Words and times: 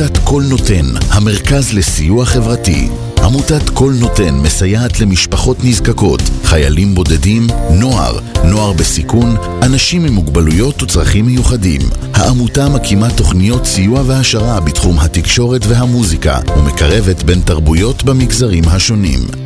עמותת 0.00 0.18
קול 0.18 0.44
נותן, 0.44 0.86
המרכז 1.10 1.72
לסיוע 1.72 2.24
חברתי. 2.24 2.88
עמותת 3.22 3.70
קול 3.70 3.94
נותן 4.00 4.34
מסייעת 4.34 5.00
למשפחות 5.00 5.56
נזקקות, 5.64 6.20
חיילים 6.44 6.94
בודדים, 6.94 7.46
נוער, 7.70 8.18
נוער 8.44 8.72
בסיכון, 8.72 9.36
אנשים 9.62 10.04
עם 10.04 10.12
מוגבלויות 10.12 10.82
וצרכים 10.82 11.26
מיוחדים. 11.26 11.80
העמותה 12.14 12.68
מקימה 12.68 13.10
תוכניות 13.10 13.64
סיוע 13.66 14.02
והעשרה 14.06 14.60
בתחום 14.60 14.98
התקשורת 14.98 15.66
והמוזיקה 15.66 16.38
ומקרבת 16.56 17.22
בין 17.22 17.40
תרבויות 17.40 18.04
במגזרים 18.04 18.64
השונים. 18.68 19.45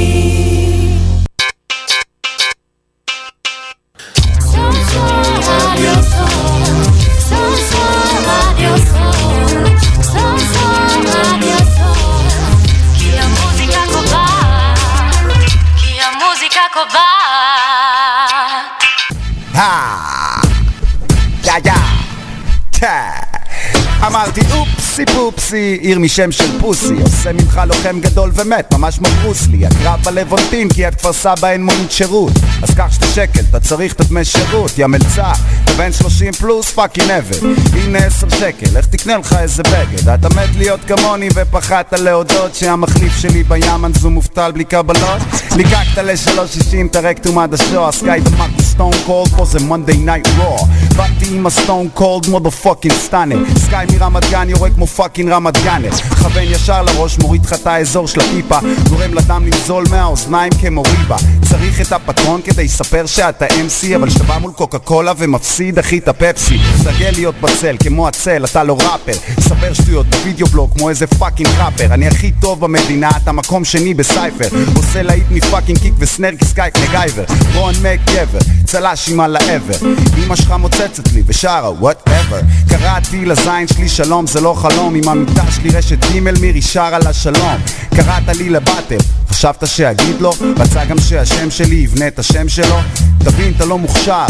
אופסי 24.91 25.05
פופסי, 25.05 25.77
עיר 25.81 25.99
משם 25.99 26.31
של 26.31 26.59
פוסי. 26.59 26.93
עושה 27.01 27.33
ממך 27.33 27.61
לוחם 27.67 27.99
גדול 27.99 28.31
ומת, 28.35 28.73
ממש 28.73 28.97
כמו 28.97 29.07
ברוסלי 29.09 29.65
הקרב 29.65 29.99
בלוונטין 30.03 30.69
כי 30.69 30.87
את 30.87 30.95
כפר 30.95 31.13
סבא 31.13 31.47
אין 31.47 31.65
מונית 31.65 31.91
שירות. 31.91 32.33
אז 32.61 32.75
קח 32.75 32.91
שתי 32.91 33.05
שקל, 33.05 33.41
אתה 33.49 33.59
צריך 33.59 33.93
את 33.93 34.01
הדמי 34.01 34.25
שירות. 34.25 34.77
יא 34.77 34.87
מלצר, 34.87 35.31
אתה 35.63 35.73
בן 35.73 35.91
30 35.91 36.31
פלוס 36.33 36.71
פאקינג 36.71 37.09
עבד 37.09 37.35
הנה 37.73 37.99
10 37.99 38.29
שקל, 38.29 38.77
איך 38.77 38.85
תקנה 38.85 39.17
לך 39.17 39.35
איזה 39.39 39.63
בגד? 39.63 40.09
אתה 40.09 40.29
מת 40.29 40.55
להיות 40.57 40.79
כמוני 40.87 41.29
ופחדת 41.35 41.93
להודות 41.93 42.55
שהמחליף 42.55 43.17
שלי 43.17 43.43
בימן 43.43 43.91
זו 43.93 44.09
מובטל 44.09 44.51
בלי 44.51 44.63
קבלות. 44.63 45.21
ליקקת 45.55 45.97
ל-360 45.97 46.85
את 46.85 46.95
הרקטום 46.95 47.39
עד 47.39 47.53
השוע 47.53 47.91
סקאי 47.91 48.19
דמק 48.19 48.61
סטון 48.61 48.91
קולד 49.05 49.29
פה 49.37 49.45
זה 49.45 49.59
מונדי 49.59 49.97
נייט 49.97 50.27
רוע 50.37 50.59
באתי 50.95 51.25
עם 51.31 51.45
הסטון 51.45 51.89
קולד 51.93 52.27
מודו 52.27 52.51
פאקינג 52.51 52.93
סטאנר 52.93 53.37
סקאי 53.57 53.85
מרמת 53.93 54.29
גן 54.29 54.49
יורה 54.49 54.69
כמו 54.69 54.87
פאקינג 54.95 55.31
רמת 55.31 55.63
גאנר 55.63 55.91
כוון 55.91 56.43
ישר 56.43 56.81
לראש 56.81 57.17
מוריד 57.19 57.45
לך 57.45 57.53
את 57.53 57.67
האזור 57.67 58.07
של 58.07 58.19
הפיפה 58.19 58.57
גורם 58.89 59.13
לדם 59.13 59.45
לנזול 59.45 59.83
מהאוזניים 59.91 60.51
כמו 60.61 60.83
ריבה. 60.83 61.17
צריך 61.49 61.81
את 61.81 61.91
הפטרון 61.91 62.41
כדי 62.41 62.63
לספר 62.63 63.05
שאתה 63.05 63.45
MC 63.45 63.95
אבל 63.95 64.09
כשאתה 64.09 64.23
בא 64.23 64.37
מול 64.37 64.51
קוקה 64.51 64.79
קולה 64.79 65.13
ומפסיד 65.17 65.79
אחי 65.79 65.97
את 65.97 66.07
הפפסי. 66.07 66.57
תסתגל 66.57 67.11
להיות 67.11 67.35
בצל 67.41 67.75
כמו 67.79 68.07
הצל 68.07 68.45
אתה 68.45 68.63
לא 68.63 68.73
ראפר. 68.73 69.13
ספר 69.39 69.73
שטויות 69.73 70.05
בווידאו 70.05 70.47
בלוג 70.47 70.71
כמו 70.77 70.89
איזה 70.89 71.07
פאקינג 71.07 71.49
ראפר. 71.57 71.93
אני 71.93 72.07
הכי 72.07 72.31
טוב 72.31 72.59
במדינה 72.59 73.09
אתה 73.23 73.31
מקום 73.31 73.65
שני 73.65 73.93
בסייפר. 73.93 74.47
עושה 74.75 75.01
להיט 75.01 75.25
מפאקינג 75.31 75.79
קיק 75.79 75.93
וסנר 75.97 76.35
כסקייק 76.39 76.77
מגייבר. 76.77 77.23
רון 77.55 77.73
מק 77.83 77.99
גבר 78.05 78.39
צל"ש 78.65 79.09
עם 79.09 79.19
על 79.19 79.35
העבר 79.35 79.87
אמא 80.25 80.35
שלך 80.35 80.51
מוצצת 80.51 81.13
לי 81.13 81.23
ושרה 81.25 81.71
וואטאבר 81.71 82.39
קראתי 82.69 83.25
לזין 83.25 83.67
שלי 83.67 83.89
שלום 83.89 84.27
זה 84.27 84.41
לא 84.41 84.53
חלום 84.53 84.70
עם 84.79 85.09
המיטה 85.09 85.51
שלי 85.51 85.69
רשת 85.69 86.05
ג' 86.05 86.39
מירי 86.41 86.61
שרה 86.61 86.99
לה 86.99 87.13
שלום. 87.13 87.57
קראת 87.95 88.37
לי 88.37 88.49
לבטל 88.49 88.97
חשבת 89.29 89.67
שאגיד 89.67 90.21
לו? 90.21 90.33
רצה 90.57 90.85
גם 90.85 90.99
שהשם 90.99 91.51
שלי 91.51 91.75
יבנה 91.75 92.07
את 92.07 92.19
השם 92.19 92.49
שלו? 92.49 92.79
תבין 93.17 93.53
אתה 93.57 93.65
לא 93.65 93.77
מוכשר 93.77 94.25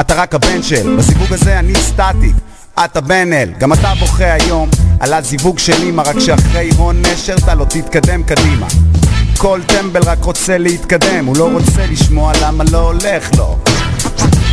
אתה 0.00 0.14
רק 0.14 0.34
הבן 0.34 0.62
של. 0.62 0.96
בזיווג 0.96 1.32
הזה 1.32 1.58
אני 1.58 1.74
סטטי 1.74 2.32
אתה 2.84 3.00
בן 3.00 3.32
אל, 3.32 3.52
גם 3.58 3.72
אתה 3.72 3.92
בוכה 4.00 4.32
היום 4.32 4.68
על 5.00 5.12
הזיווג 5.12 5.58
של 5.58 5.82
אמא 5.82 6.02
רק 6.02 6.18
שאחרי 6.18 6.70
הון 6.76 7.02
נשר 7.02 7.34
אתה 7.36 7.54
לא 7.54 7.64
תתקדם 7.64 8.22
קדימה. 8.22 8.66
כל 9.38 9.60
טמבל 9.66 10.02
רק 10.02 10.24
רוצה 10.24 10.58
להתקדם, 10.58 11.26
הוא 11.26 11.36
לא 11.36 11.48
רוצה 11.52 11.86
לשמוע 11.86 12.32
למה 12.42 12.64
לא 12.70 12.78
הולך 12.78 13.30
לו 13.36 13.58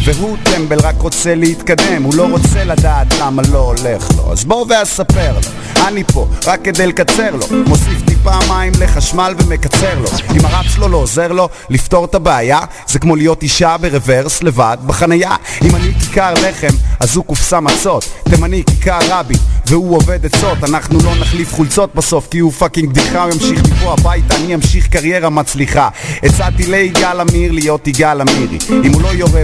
והוא 0.05 0.37
טמבל 0.43 0.79
רק 0.79 0.95
רוצה 1.01 1.35
להתקדם, 1.35 2.03
הוא 2.03 2.15
לא 2.15 2.27
רוצה 2.31 2.63
לדעת 2.63 3.07
למה 3.21 3.41
לא 3.51 3.59
הולך 3.59 4.09
לו. 4.17 4.31
אז 4.31 4.45
בוא 4.45 4.65
ואספר 4.69 5.33
לו, 5.33 5.39
אני 5.87 6.03
פה 6.03 6.27
רק 6.47 6.59
כדי 6.63 6.87
לקצר 6.87 7.35
לו. 7.35 7.45
מוסיף 7.67 8.01
טיפה 8.05 8.39
מים 8.49 8.73
לחשמל 8.79 9.33
ומקצר 9.37 9.99
לו. 9.99 10.07
אם 10.35 10.45
הרב 10.45 10.65
שלו 10.65 10.87
לא 10.87 10.97
עוזר 10.97 11.31
לו. 11.31 11.49
לפתור 11.69 12.05
את 12.05 12.15
הבעיה 12.15 12.59
זה 12.87 12.99
כמו 12.99 13.15
להיות 13.15 13.43
אישה 13.43 13.75
ברוורס 13.77 14.43
לבד 14.43 14.77
בחנייה. 14.85 15.35
אם 15.61 15.75
אני 15.75 15.93
כיכר 15.93 16.33
לחם 16.33 16.75
אז 16.99 17.15
הוא 17.15 17.25
קופסה 17.25 17.59
מצות. 17.59 18.05
תימני 18.29 18.63
כיכר 18.65 18.99
רבי 19.09 19.35
והוא 19.65 19.95
עובד 19.95 20.25
עצות. 20.25 20.57
אנחנו 20.63 20.99
לא 21.03 21.15
נחליף 21.15 21.53
חולצות 21.53 21.95
בסוף 21.95 22.27
כי 22.31 22.39
הוא 22.39 22.51
fucking 22.51 22.89
בדיחה 22.89 23.23
הוא 23.23 23.33
ימשיך 23.33 23.61
מפה 23.71 23.93
הביתה 23.93 24.35
אני 24.35 24.55
אמשיך 24.55 24.87
קריירה 24.87 25.29
מצליחה. 25.29 25.89
הצעתי 26.23 26.65
ליגאל 26.65 27.19
עמיר 27.19 27.51
להיות 27.51 27.87
יגאל 27.87 28.21
עמירי. 28.21 28.57
אם 28.69 28.93
הוא 28.93 29.01
לא 29.01 29.07
יורה 29.07 29.41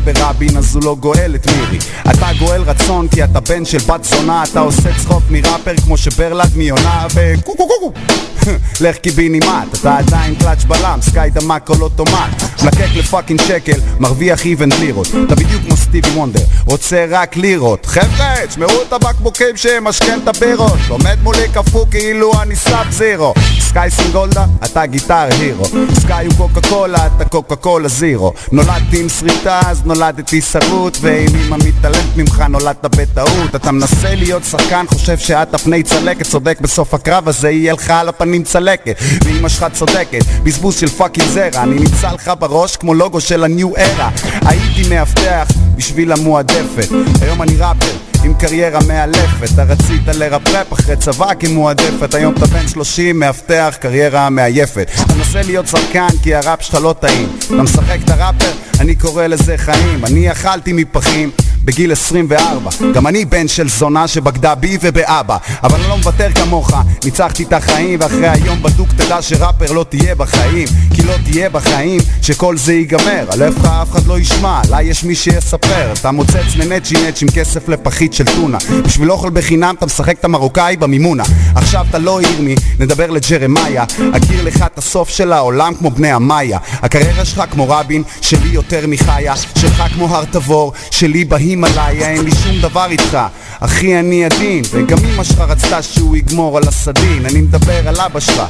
ברבין 0.49 0.57
אז 0.57 0.75
הוא 0.75 0.83
לא 0.83 0.95
גואל 0.99 1.35
את 1.35 1.47
מירי. 1.47 1.77
אתה 2.11 2.27
גואל 2.39 2.61
רצון 2.61 3.07
כי 3.07 3.23
אתה 3.23 3.39
בן 3.39 3.65
של 3.65 3.77
בת 3.77 4.03
זונה 4.03 4.43
אתה 4.43 4.59
עושה 4.59 4.89
צחוק 4.97 5.23
מראפר 5.29 5.75
כמו 5.83 5.97
שברלד 5.97 6.55
מיונה 6.55 7.07
וקו 7.15 7.55
קו 7.55 7.67
קו 7.67 7.73
קו 7.79 7.91
לך 8.83 8.97
קיבינימט 8.97 9.79
אתה 9.81 9.97
עדיין 9.97 10.35
קלאץ' 10.35 10.63
בלם 10.63 10.99
סקאי 11.01 11.29
דמק 11.29 11.71
על 11.71 11.81
אוטומט 11.81 12.43
מלקק 12.63 12.87
ל 12.95 13.01
fucking 13.01 13.41
שקל 13.41 13.79
מרוויח 13.99 14.45
איבן 14.45 14.69
לירות. 14.79 15.07
אתה 15.07 15.35
בדיוק 15.35 15.63
כמו 15.67 15.77
סטיבי 15.77 16.09
וונדר 16.09 16.43
רוצה 16.65 17.05
רק 17.09 17.37
לירות. 17.37 17.85
חבר'ה 17.85 18.35
תשמעו 18.47 18.81
את 18.87 18.93
הבקבוקים 18.93 19.57
שמשכן 19.57 20.19
את 20.23 20.27
הבירות 20.27 20.79
עומד 20.89 21.17
מולי 21.23 21.49
קפוא 21.53 21.85
כאילו 21.91 22.41
אני 22.41 22.55
Sub-Zero 22.55 23.33
סקאי 23.59 23.91
סינגולדה 23.91 24.45
אתה 24.65 24.85
Guitar 24.85 25.27
Hero. 25.39 25.65
סקאי 25.99 26.25
הוא 26.25 26.33
קוקה 26.37 26.69
קולה 26.69 27.07
אתה 27.07 27.25
קוקה 27.25 27.55
קולה 27.55 27.87
זירו. 27.87 28.33
נולדתי 28.51 28.99
עם 28.99 29.09
שריטה 29.09 29.59
אז 29.65 29.85
נולדתי 29.85 30.38
שרוט 30.41 30.97
ואם 31.01 31.35
אמא 31.35 31.57
מתעלמת 31.65 32.17
ממך 32.17 32.43
נולדת 32.49 32.85
בטעות. 32.85 33.55
אתה 33.55 33.71
מנסה 33.71 34.15
להיות 34.15 34.43
שחקן 34.43 34.85
חושב 34.87 35.17
שאתה 35.17 35.53
פני 35.53 35.83
צלקת 35.83 36.25
צודק 36.25 36.57
בסוף 36.61 36.93
הקרב 36.93 37.27
הזה 37.27 37.49
יהיה 37.49 37.73
לך 37.73 37.89
על 37.89 38.09
הפנים 38.09 38.43
צלקת. 38.43 38.95
ואמא 39.25 39.49
שלך 39.49 39.65
צודקת 39.73 40.25
בזבוז 40.43 40.79
של 40.79 40.89
fucking 40.89 41.27
זרע. 41.27 41.63
אני 41.63 41.75
נמצא 41.75 42.11
לך 42.11 42.31
בראש 42.39 42.75
כמו 42.77 42.93
לוגו 42.93 43.21
של 43.21 43.43
ה 43.43 43.52
New 43.52 43.77
Era. 43.77 44.09
הייתי 44.45 44.89
מאבטח 44.89 45.47
בשביל 45.79 46.11
המועדפת. 46.11 46.87
היום 47.21 47.41
אני 47.41 47.55
ראפר 47.55 47.97
עם 48.23 48.33
קריירה 48.33 48.79
מאלפת 48.87 49.53
אתה 49.53 49.63
רצית 49.63 50.07
לרפרפ 50.07 50.73
אחרי 50.73 50.95
צבא 50.95 51.33
כמועדפת. 51.39 52.13
היום 52.13 52.33
אתה 52.33 52.45
בן 52.45 52.67
30 52.67 53.19
מאבטח 53.19 53.75
קריירה 53.79 54.29
מעייפת. 54.29 54.91
אתה 55.05 55.13
מנסה 55.13 55.41
להיות 55.41 55.67
שחקן 55.67 56.07
כי 56.23 56.35
הראפ 56.35 56.61
שלך 56.61 56.75
לא 56.81 56.95
טעים. 56.99 57.27
אתה 57.45 57.63
משחק 57.63 57.97
את 58.05 58.09
הראפר 58.09 58.51
אני 58.79 58.95
קורא 58.95 59.27
לזה 59.27 59.57
חיים. 59.57 60.05
אני 60.05 60.31
אכלתי 60.31 60.73
מפחים 60.73 61.31
בגיל 61.63 61.91
24 61.91 62.71
גם 62.93 63.07
אני 63.07 63.25
בן 63.25 63.47
של 63.47 63.69
זונה 63.69 64.07
שבגדה 64.07 64.55
בי 64.55 64.77
ובאבא. 64.81 65.37
אבל 65.63 65.79
אני 65.79 65.89
לא 65.89 65.97
מוותר 65.97 66.31
כמוך. 66.35 66.71
ניצחתי 67.05 67.43
את 67.43 67.53
החיים 67.53 67.99
ואחרי 68.01 68.27
היום 68.27 68.63
בדוק 68.63 68.89
תדע 68.97 69.21
שראפר 69.21 69.71
לא 69.71 69.85
תהיה 69.89 70.15
בחיים. 70.15 70.67
כי 70.95 71.03
לא 71.03 71.13
תהיה 71.23 71.49
בחיים 71.49 72.01
שכל 72.21 72.57
זה 72.57 72.73
ייגמר. 72.73 73.25
עליך 73.31 73.65
אף 73.65 73.91
אחד 73.91 74.07
לא 74.07 74.19
ישמע. 74.19 74.61
לה 74.69 74.81
יש 74.81 75.03
מי 75.03 75.15
שיספר. 75.15 75.93
אתה 75.99 76.11
מוצץ 76.11 76.55
לנצ'י 76.55 76.95
נצ' 77.07 77.21
עם 77.21 77.27
כסף 77.35 77.69
לפחית 77.69 78.13
של 78.13 78.25
טונה. 78.25 78.57
בשביל 78.83 79.11
אוכל 79.11 79.29
בחינם 79.29 79.75
אתה 79.77 79.85
משחק 79.85 80.19
את 80.19 80.25
המרוקאי 80.25 80.77
במימונה. 80.77 81.23
עכשיו 81.55 81.85
אתה 81.89 81.97
לא 81.97 82.21
ירמי 82.21 82.55
נדבר 82.79 83.09
לג'רמיה. 83.09 83.83
אכיר 84.13 84.43
לך 84.43 84.61
את 84.73 84.77
הסוף 84.77 85.09
של 85.09 85.33
העולם 85.33 85.73
כמו 85.79 85.91
בני 85.91 86.11
המאיה 86.11 86.59
הקריירה 86.73 87.25
שלך 87.25 87.43
כמו 87.51 87.69
רבין 87.69 88.03
שלי 88.21 88.49
יותר 88.49 88.87
מחיה. 88.87 89.33
שלך 89.35 89.83
כמו 89.93 90.15
הר 90.15 90.25
תבור 90.25 90.73
שלי 90.91 91.25
בהימאליה 91.49 92.09
אין 92.09 92.23
לי 92.23 92.31
שום 92.31 92.61
דבר 92.61 92.85
איתך 92.89 93.17
אחי 93.59 93.99
אני 93.99 94.25
עדין 94.25 94.63
וגם 94.71 94.97
אמא 95.05 95.23
שלך 95.23 95.39
רצתה 95.39 95.81
שהוא 95.81 96.17
יגמור 96.17 96.57
על 96.57 96.63
הסדין 96.67 97.25
אני 97.25 97.41
מדבר 97.41 97.87
על 97.87 97.99
אבא 97.99 98.19
שלך 98.19 98.41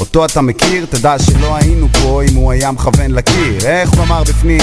אותו 0.00 0.24
אתה 0.24 0.40
מכיר? 0.40 0.86
תדע 0.90 1.18
שלא 1.18 1.56
היינו 1.56 1.88
פה 2.02 2.22
אם 2.30 2.34
הוא 2.34 2.52
היה 2.52 2.70
מכוון 2.70 3.10
לקיר 3.10 3.66
איך 3.66 3.90
הוא 3.90 4.02
אמר 4.04 4.22
בפנים? 4.22 4.60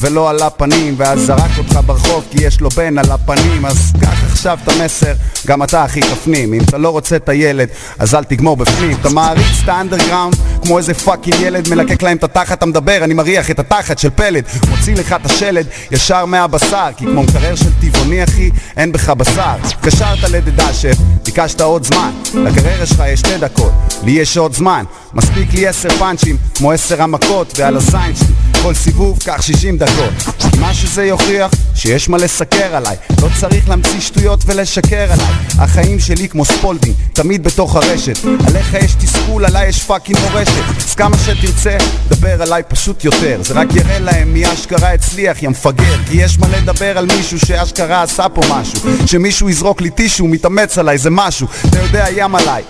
ולא 0.00 0.30
על 0.30 0.42
הפנים 0.42 0.94
ואז 0.96 1.20
זרק 1.20 1.50
אותך 1.58 1.80
ברחוב 1.86 2.24
כי 2.30 2.44
יש 2.44 2.60
לו 2.60 2.70
בן 2.70 2.98
על 2.98 3.10
הפנים 3.10 3.66
אז 3.66 3.92
קח 4.00 4.24
עכשיו 4.30 4.58
את 4.64 4.68
המסר, 4.68 5.12
גם 5.46 5.62
אתה 5.62 5.84
אחי 5.84 6.00
תפנים. 6.00 6.54
אם 6.54 6.60
אתה 6.60 6.78
לא 6.78 6.88
רוצה 6.88 7.16
את 7.16 7.28
הילד, 7.28 7.68
אז 7.98 8.14
אל 8.14 8.24
תגמור 8.24 8.56
בפנים. 8.56 8.96
אתה 9.00 9.08
מעריץ 9.08 9.60
את 9.64 9.68
האנדרגראונד 9.68 10.36
כמו 10.62 10.78
איזה 10.78 10.94
fucking 10.94 11.40
ילד 11.40 11.68
מלקק 11.68 12.02
להם 12.02 12.16
את 12.16 12.24
התחת, 12.24 12.58
אתה 12.58 12.66
מדבר, 12.66 13.04
אני 13.04 13.14
מריח 13.14 13.50
את 13.50 13.58
התחת 13.58 13.98
של 13.98 14.10
פלד. 14.10 14.44
מוציא 14.70 14.94
לך 14.94 15.12
את 15.12 15.26
השלד 15.26 15.66
ישר 15.90 16.24
מהבשר 16.24 16.88
כי 16.96 17.04
כמו 17.04 17.22
מקרר 17.22 17.54
של 17.54 17.70
טבעוני 17.80 18.24
אחי, 18.24 18.50
אין 18.76 18.92
בך 18.92 19.10
בשר. 19.10 19.56
קשרת 19.80 20.22
לדדשף, 20.30 20.96
ביקשת 21.24 21.60
עוד 21.60 21.84
זמן. 21.84 22.10
לקריירה 22.34 22.86
שלך 22.86 23.02
יש 23.06 23.20
שתי 23.20 23.38
דקות, 23.38 23.72
לי 24.02 24.10
יש 24.10 24.36
עוד 24.36 24.54
זמן. 24.54 24.84
מספיק 25.14 25.54
לי 25.54 25.66
עשר 25.66 25.88
פאנצ'ים, 25.90 26.36
כמו 26.54 26.72
עשר 26.72 27.02
המכות 27.02 27.52
ועל 27.56 27.76
הזין 27.76 28.16
שלי 28.16 28.49
כל 28.62 28.74
סיבוב 28.74 29.18
קח 29.24 29.42
שישים 29.42 29.78
דקות. 29.78 30.34
מה 30.60 30.74
שזה 30.74 31.04
יוכיח, 31.04 31.50
שיש 31.74 32.08
מה 32.08 32.18
לסקר 32.18 32.76
עליי. 32.76 32.96
לא 33.22 33.28
צריך 33.40 33.68
להמציא 33.68 34.00
שטויות 34.00 34.40
ולשקר 34.46 35.12
עליי. 35.12 35.34
החיים 35.58 36.00
שלי 36.00 36.28
כמו 36.28 36.44
Spalding, 36.44 36.94
תמיד 37.12 37.44
בתוך 37.44 37.76
הרשת. 37.76 38.18
עליך 38.46 38.74
יש 38.74 38.94
תסכול, 38.94 39.44
עליי 39.44 39.68
יש 39.68 39.82
fucking 39.82 40.18
מורשת. 40.18 40.84
אז 40.86 40.94
כמה 40.94 41.16
שתרצה, 41.18 41.76
דבר 42.08 42.42
עליי 42.42 42.62
פשוט 42.68 43.04
יותר. 43.04 43.40
זה 43.42 43.54
רק 43.54 43.68
יראה 43.74 43.98
להם 43.98 44.32
מי 44.32 44.52
אשכרה 44.52 44.92
הצליח, 44.92 45.42
יא 45.42 45.48
מפגר. 45.48 45.96
כי 46.08 46.16
יש 46.16 46.38
מה 46.38 46.48
לדבר 46.48 46.98
על 46.98 47.06
מישהו 47.16 47.38
שאשכרה 47.38 48.02
עשה 48.02 48.28
פה 48.28 48.40
משהו. 48.50 48.80
שמישהו 49.06 49.48
יזרוק 49.48 49.80
לי 49.80 49.90
טישו, 49.90 50.26
מתאמץ 50.26 50.78
עליי, 50.78 50.98
זה 50.98 51.10
משהו. 51.10 51.46
אתה 51.68 51.78
יורד 51.78 52.34
עליי 52.34 52.62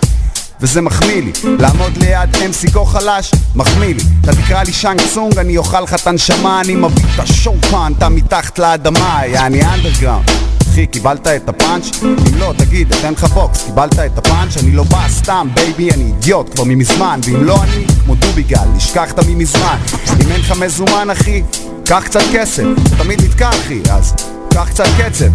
וזה 0.61 0.81
מחמיא 0.81 1.21
לי. 1.21 1.31
לעמוד 1.59 1.97
ליד 1.97 2.35
MC 2.35 2.71
כה 2.73 2.85
חלש, 2.85 3.31
מחמיא 3.55 3.95
לי. 3.95 4.03
אתה 4.21 4.35
תקרא 4.35 4.63
לי 4.63 4.73
שאנג 4.73 5.01
צונג, 5.13 5.37
אני 5.37 5.57
אוכל 5.57 5.81
לך 5.81 5.93
את 5.93 6.07
הנשמה 6.07 6.61
אני 6.61 6.75
מביא 6.75 7.03
את 7.15 7.19
השופן, 7.19 7.91
אתה 7.97 8.09
מתחת 8.09 8.59
לאדמה, 8.59 9.21
יעני 9.25 9.61
אנדרגראונד 9.63 10.29
אחי, 10.71 10.87
קיבלת 10.87 11.27
את 11.27 11.49
הפאנץ'? 11.49 12.03
אם 12.03 12.37
לא, 12.37 12.53
תגיד, 12.57 12.93
אתן 12.93 13.13
לך 13.13 13.23
בוקס, 13.23 13.63
קיבלת 13.65 13.99
את 13.99 14.17
הפאנץ'? 14.17 14.57
אני 14.57 14.71
לא 14.71 14.83
בא 14.83 15.07
סתם, 15.09 15.47
baby, 15.53 15.91
אני 15.91 16.03
אידיוט 16.03 16.53
כבר 16.53 16.63
ממזמן. 16.63 17.19
ואם 17.23 17.43
לא 17.43 17.63
אני, 17.63 17.85
כמו 18.03 18.15
דובי 18.15 18.44
גל, 18.44 18.65
נשכחת 18.75 19.19
ממזמן 19.27 19.77
אם 20.19 20.31
אין 20.31 20.41
לך 20.41 20.51
מזומן, 20.51 21.09
אחי, 21.09 21.43
קח 21.85 22.01
קצת 22.05 22.23
כסף. 22.33 22.63
תמיד 22.97 23.23
נתקע, 23.23 23.49
אחי, 23.49 23.79
אז 23.91 24.13
קח 24.53 24.69
קצת 24.69 24.85
קצב 24.97 25.25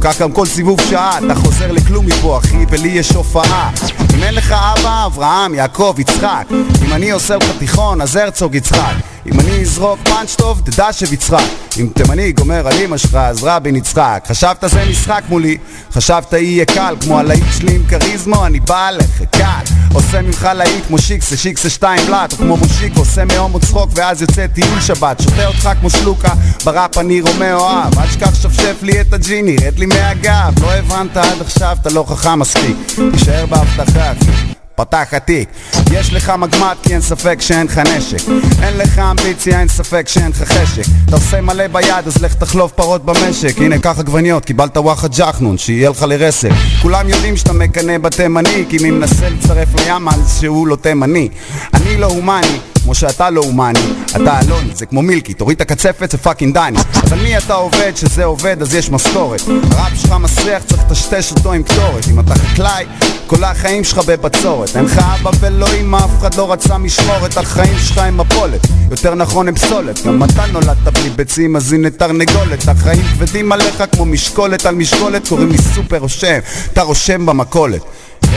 כך 0.00 0.20
גם 0.20 0.32
כל 0.32 0.46
סיבוב 0.46 0.80
שעה, 0.90 1.18
אתה 1.18 1.34
חוזר 1.34 1.72
לכלום 1.72 2.06
מפה 2.06 2.38
אחי, 2.38 2.64
ולי 2.70 2.88
יש 2.88 3.10
הופעה. 3.10 3.70
אם 4.14 4.22
אין 4.22 4.34
לך 4.34 4.52
אבא, 4.52 5.06
אברהם, 5.06 5.54
יעקב, 5.54 5.94
יצחק. 5.98 6.46
אם 6.86 6.92
אני 6.92 7.10
עושה 7.10 7.36
לך 7.36 7.44
תיכון, 7.58 8.00
אז 8.00 8.16
הרצוג 8.16 8.54
יצחק 8.54 9.09
אם 9.26 9.40
אני 9.40 9.62
אזרוק 9.62 9.98
פאנץ' 10.04 10.34
טוב, 10.34 10.60
תדע 10.64 10.92
שביצחק 10.92 11.44
אם 11.80 11.88
תימני 11.94 12.32
גומר 12.32 12.68
על 12.68 12.78
אמא 12.84 12.96
שלך, 12.96 13.14
אז 13.14 13.44
רבין 13.44 13.76
יצחק. 13.76 14.24
חשבת 14.28 14.64
זה 14.66 14.84
משחק 14.90 15.22
מולי, 15.28 15.56
חשבת 15.92 16.32
יהיה 16.32 16.64
קל 16.64 16.94
כמו 17.00 17.18
הלהיט 17.18 17.44
שלי 17.58 17.74
עם 17.74 17.82
כריזמו, 17.88 18.46
אני 18.46 18.60
בא 18.60 18.86
עליך, 18.86 19.22
קל. 19.30 19.74
עושה 19.94 20.22
ממך 20.22 20.48
להיט 20.54 20.86
כמו 20.86 20.98
שיקסה, 20.98 21.36
שיקסה 21.36 21.70
שתיים 21.70 22.06
בלאט 22.06 22.32
או 22.32 22.38
כמו 22.38 22.56
מושיק, 22.56 22.96
עושה 22.96 23.24
מהומו 23.24 23.60
צחוק 23.60 23.90
ואז 23.94 24.22
יוצא 24.22 24.46
טיול 24.46 24.80
שבת. 24.80 25.22
שותה 25.22 25.46
אותך 25.46 25.70
כמו 25.80 25.90
שלוקה, 25.90 26.32
בראפ 26.64 26.98
אני 26.98 27.20
רומא 27.20 27.52
אוהב. 27.52 27.98
אל 27.98 28.06
תשכח 28.06 28.34
שפשף 28.34 28.76
לי 28.82 29.00
את 29.00 29.12
הג'יני, 29.12 29.56
רד 29.56 29.78
לי 29.78 29.86
מהגב. 29.86 30.54
לא 30.62 30.72
הבנת 30.72 31.16
עד 31.16 31.40
עכשיו, 31.40 31.76
אתה 31.80 31.90
לא 31.90 32.04
חכם 32.08 32.38
מספיק. 32.38 32.76
תישאר 33.12 33.46
בהבטחה 33.46 34.12
פתח 34.80 35.08
התיק 35.12 35.48
יש 35.90 36.12
לך 36.12 36.32
מגמט 36.38 36.76
כי 36.82 36.92
אין 36.92 37.00
ספק 37.00 37.40
שאין 37.40 37.66
לך 37.66 37.78
נשק. 37.78 38.28
אין 38.62 38.76
לך 38.76 38.98
אמביציה, 38.98 39.60
אין 39.60 39.68
ספק 39.68 40.08
שאין 40.08 40.30
לך 40.30 40.42
חשק. 40.42 40.82
אתה 41.04 41.16
עושה 41.16 41.40
מלא 41.40 41.66
ביד 41.66 42.06
אז 42.06 42.22
לך 42.22 42.34
תחלוב 42.34 42.72
פרות 42.72 43.04
במשק. 43.04 43.58
הנה 43.58 43.78
קח 43.78 43.98
עגבניות, 43.98 44.44
קיבלת 44.44 44.76
וואחד 44.76 45.14
ג'חנון 45.14 45.58
שיהיה 45.58 45.90
לך 45.90 46.02
לרסק. 46.02 46.50
כולם 46.82 47.08
יודעים 47.08 47.36
שאתה 47.36 47.52
מקנא 47.52 47.98
בתימני 47.98 48.64
כי 48.68 48.78
מי 48.82 48.90
מנסה 48.90 49.28
לצרף 49.28 49.68
לים 49.74 50.08
אז 50.08 50.38
שהוא 50.40 50.66
לא 50.66 50.76
תימני. 50.76 51.28
אני 51.74 51.96
לא 51.96 52.06
הומני 52.06 52.58
כמו 52.90 52.94
שאתה 52.94 53.30
לא 53.30 53.40
הומני, 53.40 53.78
אתה 54.16 54.40
אלוני, 54.40 54.74
זה 54.74 54.86
כמו 54.86 55.02
מילקי, 55.02 55.34
תוריד 55.34 55.56
את 55.56 55.60
הקצפת 55.60 56.10
זה 56.10 56.18
fucking 56.18 56.54
דני. 56.54 56.78
אז 57.04 57.12
על 57.12 57.18
מי 57.22 57.38
אתה 57.38 57.54
עובד, 57.54 57.92
שזה 57.96 58.24
עובד 58.24 58.62
אז 58.62 58.74
יש 58.74 58.90
משכורת 58.90 59.40
הרב 59.48 59.92
שלך 59.94 60.12
מסריח, 60.12 60.62
צריך 60.62 60.82
לטשטש 60.86 61.32
אותו 61.32 61.52
עם 61.52 61.62
קטורת. 61.62 62.08
אם 62.10 62.20
אתה 62.20 62.34
חקלאי, 62.34 62.84
כל 63.26 63.44
החיים 63.44 63.84
שלך 63.84 63.98
בבצורת. 63.98 64.76
אין 64.76 64.84
לך 64.84 64.98
אבא 64.98 65.30
ולא 65.40 65.66
אמא, 65.80 65.96
אף 65.96 66.10
אחד 66.18 66.34
לא 66.34 66.52
רצה 66.52 66.78
משמורת. 66.78 67.36
החיים 67.36 67.78
שלך 67.78 67.98
הם 67.98 68.16
מפולת, 68.16 68.66
יותר 68.90 69.14
נכון 69.14 69.48
הם 69.48 69.54
פסולת. 69.54 70.06
גם 70.06 70.24
אתה 70.24 70.46
נולדת 70.52 70.88
בלי 70.92 71.10
ביצים 71.10 71.56
אז 71.56 71.72
הנה 71.72 71.90
תרנגולת. 71.90 72.68
החיים 72.68 73.02
כבדים 73.02 73.52
עליך 73.52 73.84
כמו 73.92 74.04
משקולת 74.04 74.66
על 74.66 74.74
משקולת 74.74 75.28
קוראים 75.28 75.48
לי 75.48 75.58
סופר 75.74 75.98
רושם, 75.98 76.38
אתה 76.72 76.82
רושם 76.82 77.26
במכולת 77.26 77.82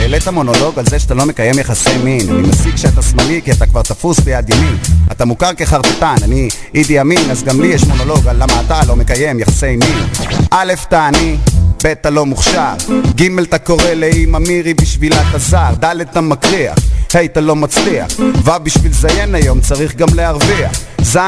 העלית 0.04 0.28
מונולוג 0.28 0.78
על 0.78 0.86
זה 0.86 0.98
שאתה 0.98 1.14
לא 1.14 1.26
מקיים 1.26 1.58
יחסי 1.58 1.96
מין. 1.96 2.30
אני 2.30 2.48
מסיק 2.48 2.76
שאתה 2.76 3.02
שמאלי 3.02 3.40
כי 3.44 3.52
אתה 3.52 3.66
כבר 3.66 3.82
תפוס 3.82 4.20
ביד 4.20 4.50
ימין. 4.50 4.76
אתה 5.12 5.24
מוכר 5.24 5.54
כחרטטן, 5.54 6.14
אני 6.22 6.48
אידי 6.74 7.00
אמין 7.00 7.30
אז 7.30 7.42
גם 7.42 7.60
לי 7.60 7.68
יש 7.68 7.84
מונולוג 7.84 8.26
על 8.26 8.36
למה 8.42 8.60
אתה 8.66 8.80
לא 8.88 8.96
מקיים 8.96 9.40
יחסי 9.40 9.76
מין. 9.76 10.06
א', 10.50 10.72
אתה 10.88 11.06
עני 11.06 11.36
ב' 11.84 11.86
אתה 11.86 12.10
לא 12.10 12.26
מוכשר, 12.26 12.74
ג' 13.16 13.38
אתה 13.38 13.58
קורא 13.58 13.90
לאמא 13.90 14.38
מירי 14.38 14.74
בשבילה 14.74 15.28
אתה 15.28 15.38
זר, 15.38 15.74
ד' 15.80 16.00
אתה 16.00 16.20
מקריח, 16.20 16.78
ה' 17.14 17.24
אתה 17.24 17.40
לא 17.40 17.56
מצליח, 17.56 18.06
ו' 18.44 18.50
בשביל 18.62 18.92
זיין 18.92 19.34
היום 19.34 19.60
צריך 19.60 19.96
גם 19.96 20.08
להרוויח, 20.14 20.72
ז' 21.02 21.18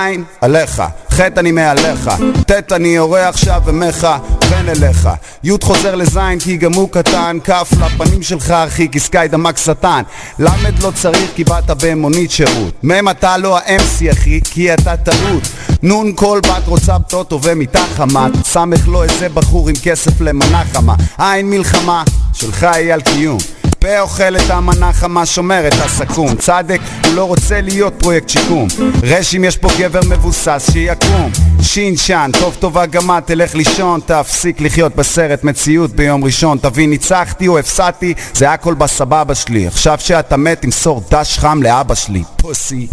עליך, 0.40 0.82
ח' 1.12 1.20
אני 1.20 1.52
מעליך, 1.52 2.10
ט' 2.46 2.72
אני 2.72 2.88
יורה 2.88 3.28
עכשיו 3.28 3.62
ומכוון 3.64 4.68
אליך, 4.68 5.08
י' 5.44 5.52
חוזר 5.62 5.94
לז' 5.94 6.18
כי 6.44 6.56
גם 6.56 6.72
הוא 6.72 6.88
קטן, 6.90 7.38
כ' 7.44 7.50
לפנים 7.50 8.22
שלך 8.22 8.50
אחי 8.50 8.88
כי 8.88 9.00
סקאי 9.00 9.28
דמק 9.28 9.56
שטן, 9.56 10.02
ל' 10.38 10.48
לא 10.82 10.92
צריך 10.94 11.30
כי 11.34 11.44
באת 11.44 11.70
במונית 11.82 12.30
שירות, 12.30 12.84
מ' 12.84 13.08
אתה 13.08 13.36
לא 13.36 13.58
ה-MC 13.58 14.12
אחי 14.12 14.40
כי 14.50 14.74
אתה 14.74 14.96
טעות, 14.96 15.42
נ' 15.82 16.12
כל 16.12 16.40
בת 16.42 16.66
רוצה 16.66 16.98
בטוטו 16.98 17.40
ומיטה 17.42 17.84
חמה, 17.96 18.26
סמך 18.44 18.88
לא 18.88 19.04
איזה 19.04 19.28
בחור 19.28 19.68
עם 19.68 19.74
כסף 19.82 20.20
למנה 20.20 20.62
חמה, 20.72 20.94
עין 21.18 21.50
מלחמה, 21.50 22.04
שלך 22.32 22.62
היא 22.62 22.92
על 22.92 23.00
קיום. 23.00 23.55
פה 23.78 24.00
אוכל 24.00 24.36
את 24.36 24.50
המנה 24.50 24.92
חמה, 24.92 25.26
שומר 25.26 25.66
את 25.68 25.72
הסכו"ם. 25.72 26.34
צדק, 26.36 26.80
הוא 27.04 27.14
לא 27.14 27.24
רוצה 27.24 27.60
להיות 27.60 27.94
פרויקט 27.98 28.28
שיקום. 28.28 28.68
רש 29.02 29.34
אם 29.34 29.44
יש 29.44 29.56
פה 29.56 29.68
גבר 29.78 30.00
מבוסס, 30.08 30.70
שיקום. 30.72 31.30
שין 31.62 31.96
שן, 31.96 32.30
טוב 32.40 32.56
טובה 32.58 32.86
גמה, 32.86 33.20
תלך 33.20 33.54
לישון, 33.54 34.00
תפסיק 34.06 34.60
לחיות 34.60 34.96
בסרט 34.96 35.44
מציאות 35.44 35.90
ביום 35.90 36.24
ראשון. 36.24 36.58
תבין, 36.58 36.90
ניצחתי 36.90 37.48
או 37.48 37.58
הפסדתי, 37.58 38.14
זה 38.34 38.50
הכל 38.50 38.74
בסבבה 38.74 39.34
שלי. 39.34 39.66
עכשיו 39.66 39.98
שאתה 40.00 40.36
מת, 40.36 40.62
תמסור 40.62 41.02
דש 41.10 41.38
חם 41.38 41.62
לאבא 41.62 41.94
שלי. 41.94 42.22
פוסי. 42.36 42.86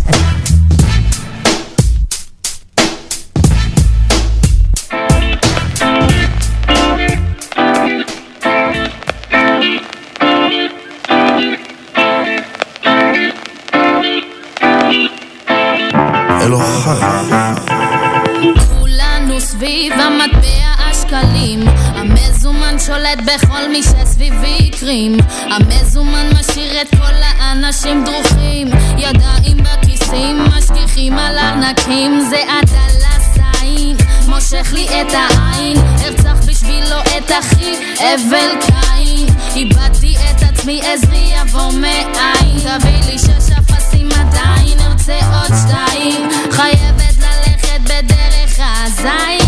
המטבע 20.24 20.74
השקלים. 20.78 21.68
המזומן 21.68 22.80
שולט 22.80 23.20
בכל 23.26 23.70
מי 23.72 23.84
שסביבי 23.84 24.70
הקרים. 24.74 25.18
המזומן 25.42 26.30
משאיר 26.40 26.82
את 26.82 26.90
כל 26.90 27.14
האנשים 27.40 28.06
דרוכים. 28.06 28.68
ידיים 28.98 29.58
בכיסים 29.58 30.44
משגיחים 30.58 31.18
על 31.18 31.38
ענקים. 31.38 32.20
זה 32.30 32.44
הדלסיים 32.50 33.98
מושך 34.28 34.74
לי 34.74 34.88
את 34.88 35.14
העין. 35.14 35.78
ארצח 36.06 36.46
בשבילו 36.48 37.00
את 37.18 37.32
אחי 37.40 37.76
אבל 38.00 38.50
קין. 38.62 39.28
איבדתי 39.56 40.16
את 40.16 40.44
עצמי 40.44 40.82
עזרי 40.82 41.34
יבוא 41.42 41.72
מאין. 41.72 42.60
תביא 42.60 43.12
לי 43.12 43.20
שש 43.20 43.52
אפסים 43.60 44.10
עדיין 44.12 44.80
ארצה 44.80 45.20
עוד 45.34 45.58
שתיים. 45.68 46.30
חייבת 46.52 47.18
ללכת 47.18 47.82
בדרך 47.82 48.60
הזין 48.60 49.43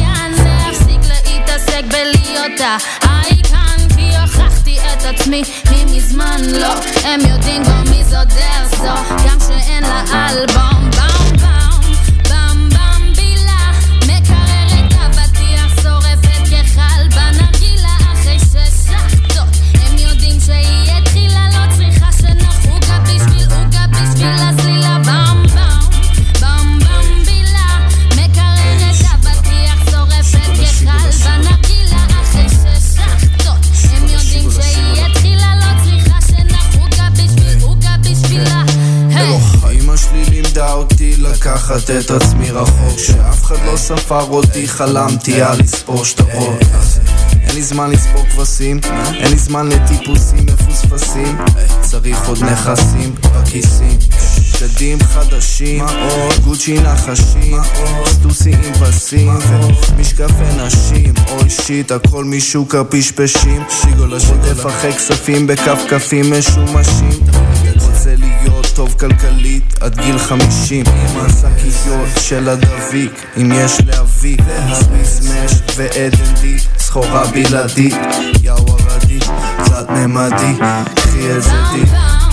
להתעסק 1.75 1.93
בלהיות 1.93 2.61
האייקן 3.01 3.95
כי 3.95 4.17
הוכחתי 4.17 4.77
את 4.79 5.05
עצמי 5.05 5.43
ממזמן 5.71 6.41
לא. 6.43 6.73
הם 7.03 7.19
יודעים 7.29 7.63
כבר 7.63 7.81
מי 7.89 8.03
זאת 8.03 8.27
דרסו. 8.27 9.15
גם 9.27 9.37
שאין 9.47 9.83
לה 9.83 10.29
אלבום 10.29 10.89
באום 10.91 11.24
לקחת 41.17 41.89
את 41.89 42.11
עצמי 42.11 42.51
רחוק. 42.51 42.99
שאף 42.99 43.43
אחד 43.43 43.55
לא 43.65 43.77
ספר 43.77 44.21
אותי 44.21 44.67
חלמתי 44.67 45.41
על 45.41 45.59
לספור 45.59 46.05
שטרות 46.05 46.59
אין 47.55 47.55
לי 47.55 47.63
זמן 47.63 47.91
לספור 47.91 48.25
כבשים, 48.29 48.79
אין 49.13 49.31
לי 49.31 49.37
זמן 49.37 49.69
לטיפוסים 49.69 50.45
מפוספסים. 50.45 51.37
צריך 51.81 52.27
עוד 52.27 52.43
נכסים 52.43 53.15
בכיסים 53.21 53.97
שדים 54.59 54.97
חדשים, 55.03 55.85
גוצ'י 56.43 56.79
נחשים, 56.79 57.57
סטוסי 58.05 58.51
עם 58.51 58.73
פסים 58.73 59.37
ומשקפי 59.49 60.43
נשים, 60.57 61.13
אוי 61.31 61.49
שיט, 61.49 61.91
הכל 61.91 62.23
משוק 62.23 62.75
הפשפשים. 62.75 63.63
שיגולה 63.69 64.17
אחרי 64.67 64.93
כספים 64.93 65.47
בכפכפים 65.47 66.33
משומשים. 66.39 67.09
רוצה 67.87 68.15
להיות 68.15 68.67
טוב 68.75 68.95
כלכלית 68.99 69.75
עד 69.81 70.01
גיל 70.01 70.17
חמישים. 70.17 70.85
עם 70.87 71.25
השקיות 71.25 72.09
של 72.21 72.49
הדביק 72.49 73.11
אם 73.37 73.51
יש 73.51 73.77
להביא 73.87 74.37
סמש 75.03 75.51
ועדן 75.75 76.33
די 76.41 76.57
סחורה 76.77 77.27
בלעדית. 77.27 77.95
יאו 78.43 78.55
ערדי 78.55 79.19
תלת 79.65 79.89
ממדי 79.89 80.59
קחי 80.95 81.27
איזה 81.27 81.51
די 81.73 82.24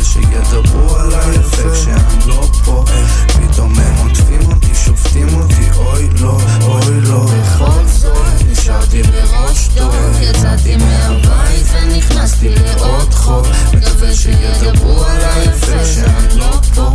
מקווה 0.00 0.04
שידברו 0.04 0.96
עליי 0.96 1.34
יפה 1.34 1.70
כשאני 1.72 2.26
לא 2.26 2.48
פה. 2.64 2.84
פתאום 3.26 3.72
הם 3.78 3.94
עוטפים 4.06 4.52
אותי 4.52 4.74
שופטים 4.74 5.28
אותי 5.34 5.70
אוי 5.76 6.08
לא 6.20 6.38
אוי 6.62 7.00
לא. 7.00 7.24
בכל 7.24 7.86
זאת 7.86 8.16
נשארתי 8.50 9.02
בראש 9.02 9.68
טוב. 9.76 9.94
יצאתי 10.20 10.76
מהבית 10.76 11.66
ונכנסתי 11.72 12.48
לעוד 12.48 13.14
חור 13.14 13.42
מקווה 13.74 14.14
שידברו 14.14 15.04
עליי 15.04 15.44
יפה 15.44 15.84
כשאני 15.84 16.38
לא 16.38 16.60
פה 16.74 16.94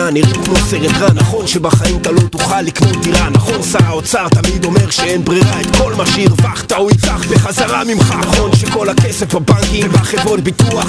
נראים 0.13 0.43
כמו 0.45 0.55
סרט 0.69 0.97
רע 0.99 1.13
נכון 1.13 1.47
שבחיים 1.47 1.97
אתה 2.01 2.11
לא 2.11 2.21
תוכל 2.21 2.61
לקנות 2.61 3.01
דירה 3.01 3.29
נכון? 3.29 3.63
שר 3.63 3.85
האוצר 3.85 4.27
תמיד 4.29 4.65
אומר 4.65 4.89
שאין 4.89 5.25
ברירה 5.25 5.61
את 5.61 5.75
כל 5.77 5.93
מה 5.93 6.05
שהרווחת 6.05 6.71
הוא 6.71 6.91
ייקח 6.91 7.25
בחזרה 7.31 7.83
ממך. 7.83 8.15
נכון 8.19 8.55
שכל 8.55 8.89
הכסף 8.89 9.35
בבנקים 9.35 9.85
ובחברות 9.85 10.39
ביטוח 10.39 10.85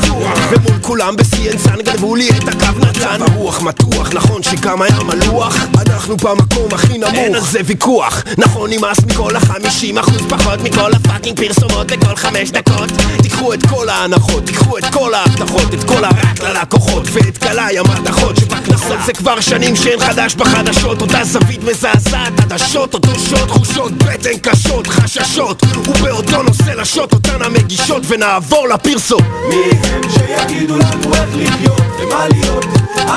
ומול 0.50 0.78
כולם 0.80 1.16
ב-CNSN 1.16 1.82
גנבו 1.82 2.14
לי 2.14 2.28
את 2.30 2.48
הקו 2.48 2.78
נתן. 2.78 3.22
הרוח 3.22 3.62
מתוח 3.62 4.12
נכון 4.12 4.42
שגם 4.42 4.82
היה 4.82 4.98
מלוח 5.02 5.56
אנחנו 5.86 6.16
במקום 6.16 6.68
הכי 6.72 6.98
נמוך. 6.98 7.14
אין 7.14 7.34
על 7.34 7.40
זה 7.40 7.60
ויכוח. 7.64 8.22
נכון 8.38 8.70
נמאס 8.70 8.98
מכל 9.06 9.36
החמישים 9.36 9.98
אחוז 9.98 10.22
פחות 10.28 10.60
מכל 10.62 10.92
הפאקינג 10.92 11.40
פרסומות 11.40 11.92
בכל 11.92 12.16
חמש 12.16 12.50
דקות. 12.50 12.90
תיקחו 13.22 13.54
את 13.54 13.66
כל 13.66 13.88
ההנחות 13.88 14.46
תיקחו 14.46 14.78
את 14.78 14.84
כל 14.84 15.14
ההבטחות 15.14 15.74
את 15.74 15.84
כל 15.84 16.04
הרק 16.04 16.40
ללקוחות 16.42 17.02
ואת 17.12 17.38
קלעי 17.38 17.78
המתכות 17.78 18.36
שבקנסות 18.36 18.98
זה 19.06 19.11
כבר 19.12 19.40
שנים 19.40 19.76
שאין 19.76 20.00
חדש 20.00 20.34
בחדשות. 20.34 21.02
אותה 21.02 21.24
זווית 21.24 21.64
מזעזעת 21.64 22.40
עדשות 22.40 22.94
אותו 22.94 23.18
שוד 23.18 23.48
תחושות 23.48 23.92
בטן 23.92 24.38
קשות 24.42 24.86
חששות. 24.86 25.62
ובאותו 25.88 26.42
נושא 26.42 26.70
לשוט 26.70 27.12
אותן 27.12 27.42
המגישות 27.42 28.02
ונעבור 28.08 28.68
לפרסום 28.68 29.22
מי 29.48 29.78
הם 29.84 30.00
שיגידו 30.10 30.76
לנו 30.76 31.14
איך 31.14 31.28
לחיות 31.36 31.82
ומה 32.00 32.26
להיות? 32.28 32.64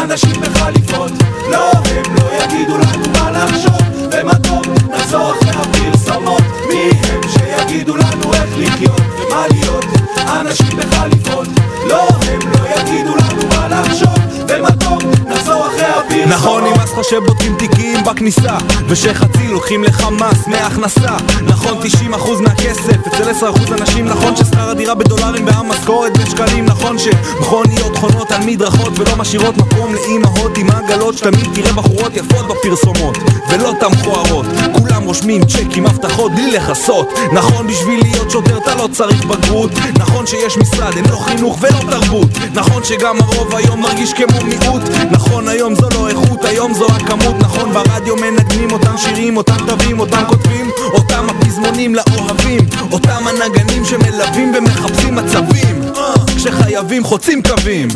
אנשים 0.03 0.41
בחליפות 0.41 1.11
לא 1.51 1.71
הם 1.71 2.15
לא 2.15 2.43
יגידו 2.43 2.77
לנו 2.77 3.09
מה 3.13 3.31
לחשוב. 3.31 3.81
ומה 4.11 4.35
טוב 4.35 4.65
נחזור 4.95 5.31
אחרי 5.31 5.51
הפרסומות 5.51 6.41
מי 6.69 6.89
הם 7.03 7.21
שיגידו 7.29 7.95
לנו 7.95 8.33
איך 8.33 8.49
לחיות 8.57 9.01
ומה 9.01 9.45
להיות? 9.51 9.85
אנשים 10.27 10.77
בחליפות 10.77 11.47
לא 11.89 12.07
הם 12.09 12.39
לא 12.51 12.59
יגידו 12.75 13.15
לנו 13.15 13.47
מה 13.47 13.67
לחשוב. 13.67 14.15
ומה 14.49 14.71
טוב 14.71 15.03
נחזור 15.27 15.44
אחרי 15.67 15.85
הפרסומות 15.85 16.05
נכון 16.27 16.63
נמאס 16.63 16.91
לך 16.91 17.03
שבודקים 17.03 17.55
תיקים 17.55 18.03
בכניסה 18.03 18.57
ושחצי 18.87 19.47
לוקחים 19.47 19.83
לך 19.83 20.07
מס 20.11 20.47
מהכנסה. 20.47 21.15
נכון 21.41 21.77
90% 22.13 22.41
מהכסף 22.41 23.07
אצל 23.07 23.47
10% 23.47 23.81
אנשים 23.81 24.05
נכון 24.05 24.35
ששכר 24.35 24.69
הדירה 24.69 24.95
בדולרים 24.95 25.47
והמשכורת 25.47 26.17
בשקלים. 26.17 26.65
נכון 26.65 26.97
שמכוניות 26.97 27.97
חונות 27.97 28.31
על 28.31 28.41
מדרכות 28.45 28.99
ולא 28.99 29.15
משאירות 29.17 29.57
מקום 29.57 29.93
לאימהות 29.93 30.57
עם 30.57 30.69
עגלות 30.69 31.17
שתמיד 31.17 31.47
תראה 31.53 31.73
בחורות 31.73 32.15
יפות 32.15 32.45
בפרסומות 32.47 33.17
ולא 33.49 33.73
תם 33.79 33.91
מכוערות 33.91 34.45
כולם 34.73 35.03
רושמים 35.03 35.45
צ'קים 35.45 35.85
הבטחות 35.85 36.31
בלי 36.31 36.51
לכסות. 36.51 37.09
נכון 37.33 37.67
בשביל 37.67 38.01
להיות 38.01 38.31
שוטר 38.31 38.57
אתה 38.57 38.75
לא 38.75 38.87
צריך 38.91 39.25
בגרות. 39.25 39.71
נכון 39.99 40.25
שיש 40.25 40.57
משרד 40.57 40.95
אין 40.95 41.05
לו 41.09 41.17
חינוך 41.17 41.57
ולא 41.61 41.91
תרבות. 41.91 42.27
נכון 42.53 42.83
שגם 42.83 43.17
הרוב 43.21 43.55
היום 43.55 43.81
מרגיש 43.81 44.13
כמו 44.13 44.41
מיעוט. 44.43 44.81
נכון 45.11 45.47
היום 45.55 45.75
זו 45.75 45.89
לא 45.93 46.09
איכות 46.09 46.45
היום 46.45 46.73
זו 46.73 46.87
הכמות 46.87 47.35
נכון 47.39 47.73
ברדיו 47.73 48.15
מנגנים 48.15 48.71
אותם 48.71 48.97
שירים 48.97 49.37
אותם 49.37 49.57
תווים 49.67 49.99
אותם 49.99 50.23
כותבים 50.27 50.69
אותם 50.93 51.27
הפזמונים 51.29 51.95
לאוהבים 51.95 52.59
אותם 52.91 53.23
הנגנים 53.27 53.85
שמלווים 53.85 54.53
ומחפשים 54.57 55.15
מצבים. 55.15 55.81
אה, 55.95 56.13
כשחייבים 56.37 57.03
חוצים 57.03 57.41
קווים 57.43 57.87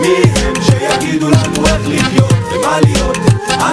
מי 0.00 0.14
הם 0.36 0.54
שיגידו 0.62 1.30
לנו 1.30 1.66
איך 1.66 1.80
לחיות 1.88 2.34
ומה 2.52 2.78
להיות. 2.80 3.18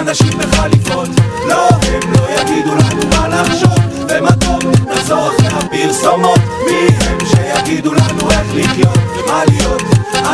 אנשים 0.00 0.38
בחליפות 0.38 1.08
לא 1.48 1.68
הם 1.68 2.12
לא 2.12 2.40
יגידו 2.40 2.74
לנו 2.74 3.08
מה 3.10 3.28
לחשוב. 3.28 3.78
ומה 4.08 4.32
טוב 4.32 4.60
נחזור 4.90 5.28
אחרי 5.28 5.48
הפרסומות. 5.48 6.38
מי 6.66 6.88
הם 7.06 7.18
שיגידו 7.26 7.92
לנו 7.94 8.30
איך 8.30 8.46
לחיות 8.54 8.98
ומה 9.16 9.42
להיות? 9.48 9.82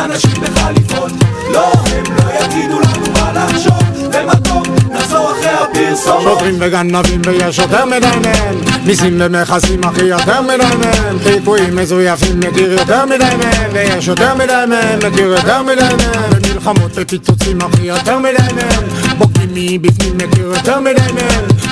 אנשים 0.05 0.41
בחליפות 0.41 1.11
לא 1.53 1.71
הם 1.85 2.03
לא 2.17 2.23
יגידו 2.41 2.79
לנו 2.79 3.11
מה 3.13 3.31
לחשוב. 3.33 3.83
ומה 4.13 4.35
טוב 4.35 4.67
נחזור 4.91 5.31
אחרי 5.31 5.49
הפרסומות. 5.49 6.23
שוטרים 6.23 6.55
וגנבים 6.59 7.21
ויש 7.25 7.57
יותר 7.57 7.85
מדי 7.85 8.07
מהם 8.23 8.55
מיסים 8.85 9.17
ומכסים 9.21 9.83
אחי 9.83 10.03
יותר 10.03 10.41
מדי 10.41 10.75
מהם 10.79 11.19
חיקויים 11.23 11.75
מזויפים 11.75 12.39
מכיר 12.39 12.71
יותר 12.73 13.05
מדי 13.05 13.23
מהם 13.37 13.69
ויש 13.73 14.07
יותר 14.07 14.35
מדי 14.35 14.53
מהם 14.69 14.99
מכיר 15.07 15.27
יותר 15.27 15.63
מדי 15.63 15.78
מהם 15.83 16.29
ומלחמות 16.31 16.91
ופיצוצים 16.95 17.61
אחי 17.61 17.81
יותר 17.81 18.19
מדי 18.19 18.53
מהם 18.55 18.83
בוגדים 19.17 19.49
מבפנים 19.81 20.17
מכיר 20.17 20.45
יותר 20.45 20.79
מדי 20.79 21.09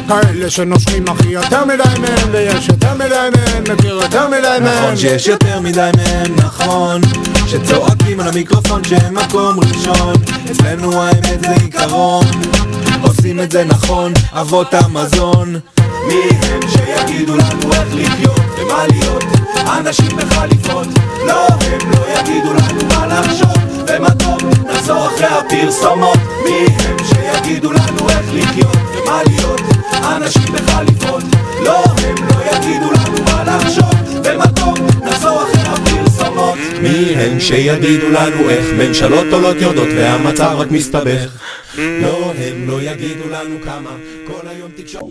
כאלה 0.07 0.49
שנושכים 0.49 1.07
אחי 1.07 1.27
יותר 1.27 1.65
מדי 1.65 2.09
ויש 2.31 2.67
יותר 2.67 2.93
מדי 2.93 3.29
מכיר 3.73 3.95
יותר 3.95 4.27
מדי 4.27 4.57
נכון 4.61 4.97
שיש 4.97 5.27
יותר 5.27 5.59
מדי 5.61 5.89
מהם, 5.97 6.35
נכון. 6.35 7.01
שצועקים 7.47 8.19
על 8.19 8.27
המיקרופון 8.27 8.83
שהם 8.83 9.15
מקום 9.15 9.59
ראשון. 9.59 10.13
אצלנו 10.51 11.03
האמת 11.03 11.41
זה 11.41 11.55
עיקרון 11.61 12.25
עושים 13.03 13.39
את 13.39 13.51
זה 13.51 13.63
נכון, 13.63 14.13
אבות 14.31 14.73
המזון. 14.73 15.59
מי 16.07 16.29
הם 16.41 16.59
שיגידו 16.69 17.33
לנו 17.37 17.73
איך 17.73 17.95
לחיות 17.95 18.41
ומה 18.57 18.87
להיות? 18.87 19.23
אנשים 19.79 20.17
בחליפות 20.17 20.87
לא 21.27 21.47
הם 21.47 21.91
לא 21.91 22.19
יגידו 22.19 22.53
לנו 22.53 22.81
מה 22.87 23.07
לחשוב 23.07 23.57
ומה 23.87 24.09
טוב 24.09 24.41
נחזור 24.69 25.07
אחרי 25.07 25.27
הפרסומות. 25.27 26.17
מי 26.45 26.65
הם 26.79 26.95
שיגידו 27.05 27.71
לנו 27.71 28.09
איך 28.09 28.25
לחיות 28.33 28.77
ומה 28.95 29.21
להיות? 29.27 29.61
אנשים 30.15 30.53
בחליפות 30.53 31.23
לא 31.65 31.83
הם 31.83 32.15
לא 32.27 32.35
יגידו 32.51 32.91
לנו 32.91 33.23
מה 33.25 33.43
לחשוב 33.43 33.93
ומה 34.23 34.47
טוב 34.47 34.77
נחזור 35.03 35.43
אחרי 35.43 35.61
הפרסומות. 35.61 36.57
מי 36.81 37.15
הם 37.15 37.39
שיגידו 37.39 38.09
לנו 38.09 38.49
איך 38.49 38.65
ממשלות 38.77 39.25
עולות 39.31 39.61
יורדות 39.61 39.89
והמצב 39.97 40.55
רק 40.57 40.71
מסתבך 40.71 41.29
לא, 41.77 42.31
הם 42.37 42.67
לא 42.67 42.81
יגידו 42.81 43.29
לנו 43.29 43.61
כמה. 43.61 43.97
כל 44.27 44.47
היום 44.47 44.71
תקשורת 44.75 45.03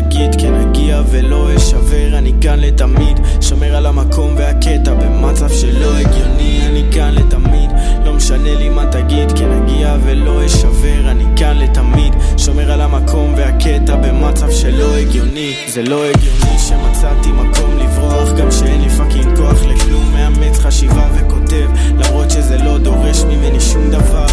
תגיד, 0.00 0.40
כן 0.40 0.54
אגיע 0.54 1.02
ולא 1.10 1.56
אשבר, 1.56 2.18
אני 2.18 2.32
כאן 2.40 2.60
לתמיד, 2.60 3.20
שומר 3.40 3.76
על 3.76 3.86
המקום 3.86 4.34
והקטע 4.36 4.94
במצב 4.94 5.48
שלא 5.48 5.96
הגיוני, 5.96 6.60
אני 6.66 6.84
כאן 6.92 7.14
לתמיד, 7.14 7.70
לא 8.04 8.12
משנה 8.12 8.54
לי 8.54 8.68
מה 8.68 8.86
תגיד, 8.86 9.32
כן 9.38 9.62
אגיע 9.62 9.96
ולא 10.04 10.46
אשבר, 10.46 11.10
אני 11.10 11.24
כאן 11.36 11.58
לתמיד, 11.58 12.14
שומר 12.36 12.72
על 12.72 12.80
המקום 12.80 13.34
והקטע 13.36 13.96
במצב 13.96 14.50
שלא 14.50 14.96
הגיוני, 14.96 15.54
זה 15.68 15.82
לא 15.82 16.04
הגיוני 16.04 16.58
שמצאתי 16.58 17.32
מקום 17.32 17.78
לברוח, 17.78 18.28
גם 18.38 18.50
שאין 18.50 18.80
לי 18.80 18.88
פאקינג 18.88 19.36
כוח 19.36 19.64
לכלום, 19.64 20.12
מאמץ 20.12 20.58
חשיבה 20.58 21.08
וכותב, 21.14 21.68
למרות 21.98 22.30
שזה 22.30 22.58
לא 22.58 22.78
דורש 22.78 23.22
ממני 23.22 23.60
שום 23.60 23.90
דבר, 23.90 24.26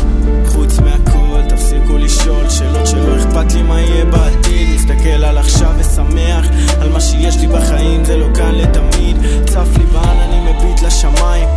חוץ 0.46 0.74
תפסיקו 0.80 1.03
לשאול 2.14 2.50
שאלות 2.50 2.88
שלא 2.88 3.16
אכפת 3.18 3.54
לי 3.54 3.62
מה 3.62 3.82
יהיה 3.82 4.06
בעתיד. 4.06 4.70
מסתכל 4.76 5.24
על 5.24 5.38
עכשיו 5.38 5.72
ושמח 5.78 6.46
על 6.82 6.90
מה 6.90 7.02
שיש 7.02 7.38
לי 7.38 7.48
בחיים 7.48 8.06
זה 8.06 8.18
לא 8.18 8.28
כאן 8.36 8.56
לתמיד. 8.56 9.18
צף 9.46 9.78
לי 9.78 9.86
בעננים 9.86 10.43
מביט 10.54 10.82
לשמיים. 10.82 11.48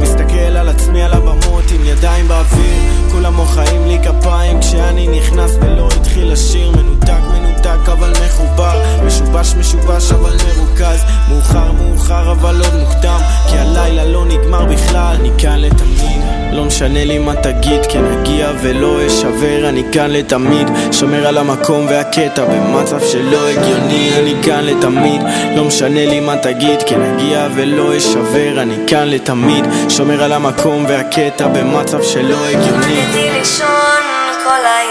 מסתכל 0.00 0.56
על 0.56 0.68
עצמי 0.68 1.02
על 1.02 1.12
הבמות 1.12 1.64
עם 1.74 1.84
ידיים 1.84 2.28
באוויר. 2.28 2.82
כולם 3.12 3.34
מוחאים 3.34 3.86
לי 3.86 3.98
כפיים 4.02 4.60
כשאני 4.60 5.08
נכנס 5.08 5.50
ולא 5.60 5.88
התחיל 5.96 6.32
לשיר 6.32 6.70
מנותק 6.70 7.20
מנותק 7.32 7.88
אבל 7.92 8.12
מחובר. 8.26 8.82
משובש 9.06 9.54
משובש 9.54 10.12
אבל 10.12 10.36
מרוכז. 10.46 11.04
מאוחר 11.28 11.72
מאוחר 11.72 12.32
אבל 12.32 12.60
עוד 12.60 12.74
מוקדם. 12.80 13.20
כי 13.50 13.58
הלילה 13.58 14.04
לא 14.04 14.24
נגמר 14.24 14.64
בכלל 14.64 15.16
אני 15.20 15.30
כאן 15.38 15.58
לתמיד. 15.60 16.22
לא 16.52 16.64
משנה 16.64 17.04
לי 17.04 17.18
מה 17.18 17.34
תגיד 17.34 17.80
כן 17.88 18.04
אגיע 18.04 18.50
ולא 18.62 19.06
אשבר. 19.06 19.68
אני 19.68 19.82
כאן 19.92 20.10
לתמיד. 20.10 20.68
שומר 20.92 21.26
על 21.26 21.38
המקום 21.38 21.86
והקטע 21.88 22.44
במצב 22.44 23.00
שלא 23.00 23.48
הגיוני. 23.48 24.10
אני 24.18 24.34
כאן 24.42 24.64
לתמיד. 24.64 25.22
לא 25.56 25.64
משנה 25.64 26.06
לי 26.06 26.20
מה 26.20 26.36
תגיד 26.36 26.82
כן 26.86 27.02
אגיע 27.02 27.48
ולא 27.54 27.96
אשבר 27.96 28.43
אני 28.52 28.76
כאן 28.86 29.08
לתמיד 29.08 29.64
שומר 29.88 30.22
על 30.22 30.32
המקום 30.32 30.84
והקטע 30.88 31.48
במצב 31.48 32.02
שלא 32.02 32.46
הגיוני. 32.46 32.76
רציתי 32.76 33.30
לישון 33.38 34.02
כל 34.44 34.58
לילה 34.62 34.83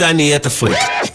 שואלים 0.00 0.32
אותי 0.34 0.48
מתי 0.62 1.09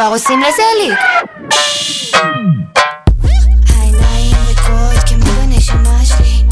כבר 0.00 0.08
עושים 0.08 0.40
לזה 0.42 0.62
ליק? 0.82 0.98
העיניים 3.68 4.36
ריקות 4.48 5.04
כמו 5.06 5.32
בנשמה 5.32 5.98
שלי. 6.04 6.42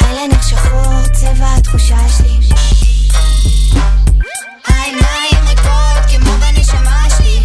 הלנך 0.00 0.48
שחור, 0.48 1.02
צבע 1.12 1.54
התחושה 1.56 1.96
שלי. 2.16 2.38
העיניים 4.66 5.48
ריקות 5.48 6.10
כמו 6.10 6.32
בנשמה 6.32 7.06
שלי. 7.18 7.40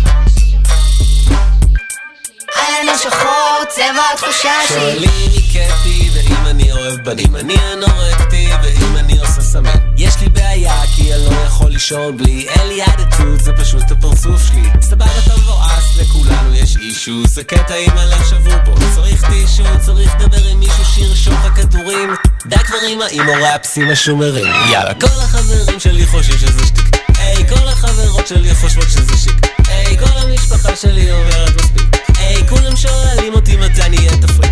הלנך 2.56 3.00
שחור, 3.00 3.64
צבע 3.70 4.04
התחושה 4.14 4.54
שלי. 4.68 4.80
שואלים 4.80 5.32
מי 5.32 5.42
כיפי 5.52 6.10
ואם 6.14 6.46
אני 6.48 6.72
אוהב 6.72 7.04
בנים 7.04 7.36
אני 7.36 7.56
אנורקטי 7.74 8.50
ואם 8.64 8.98
אני 8.98 9.20
עושה 9.20 9.42
סמים 9.42 9.94
יש 9.98 10.22
לי 10.22 10.30
בעיה 10.30 10.82
כי 10.96 11.14
אני 11.14 11.26
לא 11.26 11.42
יכול 11.42 11.72
לישון 11.72 12.18
בלי 12.18 12.48
לי 12.68 12.82
אישו 17.08 17.28
זה 17.28 17.44
קטע 17.44 17.76
עם 17.76 17.98
הלב 17.98 18.24
שבור 18.30 18.54
פה 18.66 18.76
צריך 18.96 19.26
טישו 19.30 19.64
צריך 19.80 20.16
לדבר 20.16 20.48
עם 20.52 20.60
מישהו 20.60 20.86
שירשום 20.86 21.34
לך 21.34 21.56
כדורים. 21.56 22.10
די 22.46 22.58
כבר 22.58 22.78
עם 22.90 23.02
האימו 23.02 23.32
ראפסים 23.44 23.90
השומרים. 23.90 24.46
יאללה 24.72 24.94
כל 24.94 25.08
החברים 25.08 25.80
שלי 25.80 26.06
חושבים 26.06 26.38
שזה 26.38 26.66
שטיק 26.66 26.98
היי 27.18 27.48
כל 27.48 27.68
החברות 27.68 28.28
שלי 28.28 28.56
חושבות 28.56 28.90
שזה 28.90 29.18
שיק. 29.18 29.48
היי 29.68 29.98
כל 29.98 30.18
המשפחה 30.18 30.76
שלי 30.76 31.12
אומרת 31.12 31.62
מספיק. 31.62 31.98
היי 32.18 32.48
כולם 32.48 32.76
שואלים 32.76 33.34
אותי 33.34 33.58
מתי 33.58 33.90
נהיה 33.90 34.12
תפריק 34.22 34.45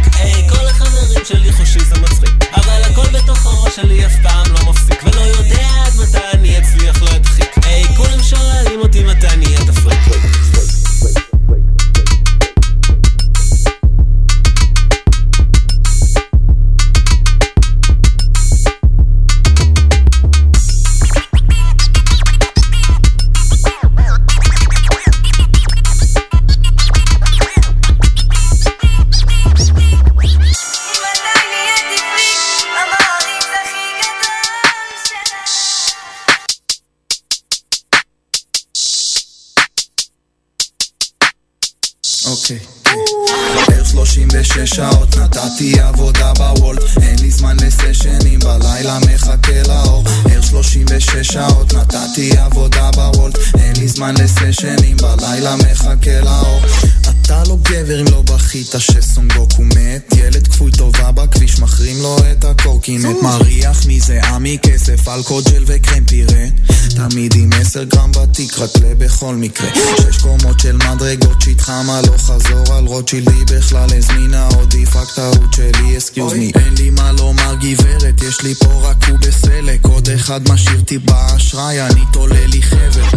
מזה 64.44 64.50
עמי 64.50 64.58
כסף 64.62 65.08
אלכוג'ל 65.08 65.64
וקרם 65.68 66.06
פירה 66.06 66.73
תמיד 67.10 67.36
עם 67.36 67.50
עשר 67.62 67.84
גרם 67.84 68.12
בתיק 68.12 68.60
רק 68.60 68.70
לבכל 68.84 69.36
מקרה 69.36 69.70
שש 69.98 70.18
קומות 70.18 70.60
של 70.60 70.78
מדרגות 70.78 71.42
שהתחם 71.42 71.90
הלוך 71.90 72.22
חזור 72.22 72.76
על 72.76 72.86
רוטשילדי 72.86 73.46
בכלל 73.46 73.90
הזמינה 73.98 74.50
עדיף 74.62 74.96
רק 74.96 75.08
טעות 75.16 75.54
שלי 75.54 75.98
אסקיוז 75.98 76.34
מי 76.34 76.52
אין 76.56 76.74
לי 76.78 76.90
מה 76.90 77.12
לומר 77.12 77.56
גברת 77.56 78.22
יש 78.24 78.42
לי 78.42 78.56
פה 78.56 78.90
רק 78.90 79.10
הוא 79.10 79.20
בסלק 79.20 79.86
עוד 79.86 80.10
אחד 80.10 80.50
משאיר 80.50 80.82
טיפה 80.82 81.36
אשראי 81.36 81.82
אני 81.82 82.02
תולה 82.14 82.46
לי 82.46 82.62
חבר 82.62 83.08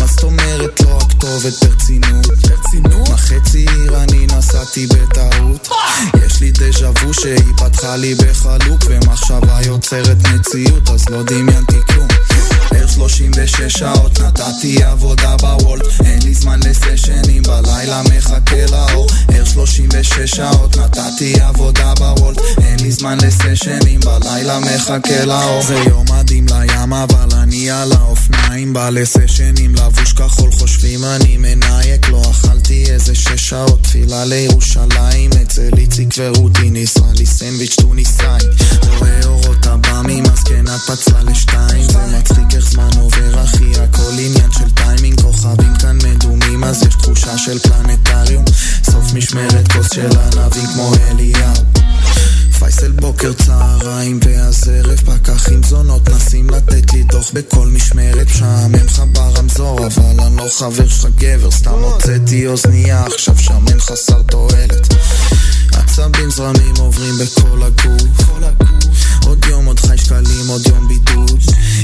מה 0.00 0.06
זאת 0.06 0.22
אומרת 0.22 0.80
לא 0.80 0.98
הכתובת 1.02 1.64
ברצינות? 1.64 2.26
ברצינות? 2.26 3.08
מה 3.08 3.16
חצי 3.16 3.66
עיר 3.68 4.02
אני 4.02 4.26
נסעתי 4.26 4.86
בטעות? 4.86 5.68
יש 6.26 6.40
לי 6.40 6.50
דז'ה 6.50 6.90
וו 6.90 7.14
שהיא 7.14 7.52
פתחה 7.56 7.96
לי 7.96 8.14
בחלוק 8.14 8.80
ומחשבה 8.88 9.58
יוצרת 9.66 10.16
מציאות 10.34 10.90
אז 10.90 11.08
לא 11.08 11.22
דמיינתי 11.22 11.76
כלום 11.86 12.08
36 12.96 13.78
שעות 13.78 14.20
נתתי 14.20 14.82
עבודה 14.82 15.36
בוולט 15.36 15.82
אין 16.04 16.22
לי 16.22 16.34
זמן 16.34 16.60
לסשנים 16.60 17.42
בלילה 17.42 18.02
מחכה 18.02 18.66
לאור. 18.70 19.06
ער 19.34 19.44
36 19.44 20.30
שעות 20.36 20.76
נתתי 20.76 21.40
עבודה 21.40 21.94
בוולט 21.98 22.38
אין 22.62 22.80
לי 22.80 22.92
זמן 22.92 23.18
לסשנים 23.20 24.00
בלילה 24.00 24.58
מחכה 24.58 25.24
לאור. 25.24 25.62
זה 25.62 25.74
יום 25.74 26.04
מדהים 26.12 26.46
לים 26.50 26.92
אבל 26.92 27.38
אני 27.42 27.70
על 27.70 27.92
האופניים 27.92 28.72
בא 28.72 28.90
לסשנים 28.90 29.74
לבוש 29.74 30.12
כחול 30.12 30.52
חושבים 30.52 31.04
אני 31.04 31.36
מנייק 31.36 32.08
לא 32.08 32.22
אכלתי 32.30 32.84
איזה 32.90 33.14
שש 33.14 33.48
שעות 33.48 33.82
תפילה 33.82 34.24
לירושלים 34.24 35.30
אצל 35.42 35.70
איציק 35.78 36.08
ורותי 36.18 36.70
ניסה 36.70 37.00
לי 37.18 37.26
סנדוויץ' 37.26 37.76
טוניסאי. 37.80 38.40
רואה 38.98 39.20
אורות 39.24 39.66
עב"מים 39.66 40.24
אז 40.24 40.42
כן 40.44 40.64
פצלה 40.86 41.22
לשתיים 41.22 41.82
זה 41.82 41.98
מצחיק 42.18 42.54
איך 42.54 42.70
זמן 42.70 42.85
עובר 42.96 43.44
אחי 43.44 43.72
הכל 43.80 44.12
עניין 44.18 44.52
של 44.52 44.70
טיימינג 44.70 45.20
כוכבים 45.20 45.74
כאן 45.80 45.98
מדומים 46.04 46.64
אז 46.64 46.82
יש 46.82 46.94
תחושה 46.94 47.38
של 47.38 47.58
פלנטריום. 47.58 48.44
סוף 48.84 49.12
משמרת 49.14 49.72
כוס 49.72 49.86
של 49.94 50.08
ענבים 50.18 50.66
כמו 50.74 50.92
אליהו. 51.08 51.54
פייסל 52.58 52.92
בוקר 52.92 53.32
צהריים 53.32 54.20
ואז 54.22 54.68
ערב 54.68 54.96
פקחים 54.98 55.62
זונות. 55.62 56.08
נסים 56.08 56.50
לתת 56.50 56.92
לי 56.92 57.02
דוח 57.02 57.30
בכל 57.32 57.66
משמרת 57.66 58.26
משעמם 58.26 58.74
לך 58.74 59.02
ברמזור 59.12 59.86
אבל 59.86 60.20
אני 60.26 60.36
לא 60.36 60.48
חבר 60.58 60.88
שלך 60.88 61.06
גבר. 61.18 61.50
סתם 61.50 61.70
הוצאתי 61.70 62.46
אוזנייה 62.46 63.06
עכשיו 63.06 63.38
שמן 63.38 63.80
חסר 63.80 64.22
תועלת 64.22 64.94
עצבים 65.98 66.30
זרמים 66.30 66.74
עוברים 66.78 67.14
בכל 67.18 67.62
הגוף. 67.62 68.28
עוד 69.26 69.44
יום 69.44 69.66
עוד 69.66 69.80
חי 69.80 69.98
שקלים 69.98 70.48
עוד 70.48 70.66
יום 70.66 70.88
בידוד. 70.88 71.40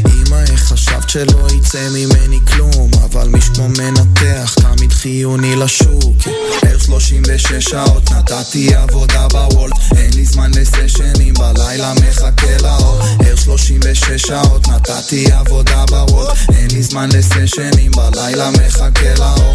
אמא 0.06 0.36
איך 0.50 0.60
חשבת 0.60 1.08
שלא 1.08 1.48
יצא 1.56 1.88
ממני 1.88 2.38
כלום? 2.46 2.90
אבל 3.04 3.28
מי 3.28 3.40
שכמו 3.40 3.68
מנתח 3.68 4.54
תמיד 4.54 4.92
חיוני 4.92 5.56
לשוק. 5.56 6.16
ער 6.62 6.78
36 6.78 7.52
שעות 7.52 8.10
נתתי 8.10 8.74
עבודה 8.74 9.28
בוולט. 9.28 9.72
אין 9.96 10.10
לי 10.14 10.24
זמן 10.24 10.50
לסשנים 10.54 11.34
בלילה 11.34 11.92
מחכה 11.94 12.58
לאור. 12.62 13.00
ער 13.26 13.36
36 13.36 14.22
שעות 14.26 14.68
נתתי 14.68 15.32
עבודה 15.32 15.84
בוולט. 15.86 16.36
אין 16.54 16.70
לי 16.70 16.82
זמן 16.82 17.08
לסשנים 17.12 17.90
בלילה 17.90 18.50
מחכה 18.50 19.14
לאור 19.18 19.54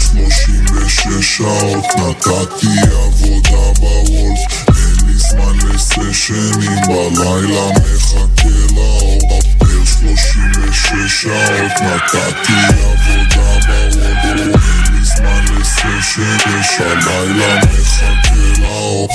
שלושים 0.00 1.22
שעות 1.22 1.84
נתתי 1.96 2.66
עבודה 2.92 3.72
בוולף. 3.80 4.68
אין 4.68 5.06
לי 5.06 5.18
זמן 5.18 5.56
לסשנים 5.68 6.80
בלילה 6.86 7.66
מחכה 7.70 8.74
לאור 8.74 9.40
שלושים 9.84 10.52
ושש 10.62 11.22
שעות 11.22 11.72
נתתי 11.82 12.52
עבודה 12.52 13.58
בוולף. 13.66 14.24
אין 14.24 14.94
לי 14.94 15.04
זמן 15.04 15.44
לסשנים 15.60 16.62
בלילה 17.04 17.56
מחכה 17.64 18.60
לאור 18.62 19.08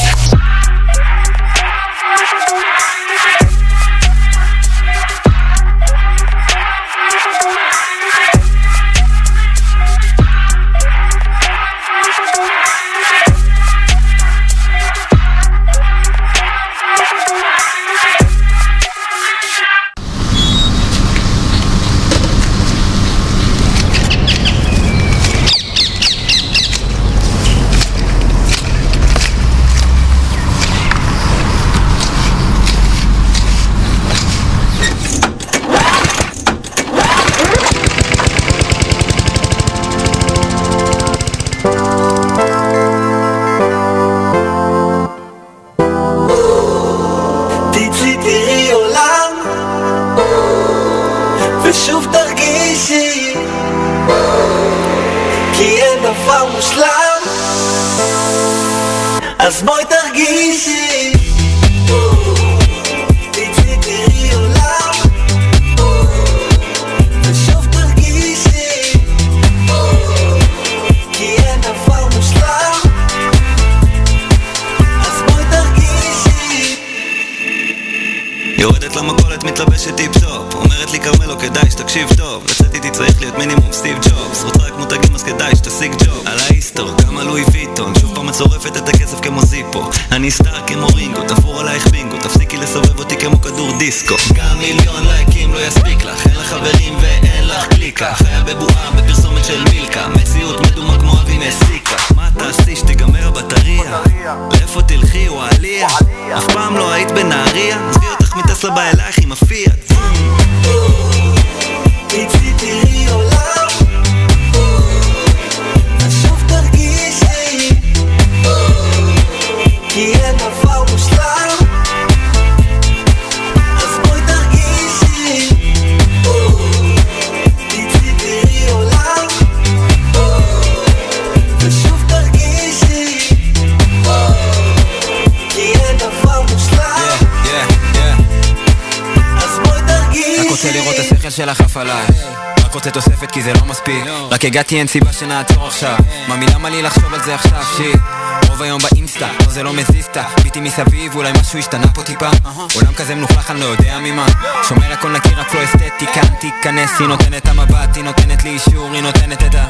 הגעתי 144.51 144.79
אין 144.79 144.87
סיבה 144.87 145.13
שנעצור 145.13 145.67
עכשיו. 145.67 145.95
ממי 146.27 146.45
למה 146.45 146.69
לי 146.69 146.81
לחשוב 146.81 147.13
על 147.13 147.23
זה 147.23 147.35
עכשיו? 147.35 147.63
שיט. 147.77 147.99
רוב 148.47 148.61
היום 148.61 148.81
באינסטה, 148.81 149.27
לא 149.39 149.51
זה 149.51 149.63
לא 149.63 149.73
מזיזתה 149.73 150.23
ביטי 150.43 150.59
מסביב, 150.59 151.15
אולי 151.15 151.31
משהו 151.41 151.59
השתנה 151.59 151.87
פה 151.93 152.03
טיפה. 152.03 152.29
עולם 152.75 152.93
כזה 152.93 153.15
מלוכלך, 153.15 153.51
אני 153.51 153.59
לא 153.59 153.65
יודע 153.65 153.99
ממה. 153.99 154.25
שומר 154.69 154.93
הכל 154.93 155.11
נקי, 155.11 155.29
רק 155.29 155.53
לא 155.53 155.63
אסתטי. 155.63 156.05
כאן 156.13 156.27
תיכנס, 156.39 156.99
היא 156.99 157.07
נותנת 157.07 157.47
המבט, 157.47 157.95
היא 157.95 158.03
נותנת 158.03 158.43
לי 158.43 158.49
אישור, 158.49 158.93
היא 158.93 159.01
נותנת 159.01 159.43
את 159.43 159.55
ה... 159.55 159.65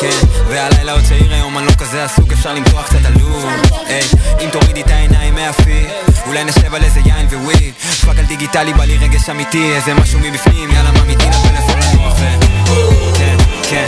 כן, 0.00 0.26
והלילה 0.48 0.92
עוד 0.92 1.02
צעיר 1.08 1.32
היום, 1.32 1.58
אני 1.58 1.66
לא 1.66 1.72
כזה 1.72 2.04
עסוק, 2.04 2.32
אפשר 2.32 2.54
למתוח 2.54 2.86
קצת 2.86 3.04
עלוב. 3.04 3.46
היי, 3.86 4.08
אם 4.40 4.48
תורידי 4.52 4.80
את 4.80 4.90
העיניים 4.90 5.34
מהפיד 5.34 5.86
אולי 6.26 6.44
נשב 6.44 6.74
על 6.74 6.84
איזה 6.84 7.00
יין 7.04 7.26
וויד 7.32 7.74
פאק 8.06 8.18
על 8.18 8.24
דיגיטלי, 8.24 8.72
בא 8.74 8.84
לי 8.84 8.96
רגש 8.96 9.30
אמיתי, 9.30 9.72
איזה 9.74 9.94
משהו 9.94 10.20
מבפנים, 10.20 10.70
יאללה 10.70 10.90
ממיתי 10.90 11.26
לפלאפון 11.26 11.78
לנוח 11.80 12.14
ו... 12.18 13.61
כן 13.72 13.86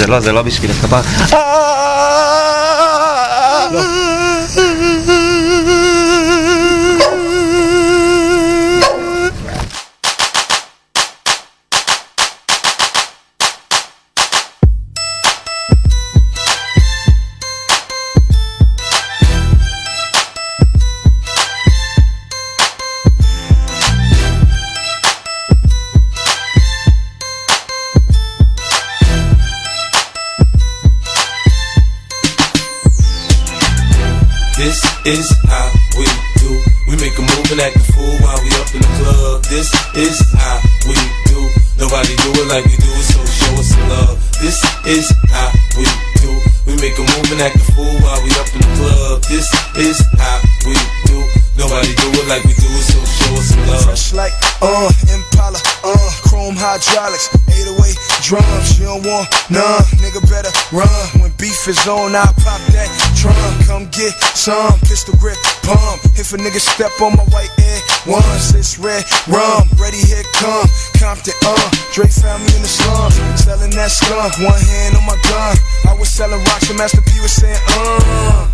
זה 0.00 0.06
לא, 0.06 0.20
זה 0.20 0.32
לא 0.32 0.42
בשביל 0.42 0.70
none, 59.50 59.82
nigga 59.98 60.22
better 60.30 60.50
run. 60.72 60.88
When 61.20 61.30
beef 61.36 61.66
is 61.68 61.86
on, 61.86 62.14
I 62.14 62.26
pop 62.40 62.62
that 62.72 62.88
drum, 63.18 63.34
come 63.66 63.84
get 63.90 64.14
some, 64.34 64.78
pistol 64.86 65.14
grip, 65.18 65.36
pump. 65.66 66.00
If 66.14 66.32
a 66.32 66.38
nigga 66.38 66.62
step 66.62 66.94
on 67.02 67.18
my 67.18 67.26
white 67.34 67.52
air, 67.58 67.80
once 68.06 68.54
it's 68.54 68.78
red 68.78 69.04
rum, 69.26 69.66
ready 69.76 69.98
here 69.98 70.24
come, 70.38 70.66
Compton, 70.96 71.34
uh, 71.44 71.70
Drake 71.92 72.14
found 72.14 72.42
me 72.46 72.50
in 72.56 72.62
the 72.62 72.70
slums, 72.70 73.18
selling 73.42 73.74
that 73.74 73.90
skunk, 73.90 74.32
one 74.40 74.56
hand 74.56 74.96
on 74.96 75.04
my 75.04 75.18
gun. 75.28 75.54
I 75.90 75.94
was 75.98 76.08
selling 76.08 76.40
rocks 76.54 76.70
and 76.70 76.78
Master 76.78 77.02
P 77.02 77.20
was 77.20 77.34
saying, 77.34 77.58
uh, 77.76 78.46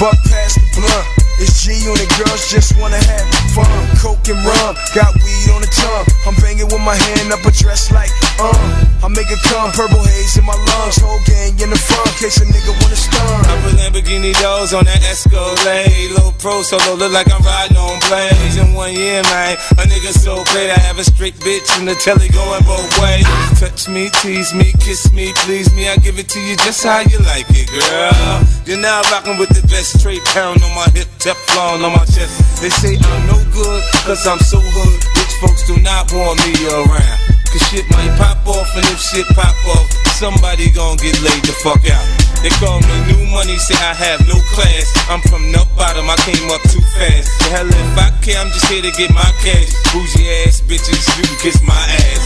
buck 0.00 0.16
past 0.26 0.56
the 0.58 0.80
blunt. 0.80 1.06
It's 1.42 1.66
G 1.66 1.74
unit 1.82 2.06
girls 2.14 2.46
just 2.46 2.78
wanna 2.78 2.96
have 2.96 3.26
fun. 3.52 3.66
Coke 3.98 4.22
and 4.30 4.38
rum, 4.46 4.78
got 4.94 5.12
weed 5.18 5.50
on 5.50 5.60
the 5.60 5.70
tongue. 5.70 6.06
I'm 6.26 6.34
banging 6.38 6.70
with 6.70 6.80
my 6.80 6.94
hand 6.94 7.32
up 7.32 7.44
a 7.44 7.50
dress 7.50 7.90
like, 7.90 8.10
uh. 8.40 8.84
I 9.04 9.08
make 9.12 9.28
it 9.28 9.36
come, 9.44 9.68
purple 9.76 10.00
haze 10.00 10.40
in 10.40 10.48
my 10.48 10.56
lungs. 10.56 10.96
Whole 10.96 11.20
gang 11.28 11.52
in 11.60 11.68
the 11.68 11.76
front, 11.76 12.08
case 12.16 12.40
a 12.40 12.48
nigga 12.48 12.72
wanna 12.80 12.96
stun. 12.96 13.20
I 13.20 13.52
put 13.60 13.76
Lamborghini 13.76 14.32
doors 14.40 14.72
on 14.72 14.88
that 14.88 15.04
Escalade. 15.04 16.16
Low 16.16 16.32
pro 16.40 16.64
solo, 16.64 16.96
look 16.96 17.12
like 17.12 17.28
I'm 17.28 17.44
riding 17.44 17.76
on 17.76 18.00
planes. 18.08 18.56
In 18.56 18.72
one 18.72 18.96
year, 18.96 19.20
man, 19.28 19.60
a 19.76 19.84
nigga 19.84 20.08
so 20.08 20.40
great. 20.56 20.72
I 20.72 20.80
have 20.88 20.96
a 20.96 21.04
straight 21.04 21.36
bitch 21.44 21.68
in 21.76 21.84
the 21.84 21.92
telly 22.00 22.32
going 22.32 22.64
both 22.64 22.88
ways. 22.96 23.28
Touch 23.60 23.92
me, 23.92 24.08
tease 24.24 24.56
me, 24.56 24.72
kiss 24.80 25.12
me, 25.12 25.36
please 25.44 25.68
me. 25.76 25.92
I 25.92 26.00
give 26.00 26.16
it 26.16 26.32
to 26.32 26.40
you 26.40 26.56
just 26.64 26.80
how 26.80 27.04
you 27.04 27.20
like 27.28 27.44
it, 27.52 27.68
girl. 27.68 28.40
You're 28.64 28.80
now 28.80 29.04
rocking 29.12 29.36
with 29.36 29.52
the 29.52 29.60
best 29.68 30.00
straight 30.00 30.24
pound 30.32 30.64
on 30.64 30.72
my 30.72 30.88
hip, 30.96 31.12
Teflon 31.20 31.84
on 31.84 31.92
my 31.92 32.08
chest. 32.08 32.40
They 32.64 32.72
say 32.72 32.96
I'm 32.96 33.26
no 33.28 33.36
good, 33.52 33.84
cause 34.08 34.24
I'm 34.24 34.40
so 34.40 34.64
hood. 34.64 34.96
Rich 35.12 35.34
folks 35.44 35.68
do 35.68 35.76
not 35.84 36.08
want 36.08 36.40
me 36.40 36.56
around. 36.72 37.23
Cause 37.54 37.70
shit 37.70 37.86
might 37.94 38.10
pop 38.18 38.42
off, 38.50 38.66
and 38.74 38.82
if 38.90 38.98
shit 38.98 39.22
pop 39.30 39.54
off, 39.78 39.86
somebody 40.18 40.74
gon' 40.74 40.98
get 40.98 41.14
laid 41.22 41.38
the 41.46 41.54
fuck 41.62 41.78
out. 41.86 42.02
They 42.42 42.50
call 42.58 42.82
me 42.82 42.96
new 43.14 43.30
money, 43.30 43.54
say 43.62 43.78
I 43.78 43.94
have 43.94 44.26
no 44.26 44.34
class. 44.58 44.90
I'm 45.06 45.22
from 45.30 45.54
the 45.54 45.62
bottom, 45.78 46.10
I 46.10 46.18
came 46.26 46.50
up 46.50 46.58
too 46.66 46.82
fast. 46.98 47.30
The 47.38 47.54
hell 47.54 47.70
if 47.70 47.94
I 47.94 48.10
care, 48.26 48.42
I'm 48.42 48.50
just 48.50 48.66
here 48.66 48.82
to 48.82 48.90
get 48.98 49.14
my 49.14 49.30
cash. 49.38 49.70
Bougie 49.94 50.26
ass 50.42 50.66
bitches, 50.66 50.98
you 51.14 51.22
can 51.30 51.38
kiss 51.46 51.62
my 51.62 51.78
ass. 51.78 52.22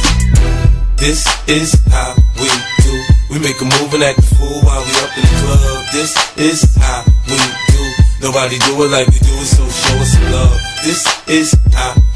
This 0.96 1.20
is 1.44 1.76
how 1.92 2.16
we 2.40 2.48
do. 2.80 2.96
We 3.28 3.36
make 3.44 3.60
a 3.60 3.68
move 3.68 3.92
and 3.92 4.08
act 4.08 4.24
a 4.24 4.28
fool 4.32 4.64
while 4.64 4.80
we 4.80 4.92
up 5.04 5.12
in 5.12 5.28
the 5.28 5.36
club. 5.44 5.84
This 5.92 6.16
is 6.40 6.64
how 6.80 7.04
we 7.28 7.36
do. 7.68 7.84
Nobody 8.24 8.56
do 8.64 8.80
it 8.80 8.90
like 8.96 9.12
we 9.12 9.20
do 9.20 9.36
it, 9.36 9.44
so 9.44 9.60
show 9.68 9.96
us 10.00 10.08
some 10.08 10.32
love. 10.32 10.56
This 10.88 11.04
is 11.28 11.52
how 11.76 12.07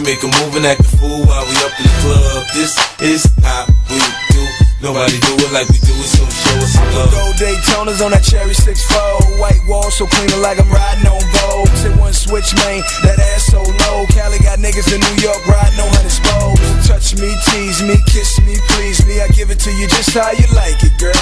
we 0.00 0.04
do. 0.04 0.10
Make 0.10 0.22
a 0.22 0.30
move 0.42 0.56
and 0.56 0.66
act 0.66 0.80
a 0.80 0.84
fool 0.96 1.24
while 1.24 1.44
we 1.44 1.54
up 1.64 1.74
in 1.78 1.84
the 1.84 1.96
club. 2.00 2.46
This 2.54 2.76
is 3.00 3.24
how 3.42 3.66
we 3.88 4.00
do. 4.32 4.42
Nobody 4.82 5.20
do 5.20 5.36
it 5.36 5.52
like 5.52 5.68
we 5.68 5.78
do. 5.78 5.92
It, 5.92 6.08
so 6.08 6.24
show 6.24 6.56
us 6.56 6.72
some 6.72 6.88
love. 6.96 7.12
Gold 7.12 7.36
Daytonas 7.36 8.00
on 8.04 8.12
that 8.12 8.24
cherry 8.24 8.56
6-4 8.56 9.38
White 9.38 9.60
wall 9.68 9.90
so 9.90 10.06
clean 10.06 10.32
like 10.40 10.56
I'm 10.56 10.68
riding 10.72 11.04
on 11.04 11.20
Vogue 11.20 11.68
Hit 11.84 11.96
one 12.00 12.12
switch, 12.12 12.52
man, 12.64 12.80
that 13.04 13.20
ass 13.36 13.52
so 13.52 13.60
low. 13.60 14.06
Cali 14.08 14.38
got 14.40 14.58
niggas 14.58 14.88
in 14.92 15.00
New 15.00 15.16
York 15.20 15.40
riding 15.48 15.80
on 15.80 15.88
hundred 15.92 16.12
spokes. 16.12 16.88
Touch 16.88 17.16
me, 17.20 17.32
tease 17.52 17.80
me, 17.84 17.96
kiss 18.08 18.40
me, 18.40 18.56
please 18.76 19.04
me. 19.06 19.20
I 19.20 19.28
give 19.28 19.50
it 19.50 19.60
to 19.64 19.72
you 19.72 19.88
just 19.88 20.12
how 20.12 20.32
you 20.32 20.48
like 20.56 20.80
it, 20.80 20.96
girl. 20.96 21.12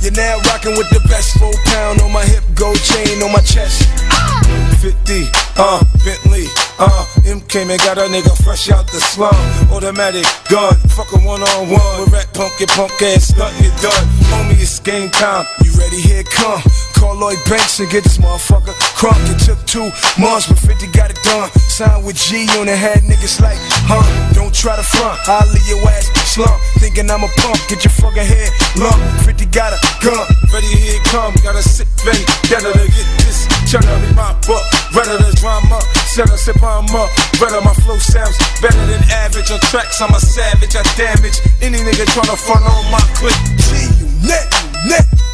You're 0.00 0.16
now 0.16 0.40
rocking 0.48 0.76
with 0.76 0.88
the 0.90 1.00
best 1.08 1.38
four 1.38 1.52
pound 1.66 2.00
On 2.00 2.12
my 2.12 2.24
hip, 2.24 2.44
gold 2.54 2.78
chain 2.80 3.20
on 3.22 3.32
my 3.32 3.40
chest 3.40 3.88
ah! 4.12 4.37
50, 4.80 5.26
uh, 5.58 5.82
Bentley, 6.04 6.46
uh, 6.78 7.04
M 7.26 7.40
came 7.42 7.70
and 7.70 7.80
got 7.80 7.98
a 7.98 8.06
nigga 8.06 8.30
fresh 8.44 8.70
out 8.70 8.86
the 8.90 9.00
slum. 9.00 9.34
Automatic 9.72 10.24
gun, 10.48 10.74
fuck 10.94 11.10
a 11.12 11.18
one 11.26 11.42
on 11.42 11.70
one. 11.70 12.00
With 12.00 12.12
rat 12.12 12.32
punk, 12.32 12.52
get 12.58 12.68
punk 12.70 12.94
ass, 13.02 13.34
nothing 13.36 13.68
get 13.68 13.74
done. 13.82 14.04
Homie, 14.30 14.60
it's 14.60 14.78
game 14.78 15.10
time. 15.10 15.46
You 15.64 15.72
ready? 15.74 16.00
Here 16.00 16.22
come. 16.22 16.62
Call 16.94 17.14
Lloyd 17.16 17.38
Banks 17.48 17.80
and 17.80 17.90
get 17.90 18.04
this 18.04 18.18
motherfucker 18.18 18.74
crunk. 18.94 19.18
It 19.30 19.38
took 19.44 19.58
two 19.66 19.90
months, 20.20 20.46
but 20.46 20.58
50 20.58 20.86
got 20.88 21.10
it 21.10 21.18
done. 21.22 21.50
Signed 21.70 22.04
with 22.04 22.16
G 22.16 22.46
on 22.58 22.66
the 22.66 22.76
head, 22.76 23.02
niggas 23.02 23.40
like, 23.40 23.58
huh? 23.86 24.02
Don't 24.34 24.54
try 24.54 24.76
to 24.76 24.82
front, 24.82 25.18
I'll 25.28 25.46
leave 25.52 25.68
your 25.68 25.82
ass 25.90 26.06
slump. 26.28 26.54
Thinking 26.78 27.10
I'm 27.10 27.24
a 27.24 27.30
punk, 27.42 27.58
get 27.68 27.84
your 27.84 27.92
fucking 27.98 28.22
head 28.22 28.50
lump. 28.76 28.98
50 29.24 29.46
got 29.46 29.72
a 29.72 29.78
gun. 30.04 30.26
Ready, 30.52 30.66
here 30.66 31.00
it 31.00 31.04
come. 31.10 31.34
Got 31.42 31.56
a 31.56 31.62
sit 31.62 31.88
vein, 32.06 32.24
gotta 32.50 32.72
get 32.72 33.08
this. 33.18 33.57
Tryna 33.68 34.00
be 34.00 34.14
my 34.14 34.32
buck, 34.48 34.64
ready 34.96 35.22
to 35.22 35.36
drama. 35.36 35.78
Set 36.16 36.30
us 36.30 36.48
if 36.48 36.56
I'm 36.62 36.88
up, 36.96 37.10
better 37.38 37.60
my 37.60 37.74
flow 37.84 37.98
sounds 37.98 38.38
better 38.62 38.86
than 38.86 39.02
average. 39.10 39.50
On 39.50 39.60
tracks, 39.68 40.00
I'm 40.00 40.08
a 40.14 40.20
savage, 40.20 40.74
I 40.74 40.82
damage 40.96 41.38
any 41.60 41.76
nigga 41.76 42.06
tryna 42.08 42.38
front 42.38 42.64
on 42.64 42.90
my 42.90 43.00
clip. 43.20 43.36
G 43.68 43.92
unit, 44.00 44.48
unit. 44.88 45.27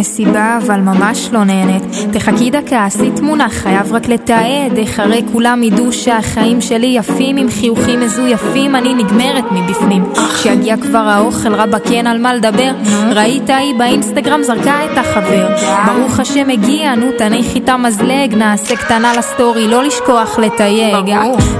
במסיבה, 0.00 0.58
אבל 0.66 0.80
ממש 0.80 1.28
לא 1.32 1.44
נהנית. 1.44 1.82
תחכי 2.12 2.50
דקה, 2.50 2.84
עשי 2.84 3.10
תמונה, 3.16 3.48
חייב 3.48 3.92
רק 3.92 4.08
לתעד. 4.08 4.76
איך 4.76 4.98
הרי 4.98 5.22
כולם 5.32 5.62
ידעו 5.62 5.92
שהחיים 5.92 6.60
שלי 6.60 6.86
יפים, 6.86 7.36
עם 7.36 7.50
חיוכים 7.50 8.00
מזויפים, 8.00 8.76
אני 8.76 8.94
נגמרת 8.94 9.44
מבפנים. 9.52 10.04
כשיגיע 10.34 10.76
כבר 10.76 10.98
האוכל, 10.98 11.54
רבאק 11.54 11.90
אין 11.90 12.06
על 12.06 12.18
מה 12.18 12.34
לדבר. 12.34 12.70
ראית 13.14 13.50
היא 13.50 13.74
באינסטגרם 13.78 14.42
זרקה 14.42 14.84
את 14.84 14.98
החבר. 14.98 15.48
ברוך 15.86 16.20
השם 16.20 16.50
הגיע, 16.50 16.94
נו 16.94 17.06
תניחי 17.18 17.58
את 17.58 17.68
המזלג, 17.68 18.34
נעשה 18.34 18.76
קטנה 18.76 19.12
לסטורי, 19.18 19.68
לא 19.68 19.84
לשכוח 19.84 20.38
לתייג. 20.38 21.14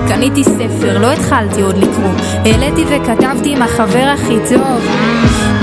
קניתי 0.08 0.44
ספר, 0.44 0.98
לא 0.98 1.12
התחלתי 1.12 1.62
עוד 1.62 1.76
לקרוא. 1.78 2.10
העליתי 2.44 2.84
וכתבתי 2.88 3.52
עם 3.52 3.62
החבר 3.62 4.14
הכי 4.14 4.36
טוב. 4.48 5.19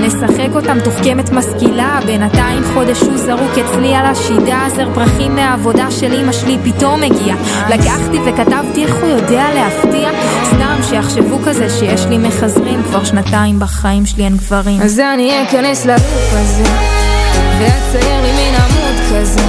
נשחק 0.08 0.56
אותה 0.56 0.74
מתוחכמת 0.74 1.30
משכילה, 1.30 2.00
בינתיים 2.06 2.64
חודש 2.74 3.02
הוא 3.02 3.18
זרוק 3.18 3.52
אצלי 3.52 3.96
על 3.96 4.06
השידה, 4.06 4.60
זר 4.76 4.88
פרחים 4.94 5.36
מהעבודה 5.36 5.92
של 5.92 6.14
אמא 6.14 6.32
שלי 6.32 6.58
פתאום 6.64 7.04
הגיע. 7.04 7.36
לקחתי 7.70 8.18
וכתבתי 8.26 8.84
איך 8.84 8.96
הוא 8.96 9.10
יודע 9.10 9.46
להפתיע, 9.56 10.10
סתם 10.46 10.78
שיחשבו 10.90 11.40
כזה 11.46 11.70
שיש 11.70 12.06
לי 12.06 12.18
מחזרים, 12.18 12.84
כבר 12.84 13.04
שנתיים 13.04 13.60
בחיים 13.60 14.06
שלי 14.06 14.24
אין 14.24 14.38
גברים. 14.38 14.82
אז 14.82 15.00
אני 15.00 15.44
אכנס 15.44 15.86
ללופ 15.86 16.34
הזה, 16.34 16.64
ואצייר 17.60 18.22
לי 18.22 18.32
מין 18.32 18.56
עמוד 18.56 18.96
כזה. 19.12 19.46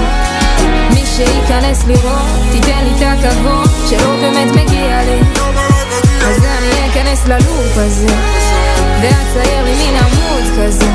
מי 0.93 1.03
שייכנס 1.15 1.85
לראות, 1.87 2.29
תיתן 2.51 2.83
לי 2.83 2.91
את 2.97 3.01
הכבוד 3.01 3.69
שלא 3.89 4.15
באמת 4.21 4.51
מגיע 4.51 5.03
לי. 5.05 5.19
אז 6.21 6.45
אני 6.45 6.89
אכנס 6.89 7.27
ללופ 7.27 7.77
הזה, 7.77 8.15
ואצייר 9.01 9.63
לי 9.63 9.75
מין 9.75 9.95
עמוד 9.95 10.38
כזה. 10.57 10.85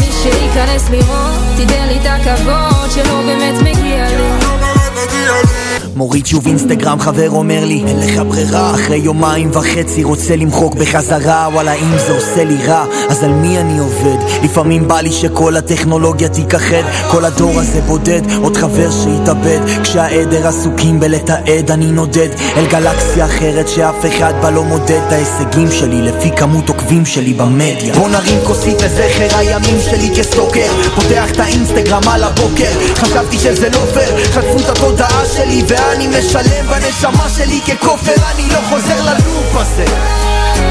מי 0.00 0.12
שייכנס 0.22 0.90
לראות, 0.90 1.34
תיתן 1.56 1.86
לי 1.88 1.98
את 1.98 2.06
הכבוד 2.06 2.90
שלא 2.90 3.22
באמת 3.26 3.62
מגיע 3.62 4.08
לי. 4.08 5.63
מוריד 5.96 6.26
שוב 6.26 6.46
אינסטגרם, 6.46 7.00
חבר 7.00 7.30
אומר 7.30 7.64
לי, 7.64 7.82
אין 7.86 8.00
לך 8.00 8.22
ברירה. 8.28 8.74
אחרי 8.74 8.96
יומיים 8.96 9.50
וחצי 9.52 10.04
רוצה 10.04 10.36
למחוק 10.36 10.74
בחזרה, 10.74 11.48
וואלה 11.52 11.72
אם 11.72 11.98
זה 12.06 12.14
עושה 12.14 12.44
לי 12.44 12.66
רע, 12.66 12.84
אז 13.08 13.24
על 13.24 13.32
מי 13.32 13.58
אני 13.58 13.78
עובד? 13.78 14.16
לפעמים 14.42 14.88
בא 14.88 15.00
לי 15.00 15.12
שכל 15.12 15.56
הטכנולוגיה 15.56 16.28
תיכחד, 16.28 16.82
כל 17.10 17.24
הדור 17.24 17.60
הזה 17.60 17.80
בודד, 17.80 18.20
עוד 18.42 18.56
חבר 18.56 18.90
שהתאבד. 18.90 19.60
כשהעדר 19.82 20.46
עסוקים 20.46 21.00
בלתעד, 21.00 21.70
אני 21.70 21.86
נודד 21.86 22.28
אל 22.56 22.66
גלקסיה 22.66 23.24
אחרת 23.24 23.68
שאף 23.68 24.06
אחד 24.06 24.34
בה 24.42 24.50
לא 24.50 24.64
מודד 24.64 25.00
את 25.06 25.12
ההישגים 25.12 25.70
שלי 25.70 26.02
לפי 26.02 26.30
כמות 26.36 26.68
עוקבים 26.68 27.06
שלי 27.06 27.34
במדיה. 27.34 27.94
בוא 27.94 28.08
נרים 28.08 28.38
כוסית 28.44 28.82
לזכר 28.82 29.36
הימים 29.38 29.80
שלי 29.90 30.10
כסטוקר, 30.16 30.68
פותח 30.94 31.30
את 31.30 31.40
האינסטגרם 31.40 32.08
על 32.08 32.24
הבוקר, 32.24 32.94
חשבתי 32.94 33.38
שזה 33.38 33.68
לא 33.68 33.80
פייר, 33.94 34.24
חטפו 34.24 34.58
את 34.58 34.68
התודעה 34.68 35.24
שלי 35.36 35.62
ואני 35.88 36.06
משלם 36.06 36.66
בנשמה 36.66 37.28
שלי 37.28 37.60
ככופר, 37.60 38.14
אני 38.34 38.48
לא 38.48 38.60
חוזר 38.68 39.02
ללופ 39.02 39.54
הזה 39.54 39.84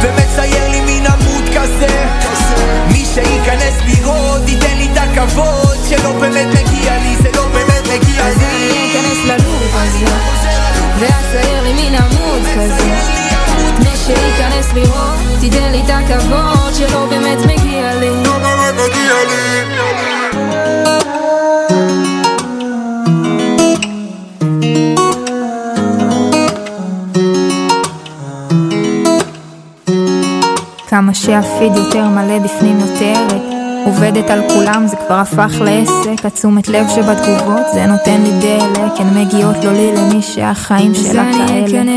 ומצייר 0.01 0.69
לי 0.69 0.81
מין 0.81 1.05
עמוד 1.05 1.49
כזה 1.49 2.05
מי 2.91 3.05
שייכנס 3.13 3.73
לראות 3.85 4.41
ייתן 4.47 4.77
לי 4.77 4.87
את 4.93 4.97
הכבוד 4.97 5.77
שלא 5.89 6.11
באמת 6.19 6.47
מגיע 6.47 6.97
לי, 6.97 7.15
זה 7.21 7.29
לא 7.35 7.47
באמת 7.47 7.87
מגיע 7.87 8.25
אז 8.25 8.37
לי 8.37 8.45
אני 8.45 8.91
אכנס 8.91 9.25
ללופ 9.25 9.73
הזה, 9.73 10.05
ואצייר 10.99 11.63
לי 11.63 11.73
מין 11.73 11.95
עמוד 11.95 12.41
כזה. 12.55 12.83
מי 13.79 13.97
שייכנס 14.05 14.73
לראות, 14.73 15.19
תיתן 15.39 15.71
לי 15.71 15.81
את 15.85 15.89
הכבוד 15.89 16.73
שלא 16.73 17.05
באמת 17.05 17.37
מגיע 17.45 17.93
לי. 17.93 18.09
לא 18.09 18.37
באמת 18.37 18.73
מגיע 18.73 19.13
לי. 19.29 20.12
כמה 30.93 31.13
שהפיד 31.13 31.75
יותר 31.75 32.07
מלא 32.07 32.39
בפנים 32.39 32.79
יותר 32.79 33.37
עובדת 33.85 34.29
על 34.29 34.41
כולם 34.53 34.87
זה 34.87 34.95
כבר 34.95 35.15
הפך 35.15 35.61
לעסק. 35.61 36.25
התשומת 36.25 36.67
לב 36.67 36.87
שבתגובות 36.89 37.65
זה 37.73 37.85
נותן 37.85 38.21
לי 38.21 38.31
דלק. 38.41 38.91
הן 38.99 39.21
מגיעות 39.21 39.63
לא 39.63 39.71
לי 39.71 39.91
למי 39.95 40.21
שהחיים 40.21 40.93
שלה 40.93 41.25
כאלה 41.33 41.93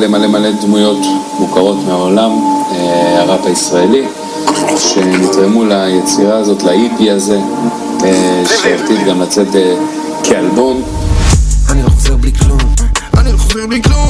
מלא 0.00 0.18
מלא 0.18 0.26
מלא 0.26 0.50
דמויות 0.50 0.98
מוכרות 1.38 1.76
מהעולם, 1.86 2.30
אה, 2.72 3.22
הראפ 3.22 3.46
הישראלי, 3.46 4.02
שנתרמו 4.76 5.64
ליצירה 5.64 6.38
הזאת, 6.38 6.62
לאיפי 6.62 7.10
הזה, 7.10 7.38
אה, 8.04 8.42
שעתיד 8.62 9.06
גם 9.06 9.20
לצאת 9.20 9.54
אה, 9.54 9.74
כאלבום. 10.24 10.82
אני 11.70 11.82
לא 11.82 11.88
חוזר 11.88 12.16
בלי 12.16 12.32
כלום 12.32 12.58
אני 13.18 13.32
לא 13.32 13.38
חוזר 13.38 13.66
בלי 13.66 13.82
כלום 13.82 14.09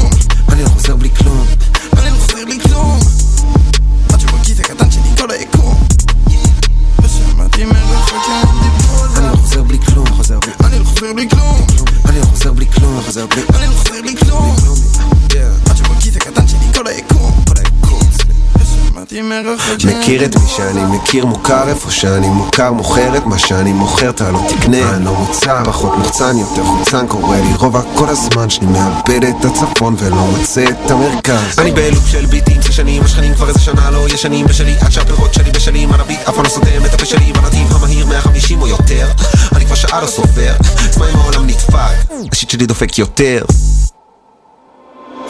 מכיר 20.11 20.25
את 20.25 20.37
מי 20.37 20.49
שאני 20.49 20.85
מכיר 20.85 21.27
מוכר 21.27 21.69
איפה 21.69 21.91
שאני 21.91 22.29
מוכר 22.29 22.73
מוכר 22.73 23.17
את 23.17 23.27
מה 23.27 23.39
שאני 23.39 23.73
מוכר 23.73 24.11
אתה 24.11 24.31
לא 24.31 24.41
תקנה. 24.49 24.91
אני 24.97 25.05
לא 25.05 25.15
מוצר 25.15 25.65
פחות 25.65 25.99
מוחצן 25.99 26.39
יותר 26.39 26.65
חוצן 26.65 27.07
קורא 27.07 27.37
לי 27.37 27.55
רובע 27.59 27.81
כל 27.95 28.09
הזמן 28.09 28.51
שאני 28.51 28.67
מאבד 28.67 29.25
את 29.25 29.45
הצפון 29.45 29.97
ולא 29.99 30.17
מוצא 30.17 30.65
את 30.69 30.91
המרכז. 30.91 31.59
אני 31.59 31.71
בלופ 31.71 32.07
של 32.07 32.27
ביטים 32.27 32.63
זה 32.63 32.73
שנים 32.73 33.03
השכנים 33.03 33.35
כבר 33.35 33.49
איזה 33.49 33.61
שנה 33.61 33.91
לא 33.91 34.09
ישנים 34.09 34.47
בשלי. 34.47 34.75
עד 34.81 34.91
שהפירות 34.91 35.35
שלי 35.35 35.51
בשלים 35.51 35.93
על 35.93 36.01
הביט 36.01 36.21
אף 36.29 36.35
פעם 36.35 36.45
לא 36.45 36.49
סותם 36.49 36.85
את 36.87 36.95
הפה 36.95 37.05
שלי 37.05 37.33
בנתיב 37.33 37.73
המהיר 37.77 38.07
150 38.07 38.63
או 38.63 38.67
יותר. 38.67 39.09
אני 39.57 39.67
כבר 39.67 39.75
שעה 39.75 40.01
לא 40.01 40.07
סופר 40.07 40.53
זמן 40.93 41.07
עם 41.07 41.17
העולם 41.17 41.47
נדפק. 41.47 42.13
השיט 42.33 42.51
שלי 42.51 42.67
דופק 42.67 42.99
יותר. 42.99 43.45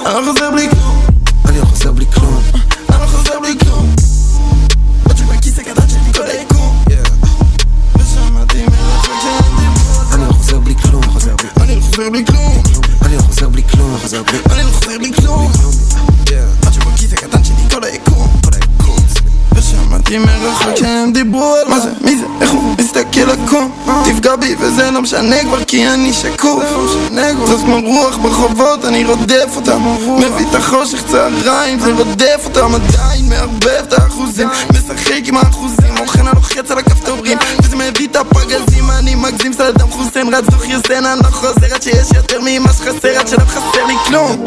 אני 0.07 0.25
חוזר 0.25 0.51
בלי 0.51 0.69
לא 25.01 25.05
משנה 25.05 25.45
כבר 25.45 25.65
כי 25.65 25.89
אני 25.89 26.13
שקוף. 26.13 26.65
זאת 27.47 27.61
כמו 27.61 27.81
רוח 27.85 28.17
ברחובות 28.17 28.85
אני 28.85 29.05
רודף 29.05 29.57
אותם. 29.57 29.83
מביא 30.19 30.47
את 30.51 30.55
החושך 30.55 31.03
צהריים 31.11 31.81
זה 31.81 31.93
רודף 31.93 32.41
אותם. 32.45 32.75
עדיין 32.75 33.29
מערבב 33.29 33.83
את 33.89 33.93
האחוזים. 33.93 34.49
משחק 34.71 35.21
עם 35.25 35.37
האחוזים. 35.37 35.99
אוכן 36.01 36.27
הלוחץ 36.27 36.71
על 36.71 36.79
הכפתורים. 36.79 37.39
וזה 37.63 37.77
מביא 37.77 38.09
את 38.09 38.17
הפגזים. 38.17 38.91
אני 38.91 39.15
מגזים 39.15 39.53
סדאם 39.53 39.91
חוסיין 39.91 40.35
רץ 40.35 40.45
דוך 40.51 40.65
יוסן 40.65 41.07
אני 41.07 41.21
לא 41.25 41.31
חוזר 41.31 41.75
עד 41.75 41.83
שיש 41.83 42.09
יותר 42.15 42.39
ממה 42.45 42.73
שחסר 42.73 43.19
עד 43.19 43.29
שלא 43.29 43.45
חסר 43.47 43.87
לי 43.87 43.95
כלום. 44.07 44.45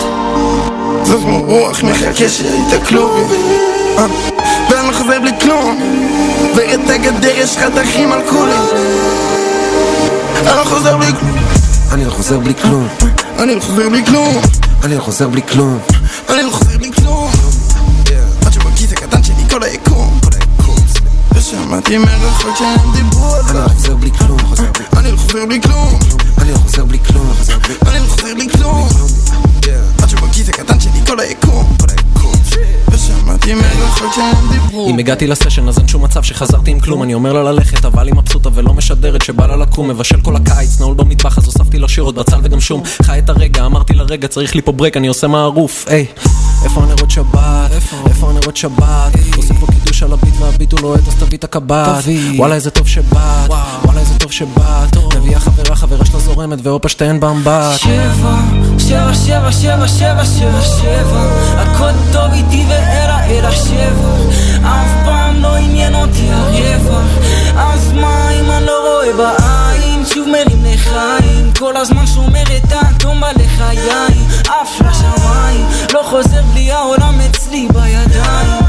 זאת 1.03 1.21
כמו 1.21 1.41
רוח 1.43 1.83
מחכה 1.83 2.29
שיתקלו. 2.29 3.17
אה, 3.97 4.05
ואני 4.69 4.87
לא 4.87 4.93
חוזר 4.93 5.19
בלי 5.19 5.31
כלום. 5.41 5.79
ואת 6.55 6.89
הגדר 6.89 7.37
יש 7.37 7.57
חתכים 7.57 8.11
על 8.11 8.21
כולי 8.29 8.53
אני 10.47 10.57
לא 10.57 10.63
חוזר 10.65 10.97
בלי 10.97 11.11
כלום 11.19 11.37
אני 11.89 12.05
לא 12.05 12.11
חוזר 12.11 12.39
בלי 12.39 12.53
כלום 12.53 12.87
אני 13.39 13.55
לא 13.55 13.61
חוזר 13.61 13.89
בלי 13.89 14.03
כלום 14.05 14.41
אני 14.83 14.95
לא 14.95 15.01
חוזר 15.01 15.27
בלי 15.27 15.41
כלום 15.41 15.79
אני 16.29 16.41
לא 16.43 16.51
חוזר 16.51 16.77
בלי 16.77 16.91
כלום 16.93 17.31
עד 18.45 18.53
שבכיס 18.53 18.91
הקטן 18.91 19.23
שלי 19.23 19.49
כל 19.49 19.63
היקום 19.63 20.19
ושמעתי 21.33 21.97
מרחוק 21.97 22.57
שהם 22.57 22.91
דיברו 22.93 23.33
על 23.35 23.43
זה 23.43 23.51
אני 23.51 23.59
לא 23.61 23.67
חוזר 23.67 23.95
בלי 23.95 24.11
כלום 24.11 24.39
אני 24.97 25.11
לא 25.11 25.17
חוזר 25.17 25.45
בלי 25.45 25.61
כלום 25.61 25.99
אני 26.41 26.51
לא 26.51 26.57
חוזר 26.57 26.85
בלי 26.85 26.99
כלום 26.99 27.33
אני 27.87 27.99
לא 27.99 28.07
חוזר 28.07 28.33
בלי 28.35 28.49
כלום 28.49 28.87
עד 30.01 30.09
שבכיס 30.09 30.49
הקטן 30.49 30.79
שלי 30.79 31.05
כל 31.07 31.19
היקום 31.19 31.77
ושמעתי 32.91 33.23
אמרתי 33.23 33.53
מלאכות 33.53 34.13
שהם 34.15 34.51
דיברו. 34.51 34.89
אם 34.89 34.99
הגעתי 34.99 35.27
לסשן 35.27 35.67
אז 35.67 35.79
אין 35.79 35.87
שום 35.87 36.03
מצב 36.03 36.23
שחזרתי 36.23 36.71
עם 36.71 36.79
כלום. 36.79 37.03
אני 37.03 37.13
אומר 37.13 37.33
לה 37.33 37.51
ללכת 37.51 37.85
אבל 37.85 38.07
היא 38.07 38.15
מבסוטה 38.15 38.49
ולא 38.53 38.73
משדרת 38.73 39.21
שבא 39.21 39.47
לה 39.47 39.55
לקום 39.55 39.87
מבשל 39.87 40.21
כל 40.21 40.35
הקיץ 40.35 40.79
נעול 40.79 40.93
במטבח 40.93 41.37
אז 41.37 41.45
הוספתי 41.45 41.79
לה 41.79 41.87
שירות 41.87 42.15
בצל 42.15 42.37
וגם 42.43 42.61
שום. 42.61 42.83
חי 43.01 43.19
את 43.19 43.29
הרגע 43.29 43.65
אמרתי 43.65 43.93
לה 43.93 44.03
רגע 44.03 44.27
צריך 44.27 44.55
לי 44.55 44.61
פה 44.61 44.71
break 44.71 44.97
אני 44.97 45.07
עושה 45.07 45.27
מערוף. 45.27 45.85
היי. 45.87 46.05
איפה 46.63 46.83
הנרות 46.83 47.11
שבת? 47.11 47.71
איפה 48.05 48.29
הנרות 48.29 48.57
שבת? 48.57 49.13
עושה 49.35 49.53
פה 49.53 49.67
קידוש 49.67 50.03
על 50.03 50.13
הביט 50.13 50.33
והביט 50.39 50.71
הוא 50.71 50.79
לוהט 50.81 51.07
אז 51.07 51.15
תביא 51.15 51.37
את 51.37 51.43
הקב"ט. 51.43 52.03
וואלה 52.35 52.55
איזה 52.55 52.69
טוב 52.69 52.87
שבאת. 52.87 53.49
וואלה 53.83 53.99
איזה 53.99 54.19
טוב 54.19 54.31
שבאת 54.31 54.95
מביאה 55.23 55.39
חברה 55.39 55.75
חברה 55.75 56.05
שלה 56.05 56.19
זורמת 56.19 56.59
והופה 56.63 56.89
שתיהן 56.89 57.19
באמבט 57.19 57.77
שבע, 57.77 58.35
שבע, 58.79 59.13
שבע, 59.13 59.51
שבע, 59.51 59.87
שבע, 59.87 60.25
שבע, 60.25 60.61
שבע. 60.61 61.23
הכל 61.57 61.91
טוב 62.11 62.31
איתי 62.33 62.65
ואלה 62.69 63.25
אל 63.25 63.45
השבע 63.45 64.13
אף 64.63 65.05
פעם 65.05 65.41
לא 65.41 65.55
עניין 65.55 65.95
אותי 65.95 66.29
הרווח. 66.31 67.17
אז 67.57 67.93
מה 67.93 68.29
אם 68.31 68.51
אני 68.51 68.65
לא 68.65 68.79
רואה 68.87 69.17
בעין? 69.17 70.05
שוב 70.05 70.27
מרים 70.27 70.63
לחיים. 70.65 71.51
כל 71.59 71.77
הזמן 71.77 72.07
שומר 72.07 72.43
את 72.57 72.71
האטום 72.71 73.21
בלחיי 73.21 73.79
עף 74.47 74.81
לשמיים. 74.81 75.67
לא 75.93 76.01
חוזר 76.09 76.41
בלי 76.51 76.71
העולם 76.71 77.21
אצלי 77.21 77.67
בידיים 77.73 78.62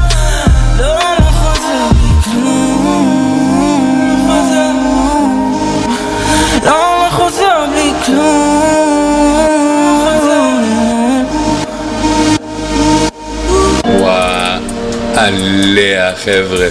עליה 15.25 16.15
חבר'ה. 16.15 16.67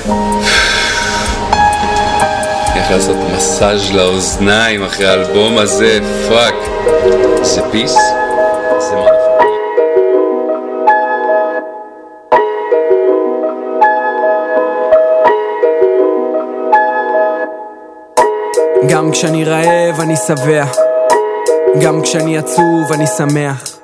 איך 2.77 2.91
לעשות 2.91 3.17
מסאז' 3.37 3.93
לאוזניים 3.93 4.85
אחרי 4.85 5.07
האלבום 5.07 5.59
הזה, 5.59 5.99
fuck. 6.29 6.55
זה 7.43 7.63
פיס? 7.71 7.97
זה 8.79 8.97
מה? 8.97 9.11
גם 18.89 19.11
כשאני 19.11 19.45
רעב 19.45 20.01
אני 20.01 20.17
שבע 20.17 20.84
גם 21.83 22.03
כשאני 22.03 22.39
עצוב 22.39 22.93
אני 22.93 23.07
שמח. 23.07 23.77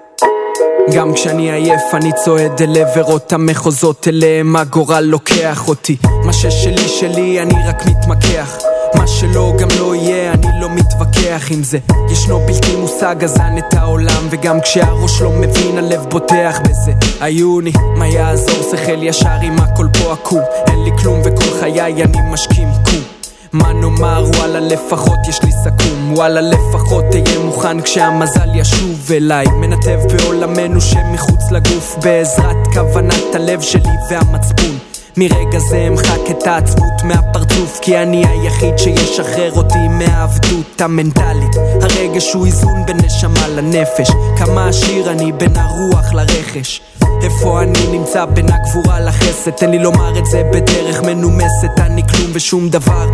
גם 0.95 1.14
כשאני 1.14 1.53
עייף 1.53 1.95
אני 1.95 2.11
צועד 2.24 2.62
אל 2.62 2.76
עברות 2.76 3.32
המחוזות 3.32 4.09
אליהם 4.09 4.57
הגורל 4.57 5.01
לוקח 5.01 5.68
אותי. 5.68 5.97
מה 6.24 6.32
ששלי 6.32 6.88
שלי 6.88 7.41
אני 7.41 7.55
רק 7.68 7.86
מתמקח. 7.86 8.59
מה 8.95 9.07
שלא 9.07 9.53
גם 9.59 9.68
לא 9.78 9.95
יהיה 9.95 10.32
אני 10.32 10.47
לא 10.61 10.68
מתווכח 10.70 11.51
עם 11.51 11.62
זה. 11.62 11.78
ישנו 12.12 12.41
בלתי 12.47 12.76
מושג 12.76 13.24
הזן 13.24 13.59
את 13.59 13.74
העולם 13.74 14.28
וגם 14.30 14.61
כשהראש 14.61 15.22
לא 15.22 15.30
מבין 15.30 15.78
הלב 15.78 16.07
בוטח 16.11 16.61
בזה. 16.68 16.93
עיוני 17.20 17.72
מה 17.97 18.07
יעזור? 18.07 18.62
שכל 18.70 19.03
ישר 19.03 19.38
אם 19.43 19.57
הכל 19.59 19.86
פה 19.99 20.12
עקום. 20.12 20.43
אין 20.66 20.84
לי 20.84 20.91
כלום 21.03 21.20
וכל 21.24 21.61
חיי 21.61 22.05
אני 22.05 22.18
משכים 22.30 22.68
קום 22.84 23.19
מה 23.53 23.72
נאמר? 23.72 24.24
וואלה 24.36 24.61
לפחות 24.61 25.18
יש 25.28 25.42
לי 25.44 25.53
סכו"ם. 25.53 26.12
וואלה 26.12 26.40
לפחות 26.40 27.05
תהיה 27.11 27.38
מוכן 27.38 27.80
כשהמזל 27.80 28.55
ישוב 28.55 29.12
אליי. 29.12 29.46
מנתב 29.46 29.98
בעולמנו 30.12 30.80
שמחוץ 30.80 31.51
לגוף 31.51 31.96
בעזרת 32.03 32.57
כוונת 32.74 33.34
הלב 33.34 33.61
שלי 33.61 33.92
והמצפון 34.11 34.89
מרגע 35.20 35.58
זה 35.58 35.84
אמחק 35.88 36.30
את 36.30 36.46
העצבות 36.46 37.02
מהפרצוף 37.04 37.78
כי 37.82 37.98
אני 37.98 38.24
היחיד 38.26 38.78
שישחרר 38.78 39.52
אותי 39.56 39.88
מהעבדות 39.88 40.80
המנטלית. 40.80 41.56
הרגש 41.82 42.32
הוא 42.32 42.46
איזון 42.46 42.86
בין 42.86 42.96
נשמה 42.96 43.48
לנפש. 43.48 44.10
כמה 44.38 44.68
עשיר 44.68 45.10
אני 45.10 45.32
בין 45.32 45.56
הרוח 45.56 46.12
לרכש. 46.12 46.80
איפה 47.22 47.62
אני 47.62 47.98
נמצא 47.98 48.24
בין 48.24 48.46
הגבורה 48.52 49.00
לחסד? 49.00 49.50
תן 49.50 49.70
לי 49.70 49.78
לומר 49.78 50.18
את 50.18 50.26
זה 50.26 50.42
בדרך 50.52 51.02
מנומסת. 51.02 51.80
אני 51.80 52.02
כלום 52.02 52.30
ושום 52.32 52.68
דבר. 52.68 53.06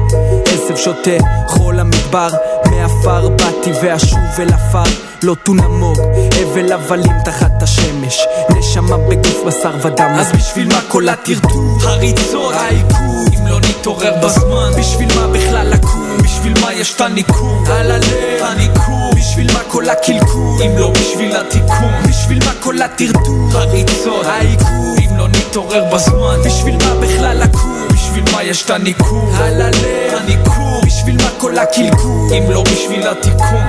עשב 0.45 0.77
שותה 0.77 1.25
חול 1.47 1.81
המדבר. 1.81 2.29
מעפר 2.71 3.29
באתי 3.29 3.73
ואשוב 3.83 4.19
אל 4.39 4.53
עפר. 4.53 4.91
לא 5.23 5.35
תונמוג. 5.45 5.99
הבל 6.43 6.73
הבלים 6.73 7.13
תחת 7.25 7.63
השמש. 7.63 8.27
נשמה 8.51 8.97
בגוף 8.97 9.43
בשר 9.47 9.77
ודם. 9.83 10.11
אז 10.19 10.33
בשביל 10.33 10.69
מה 10.69 10.81
כל 10.89 11.09
הטרטור 11.09 11.79
הריצות, 11.97 12.55
העיכוב 12.55 13.29
אם 13.39 13.47
לא 13.47 13.61
נתעורר 13.61 14.15
בזמן. 14.25 14.71
בשביל 14.79 15.09
מה 15.15 15.27
בכלל 15.29 15.69
לקום? 15.69 16.17
בשביל 16.25 16.53
מה 16.61 16.73
יש 16.73 16.95
את 16.95 17.01
הניקום? 17.01 17.65
על 17.67 17.91
הלב 17.91 18.43
הניקום. 18.43 19.11
בשביל 19.17 19.53
מה 19.53 19.61
כל 19.69 19.89
הקלקול? 19.89 20.63
אם 20.63 20.79
לא 20.79 20.91
בשביל 20.91 21.37
התיקון. 21.37 22.03
בשביל 22.09 22.39
מה 22.45 22.53
כל 22.61 22.83
הטרטור? 22.83 23.49
הריצות, 23.53 24.27
העיכוב 24.27 24.99
אם 24.99 25.17
לא 25.17 25.29
נתעורר 25.29 25.85
בזמן. 25.95 26.39
בשביל 26.45 26.77
מה 26.77 26.95
בכלל 26.95 27.39
לקום? 27.43 27.89
בשביל 27.93 28.25
מה 28.33 28.43
יש 28.43 28.65
את 28.65 28.71
הניקום? 28.71 29.31
על 29.35 29.61
הלב 29.61 30.15
הניקום. 30.21 30.81
בשביל 30.87 31.17
מה 31.17 31.31
כל 31.41 31.59
הקלקול? 31.59 32.33
אם 32.39 32.51
לא 32.51 32.63
בשביל 32.63 33.09
התיקון. 33.09 33.67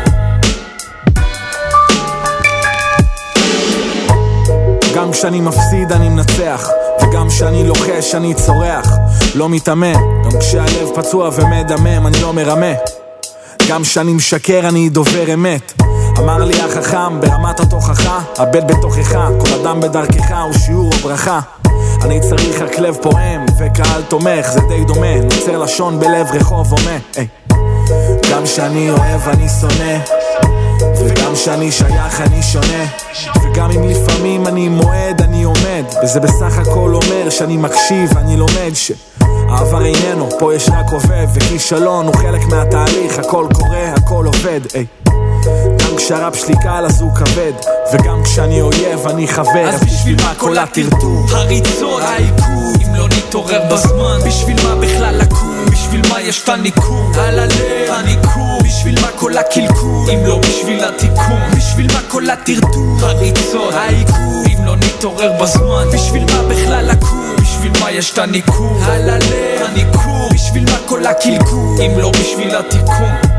גם 4.96 5.12
כשאני 5.12 5.42
מפסיד 5.42 5.92
אני 5.92 6.10
מנצח 6.10 6.70
וגם 7.02 7.30
כשאני 7.30 7.68
לוחש 7.68 8.16
אני 8.16 8.34
צורח. 8.34 8.92
לא 9.36 9.50
מתאמן 9.50 9.94
גם 9.94 10.40
כשהלב 10.40 10.90
פצוע 10.96 11.30
ומדמם 11.34 12.08
אני 12.08 12.22
לא 12.22 12.34
מרמה. 12.34 12.74
גם 13.70 13.84
כשאני 13.84 14.14
משקר 14.14 14.70
אני 14.70 14.90
דובר 14.90 15.34
אמת. 15.34 15.74
אמר 16.20 16.38
לי 16.44 16.62
החכם 16.62 17.20
ברמת 17.20 17.60
התוכחה 17.60 18.20
הבט 18.38 18.64
בתוכך 18.64 19.18
כל 19.40 19.54
אדם 19.62 19.80
בדרכך 19.80 20.32
הוא 20.44 20.54
שיעור 20.66 20.90
או 20.94 20.98
ברכה 20.98 21.40
אני 22.02 22.20
צריך 22.20 22.62
רק 22.62 22.80
לב 22.80 22.98
פועם 23.02 23.46
וקהל 23.60 24.02
תומך 24.02 24.52
זה 24.52 24.60
די 24.70 24.84
דומה. 24.86 25.16
נוצר 25.24 25.58
לשון 25.58 26.00
בלב 26.00 26.28
רחוב 26.32 26.74
הומה. 26.74 26.98
היי. 27.16 27.28
גם 28.32 28.44
כשאני 28.44 28.90
אוהב 28.90 29.30
אני 29.30 29.48
שונא 29.50 30.17
וגם 30.82 31.34
כשאני 31.34 31.72
שייך 31.72 32.22
אני 32.22 32.44
שונה. 32.44 32.86
וגם 33.44 33.72
אם 33.72 33.84
לפעמים 33.84 34.48
אני 34.48 34.70
מועד 34.70 35.22
אני 35.22 35.44
עומד. 35.44 35.84
וזה 36.04 36.20
בסך 36.20 36.58
הכל 36.58 36.96
אומר 36.96 37.30
שאני 37.30 37.58
מקשיב 37.58 38.18
אני 38.18 38.38
לומד 38.38 38.72
שהעבר 38.74 39.86
איננו 39.86 40.30
פה 40.40 40.56
יש 40.56 40.70
רק 40.70 40.86
הווה 40.92 41.26
וכישלון 41.34 42.06
הוא 42.06 42.16
חלק 42.16 42.46
מהתהליך 42.46 43.20
הכל 43.20 43.48
קורה 43.54 43.94
הכל 43.94 44.26
עובד. 44.26 44.62
היי. 44.74 44.86
גם 45.80 45.96
כשהרב 45.98 46.34
שלי 46.34 46.56
קל 46.64 46.86
אז 46.86 47.02
הוא 47.02 47.16
כבד 47.16 47.52
וגם 47.94 48.24
כשאני 48.24 48.62
אויב 48.62 49.08
אני 49.08 49.28
חבר. 49.28 49.70
אז 49.70 49.84
בשביל 49.84 50.16
מה 50.24 50.34
כל 50.38 50.58
הטרטור? 50.58 51.26
הריצות, 51.32 52.02
העיכוב 52.02 52.76
אם 52.86 52.96
לא 52.96 53.08
נתעורר 53.08 53.62
בזמן. 53.72 54.20
בשביל 54.26 54.58
מה 54.64 54.76
בכלל 54.76 55.18
לקום? 55.18 55.66
בשביל 55.72 56.02
מה 56.10 56.22
יש 56.22 56.44
את 56.44 56.50
הניקום? 56.50 57.12
על 57.20 57.40
הלב 57.40 57.90
הניקום 57.90 58.60
בשביל 58.78 59.02
מה 59.02 59.08
כל 59.16 59.38
הקלקול? 59.38 60.10
אם 60.14 60.26
לא 60.26 60.40
בשביל 60.40 60.84
התיקון 60.84 61.42
בשביל 61.58 61.88
מה 61.94 62.02
כל 62.08 62.30
הטרטור? 62.30 62.98
הריצות, 63.02 63.74
העיכוב 63.74 64.46
אם 64.48 64.66
לא 64.66 64.76
נתעורר 64.76 65.32
בזמן 65.42 65.86
בשביל 65.94 66.24
מה 66.26 66.44
בכלל 66.44 66.92
לקום? 66.92 67.36
בשביל 67.42 67.72
מה 67.82 67.92
יש 67.92 68.12
את 68.12 68.18
הניקום? 68.18 68.80
על 68.84 69.10
הלב 69.10 69.66
הניקום 69.70 70.30
בשביל 70.34 70.64
מה 70.64 70.78
כל 70.86 71.06
הקלקול? 71.06 71.82
אם 71.86 72.00
לא 72.00 72.12
בשביל 72.12 72.56
התיקון 72.56 73.37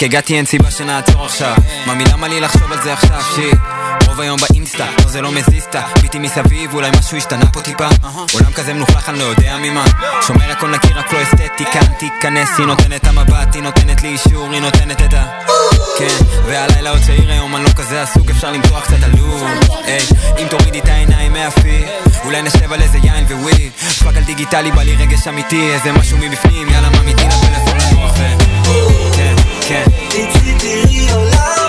רק 0.00 0.04
הגעתי 0.04 0.36
אין 0.36 0.46
סיבה 0.46 0.70
שנעצור 0.70 1.24
עכשיו. 1.24 1.54
ממי 1.86 2.04
למה 2.04 2.28
לי 2.28 2.40
לחשוב 2.40 2.72
על 2.72 2.82
זה 2.82 2.92
עכשיו? 2.92 3.22
שיט. 3.34 3.58
רוב 4.06 4.20
היום 4.20 4.38
באינסטה, 4.40 4.86
לא 4.98 5.08
זה 5.08 5.20
לא 5.20 5.32
מזיזתה 5.32 5.82
ביטי 6.02 6.18
מסביב, 6.18 6.74
אולי 6.74 6.90
משהו 6.98 7.16
השתנה 7.16 7.46
פה 7.52 7.60
טיפה. 7.60 7.88
עולם 8.32 8.52
כזה 8.54 8.74
מלוכלך, 8.74 9.08
אני 9.08 9.18
לא 9.18 9.24
יודע 9.24 9.56
ממה. 9.62 9.84
שומר 10.26 10.52
הכל 10.52 10.70
נקי, 10.70 10.88
רק 10.88 11.12
לא 11.12 11.22
אסתטיקה 11.22 11.80
תיכנס, 11.98 12.58
היא 12.58 12.66
נותנת 12.66 13.06
המבט, 13.06 13.54
היא 13.54 13.62
נותנת 13.62 14.02
לי 14.02 14.08
אישור, 14.08 14.52
היא 14.52 14.60
נותנת 14.60 15.02
את 15.02 15.14
ה... 15.14 15.24
כן, 15.98 16.24
והלילה 16.46 16.90
עוד 16.90 17.00
צעיר 17.06 17.30
היום, 17.30 17.56
אני 17.56 17.64
לא 17.64 17.70
כזה 17.76 18.02
עסוק, 18.02 18.30
אפשר 18.30 18.52
למתוח 18.52 18.84
קצת 18.84 19.02
עלוב. 19.02 19.44
אם 20.38 20.46
תורידי 20.50 20.78
את 20.78 20.88
העיניים 20.88 21.32
מהפי 21.32 21.84
אולי 22.24 22.42
נשב 22.42 22.72
על 22.72 22.82
איזה 22.82 22.98
יין 22.98 23.24
וויד 23.30 23.72
פאק 24.04 24.16
על 24.16 24.22
דיגיטלי, 24.22 24.72
בא 24.72 24.82
לי 24.82 24.96
רגש 24.96 25.28
אמיתי, 25.28 25.72
איזה 25.72 25.92
משהו 25.92 26.18
מבפנים, 26.18 26.68
יאללה 26.68 26.88
ממיתי 26.88 27.24
לפלאפון 27.24 27.76
לנוח 27.78 28.12
ו... 28.18 28.22
כן, 29.16 29.49
כן 29.70 29.84
תצאי 30.08 30.54
תראי 30.58 31.10
עולם 31.12 31.30
ושוב 31.30 31.59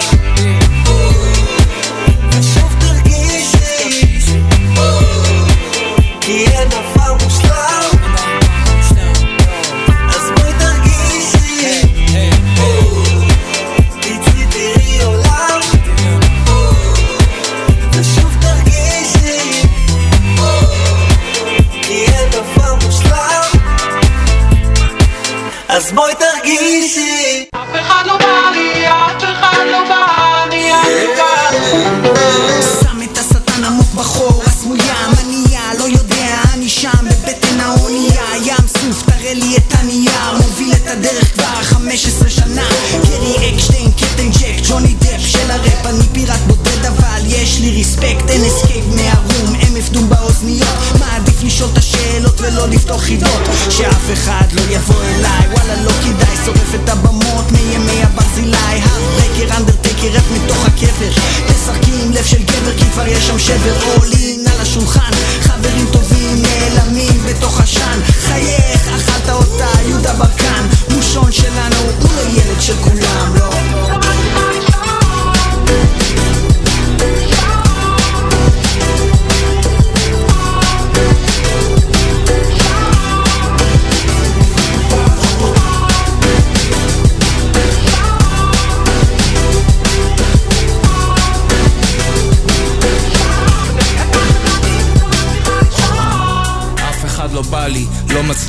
חידות, 53.11 53.41
שאף 53.69 54.13
אחד 54.13 54.51
לא 54.53 54.61
יבוא 54.69 55.03
אליי, 55.03 55.47
וואלה 55.51 55.83
לא 55.83 55.91
כדאי, 55.91 56.35
שורף 56.45 56.75
את 56.75 56.89
הבמות 56.89 57.51
מימי 57.51 58.03
הברזילי, 58.03 58.57
הארדברקר, 58.57 59.57
אנדרטייקר, 59.57 60.17
רap 60.17 60.33
מתוך 60.33 60.65
הקבר, 60.65 61.11
תשחקי 61.47 61.91
עם 62.03 62.11
לב 62.11 62.25
של 62.25 62.43
גבר 62.43 62.77
כי 62.77 62.85
כבר 62.93 63.07
יש 63.07 63.27
שם 63.27 63.39
שבר, 63.39 63.75
עולים 63.97 64.20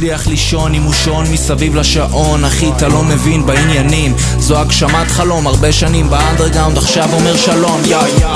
מצליח 0.03 0.27
לישון 0.27 0.75
עם 0.75 0.83
מושון 0.83 1.27
מסביב 1.33 1.75
לשעון. 1.75 2.45
אחי 2.45 2.71
אתה 2.77 2.89
לא 2.89 3.03
מבין 3.03 3.47
בעניינים. 3.47 4.15
זו 4.39 4.59
הגשמת 4.59 5.07
חלום 5.07 5.47
הרבה 5.47 5.73
שנים 5.73 6.11
באנדרגאונד 6.11 6.79
עכשיו 6.79 7.13
אומר 7.13 7.37
שלום. 7.37 7.81
יא 7.85 7.97
יא 7.97 8.27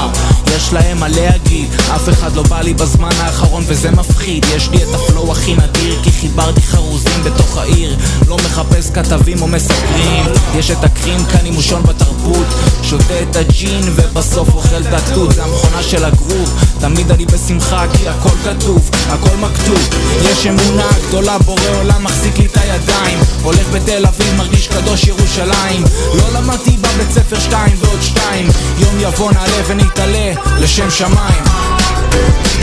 יש 0.56 0.72
להם 0.72 0.98
מה 1.00 1.08
להגיד 1.56 1.80
אף 1.94 2.08
אחד 2.08 2.36
לא 2.36 2.42
בא 2.42 2.60
לי 2.60 2.74
בזמן 2.74 3.10
האחרון 3.18 3.64
וזה 3.66 3.90
מפחיד. 3.90 4.46
יש 4.56 4.68
לי 4.70 4.82
את 4.82 4.88
הפלואו 4.94 5.32
הכי 5.32 5.54
נדיר 5.54 6.02
כי 6.02 6.12
חיברתי 6.12 6.62
חרוזים 6.62 7.24
בתוך 7.24 7.56
העיר. 7.56 7.96
לא 8.28 8.36
מחפש 8.36 8.90
כתבים 8.90 9.42
או 9.42 9.46
מסקרים. 9.46 10.24
יש 10.54 10.70
את 10.70 10.84
הקרים 10.84 11.24
כאן 11.24 11.46
עם 11.46 11.54
מושון 11.54 11.82
בתרבות. 11.82 12.46
שותה 12.82 13.22
את 13.22 13.36
הג'ין 13.36 13.82
ובסוף 13.96 14.48
אוכל 14.54 14.82
את 14.88 14.92
התות. 14.92 15.34
זה 15.34 15.44
המכונה 15.44 15.82
של 15.82 16.04
הגרוב. 16.04 16.62
תמיד 16.80 17.10
אני 17.10 17.26
בשמחה 17.26 17.84
כי 17.92 18.08
הכל 18.08 18.36
כתוב 18.44 18.90
הכל 19.08 19.36
מכתוב. 19.36 19.88
יש 20.22 20.46
אמונה 20.46 20.88
גדולה 21.08 21.38
בורא 21.38 21.68
עולם 21.80 22.04
מחזיק 22.04 22.38
לי 22.38 22.46
את 22.46 22.56
הידיים. 22.56 23.18
הולך 23.42 23.68
בתל 23.72 24.06
אביב 24.06 24.34
מרגיש 24.36 24.68
קדוש 24.68 25.04
ירושלים. 25.04 25.84
לא 26.14 26.32
למדתי 26.32 26.70
בבית 26.70 27.10
ספר 27.10 27.40
שתיים 27.40 27.76
ועוד 27.80 28.02
שתיים. 28.02 28.48
יום 28.78 28.94
יבוא 29.00 29.32
נעלה 29.32 29.62
ונתעלה 29.66 30.32
לשם 30.58 30.90
שמיים 30.90 31.45
מי 32.16 32.55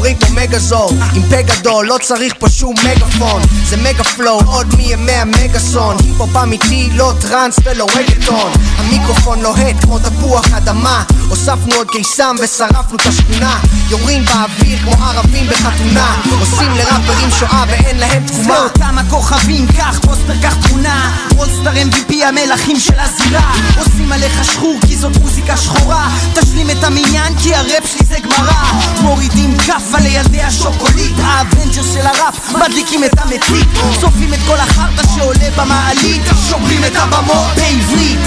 מתחברים 0.00 0.16
כמו 0.16 0.34
מגזורד 0.34 0.90
עם 1.14 1.22
פה 1.22 1.42
גדול, 1.42 1.86
לא 1.86 1.98
צריך 2.02 2.34
פה 2.38 2.48
שום 2.48 2.74
מגפון. 2.84 3.42
זה 3.64 3.76
mega 3.76 4.04
flow, 4.04 4.40
עוד 4.46 4.74
מימי 4.76 5.12
המגאסון 5.12 5.96
היפ-הופ 6.04 6.36
אמיתי, 6.36 6.88
לא 6.92 7.12
טראנס 7.20 7.56
ולא 7.64 7.86
רגטון 7.96 8.52
המיקרופון 8.80 9.40
לוהט 9.42 9.84
כמו 9.84 9.98
תפוח 9.98 10.44
אדמה. 10.56 11.02
הוספנו 11.28 11.74
עוד 11.74 11.90
קיסם 11.90 12.36
ושרפנו 12.42 12.96
את 12.96 13.06
השכונה. 13.06 13.60
יורים 13.88 14.24
באוויר 14.24 14.78
כמו 14.78 15.04
ערבים 15.04 15.46
בחתונה. 15.46 16.22
עושים 16.40 16.72
לראפרים 16.72 17.30
שואה 17.38 17.64
ואין 17.68 17.98
להם 17.98 18.26
תקומה 18.26 18.44
זה 18.44 18.62
אותם 18.62 18.98
הכוכבים, 18.98 19.66
קח 19.76 20.00
פוסטר, 20.02 20.34
קח 20.42 20.54
תמונה. 20.66 21.16
All-star 21.36 21.72
MVP 21.72 22.14
המלכים 22.24 22.80
של 22.80 22.98
הזירה. 22.98 23.52
עושים 23.78 24.12
עליך 24.12 24.44
שחור 24.44 24.78
כי 24.86 24.96
זאת 24.96 25.16
מוזיקה 25.16 25.56
שחורה. 25.56 26.08
תשלים 26.34 26.70
את 26.70 26.84
המניין 26.84 27.38
כי 27.42 27.54
הראפ 27.54 27.86
שלי 27.86 28.06
זה 28.06 28.16
גמרא. 28.18 28.62
מורידים 29.02 29.56
כאפה 29.90 30.02
לילדי 30.02 30.42
השוקולית 30.42 31.12
האבנג'רס 31.22 31.82
של 31.82 32.06
הראפ 32.06 32.50
מדליקים 32.52 33.04
את 33.04 33.10
המציק. 33.18 33.68
שורפים 34.00 34.34
את 34.34 34.38
כל 34.46 34.56
החרטא 34.56 35.02
שעולה 35.14 35.50
במעלית 35.56 36.22
שוברים 36.48 36.84
את 36.84 36.96
הבמות 36.96 37.46
בעברית. 37.56 38.18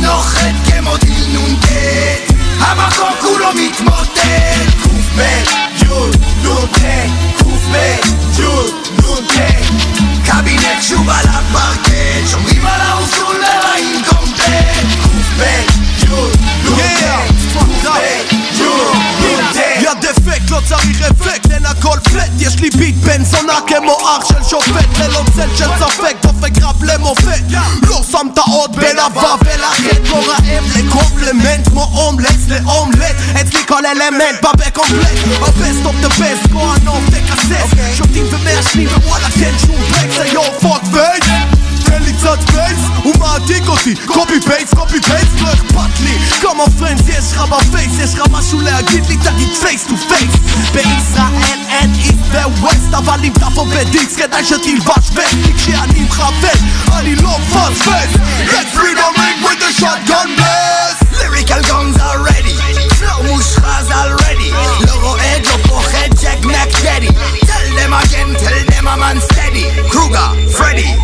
נוחת 0.00 0.54
כמו 0.66 0.96
טיל 0.96 1.26
נ"ט 1.32 1.68
המקום 2.58 3.10
כולו 3.20 3.46
מתמוטט. 3.54 4.18
ק"ב 4.82 5.20
י' 5.78 5.86
נ"ט 6.42 6.78
ק"ב 7.38 7.74
י' 8.38 8.46
נ"ט. 8.98 9.34
קבינט 10.26 10.82
שוב 10.82 11.08
על 11.10 11.26
הפרקט 11.28 12.30
שומרים 12.30 12.66
על 12.66 12.80
האוסול 12.80 13.36
לרעים 13.36 14.02
קומפלט 14.08 14.86
ק"ב 15.02 15.42
י' 16.02 16.16
נ"ט 16.64 16.80
ק"ב 17.52 17.58
י' 17.58 17.64
נ"ט 17.64 17.84
יא 17.84 18.36
דפקט, 18.52 19.15
לא 20.50 20.60
צריך 20.68 21.02
אפקט, 21.02 21.50
אין 21.50 21.66
הכל 21.66 21.98
פלט 22.04 22.30
יש 22.38 22.60
לי 22.60 22.70
ביט 22.70 22.94
בן 22.94 23.24
זונה 23.24 23.58
כמו 23.66 23.92
אח 23.92 24.28
של 24.28 24.42
שופט 24.50 24.98
ללא 24.98 25.22
צל 25.36 25.56
של 25.56 25.68
ספק, 25.78 26.16
דופק 26.22 26.62
ראפ 26.62 26.82
למופת. 26.82 27.42
לא 27.88 28.00
שמת 28.12 28.38
עוד 28.38 28.76
בין 28.76 28.98
הוו 28.98 29.38
ולחטא 29.44 30.04
כמו 30.04 30.16
רעב 30.16 30.64
לקומפלמנט 30.76 31.68
כמו 31.68 31.82
אומלץ 31.82 32.48
לאומלט. 32.48 33.16
אצלי 33.40 33.60
כל 33.68 33.86
אלמנט 33.86 34.42
בא 34.42 34.50
בקומפלט. 34.56 35.18
ה-best 35.42 35.86
of 35.86 36.06
the 36.06 36.20
best, 36.20 36.52
כהנוף 36.52 37.04
תכסס 37.10 37.96
שותים 37.96 38.26
ומעשנים 38.30 38.88
ווואלה 38.88 39.30
תן 39.30 39.58
שום 39.66 39.76
ברק 39.90 40.10
זה 40.16 40.26
יור 40.26 40.58
פוק 40.60 40.82
פייס 40.92 41.65
תן 41.86 42.02
לי 42.02 42.12
קצת 42.12 42.38
פייס, 42.50 42.80
הוא 43.04 43.14
מעתיק 43.18 43.68
אותי. 43.68 43.94
קופי 44.06 44.40
פייס, 44.40 44.74
קופי 44.74 45.00
פייס, 45.00 45.28
לא 45.40 45.52
אכפת 45.52 46.00
לי. 46.00 46.18
כמה 46.40 46.64
פרנדס 46.78 47.08
יש 47.08 47.32
לך 47.32 47.40
בפייס, 47.40 47.92
יש 47.98 48.14
לך 48.14 48.22
משהו 48.30 48.60
להגיד 48.60 49.06
לי, 49.06 49.16
תגיד 49.16 49.48
פייס 49.62 49.84
טו 49.86 49.96
פייס 50.08 50.32
בישראל 50.72 51.58
אין 51.68 51.92
איסט 51.94 52.16
וווסט, 52.58 52.94
אבל 52.98 53.20
אם 53.24 53.32
תבוא 53.32 53.66
בדיסק 53.66 54.18
כדאי 54.18 54.44
שתלבש 54.44 55.10
וסט 55.12 55.56
כשאני 55.56 56.00
מכוון, 56.00 56.58
אני 56.92 57.14
לא 57.16 57.38
פספס 57.50 58.10
Let's 58.52 58.74
the 58.74 59.08
ring 59.18 59.38
with 59.44 59.58
the 59.64 59.70
shotgun 59.80 60.28
blast. 60.36 61.00
Lyrical 61.18 61.62
guns 61.62 61.96
are 61.98 62.20
ready. 62.22 62.56
Flow 62.98 63.22
מושחז 63.22 63.90
already 63.90 64.52
לא 64.86 64.92
רועד, 65.02 65.46
לא 65.46 65.56
פוחד, 65.68 66.08
ג'ק 66.22 66.44
מק 66.44 66.80
דדי 66.82 67.08
Tell 67.08 67.68
them 67.78 67.92
again, 67.92 68.34
tell 68.42 68.60
them 68.70 68.86
I'm 68.88 69.02
unsteady. 69.02 69.90
קרוגה, 69.90 70.30
פרדי 70.58 70.94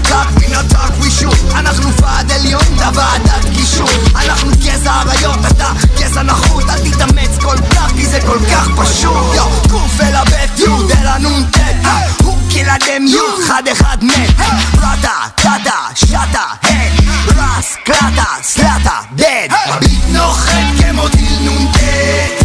not 0.00 0.68
talk, 0.70 0.92
we 1.00 1.10
shoot. 1.10 1.54
אנחנו 1.54 1.92
ועד 1.92 2.32
עליון, 2.32 2.62
אתה 2.76 2.90
ועדת 2.94 3.44
גישור. 3.44 3.88
אנחנו 4.14 4.50
גזע 4.50 4.92
אריות, 4.92 5.38
אתה 5.48 5.72
גזע 5.98 6.22
נחות. 6.22 6.64
אל 6.70 6.90
תתאמץ 6.90 7.38
כל 7.40 7.56
כך, 7.70 7.90
כי 7.96 8.06
זה 8.06 8.18
כל 8.26 8.38
כך 8.52 8.68
פשוט. 8.76 9.34
יו, 9.34 9.48
קוף 9.70 10.00
אל 10.00 10.14
הבית, 10.14 10.58
י' 10.58 10.64
אל 11.00 11.06
הנ"ט 11.06 11.56
הוא 12.24 12.38
קילה 12.50 12.76
דם 12.78 13.06
י' 13.06 13.46
חד 13.48 13.62
אחד 13.72 14.04
מת. 14.04 14.40
רטה, 14.78 15.18
טאטה, 15.34 15.78
שטה, 15.94 16.46
הד 16.62 16.92
רס, 17.36 17.76
קלטה, 17.84 18.24
סלטה, 18.42 19.00
דד. 19.12 19.48
הביט 19.50 20.02
נוחת 20.08 20.52
כמו 20.78 21.08
טיל 21.08 21.38
נ"ט 21.42 22.35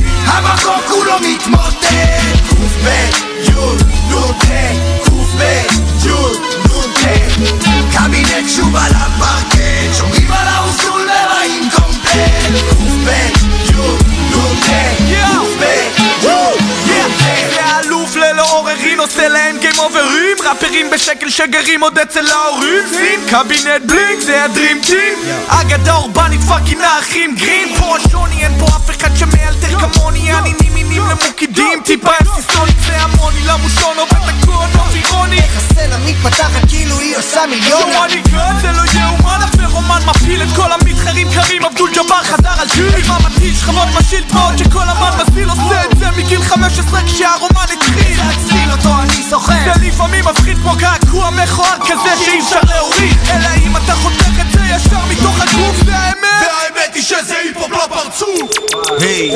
ראפרים 20.71 20.89
בשקל 20.89 21.29
שגרים 21.29 21.83
עוד 21.83 21.99
אצל 21.99 22.27
ההורים. 22.27 22.83
סין 22.89 23.19
קבינט 23.29 23.81
בלינק 23.85 24.19
זה 24.19 24.43
הדרים 24.43 24.81
טים 24.85 25.13
אגדה 25.47 25.95
אורבנית 25.95 26.41
פאקינג 26.41 26.81
האחים 26.81 27.35
גרין. 27.35 27.75
פה 27.79 27.97
השוני 27.97 28.43
אין 28.43 28.51
פה 28.59 28.65
אף 28.65 28.89
אחד 28.89 29.09
שמאלתר 29.15 29.79
כמוני. 29.79 30.33
אני 30.33 30.53
נימינים 30.91 31.17
למוקידים 31.21 31.81
טיפה 31.85 32.11
אסיסוניק 32.21 32.75
זה 32.85 32.97
המוני 33.01 33.39
למושון 33.45 33.97
עובד 33.97 34.29
הכל 34.29 34.79
אווירוני 34.79 35.41
הסצנה 35.57 35.97
מתפתחת 36.05 36.69
כאילו 36.69 36.99
היא 36.99 37.17
עושה 37.17 37.43
אני 37.43 38.21
כאן 38.31 38.57
זה 38.61 38.71
לא 38.71 38.81
יאומן 38.99 39.39
הפירומן 39.43 40.01
מפיל 40.05 40.43
את 40.43 40.47
כל 40.55 40.71
המתחרים 40.71 41.27
קרים 41.33 41.65
אבדול 41.65 41.91
ג'אבר 41.95 42.23
חזר 42.23 42.61
על 42.61 42.67
שירי 42.69 43.01
מה 43.07 43.17
מטיל 43.19 43.55
שכבות 43.55 43.87
משיל 43.99 44.23
דמעות 44.29 44.57
שכל 44.57 44.89
אמן 44.89 45.11
מזיל 45.21 45.49
עושה 45.49 45.85
את 45.85 45.99
זה 45.99 46.11
מגיל 46.17 46.41
15 46.41 47.01
כשהרומן 47.05 47.65
התחיל. 47.73 48.17
להצליל 48.17 48.71
אותו 48.71 48.89
אני 49.01 49.23
סוחר 49.29 49.53
זה 49.63 49.87
לפעמים 49.87 50.25
מפחיד 50.25 50.57
כמו 50.57 50.73
קעקוע 50.79 51.29
מכוער 51.29 51.77
כזה 51.81 52.25
שאי 52.25 52.39
אפשר 52.39 52.59
להוריד. 52.69 53.17
אלא 53.29 53.49
אם 53.65 53.77
אתה 53.77 53.95
חותך 53.95 54.40
זה 54.51 54.59
ישר 54.75 55.05
מתוך 55.09 55.41
הגוף 55.41 55.75
זה 55.85 55.95
האמת. 55.95 56.17
והאמת 56.41 56.95
היא 56.95 57.03
שזה 57.03 57.37
היפ-הופ 57.37 57.71
לפרצוף 57.71 58.51
היי, 58.99 59.31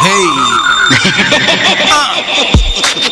היי 0.00 0.26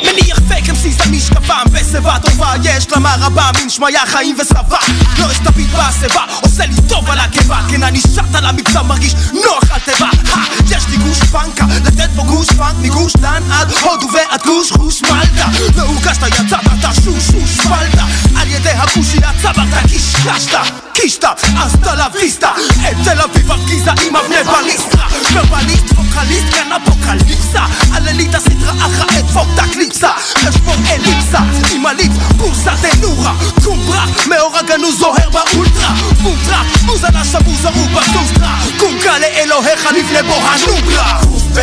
מניח 0.05 0.39
פייק 0.49 0.71
אמסיס 0.71 1.01
על 1.01 1.09
משקפם 1.09 1.65
בשיבה 1.73 2.17
טובה 2.19 2.53
יש 2.65 2.87
למה 2.93 3.15
רבה 3.21 3.51
מן 3.63 3.69
שמיה 3.71 4.07
חיים 4.07 4.37
ושרפה 4.41 4.77
לא 5.19 5.33
יש 5.33 5.39
תביט 5.39 5.71
בהסבה 5.71 6.25
עושה 6.43 6.67
לי 6.67 6.75
טוב 6.89 7.11
על 7.11 7.19
הקיבה. 7.19 7.61
כן 7.71 7.83
אני 7.83 8.01
שט 8.01 8.35
על 8.35 8.47
המבצע 8.47 8.83
מרגיש 8.83 9.15
נוח 9.33 9.71
על 9.71 9.81
תיבה. 9.81 10.11
הא, 10.33 10.39
יש 10.71 10.85
לי 10.89 10.97
גוש 10.97 11.19
פנקה 11.19 11.65
לתת 11.87 12.09
פה 12.17 12.23
גוש 12.23 12.47
פנק 12.47 12.75
מגוש 12.83 13.13
דן 13.17 13.43
עד 13.53 13.73
הודו 13.73 14.07
ועד 14.13 14.43
גוש 14.45 14.73
חוש 14.73 15.03
מלטה. 15.03 15.49
הוגשת 15.83 16.23
יצאת 16.23 16.61
אתה 16.81 16.91
שוש 16.95 17.27
שוש 17.27 17.67
פלטה 17.67 18.05
על 18.37 18.49
ידי 18.49 18.71
הכושייה 18.71 19.31
צברת 19.43 19.87
קישקשת 19.89 20.59
קישטה 20.95 21.33
אסטה 21.57 21.95
לה 21.95 22.07
ויסטה 22.15 22.51
את 22.91 22.97
תל 23.05 23.21
אביב 23.21 23.53
הפגיזה 23.53 23.91
עם 23.91 24.17
אבני 24.17 24.37
בליסטרה 24.45 25.07
ורבליסט 25.33 25.85
ווקליסט 25.93 26.55
כאן 26.55 26.73
אפוקליפסה 26.73 27.65
על 27.95 28.09
אליטה 28.11 28.41
סדרה 28.41 28.73
אחת 28.73 29.11
את 29.19 29.25
פוקטה 29.33 29.63
קליפסה 29.73 30.11
יש 30.49 30.57
פה 30.65 30.73
אליפסה 30.91 31.39
עם 31.75 31.87
הליפ 31.87 32.13
בורסה 32.37 32.73
דנורה 32.83 33.35
קומברה 33.65 34.05
מאור 34.27 34.57
הגנוז 34.59 34.99
זוהר 34.99 35.31
באולטרה. 35.31 35.95
פונטרה 36.23 36.63
מוזנה 36.85 37.25
שבוז 37.25 37.65
הרוג 37.65 37.91
בסוסטרה. 37.91 38.59
קומקה 38.79 39.19
לאלוהיך 39.19 39.87
לפני 39.87 40.23
בו 40.23 40.35
הנוגרה. 40.35 41.21
ק"ב 41.21 41.59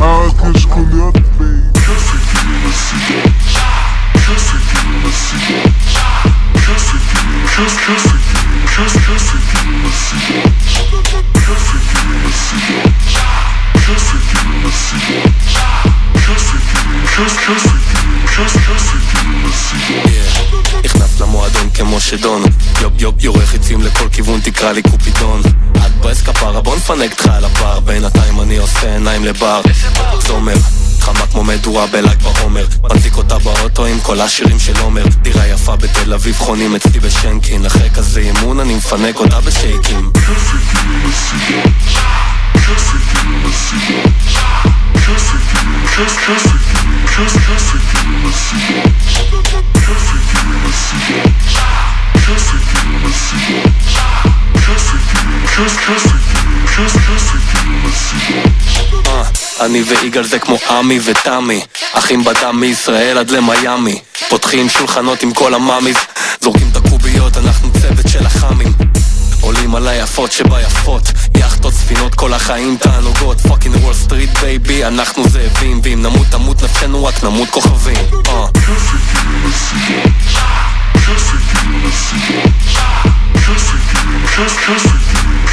Herkes 0.00 0.64
kullanıyor 0.66 1.14
baby 1.14 1.78
Kösekini 1.86 2.56
nasıl 2.64 2.96
yat 3.14 3.28
Kösekini 4.26 4.96
nasıl 5.04 5.36
yat 5.54 5.68
Kösekini 6.66 7.46
Kös 7.56 7.76
kösekini 7.86 8.66
Kös 8.66 8.92
kösekini 8.92 9.82
nasıl 9.84 10.16
yat 10.34 10.52
Kösekini 11.46 12.16
nasıl 12.24 12.60
yat 12.74 12.88
Kösekini 13.86 14.56
nasıl 14.64 14.96
yat 15.14 15.28
Kösekini 16.26 16.98
Kös 17.16 17.36
kösekini 17.36 18.26
Kös 18.26 18.52
kösekini 18.52 19.42
nasıl 19.44 19.94
yat 19.94 20.03
Cafe, 21.74 22.04
חרמג'דון 22.14 22.42
יופ 22.80 22.92
יופ 22.98 23.24
יורה 23.24 23.46
חיצים 23.46 23.82
לכל 23.82 24.08
כיוון 24.12 24.40
תקרא 24.40 24.72
לי 24.72 24.82
קופידון 24.82 25.40
את 25.86 25.92
ברס 26.00 26.22
כפרה 26.22 26.60
בוא 26.60 26.76
נפנק 26.76 27.10
אותך 27.10 27.26
על 27.26 27.44
הבר 27.44 27.80
בינתיים 27.80 28.40
אני 28.40 28.56
עושה 28.56 28.92
עיניים 28.92 29.24
לבר 29.24 29.60
זומר 30.26 30.54
חמה 31.00 31.26
כמו 31.32 31.44
מדורה 31.44 31.86
בל"ג 31.86 32.22
בעומר 32.22 32.66
מדליק 32.82 33.16
אותה 33.16 33.38
באוטו 33.38 33.86
עם 33.86 34.00
כל 34.00 34.20
השירים 34.20 34.58
של 34.58 34.80
עומר 34.80 35.04
דירה 35.22 35.46
יפה 35.46 35.76
בתל 35.76 36.12
אביב 36.12 36.36
חונים 36.36 36.74
אצלי 36.76 37.00
בשנקין 37.00 37.66
אחרי 37.66 37.90
כזה 37.90 38.20
אימון 38.20 38.60
אני 38.60 38.74
מפנק 38.74 39.18
אותה 39.20 39.40
בשייקים 39.40 40.12
אני 59.60 59.82
ויגאל 59.82 60.24
זה 60.24 60.38
כמו 60.38 60.56
עמי 60.70 61.00
ותמי 61.04 61.60
אחים 61.92 62.24
בדם 62.24 62.60
מישראל 62.60 63.18
עד 63.18 63.30
למיאמי. 63.30 64.00
פותחים 64.28 64.68
שולחנות 64.68 65.22
עם 65.22 65.32
כל 65.32 65.54
המאמיז 65.54 65.96
זורקים 66.40 66.68
את 66.72 66.76
הקוביות, 66.76 67.36
אנחנו 67.36 67.72
צוות 67.72 68.08
של 68.08 68.26
החאמים 68.26 68.72
עולים 69.40 69.74
על 69.74 69.88
היפות 69.88 70.32
שביפות 70.32 71.02
יאכטות, 71.36 71.74
ספינות, 71.74 72.14
כל 72.14 72.32
החיים 72.32 72.76
תענוגות. 72.76 73.40
fucking 73.40 73.76
וול 73.76 73.94
סטריט 73.94 74.38
baby, 74.38 74.84
אנחנו 74.84 75.28
זאבים 75.28 75.80
ואם 75.84 76.02
נמות 76.02 76.26
תמות 76.30 76.62
נפשנו 76.62 77.04
רק 77.04 77.24
נמות 77.24 77.50
כוכבים 77.50 77.94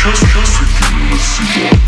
אה. 0.05 0.09
היו 0.09 1.80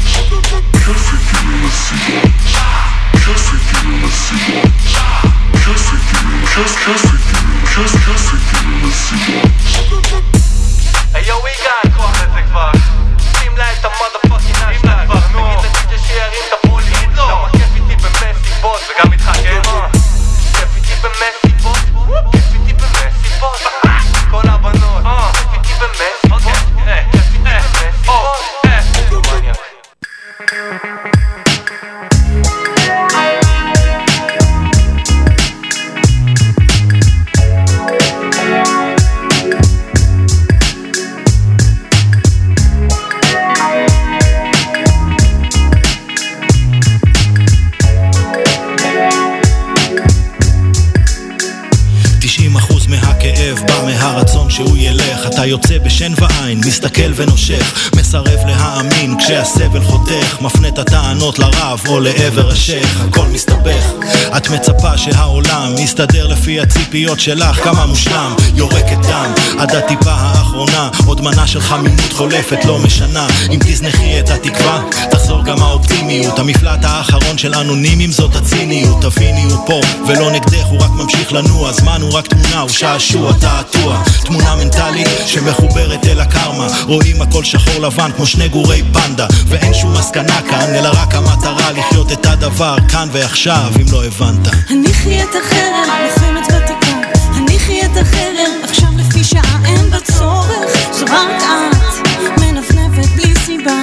ונושך 57.50 57.90
מסרב 57.96 58.40
להאמין 58.48 59.18
כשהסבל 59.44 59.84
חותך 59.84 60.42
מפנה 60.42 60.68
את 60.68 60.80
הטענות 60.80 61.40
לרב 61.40 61.82
או 61.88 62.00
לעבר 62.00 62.50
השייח 62.52 63.02
הכל 63.02 63.28
מסתבך. 63.28 63.92
את 64.38 64.50
מצפה 64.50 64.98
שהעולם 64.98 65.76
יסתדר 65.78 66.28
לפי 66.28 66.60
הציפיות 66.60 67.20
שלך 67.20 67.64
כמה 67.64 67.86
מושלם 67.86 68.36
יורקת 68.56 68.98
דם. 68.98 69.32
עד 69.60 69.76
הטיפה 69.76 70.12
האחרונה 70.12 70.90
עוד 71.06 71.22
מנה 71.22 71.48
של 71.48 71.62
חמימות 71.62 72.14
חולפת 72.14 72.66
לא 72.66 72.80
משנה. 72.80 73.28
אם 73.52 73.60
תזנחי 73.60 74.20
את 74.20 74.30
התקווה 74.30 74.84
תחזור 75.12 75.44
גם 75.44 75.62
האופטימיות. 75.62 76.40
המפלט 76.40 76.80
האחרון 76.84 77.38
של 77.38 77.56
אנונימים 77.56 78.12
זאת 78.12 78.36
הציניות. 78.36 79.02
תביני 79.02 79.44
הוא 79.44 79.68
פה 79.68 79.82
ולא 80.08 80.32
נגדך 80.32 80.66
הוא 80.70 80.80
רק 80.82 80.92
ממשיך 80.92 81.34
לנוע. 81.34 81.72
זמן 81.72 82.02
הוא 82.02 82.12
רק 82.12 82.28
תמונה 82.28 82.60
הוא 82.60 82.70
שעשוע 82.70 83.34
תעתוע. 83.34 84.04
תמונה 84.26 84.56
מנטלית 84.56 85.08
שמחוברת 85.26 86.06
אל 86.08 86.20
הקרמה. 86.20 86.68
רואים 86.86 87.22
הכל 87.22 87.44
שחור 87.44 87.82
לבן 87.82 88.12
כמו 88.16 88.26
שני 88.26 88.48
גורי 88.48 88.84
פנדה 88.94 89.28
ואין 89.48 89.74
שום 89.74 89.94
מסקנה 89.94 90.42
כאן 90.50 90.76
אלא 90.76 90.90
רק 90.94 91.16
המטרה 91.16 91.72
לחיות 91.72 92.12
את 92.12 92.26
הדבר 92.26 92.76
כאן 92.92 93.10
ועכשיו 93.12 93.72
אם 93.82 93.86
לא 93.92 94.06
הבנת. 94.06 94.48
הניחי 94.70 95.24
את 95.24 95.36
החרם, 95.36 95.90
לוחמת 96.04 96.48
ותיקה. 96.48 96.98
הניחי 97.36 97.82
את 97.86 97.98
החרם, 97.98 98.64
עכשיו 98.64 98.90
לפי 98.98 99.24
שעה 99.24 99.60
אין 99.66 99.90
בה 99.90 100.00
צורך. 100.00 100.50
זו 100.92 101.06
רק 101.06 101.42
את, 101.42 102.42
מנפנפת 102.42 103.10
בלי 103.16 103.36
סיבה. 103.46 103.82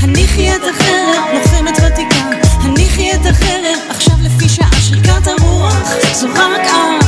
הניחי 0.00 0.56
את 0.56 0.60
החרם, 0.70 1.24
לוחמת 1.34 1.78
ותיקה. 1.86 2.30
הניחי 2.60 3.12
את 3.12 3.26
החרם, 3.26 3.78
עכשיו 3.88 4.14
לפי 4.20 4.48
שעה 4.48 4.80
שריקת 4.80 5.26
הרוח 5.26 5.76
זו 6.14 6.28
רק 6.34 6.60
את, 6.66 7.06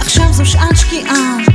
עכשיו 0.00 0.32
זו 0.32 0.46
שעת 0.46 0.76
שקיעה 0.76 1.53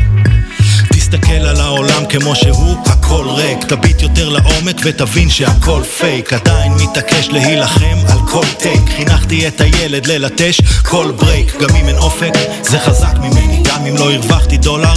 תסתכל 1.30 1.48
על 1.48 1.62
העולם 1.62 2.06
כמו 2.10 2.36
שהוא, 2.36 2.76
הכל 2.86 3.28
ריק. 3.30 3.64
תביט 3.64 4.02
יותר 4.02 4.30
לעומק 4.30 4.76
ותבין 4.84 5.30
שהכל 5.30 5.84
פייק. 5.98 6.34
עדיין 6.34 6.72
מתעקש 6.74 7.30
להילחם 7.30 7.98
על 8.08 8.20
כל 8.28 8.46
take. 8.60 8.90
חינכתי 8.98 9.48
את 9.48 9.62
הילד 9.62 10.08
ללטש 10.08 10.62
כל 10.86 11.12
break 11.12 11.56
גם 11.62 11.76
אם 11.76 11.88
אין 11.88 11.98
אופק 11.98 12.34
זה 12.62 12.80
חזק 12.80 13.14
ממני. 13.18 13.64
גם 13.64 13.86
אם 13.86 13.98
לא 13.98 14.12
הרווחתי 14.12 14.58
דולר 14.58 14.94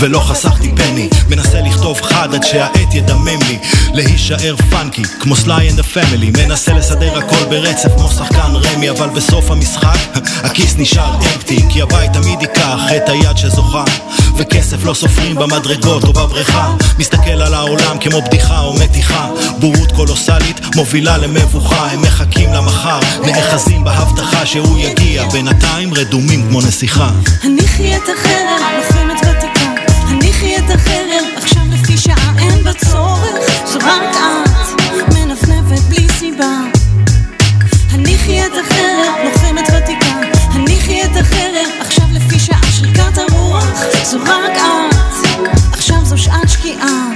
ולא 0.00 0.18
חסכתי 0.18 0.72
penny. 0.76 1.08
מנסה 1.28 1.60
לכתוב 1.60 2.00
חד 2.02 2.34
עד 2.34 2.42
שהעט 2.42 2.94
ידמם 2.94 3.38
לי. 3.48 3.58
להישאר 3.94 4.56
funky 4.70 5.02
כמו 5.20 5.36
Sly 5.36 5.70
and 5.70 5.78
ה 5.78 5.85
family 5.85 6.30
מנסה 6.30 6.72
לסדר 6.72 7.18
הכל 7.18 7.44
ברצף 7.50 7.88
כמו 7.96 8.08
שחקן 8.08 8.52
רמי 8.54 8.90
אבל 8.90 9.08
בסוף 9.08 9.50
המשחק 9.50 9.98
הכיס 10.46 10.74
נשאר 10.78 11.14
empty 11.14 11.62
כי 11.68 11.82
הבית 11.82 12.12
תמיד 12.12 12.42
ייקח 12.42 12.78
את 12.96 13.08
היד 13.08 13.36
שזוכה. 13.36 13.84
וכסף 14.36 14.84
לא 14.84 14.94
סופרים 14.94 15.34
במדרגות 15.34 16.04
או 16.04 16.12
בבריכה. 16.12 16.74
מסתכל 16.98 17.42
על 17.42 17.54
העולם 17.54 17.98
כמו 18.00 18.22
בדיחה 18.22 18.60
או 18.60 18.74
מתיחה. 18.74 19.28
בורות 19.58 19.92
קולוסלית 19.92 20.60
מובילה 20.76 21.18
למבוכה. 21.18 21.86
הם 21.90 22.02
מחכים 22.02 22.52
למחר 22.52 23.00
נאחזים 23.26 23.84
בהבטחה 23.84 24.46
שהוא 24.46 24.78
יגיע. 24.78 25.28
בינתיים 25.28 25.94
רדומים 25.94 26.48
כמו 26.48 26.60
נסיכה. 26.60 27.10
הניחי 27.42 27.96
את 27.96 28.02
החרם, 28.02 29.01
החרם, 30.74 31.24
עכשיו 31.36 31.62
לפי 31.70 31.98
שעה 31.98 32.32
אין 32.38 32.64
בה 32.64 32.72
צורך. 32.72 33.64
זו 33.64 33.78
רק 33.78 34.16
את, 34.16 35.14
מנפנפת 35.14 35.82
בלי 35.88 36.06
סיבה. 36.18 36.56
הניחי 37.90 38.46
את 38.46 38.52
החרם, 38.60 39.24
לוחמת 39.24 39.68
ותיקה. 39.68 40.20
הניחי 40.52 41.02
את 41.04 41.16
החרם, 41.20 41.70
עכשיו 41.80 42.06
לפי 42.12 42.38
שעה 42.38 42.72
שריקת 42.72 43.18
הרוח. 43.18 43.64
זו 44.04 44.18
רק 44.26 44.56
את, 44.56 44.96
עכשיו 45.72 46.04
זו 46.04 46.18
שעת 46.18 46.48
שקיעה 46.48 47.12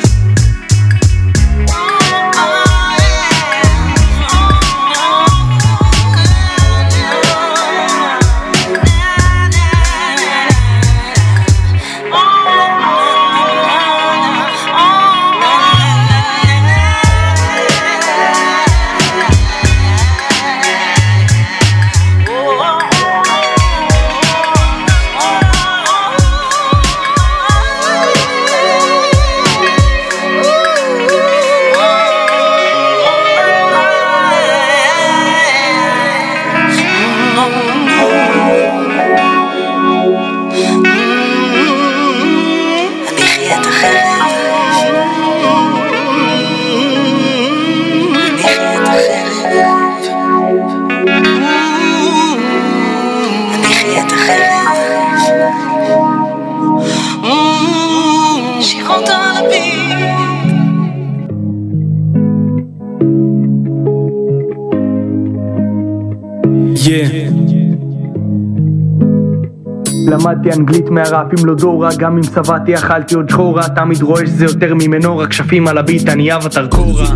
למדתי 70.37 70.59
אנגלית 70.59 70.91
מהראפ 70.91 71.27
אם 71.39 71.47
לא 71.47 71.55
דורה 71.55 71.91
גם 71.99 72.17
אם 72.17 72.23
שבעתי 72.23 72.75
אכלתי 72.75 73.15
עוד 73.15 73.31
שחורה. 73.31 73.69
תמיד 73.69 74.03
רואה 74.03 74.27
שזה 74.27 74.45
יותר 74.45 74.75
ממנו 74.75 75.19
רק 75.19 75.33
שפים 75.33 75.69
על 75.69 75.79
הביט 75.79 76.09
אני 76.09 76.35
אבטר 76.35 76.67
קורה. 76.67 77.05
Yeah, 77.05 77.09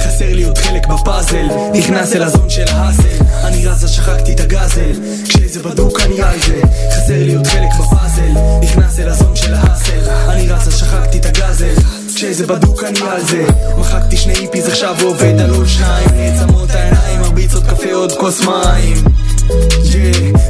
חסר 0.00 0.34
לי 0.34 0.44
עוד 0.44 0.58
חלק 0.58 0.86
בפאזל 0.86 1.46
נכנס 1.78 2.16
אל 2.16 2.22
הזון 2.22 2.50
של 2.50 2.64
ההאסל 2.68 3.24
אני 3.44 3.66
רץ 3.66 3.84
אז 3.84 3.90
שחקתי 3.90 4.32
את 4.32 4.40
הגזל 4.40 4.92
כשזה 5.24 5.62
בדוק 5.62 6.00
אני 6.00 6.22
על 6.22 6.38
זה. 6.46 6.60
חסר 6.90 7.24
לי 7.24 7.34
עוד 7.34 7.46
חלק 7.46 7.70
בפאזל 7.80 8.30
נכנס 8.62 8.98
אל 8.98 9.08
הזון 9.08 9.36
של 9.36 9.54
ההאסל 9.54 10.10
אני 10.28 10.48
רץ 10.48 10.66
אז 10.66 10.78
שחקתי 10.78 11.18
את 11.18 11.26
הגזל 11.26 11.74
כשזה 12.16 12.46
בדוק 12.46 12.84
אני 12.84 13.00
על 13.10 13.20
זה. 13.20 13.44
מחקתי 13.78 14.16
שני 14.16 14.34
EPs 14.34 14.68
עכשיו 14.68 14.96
ועובד 14.98 15.40
על 15.40 15.50
עוד 15.50 15.66
שניים. 15.66 16.08
נעצמות 16.14 16.70
העיניים 16.70 17.20
מרביץ 17.20 17.54
עוד 17.54 17.64
קפה 17.66 17.92
עוד 17.92 18.12
כוס 18.12 18.40
מים. 18.40 18.96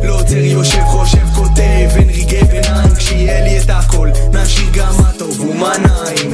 לא 0.03 0.15
עוצר 0.15 0.37
יושב 0.37 0.83
חושב 0.85 1.27
כותב. 1.35 1.97
אין 1.97 2.09
רגעי 2.09 2.45
ביניים 2.45 2.95
כשיהיה 2.95 3.45
לי 3.45 3.59
את 3.59 3.71
הכל. 3.71 4.09
נשאיר 4.33 4.67
גם 4.73 4.93
מה 4.99 5.11
טוב 5.19 5.41
ומה 5.41 5.73
נעים 5.79 6.31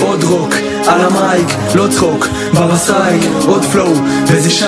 עוד 0.00 0.24
רוק 0.24 0.54
על 0.86 1.00
ה 1.00 1.12
mic 1.12 1.48
לא 1.74 1.86
צחוק. 1.90 2.26
בבא 2.54 2.76
סייק 2.76 3.22
עוד 3.46 3.64
flow 3.64 3.94
וזה 4.26 4.50
שי 4.50 4.64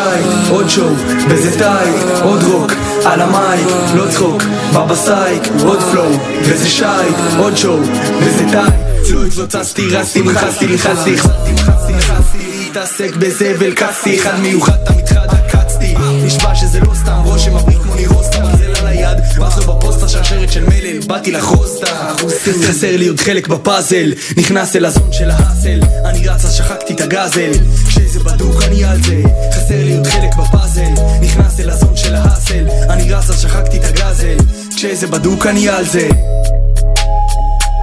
עוד 0.51 0.69
show 0.69 0.95
וזה 1.29 1.59
take. 1.59 2.23
עוד 2.23 2.43
רוק 2.43 2.73
על 3.05 3.21
ה 3.21 3.32
mic 3.32 3.67
לא 3.95 4.11
צחוק. 4.11 4.43
בבא 4.71 4.95
סייק 4.95 5.43
עוד 5.65 5.81
flow 5.83 6.13
וזה 6.43 6.69
שי 6.69 6.85
עוד 7.39 7.57
שואו 7.57 7.79
וזה 8.21 8.45
טייק 8.51 8.82
לא 9.11 9.27
התלוצצתי 9.27 9.89
רצתי 9.91 10.23
נכנסתי 10.23 10.67
נכנסתי 10.67 11.15
להתעסק 12.75 13.17
בזבל 13.17 13.75
קצתי 13.75 14.21
אחד 14.21 14.41
מיוחד 14.41 14.77
תמיד 14.85 15.09
חד 15.09 15.27
עקצתי 15.29 15.95
נשבע 16.25 16.55
שזה 16.55 16.81
לא 16.81 16.95
סתם 16.95 17.23
רושם 17.25 17.57
מבריק 17.57 17.79
כמו 17.79 17.95
נירוסטה 17.95 18.41
ברזל 18.41 18.75
על 18.81 18.87
היד. 18.87 19.19
בס 19.41 19.57
לו 19.57 19.75
בפוסטה 19.75 20.09
שרשרת 20.09 20.53
של 20.53 20.65
מלל 20.65 20.99
באתי 21.07 21.33
לחוסטה. 21.33 22.15
חסר 22.69 22.97
לי 22.97 23.07
עוד 23.07 23.21
חלק 23.21 23.49
בפאזל 23.49 24.13
נכנס 24.37 24.77
אל 24.77 24.85
הזון 24.85 25.13
של 25.13 25.31
ההאסל. 25.31 25.81
אני 26.05 26.29
רץ 26.29 26.45
אז 26.45 26.55
שחקתי 26.55 26.95
את 26.95 27.01
הגזל. 27.01 27.51
כשזה 27.87 28.21
בדוק 28.21 28.63
אני 28.63 28.85
על 28.85 29.03
זה. 29.03 29.23
חסר 29.53 29.85
לי 29.85 29.97
עוד 29.97 30.07
חלק 30.07 30.35
בפאזל 30.35 30.93
נכנס 31.21 31.61
אל 31.61 31.71
הזון 31.71 31.97
של 31.97 32.15
ההאסל. 32.15 32.65
אני 32.91 33.13
רץ 33.13 33.31
אז 33.31 33.43
שחקתי 33.43 33.79
את 33.79 33.85
הגזל. 33.85 34.37
כשזה 34.77 35.07
בדוק 35.07 35.47
אני 35.47 35.69
על 35.69 35.85
זה. 35.85 36.09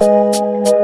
אני 0.02 0.79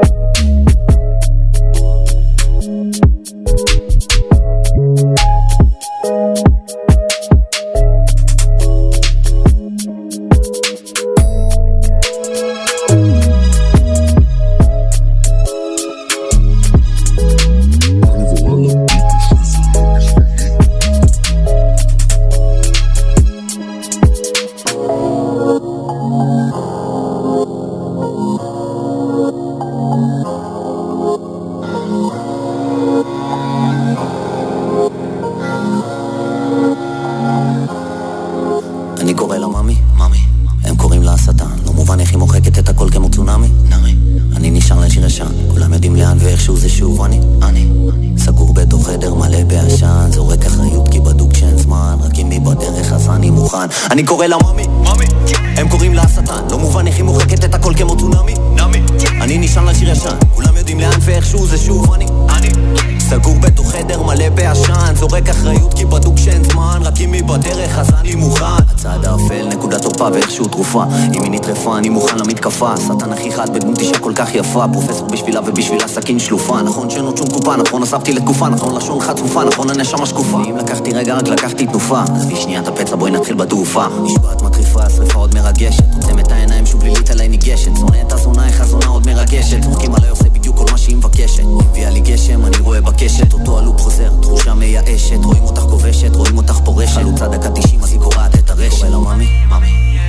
פרופסור 74.73 75.07
בשבילה 75.07 75.41
ובשבילה 75.45 75.87
סכין 75.87 76.19
שלופה. 76.19 76.61
נכון 76.61 76.89
שאין 76.89 77.05
עוד 77.05 77.17
שום 77.17 77.27
קופה, 77.27 77.55
נכון 77.55 77.83
אספתי 77.83 78.13
לתקופה, 78.13 78.49
נכון 78.49 78.75
לשון 78.75 78.99
חצופה, 79.01 79.43
נכון 79.43 79.69
הנשמה 79.69 80.05
שקופה. 80.05 80.37
אם 80.49 80.57
לקחתי 80.57 80.93
רגע 80.93 81.15
רק 81.15 81.27
לקחתי 81.27 81.65
תנופה, 81.65 82.01
עזבי 82.15 82.35
שנייה 82.35 82.59
את 82.59 82.67
הפצע 82.67 82.95
בואי 82.95 83.11
נתחיל 83.11 83.35
בתעופה. 83.35 83.85
נשבעת 84.03 84.41
מטריפה, 84.41 84.89
שריפה 84.89 85.19
עוד 85.19 85.33
מרגשת, 85.33 85.83
עוצם 85.95 86.19
את 86.19 86.31
העיניים 86.31 86.65
שוב 86.65 86.83
לילית 86.83 87.09
עליי 87.09 87.27
ניגשת. 87.27 87.71
שונא 87.75 87.97
את 88.07 88.11
הזונה, 88.11 88.47
איך 88.47 88.61
הזונה 88.61 88.85
עוד 88.85 89.05
מרגשת. 89.05 89.63
צוחקים 89.63 89.95
עליי 89.95 90.09
עושה 90.09 90.29
בדיוק 90.29 90.57
כל 90.57 90.65
מה 90.71 90.77
שהיא 90.77 90.95
מבקשת. 90.95 91.43
הביאה 91.59 91.89
לי 91.89 91.99
גשם, 91.99 92.45
אני 92.45 92.57
רואה 92.57 92.81
בקשת, 92.81 93.33
אותו 93.33 93.59
הלופ 93.59 93.81
חוזר, 93.81 94.09
תחושה 94.21 94.53
מייאשת. 94.53 95.17
רואים 95.23 95.43
אותך 95.43 95.61
כובשת, 95.61 96.15
רואים 96.15 96.37
אותך 96.37 96.59
פורשת. 96.65 96.93
חלוצה 96.93 97.27
דקה 97.27 97.49
90 97.49 97.81
אז 97.83 97.91
היא 97.91 97.99
קורעת 97.99 98.35
את 98.35 98.49
הרשת. 98.49 98.77
קורא 98.77 98.89
לה 98.89 98.97
ממי, 98.97 99.27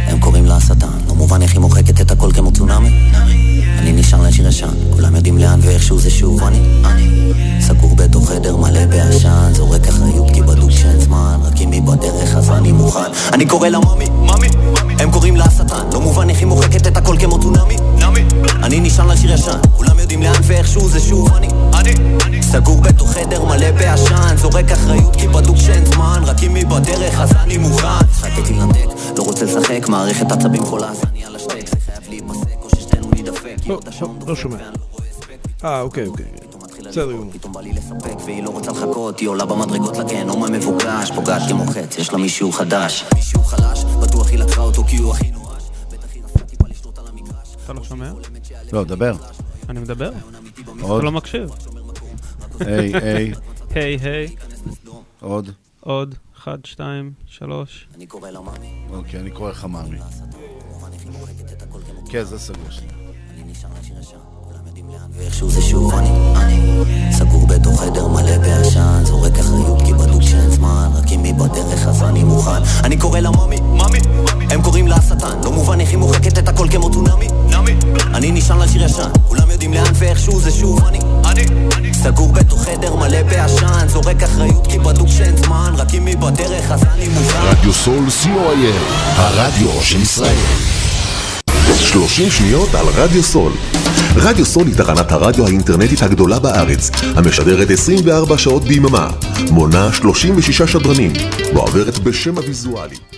הם 0.06 0.20
קוראים 0.20 0.46
לה 0.46 0.56
השטן, 0.56 0.86
לא 1.08 1.14
מובן 1.14 1.42
איך 1.42 1.52
היא 1.52 1.60
מוחקת 1.60 2.00
את 2.00 2.10
הכל 2.10 2.32
כמו 2.32 2.52
צונאמי. 2.52 3.10
אני 3.78 3.92
נשאר 3.92 4.22
לשיר 4.22 4.48
ישן, 4.48 4.74
כולם 4.90 5.16
יודעים 5.16 5.38
לאן 5.38 5.60
ואיכשהו 5.62 5.98
זה 5.98 6.10
שוב 6.10 6.42
אני. 6.42 6.60
סגור 7.60 7.96
בתוך 7.96 8.30
חדר 8.30 8.56
מלא 8.56 8.86
בעשן, 8.86 9.52
זורק 9.52 9.88
אחריות 9.88 10.30
כי 10.34 10.42
בדוק 10.42 10.70
שאין 10.70 11.00
זמן, 11.00 11.40
רק 11.42 11.60
אם 11.60 11.72
היא 11.72 11.82
בדרך 11.82 12.36
אז 12.36 12.50
אני 12.50 12.72
מוכן. 12.72 13.10
אני 13.32 13.46
קורא 13.46 13.68
לה 13.68 13.78
ממי, 13.78 14.08
ממי, 14.10 14.48
הם 14.98 15.10
קוראים 15.10 15.36
לה 15.36 15.44
השטן, 15.44 15.86
לא 15.92 16.00
מובן 16.00 16.30
איך 16.30 16.38
היא 16.38 16.46
מוחקת 16.46 16.86
את 16.86 16.96
הכל 16.96 17.16
כמו 17.20 17.40
צונאמי. 17.42 17.76
אני 18.62 18.80
נשאר 18.80 19.06
לשיר 19.06 19.32
ישן, 19.32 19.58
כולם 19.76 19.98
יודעים 19.98 20.22
לאן 20.22 20.40
ואיכשהו 20.42 20.88
זה 20.88 21.00
שוב 21.00 21.34
אני. 21.34 21.48
סגור 22.42 22.80
בתוך 22.80 23.10
חדר 23.10 23.44
מלא 23.44 23.70
בעשן, 23.70 24.36
זורק 24.36 24.72
אחריות 24.72 25.16
כי 25.16 25.28
בדוק 25.28 25.56
שאין 25.56 25.84
זמן, 25.84 26.22
רק 26.24 26.42
אם 26.42 26.54
היא 26.54 26.66
בדרך 26.66 27.20
אז 27.20 27.32
אני 27.32 27.58
מוכן. 27.58 27.86
החלטתי 28.10 28.54
לנתק, 28.54 28.86
לא 29.16 29.22
רוצה 29.22 29.44
לשחק, 29.44 29.88
מערכת 29.88 30.32
עצבים 30.32 30.64
חולה, 30.64 30.88
אז 30.90 31.00
אני 31.10 31.17
נידפק. 33.68 34.28
לא 34.28 34.36
שומע. 34.36 34.70
אה, 35.64 35.80
אוקיי, 35.80 36.06
אוקיי. 36.06 36.26
בסדר 36.88 37.12
גמור. 37.12 37.32
פתאום 37.32 37.52
בא 37.52 37.60
לי 37.60 37.72
לספק 37.72 38.16
והיא 38.24 38.42
לא 38.42 38.50
רוצה 38.50 38.70
לחכות, 38.70 39.20
היא 39.20 39.28
עולה 39.28 39.46
במדרגות 39.46 39.96
לגיהנום 39.96 40.44
המבוקש, 40.44 41.10
פוגעת 41.14 41.42
כמו 41.48 41.66
חץ, 41.66 41.98
יש 41.98 42.12
לה 42.12 42.18
מישהו 42.18 42.52
חדש. 42.52 43.04
מישהו 43.14 43.40
חלש, 43.40 43.84
בטוח 43.84 44.28
היא 44.28 44.38
לקחה 44.38 44.60
אותו 44.60 44.84
כי 44.84 44.96
הוא 44.96 45.12
הכי 45.12 45.30
נואש. 45.30 45.62
אתה 47.64 47.72
לא 47.72 47.84
שומע? 47.84 48.12
לא, 48.72 48.84
דבר. 48.84 49.12
אני 49.68 49.80
מדבר. 49.80 50.10
עוד? 50.80 50.96
אתה 50.96 51.04
לא 51.04 51.12
מקשיב. 51.12 51.50
היי, 52.60 52.92
היי. 52.94 53.32
היי, 53.74 53.96
היי. 53.96 54.36
עוד. 55.20 55.50
עוד. 55.80 56.14
אחד, 56.36 56.58
שתיים, 56.64 57.12
שלוש. 57.26 57.88
אוקיי, 58.90 59.20
אני 59.20 59.30
קורא 59.30 59.50
לך 59.50 59.64
מאמי. 59.64 59.98
כן, 62.10 62.24
זה 62.24 62.38
סגור 62.38 62.70
שנייה. 62.70 62.97
ואיכשהו 65.18 65.50
זה 65.50 65.62
שוב 65.62 65.94
אני, 65.94 66.10
אני 66.36 67.12
סגור 67.12 67.46
בתוך 67.46 67.80
חדר 67.80 68.08
מלא 68.08 68.38
בעשן 68.38 69.04
זורק 69.04 69.38
אחריות 69.38 69.82
כי 69.82 69.92
בדוק 69.92 70.22
שאין 70.22 70.50
זמן 70.50 70.90
רק 70.94 71.12
אם 71.12 71.24
היא 71.24 71.34
בדרך 71.34 71.86
אז 71.86 72.02
אני 72.02 72.24
מוכן. 72.24 72.62
אני 72.84 72.96
קורא 72.96 73.20
לה 73.20 73.30
ממי, 73.30 73.60
ממי 73.60 73.98
הם 74.50 74.62
קוראים 74.62 74.88
לה 74.88 74.96
השטן 74.96 75.40
לא 75.44 75.52
מובן 75.52 75.80
איך 75.80 75.90
היא 75.90 75.98
מוחקת 75.98 76.38
את 76.38 76.48
הכל 76.48 76.66
כמו 76.70 76.90
צונאמי 76.90 77.28
אני 78.14 78.32
נשען 78.32 78.58
לשיר 78.58 78.84
ישן 78.84 79.10
כולם 79.28 79.50
יודעים 79.50 79.74
לאן 79.74 79.92
ואיכשהו 79.94 80.40
זה 80.40 80.50
שוב 80.50 80.84
אני, 80.84 80.98
אני 81.24 81.94
סגור 81.94 82.32
בתוך 82.32 82.64
חדר 82.64 82.96
מלא 82.96 83.22
בעשן 83.22 83.88
זורק 83.88 84.22
אחריות 84.22 84.66
כי 84.66 84.78
בדוק 84.78 85.08
שאין 85.08 85.36
זמן 85.36 85.72
רק 85.76 85.94
אם 85.94 86.06
היא 86.06 86.16
בדרך 86.16 86.70
אז 86.70 86.82
אני 86.94 87.08
מוכן. 87.08 87.38
רדיו 87.42 87.72
סול 87.72 88.06
co.il, 88.24 88.92
הרדיו 89.16 89.82
של 89.82 90.02
ישראל. 90.02 90.77
30 91.76 92.30
שניות 92.30 92.74
על 92.74 92.86
רדיו 92.96 93.22
סול. 93.22 93.52
רדיו 94.16 94.44
סול 94.44 94.66
היא 94.66 94.74
תחנת 94.74 95.12
הרדיו 95.12 95.46
האינטרנטית 95.46 96.02
הגדולה 96.02 96.38
בארץ, 96.38 96.90
המשדרת 97.14 97.70
24 97.70 98.38
שעות 98.38 98.64
ביממה, 98.64 99.10
מונה 99.50 99.92
36 99.92 100.62
שדרנים, 100.62 101.12
ועוברת 101.54 101.98
בשם 101.98 102.38
הוויזואלי. 102.38 103.17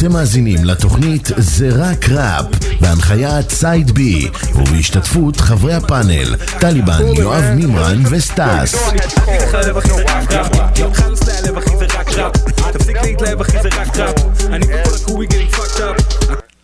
אתם 0.00 0.12
מאזינים 0.12 0.64
לתוכנית 0.64 1.28
זה 1.36 1.68
רק 1.76 2.08
ראפ, 2.08 2.46
בהנחיית 2.80 3.50
Side 3.50 3.90
B, 3.90 4.28
ובהשתתפות 4.54 5.36
חברי 5.36 5.74
הפאנל, 5.74 6.36
טליבן, 6.60 7.06
יואב 7.16 7.44
מימרן 7.54 8.02
וסטאס. 8.10 8.74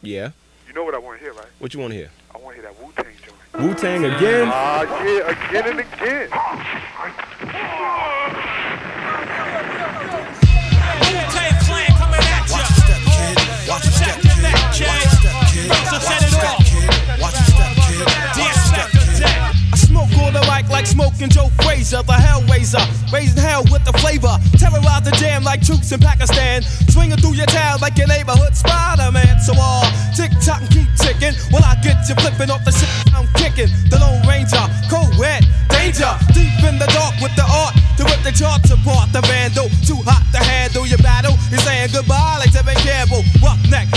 Yeah. 0.03 0.31
You 0.69 0.73
know 0.75 0.85
what 0.85 0.95
I 0.95 0.99
want 1.05 1.15
to 1.19 1.25
hear, 1.25 1.35
right? 1.41 1.53
What 1.61 1.75
you 1.75 1.81
want 1.81 1.93
to 1.93 1.99
hear? 2.01 2.11
I 2.35 2.39
want 2.43 2.57
to 2.57 2.63
hear 2.63 2.67
that 2.69 2.75
Wu 2.81 2.87
Tang 2.97 3.17
joint. 3.25 3.43
Wu 3.63 3.69
Tang 3.83 4.03
again? 4.13 4.47
Ah, 4.53 4.83
yeah, 5.05 5.35
again 5.35 5.65
and 5.71 5.81
again. 5.87 6.29
I 14.79 14.93
smoke 19.77 20.13
all 20.21 20.31
the 20.31 20.45
mic 20.53 20.69
like 20.69 20.87
smoking 20.87 21.31
Joe 21.31 21.49
Frazier, 21.63 22.03
the 22.03 22.13
Hellraiser, 22.13 22.85
raising 23.11 23.41
hell 23.41 23.65
with 23.73 23.85
the 23.87 23.93
flavor. 24.05 24.37
Terrorize 24.59 25.05
the 25.05 25.17
jam 25.17 25.45
like 25.45 25.65
troops 25.65 25.93
in 25.93 26.01
Pakistan, 26.01 26.63
swinging 26.93 27.17
through 27.17 27.35
your 27.35 27.47
town 27.47 27.81
like 27.81 27.97
your 27.97 28.09
neighborhood 28.09 28.55
Spider-Man. 28.55 29.41
So 29.41 29.55
all 29.59 29.85
tick 30.15 30.33
tock 30.45 30.61
and 30.61 30.69
keep 30.69 30.89
ticking. 31.01 31.33
When 31.49 31.65
I 31.65 31.81
get 31.81 31.97
you 32.09 32.15
flipping 32.17 32.51
off 32.51 32.65
the 32.65 32.73
shit 32.73 32.89
I'm 33.17 33.27
kicking, 33.33 33.73
the 33.89 33.97
Lone 33.97 34.21
Ranger, 34.29 34.61
co-ed, 34.93 35.49
danger, 35.77 36.13
deep 36.33 36.57
in 36.65 36.79
the 36.79 36.89
dark 36.93 37.15
with 37.21 37.35
the 37.37 37.45
art 37.45 37.75
to 37.97 38.05
rip 38.05 38.21
the 38.23 38.33
charts 38.33 38.71
apart. 38.71 39.13
The 39.13 39.21
vandal, 39.29 39.69
too 39.85 40.01
hot 40.05 40.25
to 40.33 40.41
handle 40.41 40.87
your 40.87 40.99
battle. 40.99 41.37
You're 41.51 41.61
saying 41.61 41.91
goodbye 41.93 42.41
like 42.41 42.53
Tevin 42.53 42.77
Campbell. 42.85 43.23
Roughneck, 43.43 43.89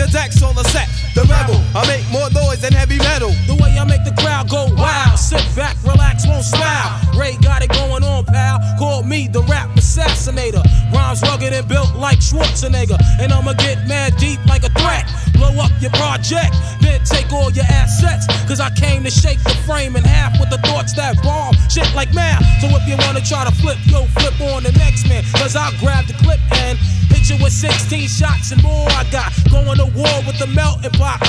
the 0.00 0.08
decks 0.12 0.42
on 0.42 0.54
the 0.54 0.64
set. 0.70 0.88
The 1.14 1.22
rebel, 1.26 1.58
I 1.74 1.86
make 1.86 2.06
more 2.12 2.30
noise 2.30 2.60
than 2.62 2.72
heavy 2.72 2.98
metal. 2.98 3.30
The 3.46 3.58
way 3.58 3.76
I 3.76 3.84
make 3.84 4.04
the 4.04 4.14
crowd 4.22 4.48
go 4.48 4.70
wild. 4.74 5.18
Sit 5.18 5.42
back, 5.56 5.76
relax, 5.82 6.26
won't 6.26 6.44
smile. 6.44 7.00
Ray 7.18 7.36
got 7.42 7.62
it 7.62 7.70
going 7.72 8.04
on, 8.04 8.24
pal. 8.24 8.60
Call 8.78 9.02
me 9.02 9.28
the 9.28 9.42
rap 9.42 9.68
assassinator. 9.76 10.62
Rhymes 10.94 11.22
rugged 11.22 11.52
and 11.52 11.66
built 11.66 11.94
like 11.96 12.18
Schwarzenegger. 12.18 12.98
And 13.20 13.32
I'ma 13.32 13.54
get 13.54 13.86
mad 13.86 14.16
deep 14.16 14.38
like 14.46 14.62
a 14.64 14.70
threat. 14.78 15.04
Blow 15.34 15.52
up 15.58 15.72
your 15.80 15.90
project, 15.92 16.54
then 16.80 17.02
take 17.04 17.32
all 17.32 17.50
your 17.50 17.66
assets. 17.68 18.26
Cause 18.46 18.60
I 18.60 18.70
came 18.70 19.02
to 19.04 19.10
shake 19.10 19.42
the 19.42 19.56
frame 19.66 19.96
in 19.96 20.04
half 20.04 20.38
with 20.38 20.50
the 20.50 20.58
thoughts 20.58 20.94
that 20.94 21.19
bomb 21.22 21.54
shit 21.70 21.88
like 21.94 22.12
math. 22.14 22.42
So 22.60 22.68
if 22.72 22.86
you 22.88 22.96
wanna 23.06 23.20
try 23.20 23.44
to 23.44 23.54
flip, 23.62 23.78
yo, 23.86 24.06
flip 24.18 24.34
on 24.52 24.62
the 24.62 24.72
next 24.72 25.08
man. 25.08 25.22
Cause 25.36 25.56
I'll 25.56 25.72
grab 25.78 26.06
the 26.06 26.14
clip 26.14 26.40
and 26.64 26.78
hit 27.08 27.30
you 27.30 27.42
with 27.42 27.52
16 27.52 28.08
shots 28.08 28.52
and 28.52 28.62
more. 28.62 28.88
I 28.90 29.04
got 29.10 29.32
going 29.50 29.78
to 29.78 29.88
war 29.94 30.16
with 30.26 30.38
the 30.38 30.46
melting 30.48 30.92
pot. 30.92 31.20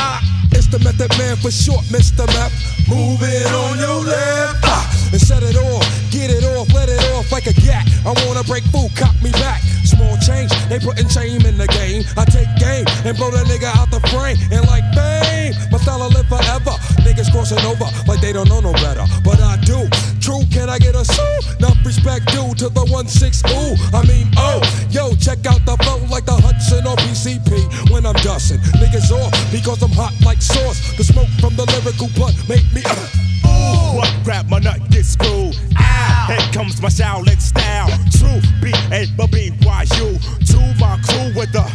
It's 0.51 0.67
the 0.67 0.79
Method 0.79 1.11
Man 1.17 1.37
for 1.37 1.49
short, 1.49 1.85
Mr. 1.87 2.27
Map. 2.35 2.51
Move 2.89 3.23
it 3.23 3.47
on 3.55 3.79
your 3.79 4.03
left. 4.03 4.59
Ah, 4.67 4.83
and 5.11 5.21
set 5.21 5.43
it 5.43 5.55
off. 5.55 5.87
Get 6.11 6.29
it 6.29 6.43
off, 6.43 6.67
let 6.73 6.89
it 6.89 6.99
off 7.15 7.31
like 7.31 7.47
a 7.47 7.53
gat. 7.53 7.87
I 8.05 8.11
wanna 8.27 8.43
break 8.43 8.63
food, 8.65 8.91
cop 8.95 9.15
me 9.23 9.31
back. 9.31 9.61
Small 9.85 10.17
change, 10.19 10.51
they 10.67 10.79
putting 10.79 11.07
shame 11.07 11.45
in 11.45 11.57
the 11.57 11.67
game. 11.67 12.03
I 12.17 12.25
take 12.25 12.51
game 12.59 12.85
and 13.07 13.15
blow 13.15 13.31
that 13.31 13.47
nigga 13.47 13.71
out 13.75 13.91
the 13.91 13.99
frame. 14.11 14.37
And 14.51 14.67
like 14.67 14.83
fame, 14.91 15.55
my 15.71 15.79
style 15.79 16.09
live 16.09 16.27
forever. 16.27 16.75
Niggas 17.11 17.29
crossing 17.29 17.59
over 17.67 17.83
like 18.07 18.21
they 18.21 18.31
don't 18.31 18.47
know 18.47 18.61
no 18.61 18.71
better. 18.71 19.03
But 19.21 19.41
I 19.41 19.59
do. 19.67 19.83
True, 20.23 20.47
can 20.47 20.69
I 20.69 20.79
get 20.79 20.95
a 20.95 21.03
sue? 21.03 21.39
Enough 21.59 21.83
respect 21.83 22.31
due 22.31 22.55
to 22.55 22.69
the 22.69 22.87
1-6 22.87 23.43
ooh. 23.51 23.75
I 23.91 23.99
mean, 24.07 24.31
oh, 24.37 24.63
yo, 24.89 25.11
check 25.19 25.45
out 25.45 25.59
the 25.65 25.75
flow 25.83 25.99
like 26.07 26.23
the 26.23 26.39
Hudson 26.39 26.87
or 26.87 26.95
PCP 27.03 27.91
when 27.91 28.05
I'm 28.05 28.15
dusting. 28.23 28.59
Niggas 28.79 29.11
off 29.11 29.35
because 29.51 29.83
I'm 29.83 29.91
hot 29.91 30.13
like 30.23 30.41
sauce. 30.41 30.95
The 30.95 31.03
smoke 31.03 31.27
from 31.41 31.57
the 31.57 31.67
lyrical 31.75 32.07
blunt 32.15 32.37
make 32.47 32.63
me. 32.71 32.81
Uh, 32.85 32.95
Ooh, 33.43 33.97
what 33.97 34.11
rap 34.23 34.47
my 34.47 34.59
nut 34.59 34.79
get 34.89 35.03
screwed? 35.03 35.59
Ah, 35.75 36.31
here 36.31 36.53
comes 36.53 36.81
my 36.81 36.87
Shaolin 36.87 37.41
style. 37.41 37.91
True 38.15 38.39
B 38.63 38.71
A 38.95 39.03
B 39.19 39.27
B 39.27 39.51
Y 39.67 39.83
U. 39.99 40.15
To 40.47 40.59
my 40.79 40.95
crew 41.03 41.35
with 41.35 41.51
the. 41.51 41.67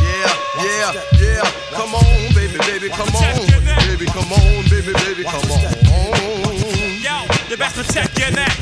Yeah, 0.00 0.32
yeah, 0.64 0.92
yeah. 1.20 1.50
Come 1.76 1.94
on, 1.94 2.34
baby, 2.34 2.56
baby, 2.64 2.88
come 2.88 3.08
on. 3.08 3.51
Baby, 4.92 5.24
come 5.24 5.50
on, 5.52 5.60
baby, 5.62 5.80
come 5.88 6.04
on. 6.06 6.54
Yo, 7.06 7.16
you 7.50 7.56
best 7.62 7.76
protect 7.76 8.18
your 8.18 8.30
neck. 8.32 8.56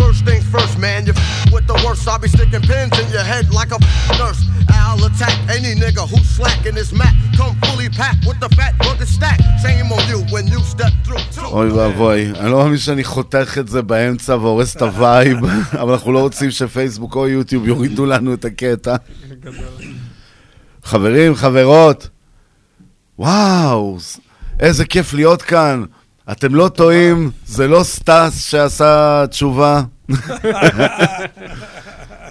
First 0.00 0.24
things 0.24 0.44
first, 0.54 0.78
man. 0.78 1.00
You 1.06 1.12
f- 1.16 1.52
with 1.52 1.66
the 1.66 1.74
worst. 1.84 2.06
I'll 2.08 2.18
be 2.18 2.28
sticking 2.28 2.62
pins 2.70 2.94
in 3.02 3.08
your 3.16 3.26
head 3.32 3.44
like 3.58 3.70
a 3.72 3.78
f- 3.80 4.18
nurse. 4.22 4.40
I'll 4.70 5.04
attack 5.04 5.34
any 5.56 5.72
nigga 5.82 6.02
who's 6.10 6.28
slacking 6.38 6.74
this 6.74 6.92
mat. 6.92 7.14
Come 7.36 7.54
fully 7.66 7.88
packed 8.00 8.22
with 8.28 8.38
the 8.44 8.48
fat 8.56 8.72
burger 8.78 9.06
stack. 9.06 9.38
Shame 9.62 9.88
on 9.96 10.02
you 10.12 10.18
when 10.34 10.44
you 10.52 10.60
step 10.74 10.92
through. 11.04 11.44
אוי 11.44 11.68
ואבוי, 11.70 12.30
אני 12.40 12.50
לא 12.50 12.58
מאמין 12.58 12.78
שאני 12.78 13.04
חותך 13.04 13.56
את 13.60 13.68
זה 13.68 13.82
באמצע 13.82 14.36
והורס 14.36 14.76
את 14.76 14.82
הווייב, 14.82 15.38
אבל 15.80 15.92
אנחנו 15.92 16.12
לא 16.12 16.18
רוצים 16.20 16.50
שפייסבוק 16.50 17.16
או 17.16 17.28
יוטיוב 17.28 17.68
יורידו 17.68 18.06
לנו 18.06 18.34
את 18.34 18.44
הקטע. 18.44 18.96
חברים, 20.84 21.34
חברות, 21.34 22.08
וואו, 23.18 23.98
איזה 24.60 24.84
כיף 24.84 25.14
להיות 25.14 25.42
כאן. 25.42 25.84
אתם 26.32 26.54
לא 26.54 26.68
טועים, 26.68 27.30
זה 27.46 27.68
לא 27.68 27.82
סטאס 27.82 28.44
שעשה 28.44 29.24
תשובה. 29.30 29.82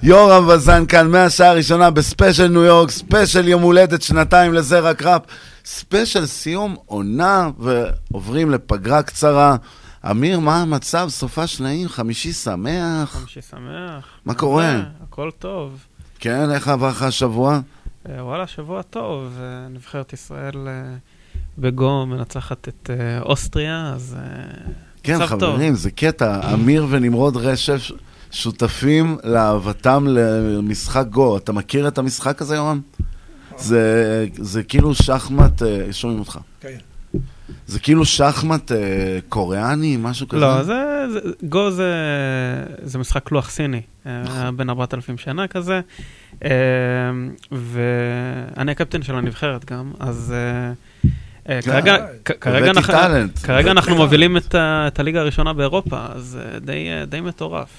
יורם 0.04 0.48
וזן 0.48 0.86
כאן 0.86 1.12
מהשעה 1.12 1.50
הראשונה 1.50 1.92
בספיישל 1.92 2.48
ניו 2.48 2.64
יורק, 2.64 2.92
ספיישל 2.92 3.48
יום 3.48 3.62
הולדת 3.62 4.02
שנתיים 4.02 4.54
לזה 4.54 4.80
רק 4.80 5.04
ראפ, 5.04 5.22
ספיישל 5.66 6.26
סיום 6.26 6.76
עונה 6.86 7.50
ועוברים 7.60 8.52
לפגרה 8.52 9.04
קצרה. 9.04 9.56
אמיר, 10.12 10.40
מה 10.40 10.62
המצב? 10.62 11.06
סופ"ש 11.10 11.48
נעים, 11.48 11.88
חמישי 11.88 12.34
שמח. 12.34 13.10
חמישי 13.10 13.42
שמח. 13.42 14.06
מה 14.26 14.34
קורה? 14.34 14.82
הכל 15.04 15.30
טוב. 15.40 15.86
כן, 16.20 16.52
איך 16.52 16.68
עבר 16.68 16.90
לך 16.90 17.02
השבוע? 17.02 17.60
אה, 18.10 18.26
וואלה, 18.26 18.48
שבוע 18.48 18.82
טוב. 18.82 19.38
אה, 19.40 19.68
נבחרת 19.70 20.14
ישראל 20.14 20.68
אה, 20.68 20.96
בגו 21.58 22.06
מנצחת 22.06 22.68
את 22.68 22.90
אה, 22.90 23.22
אוסטריה, 23.22 23.92
אז 23.96 24.16
אה, 24.20 24.72
כן, 25.04 25.16
מצב 25.16 25.30
טוב. 25.30 25.54
חברים, 25.54 25.76
זה 25.76 25.92
קטע. 25.92 26.54
אמיר 26.54 26.88
ונמרוד 26.90 27.38
רשף 27.38 27.92
שותפים 28.32 29.18
לאהבתם 29.24 30.06
למשחק 30.08 31.06
גו. 31.10 31.38
אתה 31.38 31.52
מכיר 31.52 31.88
את 31.88 31.98
המשחק 31.98 32.42
הזה, 32.42 32.56
יורם? 32.56 32.82
זה, 33.58 34.26
זה 34.36 34.64
כאילו 34.64 34.96
שחמט, 34.96 35.64
אה, 35.64 35.94
שומעים 35.94 36.20
אותך. 36.20 36.40
כן. 36.62 36.78
זה 37.68 37.80
כאילו 37.80 38.06
שחמט 38.06 38.72
אה, 38.72 38.78
קוריאני, 39.30 39.98
משהו 40.00 40.28
כזה? 40.28 40.42
לא, 40.42 40.64
זה, 40.64 41.06
זה, 41.14 41.20
גו 41.44 41.72
זה, 41.72 41.94
זה 42.84 43.00
משחק 43.00 43.32
לוח 43.32 43.50
סיני, 43.50 43.82
נכון. 44.06 44.58
בן 44.58 44.70
4,000 44.70 45.18
שנה 45.18 45.48
כזה, 45.48 45.82
אה, 46.44 46.50
ואני 47.52 48.72
הקפטן 48.72 49.04
של 49.04 49.16
הנבחרת 49.16 49.66
גם, 49.66 49.92
אז 50.00 50.34
אה. 50.36 50.74
כרגע- 51.62 51.98
כ- 52.26 52.32
כרגע 52.42 52.58
הבאתי 52.58 52.70
אנחנו- 52.78 52.94
טאלנט. 52.94 53.40
כרגע 53.44 53.72
אנחנו 53.72 53.96
מובילים 53.96 54.38
את 54.56 55.00
הליגה 55.00 55.20
הראשונה 55.22 55.54
באירופה, 55.54 56.06
אז 56.16 56.40
אה, 56.54 56.60
די, 56.60 56.88
אה, 56.90 57.06
די 57.06 57.22
מטורף. 57.22 57.70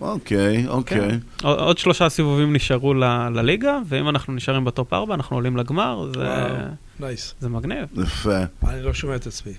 אוקיי, 0.00 0.66
אוקיי. 0.68 1.00
כן. 1.10 1.18
עוד- 1.42 1.58
עוד 1.58 1.78
שלושה 1.78 2.08
סיבובים 2.08 2.52
נשארו 2.52 2.94
ל- 2.94 3.04
לליגה, 3.34 3.78
ואם 3.88 4.08
אנחנו 4.08 4.32
נשארים 4.34 4.64
ב 4.64 4.71
top 4.71 4.92
4, 4.92 5.14
אנחנו 5.14 5.36
עולים 5.36 5.56
לגמר, 5.56 6.10
זה... 6.14 6.20
וואו, 6.20 6.54
nice. 7.00 7.34
זה 7.40 7.48
מגניב. 7.48 7.86
יפה. 8.02 8.38
אני 8.68 8.82
לא 8.82 8.94
שומע 8.94 9.16
את 9.16 9.26
עצמי. 9.26 9.52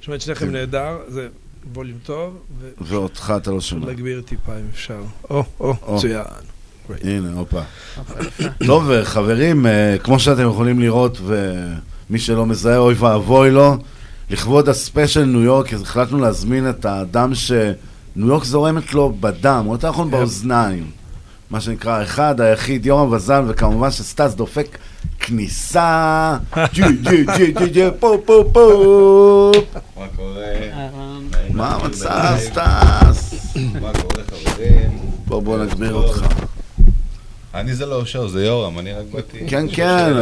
שומע 0.00 0.16
את 0.16 0.20
שניכם 0.20 0.50
נהדר, 0.50 0.96
זה 1.08 1.28
ווליום 1.74 1.98
טוב, 2.02 2.38
ואותך 2.80 3.32
אתה 3.36 3.50
לא 3.50 3.60
שומע. 3.60 3.86
להגביר 3.86 4.20
טיפה 4.20 4.52
אם 4.52 4.64
אפשר. 4.72 5.00
או, 5.30 5.44
או, 5.60 5.74
מצוין. 5.94 6.24
הנה, 7.04 7.32
הופה. 7.34 7.60
טוב, 8.66 8.90
אה, 8.90 9.04
חברים, 9.04 9.66
אה, 9.66 9.96
כמו 10.02 10.18
שאתם 10.20 10.46
יכולים 10.48 10.80
לראות, 10.80 11.18
ומי 12.10 12.18
שלא 12.18 12.46
מזהה, 12.46 12.78
אוי 12.78 12.94
ואבוי 12.94 13.50
לו, 13.50 13.76
לכבוד 14.30 14.68
הספיישל 14.68 15.24
ניו 15.24 15.42
יורק, 15.42 15.74
אז 15.74 15.82
החלטנו 15.82 16.18
להזמין 16.18 16.70
את 16.70 16.84
האדם 16.84 17.34
שניו 17.34 17.74
יורק 18.16 18.44
זורמת 18.44 18.94
לו 18.94 19.12
בדם, 19.20 19.64
או 19.66 19.72
יותר 19.72 19.90
נכון 19.90 20.10
באוזניים. 20.10 20.90
מה 21.50 21.60
שנקרא, 21.60 22.02
אחד, 22.02 22.40
היחיד, 22.40 22.86
יורם 22.86 23.12
וזן, 23.12 23.44
וכמובן 23.48 23.90
שסטאס 23.90 24.34
דופק 24.34 24.78
כניסה, 25.20 26.36
ג'י 26.72 26.82
ג'י 27.02 27.24
ג'י 27.36 27.52
ג'י 27.52 27.68
ג'י 27.68 27.88
פו 28.00 28.22
פו 28.26 28.50
פו. 28.52 29.52
מה 29.96 30.06
קורה? 30.16 30.44
מה 31.50 31.74
המצב, 31.74 32.34
סטאס? 32.38 33.34
מה 33.80 33.92
קורה 33.92 34.24
חברים? 34.30 34.98
בוא, 35.26 35.42
בוא 35.42 35.64
נגביר 35.64 35.94
אותך. 35.94 36.45
אני 37.56 37.74
זה 37.74 37.86
לא 37.86 37.96
אושר, 37.96 38.28
זה 38.28 38.44
יורם, 38.44 38.78
אני 38.78 38.92
רק 38.92 39.04
באתי. 39.12 39.38
כן, 39.48 39.66
כן. 39.72 40.12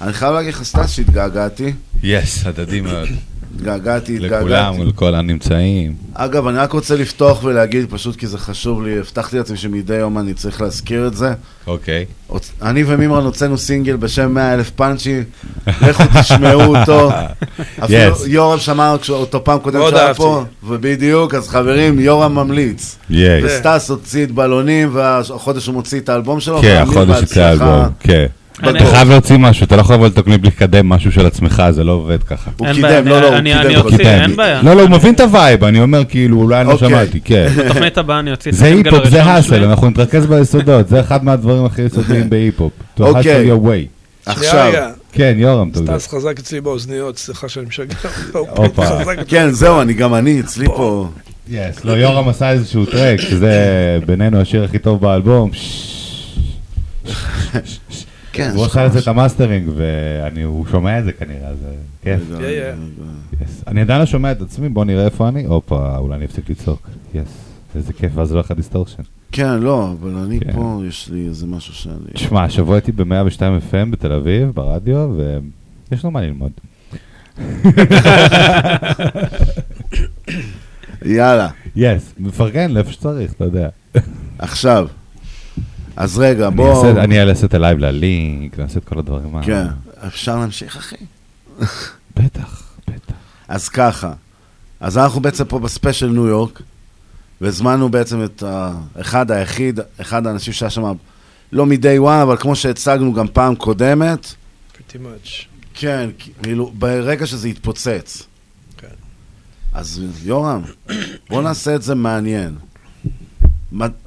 אני 0.00 0.12
חייב 0.12 0.34
להגיד 0.34 0.54
לך, 0.54 0.62
סטאס, 0.62 0.90
שהתגעגעתי. 0.90 1.72
yes, 2.02 2.46
הדדי 2.46 2.80
מאוד. 2.80 3.08
התגעגעתי, 3.56 4.14
התגעגעתי. 4.16 4.44
לכולם, 4.44 4.88
לכל 4.88 5.14
הנמצאים. 5.14 5.94
אגב, 6.14 6.46
אני 6.46 6.58
רק 6.58 6.72
רוצה 6.72 6.96
לפתוח 6.96 7.44
ולהגיד, 7.44 7.86
פשוט 7.90 8.16
כי 8.16 8.26
זה 8.26 8.38
חשוב 8.38 8.82
לי, 8.82 8.98
הבטחתי 8.98 9.36
לעצמי 9.36 9.56
שמדי 9.56 9.94
יום 9.94 10.18
אני 10.18 10.34
צריך 10.34 10.60
להזכיר 10.60 11.06
את 11.06 11.16
זה. 11.16 11.32
אוקיי. 11.66 12.04
אני 12.62 12.84
ומימרן 12.86 13.24
הוצאנו 13.24 13.58
סינגל 13.58 13.96
בשם 13.96 14.34
100 14.34 14.54
אלף 14.54 14.70
פאנצ'י, 14.70 15.20
לכו 15.66 16.02
תשמעו 16.20 16.76
אותו. 16.76 17.10
אפילו 17.84 18.16
Yes. 18.16 18.26
יורם 18.26 18.58
שמע 18.58 18.94
אותו 19.10 19.44
פעם 19.44 19.58
קודם 19.58 19.80
שהיה. 19.90 20.14
פה, 20.14 20.44
ובדיוק, 20.64 21.34
אז 21.34 21.48
חברים, 21.48 22.00
יורם 22.00 22.34
ממליץ. 22.34 22.96
Yes. 23.10 23.14
וסטאס 23.44 23.90
הוציא 23.90 24.24
את 24.24 24.30
בלונים, 24.30 24.90
והחודש 24.92 25.66
הוא 25.66 25.74
מוציא 25.74 26.00
את 26.00 26.08
האלבום 26.08 26.40
שלו. 26.40 26.60
כן, 26.62 26.74
מאמין 26.74 26.90
החודש 26.90 27.22
יצא. 27.22 27.40
האלבום, 27.42 27.84
כן. 28.00 28.26
אתה 28.68 28.86
חייב 28.86 29.08
להוציא 29.08 29.36
משהו, 29.36 29.64
אתה 29.64 29.76
לא 29.76 29.80
יכול 29.80 29.94
לבוא 29.94 30.06
לתוכנית 30.06 30.44
לקדם 30.44 30.88
משהו 30.88 31.12
של 31.12 31.26
עצמך, 31.26 31.62
זה 31.70 31.84
לא 31.84 31.92
עובד 31.92 32.22
ככה. 32.22 32.50
הוא 32.56 32.72
קידם, 32.72 33.08
לא, 33.08 33.20
לא, 33.20 33.28
הוא 33.28 33.36
קידם. 33.36 33.58
אני 33.60 33.76
אוציא. 33.76 34.08
אין 34.08 34.36
בעיה. 34.36 34.62
לא, 34.62 34.74
לא, 34.74 34.82
הוא 34.82 34.90
מבין 34.90 35.14
את 35.14 35.20
ה 35.20 35.27
vibe, 35.27 35.64
אני 35.64 35.80
אומר 35.80 36.04
כאילו, 36.04 36.36
אולי 36.40 36.60
אני 36.60 36.68
לא 36.68 36.72
אוקיי. 36.72 36.88
שמעתי, 36.88 37.20
כן. 37.20 37.48
בתוכנית 37.64 37.98
הבאה 37.98 38.18
אני 38.18 38.30
אוציא 38.30 38.50
את 38.50 38.56
זה 38.56 38.66
היפ-הופ, 38.66 39.08
זה 39.08 39.22
hustle. 39.22 39.64
אנחנו 39.64 39.90
נתרכז 39.90 40.26
ביסודות, 40.26 40.88
זה 40.88 41.00
אחד 41.00 41.24
מהדברים 41.24 41.64
הכי 41.64 41.82
יסודיים 41.82 42.30
בהיפ-הופ. 42.30 42.72
אוקיי. 43.00 43.22
hustle 43.22 43.48
your 43.48 43.66
way. 43.66 43.86
עכשיו. 44.26 44.72
כן, 45.12 45.34
יורם, 45.36 45.70
תודה. 45.70 45.98
סטס 45.98 46.14
חזק 46.14 46.38
אצלי 46.38 46.60
באוזניות, 46.60 47.18
סליחה 47.18 47.48
שאני 47.48 47.66
משגע. 47.66 47.94
כן, 49.28 49.50
זהו, 49.50 49.80
אני 49.80 49.92
גם 49.92 50.14
אני, 50.14 50.40
אצלי 50.40 50.66
פה. 50.66 51.08
yes, 51.48 51.84
לא, 51.84 51.92
יורם 51.92 52.28
עשה 52.28 52.50
איזשהו 52.50 52.86
track, 52.86 53.20
שזה 53.20 53.98
בינינו 54.06 54.40
השיר 54.40 54.64
הכי 54.64 54.78
טוב 54.78 55.00
באלבום. 55.00 55.50
כן, 58.32 58.52
הוא 58.54 58.66
לך 58.66 58.80
לזה 58.84 58.98
את. 58.98 59.08
המאסטרינג, 59.08 59.70
והוא 60.34 60.66
שומע 60.70 60.98
את 60.98 61.04
זה 61.04 61.12
כנראה, 61.12 61.54
זה 61.54 61.74
כיף. 62.02 62.20
Yeah, 62.30 62.40
yeah. 62.40 63.44
Yes. 63.44 63.62
אני 63.66 63.80
עדיין 63.80 64.00
לא 64.00 64.06
שומע 64.06 64.32
את 64.32 64.42
עצמי, 64.42 64.68
בוא 64.68 64.84
נראה 64.84 65.04
איפה 65.04 65.28
אני. 65.28 65.44
הופה, 65.44 65.96
אולי 65.98 66.14
אני 66.16 66.24
אפסיק 66.24 66.50
לצעוק. 66.50 66.88
Yes, 67.14 67.38
איזה 67.74 67.92
כיף, 67.92 68.12
ואז 68.14 68.32
לא 68.32 68.36
הולך 68.36 68.50
distortion. 68.50 69.02
כן, 69.32 69.58
לא, 69.58 69.92
אבל 70.00 70.14
אני 70.14 70.40
כן. 70.40 70.52
פה, 70.52 70.82
יש 70.88 71.08
לי 71.12 71.26
איזה 71.26 71.46
משהו 71.46 71.74
שאני... 71.74 71.94
תשמע, 72.14 72.44
השבוע 72.44 72.74
הייתי 72.74 72.92
ב-102 72.92 73.40
FM 73.72 73.90
בתל 73.90 74.12
אביב, 74.12 74.50
ברדיו, 74.54 75.10
ויש 75.90 76.04
לו 76.04 76.10
מה 76.10 76.20
ללמוד. 76.20 76.50
יאללה. 81.04 81.48
Yes, 81.76 82.14
מפרגן 82.18 82.70
לאיפה 82.70 82.92
שצריך, 82.92 83.32
אתה 83.32 83.44
יודע. 83.44 83.68
עכשיו, 84.38 84.88
אז 86.00 86.18
רגע, 86.18 86.46
אני 86.48 86.56
בוא... 86.56 86.86
אעשה- 86.88 87.04
אני 87.04 87.28
אעשה 87.28 87.46
את 87.46 87.54
ה 87.54 87.59
live 87.59 87.78
ללינק, 87.78 88.58
נעשה 88.58 88.78
את 88.78 88.84
כל 88.84 88.98
הדברים 88.98 89.36
האלה. 89.36 89.46
כן, 89.46 89.66
אפשר 90.06 90.38
להמשיך, 90.38 90.76
אחי? 90.76 90.96
בטח, 92.16 92.62
בטח. 92.88 93.14
אז 93.48 93.68
ככה, 93.68 94.12
אז 94.80 94.98
אנחנו 94.98 95.20
בעצם 95.20 95.44
פה 95.44 95.58
בספיישל 95.58 96.06
ניו 96.08 96.26
יורק, 96.26 96.62
והזמנו 97.40 97.88
בעצם 97.88 98.24
את 98.24 98.42
האחד 98.42 99.30
היחיד, 99.30 99.80
אחד 100.00 100.26
האנשים 100.26 100.52
שהיה 100.52 100.70
שם, 100.70 100.92
לא 101.52 101.66
מ-day 101.66 102.00
one, 102.02 102.22
אבל 102.22 102.36
כמו 102.36 102.56
שהצגנו 102.56 103.12
גם 103.12 103.26
פעם 103.32 103.54
קודמת, 103.54 104.34
pretty 104.74 104.94
much. 104.96 105.28
כן, 105.74 106.10
כאילו, 106.42 106.72
ברגע 106.78 107.26
שזה 107.26 107.48
יתפוצץ. 107.48 108.22
כן. 108.76 108.86
אז 109.72 110.02
יורם, 110.24 110.62
בוא 111.30 111.42
נעשה 111.42 111.74
את 111.74 111.82
זה 111.82 111.94
מעניין. 111.94 112.54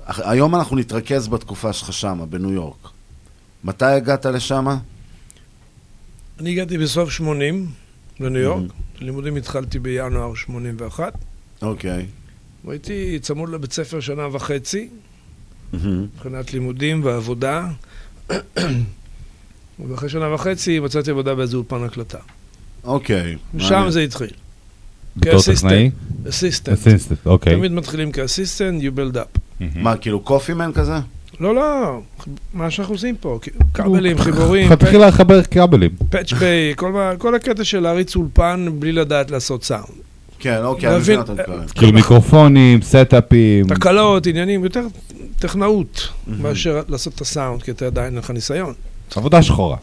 היום 0.07 0.55
אנחנו 0.55 0.75
נתרכז 0.75 1.27
בתקופה 1.27 1.73
שלך 1.73 1.93
שמה, 1.93 2.25
בניו 2.25 2.51
יורק. 2.51 2.89
מתי 3.63 3.85
הגעת 3.85 4.25
לשמה? 4.25 4.77
אני 6.39 6.51
הגעתי 6.51 6.77
בסוף 6.77 7.11
80 7.11 7.67
לניו 8.19 8.41
יורק, 8.41 8.71
לימודים 8.99 9.35
התחלתי 9.35 9.79
בינואר 9.79 10.35
81, 10.35 11.13
אוקיי. 11.61 12.05
והייתי 12.65 13.19
צמוד 13.21 13.49
לבית 13.49 13.73
ספר 13.73 13.99
שנה 13.99 14.27
וחצי, 14.35 14.89
מבחינת 15.73 16.53
לימודים 16.53 17.05
ועבודה, 17.05 17.67
ואחרי 19.89 20.09
שנה 20.09 20.33
וחצי 20.33 20.79
מצאתי 20.79 21.11
עבודה 21.11 21.35
באיזה 21.35 21.57
אולפן 21.57 21.83
הקלטה. 21.83 22.17
אוקיי. 22.83 23.37
ושם 23.55 23.73
מעניין. 23.73 23.91
זה 23.91 24.01
התחיל. 24.01 24.33
בתור 25.17 25.41
טכנאי? 25.41 25.91
אסיסטנט. 26.29 26.73
אסיסטנט, 26.77 27.17
אוקיי. 27.25 27.55
תמיד 27.55 27.71
מתחילים 27.71 28.11
כאסיסטנט, 28.11 28.83
you 28.83 28.97
build 28.97 29.15
up. 29.15 29.39
מה, 29.75 29.97
כאילו 29.97 30.19
קופימן 30.19 30.71
כזה? 30.73 30.93
לא, 31.39 31.55
לא, 31.55 31.99
מה 32.53 32.71
שאנחנו 32.71 32.93
עושים 32.93 33.15
פה, 33.15 33.39
כבלים, 33.73 34.17
חיבורים, 34.17 34.75
תתחיל 34.75 35.07
לחבר 35.07 35.43
כבלים. 35.43 35.91
פאץ' 36.09 36.33
ביי, 36.33 36.73
כל 37.17 37.35
הקטע 37.35 37.63
של 37.63 37.79
להריץ 37.79 38.15
אולפן 38.15 38.67
בלי 38.79 38.91
לדעת 38.91 39.31
לעשות 39.31 39.63
סאונד. 39.63 39.85
כן, 40.39 40.63
אוקיי, 40.63 40.89
אני 40.89 40.97
מבין 40.97 41.19
אתה 41.19 41.33
מתכוון. 41.33 41.67
כאילו 41.75 41.93
מיקרופונים, 41.93 42.81
סטאפים. 42.81 43.67
תקלות, 43.67 44.27
עניינים, 44.27 44.63
יותר 44.63 44.81
טכנאות 45.39 46.07
מאשר 46.27 46.81
לעשות 46.87 47.15
את 47.15 47.21
הסאונד, 47.21 47.63
כי 47.63 47.71
אתה 47.71 47.85
עדיין 47.85 48.05
אין 48.05 48.17
לך 48.17 48.29
ניסיון. 48.29 48.73
עבודה 49.15 49.41
שחורה. 49.41 49.77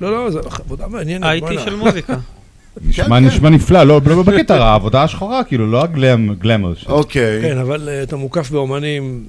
לא, 0.00 0.12
לא, 0.12 0.30
זו 0.30 0.40
עבודה 0.40 0.86
מעניינת. 0.88 1.42
IT. 1.42 1.60
של 1.64 1.76
מוזיקה. 1.76 2.16
נשמע 2.82 3.20
נשמע 3.20 3.48
נפלא, 3.50 3.82
לא 3.84 4.00
לא 4.06 4.22
בקטע 4.22 4.56
רע, 4.56 4.64
העבודה 4.64 5.02
השחורה, 5.02 5.44
כאילו, 5.44 5.70
לא 5.70 5.82
הגלמר. 5.82 6.72
אוקיי. 6.86 7.42
כן, 7.42 7.58
אבל 7.58 7.88
אה, 7.88 8.02
אתה 8.02 8.16
מוקף 8.16 8.50
באומנים, 8.50 9.24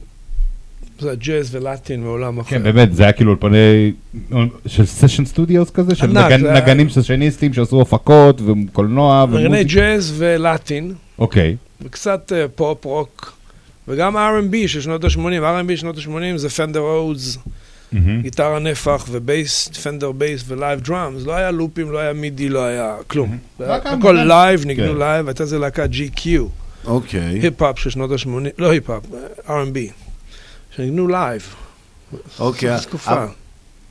זה 0.99 1.13
ג'אז 1.15 1.55
ולטין 1.55 2.03
מעולם 2.03 2.39
אחר. 2.39 2.49
כן, 2.49 2.63
באמת, 2.63 2.95
זה 2.95 3.03
היה 3.03 3.11
כאילו 3.11 3.31
אולפני 3.31 3.91
של 4.65 4.85
session 4.85 5.25
studios 5.25 5.69
כזה, 5.69 5.95
של 5.95 6.07
נגנים 6.53 6.89
סשניסטים 6.89 7.53
שעשו 7.53 7.81
הפקות 7.81 8.41
וקולנוע 8.41 9.25
נגני 9.29 9.45
ומוזיקה. 9.47 9.73
ג'אז 9.73 10.13
ולטין, 10.17 10.93
אוקיי. 11.19 11.55
וקצת 11.81 12.31
אה, 12.35 12.45
פופ, 12.55 12.85
רוק, 12.85 13.37
וגם 13.87 14.17
R&B 14.17 14.67
של 14.67 14.81
שנות 14.81 15.03
ה-80, 15.03 15.17
R&B 15.17 15.75
שנות 15.77 15.97
ה-80 15.97 16.37
זה 16.37 16.49
Fender 16.49 16.79
Rhodes, 16.79 17.37
מהמם. 17.91 18.21
גיטרה 18.21 18.59
נפח 18.59 19.05
ו 19.11 19.21
bass, 19.21 19.67
Fender 19.83 20.11
bass 20.11 20.43
ו 20.47 20.54
live 20.54 20.79
drums, 20.79 21.25
לא 21.25 21.33
היה 21.33 21.51
לופים, 21.51 21.91
לא 21.91 21.97
היה 21.97 22.13
MIDI, 22.13 22.49
לא 22.49 22.63
היה 22.63 22.95
כלום. 23.07 23.37
זה 23.59 23.65
היה 23.65 23.75
רק 23.75 23.85
הכל. 23.85 24.17
live, 24.27 24.65
ניגנו 24.65 24.93
כן. 24.93 24.97
live, 24.99 25.27
הייתה 25.27 25.43
איזה 25.43 25.59
להקה 25.59 25.85
GQ, 25.85 26.27
אוקיי. 26.85 27.19
היפ-הופ 27.39 27.79
של 27.79 27.89
שנות 27.89 28.11
ה-80, 28.11 28.27
לא 28.57 28.69
היפ-הופ, 28.71 29.05
אה, 29.49 29.63
R&B, 29.63 29.77
שניגנו 30.75 31.07
live. 31.07 31.55
אוקיי. 32.39 32.77
זו 32.77 32.83
תקופה. 32.83 33.25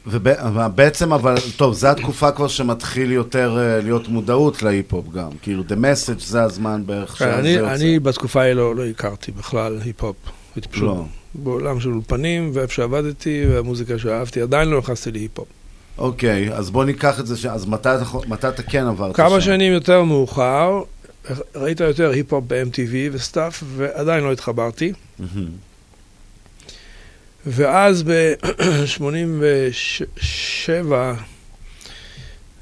וב- 0.07 0.29
ובעצם, 0.55 1.13
אבל, 1.13 1.35
טוב, 1.57 1.75
זו 1.75 1.89
התקופה 1.89 2.31
כבר 2.33 2.49
שמתחיל 2.49 3.13
יותר 3.13 3.59
אה, 3.59 3.81
להיות 3.81 4.09
מודעות 4.09 4.63
להיפ-הופ 4.63 5.09
גם. 5.15 5.29
כאילו, 5.43 5.63
The 5.69 5.75
Message 5.75 6.21
זה 6.25 6.43
הזמן 6.43 6.83
בערך 6.87 7.11
כן, 7.19 7.37
שזה 7.41 7.51
יוצא. 7.51 7.75
אני 7.75 7.99
בתקופה 7.99 8.41
ההיא 8.43 8.53
לא, 8.55 8.75
הכרתי 8.91 9.33
בכלל 9.33 9.79
היפ-הופ. 9.85 10.17
לא. 10.77 11.05
בעולם 11.35 11.81
של 11.81 11.93
אולפנים, 11.93 12.51
ואיפה 12.55 12.75
שעבדתי, 12.75 13.45
והמוזיקה 13.51 13.99
שאהבתי, 13.99 14.41
עדיין 14.41 14.69
לא 14.69 14.79
נכנסתי 14.79 15.13
להיפ-הופ. 15.13 15.49
אוקיי, 15.99 16.53
אז 16.53 16.71
בוא 16.71 16.85
ניקח 16.85 17.21
את 17.21 17.27
זה, 17.27 17.37
ש- 17.37 17.47
אז 17.47 17.67
מתי 17.67 17.89
אתה, 17.89 18.05
מתי 18.29 18.49
אתה 18.49 18.63
כן 18.63 18.87
עברת 18.87 19.17
כמה 19.17 19.41
שם? 19.41 19.47
שנים 19.47 19.73
יותר 19.73 20.03
מאוחר, 20.03 20.83
ראית 21.55 21.81
יותר 21.81 22.11
היפ-הופ 22.11 22.45
ב-MTV 22.47 22.81
ו 23.13 23.20
stuff, 23.20 23.63
ועדיין 23.77 24.25
לא 24.25 24.33
התחברתי. 24.33 24.93
ואז 27.47 28.03
ב-87 28.03 30.83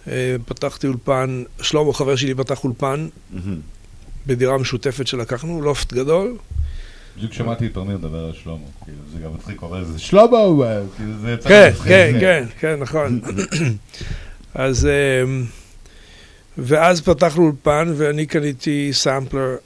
אה, 0.09 0.36
פתחתי 0.47 0.86
אולפן, 0.86 1.43
שלמה 1.62 1.93
חבר 1.93 2.16
שלי 2.16 2.35
פתח 2.35 2.65
אולפן. 2.65 3.09
בדירה 4.27 4.59
משותפת 4.59 5.07
שלקחנו, 5.07 5.62
לופט 5.62 5.93
גדול. 5.93 6.36
בדיוק 7.17 7.33
שמעתי 7.33 7.67
את 7.67 7.75
תמיר 7.75 7.99
מדבר 7.99 8.19
על 8.19 8.33
שלמה, 8.33 8.57
כאילו 8.85 8.99
זה 9.13 9.19
גם 9.19 9.35
מצחיק, 9.35 9.61
הוא 9.61 9.71
אומר 9.71 9.81
לזה 9.81 9.99
שלמה, 9.99 10.39
הוא", 10.39 10.65
כאילו 10.97 11.13
זה 11.21 11.33
יצא 11.33 11.49
כן, 11.49 11.71
מצחיק, 11.73 11.89
כן, 11.89 12.11
זה. 12.13 12.21
כן, 12.21 12.45
כן, 12.61 12.77
נכון. 12.81 13.21
אז, 14.55 14.87
אמ, 14.87 15.45
ואז 16.59 17.01
פתחנו 17.01 17.43
אולפן 17.43 17.93
ואני 17.97 18.27
קניתי 18.27 18.91
סמפלר 18.93 19.57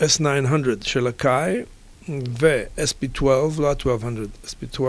S900 0.00 0.24
של 0.82 1.06
הקאי 1.06 1.56
ו-SP12, 2.40 3.24
לא 3.58 3.70
ה-1200, 3.70 4.46
SP12, 4.46 4.80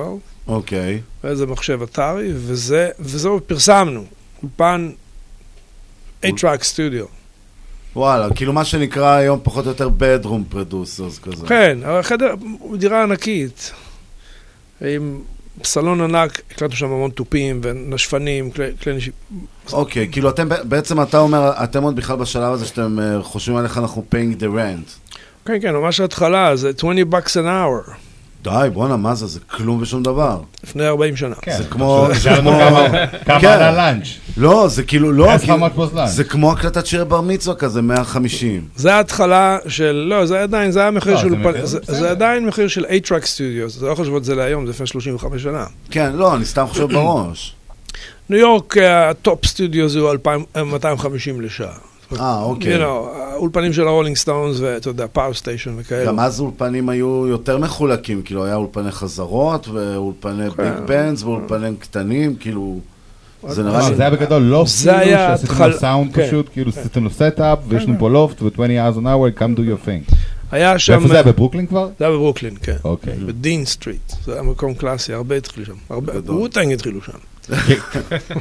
אוקיי. 0.48 1.02
ואיזה 1.24 1.46
מחשב 1.46 1.82
אתרי, 1.82 2.32
וזה, 2.34 2.90
וזהו, 3.00 3.40
פרסמנו. 3.48 4.06
אולפן 4.44 4.92
8-Track 6.24 6.64
סטודיו. 6.64 7.19
וואלה, 7.96 8.34
כאילו 8.36 8.54
מה 8.54 8.66
שנקרא 8.66 9.16
היום 9.16 9.40
פחות 9.44 9.66
או 9.66 9.72
יותר 9.72 9.90
bedroom 10.00 10.56
producers 10.56 11.22
כזה. 11.22 11.48
כן, 11.48 11.78
אבל 11.86 12.02
חדר, 12.02 12.34
דירה 12.78 13.04
ענקית. 13.04 13.72
עם 14.82 15.22
סלון 15.64 16.02
ענק, 16.02 16.42
הקלטנו 16.52 16.76
שם 16.76 16.86
המון 16.86 17.12
תופים 17.12 17.62
ונשפנים, 17.64 18.52
כלי, 18.52 18.96
נשיפ... 18.96 19.14
אוקיי, 19.74 20.08
כאילו 20.12 20.30
אתם, 20.30 20.48
בעצם 20.64 21.02
אתה 21.02 21.20
אומר, 21.20 21.52
אתם 21.64 21.84
עוד 21.84 21.96
בכלל 21.96 22.16
בשלב 22.16 22.54
הזה 22.54 22.66
שאתם 22.66 23.00
אה, 23.00 23.24
חושבים 23.24 23.58
על 23.58 23.64
איך 23.64 23.78
אנחנו 23.78 24.06
paying 24.12 24.42
the 24.42 24.46
rent. 24.46 25.16
כן, 25.46 25.62
כן, 25.62 25.74
ממש 25.74 26.00
ההתחלה, 26.00 26.56
זה 26.56 26.72
20 26.78 27.14
bucks 27.14 27.32
an 27.32 27.46
hour, 27.46 27.92
די, 28.44 28.70
בואנה, 28.74 28.98
מה 28.98 29.16
זה? 29.16 29.28
זה 29.28 29.40
כלום 29.52 29.82
ושום 29.82 30.04
דבר. 30.04 30.40
לפני 30.64 30.88
40 30.88 31.16
שנה. 31.16 31.36
זה 31.58 31.64
כמו... 31.64 32.08
זה 32.22 32.30
כמו... 32.40 32.52
כמה- 33.26 33.40
כן. 33.40 33.48
עלה 33.48 33.72
לאנץ'. 33.72 34.08
לא, 34.38 34.68
זה 34.68 34.84
כאילו, 34.84 35.12
לא, 35.12 35.38
כאילו-. 35.38 35.68
זה 36.08 36.24
כמו 36.24 36.52
הקלטת 36.52 36.86
שיר 36.86 37.04
בר 37.04 37.22
מצווה 37.22 37.56
כזה, 37.56 37.82
150. 37.82 38.62
זה 38.76 38.96
ההתחלה 38.96 39.58
של, 39.68 39.92
לא, 40.10 40.26
זה 40.26 40.42
עדיין, 40.44 40.72
זה 40.72 40.80
היה 40.82 40.92
מחיר 40.92 41.14
לא, 41.14 41.20
של, 41.20 41.30
זה 41.82 42.10
עדיין 42.12 42.46
מחיר 42.46 42.68
של 42.68 42.86
8-Track 42.86 43.24
Studios, 43.24 43.70
זה 43.70 43.86
לא 43.86 43.96
חושב 43.96 44.16
את 44.16 44.24
זה 44.24 44.36
להיום, 44.36 44.66
זה 44.66 44.72
לפני 44.72 44.88
35 44.88 45.44
שנה. 45.44 45.66
כן, 45.92 46.12
לא, 46.16 46.36
אני 46.36 46.46
סתם 46.46 46.66
חושב 46.68 46.94
בראש. 46.94 47.56
ניו 48.30 48.40
יורק, 48.40 48.78
אה, 48.78 49.10
ה 49.10 49.19
top 49.19 49.46
studio 49.46 49.90
זה 49.90 50.00
250 50.66 51.42
לשעה. 51.42 51.74
אה, 52.20 52.42
אוקיי. 52.42 52.76
You 52.76 52.80
know, 52.80 52.84
האולפנים 52.84 53.74
של 53.74 53.88
הרולינג 53.88 54.18
סטונס 54.18 54.60
ואתה 54.60 54.90
יודע, 54.90 55.06
Power 55.08 55.34
Station 55.34 55.74
וכאלו. 55.78 56.08
גם 56.08 56.20
אז 56.20 56.40
אולפנים 56.40 56.90
היו 56.90 57.28
יותר 57.28 57.58
מחולקים, 57.58 58.22
כאילו 58.22 58.46
היה 58.46 58.56
אולפני 58.56 58.92
חזרות, 58.92 59.68
ואולפני 59.68 60.52
כן. 60.52 60.64
big 60.64 60.88
bands, 60.88 61.24
ואולפנים 61.24 61.76
קטנים, 61.76 62.36
כאילו... 62.36 62.80
זה 63.48 63.64
נראה 63.64 63.82
אה, 63.82 63.90
לי... 63.90 63.96
זה 63.96 64.02
היה 64.02 64.12
בגדול 64.12 64.42
לופט, 64.42 64.72
זה 64.72 64.92
כאילו, 64.92 65.16
היה 65.18 65.38
שעשיתם 65.38 65.64
לו 65.64 65.78
סאונד 65.80 66.14
כן. 66.14 66.28
פשוט, 66.28 66.50
כאילו 66.54 66.70
עשיתם 66.70 67.04
לו 67.04 67.10
setup, 67.10 67.60
ויש 67.68 67.84
לנו 67.84 68.00
פה 68.00 68.10
לופט 68.10 68.42
ו-20 68.42 68.58
dollars 68.58 68.98
an 68.98 69.04
hour, 69.04 69.40
come 69.40 69.58
do 69.58 69.60
your 69.60 69.88
thing. 69.88 70.16
היה 70.52 70.80
שם... 70.80 70.94
ואיפה 70.94 71.08
זה 71.08 71.14
היה, 71.14 71.24
בברוקלין 71.24 71.68
כבר? 71.68 71.90
זה 72.00 72.06
היה 72.06 72.14
בברוקלין, 72.14 72.56
כן. 72.64 72.76
אוקיי. 72.84 73.14
ב 73.14 73.24
Dean 73.24 73.66
Street, 73.66 74.14
זה 74.26 74.34
היה 74.34 74.42
מקום 74.42 74.74
קלאסי, 74.74 75.14
הרבה 75.14 75.36
התחילו 75.36 75.66
שם. 75.66 75.74
הרבה, 75.90 76.14
Wu-Tang 76.26 76.74
התחילו 76.74 77.02
שם. 77.02 77.18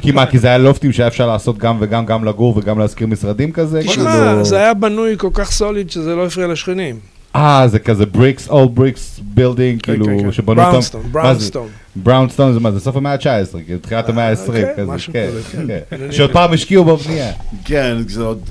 כי 0.01 0.11
מה, 0.11 0.25
כי 0.25 0.39
זה 0.39 0.47
היה 0.47 0.57
לופטים 0.57 0.91
שהיה 0.91 1.07
אפשר 1.07 1.27
לעשות 1.27 1.57
גם 1.57 1.77
וגם, 1.79 2.05
גם 2.05 2.25
לגור 2.25 2.57
וגם 2.57 2.79
להשכיר 2.79 3.07
משרדים 3.07 3.51
כזה? 3.51 3.81
תשמע, 3.81 4.11
כאילו- 4.11 4.45
זה 4.45 4.57
היה 4.57 4.73
בנוי 4.73 5.15
כל 5.17 5.29
כך 5.33 5.51
solid 5.51 5.91
שזה 5.91 6.15
לא 6.15 6.25
הפריע 6.25 6.47
לשכנים. 6.47 6.99
אה, 7.35 7.67
זה 7.67 7.79
כזה 7.79 8.05
bricks, 8.05 8.49
old 8.49 8.75
bricks 8.75 9.19
building, 9.23 9.81
כן, 9.81 9.91
כאילו, 9.91 10.05
כן. 10.05 10.31
שבנו 10.31 10.61
אותם. 10.61 10.69
Brownstone, 10.69 11.01
מה 11.01 11.07
זה? 11.07 11.11
Brownstone. 11.13 11.67
Brownstone 11.95 12.53
זה 12.53 12.59
מה, 12.59 12.71
זה 12.71 12.79
סוף 12.79 12.95
המאה 12.95 13.13
ה-19, 13.13 13.57
כאילו, 13.65 13.79
תחילת 13.79 14.09
המאה 14.09 14.29
ה-20, 14.29 14.51
כן, 14.51 14.73
כזה, 14.77 14.85
משהו 14.91 15.13
כן, 15.13 15.27
כזה, 15.29 15.41
כן. 15.51 15.97
כן. 15.97 16.11
שעוד 16.11 16.31
פעם 16.31 16.53
השקיעו 16.53 16.85
בבנייה. 16.85 17.31
כן, 17.65 17.97
זה 18.07 18.23
עוד... 18.23 18.41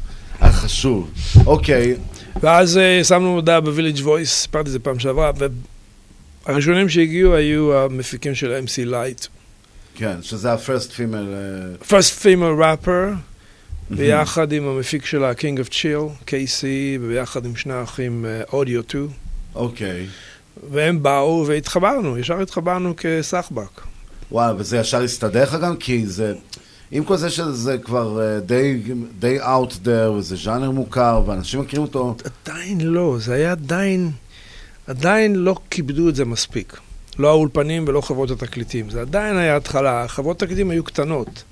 היה 0.41 0.53
חשוב. 0.53 1.11
אוקיי, 1.47 1.95
ואז 2.43 2.79
אה, 2.79 3.05
שמנו 3.05 3.35
הודעה 3.35 3.61
ב 3.61 3.65
Village 3.65 3.99
Voice, 4.03 4.33
סיפרתי 4.33 4.67
את 4.69 4.73
זה 4.73 4.79
פעם 4.79 4.99
שעברה, 4.99 5.31
והראשונים 6.47 6.89
שהגיעו 6.89 7.35
היו 7.35 7.75
המפיקים 7.75 8.35
של 8.35 8.61
MC 8.67 8.85
Lyte. 8.85 9.27
כן, 9.99 10.23
שזה 10.23 10.53
ה-first 10.53 10.91
female... 10.91 11.35
אה, 11.93 11.99
First 11.99 12.23
female 12.23 12.63
rapper, 12.63 13.15
ביחד 13.91 14.53
עם 14.53 14.69
המפיק 14.69 15.05
של 15.05 15.25
ה-King 15.25 15.59
of 15.67 15.71
Chill, 15.71 16.27
KC, 16.27 16.65
וביחד 17.01 17.45
עם 17.45 17.57
שני 17.57 17.73
האחים 17.73 18.27
אודיו 18.53 18.83
2. 18.83 19.09
אוקיי. 19.55 20.07
והם 20.71 21.03
באו 21.03 21.45
והתחברנו, 21.47 22.19
ישר 22.19 22.41
התחברנו 22.41 22.95
כסחבק. 22.97 23.81
וואלה, 24.33 24.55
וזה 24.59 24.79
ישר 24.79 25.03
הסתדר 25.03 25.43
לך 25.43 25.57
גם? 25.63 25.77
כי 25.77 26.07
זה... 26.07 26.35
עם 26.91 27.05
כל 27.05 27.17
זה 27.17 27.31
שזה 27.31 27.79
כבר 27.79 28.21
אה, 28.21 28.41
די, 28.41 28.83
די 29.19 29.41
out 29.41 29.73
there, 29.85 30.11
וזה 30.11 30.37
ז'אנר 30.37 30.71
מוכר, 30.71 31.23
ואנשים 31.27 31.61
מכירים 31.61 31.87
אותו. 31.87 32.17
עדיין 32.45 32.81
לא, 32.81 33.17
זה 33.21 33.35
היה 33.35 33.53
עדיין, 33.53 34.11
עדיין 34.87 35.35
לא 35.37 35.57
כיבדו 35.71 36.09
את 36.09 36.17
זה 36.17 36.25
מספיק. 36.25 36.77
לא 37.19 37.29
האולפנים 37.29 37.85
ולא 37.89 38.01
חברות 38.01 38.31
התקליטים, 38.31 38.91
זה 38.91 39.01
עדיין 39.01 39.37
היה 39.37 39.57
התחלה, 39.57 40.09
חברות 40.09 40.43
התקליטים 40.43 40.71
היו 40.71 40.85
קטנות. 40.85 41.45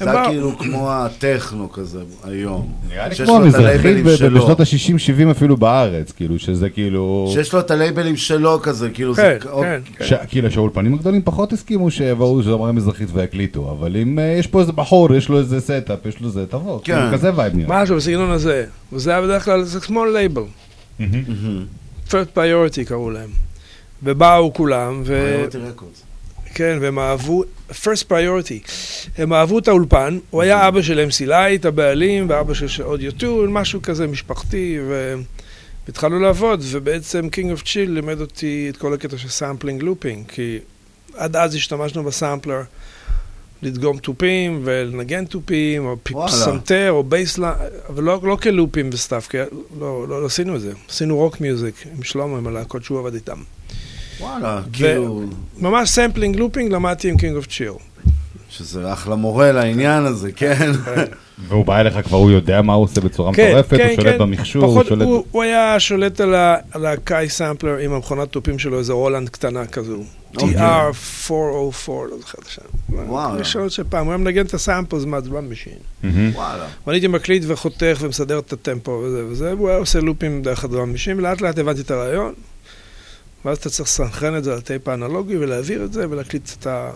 זה 0.00 0.10
היה 0.10 0.24
כאילו 0.28 0.58
כמו 0.58 0.92
הטכנו 0.92 1.72
כזה 1.72 1.98
היום. 2.24 2.72
נראה 2.88 3.08
לי 3.08 3.16
כמו 3.16 3.36
המזרחית. 3.36 4.04
בשנות 4.04 4.60
ה-60-70 4.60 5.30
אפילו 5.30 5.56
בארץ, 5.56 6.12
כאילו, 6.12 6.38
שזה 6.38 6.70
כאילו... 6.70 7.30
שיש 7.32 7.52
לו 7.52 7.60
את 7.60 7.70
הלייבלים 7.70 8.16
שלו 8.16 8.60
כזה, 8.62 8.90
כאילו 8.90 9.14
זה... 9.14 9.38
כן, 9.42 9.80
כן. 9.98 10.16
כאילו 10.28 10.50
שהאולפנים 10.50 10.94
הגדולים 10.94 11.22
פחות 11.22 11.52
הסכימו 11.52 11.90
שיבואו 11.90 12.42
זמרי 12.42 12.72
מזרחית 12.72 13.08
ויקליטו, 13.12 13.70
אבל 13.70 13.96
אם 13.96 14.18
אה, 14.18 14.24
יש 14.24 14.46
פה 14.46 14.60
איזה 14.60 14.72
בחור, 14.72 15.14
יש 15.14 15.28
לו 15.28 15.38
איזה 15.38 15.60
setup, 15.60 16.06
יש 16.06 16.20
לו 16.20 16.30
זה, 16.30 16.46
תבוא, 16.46 16.80
כן. 16.84 16.94
כאילו, 16.94 17.12
כזה 17.12 17.30
vibe 17.36 17.54
נראה. 17.56 17.82
משהו 17.82 17.96
בסגנון 17.96 18.30
הזה. 18.30 18.64
וזה 18.92 19.10
היה 19.10 19.22
בדרך 19.22 19.44
כלל, 19.44 19.62
זה 19.62 19.80
כמו 19.80 20.04
לייבל. 20.04 20.42
first 22.08 22.36
priority 22.36 22.84
קראו 22.86 23.10
להם. 23.10 23.47
ובאו 24.02 24.52
כולם, 24.54 25.02
ו... 25.04 25.44
כן, 26.54 26.78
והם 26.80 26.98
אהבו, 26.98 27.44
first 27.70 28.04
priority, 28.10 28.70
הם 29.18 29.32
אהבו 29.32 29.58
את 29.58 29.68
האולפן, 29.68 30.18
הוא 30.30 30.42
היה 30.42 30.68
אבא 30.68 30.82
של 30.82 31.08
MC 31.10 31.26
Lyte, 31.26 31.64
הבעלים, 31.64 32.26
ואבא 32.30 32.54
של 32.54 32.82
אודיו 32.82 33.10
2, 33.10 33.54
משהו 33.54 33.82
כזה 33.82 34.06
משפחתי. 34.06 34.78
והתחלנו 35.86 36.18
לעבוד, 36.18 36.60
ובעצם 36.70 37.28
King 37.32 37.58
of 37.58 37.62
Chill 37.62 37.88
לימד 37.88 38.20
אותי 38.20 38.66
את 38.70 38.76
כל 38.76 38.94
הקטע 38.94 39.18
של 39.18 39.28
sampling 39.28 39.82
looping, 39.82 40.26
כי 40.28 40.58
עד 41.14 41.36
אז 41.36 41.54
השתמשנו 41.54 42.04
בסמפלר 42.04 42.62
לדגום 43.62 43.98
תופים 43.98 44.60
ולנגן 44.64 45.24
תופים, 45.24 45.86
או. 45.86 45.96
פסנתר, 46.02 46.90
או 46.90 47.02
בייסליין, 47.02 47.52
אבל 47.88 48.04
לא, 48.04 48.20
לא 48.22 48.36
כלופים 48.42 48.90
ו- 48.92 49.01
stuff, 49.01 49.28
כי 49.28 49.36
לא, 49.38 49.46
לא, 49.80 50.20
לא 50.20 50.26
עשינו 50.26 50.56
את 50.56 50.60
זה. 50.60 50.72
עשינו 50.88 51.16
rock 51.16 51.40
music 51.40 51.74
עם 51.96 52.02
שלמה, 52.02 52.38
עם 52.38 52.46
הלהקות 52.46 52.84
שהוא 52.84 52.98
עבד 52.98 53.14
איתם. 53.14 53.38
וואלה, 54.20 54.60
כאילו... 54.72 55.22
ממש 55.58 55.90
sampling 55.90 56.36
looping 56.36 56.72
למדתי 56.72 57.08
עם 57.08 57.16
King 57.16 57.44
of 57.44 57.46
Chill. 57.46 57.82
שזה 58.50 58.92
אחלה 58.92 59.16
מורה 59.16 59.52
לעניין 59.52 60.04
הזה, 60.04 60.32
כן? 60.32 60.70
והוא 61.48 61.64
בא 61.64 61.80
אליך 61.80 61.94
כבר, 62.04 62.18
הוא 62.18 62.30
יודע 62.30 62.62
מה 62.62 62.72
הוא 62.72 62.84
עושה 62.84 63.00
בצורה 63.00 63.30
מטורפת, 63.30 63.80
הוא 63.80 63.96
שולט 63.96 64.20
במכשור, 64.20 64.64
הוא 64.64 64.82
כן, 64.82 64.88
שולט... 64.88 65.06
הוא, 65.06 65.24
הוא 65.30 65.42
היה 65.42 65.80
שולט 65.80 66.20
על, 66.20 66.34
ה, 66.34 66.56
על 66.72 66.86
ה- 66.86 67.00
Akai 67.00 67.28
סמפלר 67.28 67.76
עם 67.76 67.92
המכונת 67.92 68.28
תופים 68.28 68.58
שלו, 68.58 68.78
איזה 68.78 68.92
רולנד 68.92 69.28
קטנה 69.28 69.66
כזו. 69.66 70.02
אוקיי. 70.36 70.56
TR-404, 70.56 71.30
לא 71.88 72.18
זוכר 72.20 72.38
את 72.42 72.46
השם. 72.46 72.62
וואו. 72.88 73.40
יש 73.40 73.56
עוד 73.56 73.70
שפעם, 73.70 74.06
הוא 74.06 74.12
היה 74.12 74.18
מנגן 74.18 74.46
את 74.46 74.54
ה- 74.54 74.65
samples 74.65 75.04
מה- 75.04 75.24
drum 75.24 75.50
machine. 75.50 75.72
וואלה. 76.34 76.66
ואני 76.86 76.96
הייתי 76.96 77.06
מקליט 77.06 77.42
וחותך 77.46 77.98
ומסדר 78.00 78.38
את 78.38 78.52
הטמפו 78.52 78.90
וזה 79.04 79.24
וזה, 79.26 79.54
והוא 79.56 79.68
היה 79.68 79.78
עושה 79.78 80.00
לופים 80.00 80.42
דרך 80.42 80.64
ה- 80.64 80.74
drum 80.74 80.94
machine, 80.94 81.18
ולאט 81.18 81.40
לאט 81.40 81.58
הבנתי 81.58 81.80
את 81.80 81.90
הרעיון. 81.90 82.34
ואז 83.44 83.58
אתה 83.58 83.70
צריך 83.70 83.88
לסנכרן 83.88 84.36
את 84.36 84.44
זה 84.44 84.52
על 84.52 84.58
הטייפ 84.58 84.88
האנלוגי 84.88 85.36
ולהעביר 85.36 85.84
את 85.84 85.92
זה 85.92 86.06
ולהקליט 86.10 86.50
את 86.58 86.66
ה... 86.66 86.90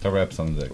את 0.00 0.06
הרפס 0.06 0.40
על 0.40 0.46
זה. 0.60 0.66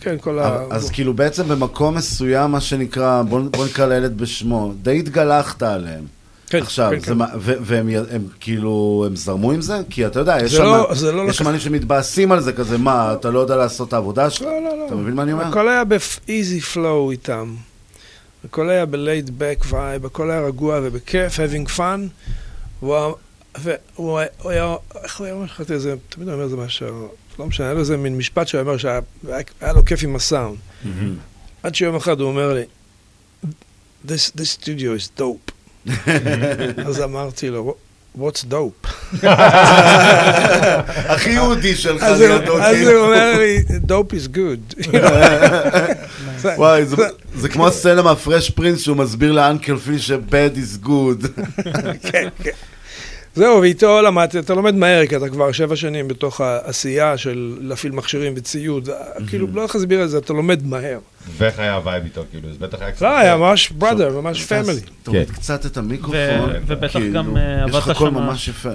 כן, 0.00 0.16
כל 0.20 0.38
ה... 0.38 0.62
אז 0.70 0.90
כאילו 0.90 1.14
בעצם 1.14 1.48
במקום 1.48 1.94
מסוים, 1.94 2.50
מה 2.50 2.60
שנקרא, 2.60 3.22
בוא 3.22 3.40
נקרא 3.66 3.86
לילד 3.86 4.18
בשמו, 4.18 4.72
די 4.82 4.98
התגלחת 4.98 5.62
עליהם. 5.62 6.04
כן, 6.48 6.58
עכשיו, 6.58 6.90
כן, 6.90 7.00
זה 7.00 7.06
כן. 7.06 7.12
מה- 7.18 7.26
ו- 7.38 7.52
והם 7.60 7.88
הם 8.10 8.26
כאילו, 8.40 9.04
הם 9.06 9.16
זרמו 9.16 9.52
עם 9.52 9.60
זה? 9.60 9.80
כי 9.90 10.06
אתה 10.06 10.18
יודע, 10.20 10.36
יש 10.44 10.52
שם 10.52 10.62
לא- 10.62 10.88
לא 11.12 11.24
לקח- 11.24 11.32
שם 11.32 11.48
אנשים 11.48 11.72
שמתבאסים 11.72 12.32
על 12.32 12.40
זה 12.40 12.52
כזה, 12.52 12.78
מה, 12.78 13.12
אתה 13.12 13.30
לא 13.30 13.38
יודע 13.38 13.56
לעשות 13.56 13.88
את 13.88 13.92
העבודה 13.92 14.30
שלך? 14.30 14.42
לא, 14.46 14.62
לא, 14.64 14.78
לא. 14.78 14.86
אתה 14.86 14.94
מבין 14.94 15.14
מה 15.14 15.22
אני 15.22 15.32
אומר? 15.32 15.44
הכל 15.46 15.68
היה 15.68 15.84
ב-easy 15.84 16.74
flow 16.74 17.10
איתם. 17.10 17.54
הכל 18.44 18.70
היה 18.70 18.86
ב-laid 18.86 19.28
back 19.40 19.70
vibe, 19.72 20.06
הכל 20.06 20.30
היה 20.30 20.40
רגוע 20.40 20.80
ובכיף, 20.82 21.32
having 21.38 21.78
fun. 21.78 22.00
והוא 23.62 24.18
היה- 24.44 24.74
איך 25.04 25.16
הוא 25.18 25.24
היה 25.24 25.34
אומר 25.34 25.44
לך 25.44 25.60
את 25.60 25.80
זה, 25.80 25.94
תמיד 26.08 26.28
אומר 26.28 26.48
זה 26.48 26.56
משהו, 26.56 27.08
לא 27.38 27.46
משנה, 27.46 27.66
היה 27.66 27.74
לו 27.74 27.80
איזה 27.80 27.96
מין 27.96 28.16
משפט 28.18 28.48
שהוא 28.48 28.60
אומר 28.60 28.76
שהיה 28.76 29.00
היה 29.60 29.72
לו 29.72 29.84
כיף 29.84 30.02
עם 30.02 30.16
הסאונד. 30.16 30.56
עד 31.62 31.74
שיום 31.74 31.96
אחד 31.96 32.20
הוא 32.20 32.28
אומר 32.28 32.52
לי, 32.54 32.62
this, 34.08 34.30
this 34.36 34.62
studio 34.62 34.90
is 35.00 35.20
dope. 35.20 35.52
אז 36.86 37.00
אמרתי 37.02 37.50
לו, 37.50 37.74
what's 38.18 38.44
dope? 38.50 38.88
הכי 41.08 41.30
יהודי 41.30 41.76
שלך 41.76 42.02
לידו, 42.02 42.52
הוא- 42.52 42.60
אז. 42.62 42.76
הוא 42.88 43.00
אומר 43.06 43.38
לי, 43.38 43.58
dope 43.88 44.12
is 44.12 44.36
good. 44.36 44.88
וואי, 46.56 46.84
זה- 46.86 46.96
זה 47.34 47.48
כמו 47.48 47.66
הסצנה 47.68 48.02
מהפרש 48.02 48.50
פרינס 48.50 48.80
שהוא 48.82 48.96
מסביר 48.96 49.32
לאנקל 49.32 49.76
פיל 49.76 49.98
ש-bad 49.98 50.56
is 50.56 50.86
good. 50.86 51.26
כן, 52.12 52.28
כן. 52.42 52.50
זהו, 53.36 53.60
ואיתו 53.60 54.02
למדתי, 54.02 54.38
אתה 54.38 54.54
לומד 54.54 54.74
מהר, 54.74 55.06
כי 55.06 55.16
אתה 55.16 55.28
כבר 55.28 55.52
שבע 55.52 55.76
שנים 55.76 56.08
בתוך 56.08 56.40
העשייה 56.40 57.18
של 57.18 57.58
להפעיל 57.60 57.92
מכשירים 57.92 58.32
וציוד. 58.36 58.88
כאילו, 59.28 59.46
לא 59.52 59.62
איך 59.62 59.74
להסביר 59.74 60.04
את 60.04 60.10
זה, 60.10 60.18
אתה 60.18 60.32
לומד 60.32 60.66
מהר. 60.66 60.98
ואיך 61.38 61.58
היה 61.58 61.74
ה- 61.74 61.84
vibe 61.84 62.04
איתו, 62.04 62.22
כאילו, 62.30 62.52
זה 62.52 62.58
בטח 62.58 62.80
היה 62.80 62.92
קצת... 62.92 63.02
לא, 63.02 63.18
היה 63.18 63.36
ממש 63.36 63.72
brother, 63.80 64.10
ממש 64.12 64.44
family. 64.44 64.80
תוריד 65.02 65.30
קצת 65.30 65.66
את 65.66 65.76
המיקרופון. 65.76 66.50
ובטח 66.66 66.92
כאילו, 66.92 67.12
גם, 67.12 67.36
אה, 67.36 67.64
יש 67.68 67.74
לך 67.74 67.84
עבודת 67.84 67.96
קול 67.96 68.10
ממש 68.10 68.48
יפה. 68.48 68.70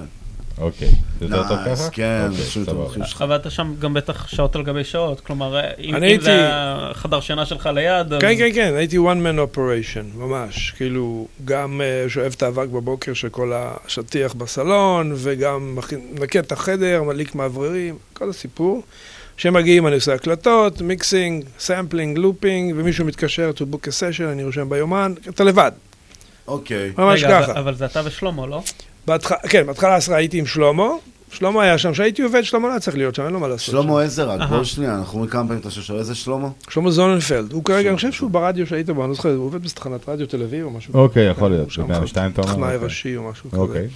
אוקיי. 0.57 0.87
זה 1.19 1.25
יותר 1.25 1.47
טוב 1.47 1.57
נייס, 1.65 1.79
ככה? 1.79 1.89
כן, 1.89 2.27
אוקיי, 2.31 2.45
פשוט. 2.45 2.67
האורחים 2.67 3.05
שלך. 3.05 3.21
עבדת 3.21 3.51
שם 3.51 3.73
גם 3.79 3.93
בטח 3.93 4.27
שעות 4.27 4.55
על 4.55 4.63
גבי 4.63 4.83
שעות, 4.83 5.19
כלומר, 5.19 5.59
אם 5.79 6.21
זה 6.21 6.37
החדר 6.51 7.19
שינה 7.19 7.45
שלך 7.45 7.69
ליד. 7.73 8.07
כן, 8.21 8.35
כן, 8.37 8.49
כן, 8.53 8.73
הייתי 8.77 8.97
one 8.97 8.99
man 9.25 9.55
operation, 9.55 10.17
ממש. 10.17 10.73
כאילו, 10.77 11.27
גם 11.45 11.81
אה, 11.81 12.05
שואב 12.09 12.33
את 12.37 12.43
האבק 12.43 12.67
בבוקר 12.67 13.13
של 13.13 13.29
כל 13.29 13.51
השטיח 13.55 14.33
בסלון, 14.33 15.11
וגם 15.15 15.77
מנקה 16.19 16.39
את 16.39 16.51
החדר, 16.51 17.03
מדליק 17.03 17.35
מאווררים, 17.35 17.97
כל 18.13 18.29
הסיפור. 18.29 18.83
כשהם 19.37 19.53
מגיעים 19.53 19.87
אני 19.87 19.95
עושה 19.95 20.13
הקלטות, 20.13 20.81
mixing, 20.81 21.45
sampling, 21.59 22.17
looping, 22.17 22.73
ומישהו 22.77 23.05
מתקשר 23.05 23.51
to 23.57 23.73
book 23.73 23.87
a 23.87 23.89
session, 23.89 24.23
אני 24.31 24.43
רושם 24.43 24.69
ביומן, 24.69 25.13
אתה 25.29 25.43
לבד. 25.43 25.71
אוקיי. 26.47 26.91
ממש 26.97 27.23
רגע, 27.23 27.41
ככה. 27.41 27.51
אבל- 27.51 27.59
אבל 27.59 27.75
זה 27.75 27.85
אתה 27.85 28.01
ושלמה, 28.05 28.45
לא? 28.47 28.61
בהתח... 29.07 29.31
כן, 29.49 29.65
בהתחלה 29.67 29.95
עשרה 29.95 30.17
הייתי 30.17 30.39
עם 30.39 30.45
שלמה, 30.45 30.89
שלמה 31.31 31.63
היה 31.63 31.77
שם, 31.77 31.91
כשהייתי 31.91 32.21
עובד, 32.21 32.43
שלמה 32.43 32.67
לא 32.67 32.73
היה 32.73 32.79
צריך 32.79 32.97
להיות 32.97 33.15
שם, 33.15 33.25
אין 33.25 33.33
לו 33.33 33.39
מה 33.39 33.47
לעשות. 33.47 33.71
שלמה 33.71 34.01
איזה 34.01 34.23
רק. 34.23 34.49
בואו 34.49 34.65
שנייה, 34.65 34.95
אנחנו 34.95 35.13
אומרים 35.13 35.31
כמה 35.31 35.43
פעמים 35.43 35.61
את 35.61 35.65
השם 35.65 35.81
שלו, 35.81 35.99
איזה 35.99 36.15
שלמה? 36.15 36.49
שלמה 36.69 36.91
זוננפלד, 36.91 37.51
הוא 37.51 37.63
כרגע, 37.63 37.89
אני 37.89 37.95
חושב 37.95 38.11
שהוא 38.11 38.31
ברדיו 38.31 38.67
שהיית 38.67 38.89
בו, 38.89 39.01
אני 39.01 39.09
לא 39.09 39.15
זוכר, 39.15 39.33
הוא 39.33 39.45
עובד 39.45 39.63
בתחנת 39.63 40.09
רדיו 40.09 40.27
תל 40.27 40.43
אביב 40.43 40.65
או 40.65 40.69
משהו. 40.69 40.93
אוקיי. 40.93 41.29
יכול 41.29 41.51
להיות, 41.51 41.63
הוא 41.63 41.71
שם 41.71 41.87
ב-102 41.87 42.17
אתה 42.33 42.51
אומר? 42.51 42.77
ראשי 42.81 43.17
או 43.17 43.29
משהו 43.29 43.51
כזה. 43.51 43.61
אוקיי. 43.61 43.87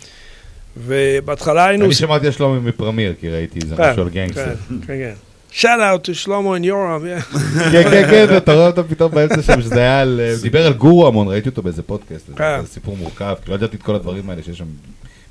ובהתחלה 0.78 1.66
היינו... 1.66 1.86
אני 1.86 1.94
שמעתי 1.94 2.26
על 2.26 2.32
שלומי 2.32 2.60
מפרמיר, 2.60 3.14
כי 3.20 3.30
ראיתי 3.30 3.60
איזה 3.64 3.76
כן, 3.76 3.92
משהו 3.92 4.02
על 4.02 4.10
גנגסטר. 4.10 4.56
כן, 4.56 4.76
כן, 4.82 4.88
כן. 4.88 5.14
שאט 5.58 5.80
אאוט 5.90 6.10
to 6.10 6.14
שלמה 6.14 6.58
in 6.58 6.64
Europe. 6.64 7.04
yeah. 7.04 7.40
כן, 7.72 7.84
כן, 7.84 8.08
כן, 8.12 8.38
אתה 8.38 8.54
רואה 8.54 8.68
אותו 8.68 8.84
פתאום 8.88 9.12
באמצע 9.12 9.42
שם, 9.42 9.62
שזה 9.62 9.80
היה 9.80 10.02
על... 10.02 10.22
הוא 10.34 10.42
דיבר 10.44 10.66
על 10.68 10.74
גורו 10.74 11.08
המון, 11.08 11.28
ראיתי 11.28 11.50
אותו 11.50 11.62
באיזה 11.62 11.84
פודקאסט, 11.84 12.30
כן. 12.36 12.62
זה 12.62 12.68
סיפור 12.68 12.98
מורכב, 12.98 13.36
כי 13.46 13.52
לא 13.52 13.56
ידעתי 13.56 13.78
את 13.78 13.82
כל 13.82 13.96
הדברים 13.96 14.30
האלה 14.30 14.44
שיש 14.44 14.58
שם 14.58 14.66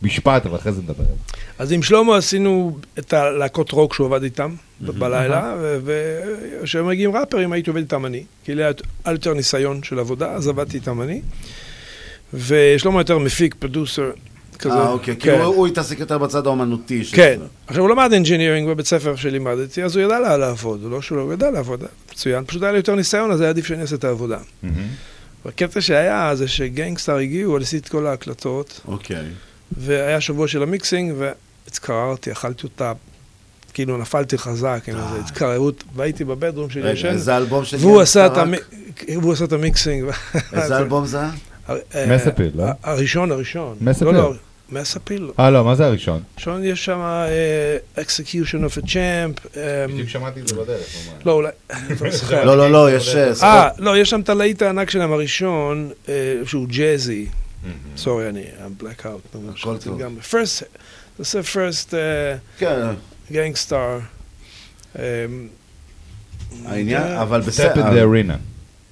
משפט, 0.03 0.47
אבל 0.47 0.57
אחרי 0.57 0.73
זה 0.73 0.83
נדבר. 0.83 1.01
על 1.01 1.07
זה. 1.07 1.37
אז 1.59 1.73
עם 1.73 1.83
שלמה 1.83 2.17
עשינו 2.17 2.79
את 2.99 3.13
הלהקות 3.13 3.71
רוק 3.71 3.95
שהוא 3.95 4.07
עבד 4.07 4.23
איתם 4.23 4.55
בלילה, 4.81 5.57
וכשהם 5.85 6.89
מגיעים 6.89 7.17
ראפרים 7.17 7.53
הייתי 7.53 7.71
עובד 7.71 7.83
איתם 7.83 8.07
אני, 8.07 8.25
כי 8.45 8.55
לי 8.55 8.63
היה 8.65 8.73
יותר 9.07 9.35
ניסיון 9.35 9.83
של 9.83 9.99
עבודה, 9.99 10.33
אז 10.33 10.49
עבדתי 10.49 10.77
איתם 10.77 11.03
אני. 11.03 11.23
ושלמה 12.35 13.01
יותר 13.01 13.19
מפיק, 13.19 13.55
producer, 13.59 14.11
כזה. 14.65 14.75
אה, 14.75 14.89
אוקיי, 14.89 15.15
כי 15.17 15.21
כן. 15.21 15.35
הוא 15.41 15.55
הוא 15.55 15.67
התעסק 15.67 16.01
יותר 16.01 16.19
בצד 16.19 16.47
האומנותי. 16.47 17.03
כן. 17.13 17.37
זה. 17.41 17.45
עכשיו, 17.67 17.83
הוא 17.83 17.91
למד 17.91 18.11
engineering 18.13 18.69
בבית 18.69 18.87
ספר 18.87 19.17
שלימדתי, 19.17 19.83
אז 19.83 19.97
הוא 19.97 20.05
ידע 20.05 20.21
לה- 20.21 20.37
לעבוד, 20.37 20.83
הוא 20.83 20.91
לא 20.91 21.03
שהוא 21.03 21.19
לא 21.19 21.33
ידע 21.35 21.51
לעבוד, 21.51 21.83
מצוין. 22.13 22.45
פשוט 22.45 22.63
היה 22.63 22.73
לי 22.73 22.79
יותר 22.79 22.95
ניסיון, 22.95 23.31
אז 23.31 23.41
היה 23.41 23.51
עדיף 23.51 23.67
שאני 23.67 23.83
אעשה 23.83 23.95
את 23.97 24.05
העבודה. 24.05 24.39
והקטע 25.45 25.81
שהיה 25.81 26.31
זה 26.35 26.49
שגנגסטאר 26.49 27.17
הגיעו, 27.17 27.57
עשיתי 27.59 27.87
את 27.87 27.93
כל 27.93 28.07
ההקלטות, 28.07 28.81
אוקיי. 28.89 29.25
והיה 29.77 30.21
שבוע 30.21 30.49
של 30.49 30.63
ה- 30.63 30.74
mixing, 30.74 31.15
והתקררתי, 31.19 32.33
אכלתי 32.33 32.63
אותה, 32.67 32.93
כאילו 33.75 33.99
נפלתי 33.99 34.39
חזק 34.39 34.81
עם 34.89 34.95
איזו 34.97 35.17
התקררות, 35.25 35.85
והייתי 35.97 36.25
בבדרום 36.25 36.71
שלי 36.71 36.91
ישן, 36.91 37.09
איזה 37.09 37.37
אלבום 37.37 37.65
של 37.65 37.77
והוא 37.81 38.01
עשה 38.01 38.27
את 38.27 38.33
גנגסטאר 38.33 38.43
המי- 39.09 39.19
והוא 39.21 39.33
עשה 39.33 39.45
את 39.45 39.53
המיקסינג. 39.53 40.05
איזה 40.53 40.79
אלבום 40.79 41.07
זה 41.07 41.21
היה? 41.21 41.31
אה, 41.95 42.17
מספיל, 42.17 42.51
לא? 42.55 42.65
הראשון, 42.83 43.33
הראשון. 43.33 43.77
מספיל. 43.81 44.09
לא, 44.73 44.77
לא, 44.77 44.81
מספיל. 44.81 45.31
אה, 45.39 45.51
לא, 45.51 45.65
מה 45.65 45.75
זה 45.75 45.87
הראשון? 45.87 46.23
ראשון 46.39 46.65
יש 46.65 46.85
שם 46.85 46.99
אה, 47.01 48.03
Execution 48.03 48.59
of 48.71 48.83
a 48.83 48.87
Champ. 48.87 49.57
אה, 49.57 49.87
בדיוק 49.89 50.09
שמעתי 50.09 50.41
את 50.41 50.49
זה 50.49 50.55
בדרך, 50.57 50.87
לא, 51.27 51.33
אולי, 51.33 51.51
לא. 52.31 52.45
לא, 52.45 52.57
לא, 52.57 52.71
לא, 52.71 52.93
יש, 52.97 53.15
אה, 53.15 53.33
אה, 53.43 53.69
לא, 53.79 53.99
יש 53.99 54.11
שם 54.11 54.21
את 54.21 54.29
הלהיט 54.29 54.63
הענק 54.63 54.91
שלהם 54.91 55.13
הראשון, 55.13 55.91
אה, 56.09 56.15
שהוא 56.47 56.67
ג'אזי. 56.69 57.27
סורי, 57.97 58.29
אני, 58.29 58.45
I'm 58.45 58.83
black 58.83 59.05
out. 59.05 59.39
הכל 59.59 59.77
טוב. 59.79 59.99
גם 60.03 60.17
first, 60.31 60.65
זה 61.19 61.41
first 61.41 61.95
אה, 61.95 62.37
כן. 62.59 62.81
גנגסטר. 63.33 63.99
אה, 64.99 65.05
העניין, 66.67 67.03
כן. 67.03 67.13
אבל 67.15 67.41
בסדר. 67.41 67.85
arena. 67.87 68.33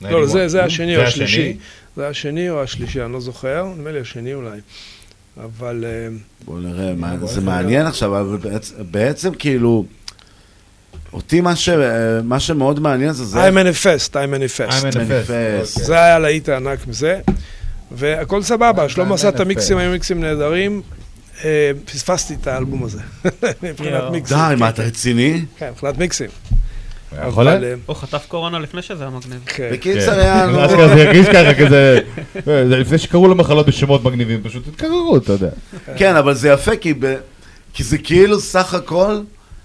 לא, 0.01 0.27
זה- 0.27 0.49
זה 0.49 0.65
השני 0.65 0.97
או 0.97 1.01
זה 1.01 1.07
השלישי. 1.07 1.57
זה 1.97 2.09
השני 2.09 2.51
או 2.51 2.62
השלישי, 2.62 3.03
אני 3.03 3.12
לא 3.12 3.20
זוכר, 3.20 3.65
נדמה 3.65 3.93
לי 3.93 4.01
השני 4.01 4.35
אולי. 4.35 4.59
אבל... 5.44 5.84
אה, 5.88 6.09
בוא 6.44 6.60
נראה, 6.60 6.94
מה- 6.96 7.26
זה 7.26 7.40
מעניין 7.40 7.86
עכשיו, 7.86 8.20
אבל 8.20 8.36
בעצם- 8.36 8.74
בעצם 8.90 9.34
כאילו, 9.34 9.84
אותי 11.12 11.40
מה 11.40 11.56
ש- 11.56 11.68
מה 12.24 12.40
שמאוד 12.40 12.80
מעניין 12.80 13.12
זה 13.12 13.24
זה... 13.24 13.48
I 13.48 13.52
manifest, 13.52 14.10
I 14.10 14.14
manifest. 14.14 14.70
I 14.72 14.82
manifest, 14.84 15.22
אוקיי. 15.22 15.64
זה 15.64 15.94
היה 16.02 16.18
להיט 16.18 16.48
הענק 16.48 16.86
מזה, 16.86 17.20
והכל 17.92 18.42
סבבה, 18.42 18.88
שלמה 18.88 19.14
עשה 19.14 19.28
את. 19.28 19.40
המיקסים, 19.40 19.78
היו 19.78 19.90
מיקסים 19.90 20.20
נהדרים. 20.20 20.82
אה, 21.44 21.70
פספסתי 21.84 22.34
את 22.34 22.46
האלבום 22.46 22.84
הזה, 22.84 22.98
מבחינת. 23.62 24.02
מיקסים. 24.12 24.36
די, 24.36 24.42
כן, 24.54 24.59
מה, 24.59 24.66
כן. 24.66 24.74
אתה 24.74 24.82
רציני? 24.82 25.44
כן, 25.59 25.70
מבחינת 25.70 25.98
מיקסים. 25.98 26.30
יכול 27.28 27.44
להיות? 27.44 27.62
אה, 27.62 27.74
הוא 27.86 27.97
חטף 27.97 28.24
קורונה 28.28 28.59
לפני 28.59 28.82
שזה 28.82 29.05
היה 29.05 29.10
מגניב. 29.10 29.40
כן. 29.47 29.68
בקיצר, 29.72 30.12
היה 30.12 30.47
לנו... 30.47 30.66
אשכרה 30.66 30.89
זה 30.89 31.01
ירגיש 31.01 31.26
ככה, 31.28 31.55
כזה... 31.55 31.98
אה, 32.36 32.68
זה 32.68 32.76
לפני 32.76 32.98
שקראו 32.98 33.28
למחלות 33.28 33.66
בשמות 33.66 34.05
מגניבים, 34.05 34.40
פשוט 34.43 34.68
התקררו, 34.68 35.16
אתה 35.16 35.32
יודע. 35.32 35.48
כן, 35.97 36.16
אבל 36.16 36.34
זה 36.34 36.48
יפה, 36.48 36.72
כי 37.74 37.84
זה 37.84 37.98
כאילו 37.98 38.40
סך 38.40 38.74
הכל, 38.74 39.20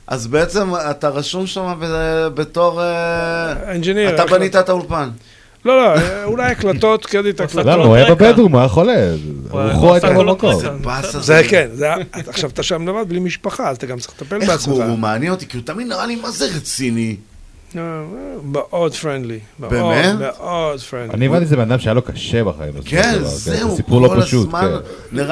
אז 0.07 0.27
בעצם 0.27 0.69
אתה 0.91 1.09
רשום 1.09 1.47
שם 1.47 1.73
בתור... 2.33 2.81
אה, 2.81 3.71
engineer. 3.71 4.15
אתה 4.15 4.25
בנית 4.25 4.55
את 4.55 4.69
האולפן. 4.69 5.09
לא, 5.65 5.77
לא, 5.77 5.95
אה, 5.99 6.23
אולי 6.23 6.51
הקלטות, 6.51 7.05
קרדיט 7.05 7.41
הקלטות. 7.41 7.65
למה? 7.65 7.83
הוא 7.83 7.95
היה 7.95 8.15
בבדרום, 8.15 8.51
הוא 8.51 8.59
היה 8.59 8.69
חולה. 8.69 9.11
הוא 9.49 9.61
רוחו 9.61 9.93
הייתה 9.93 10.09
במקום. 10.09 10.61
זה 11.19 11.41
כן, 11.49 11.67
זה 11.73 11.85
היה- 11.85 11.95
עכשיו 12.27 12.49
אתה 12.49 12.63
שם 12.63 12.87
לבד 12.87 13.09
בלי 13.09 13.19
משפחה, 13.19 13.69
אז 13.69 13.77
אתה 13.77 13.85
גם 13.85 13.99
צריך 13.99 14.13
לטפל 14.21 14.41
איך 14.41 14.49
בעצמך. 14.49 14.73
הוא 14.73 14.83
הוא 14.83 14.97
מעניין 14.99 15.31
אותי, 15.31 15.47
כי 15.47 15.57
הוא 15.57 15.65
תמיד 15.65 15.87
נראה 15.87 16.05
לי 16.05 16.15
מה 16.15 16.31
זה 16.31 16.45
רציני. 16.55 17.15
מאוד 17.75 18.93
פרנדלי. 18.93 19.39
באמת? 19.59 20.15
מאוד 20.19 20.79
פרנדלי. 20.79 21.13
אני 21.13 21.25
הבנתי 21.25 21.45
שזה 21.45 21.55
בן 21.55 21.71
אדם 21.71 21.79
שהיה 21.79 21.93
לו 21.93 22.01
קשה 22.01 22.43
בחיים. 22.43 22.73
כן, 22.85 23.13
דבר, 23.19 23.27
זהו, 23.27 23.77
לא 24.01 24.07
כל 24.07 24.21
פשוט. 24.21 24.47
הזמן 24.47 24.71
כן. 25.15 25.23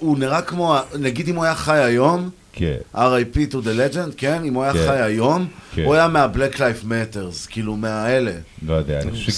הוא 0.00 0.18
נראה 0.18 0.42
כמו, 0.42 0.76
נגיד 0.98 1.28
אם 1.28 1.36
הוא 1.36 1.44
היה 1.44 1.54
חי 1.54 1.78
היום, 1.78 2.30
כן. 2.52 2.76
R.I.P. 2.94 3.52
to 3.52 3.56
the 3.56 3.94
legend, 3.94 4.14
כן? 4.16 4.42
אם 4.44 4.54
הוא 4.54 4.62
היה 4.62 4.72
כן. 4.72 4.78
חי 4.86 4.96
היום, 4.98 5.46
כן. 5.74 5.84
הוא 5.84 5.94
היה 5.94 6.08
מה-Black 6.08 6.56
Life 6.56 6.84
Matters, 6.84 7.48
כאילו 7.50 7.76
מהאלה. 7.76 8.32
לא 8.66 8.74
יודע, 8.74 9.00
אני 9.00 9.10
חושב. 9.10 9.32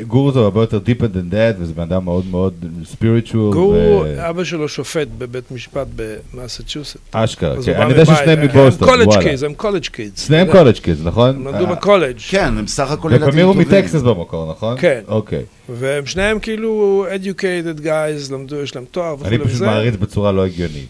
שגורו 0.00 0.32
זה 0.32 0.38
הרבה 0.38 0.60
יותר 0.60 0.78
deeper 0.86 1.02
than 1.14 1.32
that, 1.32 1.60
וזה 1.60 1.72
בן 1.72 1.82
אדם 1.82 2.04
מאוד 2.04 2.24
מאוד 2.30 2.54
spiritual. 2.92 3.52
גורו, 3.52 4.02
ו- 4.04 4.30
אבא 4.30 4.44
שלו 4.44 4.68
שופט 4.68 5.08
בבית 5.18 5.50
משפט 5.50 5.86
במסצ'וסט. 5.96 6.96
אשכרה, 7.12 7.62
כן. 7.64 7.72
אני 7.82 7.90
יודע 7.90 8.04
ששניהם 8.04 8.38
הם 8.38 8.44
מבוסטון, 8.44 8.88
קולג' 8.88 9.08
וואלה. 9.08 9.22
kids, 9.22 9.42
הם 9.42 9.54
college 9.54 9.86
kids. 9.86 10.26
שניהם 10.26 10.52
college 10.52 10.74
kids, 10.78 11.00
נכון? 11.04 11.28
הם 11.28 11.46
למדו 11.46 11.64
אה, 11.66 11.74
בקולג'. 11.74 12.16
כן, 12.28 12.58
הם 12.58 12.66
סך 12.66 12.90
הכל 12.90 13.08
ילדים 13.10 13.28
ופרמייר 13.28 13.44
הוא 13.44 13.54
טובים. 13.54 13.68
מטקסס 13.68 14.02
במקור, 14.02 14.50
נכון? 14.50 14.76
כן. 14.80 15.00
אוקיי. 15.08 15.42
והם 15.68 16.06
שניהם 16.06 16.38
כאילו 16.38 17.06
educated 17.10 17.80
guys, 17.84 18.32
למדו, 18.32 18.56
יש 18.56 18.76
להם 18.76 18.84
תואר 18.90 19.14
וכו' 19.14 19.26
אני 19.26 19.38
פשוט 19.38 19.50
וזה. 19.50 19.66
מעריץ 19.66 19.94
בצורה 19.96 20.32
לא 20.32 20.44
הגיונית. 20.46 20.88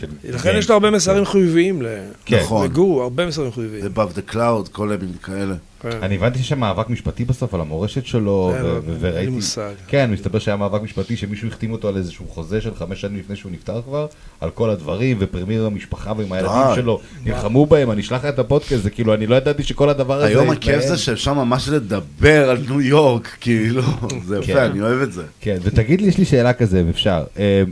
של- 0.00 0.06
לכן 0.24 0.54
יש 0.58 0.68
לו 0.68 0.74
הרבה 0.74 0.90
מסרים 0.90 1.24
חיוביים 1.24 1.82
כן. 2.24 2.40
נכון. 2.42 2.64
לגורו, 2.64 3.02
הרבה 3.02 3.26
מסרים 3.26 3.52
חיוביים. 3.52 3.84
above 3.84 4.16
the 4.18 4.32
cloud, 4.34 4.68
כל 4.72 4.88
מיני 4.88 5.18
כאלה. 5.22 5.54
אני 5.84 6.14
הבנתי 6.14 6.38
שיש 6.38 6.48
שם 6.48 6.60
מאבק 6.60 6.90
משפטי 6.90 7.24
בסוף 7.24 7.54
על 7.54 7.60
המורשת 7.60 8.06
שלו, 8.06 8.52
אין, 8.54 8.64
ו- 8.64 8.68
אין 8.68 8.82
לי 8.86 8.96
וראיתי... 9.00 9.30
מושג. 9.30 9.72
כן, 9.88 10.10
מסתבר 10.10 10.38
שהיה 10.38 10.56
מאבק 10.56 10.82
משפטי 10.82 11.16
שמישהו 11.16 11.48
החתים 11.48 11.72
אותו 11.72 11.88
על 11.88 11.96
איזשהו 11.96 12.28
חוזה 12.28 12.60
של 12.60 12.74
חמש 12.74 13.00
שנים 13.00 13.18
לפני 13.18 13.36
שהוא 13.36 13.52
נפטר 13.52 13.82
כבר, 13.82 14.06
על 14.40 14.50
כל 14.50 14.70
הדברים, 14.70 15.16
ופרמיר 15.20 15.66
המשפחה 15.66 16.12
ועם 16.16 16.32
הילדים 16.32 16.56
די. 16.68 16.74
שלו 16.74 17.00
נלחמו 17.24 17.66
בהם, 17.66 17.90
אני 17.90 18.00
אשלח 18.00 18.24
לך 18.24 18.34
את 18.34 18.38
הפודקאסט, 18.38 18.82
זה 18.82 18.90
כאילו, 18.90 19.14
אני 19.14 19.26
לא 19.26 19.36
ידעתי 19.36 19.62
שכל 19.62 19.88
הדבר 19.88 20.14
הזה... 20.16 20.26
היום 20.26 20.50
הכיף. 20.50 20.82
זה 20.86 20.98
שאפשר 20.98 21.34
ממש 21.34 21.68
לדבר 21.68 22.50
על 22.50 22.58
ניו 22.68 22.80
יורק, 22.80 23.36
כאילו, 23.40 23.82
זה 24.28 24.38
כן. 24.42 24.52
יפה, 24.52 24.66
אני 24.66 24.80
אוהב 24.80 25.02
את 25.02 25.12
זה. 25.12 25.22
כן, 25.40 25.58
ותגיד 25.62 26.00
לי, 26.00 26.08
יש 26.08 26.18
לי 26.18 26.24
שאלה 26.24 26.52
כזה, 26.52 26.80
אם 26.80 26.88
אפשר. 26.88 27.24
אה, 27.38 27.62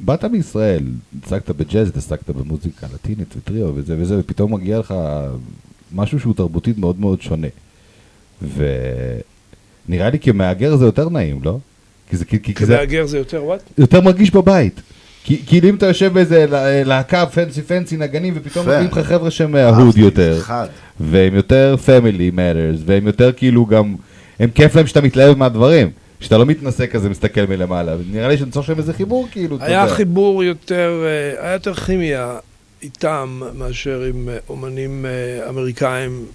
באת 0.00 0.24
מישראל, 0.24 0.84
הצגת 1.22 1.50
בג'אז, 1.50 1.88
התעסקת 1.88 2.30
במוזיקה 2.30 2.86
לטינית 2.94 3.34
וטריו 3.36 3.72
וזה 3.74 3.96
וזה, 3.98 4.18
ופתאום 4.18 4.54
מגיע 4.54 4.78
לך 4.78 4.94
משהו 5.94 6.20
שהוא 6.20 6.34
תרבותית 6.34 6.78
מאוד 6.78 7.00
מאוד 7.00 7.22
שונה. 7.22 7.46
ונראה 8.42 10.10
לי 10.10 10.18
כמהגר 10.18 10.76
זה 10.76 10.84
יותר 10.84 11.08
נעים, 11.08 11.40
לא? 11.44 11.58
כי 12.10 12.16
זה, 12.16 12.24
כי, 12.24 12.38
כי 12.42 12.66
זה 12.66 12.74
כמהגר 12.76 13.06
זה 13.06 13.18
יותר 13.18 13.44
וואט? 13.44 13.60
יותר 13.78 14.00
מרגיש 14.00 14.30
בבית. 14.30 14.80
כי- 15.24 15.42
כאילו 15.46 15.68
אם 15.68 15.74
אתה 15.74 15.86
יושב 15.86 16.12
באיזה 16.12 16.46
לה- 16.46 16.84
להקה 16.84 17.26
פנסי 17.26 17.62
פנסי 17.62 17.96
נגנים, 17.96 18.34
ופתאום. 18.36 18.66
מביאים 18.66 18.86
לך 18.86 18.98
חבר'ה 18.98 19.30
שהם 19.30 19.52
מההוד 19.52 19.96
יותר, 19.96 20.38
אחד. 20.38 20.66
והם 21.00 21.34
יותר 21.34 21.76
פמילי 21.86 22.30
matters, 22.34 22.82
והם 22.86 23.06
יותר 23.06 23.32
כאילו 23.32 23.66
גם, 23.66 23.94
הם 24.40 24.50
כיף 24.50 24.76
להם 24.76 24.86
שאתה 24.86 25.00
מתלהב 25.00 25.38
מהדברים, 25.38 25.90
שאתה 26.20 26.38
לא 26.38 26.46
מתנשא 26.46 26.86
כזה, 26.86 27.08
מסתכל 27.08 27.40
מלמעלה, 27.48 27.94
נראה 28.12 28.28
לי 28.28 28.36
שצריך 28.38 28.66
שם 28.66 28.78
איזה 28.78 28.92
חיבור 28.92 29.28
כאילו, 29.32 29.56
היה. 29.60 29.88
חיבור 29.88 30.44
יותר, 30.44 31.04
אה, 31.04 31.44
היה 31.44 31.52
יותר 31.52 31.74
כימיה 31.74 32.36
איתם 32.82 33.40
מאשר 33.54 34.02
עם 34.02 34.28
אה, 34.28 34.38
אומנים 34.48 35.06
אה, 35.06 35.48
אמריקאים. 35.48 36.26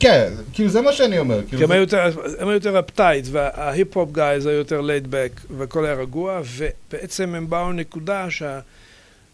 כן, 0.00 0.32
כאילו 0.52 0.68
זה 0.68 0.80
מה 0.80 0.92
שאני 0.92 1.18
אומר. 1.18 1.40
כי 1.50 1.64
הם 1.64 1.70
היו 1.70 1.80
יותר- 1.80 2.10
הם 2.38 2.48
היו 2.48 2.54
יותר 2.54 2.78
uptight, 2.78 3.26
וההיפ-הופ 3.30 4.12
guys 4.12 4.46
היו 4.46 4.56
יותר 4.58 4.80
laid 4.80 5.06
back, 5.10 5.40
והכל 5.58 5.84
היה 5.84 5.94
רגוע, 5.94 6.40
ובעצם 6.56 7.34
הם 7.34 7.50
באו 7.50 7.70
לנקודה 7.72 8.30
שה- 8.30 8.60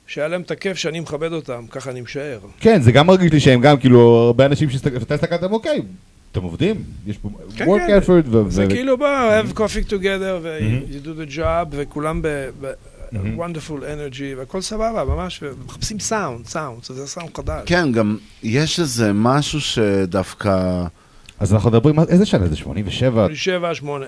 שהיה 0.06 0.28
להם 0.28 0.40
את 0.40 0.50
הכיף 0.50 0.76
שאני 0.76 1.00
מכבד 1.00 1.32
אותם, 1.32 1.64
ככה 1.70 1.90
אני 1.90 2.00
משער. 2.00 2.38
כן, 2.60 2.82
זה 2.82 2.92
גם 2.92 3.06
מרגיש 3.06 3.32
לי 3.32 3.40
שהם 3.40 3.60
גם 3.60 3.76
כאילו, 3.76 4.00
הרבה 4.00 4.46
אנשים 4.46 4.70
שאתה 4.70 5.14
הסתכלת, 5.14 5.42
אוקיי, 5.42 5.82
אתם 6.32 6.42
עובדים, 6.42 6.82
יש 7.06 7.18
פה 7.18 7.28
כן, 7.56 7.64
work 7.66 7.78
כן. 7.86 7.98
effort, 7.98 8.28
ו- 8.36 8.50
זה 8.50 8.64
ו- 8.66 8.68
כאילו 8.70 8.98
בוא, 8.98 9.08
have 9.08 9.56
coffee 9.58 9.90
together, 9.90 10.38
ו- 10.42 10.58
Mhm. 10.60 10.92
you 10.92 11.06
do 11.06 11.32
the 11.32 11.38
job, 11.38 11.66
וכולם 11.70 12.22
ב... 12.22 12.28
ב-. 12.60 12.72
Wonderful 13.12 13.80
energy, 13.82 14.36
והכל 14.38 14.60
סבבה, 14.60 15.04
ממש, 15.04 15.42
ומחפשים 15.42 16.00
סאונד, 16.00 16.46
סאונד, 16.46 16.84
זה 16.84 17.06
סאונד 17.06 17.36
חדש. 17.36 17.62
כן, 17.66 17.92
גם 17.92 18.16
יש 18.42 18.80
איזה 18.80 19.12
משהו 19.14 19.60
שדווקא... 19.60 20.84
אז 21.40 21.54
אנחנו 21.54 21.70
מדברים, 21.70 21.98
איזה 21.98 22.26
שנה 22.26 22.46
זה? 22.48 22.56
87? 22.56 23.10
87, 23.12 23.74
8. 23.74 24.06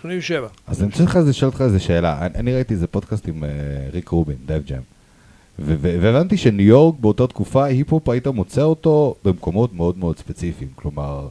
87. 0.00 0.48
אז 0.66 0.82
אני 0.82 0.90
הולך 1.06 1.18
לשאול 1.28 1.48
אותך 1.48 1.60
איזה 1.60 1.80
שאלה. 1.80 2.26
אני, 2.34 2.54
ראיתי 2.54 2.74
איזה 2.74 2.86
פודקאסט 2.86 3.28
עם 3.28 3.44
אה, 3.44 3.50
ריק 3.92 4.08
רובין, 4.08 4.36
ג'ם. 4.66 4.80
ו- 5.58 5.74
ו- 5.80 5.98
והבנתי 6.00 6.36
שניו 6.36 6.66
יורק 6.66 6.94
באותה 7.00 7.26
תקופה, 7.26 7.64
היפ-הופ 7.64 8.08
היית 8.08 8.26
מוצא 8.26 8.62
אותו 8.62 9.14
במקומות 9.24 9.74
מאוד 9.74 9.98
מאוד 9.98 10.18
ספציפיים. 10.18 10.70
כלומר, 10.74 11.28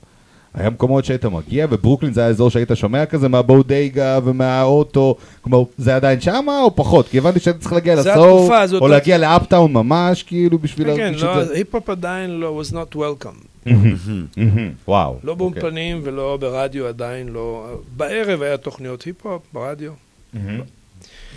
היה 0.55 0.69
מקומות 0.69 1.05
שהיית 1.05 1.25
מגיע, 1.25 1.67
וברוקלין 1.69 2.13
זה 2.13 2.21
היה 2.21 2.29
אזור 2.29 2.49
שהיית 2.49 2.69
שומע 2.73 3.05
כזה 3.05 3.27
מה- 3.29 3.59
bodega 3.59 4.19
ומהאוטו. 4.23 5.15
כלומר, 5.41 5.63
זה 5.77 5.95
עדיין 5.95 6.21
שמה 6.21 6.61
או 6.61 6.75
פחות? 6.75 7.07
כי 7.07 7.17
הבנתי 7.17 7.39
שהיית 7.39 7.59
צריך 7.59 7.73
להגיע 7.73 7.93
הזאת. 7.93 8.81
או 8.81 8.87
להגיע 8.87 9.17
ל- 9.17 9.31
uptown 9.31 9.73
ממש, 9.73 10.23
כאילו, 10.23 10.59
בשביל 10.59 10.87
כן, 10.95 11.13
כן, 11.19 11.25
לא. 11.25 11.41
היפ-הופ 11.53 11.89
עדיין 11.89 12.29
לא, 12.29 12.61
was 12.63 12.73
not 12.73 12.95
welcome. 12.95 13.45
מהמם, 13.65 13.95
מהמם, 14.37 14.71
וואו. 14.87 15.15
לא. 15.23 15.35
באולפנים 15.35 16.01
ולא 16.03 16.37
ברדיו 16.41 16.87
עדיין 16.87 17.27
לא. 17.27 17.67
בערב 17.97 18.41
היה 18.41 18.57
תוכניות 18.57 19.01
היפ-הופ 19.01 19.41
ברדיו. 19.53 19.91
מהמם. 20.33 20.61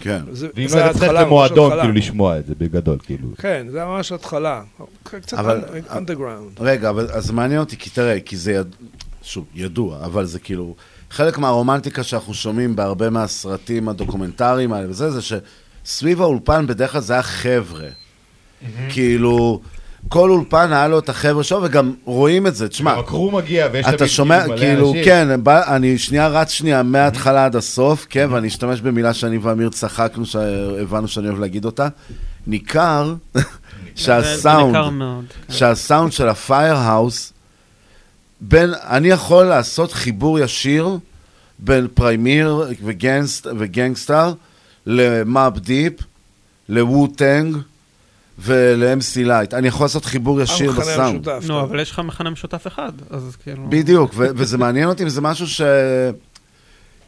כן. 0.01 0.21
זה- 0.33 0.49
ואם 0.57 0.67
לא 0.75 0.81
היית 0.81 0.97
צריך 0.97 1.13
למועדון, 1.13 1.67
התחלה. 1.67 1.83
כאילו, 1.83 1.95
לשמוע 1.95 2.39
את 2.39 2.47
זה 2.47 2.55
בגדול, 2.59 2.99
כאילו. 3.03 3.29
כן, 3.39 3.67
זה 3.71 3.85
ממש 3.85 4.13
התחלה. 4.13 4.63
קצת 5.03 5.39
אנדרגראונד. 5.93 6.51
רגע, 6.61 6.91
אבל 6.91 7.09
אז 7.13 7.31
מעניין 7.31 7.61
אותי, 7.61 7.77
כי 7.77 7.91
תראה, 7.91 8.21
כי 8.21 8.37
זה. 8.37 8.63
שוב, 9.29 9.45
ידוע, 9.55 9.99
אבל 10.05 10.25
זה 10.25 10.39
כאילו, 10.39 10.75
חלק 11.11 11.39
מהרומנטיקה 11.39 12.03
שאנחנו 12.03 12.35
שומעים 12.35 12.77
בהרבה 12.77 13.11
מהסרטים 13.11 13.89
הדוקומנטריים 13.89 14.73
האלה 14.73 14.91
וזה, 14.91 15.11
זה 15.11 15.21
שסביב 15.85 16.23
האולפן 16.23 16.67
בדרך 16.67 16.93
כלל 16.93 17.01
זה 17.01 17.13
היה 17.13 17.23
חבר'ה. 17.23 17.89
כאילו, 18.91 19.61
כל 20.09 20.31
אולפן 20.31 20.73
היה 20.73 20.89
לו 20.89 20.99
את 20.99 21.09
החבר'ה 21.09 21.43
שלו, 21.45 21.63
וגם 21.63 21.95
רואים 22.05 22.47
את 22.47 22.55
זה, 22.55 22.69
תשמע. 22.69 22.93
הקרו 22.93 23.31
מגיע 23.31 23.69
ויש 23.73 23.87
אתה 23.87 23.97
תמיד 23.97 24.11
שומע, 24.11 24.41
כאילו 24.41 24.55
מלא 24.55 24.61
כאילו, 24.61 24.89
אנשים. 24.91 25.05
כן, 25.05 25.45
בא- 25.45 25.77
אני 25.77 25.99
שנייה 25.99 26.29
רץ 26.29 26.51
שנייה 26.51 26.83
מההתחלה 26.83 27.45
עד 27.45 27.57
הסוף, 27.57 28.07
כן, 28.11 28.29
ואני 28.33 28.49
אשתמש 28.49 28.81
במילה 28.81 29.15
שאני 29.15 29.39
ואמיר 29.39 29.69
צחקנו, 29.69 30.27
שהבנו 30.27 31.09
שאני 31.09 31.29
אוהב 31.29 31.39
להגיד 31.41 31.65
אותה. 31.65 31.89
ניכר 32.47 33.15
שהסאונד, 33.95 34.77
כן. 35.49 35.53
שהסאונד 35.55 36.13
של 36.13 36.29
הפיירהאוס, 36.29 37.33
בין, 38.41 38.75
אני 38.75 39.09
יכול 39.09 39.45
לעשות 39.45 39.93
חיבור 39.93 40.39
ישיר 40.39 40.99
בין 41.59 41.89
פרימייר 41.95 42.65
וגנגסט, 42.85 43.47
וגנגסטאר 43.59 44.33
ל- 44.87 45.11
Mobb 45.11 45.59
Deep, 45.59 45.93
ל- 46.69 46.88
Wu-Tang 46.88 47.57
ול- 48.39 48.86
MC 48.86 49.17
Lyte. 49.17 49.55
אני 49.55 49.69
יכול 49.69 49.85
לעשות 49.85 50.05
חיבור 50.05 50.41
ישיר 50.41 50.71
המכנה 50.71 50.85
בסאונד. 50.85 51.29
נו, 51.29 51.61
אבל 51.61 51.81
יש 51.81 51.91
לך 51.91 51.99
מכנה 51.99 52.31
משותף 52.31 52.67
אחד, 52.67 52.93
אז 53.11 53.37
כאילו... 53.43 53.67
בדיוק, 53.69 54.13
ו- 54.15 54.27
וזה 54.35 54.59
מעניין 54.59 54.89
אותי, 54.89 55.05
וזה 55.05 55.21
משהו 55.21 55.47
ש... 55.49 55.61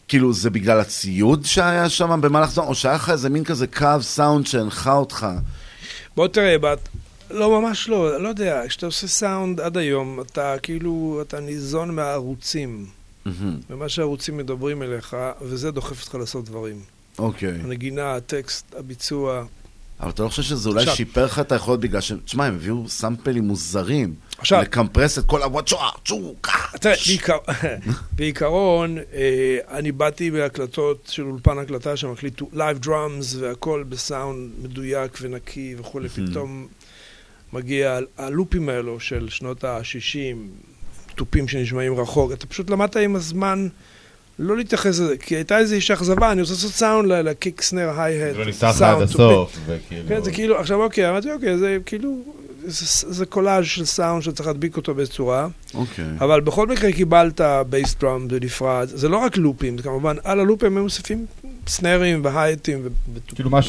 כאילו, 0.09 0.33
זה 0.33 0.51
בגלל 0.51 0.81
הציוד 0.81 1.45
שהיה 1.45 1.89
שם 1.89 2.21
במהלך 2.21 2.51
זמן, 2.51 2.65
או 2.65 2.75
שהיה 2.75 2.95
לך 2.95 3.11
איזה 3.11 3.29
מין 3.29 3.45
כזה 3.45 3.67
קו 3.67 3.97
סאונד 4.01 4.47
שהנחה 4.47 4.93
אותך. 4.93 5.27
בוא 6.17 6.29
תראה. 6.29 6.57
לא, 7.31 7.61
ממש 7.61 7.89
לא, 7.89 8.23
לא 8.23 8.29
יודע, 8.29 8.63
כשאתה 8.69 8.87
עושה 8.87 9.09
סאונד 9.09 9.61
עד 9.61 9.77
היום, 9.77 10.21
אתה 10.21 10.55
כאילו, 10.63 11.19
אתה 11.23 11.41
ניזון 11.41 11.95
מהערוצים, 11.95 12.87
ומה 13.71 13.89
שהערוצים 13.89 14.37
מדברים 14.37 14.83
אליך, 14.83 15.17
וזה 15.43 15.71
דוחף 15.71 16.03
אותך 16.03 16.15
לעשות 16.15 16.45
דברים. 16.45 16.81
אוקיי. 17.19 17.49
הנגינה, 17.65 18.15
הטקסט, 18.15 18.75
הביצוע. 18.79 19.45
אבל 20.01 20.11
אתה 20.11 20.23
לא 20.23 20.29
חושב 20.29 20.43
שזה 20.43 20.69
אולי 20.69 20.87
שיפר 20.87 21.25
לך 21.25 21.39
את 21.39 21.53
היכולת 21.53 21.81
בגלל 21.81 22.01
ש... 22.01 22.13
תשמע, 22.25 22.45
הם 22.45 22.55
הביאו 22.55 22.89
סאמפלים 22.89 23.45
מוזרים. 23.45 24.15
עכשיו- 24.39 24.63
לקמפרס 24.63 25.19
את 25.19 25.25
כל 25.27 25.43
הוואטשואה, 25.43 25.91
צ'ו, 26.05 26.35
ככה. 26.43 26.79
תראה, 26.79 26.95
בעיקר, 27.07 27.37
בעיקרון, 28.17 28.99
אה, 28.99 29.59
אני 29.79 29.93
באתי 29.93 30.31
בהקלטות 30.31 31.09
של 31.11 31.23
אולפן 31.23 31.59
הקלטה 31.59 31.97
שמקליט 31.97 32.43
live 32.53 32.79
drums 32.79 33.35
והכל 33.35 33.85
בסאונד 33.89 34.51
מדויק 34.63 35.19
ונקי 35.21 35.75
וכולי, 35.79 36.09
פתאום 36.09 36.67
מגיע 37.53 37.99
הלופים 38.19 38.69
האלו 38.69 39.01
של 39.01 39.29
שנות 39.29 39.65
ה-60, 39.65 40.37
תופים 41.15 41.49
שנשמעים 41.49 41.95
רחוק, 41.95 42.33
אתה 42.33 42.47
פשוט 42.47 42.71
למדת 42.71 42.97
עם 42.97 43.17
הזמן 43.17 43.69
לא 44.39 44.57
להתייחס 44.57 44.87
לזה, 44.87 45.17
כי 45.17 45.35
הייתה 45.35 45.59
איזושהי 45.59 45.95
אכזבה, 45.95 46.33
אני 46.33 46.41
רוצה 46.41 46.53
לעשות 46.53 46.73
סאונד 46.73 47.13
ל 47.13 47.23
kick 47.23 47.63
snare 47.63 48.01
hi-hat. 48.01 48.37
לא 48.37 48.45
נפתח 48.45 48.73
לך 48.77 48.83
עד 48.83 49.03
הסוף, 49.03 49.59
וכאילו... 49.67 50.09
כן, 50.09 50.23
זה 50.25 50.33
כאילו, 50.33 50.59
עכשיו 50.59 50.83
אוקיי, 50.83 51.11
אמרתי 51.11 51.33
אוקיי, 51.33 51.59
זה 51.59 51.79
כאילו, 51.87 52.23
זה, 52.65 53.13
זה 53.13 53.27
קולאז' 53.27 53.65
של 53.67 53.85
סאונד 53.85 54.23
שצריך 54.23 54.47
להדביק 54.47 54.77
אותו 54.77 54.95
באיזו 54.95 55.13
צורה. 55.13 55.49
אוקיי. 55.75 56.05
אבל 56.21 56.41
בכל 56.41 56.67
מקרה 56.67 56.93
קיבלת 56.93 57.41
bass 57.71 57.97
drum 58.01 58.29
בנפרד, 58.29 58.89
זה 58.89 59.09
לא 59.09 59.17
רק 59.17 59.37
לופים, 59.37 59.79
זה 59.79 59.83
כמובן 59.83 60.17
על 60.25 60.41
הלופים 60.41 60.77
הם 60.77 60.83
מוסיפים 60.83 61.27
סנרים 61.67 62.25
והייטים. 62.25 62.81
ו- 62.85 63.19
כאילו 63.35 63.51
מה 63.51 63.61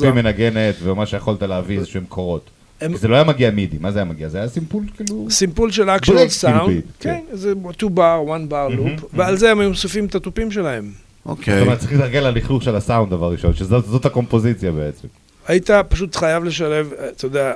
drum. 0.00 0.14
מנגנת, 0.14 0.74
ומה 0.82 1.06
שיכולת 1.06 1.42
להביא 1.42 1.78
איזשהם 1.78 2.02
מקורות. 2.02 2.50
הם- 2.80 2.96
זה 2.96 3.08
לא 3.08 3.14
היה 3.14 3.24
מגיע 3.24 3.50
MIDI, 3.50 3.76
מה 3.80 3.92
זה 3.92 3.98
היה 3.98 4.04
מגיע? 4.04 4.28
זה 4.28 4.38
היה 4.38 4.48
סימפול 4.48 4.84
כאילו... 4.96 5.26
סימפול 5.30 5.70
של 5.70 5.84
break, 5.84 5.98
actual 6.00 6.16
כאילו, 6.18 6.30
סאונד, 6.30 6.66
ביט, 6.74 6.84
כן, 7.00 7.20
זה 7.32 7.52
2 7.72 7.94
בר, 7.94 8.24
1 8.36 8.40
bar 8.48 8.68
loop, 8.68 9.00
ועל 9.12 9.36
זה 9.36 9.50
הם 9.50 9.60
היו 9.60 9.68
מוסיפים 9.68 10.06
את 10.06 10.14
התופים 10.14 10.50
שלהם. 10.50 10.90
אוקיי. 11.26 11.54
זאת 11.58 11.62
אומרת, 11.62 11.78
צריך 11.78 11.92
להתרגל 11.92 12.20
ללכלוך 12.20 12.62
של 12.62 12.76
הסאונד 12.76 13.10
דבר 13.10 13.30
ראשון, 13.32 13.54
שזאת 13.54 13.84
זאת 13.86 14.06
הקומפוזיציה 14.06 14.72
בעצם. 14.72 15.08
היית 15.48 15.70
פשוט 15.88 16.16
חייב 16.16 16.44
לשלב, 16.44 16.90
אה, 16.98 17.08
אתה 17.08 17.26
יודע, 17.26 17.48
אה, 17.50 17.54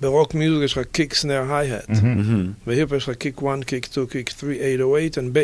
ב 0.00 0.07
rock 0.07 0.34
music 0.34 0.64
יש 0.64 0.78
לך 0.78 0.86
kick 0.92 1.14
snare 1.14 1.42
hi-hat. 1.54 1.90
והיפ 2.66 2.92
יש 2.92 3.08
לך 3.08 3.14
kick 3.16 3.38
1, 3.42 3.64
kick 3.64 3.84
2, 3.86 4.06
kick 4.06 4.30
3, 4.30 4.56
808 4.56 5.18
and 5.18 5.38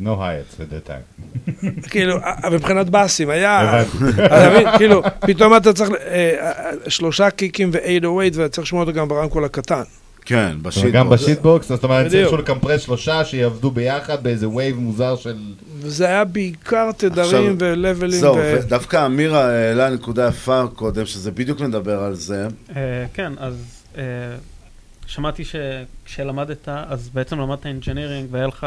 at 0.00 0.72
that 0.72 0.88
time. 0.88 1.88
כאילו, 1.90 2.16
אה, 2.16 2.50
מבחינת 2.50 2.90
באסים, 2.90 3.30
היה... 3.30 3.60
הבנתי. 3.60 4.24
אתה 4.26 4.50
מבין? 4.50 4.66
כאילו, 4.78 5.02
פתאום 5.20 5.56
אתה 5.56 5.72
צריך 5.72 5.90
אה, 5.90 5.96
אה, 6.40 6.90
שלושה 6.90 7.30
קיקים 7.30 7.70
ו-808 7.72 8.06
ואתה 8.34 8.48
צריך 8.48 8.66
לשמוע 8.66 8.80
אותו 8.80 8.92
גם 8.92 9.08
ברמקול 9.08 9.44
הקטן. 9.44 9.82
כן, 10.28 10.56
אומרת, 10.76 10.92
גם 10.92 11.08
ב 11.08 11.15
shitbox, 11.15 11.68
זאת 11.68 11.84
אומרת, 11.84 12.06
בדיוק. 12.06 12.22
צריכו 12.22 12.42
לקמפרס 12.42 12.82
שלושה 12.82 13.24
שיעבדו 13.24 13.70
ביחד 13.70 14.22
באיזה 14.22 14.48
vibe 14.48 14.78
מוזר 14.78 15.16
של... 15.16 15.36
וזה 15.80 16.06
היה 16.06 16.24
בעיקר 16.24 16.90
תדרים 16.96 17.56
ולוולים. 17.58 18.20
זהו, 18.20 18.36
ו- 18.36 18.58
ודווקא 18.62 19.06
אמיר 19.06 19.36
העלה 19.36 19.90
נקודה 19.90 20.28
יפה 20.28 20.64
קודם, 20.74 21.06
שזה 21.06 21.30
בדיוק 21.30 21.60
מדבר 21.60 22.02
על 22.02 22.14
זה. 22.14 22.46
אה, 22.76 23.04
כן, 23.14 23.32
אז 23.38 23.84
אה, 23.98 24.02
שמעתי 25.06 25.42
שכשלמדת, 25.44 26.68
אז 26.68 27.10
בעצם 27.14 27.38
למדת 27.38 27.66
engineering 27.66 28.28
והיה 28.30 28.46
לך 28.46 28.66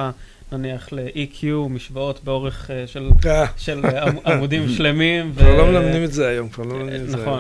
נניח 0.54 0.88
ל-EQ 0.92 1.46
משוואות 1.70 2.20
באורך 2.24 2.72
אה, 2.72 2.84
של- 2.88 3.10
אה. 3.26 3.46
של 3.58 3.82
אה, 3.86 4.04
עמ- 4.04 4.30
עמודים 4.30 4.70
שלמים. 4.78 5.34
כבר 5.38 5.56
לא 5.58 5.66
מלמדים 5.66 6.04
את 6.04 6.14
זה 6.14 6.28
היום, 6.28 6.50
כבר 6.50 6.64
לא 6.64 6.74
מלמדים 6.76 7.02
את 7.02 7.10
זה 7.10 7.18
נכון. 7.18 7.40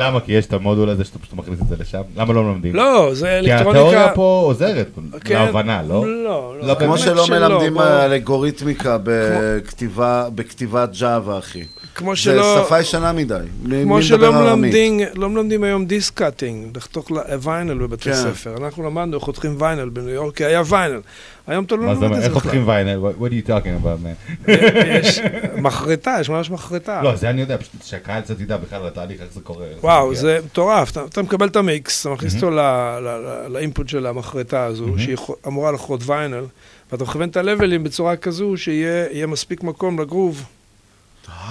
למה? 0.00 0.20
כי 0.20 0.32
יש 0.32 0.46
את 0.46 0.52
המודול 0.52 0.88
הזה 0.88 1.04
שאתה 1.04 1.18
פשוט 1.18 1.32
מכניס 1.34 1.60
את 1.62 1.68
זה 1.68 1.76
לשם? 1.78 2.00
למה 2.16 2.32
לא 2.32 2.42
מלמדים? 2.42 2.74
לא, 2.74 3.10
זה 3.14 3.40
כי 3.44 3.52
אלקטרוניקה- 3.52 3.68
התיאוריה 3.70 4.08
פה 4.14 4.42
עוזרת 4.44 4.88
כן. 5.24 5.34
להבנה, 5.34 5.82
לא? 5.88 6.06
לא, 6.06 6.54
לא, 6.62 6.74
כמו 6.74 6.88
באמת 6.88 6.98
שלא 6.98 7.24
שלא, 7.26 7.38
מלמדים 7.48 7.80
אלגוריתמיקה 7.80 8.96
בכתיבה- 9.04 10.28
בכתיבת 10.34 10.90
ג'אווה, 11.00 11.38
אחי. 11.38 11.62
כמו 12.00 12.10
זה 12.10 12.16
שלא... 12.16 12.64
שפה 12.66 12.80
ישנה 12.80 13.12
מדי. 13.12 13.34
כמו 13.64 13.96
מדבר 13.96 14.00
שלא? 14.00 14.32
מלמדים, 14.32 15.00
לא 15.14 15.28
מלמדים 15.30 15.64
היום 15.64 15.86
disc 15.86 16.14
cutting, 16.14 16.76
לחתוך 16.76 17.10
ל- 17.12 17.16
ויינל 17.42 17.74
בבתי 17.78 18.04
כן. 18.04 18.14
ספר. 18.14 18.56
אנחנו 18.56 18.82
למדנו, 18.84 19.20
חותכים 19.20 19.54
ויינל 19.58 19.88
בניו 19.88 20.08
יורק, 20.08 20.36
כי 20.36 20.44
היה 20.44 20.62
ויינל. 20.68 21.00
היום 21.46 21.64
אתה 21.64 21.76
לא 21.76 21.82
מה 21.86 21.94
זה 21.94 22.00
לומד? 22.00 22.14
את 22.16 22.20
זה 22.20 22.26
איך 22.26 22.32
חותכים 22.34 22.62
בכלל. 22.62 22.74
ויינל? 22.74 23.00
What 23.04 23.22
what 23.22 23.26
are 23.26 23.46
you 23.46 23.50
talking 23.50 23.84
about, 23.84 24.04
man? 24.04 24.50
יש 24.86 25.20
מחרטה, 25.58 26.16
יש 26.20 26.30
ממש 26.30 26.50
מחרטה. 26.50 27.02
לא, 27.02 27.16
זה 27.16 27.30
אני 27.30 27.40
יודע, 27.40 27.56
פשוט 27.58 27.72
שהקהל 27.84 28.20
קצת 28.20 28.40
ידע 28.40 28.56
בכלל 28.56 28.80
על 28.80 28.86
התהליך, 28.86 29.20
איך 29.20 29.28
זה 29.34 29.40
קורה. 29.40 29.64
איך 29.66 29.84
וואו, 29.84 30.06
מגיע. 30.08 30.20
זה 30.20 30.38
מטורף. 30.44 30.90
אתה, 30.90 31.04
אתה 31.04 31.22
מקבל 31.22 31.48
את 31.48 31.56
המיקס, 31.56 32.00
אתה 32.06 32.14
מכניס. 32.14 32.34
אותו 32.34 32.50
ל- 32.50 32.60
ל- 33.00 33.00
ל- 33.06 33.52
לאינפוט 33.52 33.88
של 33.88 34.06
המחרטה 34.06 34.64
הזו. 34.64 34.86
שהיא 34.98 35.16
אמורה 35.46 35.72
לחרות 35.72 36.00
ויינל, 36.06 36.44
ואתה 36.92 37.04
מכוון 37.04 37.28
את 37.28 37.36
הלבלים 37.36 37.84
בצורה 37.84 38.16
כזו 38.16 38.56
שיהיה 38.56 39.06
יהיה 39.10 39.26
מספיק 39.26 39.62
מקום 39.62 40.00
לגרוב. 40.00 40.44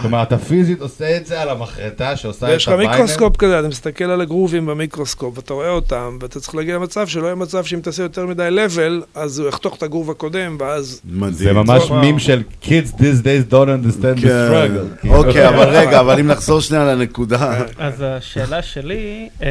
כלומר, 0.02 0.24
אתה 0.24 0.38
פיזית 0.38 0.82
עושה 0.82 1.18
את 1.18 1.26
זה 1.26 1.41
על 1.41 1.50
המחרטה 1.50 2.16
שעושה 2.16 2.46
את 2.48 2.52
ויש 2.52 2.68
לך? 2.68 2.74
מיקרוסקופ 2.74 3.38
כזה, 3.38 3.60
אתה 3.60 3.68
מסתכל 3.68 4.04
על 4.04 4.22
הגרובים 4.22 4.66
במיקרוסקופ, 4.66 5.38
ואתה 5.38 5.54
רואה 5.54 5.70
אותם, 5.70 6.18
ואתה 6.22 6.40
צריך 6.40 6.56
להגיע 6.56 6.76
למצב 6.76 7.08
שלא 7.08 7.26
יהיה 7.26 7.36
מצב 7.36 7.64
שאם 7.64 7.80
תעשה 7.82 8.04
יותר 8.04 8.26
מדי 8.26 8.52
לבל, 8.52 9.04
אז 9.16 9.40
הוא 9.40 9.50
יחתוך 9.50 9.76
את 9.76 9.84
הגרוב 9.84 10.12
הקודם, 10.12 10.58
ואז... 10.60 11.02
זה 11.30 11.54
ממש 11.54 11.91
מים 11.91 12.20
של 12.20 12.44
kids 12.64 12.94
these 12.98 13.24
days 13.24 13.52
don't 13.52 13.54
understand 13.54 14.20
the 14.20 14.22
כן. 14.22 14.50
struggle. 14.52 15.08
אוקיי, 15.18 15.50
אבל 15.50 15.68
רגע, 15.68 16.00
אבל 16.00 16.20
אם 16.20 16.28
נחזור 16.28 16.62
שנייה 16.62 16.86
לנקודה. 16.86 17.64
אז 17.78 18.04
השאלה 18.08 18.62
שלי, 18.62 19.30
אה, 19.44 19.48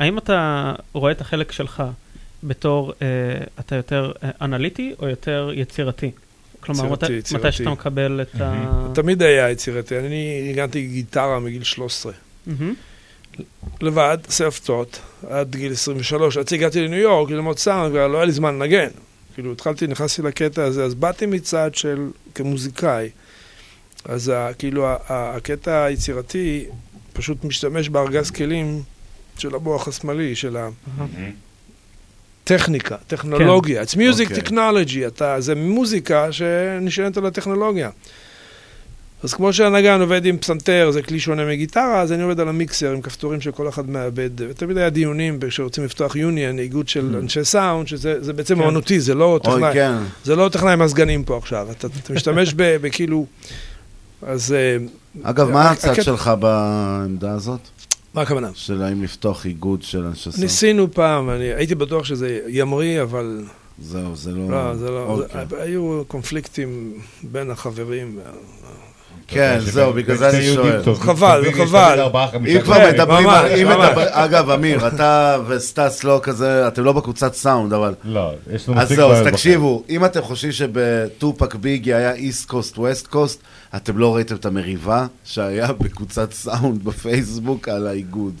האם 0.00 0.18
אתה 0.18 0.72
רואה 0.92 1.12
את 1.12 1.20
החלק 1.20 1.52
שלך 1.52 1.82
בתור, 2.42 2.92
אה, 3.02 3.06
אתה 3.60 3.76
יותר 3.76 4.12
אה, 4.24 4.30
אנליטי 4.40 4.94
או 4.98 5.08
יותר 5.08 5.50
יצירתי? 5.54 6.10
כלומר, 6.64 6.84
יצירתי, 6.84 7.04
מתי- 7.04 7.12
יצירתי. 7.12 7.46
מתי 7.46 7.56
שאתה 7.56 7.70
מקבל 7.70 8.20
את 8.22 8.40
ה... 8.40 8.64
תמיד 8.94 9.22
היה 9.22 9.50
יצירתי, 9.50 9.98
אני 9.98 10.42
ניגנתי 10.46 10.86
גיטרה 10.86 11.40
מגיל 11.40 11.62
13. 11.62 12.12
מהמם. 12.46 12.74
לבד, 13.80 14.18
taught, 14.66 14.98
עד 15.28 15.56
גיל 15.56 15.72
23, 15.72 16.36
עד 16.36 16.48
שהגעתי 16.48 16.80
לניו 16.80 16.98
יורק 16.98 17.30
ללמוד 17.30 17.58
סאונד, 17.58 17.90
כבר 17.92 18.06
לא 18.08 18.16
היה 18.16 18.24
לי 18.26 18.32
זמן 18.32 18.54
לנגן. 18.54 18.88
כאילו, 19.34 19.52
התחלתי, 19.52 19.86
נכנסתי 19.86 20.22
לקטע 20.22 20.64
הזה, 20.64 20.84
אז 20.84 20.94
באתי 20.94 21.26
מצד 21.26 21.74
של, 21.74 22.08
כמוזיקאי. 22.34 23.10
אז 24.04 24.28
ה, 24.28 24.50
כאילו, 24.58 24.86
ה, 24.86 24.96
ה, 25.08 25.36
הקטע 25.36 25.84
היצירתי 25.84 26.66
פשוט 27.12 27.44
משתמש 27.44 27.88
בארגז 27.88 28.30
כלים 28.30 28.82
של 29.38 29.54
המוח 29.54 29.88
השמאלי, 29.88 30.34
של 30.36 30.56
הטכניקה, 32.44 32.96
טכנולוגיה. 33.06 33.82
It's 33.82 33.94
music 33.94 34.30
אוקיי. 34.30 34.36
technology, 34.36 35.06
אתה, 35.06 35.40
זה 35.40 35.54
מוזיקה 35.54 36.32
שנשענת 36.32 37.16
על 37.16 37.26
הטכנולוגיה. 37.26 37.90
אז 39.22 39.34
כמו 39.34 39.52
שהנגן 39.52 40.00
עובד 40.00 40.26
עם 40.26 40.38
פסנתר, 40.38 40.90
זה 40.92 41.02
כלי 41.02 41.20
שונה 41.20 41.44
מגיטרה, 41.46 42.00
אז 42.00 42.12
אני 42.12 42.22
עובד 42.22 42.40
על 42.40 42.48
המיקסר 42.48 42.92
עם 42.92 43.00
כפתורים 43.00 43.40
שכל 43.40 43.68
אחד 43.68 43.90
מאבד. 43.90 44.30
ותמיד 44.36 44.78
היה 44.78 44.90
דיונים 44.90 45.38
כשרוצים 45.48 45.84
לפתוח 45.84 46.16
יוניון, 46.16 46.58
איגוד 46.58 46.88
של 46.88 47.16
אנשי 47.22 47.44
סאונד, 47.44 47.88
שזה 47.88 48.24
זה 48.24 48.32
בעצם 48.32 48.54
כן. 48.56 48.62
אמנותי, 48.62 49.00
זה 49.00 49.14
לא 49.14 49.40
טכנאי, 49.44 49.72
כן. 49.74 49.92
זה 50.24 50.36
לא 50.36 50.48
טכנאי 50.48 50.76
מזגנים 50.76 51.24
פה 51.24 51.36
עכשיו. 51.36 51.66
אתה, 51.70 51.86
אתה 52.04 52.12
משתמש 52.12 52.54
בכאילו... 52.56 53.26
אז... 54.22 54.52
אה, 54.52 54.76
אגב, 55.22 55.50
מה 55.50 55.70
הקטע- 55.70 55.90
הצד 55.90 56.02
שלך 56.02 56.30
בעמדה 56.40 57.32
הזאת? 57.32 57.60
מה 58.14 58.22
הכוונה? 58.22 58.48
של 58.54 58.82
האם 58.82 59.02
לפתוח 59.02 59.46
איגוד 59.46 59.82
של 59.82 60.04
אנשי 60.04 60.22
סאונד? 60.22 60.38
ניסינו 60.40 60.92
פעם, 60.92 61.30
אני 61.30 61.44
הייתי 61.44 61.74
בטוח 61.74 62.04
שזה 62.04 62.40
ימריא, 62.48 63.02
אבל... 63.02 63.44
זהו, 63.78 64.16
זה 64.16 64.30
לא... 64.32 64.50
לא, 64.50 64.76
זה 64.76 64.90
לא... 64.90 65.02
אוקיי. 65.02 65.46
זה, 65.50 65.62
היו 65.62 66.02
קונפליקטים 66.08 67.00
בין 67.22 67.50
החברים. 67.50 68.18
כן, 69.26 69.58
זהו, 69.60 69.92
בגלל 69.92 70.16
זה 70.16 70.30
אני 70.30 70.54
שואל. 70.54 70.94
חבל, 70.94 71.44
חבל. 71.52 72.08
אם 72.46 72.60
כבר 72.62 72.78
מדברים 72.92 73.28
אגב, 74.10 74.50
אמיר, 74.50 74.88
אתה 74.88 75.38
וסטס 75.46 76.04
לא 76.04 76.20
כזה, 76.22 76.68
אתם 76.68 76.84
לא 76.84 76.92
בקבוצת 76.92 77.34
סאונד, 77.34 77.72
אבל... 77.72 77.94
לא, 78.04 78.30
יש 78.52 78.68
לנו 78.68 78.80
אז 78.80 78.88
זהו, 78.88 79.12
אז 79.12 79.26
תקשיבו, 79.26 79.82
אם 79.88 80.04
אתם 80.04 80.22
חושבים 80.22 80.52
שבטופק 80.52 81.54
ביגי 81.54 81.94
היה 81.94 82.12
איסט 82.12 82.48
קוסט, 82.48 82.78
ווסט 82.78 83.06
קוסט, 83.06 83.40
אתם 83.76 83.98
לא 83.98 84.14
ראיתם 84.14 84.36
את 84.36 84.46
המריבה 84.46 85.06
שהיה 85.24 85.72
בקבוצת 85.72 86.32
סאונד 86.32 86.84
בפייסבוק 86.84 87.68
על 87.68 87.86
האיגוד. 87.86 88.34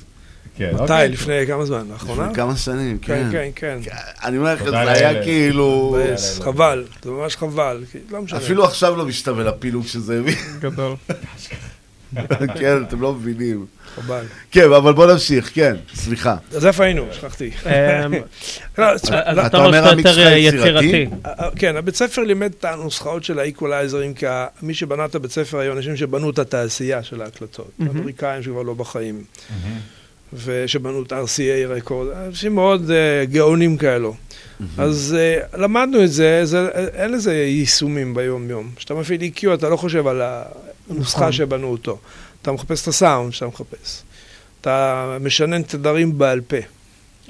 כן, 0.56 0.70
מתי? 0.74 0.82
אוקיי. 0.82 1.08
לפני 1.08 1.46
כמה 1.46 1.64
זמן? 1.64 1.86
לאחרונה? 1.92 2.22
לפני 2.22 2.34
כמה 2.34 2.56
שנים, 2.56 2.98
כן, 2.98 3.28
כן. 3.32 3.50
כן, 3.54 3.78
כן. 3.84 3.90
אני 4.24 4.38
אומר 4.38 4.54
לך, 4.54 4.64
זה 4.64 4.78
היה. 4.78 5.22
כאילו... 5.22 5.98
חבל, 6.40 6.84
זה 7.02 7.10
ממש 7.10 7.36
חבל, 7.36 7.84
לא 8.10 8.22
משנה. 8.22 8.38
אפילו 8.38 8.64
עכשיו 8.64 8.96
לא 8.96 9.06
משתווה 9.06 9.44
לפילוג 9.44 9.86
שזה 9.86 10.18
הביא. 10.18 10.36
גדול. 10.60 10.96
כן, 12.60 12.82
אתם 12.82 13.00
לא 13.00 13.12
מבינים. 13.14 13.66
חבל. 13.94 14.24
כן, 14.50 14.72
אבל 14.72 14.92
בוא 14.92 15.12
נמשיך, 15.12 15.50
כן, 15.54 15.76
סליחה. 15.94 16.36
אז 16.56 16.66
איפה 16.66 16.84
היינו? 16.84 17.06
שכחתי. 17.12 17.50
אמ, 17.66 18.12
לא, 18.78 18.86
לא, 19.32 19.46
אתה 19.46 19.64
אומר 19.64 19.96
שאתה 19.96 20.08
יותר 20.08 20.32
יצירתי. 20.36 21.06
אה, 21.26 21.48
כן, 21.56 21.76
הבית 21.76 21.94
ספר 21.94 22.22
לימד 22.22 22.52
את 22.58 22.64
הנוסחאות 22.64 23.24
של 23.24 23.38
האיקולייזרים, 23.38 24.14
כי 24.14 24.26
מי 24.62 24.74
שבנה 24.74 25.04
את 25.04 25.14
הבית 25.14 25.30
ספר 25.30 25.58
היו 25.58 25.72
אנשים 25.72 25.96
שבנו 25.96 26.30
את 26.30 26.38
התעשייה 26.38 27.02
של 27.02 27.22
ההקלטות. 27.22 27.70
אמריקאים 27.80 28.42
שכבר 28.42 28.62
לא 28.62 28.74
בחיים. 28.74 29.24
ושבנו 30.44 31.02
את 31.02 31.12
RCA 31.12 31.68
רקורד, 31.68 32.08
אנשים 32.26 32.54
מאוד 32.54 32.90
אה, 32.90 33.24
גאונים 33.24 33.76
כאלו. 33.76 34.14
אז 34.78 35.16
אה, 35.18 35.58
למדנו 35.58 36.04
את 36.04 36.12
זה, 36.12 36.40
זה, 36.44 36.68
אין 36.94 37.12
לזה 37.12 37.34
יישומים 37.34 38.14
ביום-יום. 38.14 38.70
כשאתה 38.76 38.94
מפעיל 38.94 39.20
EQ 39.20 39.54
אתה 39.54 39.68
לא 39.68 39.76
חושב 39.76 40.06
על 40.06 40.22
הנוסחה 40.90 41.20
נכון. 41.20 41.32
שבנו 41.32 41.66
אותו. 41.66 41.98
אתה 42.42 42.52
מחפש 42.52 42.82
את 42.82 42.88
הסאונד 42.88 43.32
שאתה 43.32 43.46
מחפש. 43.46 44.02
אתה 44.60 45.16
משנן 45.20 45.62
תדרים 45.62 46.18
בעל 46.18 46.40
פה. 46.40 46.56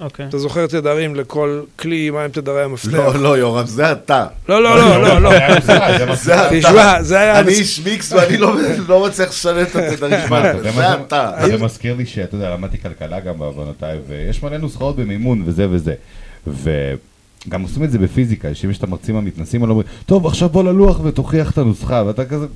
אוקיי. 0.01 0.26
אתה 0.28 0.39
זוכר 0.39 0.66
תדרים 0.66 1.14
לכל 1.14 1.60
כלי, 1.76 2.10
מהם 2.10 2.31
תדרי 2.31 2.62
המפתח. 2.62 2.93
לא, 2.93 3.14
לא, 3.14 3.39
יורם, 3.39 3.66
זה 3.66 3.93
אתה. 3.93 4.26
לא, 4.48 4.62
לא, 4.62 4.76
לא, 4.76 5.02
לא, 5.02 5.18
לא. 5.22 5.31
זה 6.14 6.35
תשמע, 6.51 6.94
אתה. 6.94 7.02
זה 7.02 7.20
היה... 7.20 7.40
אני 7.40 7.52
איש 7.52 7.81
מיקס 7.81 8.12
ואני 8.12 8.36
לא- 8.36 8.55
לא 8.89 9.06
מצליח 9.06 9.28
לשלם 9.28 9.62
את 9.62 9.76
התדרים 9.76 10.24
תשמע, 10.24 10.62
זה 10.62 10.70
מה 10.76 10.94
אתה. 10.94 11.32
זה 11.47 11.56
מזכיר 11.64 11.94
לי 11.94 12.06
שאתה 12.06 12.35
יודע, 12.36 12.51
למדתי 12.51 12.78
כלכלה 12.78 13.20
גם 13.20 13.39
בעוונותיי, 13.39 13.98
ויש 14.09 14.43
מלא 14.43 14.56
נוסחאות 14.56 14.97
במימון 14.97 15.43
וזה 15.47 15.66
וזה. 15.70 15.94
וגם 16.47 17.62
עושים 17.62 17.85
את 17.85 17.90
זה 17.90 17.98
בפיזיקה, 17.98 18.55
שאם 18.55 18.70
יש 18.70 18.78
את 18.78 18.82
המרצים 18.82 19.16
המתנסים, 19.16 19.62
הם 19.62 19.70
אומרים, 19.70 19.89
טוב, 20.06 20.26
עכשיו 20.26 20.48
בוא 20.48 20.64
ללוח 20.64 21.01
ותוכיח 21.05 21.51
את 21.51 21.59
הנוסחה, 21.59 22.02
ואתה 22.06 22.24
כזה... 22.24 22.47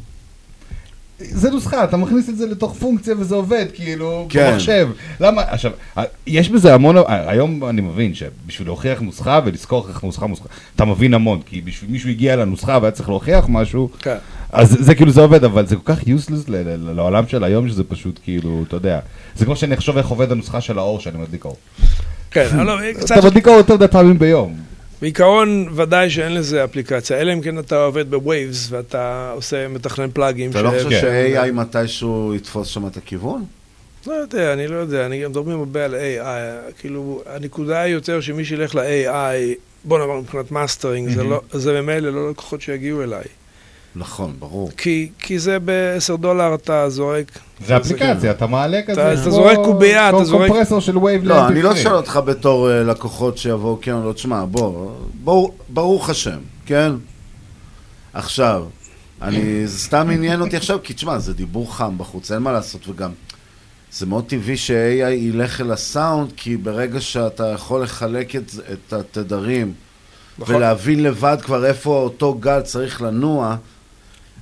זה 1.21 1.51
נוסחה, 1.51 1.85
אתה 1.85 1.97
מכניס 1.97 2.29
את 2.29 2.39
זה 2.39 2.47
לתוך 2.47 2.75
פונקציה 2.79 3.15
וזה 3.19 3.35
עובד, 3.35 3.67
כאילו, 3.75 4.27
כן. 4.31 4.51
במחשב. 4.53 4.89
למה, 5.21 5.43
עכשיו, 5.43 5.73
יש 6.27 6.49
בזה 6.49 6.75
המון, 6.75 6.97
היום 7.07 7.65
אני 7.69 7.81
מבין 7.81 8.15
שבשביל 8.15 8.69
להוכיח 8.69 9.01
נוסחה 9.01 9.41
ולזכור 9.45 9.89
איך 9.89 10.05
נוסחה 10.05 10.27
מוסחה, 10.27 10.45
אתה 10.77 10.85
מבין 10.85 11.15
המון, 11.15 11.41
כי 11.47 11.61
בשביל 11.61 11.91
מישהו 11.91 12.11
הגיע 12.11 12.37
לנוסחה 12.37 12.79
והיה 12.83 12.93
צריך 12.93 13.09
להוכיח 13.09 13.45
משהו, 13.49 13.89
כן. 14.01 14.17
אז 14.53 14.77
זה 14.81 14.95
כאילו 14.95 15.11
זה 15.11 15.21
עובד, 15.21 15.45
אבל 15.45 15.67
זה 15.67 15.77
כל 15.77 15.95
כך 15.95 16.03
useless 16.03 16.45
ל- 16.49 16.91
לעולם 16.95 17.25
של 17.29 17.45
היום, 17.45 17.69
שזה 17.69 17.85
פשוט 17.85 18.21
כאילו, 18.25 18.65
אתה 18.69 18.77
יודע, 18.77 18.99
זה 19.37 19.45
כמו 19.45 19.57
שאני 19.57 19.75
אחשוב 19.75 19.97
איך 19.97 20.07
עובד 20.09 20.33
הנוסחה 20.33 20.61
של 20.61 20.79
האור 20.79 21.01
שאני 21.01 21.19
מדליק 21.19 21.45
אור. 21.45 21.57
כן, 22.31 22.47
לא, 22.67 22.77
קצת... 23.01 23.19
אתה 23.19 23.27
מדליק 23.27 23.49
אור 23.49 23.57
יותר 23.57 23.75
מדי 23.75 23.89
פעמים 23.89 24.19
ביום. 24.19 24.68
בעיקרון, 25.03 25.69
ודאי 25.75 26.11
שאין 26.11 26.35
לזה 26.35 26.65
אפליקציה, 26.65 27.21
אלא 27.21 27.33
אם 27.33 27.41
כן 27.41 27.59
אתה 27.59 27.85
עובד 27.85 28.11
ב 28.11 28.20
Waves 28.20 28.67
ואתה 28.71 29.31
עושה, 29.35 29.69
מתכנן 29.69 30.11
פלאגים. 30.13 30.51
אתה 30.51 30.63
לא 30.63 30.71
חושב 30.71 30.91
כן. 30.91 31.01
ש-AI 31.01 31.53
מתישהו 31.53 32.33
יתפוס 32.37 32.69
שם 32.69 32.87
את 32.87 32.97
הכיוון? 32.97 33.45
לא 34.07 34.13
יודע, 34.13 34.53
אני 34.53 34.67
לא 34.67 34.77
יודע, 34.77 35.07
אני 35.07 35.23
גם 35.23 35.31
מדברים 35.31 35.59
הרבה 35.59 35.85
על 35.85 35.95
AI, 35.95 36.73
כאילו, 36.81 37.23
הנקודה 37.27 37.81
היא 37.81 37.95
יותר 37.95 38.21
שמי 38.21 38.45
שילך 38.45 38.75
ל-AI, 38.75 39.55
בוא 39.85 39.99
נאמר 39.99 40.21
מבחינת 40.21 40.51
מאסטרינג. 40.51 41.19
לא- 41.19 41.43
זה 41.53 41.83
ממילא 41.83 42.11
לא 42.11 42.31
לקוחות 42.31 42.61
שיגיעו 42.61 43.03
אליי. 43.03 43.25
נכון, 43.99 44.33
ברור. 44.39 44.71
כי, 44.77 45.09
כי 45.19 45.39
זה 45.39 45.59
ב-10 45.65 46.17
דולר 46.17 46.55
אתה 46.55 46.91
זורק. 46.91 47.39
זה 47.67 47.77
אפליקציה, 47.77 48.31
אתה 48.31 48.47
מעלה 48.47 48.81
כזה, 48.87 49.13
אתה 49.13 49.23
כמו- 49.23 49.31
זורק 49.31 49.57
קובייה, 49.65 50.09
אתה 50.09 50.17
כמו 50.17 50.25
זורק... 50.25 50.49
קומפרסור 50.49 50.81
של 50.81 50.99
וייב 50.99 51.25
לא, 51.25 51.49
אני 51.49 51.63
לא 51.63 51.77
שואל 51.77 51.95
אותך 51.95 52.21
בתור 52.25 52.71
אה, 52.71 52.83
לקוחות 52.83 53.39
שיבואו, 53.39 53.79
כן 53.83 53.93
או 53.93 54.05
לא, 54.09 54.13
תשמע, 54.13 54.45
בוא, 54.45 54.91
ברור- 55.25 55.55
ברוך 55.69 56.11
השם, 56.11 56.39
כן? 56.67 56.93
עכשיו, 58.13 58.65
אני, 59.23 59.67
זה 59.67 59.79
סתם 59.79 60.09
עניין 60.13 60.41
אותי 60.41 60.57
עכשיו, 60.57 60.79
כי 60.83 60.95
תשמע, 60.95 61.19
זה 61.19 61.35
דיבור 61.35 61.77
חם 61.77 61.99
בחוץ, 61.99 62.33
אין 62.33 62.43
מה 62.43 62.53
לעשות, 62.53 62.89
וגם 62.89 63.11
זה 63.93 64.07
מאוד 64.07 64.25
טבעי 64.27 64.57
ש-AI 64.57 64.75
ילך 65.11 65.61
אל 65.61 65.73
הסאונד, 65.73 66.33
כי 66.37 66.57
ברגע 66.57 67.01
שאתה 67.01 67.47
יכול 67.47 67.83
לחלק 67.83 68.37
את, 68.37 68.51
את 68.73 68.93
התדרים, 68.93 69.73
נכון. 70.39 70.55
ולהבין 70.55 71.03
לבד 71.03 71.37
כבר 71.43 71.67
איפה 71.67 71.91
אותו 72.03 72.35
גל 72.35 72.61
צריך 72.61 73.03
לנוע, 73.03 73.57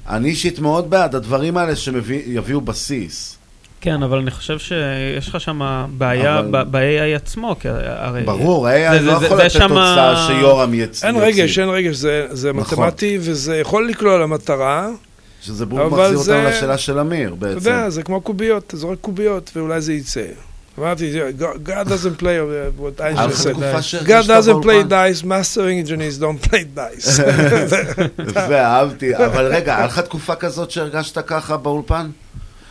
אני 0.09 0.28
אישית 0.28 0.59
מאוד 0.59 0.91
בעד 0.91 1.15
הדברים 1.15 1.57
האלה 1.57 1.77
שיביאו 1.77 2.61
בסיס. 2.61 3.39
כן, 3.81 4.03
אבל 4.03 4.19
אני 4.19 4.31
חושב 4.31 4.59
שיש 4.59 5.28
לך 5.28 5.41
שם 5.41 5.87
בעיה 5.99 6.39
אבל- 6.39 6.65
ב-AI 6.70 7.16
עצמו, 7.16 7.57
כי 7.61 7.69
הרי... 7.85 8.23
ברור, 8.23 8.66
זה- 8.69 8.91
AI 8.91 8.99
זה- 8.99 9.01
לא 9.07 9.19
זה- 9.19 9.27
יכול 9.27 9.37
זה 9.39 9.43
לתת 9.45 9.53
שמה- 9.53 9.66
תוצאה 9.69 10.27
שיורם 10.27 10.74
יצ- 10.74 11.05
אין 11.05 11.15
יוציא. 11.15 11.28
רגש, 11.43 11.59
אין 11.59 11.69
רגש, 11.69 11.97
זה, 11.97 12.27
זה 12.31 12.53
נכון. 12.53 12.78
מתמטי 12.85 13.19
וזה 13.20 13.57
יכול 13.57 13.89
לקלוע 13.89 14.19
למטרה, 14.19 14.89
שזה 15.43 15.65
אבל 15.65 15.87
מחזיר 15.87 16.16
זה- 16.19 16.35
אותנו 16.37 16.49
לשאלה 16.51 16.78
של 16.78 16.99
אמיר 16.99 17.28
אתה 17.28 17.37
בעצם. 17.37 17.57
יודע, 17.57 17.91
זה 17.91 18.03
כמו 18.03 18.20
קוביות, 18.20 18.65
אתה 18.66 18.77
זורק 18.77 18.99
קוביות 19.01 19.51
ואולי 19.57 19.81
זה 19.81 19.93
יצא. 19.93 20.24
אמרתי, 20.78 21.12
God 21.65 21.89
doesn't 21.89 22.19
play 22.23 22.39
uh, 22.39 22.81
what 22.82 23.01
I 23.01 23.15
just 23.28 23.43
said. 23.43 24.07
God 24.07 24.27
doesn't 24.27 24.62
play 24.62 24.82
dice, 24.85 25.23
mastering 25.24 25.78
engineers 25.78 26.19
don't 26.19 26.40
play 26.51 26.65
dice. 26.65 27.20
ואהבתי, 28.51 29.16
אבל 29.16 29.44
רגע, 29.47 29.77
היה 29.77 29.86
לך 29.86 29.98
תקופה 29.98 30.35
כזאת 30.35 30.70
שהרגשת 30.70 31.19
ככה 31.19 31.57
באולפן? 31.57 32.11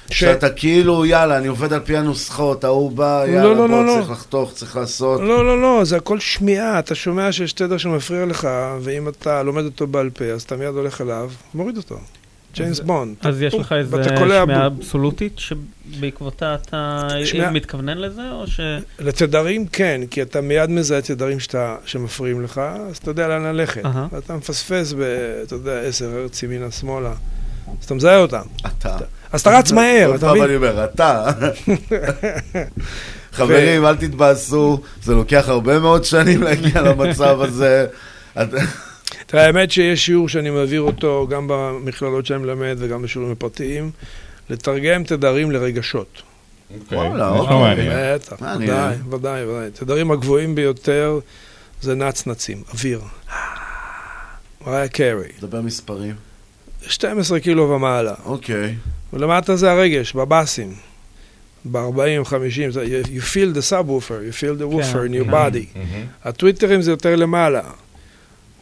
ש- 0.09 0.19
שאתה 0.19 0.49
כאילו, 0.49 1.05
יאללה, 1.05 1.37
אני 1.37 1.47
עובד 1.47 1.73
על 1.73 1.79
פי 1.79 1.97
הנוסחות, 1.97 2.63
ההוא 2.63 2.91
בא, 2.91 3.23
לא, 3.25 3.31
יאללה, 3.31 3.53
לא, 3.53 3.67
בוא, 3.67 3.83
לא, 3.83 3.93
צריך 3.97 4.09
לא. 4.09 4.13
לחתוך, 4.15 4.51
צריך 4.53 4.75
לעשות. 4.75 5.21
לא, 5.21 5.45
לא, 5.45 5.61
לא, 5.61 5.83
זה 5.83 5.97
הכל 5.97 6.19
שמיעה, 6.19 6.79
אתה 6.79 6.95
שומע 6.95 7.31
שיש 7.31 7.53
תדר 7.53 7.77
שמפריע 7.77 8.25
לך, 8.25 8.47
ואם 8.81 9.07
אתה 9.07 9.43
לומד 9.43 9.63
אותו 9.65 9.87
בעל 9.87 10.09
פה, 10.09 10.25
אז 10.25 10.41
אתה 10.41 10.55
מיד 10.55 10.75
הולך 10.75 11.01
אליו, 11.01 11.31
מוריד 11.53 11.77
אותו. 11.77 11.99
ג'יימס 12.55 12.79
בונד. 12.79 13.15
אז 13.21 13.41
יש 13.41 13.53
לך 13.53 13.71
איזה 13.71 14.03
שמיעה. 14.03 14.67
אבסולוטית 14.67 15.39
שבעקבותה 15.39 16.55
אתה 16.55 17.07
מתכוונן 17.51 17.97
לזה, 17.97 18.31
או 18.31 18.47
ש... 18.47 18.59
לתדרים 18.99 19.67
כן, 19.67 20.01
כי 20.11 20.21
אתה 20.21 20.41
מיד 20.41 20.69
מזהה 20.69 21.01
תדרים 21.01 21.37
שמפריעים 21.85 22.41
לך, 22.41 22.61
אז 22.89 22.97
אתה 22.97 23.11
יודע 23.11 23.27
לאן 23.27 23.43
ללכת. 23.43 23.83
ואתה 24.11 24.35
מפספס 24.35 24.93
ב, 24.93 25.01
אתה 25.43 25.55
יודע, 25.55 25.79
עשר 25.79 26.09
הרץ 26.15 26.43
ימינה 26.43 26.71
שמאלה. 26.71 27.13
אז 27.79 27.85
אתה 27.85 27.93
מזהה 27.93 28.17
אותם. 28.17 28.41
אתה. 28.67 28.97
אז 29.31 29.41
אתה 29.41 29.57
רץ 29.59 29.71
מהר, 29.71 30.05
עוד 30.07 30.15
אתה 30.15 30.25
פעם 30.25 30.31
מבין? 30.31 30.43
אני 30.43 30.55
אומר, 30.55 30.83
אתה. 30.83 31.31
חברים, 33.37 33.85
אל 33.85 33.95
תתבאסו, 33.95 34.81
זה 35.03 35.13
לוקח 35.13 35.45
הרבה 35.47 35.79
מאוד 35.79 36.03
שנים 36.03 36.43
להגיע 36.43 36.81
למצב 36.81 37.41
הזה. 37.41 37.85
תראה, 39.25 39.45
האמת 39.45 39.71
שיש 39.71 40.05
שיעור 40.05 40.29
שאני 40.29 40.49
מעביר 40.49 40.81
אותו 40.81 41.27
גם 41.29 41.45
במכללות 41.49 42.25
שאני 42.25 42.39
מלמד 42.43 42.75
וגם 42.79 43.01
בשיעורים 43.01 43.31
הפרטיים, 43.33 43.91
לתרגם 44.49 45.03
תדרים 45.03 45.51
לרגשות. 45.51 46.21
וואלה, 46.91 47.29
אוקיי. 47.29 47.57
מעניין. 47.57 47.91
בטח. 48.15 48.35
ודאי, 48.41 48.95
ודאי, 49.11 49.45
ודאי. 49.45 49.71
תדרים 49.73 50.11
הגבוהים 50.11 50.55
ביותר 50.55 51.19
זה 51.81 51.95
נצנצים, 51.95 52.63
אוויר. 52.73 53.01
מריה 54.67 54.87
קרי, 54.87 55.27
דבר 55.41 55.61
מספרים. 55.61 56.15
12 56.87 57.39
קילו 57.39 57.69
ומעלה. 57.69 58.13
אוקיי. 58.25 58.75
ולמטה 59.13 59.55
זה 59.55 59.71
הרגש, 59.71 60.13
בבאסים. 60.13 60.73
ב-40, 61.71 62.23
50, 62.25 62.71
זה- 62.71 62.85
you 63.05 63.21
feel 63.21 63.57
the 63.57 63.71
subwoofer, 63.71 64.09
you 64.29 64.41
feel 64.41 64.61
the 64.61 64.73
woofer 64.75 65.09
in 65.09 65.21
your 65.21 65.25
כן. 65.25 65.31
body. 65.31 65.77
הטוויטרים 66.23 66.81
זה 66.81 66.91
יותר 66.91 67.15
למעלה. 67.15 67.61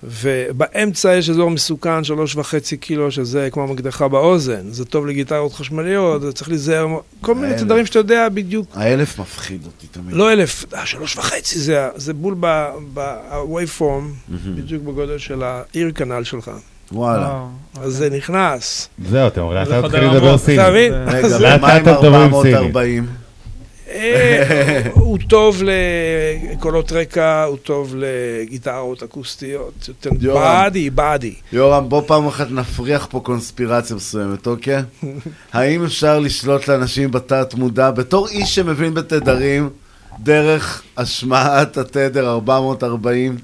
ובאמצע 0.04 1.16
יש 1.16 1.30
אזור 1.30 1.50
מסוכן, 1.50 2.04
שלוש 2.04 2.36
וחצי 2.36 2.78
קילו, 2.78 3.12
שזה 3.12 3.50
כמו 3.52 3.68
מקדחה 3.68 4.08
באוזן. 4.08 4.62
זה 4.72 4.86
טוב 4.86 5.08
לגיטרות 5.08 5.54
חשמליות, 5.54 6.22
זה 6.22 6.34
צריך 6.34 6.50
להיזהר, 6.50 6.88
כל 7.22 7.36
מיני. 7.36 7.54
תדרים 7.58 7.86
שאתה 7.86 8.00
יודע 8.00 8.30
בדיוק. 8.30 8.68
האלף 8.74 9.20
מפחיד 9.20 9.66
אותי 9.66 9.88
תמיד. 9.88 10.16
לא 10.16 10.32
אלף, 10.34 10.66
אה, 10.74 10.86
שלוש 10.86 11.18
וחצי 11.18 11.60
זה, 11.60 11.90
זה 11.96 12.14
בול 12.14 12.36
ב-wave 12.40 13.80
form, 13.80 14.32
בדיוק 14.56 14.84
בגודל 14.84 15.18
של 15.18 15.44
העיר 15.44 15.92
כנל 15.96 16.24
שלך. 16.24 16.52
וואלה. 16.92 17.46
אז 17.82 17.94
זה 17.94 18.10
נכנס. 18.10 18.90
זהו, 19.10 19.28
אתם 19.28 19.42
חודר 19.42 19.82
מתחילים 19.84 20.12
לדבר. 20.14 20.38
סינית. 20.38 20.60
אתה 20.60 20.70
מבין? 20.70 20.94
רגע, 20.94 21.38
ומה 21.38 21.54
עם 21.54 21.62
לאט 21.62 21.88
לאט 21.88 21.98
מדברים 21.98 22.34
440? 22.34 23.23
אה, 23.94 24.82
הוא 24.94 25.18
טוב 25.30 25.62
לקולות 25.64 26.92
רקע, 26.92 27.44
הוא 27.44 27.58
טוב 27.58 27.96
לגיטרות 27.98 29.04
אקוסטיות, 29.04 29.90
יותר. 30.04 30.34
באדי, 30.34 30.90
באדי. 30.90 31.34
יורם, 31.52 31.90
בוא 31.90 32.02
פעם 32.08 32.28
אחת 32.28 32.48
נפריח 32.52 33.08
פה 33.10 33.20
קונספירציה 33.20 33.96
מסוימת, 33.96 34.48
אוקיי? 34.48 34.82
האם 35.54 35.84
אפשר 35.86 36.20
לשלוט 36.20 36.68
לאנשים 36.68 37.12
בתת 37.12 37.54
מודע, 37.54 37.92
בתור 37.92 38.28
איש 38.28 38.56
שמבין 38.56 38.94
בתדרים, 38.94 39.70
דרך 40.20 40.84
השמעת 40.98 41.78
התדר 41.78 42.30
440? 42.30 43.38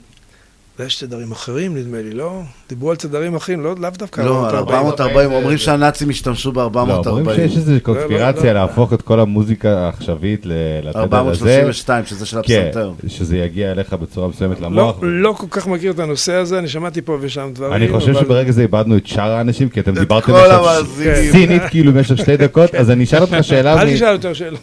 יש 0.85 0.95
תדרים 0.95 1.31
אחרים, 1.31 1.77
נדמה 1.77 1.97
לי, 2.01 2.11
לא? 2.11 2.41
דיברו 2.69 2.89
על 2.89 2.95
תדרים 2.95 3.35
אחרים, 3.35 3.63
לא, 3.63 3.75
לאו 3.79 3.89
דווקא 3.97 4.21
לא, 4.21 4.49
על 4.49 4.55
440, 4.55 5.31
אומרים 5.31 5.57
שהנאצים 5.57 6.09
השתמשו 6.09 6.51
לא, 6.55 6.69
אומרים 6.75 7.25
ב-440. 7.25 7.35
שיש 7.35 7.57
איזו 7.57 7.71
לא, 7.71 7.75
לא. 7.75 7.79
קונספירציה 7.79 8.53
להפוך 8.53 8.93
את 8.93 9.01
כל 9.01 9.19
המוזיקה 9.19 9.77
העכשווית 9.79 10.45
לתדר 10.45 10.99
הזה. 10.99 11.01
432, 11.05 12.05
שזה 12.05 12.25
של 12.25 12.37
כן, 12.43 12.63
הפסנתר. 12.67 12.91
שזה 13.07 13.37
יגיע 13.37 13.71
אליך 13.71 13.93
בצורה 13.93 14.27
מסוימת 14.27 14.61
לא, 14.61 14.67
למוח. 14.67 14.95
לא 15.01 15.33
כל 15.37 15.47
כך 15.49 15.67
מכיר 15.67 15.91
את 15.91 15.99
הנושא 15.99 16.33
הזה, 16.33 16.59
אני 16.59 16.67
שמעתי 16.67 17.01
פה 17.01 17.17
ושם 17.21 17.49
דברים. 17.53 17.73
אני 17.73 17.87
חושב 17.87 18.09
אבל- 18.11 18.19
שברגע 18.21 18.51
זה 18.51 18.61
איבדנו 18.61 18.97
את 18.97 19.07
שאר 19.07 19.31
האנשים, 19.31 19.69
כי 19.69 19.79
אתם 19.79 19.93
דיברתם 19.99 20.33
המאזינים. 20.35 21.31
סינית 21.31 21.61
כאילו 21.69 21.93
במשך 21.93 22.17
שתי 22.17 22.37
דקות, 22.37 22.75
אז 22.75 22.91
אני 22.91 23.03
אשאל 23.03 23.21
אותך 23.21 23.37
שאלה. 23.41 23.81
אל 23.81 23.93
תשאל 23.95 24.11
יותר 24.11 24.33
שאלות. 24.33 24.59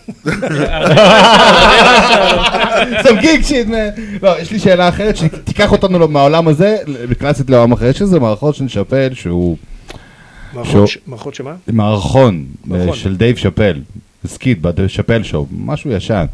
geek 3.21 3.43
shit, 3.49 3.69
man. 3.69 4.01
לא, 4.23 4.41
יש 4.41 4.51
לי 4.51 4.59
שאלה 4.59 4.89
אחרת 4.89 5.17
שתיקח 5.17 5.73
אותנו 5.73 5.99
מהעולם 6.11 6.49
הזה, 6.49 6.77
קלאסית 7.19 7.51
לעולם 7.51 7.73
אחר. 7.73 7.87
יש 7.87 8.03
איזה 8.03 8.21
מערכון 8.21 8.53
של 8.53 8.69
שאפל 8.69 9.09
שהוא 9.15 9.57
ש- 10.87 10.99
מערכות 11.07 11.35
שמה? 11.35 11.55
מערכון 11.73 12.45
מערכון. 12.65 12.97
של 12.97 13.17
דייב 13.17 13.37
שאפל, 13.37 13.81
skit 14.27 14.59
ב 14.61 14.67
Chappelle 14.67 15.23
Show, 15.23 15.47
משהו 15.59 15.91
ישן, 15.91 16.25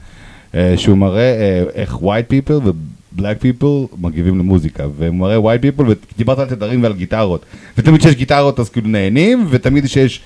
אה, 0.54 0.74
שהוא 0.76 0.96
מראה 0.98 1.22
אה, 1.40 1.62
איך 1.74 1.94
white 1.96 2.32
people 2.32 2.52
ו-black 2.64 3.42
people 3.42 3.96
מגיבים 4.00 4.38
למוזיקה, 4.38 4.84
והוא 4.96 5.14
מראה 5.14 5.36
white 5.54 5.80
people, 5.80 5.84
ודיברת 6.14 6.38
על 6.38 6.46
תדרים 6.48 6.82
ועל 6.82 6.92
גיטרות, 6.92 7.44
ותמיד 7.78 8.00
כשיש 8.00 8.14
גיטרות 8.14 8.60
אז 8.60 8.68
כאילו 8.70 8.88
נהנים, 8.88 9.46
ותמיד 9.50 9.84
כשיש 9.84 10.20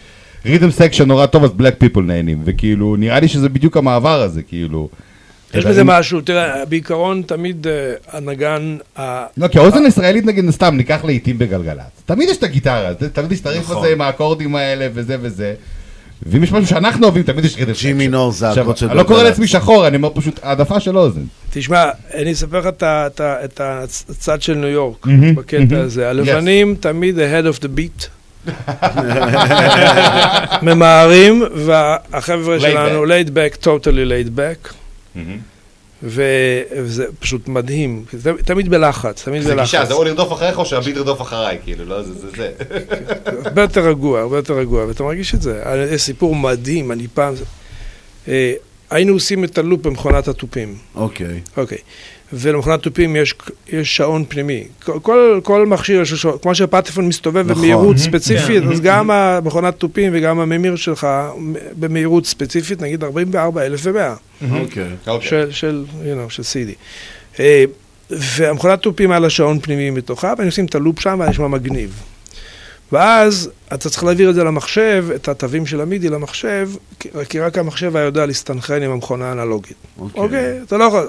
rhythm 0.47 0.71
section 0.71 1.09
נורא 1.09 1.27
טוב 1.27 1.45
אז 1.45 1.51
black 1.59 1.85
people 1.85 2.01
נהנים, 2.01 2.43
וכאילו 2.45 2.97
נראה 2.97 3.21
לי 3.21 3.29
שזה 3.29 3.49
בדיוק 3.49 3.77
המעבר 3.77 4.23
הזה, 4.23 4.43
כאילו. 4.43 4.89
יש 5.59 5.65
בזה 5.65 5.85
משהו, 5.85 6.21
תראה, 6.21 6.65
בעיקרון 6.65 7.23
תמיד 7.27 7.67
אה, 7.67 7.93
הנגן, 8.13 8.77
לא, 9.37 9.49
כי 9.49 9.59
האוזן 9.59 9.85
הישראלית 9.85 10.25
נגיד, 10.25 10.51
סתם, 10.51 10.77
ניקח 10.77 11.05
לעיתים 11.05 11.39
בגלגלצ. 11.39 12.03
תמיד 12.07 12.29
יש 12.29 12.37
את 12.37 12.43
הגיטרה, 12.43 12.95
תמיד 13.13 13.33
יש 13.33 13.41
את 13.41 13.47
הריף 13.47 13.63
נכון. 13.63 13.77
הזה 13.77 13.93
עם 13.93 14.01
האקורדים 14.01 14.57
האלה 14.57 14.89
וזה 14.95 15.17
וזה. 15.21 15.55
ואם 16.23 16.45
יש 16.45 16.53
משהו 16.53 16.67
שאנחנו 16.67 17.05
אוהבים, 17.05 17.23
תמיד 17.23 17.45
יש 17.45 17.57
ריתם 17.57 17.73
ג'י 17.73 17.93
מינור 17.93 18.33
זה 18.33 18.51
הקוד 18.51 18.77
של 18.77 18.89
אני 18.89 18.97
לא 18.97 19.03
קורא. 19.03 19.23
לעצמי 19.23 19.47
שחור, 19.47 19.87
אני 19.87 19.97
אומר 19.97 20.11
פשוט 20.15 20.41
העדפה 20.43 20.81
של 20.81 20.99
אוזן. 20.99 21.21
תשמע, 21.51 21.91
אני 22.15 22.33
אספר 22.33 22.59
לך 22.59 22.67
את 23.21 23.61
הצד 23.61 24.43
של 24.43 24.55
ניו 24.55 24.69
יורק, 24.69 25.07
בקטע. 25.35 25.79
הזה. 25.79 26.11
הלבנים 26.11 26.77
תמיד 26.81 27.17
the 27.17 27.19
head 27.19 27.57
of 27.57 27.63
the 27.63 27.69
beat. 27.79 28.07
ממהרים, 30.63 31.43
והחבר'ה 31.55 32.61
שלנו, 32.61 33.05
laid 33.05 33.29
back, 33.29 33.65
totally 33.65 34.05
laid 34.09 34.39
back, 34.39 34.73
וזה 36.03 37.07
פשוט 37.19 37.49
מדהים. 37.49 38.05
זה 38.13 38.33
תמיד 38.45 38.69
בלחץ, 38.69 39.25
תמיד 39.25 39.45
בלחץ. 39.45 39.91
לרדוף 39.91 40.33
אחריך 40.33 40.59
או 40.59 40.67
שהביט 40.67 40.97
ירדוף 40.97 41.23
אחריי, 41.23 41.59
כאילו, 41.65 41.85
לא, 41.85 42.03
זה 42.03 42.15
זה 42.15 42.29
זה. 42.37 42.53
הרבה 43.45 43.63
יותר 43.63 43.89
רגוע, 43.89 44.21
הרבה 44.21 44.37
יותר 44.37 44.55
רגוע, 44.55 44.87
ואתה 44.87 45.03
מרגיש 45.03 45.35
את 45.35 45.43
זה. 45.43 45.63
יש 45.93 46.03
סיפור 46.03 46.35
מדהים, 46.35 46.93
אני 46.93 47.07
פעם... 47.15 47.35
אה, 48.29 48.53
היינו 48.91 49.13
עושים 49.13 49.45
את 49.45 49.59
הלופ 49.59 49.87
במכונת 49.87 50.29
התופים. 50.29 50.77
אוקיי. 50.95 51.41
אוקיי. 51.57 51.79
ולמכונת 52.33 52.83
תופים 52.83 53.17
יש, 53.17 53.35
יש 53.69 53.97
שעון 53.97 54.25
פנימי. 54.29 54.65
כל, 54.85 54.99
כל, 55.03 55.41
כל 55.43 55.67
מכשיר 55.67 56.01
יש 56.01 56.11
לו 56.13 56.19
שעון, 56.19 56.37
כמו 56.43 56.55
שהפטפון 56.55 57.09
מסתובב 57.09 57.39
נכון. 57.51 57.55
במהירות 57.63 57.97
Mhm. 57.97 57.99
ספציפית, 57.99 58.63
כן. 58.63 58.73
אז 58.73 58.81
גם 58.81 59.11
המכונת 59.11 59.75
תופים 59.79 60.13
וגם 60.15 60.41
הממיר 60.41 60.77
שלך 60.77 61.07
במהירות 61.79 62.27
ספציפית, 62.27 62.83
נגיד 62.83 63.05
44,100. 63.05 64.15
אוקיי. 64.61 64.85
של, 65.21 65.49
של, 65.51 65.85
you 66.03 66.29
know, 66.29 66.31
של 66.31 66.43
CD. 66.43 66.71
אה, 67.41 67.65
והמכונת 68.11 68.83
תופים 68.83 69.11
היה 69.11 69.21
לה 69.21 69.31
שעון 69.31 69.61
פנימי 69.61 69.91
מתוכה, 69.91 70.33
ואני 70.39 70.49
עושים 70.49 70.65
את 70.65 70.75
הלופ 70.75 71.01
שם, 71.01 71.17
והיה 71.19 71.31
נשמע 71.31 71.49
מגניב. 71.49 72.03
ואז 72.93 73.51
אתה 73.75 73.91
צריך 73.91 74.05
להעביר 74.05 74.31
את 74.31 74.35
זה 74.35 74.45
למחשב, 74.45 75.07
את 75.15 75.29
התווים 75.29 75.67
של 75.67 75.81
המידי 75.81 76.09
למחשב, 76.09 76.71
כי- 77.01 77.09
כי 77.29 77.41
רק 77.41 77.59
המחשב 77.59 77.97
היה 77.97 78.05
יודע 78.05 78.27
להסתנכרן 78.27 78.83
עם 78.83 78.91
המכונה 78.91 79.29
האנלוגית. 79.29 79.77
אוקיי. 79.99 80.21
אוקיי, 80.23 80.63
אתה 80.63 80.77
לא 80.77 80.85
יכול... 80.85 81.07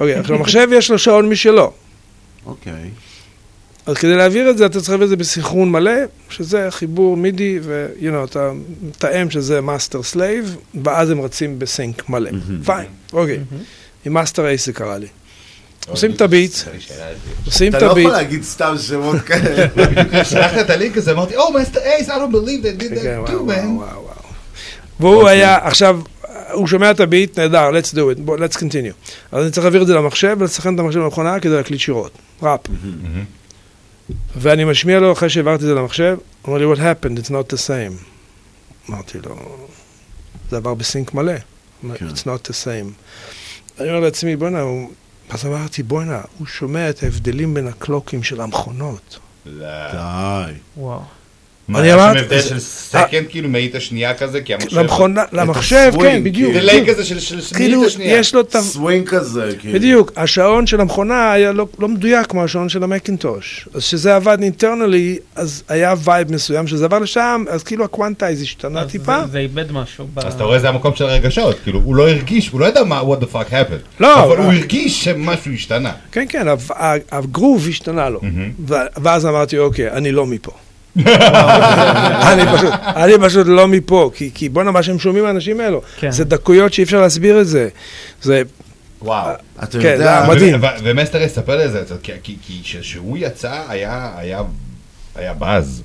אוקיי, 0.00 0.14
עכשיו 0.14 0.36
המחשב 0.36 0.68
יש 0.72 0.90
לו 0.90 0.98
שעון 0.98 1.28
משלו. 1.28 1.72
אוקיי. 2.46 2.72
אז 3.86 3.96
כדי 3.96 4.16
להעביר 4.16 4.50
את 4.50 4.58
זה, 4.58 4.66
אתה 4.66 4.78
צריך 4.78 4.88
להעביר 4.88 5.04
את 5.04 5.10
זה 5.10 5.16
בסנכרון 5.16 5.70
מלא, 5.70 5.92
שזה 6.30 6.66
חיבור 6.70 7.16
MIDI, 7.16 7.58
ו- 7.62 7.86
you 8.00 8.04
know, 8.04 8.30
אתה 8.30 8.50
מתאם 8.82 9.30
שזה 9.30 9.60
master 9.60 10.02
slave, 10.02 10.56
ואז 10.84 11.10
הם 11.10 11.20
רצים 11.20 11.58
ב 11.58 11.68
sync 11.68 12.08
מלא. 12.08 12.30
Fine, 12.64 12.86
אוקיי. 13.12 13.38
עם 14.06 14.12
Masta 14.12 14.46
Ace 14.46 14.66
זה 14.66 14.72
קרה 14.72 14.98
לי. 14.98 15.06
עושים 15.88 16.10
את 16.10 16.20
הביט, 16.20 16.52
עושים 17.46 17.72
את 17.72 17.76
אתה 17.76 17.86
לא 17.86 17.90
הביט. 17.92 18.04
יכול 18.04 18.16
להגיד 18.16 18.42
סתם 18.42 18.74
שמות 18.78 19.16
כאלה. 19.20 19.66
שלחת 20.24 20.58
את 20.60 20.70
הלינק 20.70 20.96
הזה, 20.96 21.12
אמרתי, 21.12 21.36
Oh, 21.36 21.52
Masta 21.54 21.80
Ace, 21.80 22.08
I 22.08 22.12
don't 22.12 22.32
believe 22.34 22.64
they 22.64 22.82
did 22.82 22.88
כן, 23.02 23.18
that 23.26 23.30
וואו, 23.30 23.48
too, 23.48 23.52
man. 23.52 23.84
והוא 25.00 25.28
היה, 25.28 25.58
עכשיו, 25.66 26.00
הוא 26.54 26.66
שומע 26.66 26.90
את 26.90 27.00
הביט, 27.00 27.38
נהדר, 27.38 27.70
let's 27.70 27.94
do 27.94 28.18
it, 28.18 28.20
בוא, 28.20 28.38
let's 28.38 28.56
continue. 28.56 29.12
אז 29.32 29.42
אני 29.44 29.50
צריך 29.50 29.64
להעביר 29.64 29.82
את 29.82 29.86
זה 29.86 29.94
למחשב 29.94 30.36
ולסנכרן 30.40 30.74
את 30.74 30.80
המחשב 30.80 30.98
למכונה 30.98 31.40
כדי 31.40 31.56
להקליט 31.56 31.80
שירה, 31.80 32.12
ראפ. 32.42 32.60
ואני 34.36 34.64
משמיע 34.64 35.00
לו 35.00 35.12
אחרי 35.12 35.30
שהעברתי 35.30 35.62
את 35.62 35.68
זה 35.68 35.74
למחשב, 35.74 36.16
הוא 36.42 36.54
אומר 36.56 36.74
לי, 36.74 36.74
what 36.74 36.78
happened, 36.78 37.18
it's 37.18 37.30
not 37.30 37.52
the 37.52 37.56
same. 37.68 38.04
אמרתי 38.90 39.18
לו, 39.26 39.36
זה 40.50 40.56
עבר 40.56 40.74
ב 40.74 40.82
sync 40.82 41.14
מלא. 41.14 41.32
אומר, 41.82 41.94
it's 41.96 42.22
not 42.22 42.48
the 42.48 42.52
same. 42.64 42.90
אני 43.80 43.88
אומר 43.88 44.00
לעצמי, 44.00 44.36
בוא'נה, 44.36 44.60
הוא... 44.60 44.90
אז 45.30 45.46
אמרתי, 45.46 45.82
בוא'נה, 45.82 46.20
הוא 46.38 46.46
שומע 46.46 46.90
את 46.90 47.02
ההבדלים 47.02 47.54
בין 47.54 47.68
הקלוקים 47.68 48.22
של 48.22 48.40
המכונות. 48.40 49.18
די. 49.46 50.52
וואו. 50.76 51.00
מה, 51.68 51.80
אני 51.80 51.94
אמרתי- 51.94 52.18
הבדל 52.18 52.40
של 52.40 52.54
אה, 52.54 52.60
second, 52.60 53.24
כאילו 53.28 53.48
מאית 53.48 53.74
השנייה 53.74 54.14
כזה? 54.14 54.40
כי 54.40 54.54
המחשב... 54.54 54.78
למכונה, 54.78 55.22
למחשב, 55.32 55.92
כן, 56.00 56.24
בדיוק. 56.24 56.52
delay 56.52 56.84
כזה 56.88 57.04
של 57.04 57.20
של 57.20 57.56
כאילו, 57.56 57.78
מאית 57.80 57.90
השנייה. 57.90 58.18
יש 58.18 58.34
לו 58.34 58.40
את 58.40 58.54
ה... 58.54 58.60
סווינג 58.62 59.08
כזה, 59.08 59.50
כאילו. 59.60 59.74
בדיוק, 59.74 60.12
השעון 60.16 60.66
של 60.66 60.80
המכונה 60.80 61.32
היה 61.32 61.52
לא, 61.52 61.66
לא 61.78 61.88
מדויק 61.88 62.26
כמו 62.26 62.44
השעון 62.44 62.68
של 62.68 62.82
המקינטוש. 62.82 63.68
אז 63.74 63.80
כשזה 63.82 64.16
עבד 64.16 64.42
internally, 64.42 65.18
אז 65.36 65.62
היה 65.68 65.94
vibe 66.04 66.32
מסוים, 66.32 66.64
כשזה 66.66 66.84
עבר 66.84 66.98
לשם, 66.98 67.44
אז 67.50 67.62
כאילו 67.62 67.84
ה 67.84 67.90
quantize 67.90 68.42
השתנה 68.42 68.84
טיפה. 68.84 69.20
זה- 69.26 69.32
זה 69.32 69.38
איבד 69.38 69.72
משהו. 69.72 70.06
אז 70.16 70.34
אתה 70.34 70.44
רואה 70.44 70.58
זה 70.58 70.68
המקום 70.68 70.94
של 70.94 71.04
הרגשות, 71.04 71.56
כאילו 71.62 71.80
הוא 71.84 71.94
לא 71.94 72.08
הרגיש, 72.08 72.48
הוא 72.48 72.60
לא 72.60 72.66
ידע 72.66 72.84
מה 72.84 73.00
what 73.00 73.22
the 73.22 73.34
fuck 73.34 73.50
happened, 73.52 74.00
לא, 74.00 74.24
אבל 74.24 74.36
אה. 74.38 74.44
הוא 74.44 74.52
הרגיש 74.52 75.04
שמשהו 75.04 75.52
השתנה. 75.52 75.92
כן, 76.12 76.24
כן, 76.28 76.46
הגרוב 77.10 77.66
השתנה 77.68 78.08
לו. 78.08 78.20
ואז 79.02 79.26
אמרתי, 79.26 79.58
אוקיי, 79.58 79.90
אני 79.90 80.12
לא 80.12 80.26
מפה. 80.26 80.52
אני 80.96 82.42
פשוט, 82.56 82.72
אני 82.96 83.12
פשוט 83.22 83.46
לא 83.46 83.68
מפה, 83.68 84.10
כי, 84.14 84.30
כי 84.34 84.48
בואנה, 84.48 84.70
מה 84.70 84.82
שהם 84.82 84.98
שומעים 84.98 85.24
מהאנשים 85.24 85.60
האלו, 85.60 85.82
כן. 85.96 86.10
זה 86.10 86.24
דקויות 86.24 86.72
שאי 86.72 86.84
אפשר 86.84 87.00
להסביר 87.00 87.40
את 87.40 87.46
זה. 87.46 87.68
זה... 88.22 88.42
וואו. 89.02 89.30
אתה 89.62 89.78
כן, 89.80 89.96
זה 89.96 90.08
היה 90.10 90.28
מדהים. 90.28 90.60
ומסטר 90.84 91.22
יספר 91.22 91.56
לי 91.56 91.64
את 91.64 91.72
זה, 91.72 91.82
כי- 92.22 92.36
כשהוא 92.62 93.18
יצא 93.20 93.62
היה- 93.68 94.12
היה 94.16 94.42
היה 95.16 95.34
באז. 95.34 95.82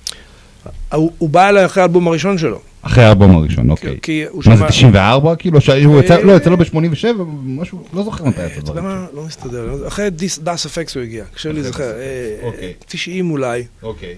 הוא 0.93 1.11
הוא 1.17 1.29
בא 1.29 1.49
אליי 1.49 1.65
אחרי 1.65 1.81
האלבום 1.83 2.07
הראשון 2.07 2.37
שלו. 2.37 2.59
אחרי 2.81 3.03
האלבום 3.03 3.35
הראשון, 3.35 3.69
אוקיי. 3.69 3.97
כי 4.01 4.23
הוא 4.29 4.43
מה 4.45 4.55
זה 4.55 4.59
שמע- 4.59 4.69
94 4.69 5.35
כאילו? 5.35 5.61
שהוא 5.61 5.99
יצא, 6.01 6.15
אה, 6.15 6.21
לא, 6.23 6.31
יצא 6.31 6.49
לו 6.49 6.57
ב-87, 6.57 7.05
משהו, 7.45 7.83
לא 7.93 8.03
זוכר 8.03 8.23
מתי 8.25 8.41
יצא 8.45 8.51
אתה 8.51 8.59
יודע 8.59 8.71
דברים. 8.81 8.83
מה? 8.85 9.05
לא 9.13 9.23
מסתדר. 9.23 9.87
אחרי 9.87 10.09
דאס 10.43 10.65
אפקס 10.65 10.95
הוא 10.95 11.03
הגיע, 11.03 11.23
קשה 11.35 11.51
לי 11.51 11.59
לזכר. 11.59 11.83
דאס 11.83 11.95
אה, 11.99 12.35
אפקס, 12.35 12.45
אוקיי. 12.45 12.73
90 12.87 13.31
אולי. 13.31 13.63
אוקיי. 13.83 14.15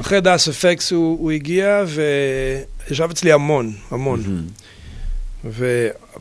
אחרי 0.00 0.20
דאס 0.20 0.48
אפקס 0.48 0.92
הוא 0.92 1.18
הוא 1.20 1.30
הגיע 1.32 1.84
וישב 2.88 3.08
אצלי 3.10 3.32
המון, 3.32 3.72
המון. 3.90 4.22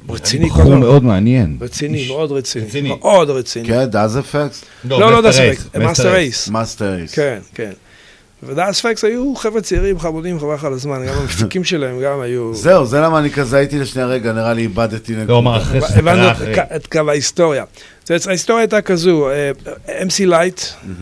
ורציני 0.08 0.50
כל 0.50 0.62
הזמן. 0.62 0.80
מאוד 0.80 1.04
מעניין. 1.04 1.58
רציני, 1.62 1.98
איש 1.98 2.08
מאוד 2.10 2.32
רציני. 2.32 2.66
רציני. 2.66 2.90
מאוד 2.90 3.30
רציני. 3.30 3.68
כן, 3.68 3.86
דאז 3.86 4.20
אפקס? 4.20 4.64
לא, 4.84 5.00
לא 5.12 5.22
דאס 5.22 5.36
אפקס, 5.40 5.66
מאסטר 5.80 6.16
אייס. 6.16 6.50
מאסטר 6.50 6.96
אייס. 6.98 7.14
כן, 7.14 7.40
כן. 7.56 7.72
ודאס 8.44 8.82
פקס 8.86 9.04
היו 9.04 9.36
חבר'ה 9.36 9.62
צעירים, 9.62 10.00
חמודים, 10.00 10.40
חבל 10.40 10.54
לך 10.54 10.64
על 10.64 10.74
הזמן, 10.74 11.06
גם 11.08 11.14
המפיקים 11.18 11.64
שלהם 11.72 12.02
גם 12.02 12.22
היו... 12.22 12.56
זהו, 12.56 12.86
זה 12.86 13.00
למה 13.00 13.20
אני 13.20 13.32
כזה 13.32 13.58
הייתי 13.58 13.80
לשנייה 13.80 14.08
רגע, 14.08 14.34
נראה 14.34 14.54
לי 14.54 14.62
איבדתי 14.62 15.14
נקודה. 15.14 15.34
לא, 15.34 15.42
מה, 15.44 15.58
אחרי 15.58 15.82
שזה 15.82 16.00
הבנו 16.00 16.16
קרה 16.22 16.32
את 16.32 16.36
אחרי. 16.36 16.56
ק- 16.56 16.60
את 16.76 16.88
קו 16.88 17.00
ההיסטוריה. 17.10 17.64
זאת 18.06 18.28
ההיסטוריה 18.28 18.62
הייתה 18.62 18.82
כזו, 18.82 19.30
אה, 19.30 19.52
MC 19.88 20.26
לייט 20.26 20.62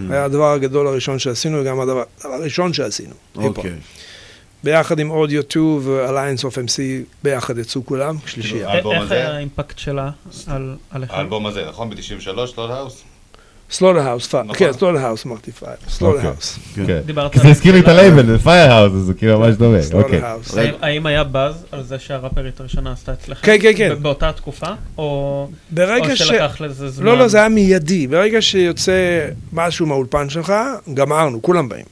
היה 0.09 0.25
הדבר 0.25 0.51
הגדול 0.53 0.87
הראשון 0.87 1.19
שעשינו, 1.19 1.61
וגם 1.61 1.79
הדבר 1.79 2.03
הראשון 2.23 2.73
שעשינו. 2.73 3.13
אוקיי. 3.35 3.71
ביחד 4.63 4.99
עם 4.99 5.11
אודיו 5.11 5.41
2 5.41 5.79
ו-Alliance 5.81 6.41
of 6.41 6.55
MC, 6.55 6.79
ביחד 7.23 7.57
יצאו 7.57 7.85
כולם, 7.85 8.15
שלישייה. 8.25 8.73
א- 8.73 8.75
איך 9.01 9.11
היה 9.11 9.35
האימפקט 9.35 9.77
שלה 9.77 10.09
על-? 10.47 10.75
האלבום 11.09 11.45
הזה, 11.45 11.65
נכון? 11.69 11.89
ב-93, 11.89 12.27
לוד 12.57 12.71
האוס? 12.71 13.03
סלוטר 13.73 13.99
האוס, 13.99 14.35
נכון. 14.35 14.55
כן, 14.55 14.73
סלוטר 14.73 15.05
האוס, 15.05 15.25
אמרתי 15.25 15.51
פייל, 15.51 15.73
סלוטר. 15.89 16.27
האוס. 16.27 16.59
כן. 16.87 16.99
דיברת 17.05 17.33
כי 17.33 17.39
זה 17.39 17.47
הזכיר 17.47 17.73
לי 17.73 17.79
את. 17.79 17.87
הלייבל, 17.87 18.25
זה 18.25 18.39
פייר 18.39 18.71
האוס, 18.71 18.93
זה 18.93 19.13
כאילו 19.13 19.39
ממש 19.39 19.55
דומה. 19.55 19.81
סלוטר 19.81 20.05
אוקיי. 20.05 20.19
האוס. 20.21 20.55
האם- 20.81 21.05
היה 21.05 21.23
באז 21.23 21.65
על 21.71 21.83
זה 21.83 21.99
שהראפרית 21.99 22.59
הראשונה 22.59 22.91
עשתה 22.91 23.13
אצלך? 23.13 23.45
כן, 23.45 23.57
כן, 23.61 23.71
כן. 23.77 23.93
באותה 24.01 24.31
תקופה? 24.31 24.67
או. 24.97 25.49
שלקח 26.15 26.61
לזה 26.61 26.89
זמן? 26.89 27.05
לא, 27.05 27.17
לא, 27.17 27.27
זה 27.27 27.37
היה 27.37 27.49
מיידי. 27.49 28.07
ברגע 28.07 28.41
שיוצא 28.41 29.27
משהו 29.53 29.85
מהאולפן 29.85 30.29
שלך, 30.29 30.53
גמרנו, 30.93 31.41
כולם 31.41 31.69
באים. 31.69 31.85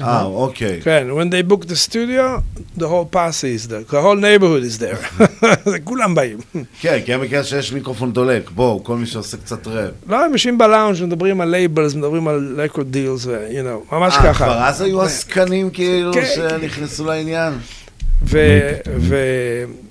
אה, 0.00 0.22
אוקיי. 0.22 0.80
כן, 0.82 1.06
when 1.10 1.32
they 1.32 1.52
book 1.52 1.64
the 1.64 1.88
studio, 1.88 2.40
the 2.78 2.82
whole 2.82 3.14
posse 3.14 3.44
is 3.44 3.68
there, 3.68 3.92
the 3.92 4.00
whole 4.02 4.16
neighborhood 4.20 4.64
is 4.64 4.78
there. 4.82 5.24
כולם 5.84 6.14
באים. 6.14 6.38
כן, 6.80 6.98
כי 7.04 7.14
הם 7.14 7.20
מכיר 7.20 7.42
שיש 7.42 7.72
מיקרופון 7.72 8.12
דולק. 8.12 8.50
בואו, 8.50 8.84
כל 8.84 8.96
מי 8.96 9.06
שעושה 9.06 9.36
קצת 9.36 9.66
ראפ. 9.66 9.90
לא, 10.08 10.24
הם 10.24 10.32
יושבים 10.32 10.58
בלאונג', 10.58 11.04
מדברים 11.04 11.40
על 11.40 11.48
labels, 11.48 11.94
מדברים 11.94 12.28
על 12.28 12.60
record 12.66 12.94
deals, 12.94 13.26
ו- 13.26 13.48
you 13.50 13.64
know, 13.90 13.94
ממש 13.94 14.14
אה, 14.14 14.22
ככה. 14.22 14.44
כבר 14.44 14.62
אז 14.64 14.80
היו 14.80 15.02
עסקנים 15.02 15.70
כאילו 15.70 16.12
כן. 16.12 16.24
שנכנסו 16.34 17.04
לעניין? 17.04 17.52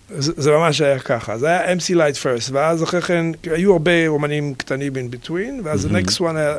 וזה 0.09 0.51
ממש 0.51 0.81
היה 0.81 0.99
ככה. 0.99 1.37
זה 1.37 1.47
היה 1.47 1.73
MC 1.73 1.95
Lyte 1.95 2.17
first, 2.23 2.49
ואז 2.51 2.83
אחרי 2.83 3.01
כן, 3.01 3.25
היו 3.51 3.73
הרבה 3.73 4.07
אומנים 4.07 4.53
קטנים 4.53 4.93
in 4.93 5.15
between, 5.15 5.63
ואז 5.63 5.85
the 5.85 5.89
next 5.89 6.19
one 6.19 6.35
היה 6.35 6.55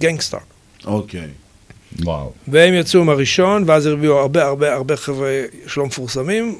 גנגסטאר. 0.00 0.38
אוקיי. 0.84 1.28
וואו. 2.02 2.32
והם 2.48 2.74
יצאו 2.74 3.04
מהראשון, 3.04 3.64
ואז 3.66 3.86
הרביעו 3.86 4.18
הרבה 4.18 4.44
הרבה 4.44 4.74
הרבה 4.74 4.96
חבר'ה 4.96 5.42
שלא 5.66 5.86
מפורסמים. 5.86 6.54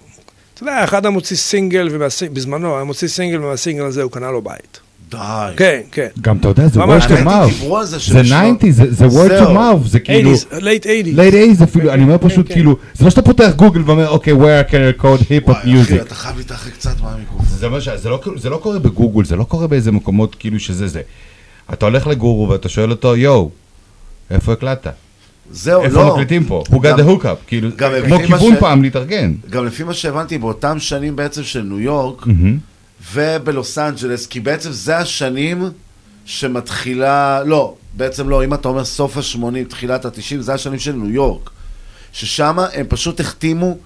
אתה 0.54 0.62
יודע, 0.62 0.84
אחד 0.84 1.06
המוציא 1.06 1.36
סינגל, 1.36 1.88
ובזמנו, 1.92 2.74
היה 2.74 2.84
מוציא 2.84 3.08
סינגל, 3.08 3.44
ומהסינגל 3.44 3.84
הזה 3.84 4.02
הוא 4.02 4.10
קנה 4.10 4.30
לו 4.30 4.42
בית. 4.42 4.80
די. 5.10 5.18
כן, 5.56 5.80
כן. 5.92 6.06
גם 6.20 6.36
אתה 6.36 6.48
יודע, 6.48 6.68
זה 6.68 6.80
word 6.80 7.00
to 7.08 7.12
האמת, 7.12 7.26
mouth. 7.26 7.84
זה 7.84 7.84
זה 7.84 8.00
שבשנות- 8.00 8.56
90, 8.60 8.72
זה 8.90 9.06
word 9.06 9.30
to 9.30 9.48
mouth, 9.48 9.86
זה 9.88 10.00
כאילו... 10.00 10.34
80s, 10.34 10.52
late 10.52 10.84
80s. 10.84 11.16
late 11.16 11.60
80s 11.60 11.64
אפילו, 11.64 11.84
כן, 11.84 11.90
אני 11.92 12.02
אומר 12.02 12.18
כן, 12.18 12.28
פשוט 12.28 12.48
כן. 12.48 12.54
כאילו, 12.54 12.76
זה 12.94 13.04
לא 13.04 13.10
שאתה 13.10 13.22
פותח 13.22 13.50
גוגל 13.56 13.80
ואומר, 13.86 14.08
אוקיי, 14.08 14.32
where 14.32 14.68
I 14.68 14.70
can 14.70 15.00
record 15.00 15.20
hip-hop 15.22 15.50
וואי, 15.50 15.82
אחי, 15.82 15.98
music. 15.98 16.02
אתה 16.02 16.14
חייב 16.14 16.36
להתרחק 16.36 16.72
קצת 16.72 17.00
מהמיקרופון. 17.00 17.70
לא, 17.70 17.80
זה 18.36 18.50
לא 18.50 18.56
קורה 18.56 18.78
בגוגל, 18.78 19.24
זה 19.24 19.36
לא 19.36 19.44
קורה 19.44 19.66
באיזה 19.66 19.92
מקומות 19.92 20.34
כאילו 20.34 20.60
שזה 20.60 20.88
זה. 20.88 21.00
אתה 21.72 21.86
הולך 21.86 22.06
לגורו 22.06 22.48
ואתה 22.48 22.68
שואל 22.68 22.90
אותו, 22.90 23.16
יואו, 23.16 23.50
איפה 24.30 24.52
הקלטת? 24.52 24.92
זהו, 25.50 25.80
לא. 25.82 25.86
איפה 25.86 26.12
מקליטים 26.12 26.44
פה? 26.44 26.64
הוא 26.68 26.84
got 26.84 26.98
the 26.98 27.22
hookup, 27.22 27.46
כאילו, 27.46 27.68
כמו 28.08 28.18
כיוון 28.26 28.54
ש- 28.56 28.60
פעם 28.60 28.82
להתארגן. 28.82 29.32
גם 29.50 29.66
לפי 29.66 29.82
מה 29.84 29.94
שהבנתי, 29.94 30.38
באותם 30.38 30.78
שנים 30.80 31.16
בעצם 31.16 31.42
של 31.42 31.62
ניו 31.62 31.80
יורק 31.80 32.26
מהמם. 32.26 32.58
ובלוס 33.14 33.78
אנג'לס, 33.78 34.26
כי 34.26 34.40
בעצם 34.40 34.72
זה 34.72 34.96
השנים 34.98 35.64
שמתחילה, 36.24 37.42
לא, 37.44 37.74
בעצם 37.96 38.28
לא, 38.28 38.44
אם 38.44 38.54
אתה 38.54 38.68
אומר 38.68 38.84
סוף 38.84 39.16
ה-80, 39.16 39.38
תחילת 39.68 40.04
ה-90, 40.04 40.40
זה 40.40 40.54
השנים 40.54 40.78
של 40.78 40.92
ניו 40.92 41.10
יורק. 41.10 41.50
ששם 42.12 42.56
הם 42.72 42.86
פשוט 42.88 43.20
החתימו 43.20 43.76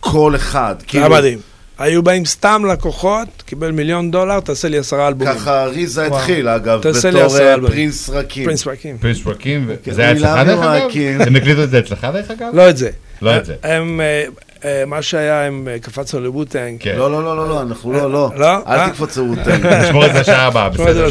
כל 0.00 0.36
אחד. 0.36 0.74
זה 0.92 0.98
היה 0.98 1.08
מדהים. 1.08 1.38
היו 1.78 2.02
באים 2.02 2.24
סתם 2.24 2.62
לקוחות, 2.72 3.28
קיבל 3.46 3.70
מיליון 3.70 4.10
דולר, 4.10 4.40
תעשה 4.40 4.68
לי 4.68 4.78
עשרה 4.78 5.08
אלבומים. 5.08 5.34
ככה 5.34 5.64
ריזה 5.64 6.08
וואו. 6.08 6.18
התחיל, 6.18 6.48
אגב, 6.48 6.80
בתור 6.80 7.38
אה. 7.40 7.54
Prince 7.66 8.10
Rakeem. 8.10 8.44
Prince 8.44 8.66
Rakeem. 8.66 8.98
Prince 8.98 9.26
Rakeem, 9.26 9.70
כן, 9.82 9.92
זה 9.92 10.02
היה 10.02 10.12
אצלך 10.12 10.46
דרך 10.46 10.60
אגב? 10.60 10.90
הם 11.26 11.36
הקליטו 11.36 11.62
את 11.62 11.70
זה 11.70 11.78
אצלך 11.78 12.06
דרך 12.12 12.30
אגב? 12.30 12.48
לא 12.52 12.70
את 12.70 12.76
זה. 12.76 12.90
לא 13.22 13.36
את 13.36 13.44
זה. 13.44 13.54
הם, 13.62 14.00
אה, 14.00 14.24
אה, 14.64 14.84
מה 14.86 15.02
שהיה, 15.02 15.44
הם 15.44 15.68
אה, 15.70 15.78
קפצנו 15.78 16.20
ל-Wu-Tang. 16.20 16.76
כן. 16.80 16.96
לא, 16.96 17.10
לא, 17.10 17.24
לא, 17.24 17.36
לא, 17.36 17.48
לא, 17.48 17.62
אנחנו 17.62 17.92
לא, 17.92 18.12
לא. 18.12 18.30
לא? 18.36 18.56
אל 18.66 18.78
אה? 18.78 18.88
תקפוץ 18.90 19.16
ל-Wu-Tang. 19.16 19.66
נשמור 19.82 20.06
את 20.06 20.12
זה 20.12 20.20
לשעה 20.20 20.46
הבאה, 20.46 20.68
בסדר. 20.68 21.06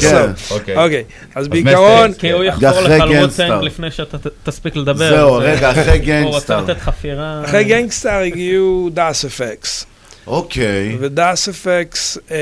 אוקיי. 0.51 0.75
אוקיי, 0.77 1.03
אז 1.35 1.43
אז 1.43 1.47
בעיקרון, 1.47 2.13
כי 2.13 2.31
הוא 2.31 2.41
כן. 2.41 2.47
יחזור 2.47 2.81
לך. 2.81 3.03
Wu-Tang 3.21 3.63
לפני 3.63 3.91
שאתה 3.91 4.17
תספיק 4.43 4.75
לדבר. 4.75 5.09
זהו, 5.09 5.41
זה- 5.41 5.45
רגע, 5.45 5.71
אחרי 5.71 6.21
הוא 6.21 6.29
רוצה. 6.33 6.61
לתת 6.61 6.79
חפירה. 6.79 7.41
אחרי 7.45 7.63
Gang 7.63 7.88
Starr 7.88 8.19
הגיעו 8.19 8.89
Das 8.93 9.25
EFX. 9.25 9.85
אוקיי. 10.27 10.97
ו-Das 10.99 11.49
EFX, 11.49 12.17
אה, 12.31 12.37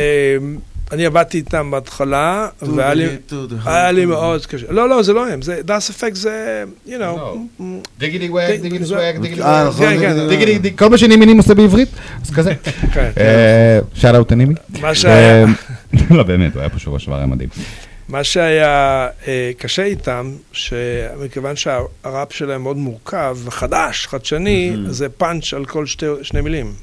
אני 0.91 1.05
עבדתי 1.05 1.37
איתם 1.37 1.71
בהתחלה, 1.71 2.47
והיה 2.61 2.93
לי- 3.91 4.05
מאוד 4.05 4.45
קשה. 4.45 4.65
לא, 4.69 4.89
לא, 4.89 5.03
זה 5.03 5.13
לא 5.13 5.27
הם, 5.29 5.41
זה 5.41 5.61
דאס 5.63 5.89
אפקס 5.89 6.17
זה, 6.17 6.63
you 6.87 6.89
know. 6.89 7.61
דיגידי 7.99 8.29
וואק, 8.29 8.59
דיגידי 8.61 8.85
סוואק, 8.85 9.15
דיגידי 9.15 9.41
אה, 9.41 9.69
כן, 9.79 9.97
כן. 9.99 10.27
דיג- 10.61 10.77
כל 10.77 10.87
מה 10.89 10.97
שנימינים 10.97 11.37
עושה 11.37 11.53
בעברית, 11.53 11.89
אז 12.25 12.31
כזה. 12.35 12.53
כן. 12.93 13.09
שאט 13.93 14.15
אאוט 14.15 14.31
לנימי. 14.31 14.53
מה 14.81 14.95
שהיה- 14.95 15.45
לא, 16.11 16.23
באמת, 16.23 16.53
הוא 16.53 16.59
היה 16.59 16.69
פה 16.69 16.79
שבוע 16.79 16.99
שעבר, 16.99 17.17
היה 17.17 17.25
מדהים. 17.25 17.49
מה 18.09 18.23
שהיה 18.23 19.07
אה, 19.27 19.51
קשה 19.57 19.83
איתם, 19.83 20.31
שמכיוון 20.51 21.55
שהראפ 21.55 22.33
שלהם 22.33 22.61
מאוד 22.63 22.77
מורכב 22.77 23.37
וחדש, 23.43 24.07
חדשני, 24.07 24.75
זה 24.87 25.09
פאנץ' 25.09 25.53
על 25.53 25.65
כל 25.65 25.85
שני 26.21 26.41
מילים. 26.41 26.73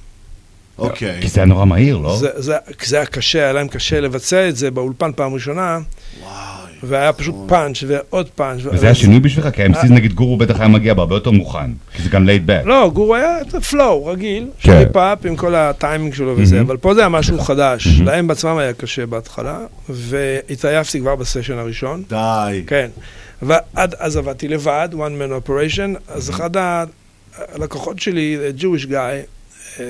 אוקיי. 0.79 1.19
כי 1.21 1.29
זה 1.29 1.41
היה 1.41 1.47
נורא 1.47 1.65
מהיר, 1.65 1.97
לא? 1.97 2.17
זה, 2.17 2.29
זה, 2.37 2.57
זה 2.83 2.97
היה 2.97 3.07
קשה, 3.07 3.39
היה 3.39 3.53
להם 3.53 3.69
קשה 3.69 4.01
לבצע 4.01 4.49
את 4.49 4.57
זה 4.57 4.71
באולפן 4.71 5.11
פעם 5.17 5.35
ראשונה, 5.35 5.79
והיה 6.83 7.13
פשוט 7.13 7.35
פאנץ' 7.49 7.85
ועוד 7.87 8.29
פאנץ'. 8.35 8.61
וזה 8.65 8.87
היה 8.87 8.95
שינוי 8.95 9.21
בשבילך? 9.21 9.55
כי 9.55 9.63
ה-MCs 9.63 9.89
נגיד 9.93 10.13
גורו 10.13 10.37
בטח 10.37 10.59
היה 10.61 10.69
מגיע 10.69 10.95
בהרבה 10.95 11.17
יותר 11.17 11.31
מוכן. 11.31 11.71
כי 11.97 12.03
זה 12.03 12.09
גם 12.09 12.27
laid 12.27 12.47
back. 12.47 12.63
לא, 12.65 12.91
גורו 12.95 13.15
היה 13.15 13.37
flow 13.71 14.07
רגיל, 14.07 14.45
כן. 14.61 14.73
של 14.73 14.77
היפ-הופ 14.77 15.27
עם 15.27 15.37
כל 15.37 15.55
הטיימינג 15.55 16.15
שלו 16.15 16.35
וזה, 16.39 16.57
מהמם. 16.57 16.67
אבל 16.67 16.77
פה 16.77 16.95
זה 16.95 17.01
היה 17.01 17.09
משהו 17.09 17.39
חדש. 17.41 17.87
מהמם. 17.87 18.07
להם 18.07 18.27
בעצמם 18.27 18.57
היה 18.59 18.73
קשה 18.73 19.07
בהתחלה, 19.07 19.59
והתעייפתי 19.89 21.01
כבר 21.01 21.17
בסשן 21.17 21.59
הראשון. 21.59 22.03
די. 22.09 22.63
כן. 22.67 22.89
ועד 23.43 23.95
אז 23.99 24.17
עבדתי 24.17 24.49
לבד, 24.49 24.89
one 24.93 24.97
man 24.97 25.49
operation, 25.49 25.99
אז 26.09 26.31
אחד 26.31 26.57
ה- 26.57 26.85
הלקוחות 27.55 27.99
שלי, 27.99 28.37
Jewish 28.59 28.87
guy, 28.87 28.93
um, 29.77 29.81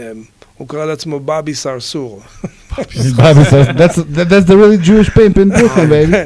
הוא 0.62 0.68
קרא 0.68 0.84
לעצמו 0.84 1.20
בבי 1.20 1.54
סרסור. 1.54 2.22
Bobby 3.16 3.44
says, 3.44 3.66
that's, 3.80 3.96
that, 4.16 4.28
that's 4.30 4.46
the 4.46 4.56
really 4.56 4.78
Jewish 4.78 5.10
pimp 5.10 5.36
in 5.36 5.48
Brooklyn, 5.50 5.88
baby. 5.88 6.16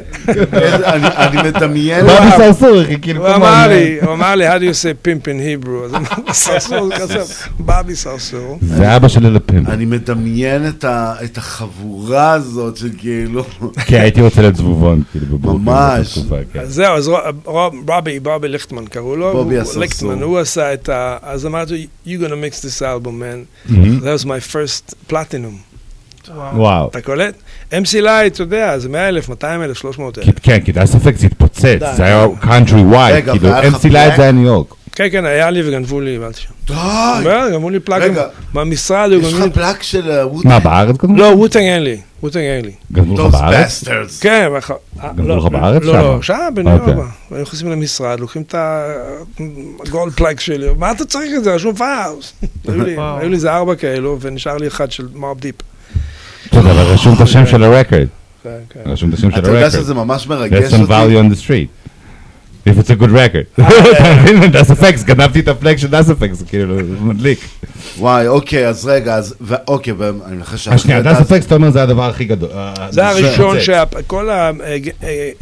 אני- 0.85 1.37
מדמיין... 1.49 2.05
בבי 2.05 2.31
סרסור, 2.37 2.81
אחי, 2.81 2.99
כאילו, 3.01 3.27
הוא 3.27 3.35
אמר. 3.35 3.67
לי, 3.67 3.97
הוא 4.01 4.13
אמר 4.13 4.35
לי, 4.35 4.49
how 4.49 4.59
do 4.59 4.63
you 4.63 4.73
say 4.83 5.07
pimp 5.07 5.25
in 5.27 5.39
Hebrew? 5.65 5.85
אז 5.85 5.93
אמרתי, 5.93 6.33
סרסור, 6.33 6.89
בבי 7.59 7.95
סרסור. 7.95 8.59
זה 8.61 8.95
אבא 8.95 9.07
שלי 9.07 9.29
לפימפ. 9.29 9.69
אני 9.69 9.85
מדמיין 9.85 10.65
את 10.85 11.37
החבורה 11.37 12.31
הזאת 12.31 12.77
של 12.77 12.89
כאילו... 12.97 13.45
כי 13.85 13.99
הייתי 13.99 14.21
רוצה 14.21 14.41
להיות 14.41 14.55
זבובון, 14.55 15.03
כאילו, 15.11 15.25
בברוקלין. 15.37 15.65
ממש. 15.65 16.19
כן. 16.53 16.65
זהו, 16.65 16.95
אז 16.95 17.11
רבי, 17.87 18.19
בובי 18.19 18.47
ליכטמן 18.47 18.85
קראו 18.85 19.15
לו, 19.15 19.31
בובי 19.31 19.59
הסרסור. 19.59 19.81
ליכטמן, 19.81 20.21
הוא 20.21 20.39
עשה 20.39 20.73
את 20.73 20.89
ה... 20.89 21.17
אז 21.21 21.45
אמרתי, 21.45 21.87
you 22.07 22.09
gonna 22.09 22.53
mix 22.53 22.59
this 22.61 22.81
album, 22.81 23.05
man. 23.21 23.69
Mhm. 23.71 23.73
That 24.03 24.21
was 24.21 24.25
my 24.25 24.39
first 24.53 24.93
platinum. 25.13 25.76
וואו. 26.35 26.87
אתה 26.89 27.01
קולט? 27.01 27.33
MC 27.71 27.75
Lyte, 28.01 28.33
אתה 28.33 28.43
יודע, 28.43 28.79
זה 28.79 28.89
100 28.89 29.09
אלף, 29.09 29.29
200 29.29 29.61
אלף, 29.63 29.77
300 29.77 30.17
אלף. 30.17 30.27
כן, 30.43 30.59
כי 30.65 30.71
Das 30.71 30.81
EFX 30.85 31.15
זה 31.17 31.27
התפוצץ. 31.27 31.61
זה 31.95 32.03
היה 32.03 32.25
country 32.41 32.93
wide, 32.93 33.31
כאילו, 33.31 33.49
MC 33.57 33.89
Lyte? 33.89 34.15
זה 34.15 34.21
היה 34.21 34.31
ניו 34.31 34.43
יורק. 34.45 34.73
כן, 34.95 35.07
כן, 35.11 35.25
היה 35.25 35.49
לי 35.49 35.67
וגנבו 35.69 36.01
לי, 36.01 36.15
הבנתי 36.15 36.41
שם. 36.41 36.49
די! 36.67 37.29
גנבו 37.51 37.69
לי 37.69 37.79
plaque 37.79 38.01
רגע, 38.01 38.23
במשרד, 38.53 39.09
יש. 39.11 39.33
לך 39.33 39.43
plaque 39.53 39.75
של 39.81 40.11
אה, 40.11 40.27
Wu-Tang? 40.27 40.51
מה, 40.51 40.59
בארץ 40.59 40.97
קודם? 40.97 41.15
לא, 41.15 41.25
Wu-Tang 41.25 41.61
אין 41.63 41.83
לי, 41.83 41.97
ווטנג 42.23 42.41
אין 42.41 42.65
לי. 42.65 42.71
גנבו 42.91 43.13
לך 43.27 43.33
בארץ? 43.33 43.83
כן, 44.21 44.47
גנבו 45.15 45.27
לא, 45.27 45.37
לך 45.37 45.45
בארץ? 45.45 45.83
לא? 45.83 45.93
לא, 45.93 46.21
שם, 46.21 46.35
בניו 46.53 46.79
אוקיי. 46.79 46.93
יורק. 46.93 47.07
היו 47.31 47.41
נכנסים 47.41 47.71
למשרד, 47.71 48.19
לוקחים 48.19 48.41
את 48.41 48.55
הגולד 49.87 50.13
פלאג 50.13 50.39
שלי, 50.39 50.65
מה 50.77 50.91
אתה 50.91 51.05
צריך 51.05 51.31
את 51.37 51.43
זה? 51.43 51.53
רשום 51.55 51.75
פאוס. 51.75 52.33
היו 52.67 52.83
לי- 52.83 52.95
וואו. 52.95 53.17
היו 53.19 53.29
לי 53.29 53.35
איזה 53.35 53.51
ארבע 53.53 53.75
כאלו, 53.75 54.17
ונשאר 54.21 54.57
לי 54.57 54.67
אחד 54.67 54.91
של 54.91 55.07
מוב 55.15 55.39
דיפ. 55.39 55.55
אתה 56.49 56.57
יודע, 56.57 56.71
אבל 56.71 56.81
רשום 56.93 57.15
את 57.15 57.21
השם 57.21 57.45
של 57.45 57.63
הרקורד. 57.63 58.07
כן, 58.43 58.49
כן. 58.69 58.79
רשום 58.85 59.09
את 59.09 59.13
השם 59.13 59.31
של 59.31 59.39
אתה 59.39 59.47
יודע 59.49 59.63
הרקורד. 59.65 59.81
שזה 59.83 59.93
ממש 59.93 60.27
מרגש 60.27 60.63
That's 60.73 60.75
on 60.75 60.81
אותי? 60.81 60.93
value 60.93 61.31
on 61.31 61.35
the 61.35 61.47
street. 61.47 61.86
If 62.67 62.77
it's 62.77 62.89
a 62.89 62.95
good 62.95 63.11
record. 63.11 63.45
אה, 63.59 64.21
אתה 64.21 64.33
מבין? 64.33 64.51
דאס 64.51 64.71
אפקס, 64.71 65.03
גנבתי 65.03 65.39
את 65.39 65.47
הפלג 65.47 65.77
של 65.77 65.87
דאס 65.87 66.09
אפקס, 66.09 66.43
כאילו, 66.47 66.75
מדליק. 66.99 67.39
וואי, 67.97 68.27
אוקיי, 68.27 68.67
אז 68.67 68.85
רגע, 68.85 69.15
אז... 69.15 69.35
אוקיי, 69.67 69.93
ואני 69.97 70.35
מנחש 70.35 70.63
שאחרי... 70.63 70.75
השנייה, 70.75 71.01
דאס 71.01 71.21
אפקס, 71.21 71.45
אתה 71.45 71.55
אומר, 71.55 71.71
זה 71.71 71.83
הדבר 71.83 72.03
הכי 72.03 72.25
גדול. 72.25 72.49
אה, 72.53 72.73
זה 72.89 73.07
הראשון 73.07 73.57
מתפוצץ. 73.57 73.75
שכל 74.05 74.29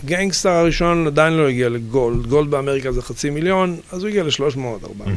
הגנגסטר 0.04 0.50
הראשון 0.50 1.08
עדיין 1.08 1.34
לא 1.34 1.48
הגיע 1.48 1.70
לגולד. 1.70 2.28
גולד 2.28 2.52
באמריקה 2.52 2.92
זה 2.92 3.02
חצי 3.02 3.30
מיליון, 3.30 3.78
אז 3.92 4.02
הוא 4.02 4.10
הגיע 4.10 4.24
ל-300, 4.24 4.60
400. 4.60 5.08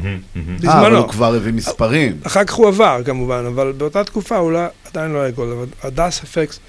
אה, 0.66 0.80
אבל. 0.80 0.97
הוא 0.97 1.09
כבר 1.09 1.35
הביא 1.35 1.52
מספרים. 1.52 2.16
אחר 2.22 2.44
כך 2.44 2.55
הוא 2.55 2.68
עבר 2.68 3.01
כמובן, 3.05 3.44
אבל 3.55 3.72
באותה 3.76 4.05
תקופה 4.05 4.36
הוא 4.36 4.52
לא- 4.52 4.60
עדיין 4.93 5.12
לא 5.12 5.18
היה 5.18 5.30
גולד, 5.30 5.52
אבל 5.52 5.66
הדס 5.82 6.22
אפקס, 6.24 6.60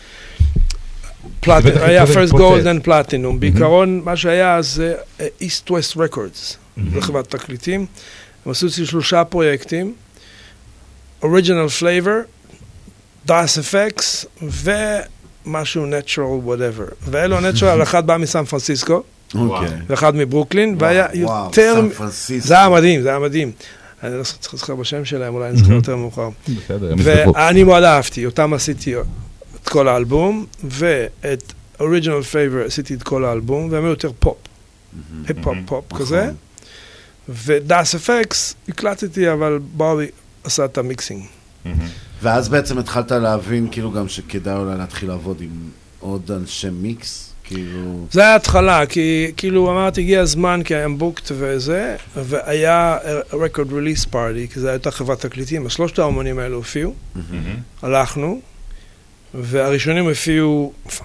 בטח 1.48 1.82
היה 1.82 2.08
פרסט. 2.08 2.32
גולד 2.34 2.68
אנד 2.68 2.84
פלטינום, 2.84 3.40
בעיקרון 3.40 4.02
מה 4.06 4.18
שהיה 4.18 4.62
זה 4.62 4.96
איסט 5.42 5.72
ווסט 5.72 5.98
רקורדס, 5.98 6.58
זו 6.94 7.02
חברת 7.02 7.30
תקליטים, 7.30 7.86
הם 8.46 8.52
עשו 8.52 8.68
אצלי 8.68 8.86
שלושה 8.86 9.24
פרויקטים, 9.24 9.94
Original 11.24 11.68
Flavor, 11.68 12.20
Das 13.26 13.58
EFX 13.58 14.26
ומשהו 14.42 15.86
Natural 15.86 16.26
whatever, 16.26 16.86
ואלו 17.02 17.40
Natural, 17.40 17.84
אחד 17.84 18.08
בא 18.08 18.18
מסן 18.18 18.46
פרנסיסקו, 18.46 19.04
אוקיי. 19.36 19.68
ואחד 19.88 20.16
מברוקלין, 20.16 20.76
והיה 20.80 21.06
יותר... 21.14 21.82
זה 22.38 22.54
היה 22.54 22.70
מדהים, 22.70 23.02
זה 23.02 23.10
היה 23.10 23.20
מדהים. 23.20 23.52
אני 24.04 24.18
לא 24.18 24.24
צריך 24.24 24.54
לזכור 24.54 24.76
בשם 24.76 25.06
שלהם, 25.06 25.34
אולי 25.34 25.50
אני 25.50 25.58
זוכר 25.58 25.74
יותר 25.74 25.96
מאוחר. 25.96 26.30
בסדר. 26.48 26.94
ואני 26.98 27.64
מאוד 27.64 27.84
אהבתי, 27.84 28.26
אותם 28.26 28.54
עשיתי 28.54 28.94
את 29.70 29.74
כל 29.74 29.88
האלבום, 29.88 30.46
ואת 30.64 31.54
Original 31.80 32.22
Flavor 32.22 32.66
עשיתי 32.66 32.94
את 32.94 33.04
כל 33.04 33.26
האלבום, 33.26 33.68
והם 33.72 33.84
היו 33.84 33.90
יותר 33.90 34.12
פופ. 34.20 34.38
היפ-הופ 35.28 35.58
פופ 35.66 35.86
נכון. 35.94 36.06
כזה. 36.06 36.32
ו-Das 37.30 37.96
EFX 37.96 38.56
הקלטתי, 38.70 39.32
אבל 39.32 39.60
בובי 39.78 40.06
עשה 40.44 40.66
את 40.66 40.78
ה 40.78 40.83
mixing. 40.84 41.24
ואז 42.22 42.50
בעצם 42.50 42.78
התחלת 42.78 43.12
להבין 43.12 43.68
כאילו 43.72 43.92
גם 43.92 44.08
שכדאי 44.08 44.56
אולי 44.56 44.78
להתחיל 44.78 45.10
לעבוד 45.10 45.42
עם 45.42 45.50
עוד 46.00 46.32
אנשי 46.32 46.70
מיקס, 46.70 47.34
כאילו... 47.44 48.08
זה 48.12 48.22
היה 48.22 48.32
ההתחלה, 48.34 48.86
כי 48.86 49.32
כאילו 49.38 49.72
אמרתי, 49.72 50.02
הגיע 50.02 50.22
הזמן, 50.22 50.62
כי 50.66 50.76
היה 50.76 50.90
בוקט 50.90 51.32
וזה, 51.38 51.96
והיה 52.16 52.98
record 53.34 53.74
release 53.74 54.06
party, 54.06 54.48
כי 54.48 54.60
זו 54.60 54.68
הייתה 54.68 54.92
חברת 54.92 55.26
תקליטים, 55.26 55.66
אז 55.66 55.72
שלושת 55.72 56.00
האומנים 56.00 56.40
האלו 56.40 56.56
הופיעו, 56.56 56.94
הלכנו, 57.82 58.42
והראשונים 59.34 60.06
הופיעו, 60.10 60.74
forgot 60.88 60.96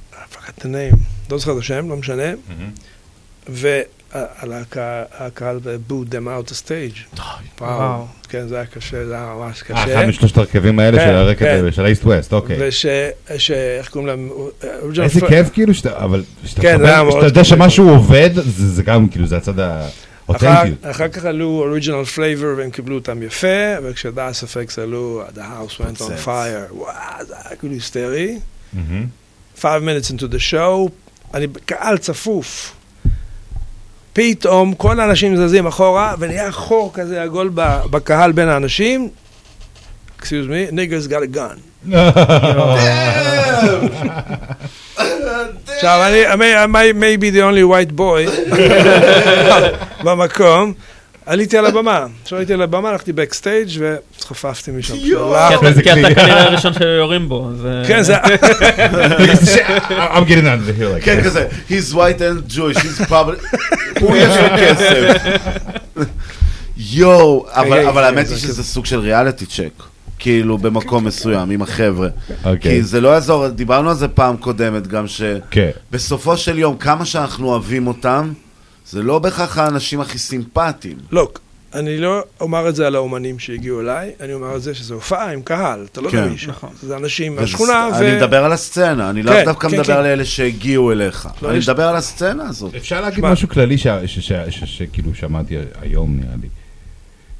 the 0.60 0.64
name, 0.64 0.96
לא 1.30 1.38
זוכר 1.38 1.52
את 1.52 1.58
השם, 1.58 1.88
לא 1.90 1.96
משנה, 1.96 2.32
והקהל 3.48 4.62
booed 5.86 6.04
them 6.10 6.26
out 6.26 6.50
the 6.50 6.66
stage. 6.66 7.18
וואו, 7.60 7.78
וואו. 7.78 8.06
כן, 8.28 8.48
זה 8.48 8.56
היה 8.56 8.66
קשה, 8.66 9.06
זה 9.06 9.14
היה 9.14 9.34
ממש 9.38 9.62
אה, 9.62 9.66
קשה. 9.66 9.94
אחד 10.00 10.08
משלושת 10.08 10.38
הרכבים 10.38 10.78
האלה 10.78 10.98
כן, 10.98 11.04
של 11.04 11.14
הרקע, 11.14 11.44
כן. 11.44 11.72
של 11.72 11.84
ה-EastWest, 11.84 12.32
אוקיי. 12.32 12.56
וש... 12.60 12.86
ש- 13.38 13.50
איך 13.50 13.88
קוראים 13.88 14.06
להם? 14.08 14.30
איזה 15.02 15.20
כיף 15.28 15.48
כאילו 15.52 15.74
שאתה, 15.74 16.04
אבל 16.04 16.24
שאתה 16.44 16.62
כן, 16.62 16.78
זה 16.78 16.88
היה 16.88 17.02
מאוד 17.02 17.14
שאתה 17.14 17.26
יודע. 17.26 17.44
שמשהו 17.44 17.88
עובד, 17.88 18.30
זה 18.46 18.82
גם 18.82 19.08
כאילו, 19.08 19.26
זה 19.26 19.36
הצד 19.36 19.60
אחר, 19.60 19.86
האותנטיות. 20.28 20.86
אחר 20.90 21.08
כך 21.08 21.24
עלו 21.24 21.62
Original 21.66 22.04
Flavor 22.04 22.54
והם 22.56 22.70
קיבלו 22.70 22.94
אותם 22.94 23.22
יפה, 23.22 23.46
וכש-Das 23.82 24.42
EFX 24.42 24.78
עלו, 24.78 25.22
The 25.34 25.38
house 25.38 25.80
went 25.80 26.00
on 26.00 26.26
fire, 26.26 26.74
וואו, 26.74 27.24
זה 27.26 27.34
היה 27.44 27.56
כאילו 27.56 27.74
היסטרי. 27.74 28.38
Five 29.58 29.82
minutes 29.82 30.10
into 30.10 30.24
the 30.24 30.52
show, 30.52 30.90
אני 31.34 31.46
בקהל 31.46 31.98
צפוף. 31.98 32.72
פתאום 34.12 34.74
כל 34.74 35.00
האנשים 35.00 35.36
זזים 35.36 35.66
אחורה, 35.66 36.14
ונהיה 36.18 36.52
חור 36.52 36.90
כזה 36.94 37.22
עגול 37.22 37.50
בקהל 37.90 38.32
בין 38.32 38.48
האנשים. 38.48 39.08
excuse 40.18 40.48
me, 40.48 40.70
niggas 40.72 41.08
got 41.08 41.22
a 41.22 41.26
gun. 41.26 41.58
עכשיו, 45.76 46.00
אני, 46.06 46.26
I 46.64 46.66
may, 46.66 46.92
may 47.00 47.16
be 47.22 47.30
the 47.34 47.42
only 47.42 47.64
white 47.64 47.92
boy 47.98 48.54
במקום, 50.04 50.72
עליתי 51.26 51.58
על 51.58 51.66
הבמה. 51.66 52.06
כשעליתי 52.24 52.52
על 52.54 52.62
הבמה, 52.62 52.90
הלכתי 52.90 53.12
בקסטייג' 53.12 53.68
וחפפתי 53.78 54.70
משם. 54.70 54.94
כי 54.94 55.12
אתה- 55.14 55.50
כי 55.82 55.92
אתה 55.92 56.14
כנראה 56.14 56.42
הראשון 56.48 56.72
שיורים 56.74 57.28
בו. 57.28 57.50
זה- 57.62 57.82
כן, 57.88 58.02
זה... 58.02 58.16
I'm 58.18 58.22
getting 60.28 60.46
out 60.46 60.68
of 60.68 60.80
here 60.80 61.00
like 61.00 61.04
כן. 61.04 61.20
כזה, 61.24 61.48
he's 61.68 61.92
white 61.94 62.18
and 62.20 62.52
Jewish, 62.54 62.76
he's 62.78 63.06
probably... 63.08 63.56
הוא 64.00 64.16
יש 64.16 64.36
לו 64.36 64.48
כסף. 64.60 65.12
יואו, 66.76 67.46
אבל 67.88 68.04
האמת 68.04 68.28
היא. 68.28 68.36
שזה 68.36 68.62
סוג 68.64 68.86
של 68.86 68.98
ריאליטי 68.98 69.46
צ'ק. 69.46 69.82
כאילו 70.24 70.58
במקום 70.58 71.04
מסוים, 71.04 71.50
עם 71.50 71.62
החבר'ה. 71.62 72.08
אוקיי. 72.44 72.58
כי 72.60 72.82
זה 72.82 73.00
לא 73.00 73.08
יעזור, 73.08 73.48
דיברנו 73.48 73.90
על 73.90 73.96
זה 73.96 74.08
פעם 74.08 74.36
קודמת 74.36 74.86
גם, 74.86 75.04
כן. 75.50 75.70
שבסופו 75.90 76.36
של 76.36 76.58
יום, 76.58 76.76
כמה 76.76 77.04
שאנחנו 77.04 77.48
אוהבים 77.48 77.86
אותם, 77.86 78.32
זה 78.90 79.02
לא 79.02 79.18
בהכרח 79.18 79.58
האנשים 79.58 80.00
הכי 80.00 80.18
סימפטיים. 80.18 80.96
לא, 81.12 81.28
אני 81.74 81.98
לא 81.98 82.22
אומר 82.40 82.68
את 82.68 82.76
זה 82.76 82.86
על 82.86 82.94
האומנים 82.94 83.38
שהגיעו 83.38 83.80
אליי, 83.80 84.10
אני 84.20 84.32
אומר 84.32 84.56
את 84.56 84.62
זה 84.62 84.74
שזו 84.74 84.94
הופעה 84.94 85.32
עם 85.32 85.42
קהל, 85.42 85.86
אתה 85.92 86.00
לא 86.00 86.10
כן. 86.10 86.24
מביא 86.24 86.36
שם. 86.38 86.52
זה 86.82 86.96
אנשים 86.96 87.36
מהשכונה, 87.36 87.88
ו... 87.92 87.96
אני 87.98 88.16
מדבר 88.16 88.44
על 88.44 88.52
הסצנה, 88.52 89.10
אני 89.10 89.22
לאו 89.22 89.32
כן, 89.32 89.44
דווקא 89.44 89.68
כן, 89.68 89.74
מדבר 89.74 89.84
כן. 89.94 89.98
על 89.98 90.06
אלה 90.06 90.24
שהגיעו 90.24 90.92
אליך. 90.92 91.28
לא, 91.42 91.50
אני 91.50 91.58
יש- 91.58 91.68
מדבר 91.68 91.88
על 91.88 91.96
הסצנה 91.96 92.48
הזאת. 92.48 92.74
אפשר 92.74 93.00
להגיד 93.00 93.24
משהו 93.24 93.48
כללי 93.48 93.78
ש- 93.78 93.86
ש- 94.06 94.18
ש- 94.18 94.32
ש- 94.50 94.78
שכאילו 94.78 95.14
שמעתי 95.14 95.54
היום 95.82 96.16
נראה 96.20 96.34
לי, 96.42 96.48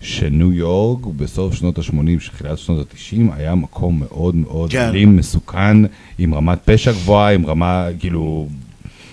שניו 0.05 0.53
יורק 0.53 1.07
בסוף 1.17 1.55
שנות 1.55 1.79
ה-80, 1.79 1.93
שתחילת 2.21 2.59
שנות 2.59 2.79
ה-90, 2.95 3.33
היה 3.37 3.55
מקום 3.55 4.01
מאוד 4.01 4.37
מאוד 4.37 4.71
כן. 4.71 4.89
אלים, 4.89 5.17
מסוכן, 5.17 5.77
עם 6.19 6.35
רמת 6.35 6.59
פשע 6.65 6.93
גבוהה, 6.93 7.33
עם 7.33 7.47
רמה, 7.47 7.87
כאילו, 7.99 8.47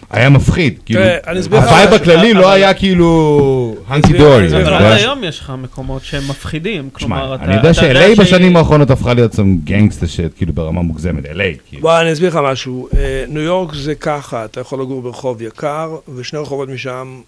היה 0.09 0.29
מפחיד, 0.29 0.79
כאילו, 0.85 0.99
ה 1.01 1.11
vibe 1.11 1.49
משהו. 1.89 1.95
הכללי 1.95 2.33
לא 2.33 2.51
היה 2.51 2.73
כאילו 2.73 3.75
hunky 3.87 4.13
dory, 4.17 4.37
אני 4.37 4.47
אסביר 4.47 4.61
אתה 4.61 4.69
לך 4.71 4.81
אבל? 4.81 4.91
היום 4.93 5.23
יש 5.23 5.39
לך 5.39 5.53
מקומות 5.57 6.03
שהם 6.03 6.23
מפחידים. 6.29 6.89
כלומר, 6.93 7.35
אתה- 7.35 7.43
אני 7.43 7.55
יודע 7.55 7.73
ש-LA 7.73 8.21
בשנים 8.21 8.55
האחרונות 8.57 8.89
הפכה 8.91 9.13
להיות 9.13 9.33
שם 9.33 9.57
gangster 9.63 10.05
shit, 10.07 10.31
כאילו 10.37 10.53
ברמה 10.53 10.81
מוגזמת, 10.81 11.25
LA, 11.25 11.29
כאילו. 11.69 11.81
בוא, 11.81 12.01
אני 12.01 12.13
אסביר 12.13 12.29
לך 12.29 12.39
משהו. 12.51 12.87
אה, 12.97 13.25
ניו 13.27 13.41
יורק 13.41 13.73
זה 13.75 13.95
ככה, 13.95 14.45
אתה 14.45 14.61
יכול 14.61 14.81
לגור 14.81 15.01
ברחוב 15.01 15.41
יקר, 15.41 15.89
ושני 16.15 16.39
רחובות 16.39 16.69
משם 16.69 17.21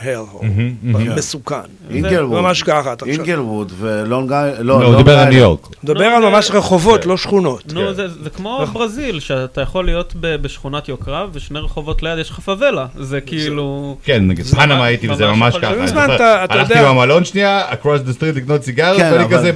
hole, 0.00 0.04
מהמם, 0.42 0.74
מהמם. 0.82 1.14
מסוכן. 1.16 1.56
אינגלווד. 1.90 2.40
ממש 2.40 2.62
ככה, 2.62 2.92
אתה 2.92 3.04
חושב. 3.04 3.16
אינגלווד 3.18 3.72
ולונג 3.78 4.32
איילנד. 4.32 4.60
לא, 4.60 4.84
הוא 4.84 4.96
דיבר 4.96 5.18
על 5.18 5.28
ניו 5.28 5.38
יורק. 5.38 5.68
מדבר 5.84 6.04
על 6.04 6.22
ממש 6.22 6.50
רחובות, 6.50 7.06
לא 7.06 7.16
שכונות. 7.16 7.72
נו, 7.72 7.94
זה 7.94 8.30
כמו 8.36 8.64
ברזיל, 8.72 9.20
שאתה 9.20 9.60
יכול 9.60 9.84
להיות 9.84 10.12
בשכונת 10.20 10.88
יוקרה, 10.88 11.26
ושני 11.32 11.58
רחובות 11.58 12.02
ליד 12.02 12.18
יש 12.18 12.30
לך 12.30 12.40
פאבלה. 12.40 12.86
זה 12.98 13.20
כאילו... 13.20 13.96
כן, 14.04 14.28
נגיד 14.28 14.46
פנמה 14.46 14.84
הייתי 14.84 15.10
וזה 15.10 15.26
ממש 15.26 15.54
ככה. 15.62 16.44
הלכתי 16.50 16.74
במלון 16.84 17.24
שנייה, 17.24 17.62
across 17.72 18.08
the 18.08 18.20
street 18.20 18.36
לקנות 18.36 18.60
כן, 18.76 19.10
ואני 19.12 19.24
אבל- 19.24 19.36
כזה 19.36 19.50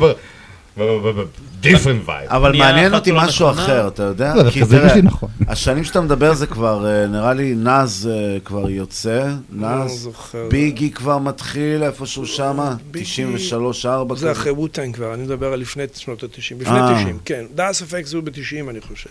different 1.62 2.08
vibe. 2.08 2.28
אבל 2.28 2.56
מעניין 2.56 2.94
אותי 2.94 3.10
לא 3.12 3.22
משהו. 3.22 3.50
אחר, 3.50 3.88
אתה 3.88 4.02
יודע? 4.02 4.34
לא, 4.34 4.42
דווקא 4.42 4.60
כי 4.60 4.64
זה 4.64 4.78
תראה, 4.78 4.94
לי 4.94 5.02
נכון. 5.02 5.28
השנים 5.48 5.84
שאתה 5.84 6.00
מדבר 6.00 6.34
זה 6.34 6.46
כבר, 6.46 6.86
אה, 6.86 7.06
נראה 7.06 7.34
לי 7.34 7.54
נאז 7.54 8.10
אה, 8.12 8.40
כבר 8.44 8.70
יוצא, 8.70 9.26
לא 9.52 9.68
נאז. 9.68 10.10
ביגי 10.48 10.90
כבר 10.90 11.18
מתחיל 11.18 11.82
איפשהו 11.82 12.26
שמה, 12.26 12.76
93-4 12.94 14.14
זה 14.14 14.32
אחרי 14.32 14.52
Wu-Tang 14.52 14.94
כבר, 14.94 15.14
אני 15.14 15.22
מדבר 15.22 15.52
על 15.52 15.60
לפני 15.60 15.84
שנות 15.94 16.22
ה-90. 16.22 16.54
לפני 16.60 16.80
אה. 16.80 17.00
90, 17.02 17.18
כן. 17.24 17.44
Das 17.54 17.82
EFX 17.82 18.12
הוא 18.12 18.22
ב-90, 18.22 18.70
אני 18.70 18.80
חושב. 18.80 19.10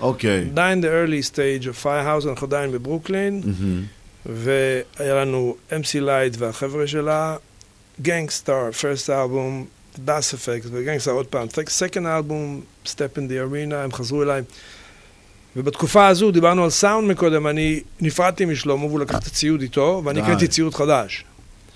אוקיי. 0.00 0.44
עדיין 0.50 0.84
the 0.84 0.86
early 0.86 1.34
stage 1.34 1.64
of 1.64 1.84
Firehouse, 1.84 2.28
אנחנו 2.28 2.46
עדיין 2.46 2.72
בברוקלין. 2.72 3.42
והיה 4.26 5.14
לנו 5.14 5.56
MC 5.70 6.00
Lyte 6.00 6.34
והחבר'ה 6.38 6.86
שלה, 6.86 7.36
Gang 8.02 8.29
Starr, 8.29 8.70
first 8.80 9.08
album, 9.08 9.66
Das 9.98 10.34
EFX, 10.34 10.66
ו 10.72 10.76
Gang 10.76 10.92
Starr 10.92 11.12
עוד 11.12 11.26
פעם, 11.26 11.46
second 11.48 11.96
album, 12.04 12.60
Step 12.88 13.16
in 13.16 13.30
the 13.30 13.50
Arena, 13.50 13.74
הם 13.74 13.92
חזרו 13.92 14.22
אליי. 14.22 14.42
ובתקופה 15.56 16.06
הזו, 16.06 16.30
דיברנו 16.30 16.64
על 16.64 16.70
סאונד 16.70 17.10
מקודם, 17.10 17.46
אני 17.46 17.80
נפרדתי 18.00 18.44
משלמה 18.44 18.84
והוא 18.84 19.00
לקח 19.00 19.18
את 19.18 19.26
הציוד 19.26 19.60
איתו, 19.60 20.02
ואני 20.04 20.20
די. 20.20 20.26
קניתי 20.26 20.48
ציוד 20.48 20.74
חדש. 20.74 21.24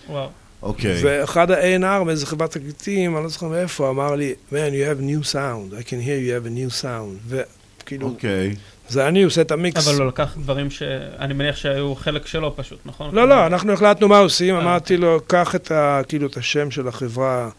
וואו. 0.09 0.28
אוקיי. 0.62 1.01
ואחד 1.05 1.51
ה-A&R 1.51 2.05
באיזה 2.05 2.26
חברת 2.26 2.51
תקליטים, 2.51 3.16
אני 3.16 3.22
לא 3.24 3.28
זוכר 3.28 3.48
מאיפה, 3.48 3.90
אמר 3.90 4.14
לי, 4.14 4.34
man, 4.51 4.55
you 4.55 4.98
have 4.98 5.02
new 5.02 5.32
sound, 5.32 5.80
I 5.80 5.88
can 5.88 6.01
hear 6.06 6.18
you 6.20 6.44
have 6.44 6.47
a 6.47 6.82
new 6.82 6.82
sound. 6.82 7.34
וכאילו, 7.82 8.06
אוקיי. 8.09 8.55
זה 8.88 9.09
אני 9.09 9.22
עושה 9.22 9.40
את 9.40 9.51
המיקס. 9.51 9.88
אבל 9.88 9.98
הוא 10.01 10.09
לקח 10.09 10.34
דברים 10.36 10.70
שאני 10.70 11.34
מניח 11.34 11.56
שהיו 11.56 11.94
חלק 11.94 12.26
שלו 12.26 12.56
פשוט, 12.56 12.78
נכון? 12.84 13.14
לא, 13.14 13.28
לא, 13.28 13.47
אנחנו 13.47 13.72
החלטנו 13.72 14.09
מה 14.09 14.18
עושים, 14.18 14.55
אמרתי 14.55 14.97
לו, 14.97 15.20
קח 15.26 15.55
את 15.55 15.70
ה- 15.70 16.01
כאילו 16.09 16.26
את 16.26 16.36
השם 16.36 16.70
של 16.70 16.88
החברה 16.88 17.51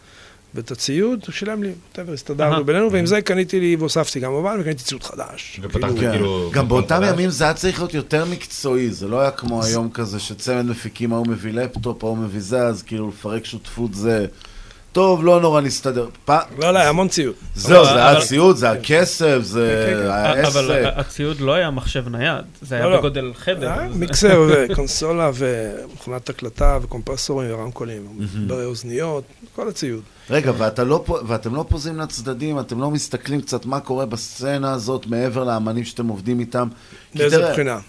ואת 0.58 0.72
הציוד, 0.72 1.20
הוא 1.28 1.34
שילם 1.34 1.64
לי, 1.64 1.72
אהה. 2.00 2.14
הסתדרנו 2.14 2.66
בינינו, 2.66 2.92
ועם 2.92 3.06
זה 3.06 3.22
קניתי 3.22 3.60
לי, 3.60 3.76
והוספתי 3.76 4.20
גם 4.20 4.32
מובן, 4.32 4.58
וקניתי 4.60 4.84
ציוד 4.84 5.04
חדש. 5.04 5.60
כאילו, 5.72 5.98
כאילו... 5.98 6.52
גם 6.54 6.68
באותם. 6.68 7.02
ימים 7.04 7.30
זה 7.30 7.44
היה 7.44 7.54
צריך 7.54 7.80
להיות 7.80 7.94
יותר 7.94 8.26
מקצועי, 8.26 8.92
זה 8.92 9.08
לא 9.08 9.22
היה 9.22 9.32
כמו 9.32 9.64
היום 9.64 9.90
כזה 9.90 10.20
שצמד 10.20 10.66
מפיקים, 10.66 11.14
ההוא 11.14 11.28
מביא 11.28 11.54
לפטופ, 11.54 12.04
ההוא 12.04 12.18
מביא 12.18 12.42
זה, 12.42 12.68
אז 12.68 12.84
כאילו 12.84 13.10
לפרק 13.10 13.46
שותפות 13.46 13.94
זה... 13.94 14.26
טוב, 14.98 15.26
לא 15.26 15.42
נורא, 15.42 15.62
נסתדר. 15.62 16.08
לא, 16.30 16.36
לא, 16.60 16.80
היה 16.80 16.90
המון 16.90 17.08
ציוד. 17.08 17.34
זהו, 17.56 17.86
זה 17.86 18.06
היה 18.08 18.22
ציוד, 18.22 18.56
זה 18.56 18.72
היה 18.72 18.82
כסף, 18.84 19.38
זה 19.42 19.86
כן, 19.90 20.04
כן. 20.04 20.12
היה 20.12 20.48
אבל. 20.48 20.86
הציוד 20.96 21.40
לא 21.40 21.54
היה 21.54 21.72
מחשב 21.72 22.08
נייד, 22.10 22.46
זה 22.62 22.76
היה 22.76 22.86
לא, 22.86 22.92
לא. 22.92 22.98
בגודל 22.98 23.32
חדר. 23.36 23.76
זה- 23.92 23.98
מיקסר 23.98 24.48
וקונסולה 24.50 25.32
ומכונת 25.34 26.30
הקלטה 26.30 26.78
וקומפרסורים 26.82 27.50
ורמקולים, 27.54 28.08
באוזניות, 28.48 29.24
כל 29.56 29.68
הציוד. 29.70 30.02
רגע, 30.30 30.52
ואתה 30.58 30.84
לא, 30.84 31.04
ואתם 31.28 31.56
לא 31.56 31.66
פוזים 31.70 32.00
לצדדים, 32.00 32.60
אתם 32.60 32.82
לא 32.82 32.92
מסתכלים 32.92 33.42
קצת 33.42 33.66
מה 33.66 33.80
קורה 33.80 34.06
בסצנה 34.06 34.72
הזאת 34.74 35.06
מעבר 35.08 35.44
לאמנים 35.44 35.86
שאתם 35.86 36.08
עובדים 36.08 36.40
איתם? 36.40 36.68
תראה, 37.18 37.52
בחינה? 37.52 37.80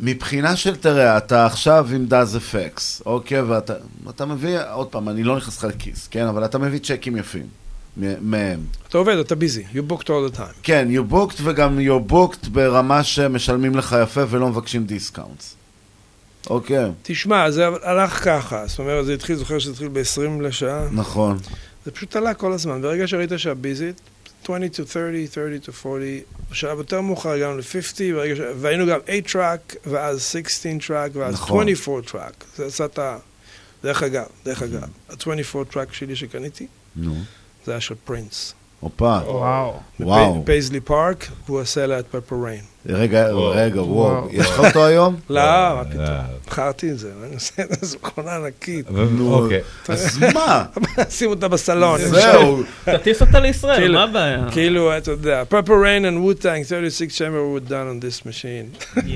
מבחינה 0.00 0.56
של, 0.56 0.76
תראה, 0.76 1.16
אתה 1.16 1.46
עכשיו 1.46 1.88
עם 1.94 2.06
דאז 2.06 2.36
אפקס, 2.36 3.02
אוקיי, 3.06 3.40
ואתה 3.40 3.74
אתה 4.08 4.26
מביא, 4.26 4.58
עוד 4.72 4.86
פעם, 4.86 5.08
אני 5.08 5.22
לא 5.22 5.36
נכנס 5.36 5.58
לך 5.58 5.64
לכיס, 5.64 6.08
כן, 6.10 6.26
אבל 6.26 6.44
אתה 6.44 6.58
מביא 6.58 6.78
צ'קים 6.78 7.16
יפים 7.16 7.46
מהם. 8.20 8.60
אתה 8.88 8.98
עובד, 8.98 9.16
אתה 9.16 9.34
busy, 9.34 9.64
you 9.72 9.92
booked 9.92 10.04
all 10.04 10.34
the 10.34 10.36
time. 10.36 10.58
כן, 10.62 10.88
you 10.90 11.12
booked 11.12 11.40
וגם 11.42 11.78
you 11.78 12.12
booked 12.12 12.48
ברמה 12.52 13.04
שמשלמים 13.04 13.76
לך 13.76 13.96
יפה 14.02 14.20
ולא 14.28 14.48
מבקשים 14.48 14.84
discounts. 14.84 15.54
אוקיי, 16.50 16.90
תשמע, 17.02 17.50
זה 17.50 17.66
הלך 17.82 18.24
ככה, 18.24 18.66
זאת 18.66 18.78
אומרת, 18.78 19.06
זה 19.06 19.14
התחיל, 19.14 19.36
זוכר 19.36 19.58
שזה 19.58 19.72
התחיל 19.72 19.88
ב-20 19.88 20.42
לשעה? 20.42 20.88
נכון. 20.92 21.38
זה 21.84 21.90
פשוט 21.90 22.16
עלה 22.16 22.34
כל 22.34 22.52
הזמן. 22.52 22.82
ברגע 22.82 23.06
שראית 23.06 23.30
שאתה 23.36 23.58
busy, 23.58 24.00
20 24.44 24.68
to 24.68 24.86
30, 24.86 25.26
30 25.26 25.58
to 25.66 25.72
40, 25.86 26.22
בשלב 26.50 26.78
יותר 26.78 27.00
מאוחר 27.00 27.30
הגענו 27.30 27.56
ל-50, 27.56 28.14
ברגע 28.14 28.36
ש... 28.36 28.38
והיינו 28.56 28.86
גם 28.86 29.00
8 29.06 29.54
track, 29.54 29.76
ואז 29.86 30.22
16 30.32 30.72
track, 30.72 31.10
ואז 31.12 31.34
נכון. 31.34 31.68
24 31.68 32.08
track. 32.08 32.44
זה 32.56 32.66
עשה 32.66 32.84
את 32.84 32.98
ה... 32.98 33.18
דרך 33.82 34.02
אגב, 34.02 34.26
דרך 34.44 34.62
אגב, 34.62 34.82
ה-24 35.08 35.74
track 35.74 35.92
שלי 35.92 36.16
שקניתי, 36.16 36.66
נו. 36.96 37.14
זה 37.64 37.72
היה 37.72 37.80
של 37.80 37.94
פרינס. 38.04 38.54
הופה. 38.80 39.18
וואו. 39.26 39.74
וואו. 40.00 40.42
Paisley 40.44 40.80
Park, 40.80 41.26
והוא 41.46 41.60
עשה 41.60 41.86
עליה 41.86 41.98
את 41.98 42.04
Purple 42.10 42.36
Rain. 42.44 42.60
רגע. 42.86 43.26
רגע, 43.54 43.82
וואו. 43.82 44.28
יש 44.32 44.46
לך 44.46 44.58
אותו 44.64 44.86
היום? 44.86 45.16
לא, 45.30 45.40
אה, 45.40 45.74
מה 45.74 45.84
פתאום. 45.84 46.04
מכרתי 46.46 46.90
את 46.90 46.98
זה, 46.98 47.10
אני 47.26 47.34
עושה 47.34 47.62
את 47.62 47.78
זה, 47.80 47.96
מכונה 48.02 48.36
ענקית. 48.36 48.86
אוקיי. 49.20 49.60
אז 49.88 50.18
מה? 50.34 50.64
שים 51.16 51.30
אותה 51.30 51.48
בסלון. 51.48 52.00
זהו. 52.00 52.62
תטיס 52.84 53.20
אותה 53.20 53.40
לישראל, 53.40 53.76
כאילו- 53.76 53.94
מה 53.94 54.04
הבעיה? 54.04 54.46
כאילו, 54.50 54.96
אתה 54.96 55.10
יודע, 55.10 55.42
Purple 55.50 55.66
Rain 55.68 56.04
and 56.04 56.42
Wu-Tang, 56.42 56.64
36 56.68 57.18
chamber 57.18 57.20
were 57.22 57.70
done 57.70 57.72
on 57.72 58.04
this 58.04 58.26
machine. 58.26 58.98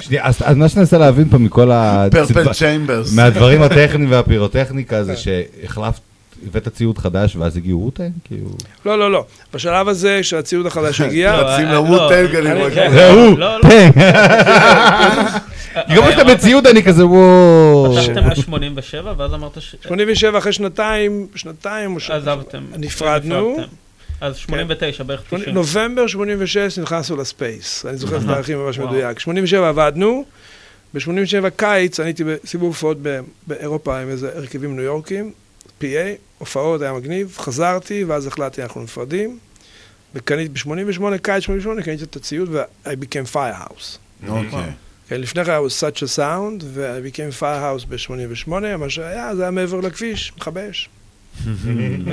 שנייה, 0.00 0.26
אז 0.26 0.36
אז 0.44 0.56
מה 0.56 0.68
שאני 0.68 0.80
מנסה 0.80 0.98
להבין 0.98 1.28
פה 1.30 1.38
מכל 1.38 1.70
ה... 1.70 2.06
פרפל 2.10 2.52
צ'יימברס. 2.52 3.12
מהדברים 3.12 3.62
הטכניים 3.62 4.10
והפירוטכניקה 4.10 5.04
זה 5.04 5.14
שהחלפת, 5.16 6.00
הבאת 6.46 6.68
ציוד 6.68 6.98
חדש 6.98 7.36
ואז 7.36 7.56
הגיעו 7.56 7.78
רוטן? 7.80 8.08
כאילו... 8.24 8.46
לא, 8.86 8.98
לא, 8.98 9.12
לא. 9.12 9.24
בשלב 9.54 9.88
הזה, 9.88 10.18
כשהציוד 10.22 10.66
החדש 10.66 11.00
הגיע, 11.06 11.34
רצים 11.34 11.66
אה, 11.66 11.72
לווטנג, 11.72 12.36
אני 12.36 12.50
אני- 12.50 12.60
רואה. 12.60 12.70
כן. 12.74 12.90
זה 12.92 13.10
הוא! 13.10 13.38
לא, 13.38 13.56
לא. 13.56 13.62
טנק. 13.62 13.94
גם 15.96 16.02
כשאתה 16.08 16.24
בציוד 16.24 16.66
אני 16.66 16.82
כזה 16.82 17.06
וואו. 17.06 17.94
פתחתם 17.96 18.28
ב-87 18.28 19.06
ואז 19.18 19.34
אמרת 19.34 19.62
ש... 19.62 19.74
87 19.86 20.38
אחרי 20.38 20.52
שנתיים, 20.52 21.26
שנתיים, 21.34 21.94
או 21.94 22.00
ש- 22.00 22.10
עזבתם. 22.10 22.62
נפרדנו. 22.76 23.56
אז 24.20 24.36
89 24.36 25.02
בערך 25.04 25.22
90. 25.30 25.54
נובמבר 25.54 26.06
86 26.06 26.78
נכנסנו 26.78 27.16
לספייס, 27.16 27.86
אני 27.86 27.96
זוכר 27.96 28.16
את. 28.16 28.22
התאריכים 28.22 28.58
ממש. 28.58 28.78
מדויק. 28.78 29.18
87 29.18 29.68
עבדנו, 29.68 30.24
ב-87 30.94 31.00
קיץ, 31.56 32.00
אני 32.00 32.08
הייתי 32.08 32.24
בסיבוב 32.24 32.66
הופעות 32.68 32.96
ב- 33.02 33.20
באירופה 33.46 33.98
עם 34.00 34.08
איזה 34.08 34.30
הרכבים 34.36 34.76
ניו 34.76 34.84
יורקים, 34.84 35.32
PA, 35.82 36.18
הופעות, 36.38 36.82
היה 36.82 36.92
מגניב, 36.92 37.36
חזרתי, 37.38 38.04
ואז 38.04 38.26
החלטתי, 38.26 38.62
אנחנו 38.62 38.82
נפרדים. 38.82 39.38
וקניתי, 40.14 40.48
ב-88, 40.48 41.18
קיץ 41.22 41.42
88, 41.42 41.82
קניתי 41.82 42.04
את 42.04 42.16
הציוד, 42.16 42.48
ו-I 42.52 42.88
became 42.88 43.34
firehouse. 43.34 43.98
אוקיי. 44.28 44.72
כן, 45.08 45.20
לפני 45.20 45.44
כן 45.44 45.50
I 45.50 45.68
was 45.70 45.72
such 45.72 45.98
a 45.98 46.18
sound, 46.18 46.64
ו-I 46.64 47.14
became 47.14 47.40
firehouse 47.40 47.86
ב-88, 47.88 48.76
מה 48.78 48.90
שהיה, 48.90 49.36
זה 49.36 49.42
היה 49.42 49.50
מעבר 49.50 49.80
לכביש, 49.80 50.32
מכבש. 50.36 50.88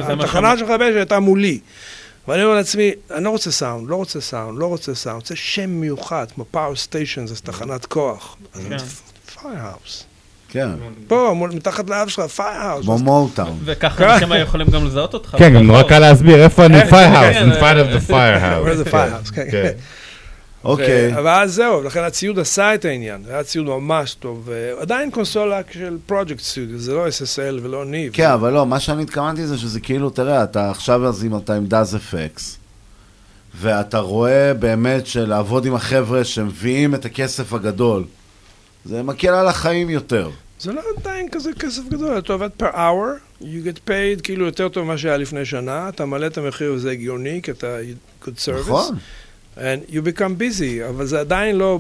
התחנה 0.10 0.58
של 0.58 0.64
מכבי 0.64 0.84
אש 0.84 0.96
הייתה 0.96 1.20
מולי. 1.20 1.60
ואני 2.28 2.44
אומר 2.44 2.56
לעצמי, 2.56 2.92
אני 3.12 3.24
לא 3.24 3.30
רוצה 3.30 3.52
סאונד, 3.52 3.90
לא 3.90 3.96
רוצה 3.96 4.22
סאונד, 4.22 4.60
לא 4.60 4.66
רוצה 4.66 4.96
סאונד, 4.96 5.16
רוצה 5.16 5.36
שם 5.36 5.70
מיוחד, 5.70 6.28
כמו 6.36 6.46
Power 6.52 6.76
Station, 6.76 7.28
זה 7.28 7.36
תחנת 7.36 7.86
כוח. 7.86 8.38
אז 8.54 8.62
כן. 8.70 8.78
Firehouse. 9.42 10.04
כן, 10.52 10.70
פה, 11.08 11.32
מול- 11.36 11.52
מתחת 11.52 11.90
לאף 11.90 12.10
שלך, 12.10 12.26
Firehouse. 12.26 12.86
כמו 12.86 12.98
Motown. 12.98 13.58
וככה 13.66 14.14
אנשים 14.16 14.32
היו 14.32 14.44
יכולים 14.44 14.68
גם 14.68 14.86
לזהות 14.86 15.14
אותך. 15.14 15.36
כן, 15.38 15.54
גם 15.54 15.68
נורא 15.68 15.84
קל 15.84 16.00
להסביר 16.00 16.44
איפה 16.44 16.66
אני 16.66 16.82
כן, 16.82 16.90
firehouse, 16.90 17.34
כן, 17.34 17.50
in 17.52 17.56
front 17.56 17.78
of 18.04 18.08
the 18.08 18.12
firehouse. 18.92 19.34
כן, 19.36 19.46
כן. 19.52 19.72
אוקיי. 20.64 21.14
ו- 21.16 21.20
אבל 21.20 21.28
אז 21.44 21.54
זהו, 21.54 21.84
לכן 21.84 22.04
הציוד 22.04 22.40
עשה 22.40 22.74
את 22.76 22.86
העניין, 22.86 23.24
זה 23.26 23.34
היה 23.34 23.44
ציוד 23.44 23.66
ממש 23.66 24.14
טוב. 24.14 24.50
ועדיין 24.50 25.12
קונסולה 25.12 25.62
של 25.72 25.98
project 26.06 26.40
studio, 26.40 26.80
זה 26.80 26.94
לא 26.94 27.08
SSL 27.08 27.60
ולא 27.64 27.86
Neve. 27.86 28.14
כן, 28.14 28.30
אבל 28.30 28.54
לא, 28.54 28.66
מה 28.66 28.80
שאני 28.80 29.04
התכוונתי 29.04 29.48
זה 29.48 29.58
שזה 29.58 29.80
כאילו, 29.80 30.10
תראה, 30.10 30.44
אתה 30.44 30.70
עכשיו 30.72 31.08
אז 31.08 31.24
אם 31.26 31.38
אתה 31.38 31.56
עם 31.56 31.66
דאז 31.66 31.96
אפקס, 31.96 32.58
ואתה 33.62 34.00
רואה 34.00 34.54
באמת 34.54 35.08
שלעבוד 35.08 35.66
עם 35.66 35.76
החבר'ה 35.76 36.24
שמביאים 36.24 36.96
את 36.96 37.06
הכסף 37.06 37.54
הגדול, 37.54 38.04
זה 38.90 39.04
מקל 39.04 39.30
על 39.30 39.48
החיים 39.48 39.90
יותר. 39.90 40.30
זה 40.60 40.72
לא 40.72 40.82
עדיין 40.98 41.30
כזה 41.30 41.50
כסף 41.60 41.82
גדול, 41.90 42.18
אתה 42.18 42.34
עובד 42.34 42.50
per 42.60 42.74
hour, 42.74 43.42
you 43.42 43.44
get 43.44 43.90
paid 43.90 44.22
כאילו 44.24 44.46
יותר 44.46 44.70
טוב 44.70 44.84
ממה 44.84 44.98
שהיה 44.98 45.18
לפני 45.18 45.46
שנה, 45.46 45.90
אתה 45.90 46.06
מעלה 46.06 46.28
את 46.28 46.38
המחיר 46.38 46.74
וזה 46.74 46.92
הגיוני, 46.92 47.40
כי 47.44 47.52
אתה 47.52 47.78
good 48.24 48.28
service. 48.28 48.60
נכון. 48.60 48.98
And 49.58 49.92
you 49.92 50.18
become 50.18 50.40
busy, 50.40 50.90
אבל 50.90 51.06
זה 51.06 51.20
עדיין 51.20 51.56
לא 51.56 51.80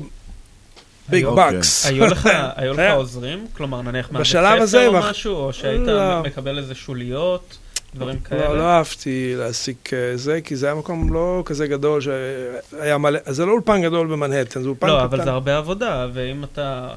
big 1.12 1.24
אוקיי. 1.24 1.60
bucks. 1.60 1.88
היו 1.88 2.06
לך, 2.08 2.30
היו 2.56 2.74
לך 2.74 2.80
היה. 2.80 2.94
עוזרים? 2.94 3.48
כלומר, 3.54 3.82
נניח 3.82 4.12
מהבית 4.12 4.28
ספר 4.66 4.88
או 4.88 4.94
משהו, 4.94 5.36
או 5.36 5.54
שהיית 5.54 5.82
לא. 5.82 6.24
מקבל 6.24 6.58
איזה 6.58 6.76
שוליות, 6.76 7.58
דברים 7.96 8.16
לא, 8.24 8.30
כאלה? 8.30 8.54
לא 8.54 8.64
אהבתי 8.64 9.34
להעסיק 9.38 9.90
אה, 9.94 10.18
זה, 10.18 10.42
כי 10.42 10.56
זה 10.56 10.66
היה 10.66 10.76
מקום 10.76 11.14
לא 11.14 11.44
כזה 11.46 11.68
גדול, 11.68 12.02
שהיה 12.02 12.98
מלא, 12.98 13.20
אז 13.26 13.36
זה 13.36 13.46
לא 13.46 13.52
אולפן 13.52 13.82
גדול 13.82 14.08
במנהטן, 14.08 14.62
זה 14.62 14.68
אולפן 14.68 14.88
לא, 14.88 14.94
קטן. 14.98 15.04
אבל 15.06 15.24
זה 15.24 15.30
הרבה 15.32 15.58
עבודה, 15.58 16.08
ואם 16.14 16.44
אתה... 16.44 16.90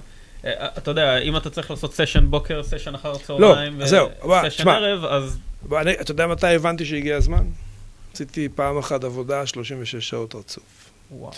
אה, 0.44 0.50
אתה 0.78 0.90
יודע, 0.90 1.18
אם 1.18 1.36
אתה 1.36 1.50
צריך 1.50 1.70
לעשות 1.70 1.94
סשן 1.94 2.26
בוקר, 2.30 2.62
סשן 2.62 2.94
אחר 2.94 3.14
צהריים, 3.18 3.78
לא, 3.78 3.84
אז 3.84 3.90
זהו, 3.90 4.08
וסשן. 4.46 4.68
ערב, 4.68 5.04
אז... 5.04 5.38
אני- 5.72 6.00
אתה 6.00 6.10
יודע 6.10 6.26
מתי 6.26 6.46
הבנתי 6.54 6.84
שהגיע 6.84 7.16
הזמן? 7.16 7.44
עשיתי 8.14 8.48
פעם 8.54 8.78
אחת 8.78 9.04
עבודה 9.04 9.46
36 9.46 9.96
שעות 10.08 10.34
רצוף. 10.34 10.90
וואו. 11.10 11.32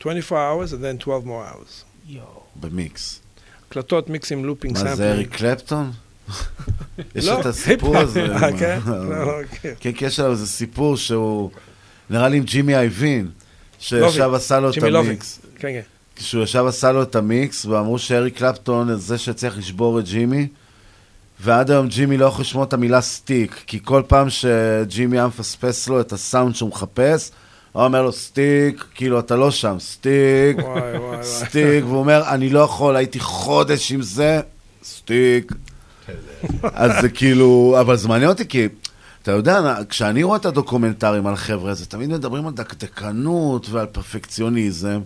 24 0.00 0.52
hours 0.52 0.68
and 0.72 1.00
then 1.00 1.02
12 1.04 1.24
more 1.24 1.54
hours. 1.54 1.84
יואו. 2.08 2.24
במיקס. 2.56 3.20
הקלטות, 3.68 4.08
מיקסים, 4.10 4.44
looping, 4.44 4.72
מה 4.74 4.78
sampling. 4.78 4.96
זה, 4.98 5.12
אריק 5.12 5.36
קלפטון? 5.36 5.92
יש 7.14 7.26
לא, 7.26 7.40
את 7.40 7.46
הסיפור 7.46 7.96
היפ-הופ. 7.96 8.16
הזה. 8.16 8.34
אה, 8.34 8.58
כן? 8.58 8.78
לא, 8.86 9.26
לא, 9.26 9.32
כן. 9.62 9.72
כן, 9.80 9.92
כי 9.92 10.04
יש 10.04 10.20
עליו 10.20 10.32
איזה 10.32 10.46
סיפור 10.46 10.96
שהוא, 10.96 11.50
נראה 12.10 12.28
לי 12.28 12.36
עם 12.36 12.42
ג'ימי 12.42 12.76
איובין, 12.76 13.28
שישב. 13.78 14.34
עשה 14.34 14.60
לו 14.60 14.70
את. 14.70 14.82
המיקס. 14.82 15.40
כן, 15.58 15.68
כן. 15.68 15.80
כשהוא 16.16 16.42
ישב 16.42 16.64
עשה 16.66 16.92
לו 16.92 17.02
את 17.02 17.16
המיקס, 17.16 17.66
ואמרו 17.66 17.98
שאריק 17.98 18.38
קלפטון 18.38 18.96
זה 18.98 19.18
שצריך 19.18 19.58
לשבור 19.58 19.98
את 19.98 20.04
ג'ימי, 20.04 20.48
ועד 21.40 21.70
היום 21.70 21.88
ג'ימי 21.88 22.16
לא 22.16 22.26
יכול 22.26 22.42
לשמוע 22.42 22.64
את 22.64 22.72
המילה 22.72 23.00
stick, 23.00 23.62
כי 23.66 23.80
כל 23.84 24.02
פעם 24.06 24.30
שג'ימי 24.30 25.18
היה 25.18 25.26
מפספס 25.26 25.88
לו 25.88 26.00
את 26.00 26.12
הסאונד 26.12 26.54
שהוא 26.54 26.68
מחפש, 26.68 27.30
הוא 27.72 27.84
אומר 27.84 28.02
לו 28.02 28.12
stick, 28.12 28.84
כאילו 28.94 29.18
אתה 29.18 29.36
לא 29.36 29.50
שם, 29.50 29.76
stick. 29.80 30.56
stick, 31.22 31.84
והוא 31.84 31.98
אומר, 31.98 32.22
אני 32.28 32.50
לא 32.50 32.60
יכול, 32.60 32.96
הייתי 32.96 33.20
חודש 33.20 33.92
עם 33.92 34.02
זה, 34.02 34.40
stick. 34.84 35.52
אז 36.62 36.92
זה 37.00 37.08
כאילו, 37.08 37.76
אבל 37.80 37.96
זה 37.96 38.08
מעניין 38.08 38.30
אותי 38.30 38.48
כי, 38.48 38.68
אתה 39.22 39.32
יודע, 39.32 39.74
כשאני 39.88 40.22
רואה 40.22 40.36
את 40.36 40.46
הדוקומנטרים 40.46 41.26
על 41.26 41.34
החבר'ה 41.34 41.70
הזה, 41.70 41.86
תמיד 41.86 42.10
מדברים 42.10 42.46
על 42.46 42.52
דקדקנות 42.52 43.68
ועל 43.70 43.86
פרפקציוניזם, 43.86 45.00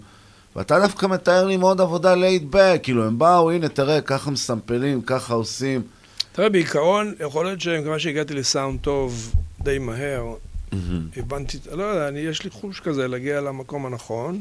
ואתה 0.57 0.81
דווקא 0.81 1.07
מתאר 1.07 1.47
לי 1.47 1.57
מאוד 1.57 1.81
עבודה 1.81 2.15
laid 2.15 2.47
back, 2.51 2.81
כאילו 2.83 3.07
הם 3.07 3.19
באו, 3.19 3.51
הנה 3.51 3.69
תראה, 3.69 4.01
ככה 4.01 4.31
מסמפלים, 4.31 5.03
ככה 5.03 5.35
עושים. 5.35 5.83
תראה, 6.33 6.49
בעיקרון, 6.49 7.15
יכול 7.21 7.45
להיות 7.45 7.61
שמכיוון 7.61 7.99
שהגעתי 7.99 8.35
לסאונד 8.35 8.81
טוב 8.81 9.35
די 9.61 9.79
מהר, 9.79 10.35
הבנתי, 11.17 11.59
לא 11.73 11.83
יודע, 11.83 12.09
אני, 12.09 12.21
יש 12.21 12.45
לי 12.45 12.51
חוש 12.51 12.81
כזה 12.81 13.09
להגיע 13.09 13.41
למקום 13.41 13.87
הנכון, 13.87 14.41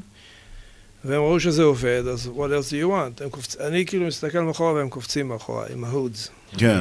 והם 1.05 1.21
ראו 1.21 1.39
שזה 1.39 1.63
עובד, 1.63 2.03
אז 2.13 2.29
what 2.35 2.39
else 2.39 2.71
do 2.71 2.85
you 2.85 2.89
want? 2.89 3.29
קופצ... 3.29 3.55
אני 3.55 3.85
כאילו 3.85 4.05
מסתכל 4.07 4.39
מאחורה 4.39 4.73
והם 4.73 4.89
קופצים 4.89 5.27
מאחורה 5.27 5.65
עם 5.73 5.83
ה 5.83 5.90
hoods. 5.90 6.29
כן. 6.57 6.79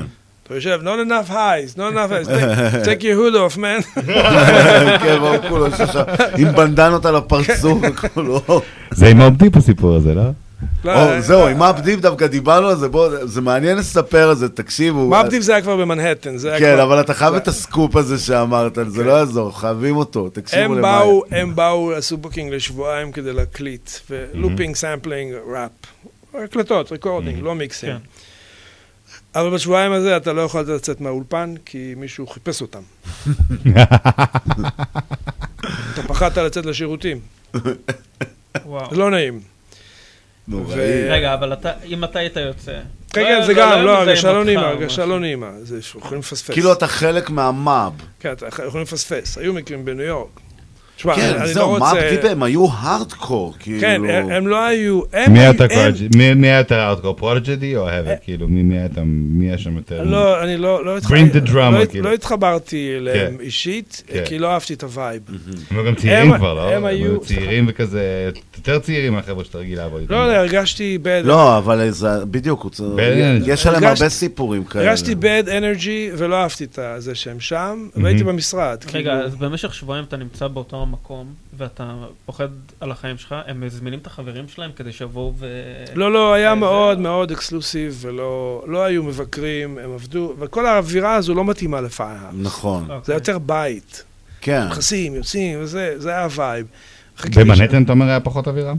אתה 0.49 0.57
יושב, 0.57 0.81
not 0.83 1.09
enough 1.09 1.31
highs, 1.31 1.77
not 1.77 1.93
enough 1.93 2.11
highs, 2.11 2.29
take, 2.87 3.03
your 3.09 3.17
hood 3.17 3.35
off, 3.35 3.57
man. 3.57 4.01
כן, 5.03 5.19
והוא 5.23 5.37
כולו 5.49 5.67
עם 6.39 6.53
בנדנות 6.53 7.07
על 7.07 7.17
הפרצוף 7.17 7.83
וכולו. 7.83 8.41
זה 8.91 9.09
עם 9.09 9.21
Mobb 9.21 9.36
Deep 9.36 9.51
הסיפור 9.55 9.97
הזה, 9.97 10.15
לא? 10.15 10.23
או, 10.85 11.21
זהו, 11.21 11.47
עם 11.47 11.59
Mobb 11.59 11.80
Deep 11.80 12.01
דווקא 12.01 12.27
דיברנו 12.27 12.69
על 12.69 12.77
זה, 12.77 12.89
בואו, 12.89 13.27
זה 13.27 13.41
מעניין 13.41 13.79
לספר 13.79 14.29
על 14.29 14.37
זה, 14.37 14.49
תקשיבו. 14.49 15.09
Mobb 15.09 15.26
Deep 15.26 15.43
זה 15.43 15.53
היה 15.53 15.63
כבר 15.63 15.77
במנהטן, 15.77 16.37
זה 16.37 16.51
היה 16.51 16.59
כן, 16.59 16.75
כבר... 16.75 16.83
אבל 16.83 17.01
אתה 17.01 17.15
חייב 17.15 17.35
את 17.35 17.49
הסקופ 17.49 17.97
הזה 17.97 18.19
שאמרת, 18.19 18.79
זה 18.87 19.05
לא 19.05 19.13
יעזור, 19.13 19.61
חייבים 19.61 19.97
אותו, 19.97 20.29
תקשיבו 20.29 20.75
למה... 20.75 21.03
הם 21.31 21.55
באו, 21.55 21.93
עשו 21.93 22.17
booking 22.17 22.53
לשבועיים 22.53 23.13
כדי 23.13 23.33
להקליט, 23.33 23.91
ו 24.11 24.18
looping, 24.18 24.77
sampling, 24.77 25.35
ראפ. 25.53 25.71
הקלטות, 26.35 26.93
recording, 26.93 27.43
לא 27.43 27.55
מיקסים. 27.55 27.97
אבל 29.35 29.51
בשבועיים 29.55 29.93
הזה 29.93 30.17
אתה 30.17 30.33
לא 30.33 30.41
יכולת 30.41 30.69
לצאת 30.69 31.01
מהאולפן, 31.01 31.55
כי 31.65 31.95
מישהו 31.97 32.27
חיפש 32.27 32.63
אותם. 32.63 32.83
אתה 35.93 36.03
פחדת 36.09 36.39
לצאת 36.39 36.67
לשירותים. 36.67 37.21
וואו. 38.65 38.91
זה 38.91 38.97
לא 38.97 39.11
נעים. 39.11 39.41
נוראי. 40.49 41.09
רגע, 41.11 41.35
אבל 41.35 41.53
אתה, 41.53 41.73
אם 41.85 42.05
אתה 42.05 42.19
היית 42.19 42.37
יוצא... 42.37 42.73
כן, 43.13 43.21
לא- 43.23 43.27
כן, 43.29 43.47
זה 43.47 43.53
לא- 43.53 43.59
גם, 43.59 43.85
לא, 43.85 43.99
הרגשה 43.99 44.33
לא 44.33 44.45
נעימה, 44.45 44.69
הרגשה. 44.69 45.07
לא 45.07 45.21
נעימה. 45.21 45.51
זה 45.63 45.79
יכולים 45.99 46.19
לפספס. 46.21 46.51
כאילו 46.51 46.73
אתה 46.73 46.87
חלק 46.87 47.31
מהמאב. 47.31 47.93
כן, 48.21 48.33
אתה 48.33 48.47
יכולים 48.65 48.83
לפספס. 48.83 49.39
היו 49.39 49.53
מקרים 49.55 49.85
בניו 49.85 50.05
יורק. 50.07 50.41
תשמע, 50.99 51.15
כן, 51.17 51.33
אני 51.35 51.41
לא 51.49 51.53
זהו, 51.53 51.69
רוצה... 51.69 51.85
מאפ-דיפ 51.95 52.25
הם 52.25 52.43
היו 52.43 52.67
הארדקור, 52.73 53.55
כאילו. 53.59 53.81
כן, 53.81 54.01
הם 54.09 54.31
הם 54.31 54.47
לא 54.47 54.65
היו... 54.67 55.01
הם 55.13 55.33
מי 55.33 55.39
היו- 55.41 55.51
אתה 55.51 55.65
הם-? 55.71 56.41
מי- 56.41 56.49
יותר 56.49 56.81
ארטקור? 56.89 57.17
פרוג'די 57.17 57.77
או 57.77 57.89
האבר? 57.89 58.13
כאילו, 58.25 58.49
מי- 58.49 58.63
מי 58.63 58.85
אתה, 58.87 59.01
מי 59.05 59.47
היה 59.49 59.59
שם 59.59 59.77
יותר? 59.77 60.03
לא, 60.03 60.43
אני 60.43 60.57
לא, 60.57 60.85
לא, 60.85 60.97
התח- 60.99 61.11
Bring 61.11 61.35
the 61.35 61.49
drama, 61.49 61.55
לא, 61.57 61.85
כאילו. 61.87 62.05
לא 62.09 62.15
התחברתי 62.15 62.95
אליהם 62.97 63.37
כן. 63.37 63.41
אישית, 63.45 64.03
כן. 64.07 64.23
כי 64.25 64.39
לא 64.39 64.51
אהבתי 64.53 64.75
את 64.75 64.83
הווייב. 64.83 65.23
הם 65.71 65.77
היו 65.77 65.85
גם 65.87 65.95
צעירים 65.95 66.33
הם- 66.33 66.39
כבר, 66.39 66.55
לא? 66.55 66.71
הם 66.75 66.85
היו... 66.85 67.21
צעירים 67.21 67.67
וכזה, 67.69 68.31
יותר 68.57 68.79
צעירים 68.79 69.13
מהחבר'ה 69.13 69.45
שאתה 69.45 69.59
רגיל 69.59 69.79
לעבוד 69.79 70.01
איתם. 70.01 70.13
לא 70.15 70.19
יודע, 70.19 70.39
הרגשתי 70.39 70.99
bad... 71.05 71.27
לא, 71.27 71.59
אבל 71.59 71.91
זה, 71.91 72.09
בדיוק, 72.25 72.67
יש 73.47 73.67
עליהם 73.67 73.85
הרבה 73.85 74.09
סיפורים 74.09 74.65
כאלה. 74.65 74.89
הרגשתי 74.89 75.13
bad 75.13 75.47
energy 75.49 75.89
ולא 76.19 76.37
אהבתי 76.37 76.65
את 76.65 76.79
זה 76.99 77.15
שהם 77.15 77.41
שם, 77.41 77.89
והייתי 77.97 78.25
במשרד. 78.25 78.79
רגע, 78.93 79.11
כאילו. 79.11 79.25
אז 79.27 79.35
במשך 79.35 79.75
שבועיים 79.75 80.05
אתה 80.05 80.17
נמצא 80.17 80.49
באותו 80.49 80.77
המקום, 80.89 81.27
ואתה 81.59 81.93
פוחד 82.27 82.49
על 82.81 82.91
החיים 82.91 83.19
שלך, 83.19 83.35
הם 83.47 83.61
מזמינים 83.61 83.99
את 83.99 84.07
החברים 84.07 84.49
שלהם 84.49 84.71
כדי 84.77 84.93
שיבואו 84.93 85.33
ו... 85.39 85.47
לא, 85.95 86.13
לא, 86.13 86.33
היה 86.33 86.51
זה- 86.51 86.55
מאוד 86.61 86.99
מאוד 86.99 87.31
אקסקלוסיב, 87.31 87.99
ולא 88.01 88.63
לא 88.67 88.85
היו 88.85 89.03
מבקרים, 89.03 89.79
הם 89.79 89.93
עבדו, 89.95 90.35
וכל 90.39 90.67
האווירה 90.67 91.15
הזו 91.15 91.35
לא 91.35 91.45
מתאימה 91.45 91.81
לפיירהאוס. 91.81 92.35
נכון. 92.43 92.89
זה 93.05 93.15
יותר 93.15 93.39
בית. 93.39 94.05
כן. 94.41 94.67
נכנסים, 94.71 95.15
יוצאים, 95.15 95.59
וזה, 95.63 95.95
זה 95.97 96.11
היה 96.11 96.25
ה 96.25 96.32
vibe. 96.32 96.67
במנהטן 97.37 97.83
אתה 97.83 97.93
אומר 97.93 98.07
היה 98.07 98.21
פחות 98.21 98.49
אווירה? 98.49 98.73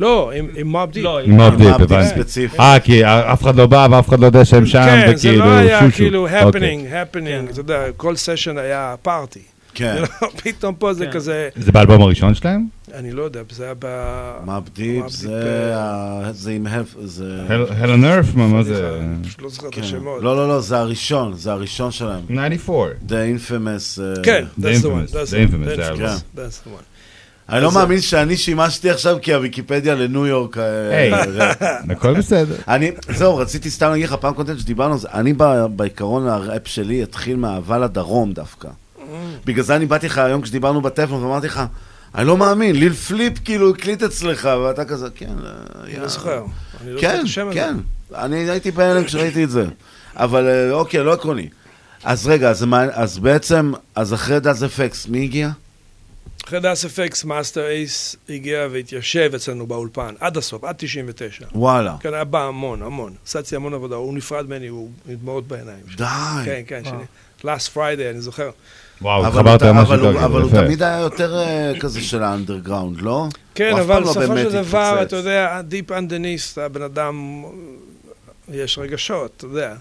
לא, 0.00 0.32
עם- 0.34 0.48
Mobb 0.64 0.90
Deep. 0.90 1.04
לא, 1.04 1.20
עם 1.20 1.30
Mobb 1.30 1.54
Deep, 1.56 1.68
הבנתי. 1.80 2.08
ספציפי. 2.08 2.58
אה, 2.58 2.80
כי 2.80 3.04
אף 3.06 3.42
אחד 3.42 3.56
לא 3.56 3.66
בא 3.66 3.88
ואף 3.90 4.08
אחד 4.08 4.20
לא 4.20 4.26
יודע 4.26 4.44
שהם 4.44 4.66
שם, 4.66 4.78
כן, 4.84 5.06
זה 5.06 5.12
וכאילו, 5.30 5.44
לא 5.44 5.50
היה 5.50 5.80
שושו. 5.80 5.96
כאילו 5.96 6.26
אוקיי. 6.42 6.42
happening, 6.50 6.86
happening, 6.92 7.50
אתה 7.50 7.60
יודע, 7.60 7.82
כל 7.96 8.16
סשן 8.16 8.58
היה 8.58 8.94
party. 9.02 9.40
כן. 9.74 10.02
פתאום 10.42 10.74
פה 10.74 10.92
זה 10.92 11.06
כן. 11.06 11.12
כזה, 11.12 11.48
זה 11.56 11.72
באלבום 11.72 12.02
הראשון 12.02 12.34
שלהם? 12.34 12.66
אני 12.94 13.12
לא 13.12 13.22
יודע, 13.22 13.40
זה 13.50 13.64
היה 13.64 13.74
ב... 13.78 13.86
Mobb 14.44 14.74
Deep 14.74 15.04
Mobb 15.04 15.61
Deep, 15.61 16.32
זה 16.32 16.50
עם 16.50 16.66
on 16.66 18.04
Earth, 18.04 18.36
מה 18.36 18.62
זה? 18.62 19.00
פשוט 19.24 19.42
לא 19.42 19.48
זוכר 19.48 19.68
את 19.68 19.74
כן. 19.74 19.80
השמות. 19.80 20.22
לא, 20.22 20.36
לא, 20.36 20.48
לא, 20.48 20.60
זה 20.60 20.78
הראשון, 20.78 21.34
זה 21.34 21.52
הראשון 21.52 21.90
שלהם. 21.90 22.20
94. 22.28 22.90
The 23.08 23.10
Infamous... 23.10 24.02
אה, 24.02 24.22
כן, 24.22 24.44
The 24.60 24.62
that's 24.62 24.82
the 24.82 24.86
one, 24.86 25.12
The 25.12 25.50
Infamous, 25.50 25.76
זה 25.76 25.86
האלבום. 25.88 26.78
אני 27.48 27.62
לא 27.62 27.72
מאמין 27.72 28.00
שאני 28.00 28.36
שימשתי 28.36 28.90
עכשיו 28.90 29.16
כי 29.22 29.34
הוויקיפדיה 29.34 29.94
לניו 29.94 30.26
יורק. 30.26 30.58
אה, 30.58 30.98
היי, 30.98 31.14
אה, 31.14 31.52
הכל 31.90 32.14
בסדר. 32.14 32.56
אני, 32.68 32.90
זהו, 33.08 33.36
רציתי 33.36 33.70
סתם 33.70 33.90
להגיד 33.90 34.06
לך, 34.06 34.14
פעם 34.20 34.34
קודמת 34.34 34.58
שדיברנו 34.58 34.92
על 34.92 34.98
זה, 34.98 35.08
אני 35.14 35.32
ב- 35.36 35.66
בעיקרון 35.76 36.28
הראפ 36.28 36.68
שלי 36.68 37.02
התחיל 37.02 37.36
מאהבה 37.36 37.78
לדרום 37.78 38.32
דווקא. 38.32 38.68
בגלל 39.44 39.64
זה 39.64 39.76
אני 39.76 39.86
באתי 39.86 40.06
לך 40.06 40.18
היום 40.18 40.42
כשדיברנו 40.42 40.80
בטלפון 40.80 41.22
ואמרתי 41.22 41.46
לך, 41.46 41.62
אני 42.14 42.26
לא 42.26 42.36
מאמין, 42.36 42.76
ליל 42.76 42.92
פליפ 42.92 43.32
כאילו 43.44 43.70
הקליט 43.70 44.02
אצלך, 44.02 44.48
ואתה 44.64 44.84
כזה, 44.84 45.06
כן, 45.14 45.26
אה, 45.44 45.50
אני 45.84 45.92
יא." 45.92 45.98
לא 46.00 46.08
זוכר. 46.08 46.44
אני 46.80 46.90
לא 46.90 46.96
זוכר 47.00 47.12
כן, 47.12 47.18
את 47.20 47.24
השם 47.24 47.48
הזה. 47.48 47.54
כן, 47.54 47.74
אני 48.14 48.50
הייתי 48.50 48.70
בהלם 48.70 49.04
כשראיתי 49.04 49.44
את 49.44 49.50
זה. 49.50 49.64
אבל 50.16 50.46
אה, 50.48 50.70
אוקיי, 50.72 51.02
לא 51.04 51.12
עקרוני. 51.12 51.48
אז 52.04 52.26
רגע, 52.26 52.50
אז 52.50 52.62
מה- 52.64 52.84
אז 52.92 53.18
בעצם, 53.18 53.72
אז 53.94 54.14
אחרי 54.14 54.40
Das 54.40 54.64
EFX, 54.64 55.06
מי 55.08 55.22
הגיע? 55.24 55.50
אחרי 56.46 56.60
Das 56.60 56.84
EFX, 56.84 57.24
Masta 57.24 57.66
Ace 57.66 58.16
הגיע 58.28 58.68
והתיישב 58.72 59.30
אצלנו 59.34 59.66
באולפן, 59.66 60.14
עד 60.20 60.36
הסוף, 60.36 60.64
עד 60.64 60.74
99. 60.78 61.46
וואלה. 61.54 61.96
כן, 62.00 62.14
היה 62.14 62.24
בא 62.24 62.42
המון, 62.42 62.82
המון. 62.82 63.12
אצלי 63.38 63.56
המון 63.56 63.74
עבודה, 63.74 63.96
הוא 63.96 64.14
נפרד 64.14 64.46
ממני, 64.46 64.66
הוא 64.68 64.90
עם 65.08 65.14
דמעות 65.14 65.48
בעיניים. 65.48 65.80
די. 65.96 66.04
כן, 66.44 66.62
כן, 66.66 66.82
שני. 66.84 67.02
last 67.50 67.76
Friday, 67.76 68.10
אני 68.10 68.20
זוכר. 68.20 68.50
וואו, 69.02 69.26
אבל 69.26 69.28
התחברת 69.28 69.62
אבל 69.62 69.98
הוא- 70.00 70.06
יותר, 70.08 70.24
אבל 70.24 70.40
הוא 70.42 70.50
יפה. 70.50 70.62
תמיד 70.64 70.82
היה 70.82 70.98
יותר 70.98 71.38
אה, 71.38 71.72
כזה 71.80 72.00
של 72.00 72.22
האנדרגראונד, 72.22 73.00
לא? 73.00 73.26
כן, 73.54 73.72
אבל 73.80 73.94
לא 74.02 74.10
בסופו 74.10 74.36
של 74.36 74.52
דבר. 74.52 74.98
אתה 75.02 75.16
יודע, 75.16 75.60
Deep 75.70 75.90
Underneath, 75.90 76.60
הבן 76.60 76.82
אדם, 76.82 77.42
יש 78.52 78.78
רגשות, 78.78 79.32
אתה 79.36 79.46
יודע. 79.46 79.74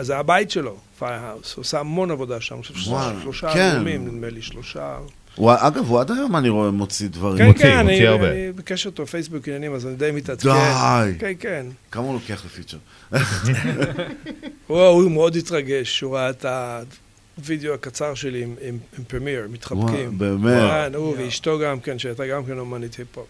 זה 0.00 0.16
הבית 0.18 0.50
שלו, 0.50 0.76
Firehouse. 0.98 1.54
הוא 1.54 1.62
עושה 1.62 1.80
המון 1.80 2.10
עבודה 2.10 2.40
שם. 2.40 2.54
אני 2.54 2.62
חושב 2.62 2.74
שזה 2.74 2.94
שלושה 3.22 3.52
כן. 3.54 3.70
אלבומים, 3.72 4.06
נדמה 4.06 4.30
לי, 4.30 4.42
שלושה. 4.42 4.96
הוא- 5.34 5.52
אגב, 5.58 5.84
הוא 5.88 6.00
עד 6.00 6.10
היום, 6.10 6.36
אני 6.36 6.48
רואה, 6.48 6.70
מוציא 6.70 7.08
דברים. 7.08 7.38
כן, 7.38 7.46
מוציא, 7.46 7.62
כן, 7.64 7.76
אני 7.78 7.92
מוציא 7.92 8.08
הרבה. 8.08 8.30
אני 8.32 8.52
בקשר 8.52 8.88
איתו, 8.88 9.06
פייסבוק 9.06 9.48
עניינים, 9.48 9.74
אז 9.74 9.86
אני 9.86 9.94
די 9.96 10.10
מתעדכן. 10.14 10.48
די. 10.50 11.18
כן, 11.18 11.32
כן. 11.40 11.66
כמה 11.90 12.04
הוא 12.04 12.14
לוקח 12.14 12.42
ל 12.44 12.48
feature? 12.48 12.76
הוא 14.66 14.78
הוא 14.80 15.10
מאוד 15.10 15.36
התרגש, 15.36 16.00
הוא 16.00 16.16
ראה 16.16 16.30
את 16.30 16.44
הווידאו 17.38 17.74
הקצר 17.74 18.14
שלי 18.14 18.42
עם- 18.42 18.54
עם 18.62 18.78
עם 18.98 19.04
Premier, 19.04 19.46
מתחבקים. 19.52 19.86
וואו, 20.18 20.38
באמת? 20.38 20.70
כן, 20.70 20.94
הוא 20.94 21.14
ואשתו 21.18 21.58
גם 21.58 21.80
כן, 21.80 21.98
שהייתה 21.98 22.26
גם 22.26 22.44
כן 22.44 22.58
אומנית 22.58 22.94
היפ-הופ. 22.94 23.26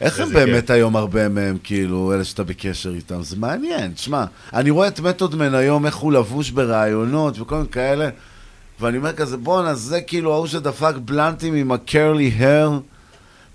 איך 0.00 0.20
הם 0.20 0.32
באמת 0.32 0.70
היום 0.70 0.96
הרבה 0.96 1.28
מהם, 1.28 1.56
כאילו, 1.64 2.12
אלה 2.14 2.24
שאתה 2.24 2.44
בקשר 2.44 2.94
איתם? 2.94 3.22
זה 3.22 3.36
מעניין, 3.36 3.92
תשמע, 3.92 4.24
אני 4.52 4.70
רואה 4.70 4.88
את 4.88 5.00
Method 5.00 5.36
Man 5.36 5.54
היום, 5.54 5.86
איך 5.86 5.96
הוא 5.96 6.12
לבוש 6.12 6.50
בראיונות 6.50 7.40
וכל 7.40 7.54
מיני 7.56 7.68
כאלה, 7.68 8.08
ואני 8.80 8.96
אומר 8.98 9.12
כזה, 9.12 9.36
בואנה, 9.36 9.74
זה 9.74 10.00
כאילו 10.00 10.32
ההוא 10.34 10.46
שדפק 10.46 10.94
בלנטים 11.04 11.54
עם 11.54 11.72
ה 11.72 11.82
curly 11.82 12.32
hair, 12.38 12.68
אתה- 12.68 12.93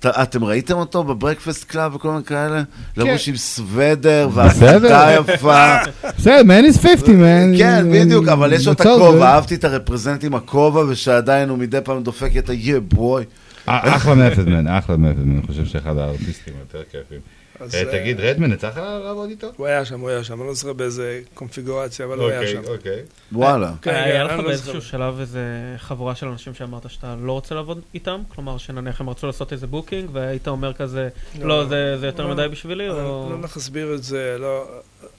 אתם 0.05 0.43
ראיתם 0.43 0.77
אותו 0.77 1.03
ב 1.03 1.09
Breakfast 1.09 1.63
Club 1.63 1.95
וכל 1.95 2.11
מיני 2.11 2.23
כאלה? 2.23 2.63
כן. 2.95 3.01
לבוש 3.01 3.29
עם 3.29 3.35
סוודר. 3.35 4.29
והפקה 4.33 5.11
יפה. 5.19 5.75
בסדר, 6.17 6.41
man 6.41 6.73
is 6.75 6.79
50, 6.81 7.21
man. 7.21 7.57
כן, 7.57 7.85
בדיוק, 7.91 8.27
אבל 8.27 8.53
יש 8.53 8.67
לו 8.67 8.73
את 8.73 8.81
הכובע. 8.81 9.27
אהבתי 9.27 9.55
את 9.55 9.63
ה 9.63 9.69
represent 9.69 10.23
עם 10.23 10.35
הכובע, 10.35 10.81
ושעדיין 10.89 11.49
הוא 11.49 11.57
מדי 11.57 11.79
פעם 11.83 12.03
דופק 12.03 12.37
את 12.37 12.49
ה-yeah 12.49 12.95
boy. 12.95 13.23
אה, 13.69 13.95
אחלה 13.95 14.15
Method 14.15 14.49
Man, 14.49 14.67
אחלה 14.67 14.97
Method 14.97 15.19
Man, 15.19 15.37
אני 15.37 15.47
חושב 15.47 15.65
שאחד 15.65 15.97
הארטיסטים 15.97 16.53
היותר 16.57 16.83
כיפים. 16.91 17.19
אז, 17.59 17.75
אה, 17.75 17.79
אה, 17.79 17.99
תגיד, 17.99 18.19
Redman, 18.19 18.51
יצא 18.51 18.67
לך 18.69 18.77
לעבוד 18.77 19.29
איתו? 19.29 19.47
הוא 19.57 19.67
היה 19.67 19.85
שם, 19.85 19.99
הוא 19.99 20.09
היה 20.09 20.23
שם, 20.23 20.39
אני 20.39 20.47
לא 20.47 20.53
זוכר 20.53 20.73
באיזה 20.73 21.21
קונפיגורציה, 21.33 22.05
אבל 22.05 22.19
הוא 22.19 22.29
היה 22.29 22.39
אוקיי, 22.39 22.53
שם. 22.53 22.61
אוקיי. 22.71 22.99
וואלה. 23.31 23.71
כן, 23.81 23.93
היה 23.93 24.23
לך 24.23 24.31
אני 24.31 24.41
לא 24.41 24.47
באיזשהו. 24.47 24.81
שלב 24.81 25.19
איזה 25.19 25.75
חבורה 25.77 26.15
של 26.15 26.27
אנשים 26.27 26.53
שאמרת 26.53 26.89
שאתה 26.89 27.15
לא 27.21 27.31
רוצה 27.31 27.55
לעבוד 27.55 27.81
איתם? 27.93 28.21
כלומר, 28.35 28.57
שנניח 28.57 29.01
הם 29.01 29.09
רצו 29.09 29.27
לעשות 29.27 29.53
איזה 29.53 29.67
booking, 29.67 30.09
והיית 30.13 30.47
אומר 30.47 30.73
כזה, 30.73 31.09
לא, 31.41 31.65
זה 31.65 31.97
זה 31.97 32.05
יותר 32.05 32.27
לא, 32.27 32.33
מדי 32.33 32.47
בשבילי, 32.51 32.89
או... 32.89 32.95
לא 32.95 33.35
הולך 33.35 33.57
להסביר 33.57 33.93
את 33.93 34.03
זה, 34.03 34.35
לא, 34.39 34.65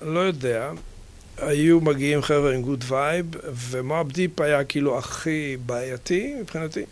לא 0.03 0.21
יודע. 0.21 0.71
היו 1.39 1.81
מגיעים 1.81 2.23
חבר'ה 2.23 2.55
עם 2.55 2.63
good 2.63 2.85
vibe, 2.89 3.27
ו 3.55 3.66
Mobb 3.66 4.13
Deep 4.13 4.41
היה 4.41 4.65
כאילו 4.65 4.99
הכי 4.99 5.57
בעייתי 5.67 6.35
מבחינתי. 6.41 6.85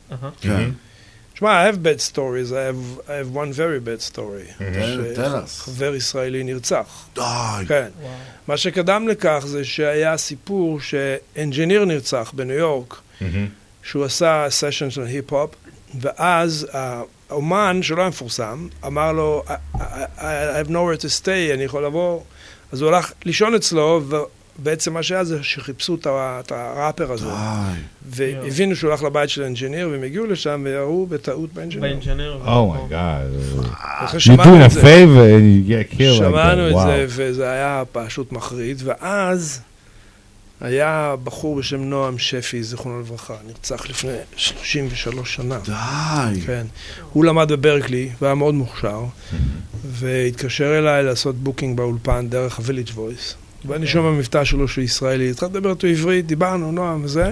אהה. 1.43 1.73
כן. 1.73 1.73
שמע, 1.73 1.73
I 1.73 1.73
have 1.73 1.79
bad 1.79 2.01
stories, 2.15 2.53
I 2.53 2.55
have, 2.55 3.09
I 3.09 3.13
have 3.13 3.35
one 3.35 3.53
very 3.53 3.81
bad 3.81 4.15
story. 4.15 4.65
us. 5.35 5.63
חבר 5.63 5.95
ישראלי 5.95 6.45
נרצח. 6.45 7.09
די. 7.15 7.23
כן. 7.69 7.89
מה 8.49 8.57
שקדם 8.57 9.09
לכך 9.09 9.45
זה 9.47 9.65
שהיה 9.65 10.17
סיפור 10.17 10.81
ש 10.81 11.02
engineer 11.02 11.85
נרצח 11.85 12.33
בניו 12.35 12.57
יורק, 12.57 13.01
שהוא 13.83 14.05
עשה 14.05 14.47
session 14.51 14.91
של 14.91 15.03
היפ-הופ, 15.03 15.51
ואז 16.01 16.67
האומן, 16.73 17.81
שלא 17.83 18.01
היה 18.01 18.09
מפורסם, 18.09 18.69
אמר 18.87 19.13
לו, 19.13 19.43
I, 19.47 19.51
I, 19.77 19.81
I 20.19 20.67
have 20.67 20.69
nowhere 20.69 21.01
to 21.01 21.23
stay, 21.23 21.55
אני 21.55 21.65
יכול 21.65 21.85
לבוא, 21.85 22.21
אז 22.73 22.83
הוא 22.83 22.89
הלך 22.89 23.13
לישון 23.25 23.55
אצלו, 23.55 24.01
ובעצם 24.59 24.95
מה 24.95 25.03
שהיה 25.03 25.25
זה 25.25 25.43
שחיפשו 25.43 25.97
את 26.05 26.07
הראפר 26.53 27.13
הזה. 27.13 27.27
והבינו 28.09 28.77
שהוא 28.77 28.91
הלך 28.91 29.03
לבית 29.03 29.31
של 29.31 29.43
ה 29.43 29.48
engineer, 29.48 29.89
והם 29.89 30.03
הגיעו 30.03 30.27
לשם 30.27 30.63
וירו 30.65 31.07
בטעות 31.07 31.53
באנג'יניר. 31.53 31.91
באנג'יניר. 31.91 32.41
אומייגאד. 32.47 33.27
אחרי 33.79 34.19
You're 34.19 34.23
שמענו 34.23 34.63
doing 34.63 34.67
את 34.67 34.71
a 34.71 34.75
זה. 34.75 34.81
favor 34.81 35.39
and 35.39 35.69
you 35.69 35.93
get 35.93 35.95
killed 35.95 36.01
like 36.01 36.19
שמענו 36.19 36.69
את. 36.69 36.75
זה, 36.87 37.07
וזה 37.09 37.51
היה 37.51 37.83
פשוט 37.93 38.33
מחריד, 38.33 38.83
ואז 38.85 39.61
היה 40.61 41.15
בחור 41.25 41.57
בשם 41.57 41.83
נועם 41.85 42.19
שפי, 42.19 42.63
זיכרונו 42.63 43.01
לברכה, 43.01 43.35
נרצח 43.47 43.89
לפני 43.91 44.13
33 44.37 45.35
שנה. 45.35 45.59
די. 45.65 46.41
כן. 46.47 46.67
הוא 47.13 47.25
למד 47.25 47.53
ב 47.53 47.59
Berklee, 47.59 48.09
והיה 48.23 48.35
מאוד 48.35 48.55
מוכשר, 48.55 49.05
והתקשר 49.85 50.79
אליי 50.79 51.03
לעשות 51.05 51.37
booking 51.37 51.77
באולפן 51.77 52.29
דרך 52.29 52.59
ה-Village 52.59 52.91
Voice. 52.97 53.35
ואני 53.67 53.87
שומע 53.87 54.11
מבטא 54.11 54.45
שלו 54.45 54.69
שהוא 54.69 54.85
ישראלי, 54.85 55.31
התחלתי 55.31 55.57
לדבר 55.57 55.71
איתו 55.71 55.87
עברית, 55.87 56.27
דיברנו, 56.27 56.73
נועם 56.73 57.05
וזה. 57.05 57.31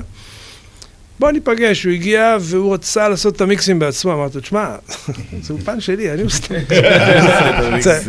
בוא 1.19 1.31
ניפגש, 1.31 1.85
הוא 1.85 1.93
הגיע 1.93 2.37
והוא 2.41 2.75
רצה 2.75 3.09
לעשות 3.09 3.37
את 3.37 3.41
המיקסים 3.41 3.79
בעצמו, 3.79 4.13
אמרתי 4.13 4.35
לו, 4.35 4.41
תשמע, 4.41 4.67
זה 5.43 5.53
אולפן 5.55 5.81
שלי, 5.81 6.13
אני 6.13 6.23
מסתכל. 6.31 6.55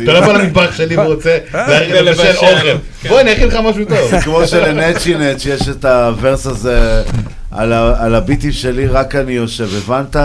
אתה 0.02 0.12
לא 0.12 0.20
בא 0.20 0.32
למטבח 0.32 0.76
שלי 0.76 0.96
ורוצה 0.98 1.38
אה? 1.54 2.00
לבשל 2.02 2.36
אוכל. 2.36 2.76
בוא, 3.08 3.20
אני 3.20 3.32
אכין 3.32 3.48
לך 3.48 3.54
משהו 3.54 3.84
טוב. 3.84 4.10
זה 4.10 4.20
כמו 4.24 4.46
שלנצ'י 4.46 5.14
נץ' 5.14 5.46
יש 5.46 5.68
את 5.68 5.84
ה 5.84 5.94
verse 5.94 6.46
הזה 6.46 7.02
על 7.50 7.72
ה- 7.72 8.04
על 8.04 8.14
הביטים 8.14 8.52
שלי, 8.52 8.86
רק 8.86 9.14
אני 9.14 9.32
יושב. 9.32 9.68
הבנת? 9.76 10.16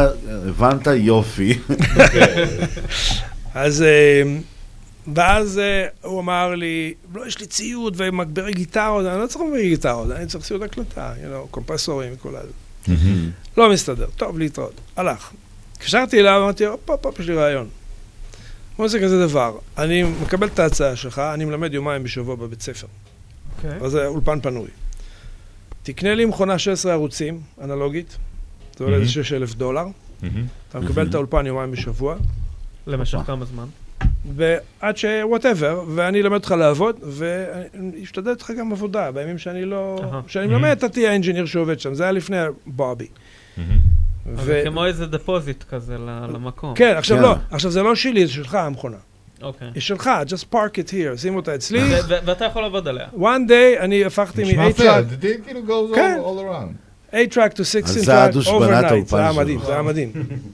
הבנת? 0.48 0.88
יופי. 0.95 1.57
אז, 3.56 3.82
אה, 3.82 4.22
ואז 5.15 5.57
אה, 5.57 5.88
הוא 6.01 6.19
אמר 6.19 6.55
לי, 6.55 6.93
לא, 7.13 7.27
יש 7.27 7.39
לי 7.39 7.45
ציוד 7.45 7.93
ומגברי 7.97 8.53
גיטרות, 8.53 9.05
אני 9.05 9.21
לא 9.21 9.27
צריך 9.27 9.43
מגברי 9.43 9.69
גיטרות, 9.69 10.11
אני 10.11 10.25
צריך 10.25 10.45
ציוד 10.45 10.63
הקלטה, 10.63 11.13
you 11.17 11.25
know, 11.25 11.47
קומפרסורים 11.51 12.13
וכל 12.13 12.35
הזה. 12.35 12.51
לא 13.57 13.71
מסתדר, 13.71 14.07
טוב, 14.17 14.39
להתראות. 14.39 14.81
הלך. 14.95 15.31
התקשרתי 15.73 16.19
אליו, 16.19 16.41
אמרתי, 16.43 16.65
הופ, 16.65 16.89
הופ, 16.89 17.05
הופ, 17.05 17.19
יש 17.19 17.27
לי 17.27 17.35
רעיון. 17.35 17.67
הוא 18.75 18.85
עושה 18.85 19.03
כזה 19.03 19.27
דבר, 19.27 19.57
אני 19.77 20.03
מקבל 20.03 20.47
את 20.47 20.59
ההצעה 20.59 20.95
שלך, 20.95 21.19
אני 21.19 21.45
מלמד 21.45 21.73
יומיים 21.73 22.03
בשבוע 22.03 22.35
בבית 22.35 22.61
ספר. 22.61 22.88
אוקיי. 23.57 23.80
אז 23.81 23.91
זה 23.91 24.07
אולפן 24.07 24.41
פנוי. 24.41 24.67
תקנה 25.84 26.15
לי 26.15 26.25
מכונה 26.25 26.59
16 26.59 26.93
ערוצים, 26.93 27.41
אנלוגית, 27.61 28.17
זה 28.77 28.84
עולה 28.84 28.95
מהמם. 28.95 29.01
איזה 29.01 29.13
6,000 29.13 29.53
דולר. 29.53 29.85
מהמם. 30.21 30.45
אתה 30.69 30.80
מקבל 30.80 31.07
את 31.07 31.15
האולפן 31.15 31.45
יומיים 31.45 31.71
בשבוע. 31.71 32.15
למשך 32.88 33.19
כמה 33.25 33.45
זמן? 33.45 33.65
ועד 34.36 34.98
ש... 34.98 35.06
whatever, 35.23 35.84
ואני 35.95 36.22
אלמד 36.22 36.34
אותך 36.34 36.52
לעבוד, 36.52 36.95
ואני 37.03 38.03
אשתדל 38.03 38.32
איתך 38.32 38.52
גם 38.60 38.72
עבודה, 38.72 39.11
בימים 39.11 39.38
שאני 39.38 39.65
לא... 39.65 40.02
כשאני 40.28 40.48
מלמד, 40.48 40.70
אתה 40.70 40.90
תהיה 40.90 41.10
ה 41.10 41.14
engineer 41.14 41.45
שעובד 41.45 41.80
שם, 41.80 41.94
זה 41.94 42.03
היה 42.03 42.11
לפני 42.11 42.38
בובי. 42.65 43.07
אז 43.57 44.45
זה 44.45 44.64
כמו 44.65 44.86
איזה 44.86 45.06
deposit 45.06 45.64
כזה 45.64 45.98
למקום. 46.34 46.76
כן, 46.76 46.95
עכשיו 46.98 47.22
לא, 47.22 47.36
עכשיו 47.52 47.72
זה 47.72 47.84
לא 47.84 47.95
שלי, 47.95 48.28
זה 48.28 48.34
שלך 48.34 48.56
המכונה. 48.56 48.98
אוקיי. 49.41 49.68
היא 49.74 49.82
שלך, 49.82 50.10
just 50.28 50.53
park 50.53 50.74
it 50.76 50.90
here, 50.90 51.18
שים 51.18 51.36
אותה 51.36 51.56
אצלי. 51.56 51.82
ואתה 52.07 52.45
יכול 52.45 52.61
לעבוד 52.61 52.88
עליה. 52.88 53.07
one 53.14 53.49
day 53.49 53.80
אני 53.80 54.06
הפכתי 54.06 54.44
נשמע 54.44 54.68
מ-8 54.68 54.74
פייר, 54.74 54.94
track, 54.94 55.02
זה 55.22 55.36
כאילו 55.45 55.60
goes 55.68 55.95
כן. 55.95 56.20
all 56.24 56.40
around. 56.40 56.93
8 57.14 57.34
track 57.34 57.53
to 57.53 57.64
16 57.64 57.81
אז 57.81 58.06
זה 58.06 58.23
הדוש 58.23 58.48
track 58.48 58.52
overnight, 58.52 59.06
זה 59.06 59.18
היה. 59.18 59.31
מדהים, 59.31 59.60
זה 59.65 59.73
היה 59.73 59.81
מדהים. 59.81 60.11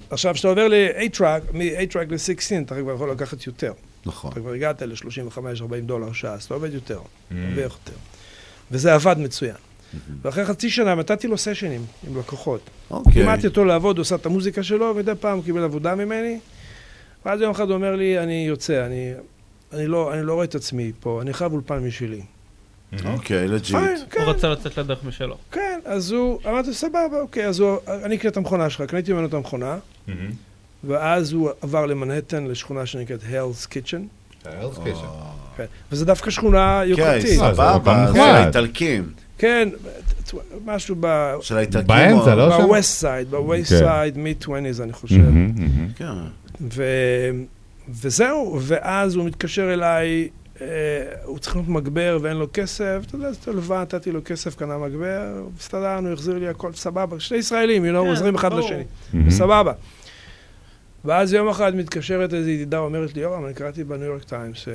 עכשיו, 0.10 0.34
כשאתה 0.34 0.48
עובר 0.48 0.68
ל-8 0.68 1.16
track, 1.18 1.54
מ-8 1.54 1.92
track 1.92 2.10
ל-16, 2.10 2.66
אתה 2.66 2.76
כבר 2.82 2.94
יכול 2.94 3.12
לקחת 3.12 3.48
יותר. 3.48 3.74
נכון. 4.06 4.32
אתה 4.32 4.40
כבר 4.40 4.54
הגעת 4.54 4.82
ל-35-40 4.82 5.82
דולר 5.86 6.14
שעה, 6.14 6.34
אז 6.34 6.44
אתה 6.44 6.54
עובד 6.54 6.74
יותר, 6.74 7.00
הרבה 7.32 7.62
יותר. 7.62 7.94
וזה 8.72 8.94
עבד 8.94 9.16
מצוין. 9.20 9.56
ואחרי 10.22 10.46
חצי 10.46 10.70
שנה 10.70 10.96
נתתי 10.96 11.28
לו 11.28 11.38
סשנים 11.38 11.86
עם 12.08 12.18
לקוחות. 12.18 12.62
אוקיי. 12.92 13.14
לימדתי 13.24 13.48
אותו 13.48 13.66
לעבוד, 13.66 13.98
הוא 13.98 14.02
עושה 14.02 14.16
את 14.16 14.26
המוזיקה 14.26 14.64
שלו, 14.64 14.86
ומדי 14.86 15.12
פעם 15.20 15.38
הוא 15.38 15.46
קיבל 15.46 15.64
עבודה 15.64 15.96
ממני. 15.96 16.40
ואז 17.26 17.42
יום 17.42 17.52
אחד 17.52 17.68
הוא 17.68 17.74
אומר 17.74 17.96
לי, 17.96 18.20
אני 18.20 18.46
יוצא, 18.48 18.86
אני, 18.86 19.14
אני, 19.74 19.88
לא, 19.88 20.14
אני 20.14 20.26
לא 20.26 20.34
רואה 20.34 20.46
את 20.46 20.56
עצמי 20.56 20.92
פה, 21.00 21.22
אני 21.22 21.34
חייב 21.34 21.54
אולפן 21.54 21.78
משלי. 21.78 22.22
אוקיי, 23.06 23.48
legit. 23.48 23.76
Fine, 23.76 23.98
כן. 24.10 24.22
הוא 24.22 24.30
רצה 24.30 24.50
לצאת 24.50 24.78
לדרך 24.78 25.04
משלו. 25.04 25.38
כן, 25.52 25.80
אז 25.86 26.12
הוא, 26.12 26.40
אמרתי, 26.46 26.74
סבבה, 26.74 27.22
אוקיי, 27.22 27.48
אז 27.48 27.60
הוא, 27.60 27.78
אני 28.04 28.16
אקנה 28.16 28.32
את 28.32 28.38
המכונה 28.38 28.70
שלך, 28.70 28.82
קניתי 28.90 29.14
ממנו 29.14 29.28
את 29.28 29.34
המכונה, 29.34 29.78
ואז 30.84 31.32
הוא 31.32 31.50
עבר 31.62 31.86
למנהטן, 31.86 32.48
לשכונה 32.48 32.86
שנקראת 32.86 33.20
Hell's 33.22 33.68
Kitchen. 33.68 34.02
Hell's 34.46 34.78
Kitchen. 34.78 35.08
כן, 35.58 35.66
וזה 35.92 36.06
דווקא 36.06 36.32
שכונה 36.32 36.82
יוקרתית. 36.86 37.26
כן, 37.26 37.36
סבבה, 37.36 38.08
של 38.14 38.20
האיטלקים. 38.20 39.12
כן, 39.38 39.70
משהו 40.66 40.96
ב... 41.00 41.34
של 41.42 41.58
האיטלקים. 41.58 41.88
באמצע, 41.88 42.36
לא 42.36 42.52
שם? 42.52 42.68
ב-West 42.68 43.04
Side, 43.04 43.36
ב-West 43.36 43.70
כן. 43.70 43.86
Side, 43.86 44.16
mid-20s, 44.16 44.84
אני 44.84 44.94
חושב. 44.94 45.24
כן. 45.96 46.06
וזהו, 47.90 48.60
ואז 48.62 49.16
הוא 49.16 49.26
מתקשר 49.26 49.74
אליי, 49.74 50.08
אה, 50.08 50.28
הוא 51.24 51.40
צריך 51.40 51.56
לקנות 51.56 51.68
מגבר 51.70 52.18
ואין 52.22 52.38
לו 52.38 52.48
כסף, 52.54 53.02
אתה 53.08 53.16
יודע, 53.16 53.32
זה 53.32 53.52
לבן, 53.54 53.82
נתתי 53.82 54.12
לו 54.12 54.20
כסף, 54.26 54.56
קנה 54.56 54.78
מגבר, 54.78 55.22
הסתדרנו, 55.60 56.14
החזיר 56.14 56.38
לי 56.38 56.48
הכל, 56.48 56.74
סבבה, 56.74 57.20
שני 57.20 57.38
ישראלים, 57.38 57.84
you 57.84 57.88
know, 57.88 58.02
כן, 58.04 58.10
עוזרים 58.10 58.36
אחד. 58.36 58.54
לשני, 58.54 58.84
מהמם. 59.14 59.32
סבבה. 59.32 59.74
ואז 61.06 61.34
יום 61.34 61.50
אחד 61.50 61.76
מתקשרת 61.76 62.34
איזו 62.34 62.50
ידידה, 62.50 62.78
אומרת 62.80 63.16
לי, 63.16 63.22
יורם, 63.22 63.46
אני 63.46 63.54
קראתי 63.54 63.84
בניו 63.84 64.06
יורק 64.06 64.24
טיימס, 64.24 64.58
ש- 64.58 64.68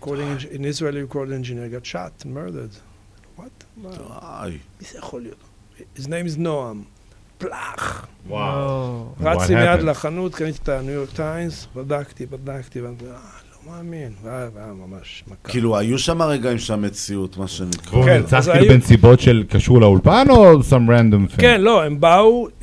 recording, 0.00 0.42
an 0.52 0.60
Israeli 0.60 1.12
recording 1.12 1.44
engineer 1.44 1.84
got 1.84 1.92
shot 1.92 2.22
and 2.24 2.26
murdered. 2.26 2.74
What? 3.40 3.64
מי 3.82 4.58
זה 4.92 4.98
יכול 4.98 5.22
להיות? 5.22 5.36
His 5.98 6.02
name 6.06 6.34
is 6.34 6.38
נועם. 6.38 6.82
פלאח. 7.38 8.06
וואו. 8.26 9.06
רצתי 9.20 9.52
What 9.54 9.58
מיד 9.58 9.80
happened? 9.80 9.82
לחנות, 9.82 10.34
קניתי 10.34 10.58
את 10.62 10.68
הניו 10.68 10.92
יורק 10.92 11.10
טיימס, 11.16 11.66
בדקתי, 11.76 12.26
בדקתי, 12.26 12.80
ואמרתי, 12.80 13.04
אה, 13.06 13.16
מאמין, 13.70 14.12
והיה 14.22 14.48
ממש 14.86 15.24
מכה. 15.26 15.50
כאילו, 15.50 15.78
היו 15.78 15.98
שם 15.98 16.22
רגעים 16.22 16.58
של 16.58 16.72
המציאות, 16.72 17.36
מה 17.36 17.48
שנקרא. 17.48 17.92
והוא 17.92 18.04
כן, 18.04 18.16
נרצח 18.16 18.44
כאילו 18.52 18.74
בנסיבות 18.74 19.20
של 19.20 19.44
קשור 19.48 19.80
לאולפן 19.80 20.26
או 20.30 20.60
some 20.60 20.88
random 20.88 21.34
thing? 21.34 21.40
כן, 21.40 21.60
לא, 21.60 21.84
הם 21.84 22.00
באו, 22.00 22.48
uh, 22.48 22.62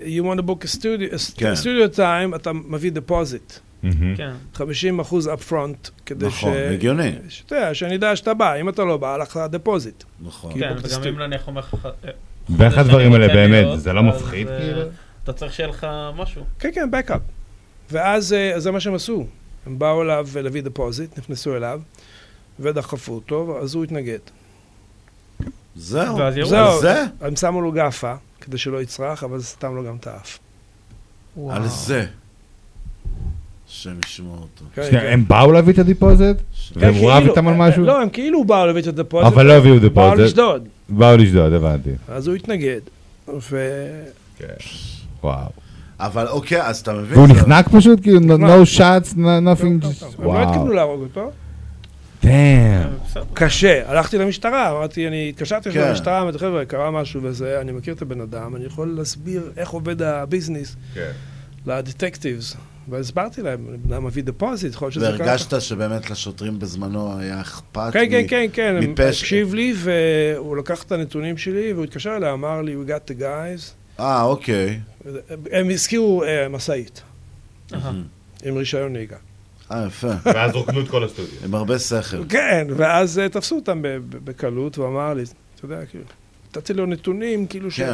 you 0.00 0.22
want 0.22 0.38
to 0.38 0.42
book 0.42 0.64
a 0.64 0.76
studio, 0.76 1.14
a 1.14 1.36
כן. 1.36 1.52
studio 1.52 1.96
time, 1.96 2.36
אתה 2.36 2.52
מביא 2.52 2.90
deposit. 2.92 3.58
מהמם. 3.82 4.16
כן. 4.16 4.32
50 4.54 5.00
אחוז 5.00 5.28
up 5.28 5.50
front, 5.50 5.90
כדי 6.06 6.30
ש... 6.30 6.34
נכון, 6.34 6.52
הגיוני. 6.72 7.12
שאתה 7.28 7.54
יודע, 7.54 7.74
שאני 7.74 7.94
יודע 7.94 8.16
שאתה 8.16 8.34
בא, 8.34 8.54
אם 8.54 8.68
אתה 8.68 8.84
לא 8.84 8.96
בא, 8.96 9.14
הלך 9.14 9.28
לך 9.28 9.40
deposit. 9.52 10.04
נכון. 10.20 10.52
כן, 10.58 10.72
וגם. 10.82 11.02
אם 11.08 11.18
נניח 11.18 11.46
אומר 11.46 11.60
לך... 11.60 11.76
אה, 12.04 12.10
ואיך 12.56 12.78
הדברים 12.78 13.12
האלה 13.12 13.28
באמת, 13.28 13.80
זה 13.80 13.92
לא 13.92 14.02
מפחיד 14.02 14.48
כאילו? 14.60 14.82
אתה 15.24 15.32
צריך 15.32 15.52
שיהיה 15.52 15.68
לך 15.68 15.86
משהו. 16.16 16.42
כן, 16.58 16.70
כן, 16.74 16.88
backup. 16.92 17.20
ואז 17.90 18.32
אה, 18.32 18.60
זה 18.60 18.70
מה 18.70 18.80
שהם 18.80 18.94
עשו. 18.94 19.26
הם 19.66 19.78
באו 19.78 20.02
אליו 20.02 20.28
להביא 20.42 20.62
deposit, 20.62 21.18
נכנסו 21.18 21.56
אליו, 21.56 21.80
ודחפו 22.60 23.12
אותו, 23.14 23.58
אז 23.62 23.74
הוא 23.74 23.84
התנגד. 23.84 24.18
זהו. 25.76 26.18
זהו, 26.44 26.80
זה? 26.80 27.04
הם 27.20 27.36
שמו 27.36 27.60
לו 27.60 27.72
גאפה, 27.72 28.14
כדי 28.40 28.58
שלא 28.58 28.82
יצרח, 28.82 29.24
אבל 29.24 29.38
זה 29.38 29.46
סתם 29.46 29.74
לו 29.76 29.84
גם 29.84 29.96
את 29.96 30.06
האף. 30.06 30.38
על 31.50 31.68
זה. 31.68 32.06
השם 33.68 33.94
ישמור 34.06 34.36
אותו. 34.36 34.64
כן, 34.74 34.88
כן. 34.90 35.06
הם 35.12 35.24
באו 35.28 35.52
להביא 35.52 35.72
את 35.72 35.78
הדיפוזיט? 35.78 36.36
והם 36.76 36.94
כן, 36.94 37.00
רב 37.02 37.18
כאילו- 37.18 37.30
איתם 37.30 37.48
על 37.48 37.54
משהו? 37.54 37.84
לא, 37.84 38.02
הם 38.02 38.10
כאילו 38.10 38.44
באו 38.44 38.66
להביא 38.66 38.82
את 38.82 38.86
ה 38.86 38.91
deposit. 38.91 39.32
אבל 39.32 39.46
לא 39.46 39.52
הביאו 39.52 39.74
באו 39.74 39.88
deposit. 39.88 40.18
לשדוד. 40.26 40.68
באו 40.88 41.16
לשדוד, 41.16 41.52
הבנתי. 41.52 41.90
אז 42.08 42.26
הוא 42.26 42.36
התנגד. 42.36 42.80
ו... 43.50 43.68
וואו. 45.22 45.61
אבל 46.06 46.26
אוקיי, 46.28 46.62
אז 46.62 46.80
אתה 46.80 46.92
מבין? 46.92 47.18
והוא 47.18 47.26
זה- 47.28 47.32
נחנק 47.34 47.68
פשוט? 47.68 48.00
כאילו, 48.02 48.20
no 48.20 48.66
shots, 48.78 49.12
no- 49.14 49.16
nothing? 49.16 49.64
הם 49.64 49.80
לא. 50.24 50.42
התכוונו 50.42 50.72
להרוג 50.72 51.02
אותו. 51.02 51.30
Damn. 52.22 52.82
קשה. 53.34 53.90
הלכתי 53.90 54.18
למשטרה, 54.18 54.70
אמרתי, 54.70 55.08
אני 55.08 55.28
התקשרתי 55.28 55.70
כן. 55.70 55.88
למשטרה, 55.88 56.22
אמרתי, 56.22 56.38
חבר'ה, 56.38 56.64
קרה 56.64 56.90
משהו 56.90 57.20
וזה, 57.22 57.60
אני 57.60 57.72
מכיר 57.72 57.94
את 57.94 58.02
הבן 58.02 58.20
אדם, 58.20 58.56
אני 58.56 58.64
יכול 58.64 58.94
להסביר 58.96 59.50
איך 59.56 59.70
עובד 59.70 60.02
ה 60.02 60.10
business 60.10 60.76
כן. 60.94 61.10
ל 61.66 61.73
detectives. 61.73 62.56
והסברתי 62.88 63.42
להם, 63.42 63.66
בן 63.84 63.92
אדם 63.94 64.04
מביא 64.06 64.22
דפוזיט, 64.22 64.74
יכול 64.74 64.86
להיות 64.86 64.94
שזה 64.94 65.06
ככה. 65.14 65.22
והרגשת 65.24 65.60
שבאמת 65.60 66.10
לשוטרים 66.10 66.58
בזמנו 66.58 67.18
היה 67.18 67.40
אכפת 67.40 67.90
כן, 67.92 68.06
כן, 68.10 68.24
כן, 68.28 68.46
כן, 68.52 68.74
הם 68.82 68.90
מפשע. 68.92 69.08
הקשיב 69.08 69.54
לי, 69.54 69.74
והוא 69.76 70.56
לקח 70.56 70.82
את 70.82 70.92
הנתונים 70.92 71.36
שלי, 71.36 71.72
והוא 71.72 71.84
התקשר 71.84 72.16
אליי, 72.16 72.32
אמר 72.32 72.62
לי, 72.62 72.74
we 72.74 72.88
got 72.88 73.10
the 73.10 73.20
guys. 73.20 73.81
אה, 74.00 74.22
אוקיי. 74.22 74.80
הם 75.52 75.70
הזכירו 75.70 76.24
אה, 76.24 76.48
משאית, 76.48 77.02
עם 78.44 78.56
רישיון 78.56 78.92
נהיגה. 78.92 79.16
אה, 79.72 79.84
יפה. 79.86 80.10
ואז 80.24 80.54
רוקנו 80.54 80.80
את 80.80 80.88
כל 80.88 81.04
הסטודיו. 81.04 81.34
עם 81.44 81.54
הרבה 81.54 81.78
שכל. 81.78 82.16
כן, 82.28 82.66
ואז 82.76 83.18
אה, 83.18 83.28
תפסו 83.28 83.56
אותם 83.56 83.82
ב- 83.82 83.88
ב- 83.88 84.24
בקלות, 84.24 84.76
הוא 84.76 84.86
אמר 84.86 85.14
לי, 85.14 85.22
אתה 85.56 85.64
יודע, 85.64 85.86
כאילו, 85.86 86.04
נתתי 86.50 86.72
לו 86.74 86.86
נתונים, 86.86 87.46
כאילו 87.46 87.70
ש... 87.70 87.80
כן. 87.80 87.92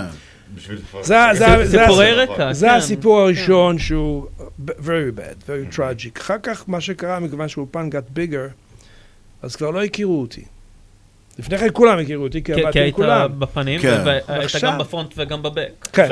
זה-. 2.52 2.72
הסיפור 2.74 3.20
הראשון 3.20 3.78
שהוא 3.78 4.26
very 4.66 5.18
bad, 5.18 5.48
very 5.48 5.76
tragic. 5.76 6.20
אחר 6.20 6.38
כך, 6.42 6.64
מה 6.68 6.80
שקרה, 6.80 7.20
מכיוון 7.20 7.48
שהאולפן 7.48 7.88
got 7.92 8.18
bigger, 8.18 8.52
אז 9.42 9.56
כבר 9.56 9.70
לא 9.70 9.84
הכירו 9.84 10.20
אותי. 10.20 10.44
לפני 11.38 11.58
כן 11.58 11.66
כולם 11.72 11.98
הכירו 11.98 12.24
אותי, 12.24 12.42
כי 12.42 12.54
כי- 12.54 12.60
עבדתי 12.60 12.72
כי 12.72 12.78
עם 12.78 12.84
היית 12.84 12.94
כולם. 12.94 13.30
בפנים, 13.38 13.80
כן. 13.80 14.02
והיית 14.04 14.24
עכשיו- 14.28 14.70
גם 14.72 14.78
ב 14.78 14.84
front 14.84 15.14
וגם 15.16 15.42
ב 15.42 15.50
back. 15.50 15.88
כן. 15.92 16.08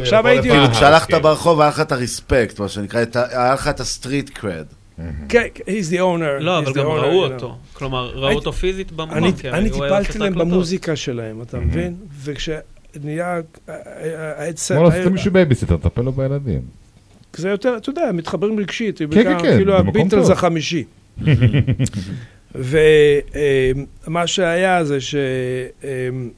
עכשיו 0.00 0.26
הייתי-. 0.26 0.48
כאילו, 0.50 0.70
כשהלכת 0.72 1.10
כן. 1.10 1.22
ברחוב 1.22 1.60
היה 1.60 1.70
לך 1.70 1.80
את 1.80 1.92
ה 1.92 2.00
respect, 2.00 2.60
מה 2.60 2.68
שנקרא, 2.68 3.00
היה 3.30 3.54
לך 3.54 3.68
את 3.68 3.80
ה 3.80 3.87
street 3.87 4.30
cred. 4.30 4.66
כן, 5.28 5.46
he's 5.60 5.90
the 5.92 5.98
owner. 5.98 6.40
לא, 6.40 6.58
אבל 6.58 6.72
גם 6.72 6.86
ראו. 6.86 7.24
אותו. 7.24 7.56
כלומר, 7.72 8.10
ראו 8.14 8.32
אותו 8.32 8.52
פיזית 8.52 8.92
במקום. 8.92 9.16
אני, 9.18 9.32
כי 9.32 9.48
טיפלתי 9.72 10.18
להם. 10.18 10.34
במוזיקה 10.34 10.96
שלהם, 10.96 11.42
אתה 11.42 11.58
מבין? 11.60 11.94
וכשנהיה... 12.22 13.40
כמו 14.68 14.84
לעשות 14.84 15.12
מישהו 15.12 15.32
בייביסיטר, 15.32 15.76
טפל 15.76 16.02
לו 16.02 16.12
בילדים. 16.12 16.60
זה 17.36 17.48
יותר, 17.48 17.76
אתה 17.76 17.90
יודע, 17.90 18.10
מתחברים 18.12 18.58
רגשית, 18.60 18.98
כן, 18.98 19.10
בעיקר, 19.10 19.38
כן, 19.42 19.56
כאילו 19.56 19.76
הביטלס. 19.76 20.30
החמישי. 20.30 20.84
ומה 22.56 24.26
שהיה 24.26 24.84
זה 24.84 24.98
שהיו 25.00 26.28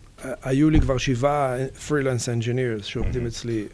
לי 0.71 0.81
כבר 0.81 0.99
שבעה 0.99 1.57
freelance 1.89 2.29
engineers 2.29 2.85
שעובדים 2.85 3.27
אצלי. 3.27 3.65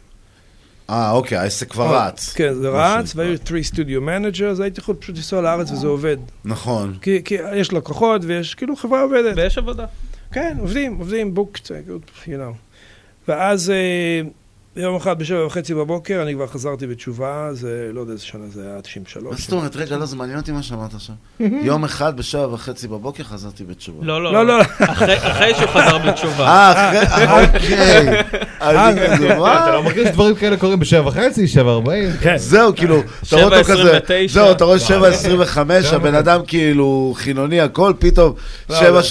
אה, 0.89 1.11
אוקיי, 1.11 1.37
העסק 1.37 1.71
כבר 1.71 1.97
רץ. 1.97 2.33
כן, 2.33 2.53
זה 2.53 2.69
רץ, 2.69 3.15
והיו 3.15 3.37
3 3.47 3.67
studio 3.67 4.01
managers, 4.01 4.59
הייתי 4.59 4.81
יכול 4.81 4.95
פשוט 4.95 5.15
לנסוע 5.15 5.41
לארץ 5.41 5.71
וזה 5.71 5.87
עובד. 5.87 6.17
נכון. 6.45 6.97
כי 7.01 7.21
כי 7.25 7.35
יש 7.55 7.73
לקוחות 7.73 8.21
ויש, 8.25 8.55
כאילו 8.55 8.75
חברה 8.75 9.01
עובדת. 9.01 9.33
ויש 9.37 9.57
עבודה. 9.57 9.85
כן, 10.31 10.57
עובדים, 10.59 10.95
עובדים, 10.95 11.33
booked, 11.37 11.67
you 12.25 12.27
know. 12.27 12.55
ואז 13.27 13.69
אה, 13.69 14.21
יום 14.77 14.95
אחד 14.95 15.19
בשבע 15.19 15.45
וחצי 15.45 15.73
בבוקר, 15.73 16.21
אני 16.21 16.33
כבר 16.33 16.47
חזרתי 16.47 16.87
בתשובה, 16.87 17.49
זה 17.51 17.89
לא 17.93 17.99
יודע 17.99 18.13
איזה 18.13 18.25
שנה 18.25 18.43
זה 18.53 18.61
היה, 18.71 18.81
93. 18.81 19.23
מה 19.31 19.37
זאת 19.37 19.51
אומרת? 19.51 19.75
רגע, 19.75 19.97
לא, 19.97 20.05
זה 20.05 20.15
מעניין 20.15 20.39
אותי 20.39 20.51
מה 20.51 20.63
שאמרת 20.63 20.93
עכשיו. 20.93 21.15
יום 21.69 21.83
אחד 21.83 22.17
בשבע 22.17 22.53
וחצי 22.53 22.87
בבוקר 22.87 23.23
חזרתי 23.23 23.63
בתשובה. 23.63 24.05
לא, 24.05 24.23
לא, 24.23 24.33
לא, 24.33 24.45
לא. 24.47 24.61
אחרי 24.79 25.53
שהוא 25.55 25.67
חזר 25.67 25.97
בתשובה. 25.97 26.47
אה, 26.47 26.71
אחרי, 26.71 26.99
אה, 27.27 27.43
אוקיי. 27.43 28.21
אני 28.61 29.15
כזה, 29.15 29.33
אתה? 29.33 29.71
לא 29.71 29.83
מרגיש 29.83 30.07
שדברים 30.07 30.35
כאלה 30.35 30.57
קוראים 30.57 30.79
בשבע 30.79 31.07
וחצי, 31.07 31.47
שבע 31.47 31.71
ארבעים? 31.71 32.09
כן. 32.21 32.37
זהו, 32.37 32.75
כאילו, 32.75 33.01
אתה 33.27 33.35
רואה 33.35 33.59
אותו 33.59 33.71
כזה, 33.71 33.97
7:29. 33.97 34.31
זהו, 34.33 34.51
אתה 34.51 34.65
רואה 34.65 34.77
7.25, 34.77 34.83
שבע 35.83 35.95
הבן 35.95 36.15
אדם 36.15 36.41
כאילו 36.47 37.13
חילוני 37.17 37.61
הכל, 37.61 37.93
פתאום 37.99 38.33
לא, 38.69 39.01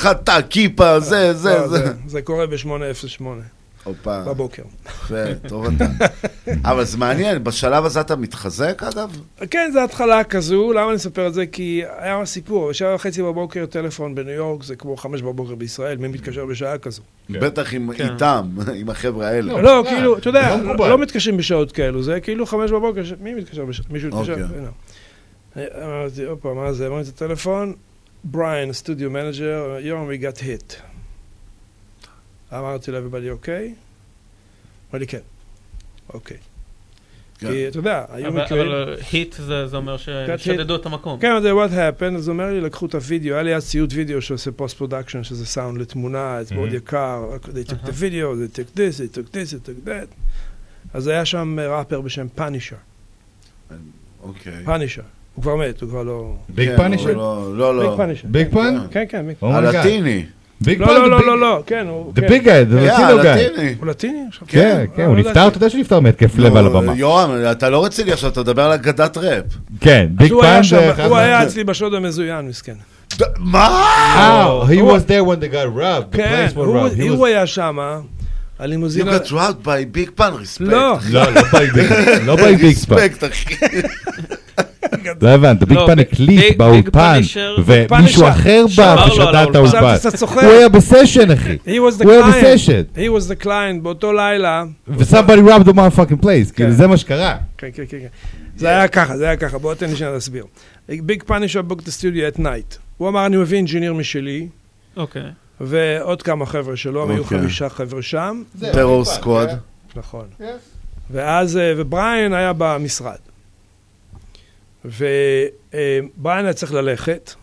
7.31, 0.00 0.14
טה, 0.14 0.36
כיפה, 0.50 1.00
זה, 1.00 1.34
זה, 1.34 1.58
לא, 1.58 1.68
זה. 1.68 1.92
זה 2.06 2.22
קורה 2.22 2.46
ב-8:08 2.46 3.59
הופה, 3.84 4.20
בבוקר. 4.24 4.62
יפה, 4.86 5.14
טוב 5.48 5.66
אתה. 5.66 5.84
אבל 6.70 6.84
זה 6.84 6.98
מעניין, 6.98 7.44
בשלב 7.44 7.84
הזה 7.84 8.00
אתה 8.00 8.16
מתחזק 8.16 8.82
אגב? 8.82 9.16
כן, 9.50 9.70
זו 9.72 9.80
התחלה 9.84 10.24
כזו, 10.24 10.72
למה 10.72 10.86
אני 10.86 10.94
מספר 10.94 11.26
את 11.26 11.34
זה? 11.34 11.46
כי 11.46 11.82
היה 11.98 12.26
סיפור, 12.26 12.68
בשבע 12.70 12.94
וחצי 12.94 13.22
בבוקר 13.22 13.66
טלפון 13.66 14.14
בניו 14.14 14.32
יורק, 14.32 14.62
זה 14.62 14.76
כמו 14.76 14.96
חמש 14.96 15.22
בבוקר 15.22 15.54
בישראל, 15.54 15.96
מי 15.96 16.08
מתקשר 16.08 16.46
בשעה 16.46 16.78
כזו? 16.78 17.02
בטח 17.30 17.74
עם- 17.74 17.92
כן. 17.92 18.08
איתם, 18.12 18.48
עם 18.74 18.90
החבר'ה 18.90 19.28
האלה. 19.28 19.62
לא, 19.62 19.84
כאילו, 19.88 20.18
אתה 20.18 20.28
יודע, 20.28 20.56
לא. 20.56 20.88
לא 20.90 20.98
מתקשרים 20.98 21.36
בשעות 21.36 21.72
כאלו, 21.72 22.02
זה 22.02 22.20
כאילו 22.20 22.46
חמש 22.46 22.70
בבוקר, 22.70 23.02
מי 23.20 23.34
מתקשר 23.34 23.64
בשעה? 23.64 23.86
מישהו 23.90 24.08
מתקשר? 24.08 24.32
אוקיי. 24.32 24.46
הנה. 24.58 24.68
אמרתי, 25.84 26.24
הופה, 26.24 26.54
מה 26.54 26.72
זה? 26.72 26.86
אמרתי 26.86 27.08
את 27.10 27.22
הטלפון, 27.22 27.72
בריין, 28.24 28.72
studio 28.72 29.10
manager, 29.10 29.76
יום 29.80 30.10
we 30.10 30.22
got 30.22 30.38
hit. 30.40 30.74
אמרתי 32.52 32.90
ל-everybody 32.90 33.30
אוקיי? 33.30 33.74
אמר 34.90 35.00
לי 35.00 35.06
כן. 35.06 35.18
אוקיי. 36.14 36.36
כן. 37.38 37.48
כי 37.48 37.68
אתה 37.68 37.78
יודע, 37.78 38.04
היו 38.08 38.32
מקרים... 38.32 38.60
אבל 38.60 38.96
היט 39.12 39.34
זה 39.46 39.76
אומר 39.76 39.96
ששדדו 39.96 40.76
את 40.76 40.86
המקום. 40.86 41.20
כן, 41.20 41.42
זה 41.42 41.52
what 41.52 41.70
happened, 41.70 42.16
אז 42.16 42.28
הוא 42.28 42.32
אומר 42.32 42.52
לי, 42.52 42.60
לקחו 42.60 42.86
את 42.86 42.94
הוידאו, 42.94 43.34
היה 43.34 43.42
לי 43.42 43.54
אז 43.54 43.68
ציוד 43.68 43.92
וידאו 43.92 44.22
שעושה 44.22 44.50
post 44.52 44.76
production, 44.76 45.24
שזה 45.24 45.46
סאונד 45.46 45.80
לתמונה, 45.80 46.38
זה 46.42 46.54
מאוד 46.54 46.72
יקר, 46.72 47.36
they 47.44 47.70
took 47.70 47.86
the 47.86 47.92
video, 48.00 48.34
they 48.34 48.56
took 48.56 48.76
this, 48.76 48.98
they 48.98 49.16
took 49.16 49.34
this, 49.34 49.54
they 49.54 49.68
took 49.68 49.88
that. 49.88 50.30
אז 50.94 51.06
היה 51.06 51.24
שם 51.24 51.58
ראפר 51.60 52.00
בשם 52.00 52.26
פאנישר, 52.34 52.76
אוקיי. 54.22 54.64
פאנישר. 54.64 55.02
הוא 55.34 55.42
כבר 55.42 55.56
מת, 55.56 55.80
הוא 55.80 55.90
כבר 55.90 56.02
לא... 56.02 56.34
ביג 56.48 56.68
כן, 56.68 56.76
פאנישר? 56.76 57.12
לא, 57.12 57.76
לא. 57.76 57.88
ביג 57.88 57.96
פאנישר. 57.96 58.28
ביג 58.30 58.48
פאן? 58.50 58.78
כן, 58.90 59.04
כן, 59.08 59.26
ביג. 59.26 59.36
הלטיני. 59.42 60.26
ביג 60.60 60.80
לא? 60.80 60.86
לא, 60.86 61.10
לא, 61.10 61.26
לא, 61.26 61.40
לא, 61.40 61.62
כן, 61.66 61.86
הוא... 61.88 62.12
The 62.16 62.20
כן. 62.20 62.26
big 62.26 62.40
guy, 62.40 62.44
the 62.72 62.80
כן, 62.80 62.88
Latino 62.88 63.24
guy. 63.24 63.28
הלטיני. 63.28 63.74
הוא 63.78 63.86
לטיני 63.86 64.18
עכשיו? 64.28 64.48
כן, 64.48 64.84
כן, 64.96 65.02
אה, 65.02 65.06
הוא 65.06 65.16
לא 65.16 65.20
נפטר. 65.22 65.48
אתה 65.48 65.56
יודע 65.56 65.70
שהוא 65.70 65.80
נפטר 65.80 66.00
מהתקף 66.00 66.38
לב 66.38 66.56
על 66.56 66.66
הבמה. 66.66 66.92
יורם, 66.96 67.30
אתה 67.50 67.70
לא 67.70 67.84
רציני 67.84 68.12
עכשיו, 68.12 68.30
אתה 68.30 68.40
מדבר 68.40 68.62
על 68.62 68.72
אגדת 68.72 69.16
ראפ. 69.16 69.44
כן, 69.80 70.06
ביג 70.10 70.32
הוא 70.32 70.44
היה 70.44 70.60
זה 70.62 71.02
הוא 71.04 71.10
מה- 71.10 71.20
היה 71.20 71.42
אצלי 71.42 71.64
בשוד 71.64 71.94
המזוין, 71.94 72.48
מסכן. 72.48 72.74
מה? 73.38 73.66
אה, 74.16 74.62
he 74.68 74.78
was 74.82 75.08
there 75.08 75.24
when 75.26 75.44
they 75.44 75.54
got 75.54 75.78
robbed. 75.78 76.14
The 76.14 76.16
כן, 76.16 76.46
place 76.52 76.56
was 76.56 76.58
הוא- 76.58 76.76
robbed. 76.88 76.98
He 77.00 77.08
הוא 77.08 77.24
was- 77.24 77.28
היה 77.28 77.46
שם, 77.46 77.78
You 77.78 78.62
הלימוזינה... 78.62 79.16
got 79.16 79.26
robbed 79.30 79.64
by 79.66 79.96
big 79.96 80.20
pan, 80.20 80.22
respect. 80.22 80.60
לא. 80.60 80.96
לא, 81.10 81.22
לא 81.34 81.40
ביג 81.58 81.70
פאן. 81.88 82.26
לא 82.26 82.36
ביג 82.36 82.60
ביג 82.60 82.76
פאן. 82.76 82.96
respect, 82.98 83.26
אחי. 83.26 83.54
לא 85.22 85.28
הבנת, 85.28 85.62
ביג 85.64 85.78
לא, 85.78 85.86
ביג- 85.86 86.00
הקליט 86.00 86.56
באולפן, 86.56 87.20
ומישהו 87.64 88.28
אחר 88.28 88.64
בא 88.76 88.92
על 88.92 89.50
את 89.50 89.54
האולפן. 89.54 89.94
הוא 90.32 90.50
היה 90.50 90.68
בסשן, 90.68 91.30
אחי. 91.30 91.56
הוא 92.02 92.12
היה. 92.12 92.22
בסשן. 92.26 92.82
He 92.96 92.98
was 92.98 93.40
the 93.40 93.44
client 93.44 93.82
באותו 93.82 94.12
לילה. 94.12 94.64
ו-somebody 94.88 95.48
robbed 95.48 95.66
the 95.66 95.72
motherfucking 95.72 96.22
place, 96.24 96.52
כאילו 96.54 96.72
זה 96.72 96.86
מה 96.86 96.96
שקרה. 96.96 97.36
כן, 97.58 97.68
כן, 97.74 97.82
כן. 97.88 97.98
כן. 98.00 98.06
זה 98.56 98.68
היה 98.68 98.88
ככה, 98.88 99.16
זה 99.16 99.24
היה 99.24 99.36
ככה, 99.36 99.58
בוא 99.58 99.74
תן 99.74 99.90
לי 99.90 99.96
שנייה 99.96 100.12
להסביר. 100.12 100.44
ביג 100.88 101.22
פאנישר 101.22 101.62
book 101.62 101.80
את 101.80 101.88
הסטודיו 101.88 102.28
at 102.28 102.38
night. 102.38 102.74
הוא 102.96 103.08
אמר, 103.08 103.26
אני 103.26 103.36
מביא 103.36 103.56
engineer 103.56 103.94
משלי, 103.94 104.46
אוקיי. 104.96 105.22
ועוד 105.60 106.22
כמה 106.22 106.46
חבר'ה 106.46 106.76
שלו, 106.76 107.10
היו 107.10 107.18
אוקיי. 107.22 107.38
חמישה 107.38 107.68
חבר'ה 107.68 108.02
שם. 108.02 108.42
טרור 108.72 109.04
סקוואד. 109.04 109.48
נכון. 109.96 110.24
ואז, 111.10 111.56
אה, 111.56 111.72
ובריין 111.76 112.32
היה 112.32 112.52
במשרד. 112.58 113.16
ובריין 114.84 116.44
היה 116.44 116.52
צריך 116.52 116.72
ללכת, 116.72 117.34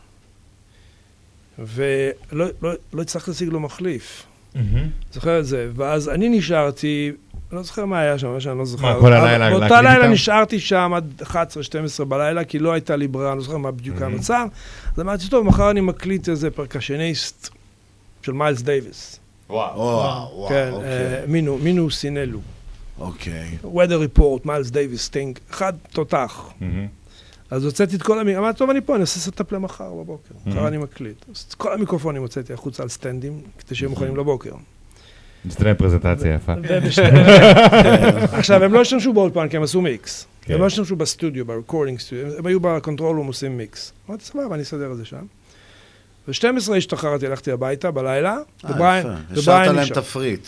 ולא 1.60 2.46
לא, 2.62 2.72
לא 2.94 3.02
הצלחתי 3.02 3.32
להשיג 3.32 3.50
לו 3.50 3.60
מחליף. 3.60 4.26
זוכר 5.14 5.40
את 5.40 5.46
זה? 5.46 5.70
ואז 5.76 6.10
אני 6.10 6.30
נשארתי, 6.30 7.12
לא 7.52 7.64
זוכר 7.64 7.86
מה 7.86 8.00
היה 8.00 8.20
שם, 8.20 8.28
מה 8.28 8.40
שאני 8.40 8.58
לא 8.58 8.66
זוכר. 8.66 8.94
מה, 8.94 9.00
כל 9.00 9.14
הלילה 9.14 9.50
באותה 9.50 9.82
לילה 9.82 9.96
איתם? 9.96 10.12
נשארתי 10.12 10.60
שם 10.60 10.92
עד 10.96 11.22
11-12 11.22 12.04
בלילה, 12.08 12.44
כי 12.44 12.60
לא 12.60 12.74
הייתה 12.74 12.96
לי 12.96 13.08
ברירה, 13.08 13.32
אני 13.32 13.38
לא 13.38 13.44
זוכר 13.44 13.58
מה 13.58 13.72
בדיוק 13.72 14.02
המצב. 14.02 14.48
אז 14.96 15.00
אמרתי, 15.00 15.30
טוב, 15.30 15.46
מחר 15.46 15.72
אני 15.72 15.82
מקליט 15.82 16.30
איזה 16.30 16.52
percussionist 16.52 17.50
של 18.22 18.32
מיילס 18.32 18.62
דייוויס. 18.62 19.20
וואו, 19.50 19.80
וואו, 19.80 20.46
כן, 20.50 20.70
אוקיי. 20.72 20.90
אה, 20.90 21.24
מינו, 21.28 21.58
מינו 21.58 21.92
סינלו. 21.92 22.40
אוקיי. 23.00 23.58
Weather 23.64 24.18
Report, 24.18 24.40
מיילס 24.46 24.70
דייוויס, 24.70 25.04
סטינג, 25.04 25.40
אחד 25.52 25.74
תותח. 25.92 26.50
אז 27.52 27.66
הוצאתי 27.66 27.96
את 27.96 28.02
כל 28.02 28.20
המיקרופונים, 28.20 28.38
אמרתי, 28.44 28.58
טוב, 28.60 28.70
אני 28.70 28.82
פה, 28.82 28.96
אני 28.96 29.02
עושה 29.02 29.20
setup 29.20 29.52
למחר 29.52 29.94
בבוקר. 29.94 30.34
מחר 30.46 30.68
אני 30.68 30.78
מקליט. 30.78 31.26
אז 31.32 31.46
את 31.50 31.54
כל 31.54 31.74
המיקרופונים 31.74 32.22
הוצאתי 32.22 32.54
החוצה 32.54 32.84
על 32.84 32.90
סטנדים, 32.90 33.42
כדי 33.60 33.76
שיהיו 33.76 33.90
מוכנים 33.90 34.18
לבוקר. 34.18 34.54
נצטרך 35.46 35.78
פרזנטציה 35.78 36.34
יפה. 36.34 36.54
עכשיו, 38.40 38.64
הם 38.64 38.74
לא 38.74 38.82
השתמשו 38.82 39.14
באולפן, 39.14 39.48
כי 39.50 39.58
הם 39.58 39.64
עשו 39.64 39.82
מיקס. 39.82 40.28
כן. 40.42 40.54
הם 40.54 40.60
לא 40.60 40.66
השתמשו 40.66 40.96
בסטודיו, 40.96 41.46
ב 41.46 41.51
recording 41.51 42.00
studio, 42.00 42.38
הם 42.38 42.46
היו 42.46 42.60
ב 42.60 42.67
control 42.67 43.18
room 43.18 43.28
עושים 43.28 43.58
מיקס. 43.58 43.94
אמרתי, 44.10 44.26
סבבה, 44.26 44.56
אני 44.56 44.64
אסדר 44.64 44.92
את 44.92 44.98
זה 44.98 45.06
שם. 45.06 45.26
ב-12 46.28 46.76
השתחררתי, 46.78 47.28
הלכתי 47.28 47.52
הביתה 47.52 47.92
בלילה, 47.92 48.38
אה, 48.66 48.72
ובריין 48.72 49.06
יפה. 49.06 49.12
ובריין 49.12 49.40
השארת 49.40 49.68
להם 49.68 49.80
נשאר. 49.80 49.96
תפריט. 49.96 50.48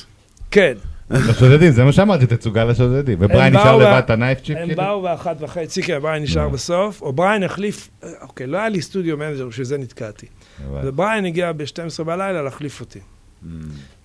כן. 0.52 0.74
לשודדים, 1.10 1.72
זה 1.72 1.84
מה 1.84 1.92
שאמרתי, 1.92 2.26
תצוגה 2.26 2.66
לשודדים. 2.66 3.18
ובריין 3.22 3.56
הם 3.56 3.62
נשאר 3.62 3.78
לבד 3.78 4.02
את 4.06 4.10
הנייף 4.10 4.40
צ'יפ 4.40 4.58
הם 4.58 4.68
כאילו? 4.68 4.84
באו 4.84 5.02
באחת 5.02 5.38
וחצי, 5.40 5.84
כן, 5.84 6.00
בריין 6.00 6.24
נשאר 6.24 6.50
בסוף, 6.50 7.02
או 7.02 7.14
בריין 7.14 7.44
החליף, 7.44 7.90
אוקיי, 8.22 8.48
לא 8.48 8.58
היה 8.58 8.70
לי 8.70 8.82
studio 8.82 9.18
manager, 9.18 9.48
בשביל 9.48 9.66
זה 9.66 9.78
נתקעתי. 9.78 10.26
ובריין 10.72 11.26
הגיע 11.26 11.52
ב-12 11.52 12.04
בלילה 12.04 12.42
להחליף 12.42 12.80
אותי. 12.80 13.00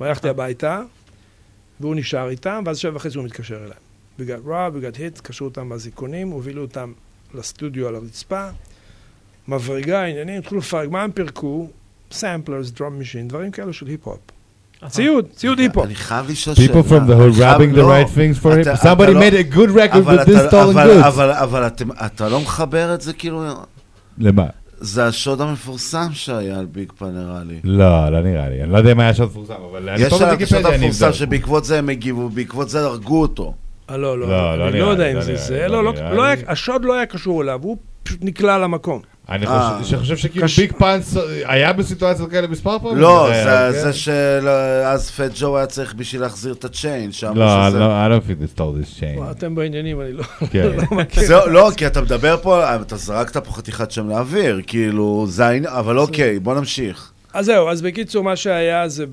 והלכתי 0.01 0.29
הביתה, 0.29 0.83
והוא 1.81 1.95
נשאר 1.95 2.29
איתם, 2.29 2.63
ואז 2.67 2.79
שבע 2.79 2.97
וחצי 2.97 3.19
הוא 3.19 3.25
מתקשר 3.25 3.59
אליי. 3.65 3.77
Robbed, 4.19 4.75
we 4.75 4.95
got 4.95 4.97
hit, 4.97 5.23
קשרו 5.23 5.49
אותם 5.49 5.69
באזיקונים, 5.69 6.29
הובילו 6.29 6.63
אותם 6.63 6.93
לסטודיו 7.35 7.89
על 7.89 7.95
הרצפה, 7.95 8.49
מברגה, 9.49 10.05
עניינים, 10.05 10.39
התחילו 10.39 10.61
לפרק, 10.61 10.89
מה 10.91 11.03
הם 11.03 11.13
פירקו? 11.13 11.69
samplers, 12.11 12.71
drum 12.71 13.01
machine, 13.01 13.29
דברים 13.29 13.51
כאלו 13.51 13.73
של 13.73 13.87
היפ-הופ. 13.87 14.21
ציוד, 14.89 15.25
ציוד 15.37 15.59
היפ-הופ. 15.59 15.87
אני 15.87 15.95
חייב 15.95 16.31
לשאול 16.31 16.57
People 16.57 16.89
from 16.89 17.09
the 17.11 17.15
hood 17.15 17.35
חייב- 17.39 17.59
grabbing 17.61 17.75
the 17.75 17.79
לא. 17.79 17.93
right 18.03 18.09
things 18.09 18.43
for 18.45 18.51
him. 18.67 18.83
Somebody 18.85 19.11
לא- 19.11 19.21
made 19.21 19.53
a 19.53 19.55
good 19.57 19.71
record 19.71 20.07
with 20.07 20.27
this 20.29 20.49
stolen 20.51 20.75
goods. 20.75 21.07
אבל- 21.41 21.67
אתה 22.07 22.29
לא 22.29 22.41
מחבר 22.41 22.95
את 22.95 23.01
זה 23.01 23.13
כאילו... 23.13 23.45
למה? 24.19 24.45
זה 24.81 25.07
השוד 25.07 25.41
המפורסם 25.41 26.07
שהיה 26.13 26.59
על 26.59 26.67
ביג 26.67 26.93
פן 26.99 27.07
נראה 27.15 27.41
לי. 27.49 27.61
לא, 27.65 28.09
לא 28.09 28.21
נראה 28.23 28.49
לי. 28.49 28.63
אני 28.63 28.73
לא 28.73 28.79
יודע 28.79 28.93
אם 28.93 29.01
היה 29.01 29.15
שוד 29.15 29.29
מפורסם, 29.31 29.55
אבל 29.71 29.89
יש 29.99 30.13
עליו 30.13 30.35
את 30.35 30.43
השוד 30.43 30.67
המפורסם. 30.67 31.13
שבעקבות 31.13 31.65
זה 31.65 31.79
הם 31.79 31.89
הגיבו, 31.89 32.29
בעקבות 32.29 32.69
זה 32.69 32.81
הרגו 32.81 33.21
אותו. 33.21 33.55
אה, 33.91 33.97
לא, 33.97 34.19
לא, 34.19 34.29
לא, 34.29 34.59
לא 34.59 34.69
אני 34.69 34.81
לא 34.81 34.85
יודע 34.87 35.13
אם 35.13 35.21
זה 35.21 35.37
זה. 35.37 35.67
השוד 36.47 36.85
לא 36.85 36.95
היה 36.95 37.07
קשור 37.07 37.43
אליו, 37.43 37.59
הוא 37.63 37.77
פשוט 38.03 38.19
נקלע 38.23 38.59
למקום. 38.59 39.01
אני 39.29 39.47
אה. 39.47 39.79
חושב- 39.83 40.17
שכאילו 40.17 40.45
קש- 40.47 40.61
ביג 40.61 40.73
פאנס 40.73 41.17
היה 41.45 41.73
בסיטואציות 41.73 42.31
כאלה 42.31 42.47
מספר 42.47 42.79
פעמים? 42.79 42.97
לא, 42.99 43.29
היה- 43.31 43.73
זה- 43.73 43.83
זה 43.83 43.93
שאז 43.93 45.11
פט 45.11 45.31
ג'ו 45.41 45.57
היה 45.57 45.67
צריך 45.67 45.95
בשביל 45.95 46.21
להחזיר 46.23 46.53
את 46.53 46.65
הצ'יין. 46.65 47.13
שאמרו 47.13 47.39
לא, 47.41 47.69
שזה- 47.69 47.79
לא, 47.79 47.87
I 48.07 48.11
don't 48.11 48.23
think 48.23 48.43
they 48.45 48.59
stole 48.59 48.61
this 48.83 49.01
chain. 49.01 49.19
וואו, 49.19 49.31
אתם 49.31 49.55
בעניינים, 49.55 50.01
אני 50.01 50.13
לא 50.13 50.23
כן. 50.51 50.69
לא 50.77 50.97
מכיר. 50.97 51.45
לא, 51.47 51.71
כי 51.77 51.87
אתה 51.87 52.01
מדבר 52.01 52.37
פה, 52.43 52.75
אתה 52.77 52.97
זרקת 52.97 53.37
פה 53.37 53.53
חתיכת 53.53 53.91
שם 53.91 54.09
לאוויר, 54.09 54.61
כאילו, 54.67 55.27
זה 55.29 55.47
העניין, 55.47 55.73
אבל 55.73 55.99
אוקיי, 55.99 56.39
בוא 56.39 56.55
נמשיך. 56.55 57.11
אז 57.35 57.47
זהו, 57.47 57.69
אז 57.69 57.83
בקיצור, 57.83 58.25
מה 58.25 58.37
שהיה 58.37 58.89
זה 58.89 59.05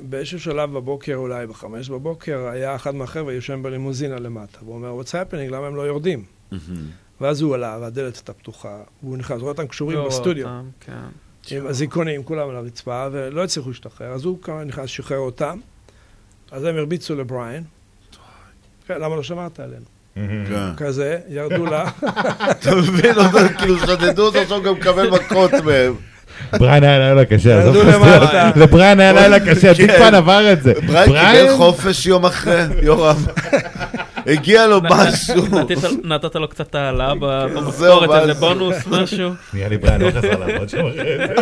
באיזשהו 0.00 0.40
שלב 0.40 0.72
בבוקר, 0.74 1.14
אולי 1.14 1.46
בחמש 1.46 1.88
בבוקר, 1.88 2.48
היה 2.52 2.76
אחד 2.76 2.94
מהחבר'ה 2.94 3.32
יושן 3.32 3.62
בלימוזינה 3.62 4.16
למטה, 4.18 4.58
והוא 4.62 4.74
אומר, 4.74 5.00
what's 5.00 5.10
happening, 5.12 5.52
למה 5.52 5.66
הם 5.66 5.76
לא 5.76 5.82
יורדים? 5.82 6.22
ואז 7.20 7.40
הוא 7.40 7.54
עלה, 7.54 7.78
והדלת 7.80 8.16
הייתה 8.16 8.32
פתוחה, 8.32 8.76
והוא 9.02 9.16
נכנס, 9.16 9.40
רואה 9.40 9.52
אותם 9.52 9.66
קשורים 9.66 9.98
לא, 9.98 10.08
בסטודיו. 10.08 10.46
אותם, 10.46 10.68
כן. 10.80 10.92
עם 11.50 11.66
אזיקונים, 11.66 12.22
כולם 12.22 12.48
על 12.48 12.56
הרצפה, 12.56 13.06
ולא 13.12 13.44
הצליחו 13.44 13.68
להשתחרר, 13.68 14.12
אז 14.12 14.24
הוא 14.24 14.38
כמה 14.42 14.64
נכנס, 14.64 14.90
שחרר 14.90 15.18
אותם, 15.18 15.58
אז 16.50 16.64
הם 16.64 16.76
הרביצו 16.76 17.16
לבריין. 17.16 17.64
כן, 18.86 19.00
למה 19.00 19.16
לא 19.16 19.22
שמרת 19.22 19.60
עלינו? 19.60 19.84
כן. 20.14 20.76
כזה, 20.76 21.18
ירדו 21.28 21.66
לה. 21.66 21.90
אתה 22.50 22.74
מבין 22.74 23.16
אותו, 23.16 23.38
כאילו 23.58 23.78
שדדו 23.78 24.26
אותו, 24.26 24.38
עכשיו 24.38 24.62
גם 24.62 24.74
מקבל 24.74 25.10
מכות 25.10 25.52
מהם. 25.52 25.94
בריין 26.52 26.84
היה 26.84 26.98
לילה 26.98 27.24
קשה, 27.24 27.58
עזוב 27.60 27.76
את. 27.76 27.94
למטה. 27.94 28.50
לבריין 28.56 29.00
היה 29.00 29.12
לילה 29.12 29.40
קשה. 29.40 29.74
פאן 29.98 30.14
עבר 30.14 30.52
את 30.52 30.62
זה. 30.62 30.72
בריין 30.86 31.46
קיבל 31.46 31.56
חופש 31.56 32.06
יום 32.06 32.26
אחרי, 32.26 32.62
יורם. 32.82 33.16
הגיע 34.28 34.66
לו 34.66 34.80
משהו. 34.82 35.42
נתת- 36.04 36.34
לו 36.34 36.48
קצת 36.48 36.74
העלאה 36.74 37.14
במשכורת, 37.14 38.20
איזה 38.22 38.34
זה? 38.34 38.40
בונוס, 38.40 38.76
משהו. 38.86 39.30
נראה 39.54 39.68
לי 39.68 39.76
בריין 39.78 40.00
לא 40.00 40.10
חזר 40.10 40.38
לעבוד 40.38 40.68
שם 40.68 40.78
אחרי 40.86 41.18
זה. 41.26 41.34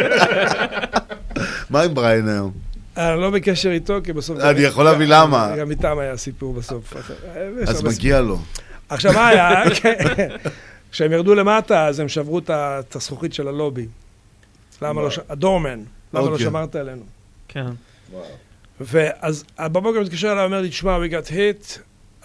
מה 1.71 1.83
עם 1.83 1.95
בריין 1.95 2.29
היום? 2.29 2.53
אני 2.97 3.21
לא 3.21 3.31
בקשר 3.31 3.71
איתו, 3.71 3.99
כי 4.05 4.13
בסוף... 4.13 4.39
אני 4.41 4.61
יכול 4.61 4.85
להבין 4.85 5.09
למה. 5.09 5.55
גם 5.59 5.71
איתם 5.71 5.99
היה 5.99 6.17
סיפור 6.17 6.55
בסוף. 6.55 6.95
יש 7.63 7.69
אז 7.69 7.77
הרבה 7.77 7.91
מגיע 7.91 8.21
לו. 8.21 8.39
עכשיו, 8.89 9.13
מה 9.13 9.29
היה? 9.29 9.63
כשהם 10.93 11.13
ירדו 11.13 11.35
למטה, 11.35 11.87
אז 11.87 12.01
הם 12.01 12.09
שברו 12.09 12.39
את 12.51 12.97
הזכוכית 12.97 13.35
של 13.35 13.49
הלובי. 13.49 13.87
למה 14.83 15.03
לא... 15.03 15.11
ש- 15.11 15.19
הדורמן. 15.29 15.79
למה 16.15 16.25
לא 16.27 16.31
אוקיי. 16.33 16.47
שמרת 16.47 16.77
עלינו? 16.77 17.03
כן. 17.49 17.67
ואז 18.81 19.45
בבוקר 19.61 19.97
הוא 19.99 20.05
מתקשר 20.05 20.33
אליי, 20.33 20.45
אומר 20.45 20.61
לי, 20.61 20.69
תשמע, 20.69 20.99
we 20.99 21.11
got 21.11 21.29
hit, 21.31 21.79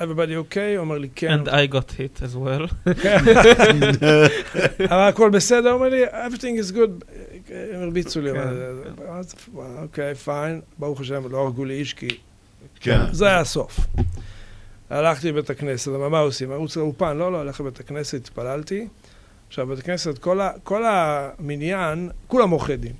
everybody 0.03 0.53
okay? 0.53 0.75
הוא 0.75 0.77
אומר 0.77 0.97
לי, 0.97 1.09
כן. 1.15 1.43
And 1.43 1.47
I 1.47 1.73
got 1.73 1.91
hit 1.91 2.21
as 2.21 2.35
well. 2.35 2.73
אבל 4.91 5.07
הכל 5.09 5.29
בסדר? 5.29 5.69
הוא 5.69 5.79
אומר 5.79 5.89
לי, 5.89 6.05
everything 6.05 6.69
is 6.69 6.75
good. 6.75 7.05
הם 7.49 7.81
הרביצו 7.81 8.21
לי. 8.21 8.31
כן, 8.33 8.39
אז, 9.09 9.35
אוקיי, 9.81 10.15
פיין. 10.15 10.61
ברוך 10.77 11.01
השם, 11.01 11.31
לא 11.31 11.37
הרגו 11.37 11.65
לי 11.65 11.73
איש, 11.73 11.93
כי... 11.93 12.07
כן. 12.79 12.99
זה 13.11 13.25
היה 13.25 13.39
הסוף. 13.39 13.79
הלכתי 14.89 15.29
לבית 15.29 15.49
הכנסת, 15.49 15.87
אמר, 15.87 16.09
מה 16.09 16.19
עושים? 16.19 16.51
ערוץ 16.51 16.77
לאולפן, 16.77 17.17
לא, 17.17 17.31
לא, 17.31 17.41
הלכתי 17.41 17.63
לבית 17.63 17.79
הכנסת, 17.79 18.13
התפללתי. 18.13 18.87
עכשיו, 19.47 19.67
בית 19.67 19.79
הכנסת, 19.79 20.17
כל, 20.17 20.41
ה, 20.41 20.51
כל 20.63 20.83
המניין, 20.85 22.09
כולם 22.27 22.49
עורכי 22.49 22.77
דין. 22.77 22.93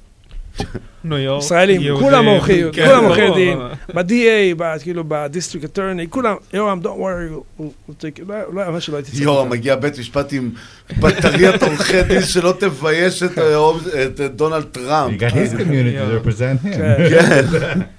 ניו 1.04 1.18
יורק, 1.18 1.44
ישראלים, 1.44 1.82
כולם 2.00 2.26
עורכי 2.26 2.62
כן, 2.74 2.86
כולם 2.88 3.04
עורכי. 3.04 3.22
דין, 3.36 3.58
ב-DA, 3.94 4.64
כאילו 4.82 5.04
ב 5.08 5.14
district 5.14 5.66
attorney, 5.66 6.08
כולם, 6.10 6.36
יורם, 6.54 6.80
don't 6.84 6.88
worry, 6.88 7.34
הוא 7.58 7.72
take 7.90 8.20
it, 8.20 8.24
לא, 8.54 8.74
לא, 8.74 8.80
שלא 8.80 8.96
הייתי 8.96 9.12
צריך. 9.12 9.24
יורם. 9.24 9.50
מגיע 9.50 9.76
בית 9.76 10.00
משפט 10.00 10.34
עם 10.34 10.50
בטריית 11.00 11.64
עורכי 11.64 12.04
דין 12.04 12.22
שלא 12.22 12.54
תבייש 12.60 13.24
את 13.24 13.38
אה, 13.38 13.44
אה, 14.20 14.28
דונלד 14.28 14.64
טראמפ. 14.64 15.20
כן. 15.20 15.30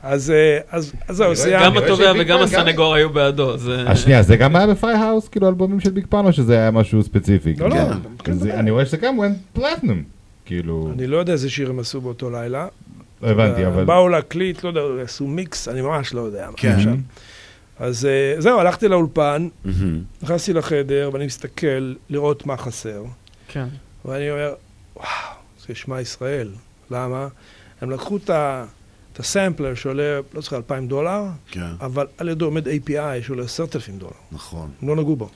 אז 0.03 0.31
אה, 0.31 0.59
אז- 0.70 0.93
אז 1.09 1.16
זהו, 1.16 1.37
סיימתי. 1.37 1.65
גם 1.65 1.77
התובע 1.77 2.12
וגם 2.20 2.39
הסנגור 2.43 2.95
היו 2.95 3.11
בעדו. 3.11 3.53
השנייה, 3.87 4.23
זה 4.23 4.37
גם 4.37 4.57
היה 4.57 4.66
בפריי 4.66 4.95
האוס, 4.95 5.29
כאילו 5.29 5.49
אלבומים 5.49 5.81
של 5.81 5.91
ביג 5.91 6.07
פאן, 6.09 6.27
או 6.27 6.33
שזה 6.33 6.55
היה 6.59 6.70
משהו 6.70 7.03
ספציפי? 7.03 7.55
לא, 7.59 7.69
לא, 7.69 7.77
כן. 8.24 8.33
זה- 8.33 8.55
אני 8.55 8.70
רואה 8.70 8.87
שזה 8.87 8.97
גם 8.97 9.15
went 9.20 9.59
platinum. 9.59 10.22
כאילו, 10.53 10.91
אני 10.93 11.07
לא 11.07 11.16
יודע 11.16 11.33
איזה 11.33 11.51
שיר 11.51 11.70
הם 11.70 11.79
עשו 11.79 12.01
באותו 12.01 12.31
לילה. 12.31 12.69
לא 13.23 13.29
הבנתי, 13.29 13.62
אה, 13.62 13.69
אבל... 13.69 13.85
באו 13.85 14.09
להקליט, 14.09 14.65
לא 14.65 14.69
יודע, 14.69 15.03
עשו 15.03 15.27
מיקס, 15.27 15.69
אני 15.69 15.81
ממש 15.81 16.15
לא 16.15 16.20
יודע. 16.20 16.47
מה 16.51 16.57
כן. 16.57 16.73
עכשיו. 16.77 16.95
אז 17.79 18.07
אה, 18.07 18.35
זהו, 18.39 18.59
הלכתי 18.59 18.89
לאולפן. 18.89 19.49
נכנסתי 20.23 20.53
לחדר, 20.53 21.11
ואני 21.12 21.27
מסתכל 21.27 21.95
לראות 22.11 22.47
מה 22.47 22.57
חסר. 22.57 23.05
כן. 23.49 23.66
ואני 24.05 24.31
אומר, 24.31 24.55
וואו, 24.97 25.07
זה 25.69 25.74
שמע 25.74 26.01
ישראל. 26.01 26.49
למה? 26.91 27.29
הם 27.81 27.91
לקחו 27.91 28.16
את 28.16 28.31
ה... 28.31 28.65
את 29.12 29.20
הסמפלר 29.20 29.74
שעולה, 29.74 30.20
לא 30.35 30.41
זוכר, 30.41 30.57
2,000 30.57 30.87
דולר, 30.89 31.23
כן, 31.51 31.70
אבל 31.81 32.07
על 32.19 32.29
ידו 32.29 32.45
עומד 32.45 32.69
API 32.69 33.23
שעולה 33.23 33.45
10,000 33.45 33.99
דולר. 33.99 34.12
נכון. 34.33 34.70
הם 34.83 34.89
לא 34.89 34.97
נגעו 34.97 35.16
בו. 35.16 35.29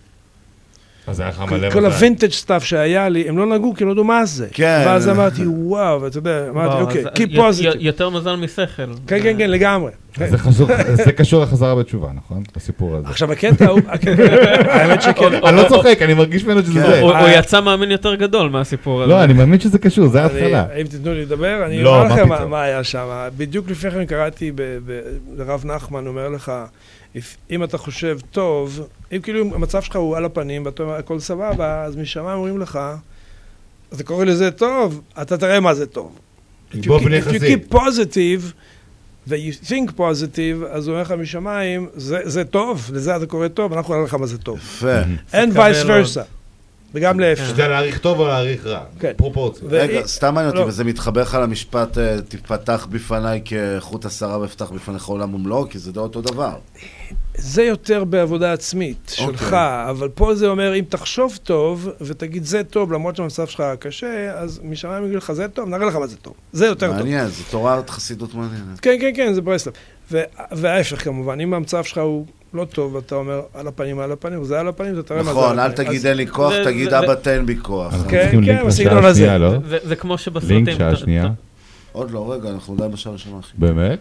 אז 1.07 1.21
היה 1.21 1.29
לך 1.29 1.41
מלא 1.41 1.71
כל 1.71 1.79
מזל. 1.79 1.87
ה 1.87 1.92
vintage 1.92 2.31
stuff 2.31 2.65
שהיה 2.65 3.09
לי, 3.09 3.29
הם 3.29 3.39
לא 3.39 3.47
נגעו 3.47 3.75
כי 3.75 3.85
הם 3.85 3.89
לא 3.89 3.93
ידעו 3.93 4.05
מה 4.05 4.25
זה. 4.25 4.47
כן. 4.53 4.83
ואז 4.87 5.09
אמרתי, 5.09 5.43
וואו, 5.47 6.03
ואתה 6.03 6.19
יודע, 6.19 6.49
אמרתי, 6.51 6.83
אוקיי, 6.83 7.05
keep 7.05 7.31
positive. 7.37 7.77
יותר 7.79 8.11
מזל 8.11 8.37
משכל. 8.37 8.65
כן, 9.07 9.23
כן, 9.23 9.35
כן, 9.39 9.51
לגמרי. 9.51 9.91
אז 10.21 10.35
זה 11.05 11.13
קשור 11.13 11.43
לחזרה 11.43 11.75
בתשובה, 11.75 12.09
נכון? 12.15 12.43
הסיפור 12.57 12.97
הזה. 12.97 13.09
עכשיו, 13.09 13.33
הקטע 13.33 13.67
הוא, 13.69 13.81
האמת 14.69 15.03
שכן. 15.03 15.35
אני 15.47 15.57
לא 15.57 15.65
צוחק, 15.69 15.99
אני 16.03 16.15
מרגיש 16.15 16.45
ממנו 16.45 16.63
שזה 16.63 16.83
הוא- 16.85 16.91
זה. 16.91 17.01
הוא 17.01 17.13
הוא 17.17 17.29
יצא 17.29 17.61
מאמין 17.61 17.91
יותר 17.91 18.15
גדול 18.15 18.51
מהסיפור 18.51 19.03
הזה. 19.03 19.13
לא, 19.13 19.25
אני 19.25 19.33
מאמין 19.33 19.61
שזה 19.61 19.79
קשור, 19.79 20.07
זה 20.09 20.23
ההתחלה. 20.23 20.65
אם 20.81 20.87
תיתנו 20.87 21.15
לי 21.15 21.23
לדבר, 21.23 21.63
אני 21.67 21.83
לא, 21.83 22.03
אומר 22.03 22.15
לכם 22.15 22.51
מה- 22.51 22.63
היה 22.63 22.85
שם. 22.85 23.07
בדיוק 23.37 23.71
לפני 23.71 23.91
כן 23.91 24.05
קראתי 24.05 24.53
לרב 25.37 25.63
נחמן, 25.67 26.07
אומר 26.07 26.29
לך, 26.29 26.53
אם 27.51 27.65
אתה 27.65 27.79
חושב 27.79 28.19
טוב, 28.31 28.89
אם 29.13 29.21
כאילו 29.21 29.55
המצב 29.55 29.83
שלך 29.83 29.97
הוא 29.97 30.17
על 30.17 30.25
הפנים 30.25 30.65
ואתה 30.67 30.83
אומר 30.83 30.95
הכל 30.95 31.21
סבבה, 31.21 31.83
אז 31.85 31.97
משמיים 31.97 32.37
אומרים 32.39 32.61
לך, 32.61 32.79
אתה 33.95 34.03
קורא 34.05 34.25
לזה 34.25 34.51
טוב, 34.51 35.01
אתה 35.23 35.37
תראה 35.39 35.61
מה 35.61 35.75
זה 35.75 35.87
טוב. 35.87 36.19
If 36.73 36.75
you 36.75 36.79
keep- 36.79 37.03
if 37.03 37.33
you 37.33 37.41
keep 37.41 37.75
positive, 37.75 38.43
ו-you 39.29 39.67
think 39.69 39.91
positive, 39.99 40.67
אז 40.71 40.87
הוא 40.87 40.93
אומר 40.95 41.03
לך 41.03 41.13
משמיים, 41.13 41.89
זה 41.95 42.19
זה 42.25 42.45
טוב, 42.45 42.91
לזה 42.95 43.17
אתה 43.17 43.27
קורא 43.27 43.49
טוב, 43.49 43.73
אנחנו 43.73 43.95
נראה 43.95 44.05
לך 44.07 44.15
מה 44.15 44.27
זה 44.27 44.39
טוב. 44.39 44.59
יפה. 44.59 44.99
אין 45.33 45.51
תקבל 45.51 45.73
vice 45.73 45.87
versa. 45.87 46.21
וגם 46.95 47.21
להפך. 47.21 47.49
שתדע 47.49 47.69
להעריך 47.69 47.99
טוב 47.99 48.21
או 48.21 48.27
להעריך 48.27 48.67
רע. 48.67 48.81
כן. 49.01 49.13
פרופורציות. 49.17 49.73
ו- 49.73 49.77
רגע, 49.81 50.07
סתם 50.07 50.35
מעניין 50.35 50.51
אותי, 50.53 50.61
לא. 50.63 50.67
וזה 50.69 50.85
מתחבר 50.85 51.23
לך 51.23 51.39
למשפט, 51.43 51.99
אה, 51.99 52.17
תפתח 52.29 52.87
בפניי 52.91 53.41
כחוט 53.45 54.05
השערה 54.05 54.39
ואפתח 54.41 54.71
בפניך 54.71 55.05
עולם 55.05 55.35
ומלואו, 55.35 55.69
כי 55.69 55.79
זה 55.79 55.93
די 55.93 55.99
אותו 55.99 56.21
דבר. 56.23 56.57
זה 57.39 57.63
יותר 57.63 58.05
בעבודה 58.05 58.53
עצמית 58.53 59.17
אוקיי. 59.21 59.39
שלך, 59.39 59.53
אבל 59.91 60.09
פה 60.09 60.35
זה 60.35 60.49
אומר, 60.49 60.75
אם 60.75 60.85
תחשוב 60.89 61.39
טוב 61.43 61.89
ותגיד 62.01 62.45
זה 62.45 62.63
טוב, 62.65 62.93
למרות 62.93 63.17
שהמצב 63.17 63.47
שלך 63.47 63.63
קשה, 63.79 64.07
אז 64.35 64.61
משמיים 64.65 65.03
יגידו 65.05 65.19
לך 65.19 65.33
זה 65.33 65.49
טוב, 65.49 65.69
נראה 65.69 65.85
לך 65.87 65.97
מה 65.97 66.07
זה 66.07 66.17
טוב. 66.17 66.35
זה 66.53 66.67
יותר 66.67 66.87
טוב. 66.87 66.97
מעניין, 66.97 67.27
זו 67.27 67.43
תורת 67.51 67.91
חסידות 67.91 68.35
מעניינת. 68.35 68.81
כן, 68.83 68.97
כן, 69.01 69.11
כן, 69.17 69.33
זה 69.33 69.41
ברסלב. 69.43 69.73
ו- 70.13 70.23
וההפך 70.53 71.05
כמובן, 71.05 71.41
אם 71.41 71.55
המצב 71.55 71.85
שלך 71.85 71.99
הוא 71.99 72.27
לא 72.55 72.65
טוב, 72.65 72.95
ואתה 72.95 73.15
אומר, 73.15 73.41
על 73.55 73.67
הפנים, 73.69 73.99
על 74.01 74.13
הפנים, 74.13 74.45
זה 74.45 74.61
על 74.61 74.69
הפנים, 74.69 74.95
אתה 74.95 75.03
תראה 75.03 75.19
מה 75.23 75.25
זה 75.25 75.31
נכון, 75.31 75.59
אל. 75.59 75.73
תגיד 75.73 76.07
אין 76.07 76.17
לי 76.17 76.27
כוח, 76.27 76.53
זה- 76.53 76.63
תגיד 76.65 76.91
זה- 76.91 76.99
אבא 76.99 77.15
תן 77.15 77.47
בי 77.47 77.57
כוח. 77.63 77.95
כן, 78.09 78.29
כן, 78.33 78.41
לינק 78.41 78.65
בסגנון 78.65 79.05
הזה. 79.05 79.39
לא? 79.39 79.51
זה- 79.69 79.79
זה 79.85 79.97
כמו 79.97 80.19
שבסרטים... 80.19 80.65
עוד 81.97 82.11
לא, 82.11 82.33
רגע, 82.33 82.49
אנחנו 82.51 82.75
עדיין 82.75 82.93
בשעה 82.93 83.11
הראשונה, 83.11 83.41
אחי. 83.41 83.53
באמת? 83.59 83.99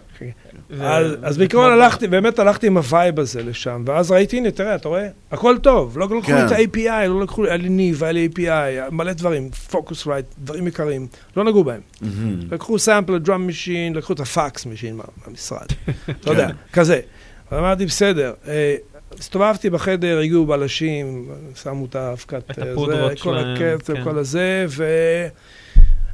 אז, 0.80 1.12
אז 1.22 1.38
בעיקרון 1.38 1.72
הלכתי, 1.72 2.06
באמת 2.06 2.38
הלכתי 2.38 2.66
עם 2.66 2.76
ה 2.76 2.85
vibe 2.85 3.20
הזה 3.20 3.42
לשם, 3.42 3.82
ואז 3.86 4.10
ראיתי, 4.10 4.36
הנה, 4.36 4.50
תראה, 4.50 4.74
אתה 4.74 4.88
רואה? 4.88 5.08
הכל 5.32 5.56
טוב, 5.62 5.98
לא 5.98 6.04
לקחו 6.04 6.16
לי 6.16 6.22
כן. 6.38 6.46
את 6.46 6.52
ה-API, 6.52 7.08
לא 7.08 7.22
לקחו 7.22 7.42
לי, 7.42 7.48
היה 7.48 7.56
לי 7.56 7.68
Neve, 7.68 8.02
היה 8.04 8.12
לי 8.12 8.28
API, 8.34 8.90
מלא 8.90 9.12
דברים, 9.12 9.50
Focusrite, 9.50 10.26
דברים 10.38 10.66
יקרים, 10.68 11.06
לא 11.36 11.44
נגעו 11.44 11.64
בהם. 11.64 11.80
לקחו 12.50 12.78
sample 12.78 13.18
drum 13.18 13.48
machine, 13.48 13.94
לקחו 13.94 14.12
את 14.12 14.20
ה 14.20 14.32
fax 14.32 14.66
machine 14.66 14.96
מה- 14.96 15.04
מהמשרד, 15.26 15.66
לא 16.26 16.30
יודע, 16.30 16.46
כן. 16.48 16.54
כזה. 16.72 17.00
אמרתי, 17.52 17.86
בסדר. 17.86 18.32
אה, 18.48 18.76
הסתובבתי 19.18 19.70
בחדר, 19.70 20.18
הגיעו 20.18 20.46
בלשים, 20.46 21.28
שמו 21.62 21.84
את 21.86 21.94
האבקת, 21.96 22.50
את 22.50 22.58
אה, 22.58 22.72
הפודרות 22.72 23.10
זה, 23.18 23.22
כל 23.22 23.38
שלהם, 23.38 23.56
הקצב, 23.74 23.94
כן. 23.94 24.04
כל 24.04 24.18
הזה, 24.18 24.66
ו... 24.68 24.84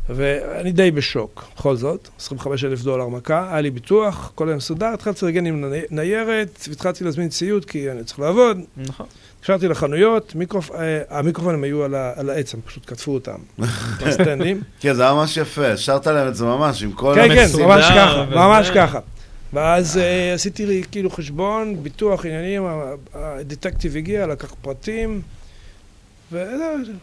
ואני 0.08 0.72
די 0.72 0.90
בשוק, 0.90 1.44
בכל 1.56 1.76
זאת, 1.76 2.08
25 2.18 2.64
אלף 2.64 2.82
דולר 2.82 3.08
מכה, 3.08 3.48
היה 3.52 3.60
לי 3.60 3.70
ביטוח, 3.70 4.32
כל 4.34 4.48
היום 4.48 4.56
מסודר, 4.56 4.86
התחלתי 4.86 5.24
לארגן 5.24 5.46
עם 5.46 5.64
ני- 5.70 5.80
ניירת, 5.90 6.66
והתחלתי 6.68 7.04
להזמין 7.04 7.28
ציוד, 7.28 7.64
כי 7.64 7.90
אני 7.90 8.04
צריך 8.04 8.18
לעבוד. 8.18 8.58
נכון. 8.76 9.06
התקשרתי 9.38 9.68
לחנויות, 9.68 10.34
מיקרופ... 10.34 10.70
אה, 10.70 10.78
המיקרופונים 11.10 11.64
היו 11.64 11.84
על, 11.84 11.94
ה... 11.94 12.12
על 12.16 12.30
העץ, 12.30 12.54
הם 12.54 12.60
פשוט 12.66 12.86
קטפו 12.86 13.14
אותם, 13.14 13.38
הסטנדים. 14.00 14.60
כן, 14.80 14.94
זה 14.94 15.02
היה 15.02 15.12
ממש 15.14 15.36
יפה, 15.36 15.66
השארת 15.66 16.06
להם 16.06 16.28
את 16.28 16.34
זה 16.36 16.44
ממש, 16.44 16.82
עם 16.82 16.92
כל 16.92 17.12
כן, 17.14 17.28
כן, 17.34 17.40
המסילה 17.42 17.66
ממש 17.66 17.84
ככה. 17.84 18.24
ממש 18.34 18.70
ככה. 18.74 18.98
ואז 19.52 19.98
אה, 19.98 20.34
עשיתי 20.34 20.66
לי 20.66 20.82
כאילו 20.90 21.10
חשבון, 21.10 21.82
ביטוח, 21.82 22.26
עניינים, 22.26 22.62
ה 23.14 23.23
detective 23.23 23.96
הגיע, 23.96 24.26
לקח 24.26 24.54
פרטים. 24.62 25.20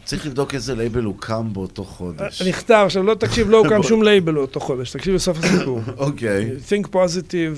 צריך 0.03 0.26
לבדוק 0.26 0.56
איזה 0.56 0.76
לייבל 0.76 1.03
הוקם 1.03 1.53
באותו 1.53 1.84
חודש. 1.84 2.41
נכתב, 2.41 2.84
עכשיו 2.85 3.03
לא 3.03 3.14
תקשיב, 3.14 3.49
לא 3.49 3.57
הוקם 3.57 3.84
שום 3.89 4.03
לייבל 4.03 4.34
לאותו 4.34 4.60
חודש, 4.60 4.91
תקשיב 4.91 5.15
לסוף 5.15 5.38
הסיפור. 5.38 5.81
אוקיי. 5.97 6.51
think 6.69 6.88
positive, 6.88 7.57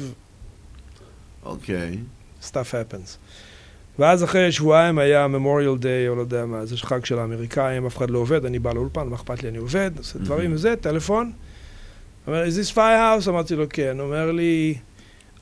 אוקיי. 1.46 1.98
stuff 2.44 2.72
happens. 2.72 3.18
ואז 4.00 4.24
אחרי 4.24 4.52
שבועיים 4.52 4.98
היה 5.00 5.26
Memorial 5.26 5.82
Day, 5.82 6.10
או 6.10 6.16
לא 6.16 6.22
יודע 6.22 6.46
מה, 6.46 6.66
זה 6.66 6.78
חג 6.78 7.06
של 7.06 7.20
האמריקאים, 7.20 7.86
אף 7.86 7.98
אחד 7.98 8.10
לא 8.10 8.20
עובד, 8.20 8.46
אני 8.46 8.60
בא 8.60 8.74
לאולפן, 8.74 9.08
מה 9.08 9.16
אכפת 9.16 9.44
לי, 9.44 9.50
אני 9.50 9.58
עובד, 9.58 9.92
עושה 9.98 10.20
דברים 10.20 10.54
וזה, 10.54 10.76
טלפון. 10.76 11.32
אומר, 12.28 12.44
is 12.46 12.50
this 12.50 12.76
firehouse? 12.76 13.30
אמרתי 13.30 13.56
לו, 13.56 13.66
כן. 13.70 14.00
אומר 14.00 14.32
לי, 14.32 14.78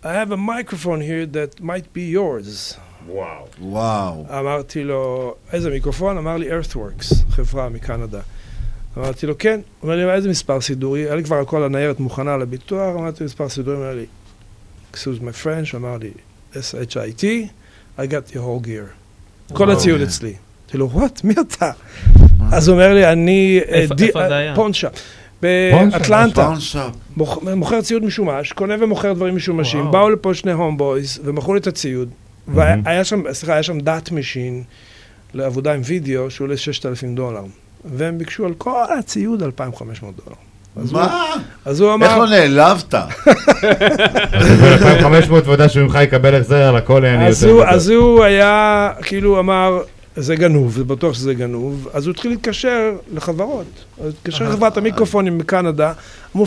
I 0.03 0.07
have 0.07 0.31
a 0.31 0.37
microphone 0.37 1.01
here 1.01 1.25
that 1.25 1.61
might 1.61 1.93
be 1.93 2.15
yours. 2.15 2.79
וואו. 3.07 3.45
וואו. 3.61 4.25
אמרתי 4.39 4.83
לו, 4.83 5.33
איזה 5.53 5.69
מיקרופון? 5.69 6.17
אמר 6.17 6.37
לי, 6.37 6.47
Earthworks, 6.49 7.15
חברה 7.29 7.69
מקנדה. 7.69 8.19
אמרתי 8.97 9.25
לו, 9.25 9.37
כן. 9.37 9.59
הוא 9.79 9.91
אומר 9.91 10.05
לי, 10.05 10.13
איזה 10.13 10.29
מספר 10.29 10.61
סידורי? 10.61 10.99
היה 11.01 11.15
לי 11.15 11.23
כבר 11.23 11.39
הכל 11.39 11.63
הניירת 11.63 11.99
מוכנה 11.99 12.37
לביטוח, 12.37 12.95
אמרתי 12.95 13.17
לו, 13.19 13.25
מספר 13.25 13.49
סידורי, 13.49 13.77
הוא 13.77 13.85
אומר 13.85 13.95
לי, 13.95 14.05
excuse 14.93 15.19
my 15.21 15.43
French, 15.45 15.75
אמר 15.75 15.97
לי, 15.97 16.11
S-H-I-T, 16.53 17.23
I 17.97 18.01
got 18.01 18.33
the 18.33 18.37
whole 18.37 18.65
gear. 18.65 19.53
כל. 19.53 19.71
הציוד 19.71 20.01
אצלי. 20.01 20.33
אמרתי 20.65 20.77
לו, 20.77 20.89
what? 20.95 21.19
מי 21.23 21.33
אתה? 21.57 21.71
אז 22.51 22.67
הוא 22.67 22.75
אומר 22.75 22.93
לי, 22.93 23.11
אני... 23.11 23.59
אה, 23.69 23.73
איפה- 23.75 23.95
איפה 24.05 24.19
זה 24.27 24.33
אה, 24.33 24.37
היה? 24.37 24.55
Pawn 24.55 24.71
shop, 24.71 24.91
באטלנטה. 25.41 26.53
מוכר 27.55 27.81
ציוד 27.81 28.03
משומש, 28.03 28.51
קונה 28.53 28.75
ומוכר 28.79 29.13
דברים 29.13 29.35
משומשים. 29.35 29.91
באו 29.91 30.09
לפה 30.09 30.33
שני 30.33 30.51
homeboys 30.51 31.19
ומכרו 31.23 31.53
לי 31.53 31.59
את 31.59 31.67
הציוד. 31.67 32.09
והיה 32.53 33.03
שם, 33.03 33.23
סליחה, 33.31 33.53
היה 33.53 33.63
שם 33.63 33.79
DAT 33.79 34.11
machine 34.11 34.63
לעבודה 35.33 35.73
עם 35.73 35.81
וידאו 35.85 36.31
שעולה 36.31 36.57
6,000 36.57 37.15
דולר. 37.15 37.43
והם 37.85 38.17
ביקשו 38.17 38.45
על 38.45 38.53
כל 38.57 38.83
הציוד 38.99 39.43
2,500 39.43 40.15
דולר. 40.25 40.35
אז 40.75 40.91
מה? 40.91 41.35
אז 41.65 41.79
הוא 41.79 41.93
אמר... 41.93 42.07
איך 42.07 42.17
לא 42.17 42.29
נעלבת? 42.29 42.93
2,500 42.93 45.47
ועודה 45.47 45.69
שהוא 45.69 45.83
ממך 45.83 45.97
יקבל 46.03 46.35
החזר 46.35 46.63
על 46.63 46.75
הכל, 46.75 47.05
אז 47.05 47.43
יותר. 47.43 47.69
אז 47.69 47.89
הוא 47.89 48.23
היה, 48.23 48.91
כאילו 49.01 49.39
אמר, 49.39 49.81
זה 50.15 50.35
גנוב, 50.35 50.73
זה 50.73 50.83
בטוח 50.83 51.13
שזה 51.13 51.33
גנוב, 51.33 51.87
אז 51.93 52.07
הוא 52.07 52.13
התחיל 52.13 52.31
להתקשר 52.31 52.95
לחברות. 53.13 53.85
הוא 53.95 54.09
התקשר 54.09 54.49
לחברת 54.49 54.77
המיקרופונים 54.77 55.37
מקנדה, 55.37 55.93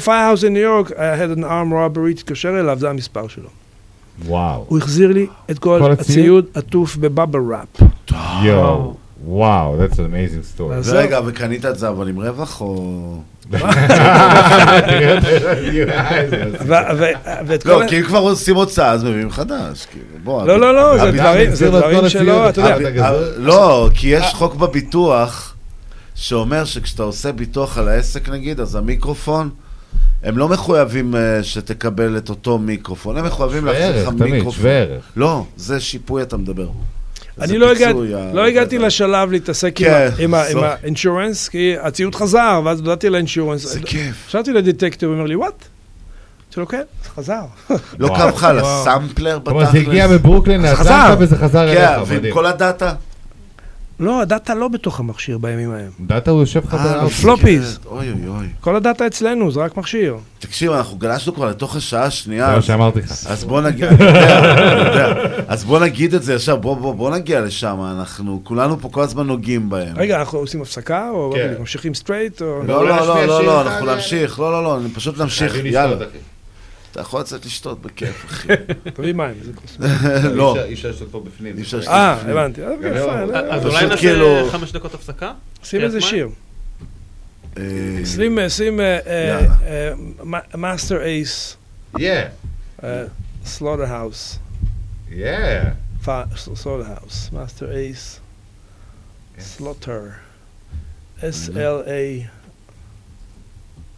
Firehouse 0.04 0.44
in 0.44 0.46
New 0.46 0.88
York, 0.88 0.90
I 0.90 0.94
had 0.94 1.38
an 1.38 1.42
armed 1.42 1.72
robbery, 1.72 2.14
תתקשר 2.16 2.60
אליו, 2.60 2.78
זה 2.78 2.90
המספר 2.90 3.28
שלו. 3.28 3.48
וואו. 4.26 4.64
הוא 4.68 4.78
החזיר 4.78 5.12
לי 5.12 5.26
את 5.50 5.58
כל 5.58 5.78
כל 5.82 5.92
הציוד? 5.92 6.18
הציוד 6.18 6.44
עטוף 6.54 6.96
ב 6.96 7.02
bubble 7.02 7.40
wrap. 7.40 7.88
יואו. 8.42 8.94
וואו, 9.26 9.76
that's 9.86 9.94
an 9.94 9.96
amazing 9.96 10.58
story. 10.58 10.72
אז 10.74 10.92
ורגע, 10.92 11.20
וקנית 11.26 11.64
את 11.66 11.78
זה 11.78 11.88
אבל 11.88 12.08
עם 12.08 12.20
רווח 12.20 12.60
או... 12.60 13.16
לא, 17.64 17.82
כי 17.88 17.98
אם 18.00 18.04
כבר 18.04 18.18
עושים 18.18 18.56
הוצאה, 18.56 18.90
אז 18.90 19.04
מביאים 19.04 19.30
חדש. 19.30 19.86
כאילו, 19.86 20.44
לא, 20.46 20.60
לא, 20.60 20.74
לא, 20.74 20.98
זה 20.98 21.12
דברים- 21.12 21.50
שלא, 22.08 22.48
אתה 22.48 22.60
יודע. 22.60 22.76
הב- 22.76 23.14
ה- 23.14 23.38
לא, 23.38 23.90
כי 23.94 24.08
יש 24.08 24.34
חוק 24.34 24.54
בביטוח 24.54 25.54
שאומר 26.14 26.64
שכשאתה 26.64 27.02
עושה 27.02 27.32
ביטוח 27.32 27.78
על 27.78 27.88
העסק 27.88 28.28
נגיד, 28.28 28.60
אז 28.60 28.74
המיקרופון, 28.74 29.50
הם 30.22 30.38
לא 30.38 30.48
מחויבים 30.48 31.16
אה, 31.16 31.42
שתקבל 31.42 32.16
את 32.16 32.28
אותו 32.28 32.58
מיקרופון, 32.58 33.16
הם 33.16 33.24
מחויבים 33.24 33.60
שווה 33.60 33.72
להחזיר 33.72 33.90
לך 34.02 34.08
ערך, 34.08 34.18
תמיד, 34.18 34.32
מיקרופון. 34.34 34.58
שווה 34.60 34.72
ערך. 34.72 35.02
לא, 35.16 35.44
זה 35.56 35.80
שיפוי 35.80 36.22
אתה 36.22 36.36
מדבר. 36.36 36.68
אני 37.40 37.58
לא 37.58 37.68
פיצוי, 37.74 37.86
הגעתי- 38.14 38.30
ה- 38.30 38.34
לא 38.34 38.46
הגעתי 38.46 38.78
לשלב 38.78 39.32
להתעסק 39.32 39.72
כן, 39.76 40.08
עם 40.18 40.34
ה- 40.34 40.46
עם 40.46 40.52
זו- 40.52 40.64
האינשורנס, 40.64 41.48
כי 41.48 41.74
הציוד 41.82 42.14
חזר, 42.14 42.60
ואז 42.64 42.78
הודעתי 42.80 43.08
לאינשורנס. 43.10 43.66
זה 43.72 43.80
כיף. 43.80 44.24
חשבתי 44.28 44.52
לדטקטיב, 44.52 45.08
הוא 45.08 45.16
אומר 45.16 45.26
לי, 45.26 45.36
וואט? 45.36 45.52
אמרתי 45.52 46.60
לו, 46.60 46.68
כן, 46.68 46.82
זה 47.04 47.10
חזר. 47.10 47.40
לא. 47.98 48.08
כאב 48.16 48.28
לך 48.34 48.44
על. 48.44 48.58
הסמפלר 48.64 49.38
זאת 49.38 49.48
אומרת, 49.48 49.66
בתכלס? 49.68 49.82
זה 49.84 49.90
הגיע 49.90 50.08
מברוקלין 50.08 50.60
זה 50.60 50.66
לאטלנטה 50.68 50.84
חזר. 50.90 51.14
וזה 51.18 51.36
חזר 51.36 51.74
כן, 51.74 51.84
אליך, 51.84 52.08
ועם 52.08 52.18
מדהים. 52.18 52.34
כל 52.34 52.46
הדאטה? 52.46 52.92
לא, 54.00 54.20
הדאטה 54.22 54.54
לא 54.54 54.68
בתוך 54.68 55.00
המכשיר 55.00 55.38
בימים 55.38 55.70
ההם. 55.70 55.90
דאטה 56.00 56.30
הוא 56.30 56.40
יושב 56.40 56.64
לך 56.64 56.74
אה, 56.74 56.78
ב 56.84 56.89
output. 56.89 57.20
floppies. 57.22 57.78
אוי 57.86 58.10
אוי 58.10 58.28
אוי. 58.28 58.46
כל 58.60 58.76
הדאטה 58.76 59.06
אצלנו, 59.06 59.50
זה 59.52 59.60
רק 59.60 59.76
מכשיר. 59.76 60.16
תקשיב, 60.38 60.72
אנחנו 60.72 60.96
גלשנו 60.96 61.34
כבר 61.34 61.48
לתוך 61.48 61.76
השעה 61.76 62.04
השנייה. 62.04 62.46
זה 62.46 62.52
מה 62.52 62.58
אז- 62.58 62.64
שאמרתי 62.64 62.98
לך. 63.00 63.10
אז 63.26 63.44
בוא 63.44 63.60
נגיד. 63.62 63.84
אז 65.48 65.64
בוא 65.64 65.78
נגיד 65.80 66.14
את 66.14 66.22
זה 66.22 66.34
ישר, 66.34 66.56
בוא, 66.56 66.76
בוא, 66.76 66.94
בוא 66.94 67.10
נגיע 67.10 67.40
לשם, 67.40 67.76
אנחנו 67.98 68.40
כולנו 68.44 68.80
פה 68.80 68.88
כל 68.88 69.02
הזמן 69.02 69.26
נוגעים 69.26 69.70
בהם. 69.70 69.96
רגע, 69.96 70.20
אנחנו 70.20 70.38
עושים 70.38 70.62
הפסקה, 70.62 71.10
או 71.10 71.32
כן. 71.34 71.54
ממשיכים 71.58 71.94
straight. 71.94 72.40
לא, 72.40 72.66
לא, 72.66 72.86
לא, 72.86 73.26
לא, 73.26 73.44
לא, 73.44 73.60
אנחנו 73.62 73.88
אה, 73.88 73.94
נמשיך, 73.94 74.40
לא, 74.40 74.52
לא, 74.52 74.64
לא, 74.64 74.78
אני 74.78 74.88
פשוט 74.88 75.18
נמשיך, 75.20 75.54
יאללה. 75.64 75.96
אתה 76.92 77.00
יכול 77.00 77.20
לצאת 77.20 77.46
לשתות 77.46 77.82
בכיף, 77.82 78.24
אחי. 78.24 78.48
תביא 78.94 79.12
מים, 79.12 79.34
זה 79.42 79.52
כוס. 79.52 79.76
לא. 80.34 80.64
אי 80.64 80.74
אפשר 80.74 80.90
לשתות 80.90 81.08
פה 81.10 81.20
בפנים. 81.20 81.56
אי 81.56 81.62
אפשר 81.62 81.78
לשתות 81.78 81.94
אה, 81.94 82.16
בפנים. 82.16 82.36
הבנתי. 82.36 82.60
לא. 82.60 82.66
אז 83.50 83.60
פשוט 83.62 83.72
אולי 83.72 83.86
נעשה 83.86 83.96
כאילו- 83.96 84.48
חמש 84.50 84.72
דקות 84.72 84.94
הפסקה? 84.94 85.32
שים 85.62 85.80
איזה? 85.80 86.00
שיר. 86.00 86.28
אה, 87.58 87.62
שים, 88.04 88.38
אה, 88.38 88.50
שים. 88.50 88.80
Masta 90.54 91.02
Ace, 91.02 91.56
Yeah, 91.96 92.00
SlaughtaHouse. 93.44 94.38
yeah. 95.10 95.14
SlaughtaHouse. 96.36 97.30
Masta 97.32 97.72
Ace. 97.76 98.20
Slaughter. 99.38 100.00
S-L-A. 101.20 102.26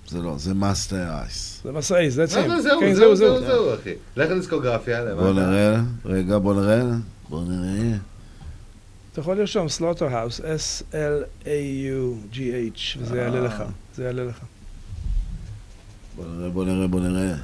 זה 0.08 0.18
לא, 0.18 0.34
זה 0.38 0.54
Masta 0.54 0.96
Ace. 1.20 1.53
זה 1.64 1.96
Ace, 1.96 2.14
זה. 2.14 2.24
לא, 2.48 2.60
זהו, 2.60 2.80
כן, 2.80 2.94
זהו, 2.94 3.16
זהו, 3.16 3.40
זהו, 3.40 3.74
אחי. 3.74 3.94
לך 4.16 4.30
לדיסקוגרפיה, 4.30 5.14
בוא 5.14 5.30
למטה. 5.30 5.40
נראה, 5.46 5.80
רגע, 6.04 6.38
בוא 6.38 6.54
נראה, 6.54 6.82
בוא 7.28 7.44
נראה. 7.44 7.96
אתה 9.12 9.20
יכול 9.20 9.38
לרשום 9.38 9.68
Slaughter 9.68 10.06
House, 10.16 10.40
S-L-A-U-G-H, 10.40 10.98
וזה 12.98 13.18
יעלה 13.18 13.40
לך. 13.40 13.62
זה 13.94 14.04
יעלה 14.04 14.24
לך. 14.24 14.38
בוא 16.16 16.24
נראה, 16.26 16.48
בוא 16.50 16.64
נראה, 16.64 16.86
בוא 16.86 17.00
נראה. 17.00 17.34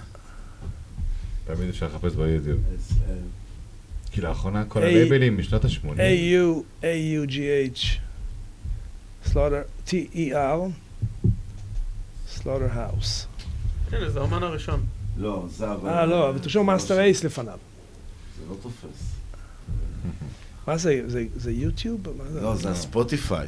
תמיד 1.47 1.69
אפשר 1.69 1.87
לחפש 1.87 2.15
ביוטיוב. 2.15 2.59
כי 4.13 4.21
לאחרונה 4.21 4.65
כל 4.65 4.83
הלייבלים 4.83 5.39
משנות 5.39 5.65
ה-80. 5.65 5.99
A-U-A-U-G-H. 5.99 7.81
סלוטר, 9.27 9.63
T-E-R. 9.87 10.71
סלוטר 12.29 12.67
כן, 13.91 14.09
זה 14.09 14.19
האומן 14.19 14.43
הראשון. 14.43 14.81
לא, 15.17 15.45
זה 15.51 15.73
אבל... 15.73 15.89
אה, 15.89 16.07
לא, 16.07 16.29
אבל 16.29 16.39
תרשום 16.39 16.67
מאסטר 16.67 16.95
לא, 16.97 17.01
אייס 17.01 17.25
לפניו. 17.25 17.59
זה 18.39 18.43
לא 18.51 18.57
תופס. 18.63 19.13
מה 20.67 20.77
זה, 20.77 21.01
זה 21.37 21.51
יוטיוב? 21.51 22.01
לא, 22.43 22.57
זה 22.57 22.69
לא. 22.69 22.73
הספוטיפיי. 22.73 23.47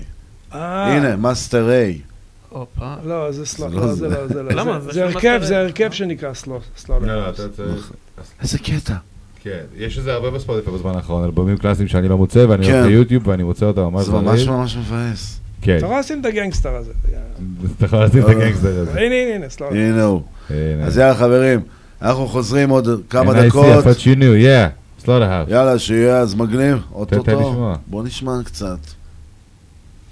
אה. 0.55 0.97
הנה, 0.97 1.17
מאסטר 1.17 1.71
איי. 1.71 2.01
הופה. 2.49 2.95
לא, 3.05 3.33
זה 3.33 3.47
סלוט, 3.47 3.73
לא, 3.73 3.81
לא 3.81 3.95
זה 3.95 4.09
לא, 4.09 4.27
זה 4.29 4.43
לא. 4.43 4.51
למה? 4.53 4.81
זה 4.81 5.05
הרכב, 5.05 5.41
זה 5.43 5.61
הרכב 5.61 5.93
שנקרא 5.93 6.35
סלוט. 6.35 6.63
לא, 6.89 7.31
אתה 7.31 7.43
נכון. 7.77 7.97
איזה 8.41 8.59
קטע. 8.59 8.95
כן, 9.43 9.65
יש 9.77 9.99
איזה 9.99 10.15
הרבה 10.15 10.31
בספוטיפיי 10.31 10.75
בזמן 10.75 10.95
האחרון, 10.95 11.25
אלבומים 11.25 11.57
קלאסיים 11.57 11.89
שאני 11.89 12.09
לא 12.09 12.17
מוצא, 12.17 12.47
ואני 12.49 12.67
רואה 12.67 12.87
ביוטיוב 12.87 13.25
כן. 13.25 13.31
ואני 13.31 13.43
רוצה 13.43 13.67
אותם 13.67 13.81
ממש 13.81 14.07
זה 14.07 14.13
ממש 14.13 14.47
ממש 14.47 14.77
מבאס. 14.77 15.41
כן. 15.63 15.77
אתה 15.77 15.87
יכול 15.87 15.99
לשים 15.99 16.21
את 16.21 16.27
הגנגסטר 16.27 16.75
הזה. 16.75 16.93
אתה 17.77 17.85
יכול 17.85 18.05
לשים 18.05 18.23
את 18.23 18.27
אה. 18.27 18.31
הגנגסטר 18.31 18.79
הזה. 18.81 18.91
הנה, 18.91 19.15
הנה, 19.15 19.35
הנה, 19.35 19.49
סלאם. 19.49 19.73
הנה 19.73 20.03
הוא. 20.03 20.23
אז 20.85 20.99
יאללה, 20.99 21.15
חברים, 21.15 21.61
אנחנו 22.03 22.29
חוזרים 22.29 22.71
עוד 22.71 22.89
כמה 23.11 23.43
דקות. 23.43 23.67
יאללה, 25.49 25.79
שיהיה 25.79 26.17
אז 26.19 26.35
מגניב, 26.35 26.79
אוטוטו. 26.93 27.75
בוא 27.87 28.03
נשמע 28.05 28.33
קצת. 28.45 28.79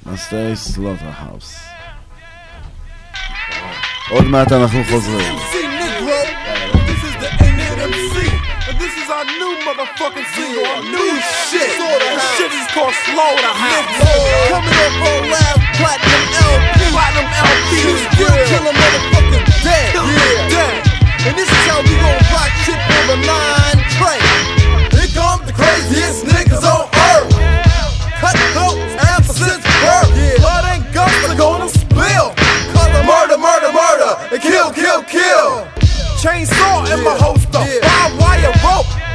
מאסטרי 0.06 0.56
סלוטר 0.56 1.04
האוס. 1.16 1.54
עוד 4.10 4.24
מעט 4.24 4.52
אנחנו 4.52 4.84
חוזרים. 4.90 5.34
my 9.20 9.28
new 9.36 9.52
motherfucking 9.68 10.24
single. 10.32 10.64
Yeah, 10.64 10.80
new, 10.80 10.96
new 10.96 11.20
shit. 11.52 11.76
This 11.76 12.24
shit 12.40 12.52
is 12.56 12.64
called 12.72 12.96
Slaughterhouse. 13.04 13.92
Yeah. 13.92 14.48
Coming 14.48 14.78
up 14.80 14.96
on 14.96 15.20
live 15.28 15.60
platinum 15.76 16.24
LP. 16.40 16.80
Platinum 16.88 17.28
LP. 17.28 17.70
Still 18.00 18.32
yeah. 18.32 18.48
killing 18.48 18.76
motherfucking 18.80 19.44
dead. 19.60 19.92
Yeah. 19.92 20.48
dead. 20.48 20.80
And 21.28 21.34
this 21.36 21.52
is 21.52 21.62
how 21.68 21.84
we 21.84 21.92
gon' 22.00 22.16
rock 22.32 22.48
shit 22.64 22.80
on 22.80 23.04
the 23.12 23.18
nine 23.28 23.80
train. 24.00 24.24
Here 24.88 25.12
come 25.12 25.44
the 25.44 25.52
craziest 25.52 26.24
niggas 26.24 26.64
on 26.64 26.88
earth. 26.88 27.28
Cut 28.24 28.36
throats 28.56 28.94
ever 29.04 29.32
since 29.36 29.64
birth. 29.84 30.16
Blood 30.40 30.64
and 30.64 30.82
guts 30.96 31.28
are 31.28 31.36
gonna 31.36 31.68
spill. 31.68 32.32
Cause 32.72 32.88
murder, 33.04 33.36
murder, 33.36 33.68
murder. 33.68 34.12
And 34.32 34.40
kill, 34.40 34.72
kill, 34.72 35.04
kill. 35.04 35.68
Chainsaw 36.16 36.88
in 36.88 37.04
my 37.04 37.12
holster. 37.20 37.60
Barbed 37.84 38.16
wire 38.16 38.52
rope. 38.64 39.09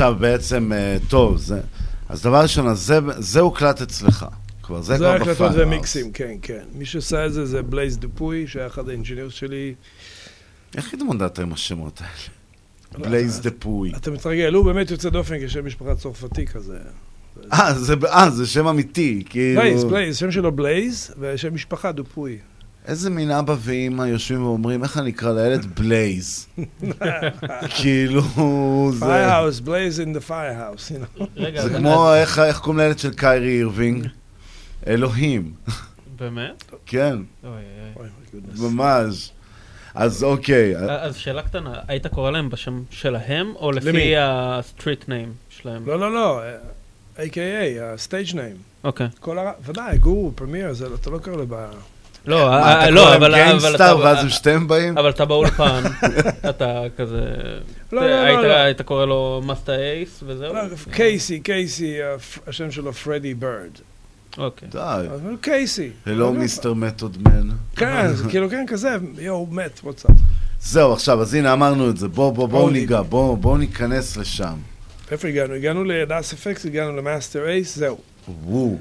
עכשיו 0.00 0.16
בעצם 0.20 0.72
אה, 0.72 0.96
טוב, 1.08 1.36
זה... 1.36 1.60
אז 2.08 2.22
דבר 2.22 2.42
ראשון, 2.42 2.68
אז 2.68 2.80
זה, 2.80 2.98
זה 3.18 3.40
הוקלט 3.40 3.82
אצלך. 3.82 4.26
כבר, 4.62 4.82
זה, 4.82 4.96
זה 4.96 4.98
כבר 4.98 5.14
ב 5.14 5.15
final. 5.15 5.24
זה 5.24 5.32
הקלטות 5.32 5.66
ומיקסים, 5.66 6.12
כן, 6.12 6.34
כן. 6.42 6.62
מי 6.74 6.84
שעשה 6.84 7.26
את 7.26 7.32
זה 7.32 7.46
זה 7.46 7.62
Blaise 7.62 7.98
Dupuy, 7.98 8.46
שהיה 8.46 8.66
אחד 8.66 8.88
ה 8.88 8.92
engineers 8.92 9.32
שלי. 9.32 9.74
איך 10.76 10.94
התמודדת 10.94 11.38
עם 11.38 11.52
השמות 11.52 12.00
האלה? 12.00 12.12
לא, 12.94 13.00
לא, 13.00 13.06
Blaise 13.06 13.36
אה, 13.36 13.42
Dupuy. 13.42 13.92
אתה 13.96 14.10
מתרגל, 14.10 14.54
הוא 14.54 14.64
באמת 14.64 14.90
יוצא 14.90 15.10
דופן 15.10 15.46
כשם 15.46 15.66
משפחה 15.66 15.94
צרפתי 15.94 16.46
כזה. 16.46 16.78
אה, 17.52 17.74
זה, 17.74 17.94
אה, 18.06 18.30
זה 18.30 18.46
שם 18.46 18.66
אמיתי, 18.66 19.24
כאילו... 19.28 19.60
Blaise, 19.60 19.84
Blaise, 19.84 20.16
שם 20.16 20.30
שלו 20.30 20.52
Blaise, 20.52 21.14
ושם 21.18 21.54
משפחה 21.54 21.92
Dupuy. 21.92 22.38
איזה 22.86 23.10
מין 23.10 23.30
אבא 23.30 23.54
ואימא 23.58 24.02
יושבים 24.02 24.44
ואומרים, 24.44 24.82
איך 24.82 24.98
אני 24.98 25.10
אקרא 25.10 25.32
לילד? 25.32 25.66
Blaise. 25.80 26.46
כאילו, 27.80 28.22
זה... 28.92 29.06
Firehouse, 29.06 29.60
Blaze 29.60 30.00
in 30.00 30.12
the 30.12 30.20
Firehouse. 30.20 30.92
זה 31.62 31.70
כמו, 31.78 32.14
איך 32.14 32.60
קוראים 32.60 32.80
לילד 32.80 32.98
של 32.98 33.14
קיירי 33.14 33.58
אירווינג? 33.58 34.06
אלוהים. 34.86 35.52
באמת? 36.16 36.64
כן. 36.86 37.18
Oh 37.44 37.46
ממש. 38.58 39.30
אז 39.94 40.24
אוקיי. 40.24 40.76
אה- 40.76 40.88
אה, 40.88 41.02
אז 41.02 41.16
שאלה 41.16 41.42
קטנה, 41.42 41.74
היית 41.88 42.06
קורא 42.06 42.30
להם 42.30 42.50
בשם 42.50 42.82
שלהם, 42.90 43.52
או 43.56 43.72
לפי 43.72 44.16
ה 44.18 44.31
street 44.31 45.08
name 45.08 45.32
שלהם? 45.48 45.86
לא, 45.86 45.98
לא, 46.00 46.12
לא, 46.12 46.40
A.K.A, 47.16 47.82
ה 47.82 47.91
stage 47.91 48.34
name. 48.34 48.56
אוקיי. 48.84 49.08
ודאי, 49.64 49.98
Guru, 49.98 50.32
Premier, 50.34 50.72
אתה 50.94 51.10
לא 51.10 51.18
קורא 51.18 51.36
לו 51.36 51.46
ב... 51.48 51.66
להם 52.26 52.98
אבל... 52.98 52.98
אבל 52.98 53.34
גנגסטר 53.36 53.74
אתה- 53.74 53.96
ואז 53.96 54.18
הם 54.18 54.28
שתיהם 54.28 54.68
באים? 54.68 54.98
אבל 54.98 55.10
אתה 55.10 55.24
באולפן, 55.24 55.82
אתה 56.50 56.82
כזה... 56.96 57.20
לא, 57.92 58.00
אתה- 58.00 58.06
לא, 58.06 58.10
לא, 58.10 58.14
היית- 58.26 58.38
לא. 58.40 58.52
היית 58.54 58.82
קורא 58.82 59.06
לו 59.06 59.42
מאסטר 59.44 59.72
אייס 59.78 60.20
וזהו? 60.26 60.54
לא, 60.54 60.60
קייסי, 60.90 61.40
קייסי, 61.40 61.96
השם 62.46 62.70
שלו 62.70 62.92
פרדי 62.92 63.34
בירד. 63.34 63.70
אוקיי. 64.38 64.68
די. 64.68 64.78
אבל 65.14 65.36
קייסי. 65.40 65.90
הלו 66.06 66.32
מיסטר 66.32 66.74
מתוד 66.74 67.16
מן. 67.28 67.48
כן, 67.76 68.12
זה 68.12 68.24
כאילו, 68.30 68.50
כן, 68.50 68.64
כזה, 68.68 68.96
יואו, 69.18 69.46
מת, 69.50 69.80
וואטסאפ. 69.84 70.10
זהו, 70.62 70.92
עכשיו, 70.92 71.20
אז 71.22 71.34
הנה 71.34 71.52
אמרנו 71.52 71.90
את 71.90 71.96
זה, 71.96 72.08
בואו 72.08 72.32
בוא, 72.32 72.48
בוא 72.48 72.58
בואו 72.58 72.70
ניגע, 72.70 73.02
בואו 73.02 73.36
בוא 73.36 73.58
ניכנס 73.58 74.16
לשם. 74.16 74.54
איפה 75.10 75.28
הגענו? 75.28 75.54
הגענו 75.54 75.84
לדאס 75.84 76.32
אפקס, 76.32 76.66
הגענו 76.66 76.96
למאסטר 76.96 77.48
אייס, 77.48 77.76
זהו. 77.76 77.98
וואו. 78.44 78.78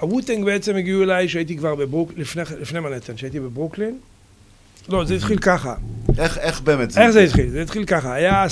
ה 0.00 0.06
Wu-Tang 0.06 0.44
בעצם 0.44 0.76
הגיעו 0.76 1.02
אליי 1.02 1.28
שהייתי 1.28 1.56
כבר 1.56 1.74
בברוקלין, 1.74 2.20
לפני, 2.20 2.42
לפני 2.60 2.80
מנהטן, 2.80 3.16
שהייתי 3.16 3.40
בברוקלין. 3.40 3.98
לא, 4.88 5.04
זה 5.04 5.14
התחיל 5.14 5.38
ככה. 5.38 5.74
איך, 6.18 6.38
איך 6.38 6.60
באמת 6.60 6.90
זה 6.90 7.00
איך 7.00 7.10
זה 7.10 7.20
התחיל? 7.20 7.48
זה 7.48 7.62
התחיל 7.62 7.84
ככה, 7.84 8.14
היה 8.14 8.46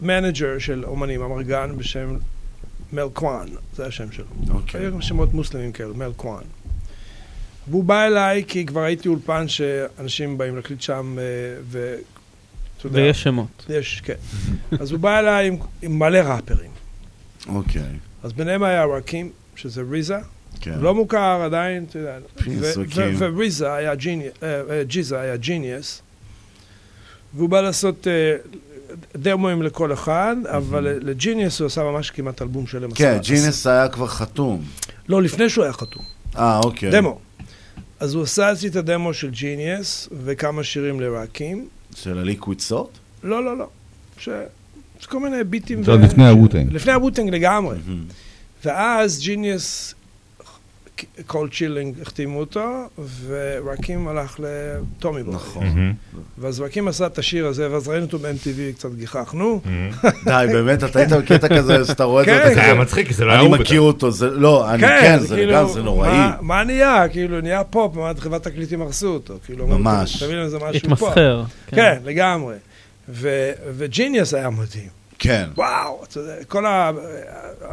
manager 0.00 0.58
של 0.58 0.84
אומנים, 0.84 1.22
אמרגן 1.22 1.70
בשם 1.76 2.16
Melquan, 2.92 3.46
זה 3.76 3.86
השם 3.86 4.12
שלו. 4.12 4.24
אוקיי. 4.50 4.80
היו 4.80 4.92
גם 4.92 5.02
שמות 5.02 5.34
מוסלמים 5.34 5.72
כאלו, 5.72 5.94
Melquan. 5.94 6.44
והוא 7.68 7.84
בא 7.84 8.06
אליי 8.06 8.44
כי 8.48 8.66
כבר 8.66 8.80
הייתי 8.80 9.08
אולפן 9.08 9.48
שאנשים 9.48 10.38
באים 10.38 10.56
להקליט 10.56 10.80
שם, 10.80 11.16
אה, 11.18 11.24
ו... 11.62 11.96
יודע, 12.86 13.02
ויש 13.02 13.22
שמות. 13.22 13.66
יש, 13.68 14.02
כן. 14.04 14.14
אז 14.80 14.92
הוא 14.92 15.00
בא 15.00 15.18
אליי 15.18 15.46
עם, 15.46 15.56
עם 15.82 15.98
מלא 15.98 16.18
ראפרים. 16.18 16.70
אוקיי. 17.48 17.82
אז 18.22 18.32
ביניהם 18.32 18.62
היה 18.62 18.84
Rakeem, 18.84 19.30
שזה 19.56 19.82
RZA. 19.90 20.18
כן. 20.60 20.78
לא 20.80 20.94
מוכר 20.94 21.42
עדיין, 21.44 21.84
אתה 21.90 21.98
יודע. 21.98 22.16
Prince 22.44 22.76
ו- 22.76 22.80
Rakeem. 22.80 23.14
ו- 23.18 23.28
ו 23.34 23.44
RZA 23.44 23.72
היה 23.72 23.94
Genius, 23.94 24.32
GZA 24.86 25.20
היה 25.20 25.36
Genius. 25.36 26.02
והוא 27.34 27.48
בא 27.48 27.60
לעשות 27.60 28.06
אה, 28.06 28.36
דמואים 29.16 29.62
לכל 29.62 29.92
אחד, 29.92 30.36
אבל 30.48 30.98
ל 31.02 31.10
Genius 31.10 31.60
הוא 31.60 31.66
עשה 31.66 31.82
ממש 31.82 32.10
כמעט 32.10 32.42
אלבום 32.42 32.66
שלם. 32.66 32.90
כן, 32.90 33.18
עשה- 33.20 33.22
Genius 33.34 33.66
היה 33.66 33.88
כבר 33.88 34.06
חתום. 34.06 34.62
לא, 35.08 35.22
לפני 35.22 35.48
שהוא 35.50 35.64
היה 35.64 35.72
חתום. 35.72 36.02
אה, 36.36 36.58
אוקיי. 36.58 36.90
דמו. 36.90 37.18
אז 38.00 38.14
הוא 38.14 38.22
עשה 38.22 38.52
אצלי 38.52 38.68
את 38.68 38.76
הדמו 38.76 39.14
של 39.14 39.30
Genius 39.30 40.08
וכמה 40.24 40.64
שירים 40.64 41.00
ל 41.00 41.09
Rakeem. 41.09 41.68
של 41.96 42.18
ה 42.18 42.24
Liquid 42.24 42.60
Swords? 42.60 42.90
לא, 43.22 43.44
לא, 43.44 43.58
לא. 43.58 43.68
ש... 44.18 44.28
כל 45.06 45.20
מיני 45.20 45.44
ביטים. 45.44 45.84
זה 45.84 45.90
עוד 45.90 46.00
לפני 46.00 46.28
ה 46.28 46.33
Wu-Tang. 46.33 46.72
לפני 46.72 46.92
ה 46.92 46.97
Wu-Tang 46.97 47.30
לגמרי. 47.34 47.76
ואז 48.64 49.20
Genius, 49.20 49.94
Cold 51.26 51.48
Chillin' 51.50 52.00
החתימו 52.02 52.40
אותו, 52.40 52.64
ו 53.26 53.38
Rakeem 53.38 54.08
הלך 54.08 54.40
ל 54.42 54.55
Tommy 54.55 55.22
Boy. 55.22 55.34
נכון. 55.34 55.92
ואז 56.38 56.60
Rakeem 56.60 56.88
עשה 56.88 57.06
את 57.06 57.18
השיר 57.18 57.46
הזה, 57.46 57.72
ואז 57.72 57.88
ראינו 57.88 58.04
אותו 58.06 58.18
ב-MTV, 58.18 58.74
קצת 58.76 58.94
גיחכנו. 58.94 59.60
די, 60.24 60.46
באמת, 60.52 60.84
אתה 60.84 60.98
היית 60.98 61.12
בקטע 61.12 61.48
כזה, 61.58 61.84
שאתה 61.84 62.04
רואה 62.04 62.22
את 62.22 62.26
זה, 62.26 62.32
כן. 62.32 62.46
אתה 62.46 62.54
זה 62.54 62.62
היה 62.62 62.74
מצחיק, 62.74 63.12
זה 63.12 63.24
לא 63.24 63.30
היה 63.32 63.40
אני 63.40 63.48
הוא 63.48 63.54
מכיר 63.56 63.64
בכלל. 63.66 63.78
אותו, 63.78 64.10
זה, 64.10 64.30
לא, 64.30 64.70
אני 64.74 64.82
כן, 64.82 64.98
כן, 65.00 65.18
זה 65.18 65.34
כאילו, 65.36 65.52
לגמרי, 65.52 65.72
זה 65.72 65.82
נוראי. 65.82 66.18
מה- 66.40 66.64
נהיה? 66.64 67.08
כאילו, 67.08 67.40
נהיה 67.40 67.64
פופ, 67.64 67.96
מה, 67.96 68.12
חברת 68.18 68.42
תקליטים 68.42 68.82
הרסו 68.82 69.08
אותו. 69.08 69.34
כאילו, 69.46 69.66
ממש. 69.66 70.22
תביא 70.22 70.34
לנו 70.34 70.44
איזה 70.44 70.56
משהו 70.56 70.68
התמסחר, 70.76 71.42
פופ. 71.42 71.52
כן. 71.66 71.76
כן, 71.76 71.98
לגמרי. 72.04 72.54
ו- 73.08 73.52
ו 73.76 73.84
Genius 73.84 74.34
היה 74.34 74.50
מדהים. 74.50 74.88
כן. 75.18 75.48
וואו, 75.56 76.00
אתה 76.08 76.20
יודע, 76.20 76.32
כל 76.48 76.66
ה- 76.66 76.90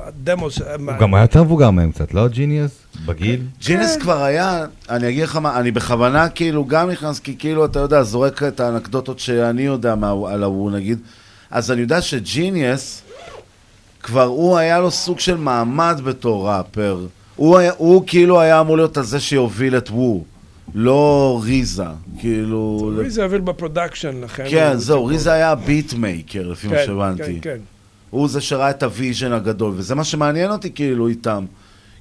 הדמו... 0.06 0.52
ש- 0.52 0.62
הוא 0.62 0.98
גם 1.00 1.14
היה 1.14 1.24
יותר 1.24 1.44
מבוגר 1.44 1.72
מהם 1.72 1.92
קצת, 1.92 2.14
לא 2.14 2.28
Genius? 2.28 2.72
בגיל? 3.06 3.42
Genius 3.62 3.98
כבר 3.98 4.24
היה, 4.24 4.66
אני 4.90 5.10
אגיד 5.10 5.24
לך 5.24 5.36
מה, 5.36 5.60
אני 5.60 5.72
בכוונה 5.72 6.30
כאילו 6.30 6.66
גם 6.66 6.90
נכנס, 6.90 7.20
כי 7.20 7.36
כאילו, 7.40 7.66
אתה 7.66 7.80
יודע, 7.80 8.04
זורק 8.04 8.44
את 8.44 8.60
האנקדוטות 8.60 9.20
שאני 9.20 9.62
יודע 9.62 9.96
מה, 9.96 10.14
על 10.30 10.44
ההוא 10.44 10.72
נגיד, 10.72 11.00
אז 11.52 11.72
אני 11.72 11.82
יודע 11.82 12.02
ש 12.02 12.24
Genius, 12.24 13.02
כבר 14.04 14.24
הוא 14.24 14.58
היה 14.58 14.80
לו 14.80 14.92
סוג 14.92 15.20
של 15.20 15.38
מעמד 15.38 16.02
בתור 16.04 16.50
ראפר. 16.50 17.06
הוא, 17.36 17.58
היה, 17.58 17.72
הוא 17.78 18.04
כאילו 18.08 18.42
היה 18.42 18.60
אמור 18.62 18.78
להיות 18.78 18.98
הזה 18.98 19.20
שיוביל 19.20 19.78
את 19.78 19.90
וו, 19.90 20.24
לא 20.76 21.42
RZA, 21.44 21.84
כאילו... 22.20 22.92
RZA 22.98 23.24
הוביל 23.24 23.42
ב 23.42 23.48
production, 23.48 24.22
לכן... 24.22 24.46
כן, 24.50 24.78
זהו, 24.78 25.06
RZA 25.06 25.34
היה 25.34 25.56
beatmaker, 25.56 26.48
לפי 26.48 26.68
מה 26.68 26.76
כן, 26.76 26.86
שהבנתי. 26.86 27.24
כן, 27.24 27.40
כן. 27.42 27.58
הוא 28.10 28.30
זה 28.30 28.42
שראה 28.42 28.70
את 28.70 28.84
ה 28.84 28.91
vision 28.91 29.32
הגדול, 29.32 29.74
וזה 29.76 29.96
מה 29.96 30.04
שמעניין 30.04 30.52
אותי 30.52 30.72
כאילו 30.72 31.08
איתם. 31.08 31.46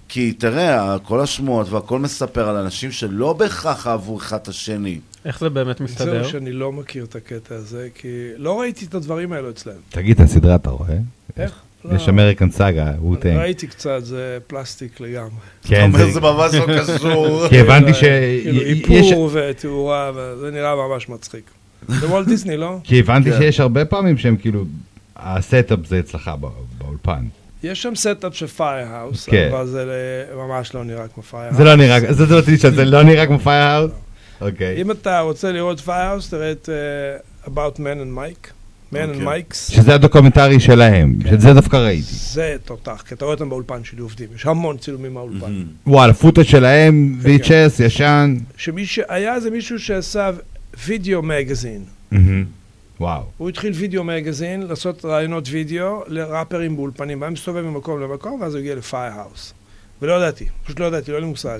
כי 0.08 0.32
תראה, 0.32 0.98
כל 0.98 1.20
השמועות 1.20 1.70
והכל 1.70 1.98
מספר 1.98 2.48
על 2.48 2.56
אנשים 2.56 2.92
שלא 2.92 3.32
בהכרח 3.32 3.86
אהבו 3.86 4.16
אחד 4.16 4.36
את 4.36 4.48
השני. 4.48 5.00
איך 5.24 5.40
זה 5.40 5.48
באמת 5.48 5.80
מסתדר? 5.80 6.22
זהו 6.22 6.30
שאני 6.30 6.52
לא 6.52 6.72
מכיר 6.72 7.04
את 7.04 7.16
הקטע 7.16 7.54
הזה, 7.54 7.88
כי 7.94 8.08
לא 8.36 8.60
ראיתי 8.60 8.84
את 8.84 8.94
הדברים 8.94 9.32
האלו 9.32 9.50
אצלם. 9.50 9.74
תגיד, 9.88 10.20
את 10.20 10.26
הסדרה 10.26 10.54
אתה 10.54 10.70
רואה? 10.70 10.98
איך? 11.36 11.52
יש 11.94 12.02
לא. 12.02 12.12
American 12.12 12.50
Saga, 12.50 12.92
Wu-Tang. 13.00 13.36
ראיתי 13.36 13.66
קצת, 13.66 13.98
זה 14.04 14.38
פלסטיק 14.46 15.00
לגמרי. 15.00 15.30
כן, 15.64 15.90
אתה 15.90 15.98
אומר, 16.02 16.10
זה 16.12 16.20
ממש 16.20 16.54
לא 16.54 16.66
קשור. 16.96 17.38
כי 17.48 17.60
הבנתי 17.60 17.94
ש... 17.94 18.00
כאילו 18.04 18.58
יש- 18.62 19.10
איפור 19.10 19.30
ותאורה, 19.32 20.10
וזה 20.14 20.50
נראה 20.50 20.76
ממש 20.76 21.08
מצחיק. 21.08 21.44
זה 21.88 22.06
וולט 22.06 22.28
דיסני, 22.28 22.56
לא? 22.56 22.76
כי 22.84 22.98
הבנתי 23.00 23.30
כן. 23.30 23.38
שיש 23.38 23.60
הרבה 23.60 23.84
פעמים 23.84 24.18
שהם 24.18 24.36
כאילו, 24.36 24.64
ה 25.16 25.27
setup 25.27 25.78
זה 25.86 25.98
אצלך 25.98 26.30
בא- 26.40 26.48
באולפן. 26.78 27.24
יש 27.62 27.82
שם 27.82 27.94
setup 27.94 28.34
של 28.36 28.46
Firehouse, 28.46 29.28
כן. 29.28 29.48
אבל 29.52 29.66
זה 29.66 29.84
ממש 30.36 30.74
לא 30.74 30.84
נראה 30.84 31.08
כמו 31.08 31.22
Firehouse. 31.22 31.56
זה 31.56 31.64
לא 31.64 31.74
נראה, 31.74 32.12
זה 32.12 32.26
זה 32.26 32.34
רציתי 32.34 32.52
לשאול, 32.56 32.74
זה 32.74 32.84
לא 32.84 33.02
נראה 33.02 33.26
כמו 33.26 33.38
Firehouse? 33.38 33.90
אוקיי. 34.40 34.82
אם 34.82 34.90
אתה 34.90 35.20
רוצה 35.20 35.52
לראות 35.52 35.80
Firehouse, 35.80 36.30
תראה 36.30 36.52
את 36.52 36.68
אה, 36.68 37.52
Of 37.54 37.76
Men 37.76 37.80
and 38.04 38.18
Mics. 38.18 38.50
And 38.92 38.96
אוקיי. 39.08 39.42
Mics. 39.42 39.54
שזה 39.54 39.94
הדוקומנטרי 39.94 40.60
שלהם, 40.60 41.14
כן. 41.22 41.30
שזה 41.30 41.54
דווקא 41.54 41.76
ראיתי. 41.76 42.02
זה 42.12 42.56
תותח, 42.64 43.04
כי 43.08 43.14
אתה 43.14 43.24
רואה 43.24 43.34
אותם 43.34 43.48
באולפן 43.48 43.84
שלי 43.84 44.00
עובדים, 44.00 44.28
יש 44.34 44.46
המון 44.46 44.76
צילומים 44.78 45.14
מהאולפן. 45.14 45.62
וואלה, 45.86 46.14
footage 46.14 46.44
שלהם, 46.44 47.18
כן, 47.22 47.28
VHS, 47.28 47.82
ישן. 47.82 48.36
שהיה 48.84 49.40
זה 49.40 49.50
מישהו 49.50 49.78
שעשה 49.78 50.30
וידאו 50.86 51.22
מגזין. 51.22 51.84
וואו. 53.00 53.22
הוא 53.36 53.48
התחיל 53.48 53.72
וידאו 53.72 54.04
מגזין, 54.04 54.62
לעשות 54.62 55.04
ראיונות 55.04 55.48
וידאו 55.50 56.02
לראפרים 56.06 56.76
באולפנים. 56.76 57.22
היה 57.22 57.30
מסתובב 57.30 57.64
ממקום 57.64 58.00
למקום, 58.00 58.40
ואז 58.40 58.54
הוא 58.54 58.60
הגיע 58.60 58.74
ל 58.74 58.82
Firehouse. 58.82 59.54
ולא 60.02 60.12
ידעתי, 60.12 60.44
פשוט 60.64 60.80
לא 60.80 60.84
ידעתי, 60.84 61.10
לא 61.10 61.16
היה 61.16 61.24
לי 61.24 61.30
מושג. 61.30 61.58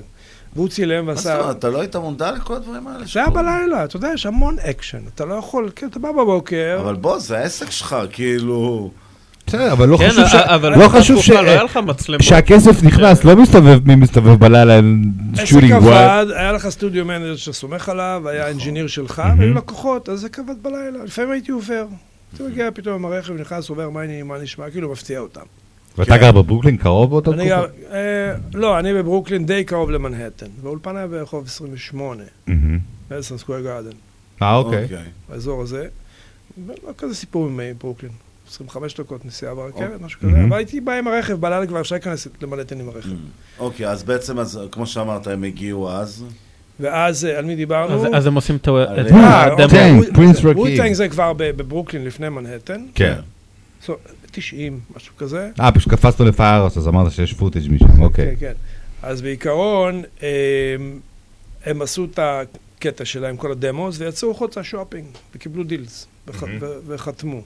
והוא 0.55 0.67
צילם 0.67 1.05
מה 1.05 1.15
זאת 1.15 1.25
ועשה... 1.25 1.41
אומרת, 1.41 1.59
אתה 1.59 1.69
לא 1.69 1.81
היית 1.81 1.95
מודע 1.95 2.31
לכל 2.31 2.53
הדברים 2.53 2.87
האלה? 2.87 3.05
זה 3.13 3.19
היה 3.19 3.29
בלילה, 3.29 3.83
אתה 3.83 3.97
יודע, 3.97 4.09
יש 4.13 4.25
המון 4.25 4.55
אקשן. 4.59 5.01
אתה 5.15 5.25
לא 5.25 5.33
יכול, 5.33 5.69
כן, 5.75 5.87
אתה 5.87 5.99
בא 5.99 6.11
בבוקר. 6.11 6.77
אבל 6.81 6.95
בוא, 6.95 7.19
זה 7.19 7.37
העסק 7.37 7.71
שלך, 7.71 7.95
כאילו... 8.11 8.91
בסדר, 9.47 9.71
אבל 9.71 9.89
לא 9.89 9.97
כן, 9.97 10.09
חשוב 10.09 10.27
ש... 10.27 10.35
אבל 10.35 10.79
לא 10.79 10.89
חשוב 10.89 11.21
ש... 11.21 11.29
לא 11.29 11.39
היה 11.39 11.63
לך 11.63 11.77
מצלמות. 11.77 12.23
שהכסף 12.23 12.83
נכנס, 12.83 13.23
לא 13.23 13.35
מסתובב 13.35 13.79
מי 13.87 13.95
מסתובב 13.95 14.39
בלילה, 14.39 14.79
עסק 15.33 15.45
שוטינג 15.45 15.71
עבד, 15.71 16.25
היה 16.35 16.51
לך 16.51 16.69
studio 16.69 17.05
manager 17.05 17.35
שסומך 17.35 17.89
עליו, 17.89 18.23
היה 18.25 18.47
engineer 18.47 18.87
שלך, 18.87 19.23
והיו 19.37 19.53
לקוחות, 19.53 20.09
אז 20.09 20.19
זה 20.19 20.27
עבד 20.37 20.63
בלילה. 20.63 21.03
לפעמים 21.03 21.31
הייתי 21.31 21.51
עובר. 21.51 21.85
הייתי 22.31 22.43
מגיע 22.43 22.69
פתאום 22.73 22.93
עם 22.95 23.05
הרכב, 23.05 23.33
נכנס, 23.33 23.69
עובר, 23.69 23.89
מה 23.89 24.37
נשמע, 24.41 24.69
כאילו 24.69 24.91
מפתיע 24.91 25.19
אותם. 25.19 25.62
ואתה 25.97 26.17
גר 26.17 26.31
בברוקלין 26.31 26.77
קרוב 26.77 27.09
באותה 27.09 27.31
תקופה? 27.31 27.45
אה, 27.91 28.35
לא, 28.53 28.79
אני 28.79 28.93
בברוקלין 28.93 29.45
די 29.45 29.63
קרוב 29.63 29.91
למנהטן, 29.91 30.45
והאולפן 30.61 30.97
היה 30.97 31.07
ברחוב 31.07 31.45
28, 31.45 32.23
מהמם. 32.47 32.79
Madison 33.11 33.37
Square 33.37 33.61
Garden, 33.61 33.89
אה, 34.41 34.55
אוקיי. 34.55 34.87
באזור 35.29 35.61
הזה. 35.61 35.87
לא 36.67 36.73
כזה 36.97 37.15
סיפור 37.15 37.45
עם 37.47 37.59
ברוקלין, 37.81 38.11
25 38.49 38.93
דקות 38.99 39.25
נסיעה 39.25 39.55
ברכבת, 39.55 39.73
אוקיי. 39.81 40.05
משהו 40.05 40.19
כזה. 40.19 40.43
אבל 40.49 40.57
הייתי 40.57 40.81
בא 40.81 40.93
עם 40.93 41.07
הרכב, 41.07 41.33
בלילה 41.33 41.65
כבר 41.67 41.81
אפשר 41.81 41.95
להיכנס 41.95 42.27
למנהטן 42.41 42.79
עם 42.79 42.89
הרכב. 42.89 43.09
אוקיי, 43.59 43.87
אז 43.89 44.03
בעצם, 44.03 44.39
אז 44.39 44.59
כמו 44.71 44.85
שאמרת, 44.87 45.27
הם 45.27 45.43
הגיעו 45.43 45.91
אז. 45.91 46.25
ואז, 46.79 47.25
אה, 47.25 47.37
על 47.37 47.45
מי 47.45 47.55
דיברנו? 47.55 48.15
אז- 48.15 48.25
הם 48.27 48.35
עושים 48.35 48.55
את 48.55 48.67
ה- 48.67 48.71
אה. 48.71 49.51
אוקיי, 49.51 49.67
כן, 49.69 50.13
Prince 50.13 50.37
Rakeem. 50.37 50.57
Wu-Tang 50.57 50.93
זה 50.93 51.09
כבר 51.09 51.33
בברוקלין 51.37 52.05
לפני 52.05 52.29
מנהטן. 52.29 52.85
כן. 52.95 53.15
So, 54.33 54.35
90, 54.35 54.79
משהו 54.95 55.15
כזה. 55.17 55.49
אה, 55.59 55.71
פשוט 55.71 55.93
קפצנו 55.93 56.25
ל 56.25 56.30
Firehouse, 56.30 56.77
אז 56.77 56.87
אמרת 56.87 57.11
שיש 57.11 57.33
footage 57.33 57.71
משם, 57.71 58.01
אוקיי. 58.01 58.25
כן, 58.25 58.35
כן. 58.39 58.53
אז 59.01 59.21
בעיקרון, 59.21 60.01
הם, 60.21 60.99
הם 61.65 61.81
עשו 61.81 62.05
את 62.05 62.19
הקטע 62.19 63.05
שלהם, 63.05 63.37
כל 63.37 63.51
ה 63.51 63.58
demos, 63.58 63.99
ויצאו 63.99 64.31
החוצה 64.31 64.63
שופינג, 64.63 65.05
וקיבלו 65.35 65.63
deals, 65.63 66.07
וח, 66.27 66.43
ו- 66.43 66.79
וחתמו. 66.87 67.41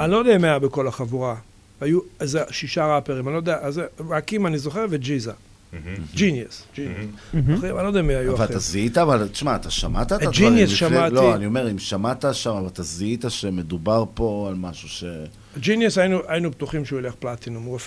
אני 0.00 0.12
לא 0.12 0.16
יודע 0.16 0.36
אם 0.36 0.44
היה 0.44 0.58
בכל 0.58 0.88
החבורה. 0.88 1.36
היו 1.80 2.00
איזה 2.20 2.40
שישה 2.50 2.94
ראפרים, 2.94 3.28
אני 3.28 3.32
לא 3.32 3.38
יודע, 3.38 3.58
אז 3.60 3.80
Rakeem 4.10 4.46
אני 4.46 4.58
זוכר, 4.58 4.86
ו 4.90 4.98
GZA. 4.98 5.32
Genius. 6.14 6.62
Genius. 6.76 6.98
אני 7.34 7.42
לא 7.72 7.86
יודע 7.86 8.02
מי 8.02 8.14
היו 8.14 8.28
אבל 8.34 8.34
אחרים. 8.34 8.50
אתה 8.50 8.58
זיהית, 8.58 8.98
אבל 8.98 9.28
תשמע, 9.28 9.56
אתה 9.56 9.70
שמעת 9.70 10.06
את 10.06 10.12
הדברים? 10.12 10.32
Genius 10.34 10.70
לפני- 10.72 10.76
שמעתי. 10.88 11.14
לא, 11.14 11.34
אני 11.34 11.46
אומר, 11.46 11.70
אם 11.70 11.78
שמעת 11.78 12.24
שם, 12.32 12.50
אבל 12.50 12.66
אתה 12.66 12.82
זיהית 12.82 13.24
שמדובר 13.28 14.04
פה 14.14 14.46
על 14.48 14.54
משהו 14.54 14.88
ש... 14.88 15.04
Genius 15.58 15.98
היינו, 15.98 16.50
בטוחים 16.50 16.84
שהוא 16.84 16.98
ילך 16.98 17.14
פלטינום. 17.18 17.64
הוא, 17.64 17.78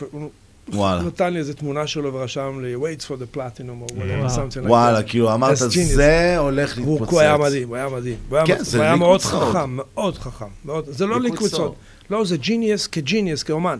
וואלה. 0.73 1.01
נתן 1.03 1.33
לי 1.33 1.39
איזה 1.39 1.53
תמונה 1.53 1.87
שלו 1.87 2.13
ורשם 2.13 2.59
לי, 2.63 2.75
wait 2.75 3.01
for 3.01 3.13
the 3.13 3.37
platinum 3.37 3.89
or 3.89 3.93
whatever, 3.93 4.29
something 4.35 4.65
like 4.65 4.69
וואלה, 4.69 4.99
that. 4.99 5.03
כאילו 5.03 5.33
אמרת. 5.33 5.57
זה 5.57 6.37
הולך 6.37 6.77
הוא- 6.77 6.91
להתפוצץ. 6.91 7.11
הוא 7.11 7.19
היה 7.21 7.37
מדהים, 7.37 7.67
הוא 7.67 7.75
היה 7.75 7.89
מדהים. 7.89 8.15
הוא 8.29 8.37
היה 8.37 8.47
כן, 8.47 8.57
הוא 8.75 8.83
היה 8.83 8.95
מאוד. 8.95 9.21
חכם, 9.21 9.69
מאוד 9.75 10.17
חכם. 10.17 10.45
זה 10.87 11.05
לא. 11.05 11.17
סוד. 11.47 11.73
לא, 12.09 12.25
זה 12.25 12.37
Genius 12.37 12.87
כ 12.87 13.00
Genius, 13.00 13.43
כאומן. 13.43 13.77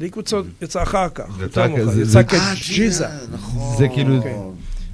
Liquid 0.00 0.28
Swords 0.28 0.48
יצא 0.62 0.82
אחר 0.82 1.08
כך, 1.14 1.24
זה 1.38 1.42
יותר 1.42 1.60
יצא 1.60 1.68
מאוחר. 1.68 1.82
כזה- 1.90 2.02
יצא 2.02 2.10
זה- 2.10 2.24
כ 2.24 2.51
GZA. 2.51 3.06
זה 3.78 3.88
כאילו... 3.94 4.16
אוקיי. 4.16 4.34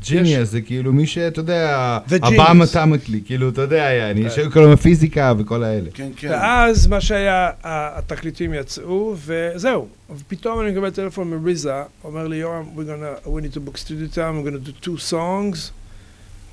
Genius, 0.06 0.48
זה 0.50 0.60
כאילו 0.60 0.92
מי 0.92 1.07
שאתה 1.07 1.41
יודע, 1.41 1.99
הבא 2.23 2.28
genius. 2.49 2.52
mathematically, 2.54 3.20
כאילו, 3.26 3.49
אתה 3.49 3.60
יודע, 3.62 3.76
יעני, 3.76 4.31
שכל 4.31 4.73
הפיזיקה 4.73 5.33
וכל 5.39 5.65
האלה. 5.65 5.91
כן, 5.94 6.08
ואז 6.28 6.86
מה 6.86 7.00
שהיה, 7.00 7.50
התקליטים 7.65 8.55
יצאו, 8.55 9.16
וזהו. 9.26 9.89
ופתאום 10.16 10.60
אני 10.60 10.70
מקבל 10.70 10.91
טלפון 10.91 11.31
מ 11.30 11.39
RZA, 11.39 11.72
אומר 12.05 12.26
לי, 12.26 12.36
יורם, 12.36 12.65
we 12.76 13.28
need 13.28 13.55
to 13.55 13.68
book 13.68 13.76
studio 13.76 14.15
time, 14.15 14.18
we're 14.18 14.49
gonna 14.49 14.84
do 14.84 14.86
two 14.86 15.10
songs 15.10 15.70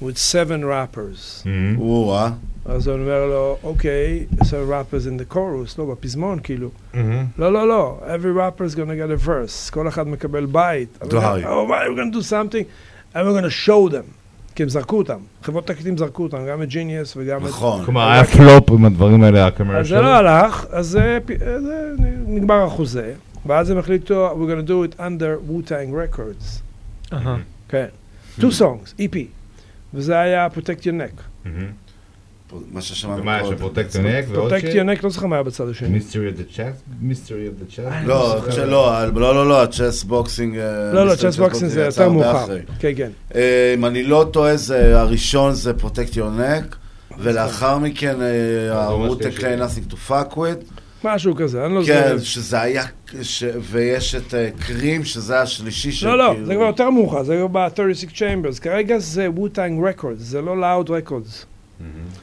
with 0.02 0.18
seven 0.18 0.64
rappers. 0.64 1.48
או-אה. 1.78 2.32
אז 2.66 2.88
הוא 2.88 2.98
אומר 2.98 3.26
לו, 3.26 3.58
אוקיי, 3.64 4.26
seven 4.40 4.70
rappers 4.70 5.08
in 5.08 5.22
the 5.22 5.34
chorus, 5.34 5.76
לא, 5.78 5.86
בפזמון, 5.86 6.40
כאילו. 6.44 6.70
מהמם. 6.94 7.26
לא, 7.38 7.54
לא, 7.54 7.68
לא, 7.68 8.00
every 8.06 8.38
rapper 8.38 8.74
is 8.74 8.76
gonna 8.76 8.96
get 8.96 9.24
a 9.24 9.28
verse, 9.28 9.72
כל 9.72 9.88
אחד 9.88 10.08
מקבל 10.08 10.46
בית. 10.46 10.98
Oh, 11.02 11.06
we're 11.06 11.10
gonna 11.10 12.16
do 12.16 12.22
something, 12.22 12.66
and 13.14 13.18
we're 13.18 13.42
gonna 13.42 13.68
show 13.68 13.94
them. 13.94 14.22
כי 14.56 14.64
הם 14.64 14.70
זרקו 14.70 14.98
אותם, 14.98 15.20
חברות 15.44 15.68
תקליטים 15.68 15.98
זרקו 15.98 16.24
אותם, 16.24 16.38
גם 16.50 16.62
את 16.62 16.68
ג'יניוס 16.70 17.14
וגם 17.18 17.38
את... 17.38 17.50
נכון. 17.50 17.86
כלומר, 17.86 18.12
היה 18.12 18.24
פלופ 18.24 18.72
עם 18.72 18.86
הדברים 18.86 19.24
האלה, 19.24 19.48
אז 19.48 19.54
הקומרשל. 19.54 19.96
זה 19.96 20.02
לא 20.02 20.08
הלך, 20.08 20.66
אז 20.72 20.88
זה 20.88 21.20
נגמר 22.28 22.64
החוזה, 22.64 23.14
ואז 23.46 23.70
הם 23.70 23.78
החליטו, 23.78 24.30
we're 24.32 24.52
gonna 24.52 24.68
do 24.70 24.94
it 24.94 25.00
under 25.00 25.50
Wu-Tang 25.50 26.16
Records. 26.16 26.62
אהה. 27.14 27.38
כן. 27.70 27.86
two 28.40 28.52
songs, 28.60 28.94
EP. 29.00 29.16
וזה 29.94 30.20
היה 30.20 30.48
Protect 30.56 30.82
Ya 30.82 30.86
Neck. 30.86 31.44
מה 32.72 32.82
ששמענו 32.82 33.22
ומה, 33.22 33.38
יש 33.38 33.44
קודם. 33.44 33.58
Protect 33.58 33.96
Ya 33.96 34.06
Neck 34.06 34.26
ועוד 34.28 34.54
Protect 34.54 34.66
Your 34.66 35.00
Neck, 35.00 35.04
לא 35.04 35.10
זוכר 35.10 35.28
מה 35.28 35.36
היה 35.36 35.44
בצד 35.44 35.70
השני. 35.70 35.90
Mystery 35.90 36.28
of 36.28 36.36
the 36.36 36.44
Chess? 36.56 36.74
Mystery 37.02 37.48
of 37.48 37.56
the 37.60 37.66
Chess? 37.76 38.06
לא, 38.06 38.36
לא, 38.68 39.36
לא, 39.36 39.48
לא, 39.50 39.64
ה 39.64 40.04
Chessboxin'. 40.04 40.56
לא, 40.94 41.06
לא, 41.08 41.16
Chessboxin' 41.16 41.72
זה 41.72 41.86
יותר 41.86 42.10
מאוחר. 42.10 42.46
כן, 42.80 42.92
כן. 42.96 43.10
אה, 43.36 43.74
אם 43.78 43.86
אני 43.86 44.04
לא 44.04 44.30
טועה, 44.34 44.54
הראשון 44.94 45.54
זה 45.54 45.74
Protect 45.74 46.16
Ya 46.16 46.30
Neck, 46.30 46.76
ולאחר 47.20 47.78
מכן 47.78 48.16
הרוטק 48.70 49.34
קליי 49.38 49.62
nothing 49.62 49.92
to 49.94 50.10
fuck 50.10 50.36
with. 50.36 50.81
משהו 51.04 51.36
כזה, 51.36 51.66
אני 51.66 51.76
לא 51.76 51.82
כן, 51.88 52.04
זוכר. 52.10 52.20
שזה 52.20 52.62
היה, 52.62 52.84
ש- 53.22 53.44
ויש 53.62 54.16
את 54.16 54.34
אה, 54.34 54.50
קרים, 54.60 55.04
שזה 55.04 55.42
השלישי 55.42 56.06
לא, 56.06 56.18
לא, 56.18 56.30
שכאילו- 56.32 56.46
זה 56.46 56.56
כבר 56.56 56.64
יותר 56.64 56.90
מאוחר, 56.90 57.24
זה 57.24 57.36
כבר 57.38 57.68
ב-36 57.68 58.12
Chambers. 58.16 58.60
כרגע 58.62 58.98
זה 59.00 59.28
Wu-Tang 59.38 60.00
Records, 60.02 60.18
זה 60.18 60.42
לא 60.42 60.56
Loud 60.56 60.88
Records. 60.88 61.46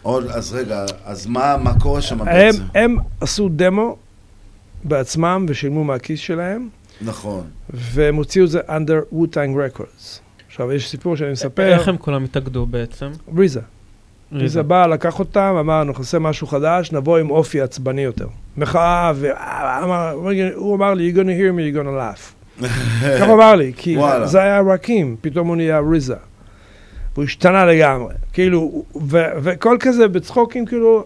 עוד, 0.02 0.26
אז 0.26 0.52
רגע, 0.54 0.84
אז 1.04 1.26
מה 1.26 1.56
מה 1.56 1.80
קורה 1.80 2.02
שם 2.02 2.20
הם, 2.20 2.24
בעצם? 2.26 2.62
הם 2.74 2.96
עשו 3.20 3.48
דמו 3.48 3.96
בעצמם 4.84 5.46
ושילמו 5.48 5.84
מהכיס 5.84 6.20
שלהם, 6.20 6.68
נכון. 7.00 7.44
והם 7.70 8.14
הוציאו 8.16 8.44
את 8.44 8.50
זה 8.50 8.60
under 8.60 9.14
Wu-Tang 9.14 9.56
Records. 9.78 10.18
עכשיו, 10.48 10.72
יש 10.72 10.88
סיפור 10.90 11.16
שאני 11.16 11.32
מספר. 11.32 11.72
איך 11.72 11.88
הם 11.88 11.96
כולם 11.96 12.24
התאגדו 12.24 12.66
בעצם? 12.66 13.06
ריזה. 13.36 13.60
ריזה 14.32 14.62
בא, 14.62 14.86
לקח 14.86 15.18
אותם, 15.18 15.56
אמר, 15.60 15.82
אנחנו 15.82 16.00
נעשה 16.02 16.18
משהו 16.18 16.46
חדש, 16.46 16.92
נבוא 16.92 17.18
עם 17.18 17.30
אופי 17.30 17.60
עצבני 17.60 18.00
יותר. 18.00 18.26
מחאה, 18.56 19.12
והוא 19.16 20.74
אמר 20.76 20.94
לי, 20.94 21.12
you're 21.12 21.16
gonna 21.16 21.20
hear 21.20 21.52
me, 21.58 21.74
you're 21.74 21.84
gonna 21.84 21.98
laugh. 21.98 22.62
ככה 23.18 23.26
הוא 23.26 23.34
אמר 23.34 23.54
לי, 23.54 23.72
כי. 23.76 23.96
זה 24.24 24.40
היה 24.42 24.60
Rakeem, 24.60 25.16
פתאום 25.20 25.48
הוא 25.48 25.56
נהיה 25.56 25.80
RZA. 25.90 26.14
והוא 27.14 27.24
השתנה 27.24 27.66
לגמרי. 27.66 28.14
כאילו, 28.32 28.84
ו- 29.10 29.32
וכל 29.42 29.76
כזה 29.80 30.08
בצחוקים, 30.08 30.66
כאילו, 30.66 31.04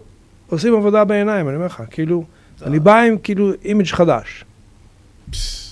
עושים 0.49 0.75
עבודה 0.75 1.03
בעיניים, 1.03 1.47
אני 1.47 1.55
אומר 1.55 1.65
לך, 1.65 1.83
כאילו, 1.91 2.23
אני 2.65 2.79
בא 2.79 2.99
עם 3.01 3.17
כאילו 3.23 3.51
image 3.65 3.87
חדש. 3.87 4.45
אז 5.33 5.62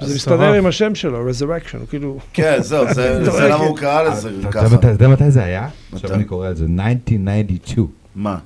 זה 0.00 0.14
מסתדר. 0.14 0.52
עם 0.52 0.66
השם 0.66 0.94
שלו, 0.94 1.30
resurrection, 1.30 1.76
הוא 1.78 1.86
כאילו... 1.88 2.18
כן, 2.32 2.56
זהו, 2.62 2.94
זה- 2.94 3.24
זה 3.30 3.48
למה 3.48 3.54
הוא 3.64 3.76
קרא 3.76 4.02
לזה 4.02 4.30
אתה- 4.40 4.52
ככה. 4.52 4.74
אתה 4.74 4.88
יודע 4.88 5.08
מתי 5.08 5.30
זה 5.30 5.44
היה? 5.44 5.68
עכשיו 5.92 6.14
אני 6.14 6.24
קורא 6.24 6.48
על 6.48 6.54
זה, 6.56 6.64
1992. 6.64 7.86
מה? 8.16 8.38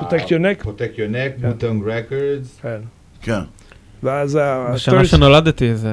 Protect 0.00 0.26
your 0.26 0.40
neck? 0.40 0.64
Protect 0.64 0.96
your 0.96 1.12
neck, 1.12 1.42
Wu-Tang 1.44 1.86
Records. 1.86 2.62
כן. 2.62 2.78
כן. 3.22 3.40
ואז 4.02 4.36
ה... 4.36 4.70
בשנה 4.74 5.04
שנולדתי 5.04 5.74
זה... 5.76 5.92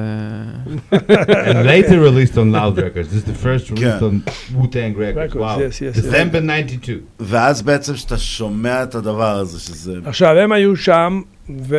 And 0.92 1.66
later 1.66 1.98
released 2.00 2.36
on 2.36 2.52
Loud 2.52 2.76
Records. 2.78 3.08
This 3.12 3.22
is 3.22 3.24
the 3.24 3.44
first 3.44 3.70
released 3.70 3.80
כן. 3.80 3.98
on 4.00 4.30
Wu-Tang 4.56 4.96
Records. 4.98 5.34
Records, 5.34 5.36
Wow. 5.36 5.58
yes, 5.58 5.80
yes, 5.80 5.96
yes. 5.96 6.04
December 6.06 6.40
92. 6.40 6.98
ואז 7.20 7.62
בעצם 7.62 7.96
שאתה 7.96 8.18
שומע 8.18 8.82
את 8.82 8.94
הדבר 8.94 9.36
הזה, 9.36 9.60
שזה... 9.60 9.92
עכשיו, 10.04 10.38
הם 10.38 10.52
היו 10.52 10.76
שם, 10.76 11.20
ו... 11.50 11.76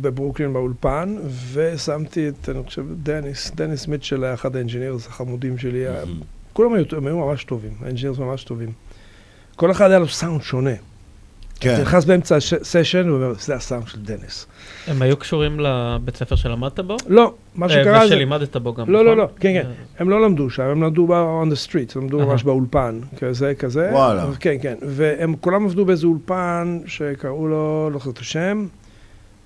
בברוקלין 0.00 0.52
באולפן, 0.52 1.16
ושמתי 1.52 2.28
את, 2.28 2.48
אני 2.48 2.62
חושב, 2.64 2.84
דניס, 3.02 3.50
דניס 3.54 3.88
מיטשל 3.88 4.24
היה 4.24 4.34
אחד 4.34 4.56
ה 4.56 4.61
engineers 4.61 5.06
החמודים 5.06 5.58
שלי. 5.58 5.84
כולם 6.52 6.72
היו, 6.72 6.84
הם 6.96 7.06
היו 7.06 7.18
ממש 7.18 7.44
טובים, 7.44 7.72
ה 7.80 7.84
engineers 7.84 8.18
ממש 8.18 8.44
טובים. 8.44 8.72
כל 9.56 9.70
אחד 9.70 9.90
היה 9.90 9.98
לו 9.98 10.08
סאונד 10.08 10.42
שונה. 10.42 10.74
כן. 11.62 11.74
אתה 11.74 11.82
נכנס 11.82 12.04
באמצע 12.04 12.36
ה 12.36 12.44
session, 12.44 13.08
הוא 13.08 13.16
אומר, 13.16 13.32
זה 13.40 13.54
הסאונד 13.54 13.88
של 13.88 14.00
דניס. 14.00 14.46
הם 14.86 15.02
היו 15.02 15.16
קשורים 15.16 15.60
לבית 15.60 16.16
ספר 16.16 16.36
שלמדת 16.36 16.80
בו? 16.80 16.96
לא, 17.06 17.34
מה 17.54 17.66
אה, 17.66 17.70
שקרה 17.70 18.06
זה... 18.06 18.14
ושלימדת 18.14 18.56
בו 18.56 18.74
גם, 18.74 18.90
לא, 18.90 19.04
לא, 19.04 19.12
נכון? 19.12 19.18
לא, 19.18 19.28
כן, 19.40 19.52
כן. 19.52 19.70
הם 19.98 20.10
לא 20.10 20.22
למדו 20.22 20.50
שם, 20.50 20.62
הם 20.62 20.82
למדו 20.82 21.06
ב- 21.06 21.42
on 21.42 21.52
the 21.52 21.68
street, 21.68 21.96
הם 21.96 22.02
למדו. 22.02 22.18
ממש 22.18 22.42
באולפן, 22.42 23.00
כזה, 23.18 23.54
כזה. 23.58 23.90
וואלה. 23.92 24.26
כן, 24.40 24.56
כן. 24.62 24.74
והם 24.82 25.34
כולם 25.40 25.64
עבדו 25.64 25.84
באיזה 25.84 26.06
אולפן 26.06 26.78
שקראו 26.86 27.48
לו, 27.48 27.90
לא 27.92 27.98
זוכר 27.98 28.10
את 28.10 28.18
השם, 28.18 28.66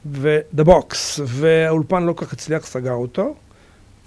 ו-The 0.06 0.64
Box, 0.64 0.94
והאולפן 1.24 2.02
לא 2.02 2.12
כל 2.12 2.24
כך 2.24 2.32
הצליח, 2.32 2.66
סגר 2.66 2.92
אותו, 2.92 3.34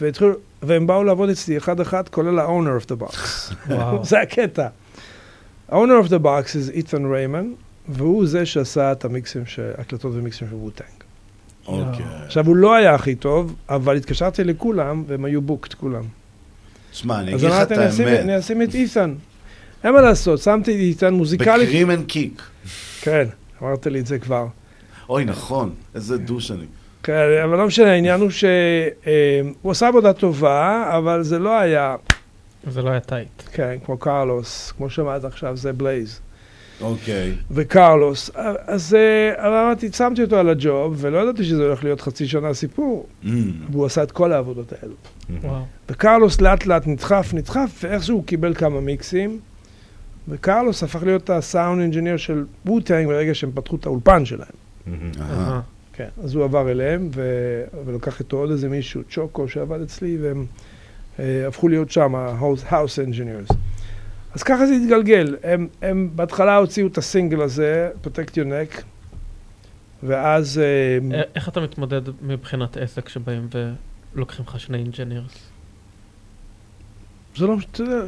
והתחילו, 0.01 0.31
והם 0.63 0.88
באו 0.88 1.03
לעבוד 1.03 1.29
אצלי 1.29 1.57
אחד-אחד, 1.57 2.09
כולל 2.09 2.39
ה-owner 2.39 2.83
of 2.83 2.91
the 2.91 3.03
box. 3.03 3.15
וואו. 3.69 4.03
זה 4.09 4.19
הקטע. 4.21 4.67
ה-owner 5.71 6.05
of 6.05 6.09
the 6.09 6.23
box 6.23 6.47
is 6.53 6.71
אית'ן 6.73 7.05
ריימן, 7.05 7.51
והוא 7.88 8.25
זה 8.27 8.45
שעשה 8.45 8.91
את 8.91 9.06
המיקסים, 9.06 9.45
ש- 9.45 9.59
הקלטות 9.77 10.11
ומיקסים 10.16 10.48
של 10.49 10.56
ווטנג. 10.56 10.88
אוקיי. 11.67 12.06
עכשיו, 12.25 12.48
הוא 12.48 12.56
לא 12.56 12.74
היה 12.75 12.95
הכי 12.95 13.16
טוב, 13.16 13.56
אבל 13.69 13.95
התקשרתי 13.98 14.43
לכולם, 14.43 15.03
והם 15.08 15.25
היו 15.25 15.41
בוקט 15.41 15.74
כולם. 15.74 16.03
תשמע, 16.91 17.19
אני 17.19 17.33
אז 17.33 17.43
אגיד 17.43 17.56
לך 17.56 17.61
את 17.61 17.72
אמרתי, 17.72 17.75
אני 17.85 17.90
אשים- 17.90 18.08
האמת. 18.08 18.19
אני 18.19 18.40
אשים 18.40 18.61
את 18.61 18.75
אית'ן. 18.75 19.14
אין 19.83 19.93
מה 19.93 20.01
לעשות, 20.01 20.40
שמתי 20.40 20.72
את 20.72 20.80
אית'ן 20.80 21.14
מוזיקלית. 21.14 21.69
בקרים 21.69 21.91
אין 21.91 22.03
קיק. 22.03 22.41
כן, 23.01 23.27
אמרת 23.61 23.88
לי 23.88 23.99
את 23.99 24.06
זה 24.08 24.19
כבר. 24.19 24.48
אוי, 25.09 25.25
נכון, 25.25 25.74
איזה 25.95 26.17
דוש 26.17 26.51
אני. 26.51 26.66
כן, 27.03 27.14
אבל 27.43 27.58
לא 27.58 27.66
משנה, 27.67 27.91
העניין 27.91 28.22
הוא 28.22 28.30
שהוא 28.30 29.72
עשה 29.72 29.88
עבודה 29.88 30.14
טובה, 30.14 30.90
אבל 30.98 31.24
זה 31.24 31.40
לא 31.40 31.59
היה, 31.59 31.95
זה 32.69 32.82
לא 32.82 32.90
היה 32.90 32.99
טייט. 32.99 33.27
כן, 33.53 33.77
כמו 33.85 33.98
קרלוס, 33.98 34.74
כמו 34.77 34.90
שאמרת 34.90 35.25
עכשיו, 35.25 35.58
זה 35.58 35.74
בלייז. 35.74 36.19
אוקיי. 36.82 37.33
וקרלוס, 37.51 38.32
אז 38.67 38.95
אה, 38.95 39.48
אמרתי, 39.48 39.91
שמתי 39.91 40.24
אותו 40.24 40.38
על 40.38 40.49
הג'וב, 40.49 40.95
ולא 40.98 41.17
ידעתי 41.17 41.43
שזה 41.43 41.64
הולך 41.64 41.83
להיות 41.83 42.01
חצי 42.01 42.27
שנה 42.27 42.53
סיפור, 42.53 43.08
Mm. 43.24 43.27
והוא 43.72 43.85
עשה 43.85 44.03
את 44.03 44.11
כל 44.11 44.32
העבודות 44.33 44.74
האלו. 44.82 44.95
וואו. 45.41 45.64
וקרלוס 45.90 46.41
לאט 46.41 46.66
לאט 46.66 46.88
נדחף, 46.88 47.33
נדחף, 47.33 47.83
ואיכשהו 47.83 48.16
הוא 48.16 48.24
קיבל 48.25 48.53
כמה 48.53 48.82
מיקסים, 48.82 49.40
וקרלוס 50.27 50.83
הפך 50.83 51.03
להיות 51.03 51.30
ה 51.30 51.38
sound 51.38 51.81
engineer 51.81 52.17
של 52.17 52.45
Wu-Tang 52.65 53.07
ברגע 53.08 53.33
שהם 53.33 53.51
פתחו 53.53 53.75
את 53.75 53.85
האולפן 53.85 54.25
שלהם. 54.25 54.49
אהה. 55.22 55.61
כן, 55.93 56.08
אז 56.24 56.35
הוא 56.35 56.43
עבר 56.43 56.72
אליהם, 56.72 57.09
ו... 57.16 57.22
ולקח 57.85 58.19
איתו 58.19 58.38
עוד 58.38 58.51
איזה 58.51 58.69
מישהו, 58.69 59.01
צ'וקו, 59.09 59.48
שעבד 59.48 59.82
אצלי, 59.82 60.17
והם 60.22 60.45
אה, 61.19 61.48
הפכו 61.48 61.67
להיות 61.67 61.91
שם 61.91 62.16
ה-house 62.16 62.99
engineers. 63.08 63.53
אז 64.33 64.43
ככה 64.43 64.66
זה 64.66 64.74
התגלגל. 64.74 65.35
הם, 65.43 65.67
הם 65.82 66.09
בהתחלה 66.16 66.56
הוציאו 66.56 66.88
את 66.88 66.98
הסינגל 66.98 67.41
הזה, 67.41 67.90
Protect 68.03 68.32
Your 68.32 68.45
Neck, 68.75 68.82
ואז... 70.03 70.59
אה, 70.59 71.19
א- 71.19 71.24
איך 71.35 71.49
אתה 71.49 71.59
מתמודד 71.61 72.01
מבחינת 72.22 72.77
עסק 72.77 73.09
שבאים 73.09 73.48
ולוקחים 74.16 74.45
לך 74.48 74.59
שני 74.59 74.77
engineers? 74.77 75.49
זה 77.35 77.48
לא, 77.48 77.56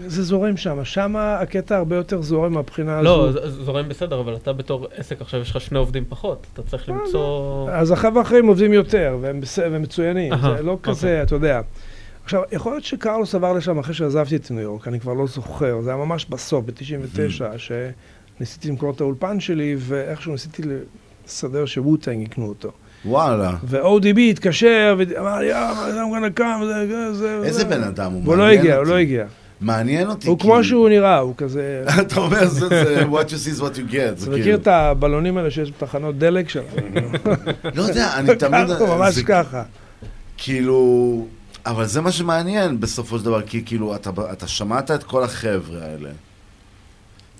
זה 0.07 0.23
זורם 0.23 0.57
שם. 0.57 0.83
שם 0.85 1.15
הקטע 1.17 1.77
הרבה 1.77 1.95
יותר 1.95 2.21
זורם 2.21 2.53
מהבחינה 2.53 3.01
לא, 3.01 3.27
הזו. 3.29 3.49
ז- 3.49 3.65
זורם 3.65 3.89
בסדר, 3.89 4.19
אבל 4.19 4.35
אתה 4.35 4.53
בתור 4.53 4.87
עסק 4.95 5.21
עכשיו 5.21 5.41
יש 5.41 5.51
לך 5.51 5.61
שני 5.61 5.77
עובדים 5.77 6.03
פחות, 6.09 6.47
אתה 6.53 6.63
צריך 6.63 6.89
למצוא... 6.89 7.69
אז 7.71 7.91
החבר'ה 7.91 8.19
האחרים 8.21 8.47
עובדים 8.47 8.73
יותר, 8.73 9.17
והם. 9.21 9.39
והם 9.71 9.81
מצוינים, 9.81 10.33
זה 10.41 10.61
לא 10.63 10.71
אוקיי. 10.71 10.93
כזה, 10.93 11.23
אתה 11.23 11.35
יודע. 11.35 11.61
עכשיו, 12.23 12.41
יכול 12.51 12.71
להיות 12.71 12.83
שקרלוס 12.83 13.35
עבר 13.35 13.53
לשם 13.53 13.79
אחרי 13.79 13.93
שעזבתי 13.93 14.35
את 14.35 14.51
ניו 14.51 14.59
יורק, 14.61 14.87
אני 14.87 14.99
כבר 14.99 15.13
לא 15.13 15.27
זוכר, 15.27 15.81
זה 15.81 15.89
היה 15.89 15.97
ממש 15.97 16.25
בסוף, 16.29 16.65
ב-99, 16.65 17.57
שניסיתי 17.57 18.69
למכור 18.69 18.91
את 18.91 19.01
האולפן 19.01 19.39
שלי, 19.39 19.75
ואיכשהו 19.79 20.31
ניסיתי 20.31 20.61
לסדר 21.27 21.65
שווטנג 21.65 22.21
יקנו 22.21 22.45
אותו. 22.47 22.71
וואלה. 23.05 23.55
ו-ODB 23.63 24.19
התקשר 24.29 24.95
ואמר 24.97 25.39
לי, 25.39 25.53
אה, 25.53 25.71
I'm 25.73 26.35
gonna 26.35 26.39
come, 26.39 26.63
זה, 26.65 26.87
זה, 26.87 27.13
זה. 27.13 27.41
איזה 27.43 27.59
זה." 27.59 27.65
בן 27.65 27.83
אדם 27.83 28.11
הוא? 28.11 28.21
והוא 28.23 28.35
לא 28.35 28.47
הגיע, 28.47 28.75
הוא. 28.75 28.85
לא 28.85 28.97
הגיע. 28.97 29.25
מעניין 29.61 30.09
אותי. 30.09 30.27
הוא 30.27 30.39
כמו 30.39 30.63
שהוא 30.63 30.89
נראה, 30.89 31.17
הוא 31.17 31.33
כזה... 31.37 31.83
אתה 32.01 32.19
אומר, 32.19 32.45
זה 32.47 32.67
זה 32.67 33.03
what 33.05 33.25
you 33.27 33.57
see 33.57 33.57
is 33.57 33.61
what 33.61 33.75
you 33.75 33.91
get. 33.91 34.15
זה 34.15 34.23
אתה 34.23 34.31
מכיר 34.31 34.43
כאילו- 34.43 34.57
את 34.57 34.67
הבלונים 34.67 35.37
האלה 35.37 35.51
שיש 35.51 35.71
בתחנות 35.71 36.17
דלק 36.17 36.49
שלנו? 36.49 36.67
לא 37.75 37.81
יודע, 37.83 38.09
אני 38.17 38.35
תמיד... 38.39 38.67
ככה, 38.75 38.85
ממש 38.97 39.15
זה- 39.15 39.23
ככה. 39.23 39.63
כאילו... 40.37 41.25
אבל 41.65 41.85
זה 41.85 42.01
מה 42.01 42.11
שמעניין 42.11 42.79
בסופו 42.79 43.19
של 43.19 43.25
דבר, 43.25 43.41
כי 43.41 43.65
כאילו, 43.65 43.95
אתה, 43.95 44.09
אתה 44.31 44.47
שמעת 44.47 44.91
את 44.91 45.03
כל 45.03 45.23
החבר'ה 45.23 45.83
האלה, 45.83 46.09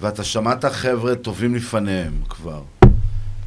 ואתה 0.01 0.23
שמעת 0.23 0.65
חבר'ה 0.65 1.15
טובים 1.15 1.55
לפניהם 1.55 2.13
כבר, 2.29 2.61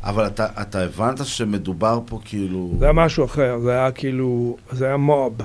אבל 0.02 0.26
אתה, 0.26 0.46
אתה 0.60 0.82
הבנת 0.82 1.26
שמדובר 1.26 2.00
פה 2.06 2.20
כאילו... 2.24 2.74
זה 2.78 2.84
היה 2.84 2.92
משהו 2.92 3.24
אחר, 3.24 3.58
זה 3.62 3.72
היה 3.72 3.92
כאילו, 3.92 4.56
זה 4.72 4.86
היה 4.86 4.96
מוב. 4.96 5.38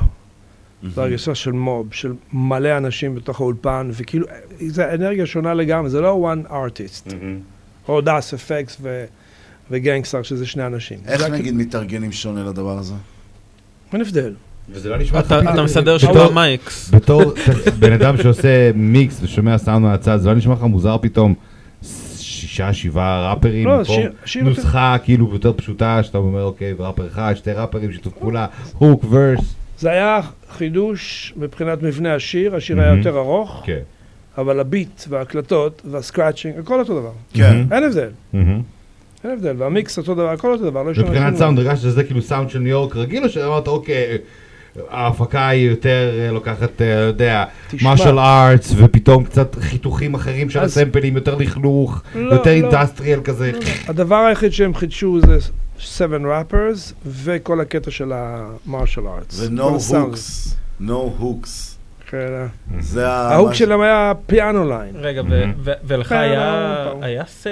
זו 0.96 1.02
הרגשה 1.02 1.36
של 1.36 1.52
mob, 1.52 1.94
של 1.94 2.14
מלא 2.34 2.78
אנשים 2.78 3.16
בתוך 3.16 3.42
האולפן, 3.42 3.90
וכאילו, 3.94 4.28
זו 4.68 4.84
אנרגיה 4.94 5.26
שונה 5.26 5.54
לגמרי, 5.54 5.90
זה 5.90 6.02
לא 6.02 6.34
one 6.34 6.52
artist. 6.52 7.14
או 7.88 8.02
Das 8.02 8.34
EFX 8.34 8.82
ו 9.72 9.76
Gang 9.76 9.95
Starr, 9.95 10.22
שזה 10.22 10.46
שני 10.46 10.66
אנשים. 10.66 11.00
איך 11.06 11.22
זה 11.22 11.30
נגיד 11.30 11.54
מתארגנים 11.54 12.12
שונה 12.12 12.44
לדבר 12.44 12.78
הזה? 12.78 12.94
אין 13.94 14.02
הבדל. 14.02 14.34
וזה 14.72 14.90
לא 14.90 14.98
נשמע 14.98 15.20
אתה- 15.20 15.64
מסדר 15.64 15.98
שבעה 15.98 16.30
mics. 16.32 16.90
בתור 16.94 17.24
בן 17.80 17.92
אדם 17.94 18.18
שעושה 18.18 18.72
מיקס 18.76 19.20
ושומע 19.24 19.58
סאונד 19.58 19.80
מהצד, 19.86 20.18
זה 20.18 20.30
לא 20.30 20.36
נשמע 20.36 20.54
לך 20.54 20.64
מוזר 20.64 20.98
פתאום 21.02 21.34
שישה, 22.18 22.74
שבעה 22.74 23.30
ראפרים, 23.30 23.68
לא, 23.68 23.84
שיר- 24.26 24.44
נוסחה 24.44 24.96
כאילו 25.04 25.30
יותר 25.34 25.54
פשוטה, 25.54 26.04
שאתה 26.04 26.18
אומר 26.18 26.44
אוקיי, 26.44 26.74
ראפר 26.80 27.08
אחד, 27.08 27.34
שתי 27.36 27.52
ראפרים, 27.52 27.92
שיתוף 27.92 28.14
פעולה, 28.14 28.46
hook, 28.78 29.06
verse. 29.10 29.56
זה 29.80 29.92
היה 29.92 30.20
חידוש 30.52 31.34
מבחינת 31.38 31.84
מבנה 31.84 32.16
השיר, 32.16 32.56
השיר 32.56 32.82
היה. 32.82 32.96
יותר 32.96 33.18
ארוך, 33.18 33.62
כן. 33.66 33.80
אבל 34.38 34.60
ה 34.60 34.69
beat 34.69 35.04
וההקלטות 35.10 35.82
וה 35.92 36.02
scratching, 36.02 36.60
הכל 36.60 36.80
אותו 36.80 37.00
דבר. 37.00 37.12
כן. 37.34 37.64
אין 37.72 37.84
הבדל. 37.84 38.10
אין 38.34 39.32
הבדל, 39.34 39.56
והמיקס 39.58 39.98
אותו 39.98 40.14
דבר, 40.16 40.30
הכל 40.30 40.52
אותו 40.52 40.64
דבר, 40.70 40.84
לא 40.84 40.92
מבחינת. 40.92 41.36
סאונד, 41.36 41.60
הרגשת 41.60 41.82
שזה 41.82 42.04
כאילו 42.04 42.22
סאונד 42.22 42.50
של 42.50 42.60
ניו 42.60 42.70
יורק 42.70 42.96
רגיל, 42.96 43.24
או 43.24 43.30
שאמרת 43.30 43.68
אוקיי, 43.68 44.18
ההפקה 44.90 45.48
היא 45.48 45.70
יותר 45.70 46.10
אה, 46.20 46.32
לוקחת, 46.32 46.82
אה, 46.82 46.96
לא 46.96 47.02
יודע. 47.02 47.44
martial 47.82 48.20
arts, 48.20 48.74
ופתאום 48.78 49.24
קצת 49.24 49.56
חיתוכים 49.62 50.14
אחרים 50.14 50.50
של 50.50 50.60
אז- 50.60 50.78
הסמפלים, 50.78 51.16
יותר 51.16 51.36
לכלוך, 51.36 52.02
לא, 52.16 52.34
יותר 52.34 52.50
לא. 52.50 52.56
industrial 52.56 53.20
כזה. 53.24 53.52
הדבר 53.88 54.16
היחיד 54.16 54.54
שהם 54.54 54.74
חידשו 54.76 55.20
זה 55.26 55.38
seven 55.80 56.24
rappers 56.24 56.94
וכל 57.06 57.62
הקטע 57.62 57.92
של 57.92 58.12
ה 58.16 58.27
martial 58.27 59.08
arts. 59.08 59.40
ו-no 59.40 59.92
hooks. 59.92 60.54
no 60.82 61.22
hooks. 61.22 61.79
כן. 62.10 62.46
זה 62.80 63.08
ה... 63.10 63.12
ה 63.12 63.20
hook 63.20 63.54
ש- 63.54 63.60
שלהם 63.60 63.82
היה 63.82 64.14
piano 64.26 64.70
line. 64.70 64.96
רגע, 64.96 65.22
ולך 65.84 66.12
היה 67.02 67.24
say 67.44 67.48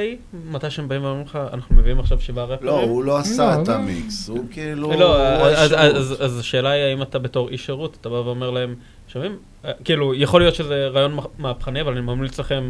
מתי 0.51 0.69
שהם 0.69 0.87
באים 0.87 1.03
ואומרים 1.03 1.25
לך, 1.25 1.39
אנחנו 1.53 1.75
מביאים 1.75 1.99
עכשיו 1.99 2.21
שבעה 2.21 2.45
רפרים? 2.45 2.67
לא, 2.67 2.81
הוא 2.81 3.03
לא 3.03 3.17
עשה 3.17 3.61
את 3.61 3.69
המיקס, 3.69 4.29
הוא 4.29 4.45
כאילו... 4.51 4.91
לא, 4.99 5.17
אז- 5.45 5.71
השירות. 5.71 5.95
אז- 5.95 6.15
אז 6.19 6.39
השאלה 6.39 6.69
היא 6.69 6.83
האם 6.83 7.01
אתה 7.01 7.19
בתור 7.19 7.49
איש 7.49 7.65
שירות, 7.65 7.97
אתה 8.01 8.09
בא 8.09 8.15
ואומר 8.15 8.49
להם, 8.51 8.75
שומעים? 9.07 9.35
אה, 9.65 9.71
כאילו, 9.83 10.13
יכול 10.15 10.41
להיות 10.41 10.55
שזה 10.55 10.87
רעיון 10.87 11.17
מהפכני, 11.37 11.81
אבל 11.81 11.91
אני 11.91 12.01
ממליץ 12.01 12.39
לכם, 12.39 12.69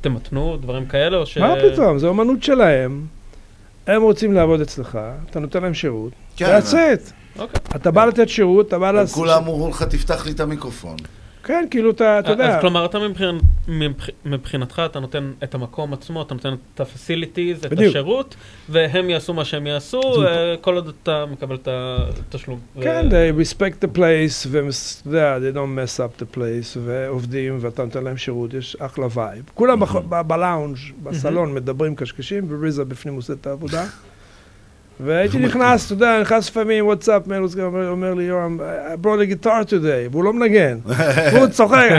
תמתנו, 0.00 0.56
דברים 0.60 0.86
כאלה, 0.86 1.16
או 1.16 1.26
ש... 1.26 1.38
מה 1.38 1.54
פתאום, 1.72 1.98
זו 1.98 2.10
אמנות 2.10 2.42
שלהם. 2.42 3.02
הם 3.86 4.02
רוצים 4.02 4.32
לעבוד 4.32 4.60
אצלך, 4.60 4.98
אתה 5.30 5.40
נותן 5.40 5.62
להם 5.62 5.74
שירות, 5.74 6.12
כן. 6.36 6.58
that's 6.58 6.72
it. 6.72 7.12
אוקיי. 7.38 7.60
אתה 7.76 7.90
בא 7.90 8.04
לתת 8.04 8.28
שירות, 8.28 8.68
אתה 8.68 8.78
בא 8.78 8.90
לעשות... 8.92 9.14
כולם 9.14 9.42
אמרו 9.42 9.68
לך, 9.70 9.82
תפתח 9.82 10.26
לי 10.26 10.32
את 10.32 10.40
המיקרופון. 10.40 10.96
כן, 11.46 11.64
כאילו 11.70 11.90
אתה, 11.90 12.18
אתה 12.18 12.30
יודע. 12.30 12.54
אז 12.56 12.60
כלומר, 12.60 12.84
אתה 12.84 12.98
מבחינ- 12.98 13.42
מבח- 13.68 14.08
מבחינתך, 14.24 14.82
אתה 14.86 15.00
נותן 15.00 15.32
את 15.44 15.54
המקום 15.54 15.92
עצמו, 15.92 16.22
אתה 16.22 16.34
נותן 16.34 16.54
את 16.74 16.80
ה-facilities, 16.80 17.66
את. 17.66 17.78
השירות, 17.88 18.34
והם 18.68 19.10
יעשו 19.10 19.34
מה 19.34 19.44
שהם 19.44 19.66
יעשו. 19.66 20.00
אה, 20.26 20.54
כל 20.60 20.74
עוד 20.74 20.92
אתה 21.02 21.24
מקבל 21.32 21.56
את 21.56 21.68
התשלום. 21.68 22.58
כן, 22.82 23.08
they 23.10 23.40
respect 23.42 23.84
the 23.84 23.96
place, 23.98 24.46
והם, 24.50 24.68
אתה 24.68 25.08
יודע, 25.08 25.38
they 25.38 25.54
don't 25.54 25.58
mess 25.78 26.00
up 26.00 26.22
the 26.22 26.36
place, 26.36 26.78
ועובדים, 26.84 27.58
ואתה 27.60 27.84
נותן 27.84 28.04
להם 28.04 28.16
שירות, 28.16 28.54
יש 28.54 28.76
אחלה 28.80 29.06
וייב. 29.14 29.42
כולם 29.54 29.80
ב- 30.08 30.20
בלאונג', 30.20 30.76
בסלון, 31.02 31.54
מדברים 31.54 31.94
קשקשים, 31.94 32.46
וריזה 32.48 32.84
בפנים 32.84 33.14
עושה 33.14 33.32
את 33.32 33.46
העבודה. 33.46 33.84
והייתי 35.00 35.38
נכנס, 35.38 35.86
אתה 35.86 35.94
יודע, 35.94 36.20
נכנס 36.20 36.48
לפעמים, 36.48 36.86
וואטסאפ, 36.86 37.26
מן, 37.26 37.42
אומר 37.58 37.88
אומר 37.88 38.14
לי, 38.14 38.24
יורם, 38.24 38.58
I 38.60 39.04
brought 39.06 39.42
a 39.42 39.44
guitar 39.44 39.70
today, 39.70 40.10
והוא 40.10 40.24
לא 40.24 40.32
מנגן. 40.32 40.78
והוא 41.32 41.46
צוחק, 41.46 41.90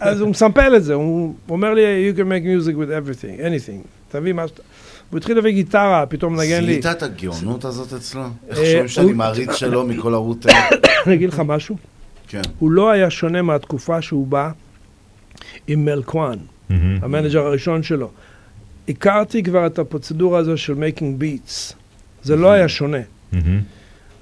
אז 0.00 0.20
הוא 0.20 0.28
מסמפל 0.28 0.76
את 0.76 0.84
זה, 0.84 0.94
הוא 0.94 1.34
אומר 1.48 1.74
לי, 1.74 1.82
you 2.12 2.18
can 2.18 2.22
make 2.22 2.44
music 2.44 2.76
with 2.76 2.88
everything, 2.90 3.40
anything. 3.40 3.86
תביא 4.10 4.32
מה 4.32 4.48
שאתה... 4.48 4.62
הוא 5.10 5.18
התחיל 5.18 5.36
להביא 5.36 5.50
גיטרה, 5.52 6.04
פתאום 6.08 6.32
מנגן 6.36 6.60
לי. 6.60 6.66
זיהית 6.66 6.86
את 6.86 7.02
הגאונות 7.02 7.64
הזאת 7.64 7.92
אצלו? 7.92 8.22
איך 8.48 8.58
אה, 8.58 8.64
שומעים 8.66 8.88
שאני 8.88 9.06
הוא- 9.06 9.14
מעריץ 9.16 9.54
שלו 9.60 9.86
מכל 9.86 10.14
הרוטה? 10.14 10.48
אני 11.06 11.14
אגיד 11.14 11.28
לך 11.28 11.42
משהו? 11.46 11.76
כן. 12.28 12.40
הוא 12.58 12.70
לא 12.70 12.90
היה 12.90 13.10
שונה 13.10 13.42
מהתקופה 13.42 14.02
שהוא 14.02 14.26
בא 14.26 14.50
עם 15.66 15.84
מלקואן. 15.84 16.38
ה 16.70 16.80
manager 16.80 17.46
הראשון 17.46 17.82
שלו. 17.82 18.10
הכרתי 18.88 19.42
כבר 19.42 19.66
את 19.66 19.78
הפרוצדורה 19.78 20.38
הזו 20.38 20.56
של 20.56 20.74
making 20.74 21.18
beats. 21.18 21.72
זה 22.26 22.36
לא 22.36 22.50
היה 22.50 22.68
שונה. 22.68 22.98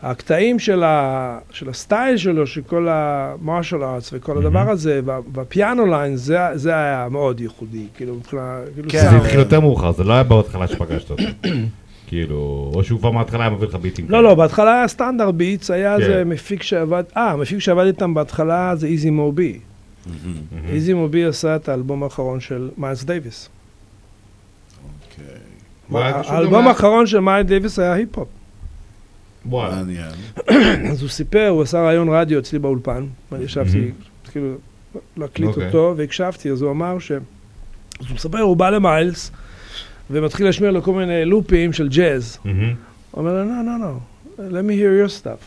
הקטעים 0.02 0.58
של, 0.58 0.82
ה, 0.82 1.38
של 1.50 1.68
ה 1.68 1.76
style 1.76 2.16
שלו, 2.16 2.46
של 2.46 2.60
כל 2.66 2.88
ה 2.90 3.02
martial 3.02 3.82
arts 3.82 4.10
וכל 4.12 4.38
הדבר 4.38 4.70
הזה, 4.70 5.00
ב 5.32 5.41
piano 5.41 5.86
line, 5.86 6.16
זה, 6.16 6.38
זה 6.54 6.74
היה 6.74 7.08
מאוד 7.10 7.40
ייחודי, 7.40 7.86
כאילו 7.96 8.14
מבחינה... 8.14 8.60
כאילו 8.74 8.90
זה 8.90 8.98
סאונד. 8.98 9.22
התחיל 9.22 9.38
יותר 9.38 9.60
מאוחר, 9.60 9.92
זה 9.92 10.04
לא 10.04 10.12
היה 10.12 10.22
בהתחלה 10.22 10.68
שפגשת 10.68 11.10
אותו. 11.10 11.22
כאילו, 12.08 12.70
או 12.74 12.84
שהוא 12.84 12.98
כבר 12.98 13.10
מההתחלה 13.10 13.40
היה 13.40 13.50
מביא 13.50 13.68
לך 13.68 13.74
ביטים. 13.74 14.06
לא, 14.08 14.22
לא, 14.22 14.34
בהתחלה 14.34 14.74
היה 14.74 14.88
standard 14.88 15.34
beats, 15.34 15.70
היה 15.70 15.96
כן. 15.96 16.02
איזה 16.02 16.24
מפיק 16.24 16.62
שעבד, 16.62 17.04
אה, 17.16 17.30
המפיק 17.30 17.58
שעבד 17.58 17.86
איתם 17.86 18.14
בהתחלה 18.14 18.76
זה 18.76 18.86
Easy 18.86 19.10
Mo 19.10 19.26
Bee. 19.26 19.58
Easy 20.68 20.92
Mo 20.92 21.05
Bee 21.05 21.24
עשה 21.24 21.56
את 21.56 21.68
האלבום 21.68 22.02
האחרון 22.02 22.40
של 22.40 22.70
מיילס 22.76 23.04
דייוויס. 23.04 23.48
האלבום 25.92 26.68
האחרון 26.68 27.06
של 27.06 27.20
מיילס 27.20 27.46
דייוויס 27.46 27.78
היה 27.78 27.92
היפ-הופ. 27.92 28.28
וואלה. 29.46 29.74
מעניין. 29.74 30.10
אז 30.90 31.02
הוא 31.02 31.10
סיפר, 31.10 31.48
הוא 31.48 31.62
עשה 31.62 31.86
ראיון 31.86 32.08
רדיו 32.08 32.38
אצלי 32.38 32.58
באולפן, 32.58 33.06
ואני 33.32 33.44
ישבתי, 33.44 33.90
כאילו, 34.32 34.54
להקליט 35.16 35.48
אוקיי. 35.48 35.66
אותו, 35.66 35.94
והקשבתי, 35.96 36.50
אז 36.50 36.62
הוא 36.62 36.70
אמר 36.70 36.98
ש... 36.98 37.12
אז 37.12 38.06
הוא 38.08 38.14
מספר, 38.14 38.40
הוא 38.40 38.56
בא 38.56 38.70
למיילס, 38.70 39.30
ומתחיל 40.10 40.46
להשמיע 40.46 40.70
לו 40.70 40.82
כל 40.82 40.92
מיני 40.92 41.24
לופים 41.24 41.72
של 41.72 41.88
ג'אז. 41.88 42.38
מהמם. 42.44 42.74
הוא 43.10 43.20
אומר 43.20 43.32
לו, 43.32 43.44
no, 43.44 43.64
no, 43.64 43.84
no, 43.84 44.40
let 44.40 44.68
me 44.68 44.72
hear 44.72 45.08
your 45.08 45.22
stuff. 45.22 45.42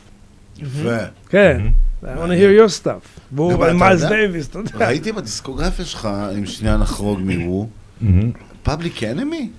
יפה. 0.63 0.97
כן, 1.29 1.61
I 2.03 2.05
want 2.05 2.07
to 2.07 2.37
hear 2.39 2.61
your 2.61 2.83
stuff. 2.83 3.19
והוא 3.31 3.65
מיילס 3.73 4.03
דייוויס, 4.03 4.47
אתה 4.47 4.59
יודע. 4.59 4.87
ראיתי 4.87 5.11
בדיסקוגרפיה 5.11 5.85
שלך, 5.85 6.09
אם 6.37 6.45
שנייה 6.45 6.77
נחרוג 6.77 7.19
מהמם. 7.19 8.31
Public 8.63 9.03
Enemy? 9.03 9.49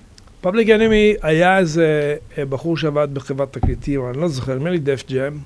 Public 0.41 0.69
Enemy 0.69 1.13
היה 1.21 1.57
איזה 1.57 2.15
אה, 2.37 2.45
בחור 2.45 2.77
שעבד 2.77 3.07
בחברת 3.13 3.53
תקליטים, 3.53 4.09
אני 4.09 4.17
לא 4.17 4.27
זוכר, 4.27 4.55
נדמה 4.55 4.69
לי 4.69 4.79
Def 4.79 5.03
Jam, 5.11 5.37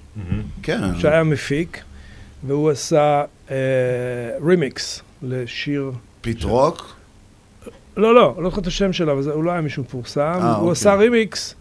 כן. 0.64 1.00
שהיה 1.00 1.24
מפיק, 1.24 1.84
והוא 2.48 2.70
עשה 2.70 3.24
רימיקס 4.42 5.02
לשיר 5.22 5.92
Pete 6.22 6.44
Rock? 6.44 6.96
לא, 7.98 8.16
לא, 8.16 8.36
לא 8.38 8.50
זוכר 8.50 8.62
את 8.62 8.68
השם 8.68 8.94
שלו, 8.94 9.12
אבל 9.12 9.32
הוא 9.32 9.44
לא 9.44 9.52
היה 9.52 9.62
מישהו 9.62 9.84
מפורסם. 9.84 10.22
אה, 10.22 10.36
הוא 10.36 10.56
אוקיי. 10.56 10.72
עשה 10.72 10.94
רימיקס 10.94 11.56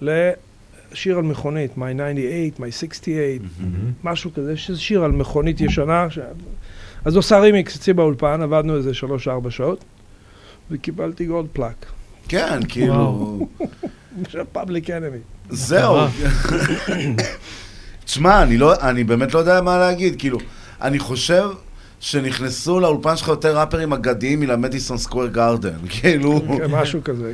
לשיר 0.00 1.18
על 1.18 1.22
מכונית, 1.22 1.70
My 1.76 1.80
98, 1.80 2.66
My 2.68 2.70
68, 2.70 3.48
משהו 4.04 4.30
כזה, 4.34 4.56
שזה 4.56 4.80
שיר 4.80 5.04
על 5.04 5.12
מכונית 5.12 5.60
ישנה. 5.60 6.10
ש... 6.10 6.18
אז 7.04 7.14
הוא 7.14 7.20
עשה 7.20 7.38
רימיקס 7.38 7.76
אצלי 7.76 7.92
באולפן, 7.92 8.42
עבדנו 8.42 8.76
איזה 8.76 8.94
שלוש-ארבע 8.94 9.50
שעות, 9.50 9.84
וקיבלתי 10.70 11.26
gold 11.26 11.48
plaque. 11.52 11.86
כן, 12.30 12.58
כאילו... 12.68 13.38
Public 14.52 14.90
Enemy. 14.90 15.18
זהו. 15.48 15.98
תשמע, 18.04 18.42
אני, 18.42 18.58
לא, 18.58 18.74
אני 18.80 19.04
באמת 19.04 19.34
לא 19.34 19.38
יודע 19.38 19.60
מה 19.60 19.78
להגיד, 19.78 20.14
כאילו, 20.18 20.38
אני 20.82 20.98
חושב 20.98 21.50
שנכנסו 22.00 22.80
לאולפן 22.80 23.16
שלך 23.16 23.28
יותר 23.28 23.58
ראפרים 23.58 23.92
אגדיים 23.92 24.40
מלמדיסון 24.40 24.98
סקוור 24.98 25.26
גארדן, 25.26 25.70
כאילו... 26.00 26.40
כן, 26.58 26.70
משהו 26.70 27.00
כזה. 27.04 27.32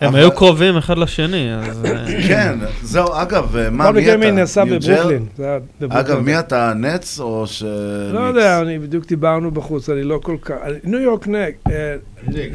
הם 0.00 0.14
היו 0.14 0.32
קרובים 0.32 0.76
אחד 0.76 0.98
לשני, 0.98 1.54
אז... 1.54 1.84
אה, 1.84 2.06
כן, 2.28 2.58
זהו, 2.82 3.06
אגב, 3.14 3.56
מה, 3.70 3.84
כל 3.86 3.92
מי 3.92 4.02
אתה? 4.12 4.26
ג'ר- 4.78 4.78
בברוקלין. 4.78 5.26
אגב, 5.90 6.20
מי 6.20 6.38
אתה, 6.38 6.72
נץ 6.76 7.20
או 7.20 7.46
ש... 7.46 7.62
לא 8.12 8.20
יודע, 8.20 8.60
אני 8.60 8.78
בדיוק 8.78 9.06
דיברנו 9.06 9.50
בחוץ, 9.50 9.90
אני 9.90 10.02
לא 10.02 10.20
כל 10.22 10.36
כך... 10.42 10.54
ניו 10.84 11.00
יורק 11.00 11.28
נק. 11.28 11.54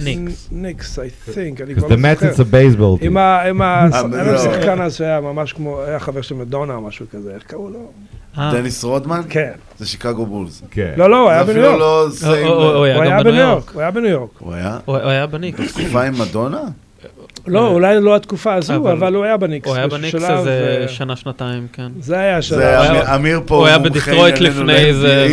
ניקס. 0.03 0.49
ניקס, 0.51 0.99
I 0.99 1.01
think, 1.29 1.63
אני 1.63 1.75
כבר 1.75 1.87
the 1.87 1.91
לא 1.91 1.95
Mets 1.97 2.25
זוכר. 2.25 2.43
it's 2.43 2.47
a 2.47 2.51
baseball 2.53 3.05
עם 3.05 3.17
אה, 3.17 3.49
לא. 3.51 4.07
להם 4.17 4.37
שחקן 4.37 4.81
אז 4.81 4.95
שהיה 4.95 5.21
ממש 5.21 5.53
כמו, 5.53 5.81
היה 5.81 5.99
חבר 5.99 6.21
של 6.21 6.35
מדונה 6.35 6.75
או 6.75 6.81
משהו 6.81 7.05
כזה, 7.11 7.31
איך 7.35 7.43
קראו 7.43 7.69
לו? 7.69 7.91
אה. 8.37 8.51
דניס 8.53 8.83
רודמן? 8.83 9.21
כן. 9.29 9.51
זה 9.77 9.87
שיקגו 9.87 10.25
בולס. 10.25 10.61
כן. 10.71 10.91
לא, 10.97 11.09
לא, 11.09 11.21
הוא 11.21 11.29
היה 11.29 11.43
בניו 11.43 11.61
יורק. 11.63 11.79
לא 11.79 12.75
הוא- 12.77 12.85
היה 12.85 13.21
בניו 13.21 13.35
יורק. 13.41 13.71
הוא 13.73 13.81
היה 13.81 13.91
בניו 13.91 14.09
יורק. 14.09 14.29
הוא 14.39 14.53
היה? 14.53 14.77
הוא 14.85 14.97
היה 14.97 15.27
בניקס. 15.27 15.73
תקופה 15.73 16.03
עם 16.03 16.13
מדונה? 16.19 16.59
לא, 17.47 17.67
אולי 17.67 18.01
לא 18.01 18.15
התקופה 18.15 18.53
הזו, 18.53 18.73
אבל- 18.91 19.15
הוא 19.15 19.23
היה 19.25 19.37
בניקס. 19.37 19.67
הוא 19.67 19.75
היה 19.75 19.87
בניקס 19.87 20.15
איזה 20.15 20.77
אה, 20.81 20.87
שנה, 20.87 21.15
שנתיים, 21.15 21.67
כן. 21.73 21.87
זה 21.99 22.19
היה. 22.19 22.41
זה 22.41 22.67
היה- 22.79 23.15
אמיר- 23.15 23.41
פה 23.45 23.55
הוא 23.55 23.67
היה 23.67 23.79
בדיטרויט 23.79 24.39
לפני 24.39 24.93
זה, 24.93 25.27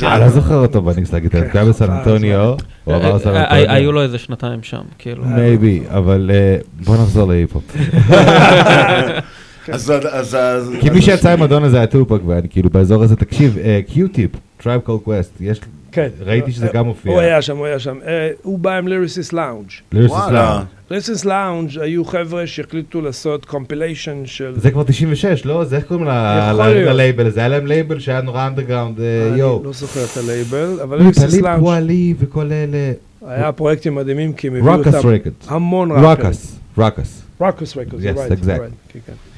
כן. 0.00 0.06
אני 0.06 0.20
לא 0.20 0.28
זוכר 0.28 0.54
אותו 0.54 0.82
בניקס 0.82 1.12
להגיד, 1.12 1.36
הוא 1.36 1.44
היה 1.54 1.64
בסן 1.64 1.90
אנטוניו, 1.90 2.54
הוא 2.84 2.94
עבר 2.94 3.16
לסן 3.16 3.28
אה, 3.28 3.34
אה, 3.36 3.42
אנטוניו. 3.44 3.70
היו 3.76 3.92
לו 3.92 4.02
איזה 4.02 4.18
שנתיים 4.18 4.62
שם, 4.62 4.80
כאילו. 4.98 5.24
maybe, 5.24 5.80
אבל 5.88 6.30
אה, 6.34 6.56
בוא 6.84 6.94
נחזור 6.96 7.28
להיפ-הופ. 7.28 7.64
אז- 9.72 9.92
אז... 10.12 10.34
אז- 10.34 10.70
כי 10.80 10.90
מי 10.90 11.02
שיצא 11.02 11.32
עם 11.32 11.40
מדונה 11.40 11.68
זה 11.68 11.76
היה 11.76 11.86
טופק, 11.86 12.20
ואני 12.26 12.48
כאילו 12.48 12.70
באזור 12.70 13.02
הזה, 13.02 13.16
תקשיב, 13.16 13.56
Q-Tip, 13.86 14.30
Tribe 14.56 14.80
Called 14.80 14.98
Quest, 15.04 15.32
יש, 15.40 15.60
כן. 15.92 16.08
ראיתי 16.20 16.52
שזה 16.52 16.68
גם 16.74 16.86
מופיע. 16.86 17.12
הוא 17.12 17.20
היה 17.20 17.42
שם, 17.42 17.56
הוא 17.56 17.66
היה 17.66 17.78
שם. 17.78 17.98
אה, 18.06 18.30
הוא 18.42 18.58
בא 18.58 18.78
עם 18.78 18.88
Lyricist 18.88 19.32
Lounge. 19.32 19.66
Lyricist. 19.92 20.16
Lounge. 20.18 20.64
Lyricist 20.90 21.24
Lounge 21.24 21.78
היו 21.80 22.04
חבר'ה 22.04 22.46
שהחליטו 22.46 23.00
לעשות 23.00 23.44
compilation 23.44 24.22
של... 24.24 24.54
זה 24.56 24.70
כבר 24.70 24.82
96, 24.82 25.44
לא? 25.46 25.64
זה 25.64 25.76
איך 25.76 25.84
קוראים. 25.84 26.06
ללייבל 26.06 27.26
הזה? 27.26 27.40
היה 27.40 27.48
להם 27.48 27.66
לייבל 27.66 27.98
שהיה 28.00 28.20
נורא 28.20 28.46
אנדרגראונד, 28.46 29.00
אני 29.00 29.38
יואו. 29.40 29.62
לא 29.64 29.72
זוכר 29.72 30.04
את 30.04 30.16
הלייבל, 30.16 30.80
אבל 30.82 30.98
Lyricist 30.98 31.34
Lounge 31.40 31.62
וואלי 31.62 32.14
וכל 32.18 32.52
אלה. 32.52 32.92
היה 33.26 33.52
פרויקטים 33.52 33.94
מדהימים, 33.94 34.32
כי 34.32 34.46
הם 34.48 34.54
הביאו 34.56 34.76
Rawkus 34.76 34.94
אותם. 34.94 35.08
המון 35.48 35.90
ראפרים. 35.92 36.06
Rawkus, 36.26 36.56
Rawkus. 36.76 37.22
Rawkus 37.38 37.76
Records, 37.76 38.00
Yes, 38.04 38.18
right, 38.46 39.33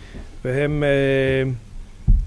והם 0.47 0.85
אה, 0.85 1.51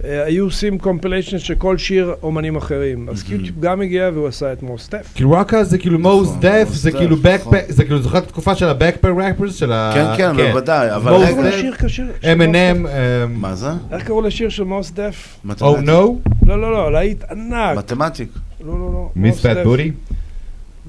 אה, 0.09 0.23
היו 0.25 0.45
עושים 0.45 0.77
compilation 0.77 1.39
של 1.39 1.56
כל 1.56 1.77
שיר 1.77 2.14
אומנים 2.23 2.56
אחרים. 2.56 3.09
אז 3.09 3.23
Q-Tip 3.23 3.59
גם 3.59 3.81
הגיע 3.81 4.09
והוא 4.14 4.27
עשה 4.27 4.53
את 4.53 4.64
Mos 4.63 4.84
Def. 4.84 5.11
כאילו 5.15 5.30
רוקס 5.30 5.67
זה 5.67 5.77
כאילו 5.77 5.99
מוז 5.99 6.35
דף, 6.39 6.67
זה 6.72 6.91
כאילו 6.91 7.15
נכון. 7.15 7.31
backpack, 7.53 7.65
זה 7.72 7.83
כאילו 7.83 8.01
זוכר 8.01 8.17
את 8.17 8.23
התקופה 8.23 8.56
של 8.56 8.65
הבקפר 8.65 9.14
ראפרס 9.17 9.56
של 9.56 9.72
ה... 9.72 9.91
כן, 10.17 10.35
כן, 10.38 10.51
בוודאי, 10.51 10.95
אבל 10.95 11.11
Mos 11.11 11.15
רגע- 11.15 11.49
Def, 11.49 11.53
שיר 11.61 11.73
כשיר. 11.75 12.11
M&M, 12.22 12.88
מה 13.30 13.56
זה? 13.56 13.69
איך 13.91 14.03
קראו 14.03 14.22
לשיר 14.22 14.49
של 14.49 14.64
מוס 14.64 14.91
דף? 14.91 15.38
Oh 15.59 15.61
no? 15.61 15.88
לא, 15.88 16.15
לא, 16.45 16.72
לא, 16.72 16.91
להיט 16.91 17.23
ענק. 17.31 17.77
מתמטיק. 17.77 18.30
לא, 18.65 18.73
לא, 18.73 18.93
לא. 18.93 19.09
מיס 19.15 19.35
מוס 19.35 19.45
פאט 19.45 19.57
דף. 19.57 19.64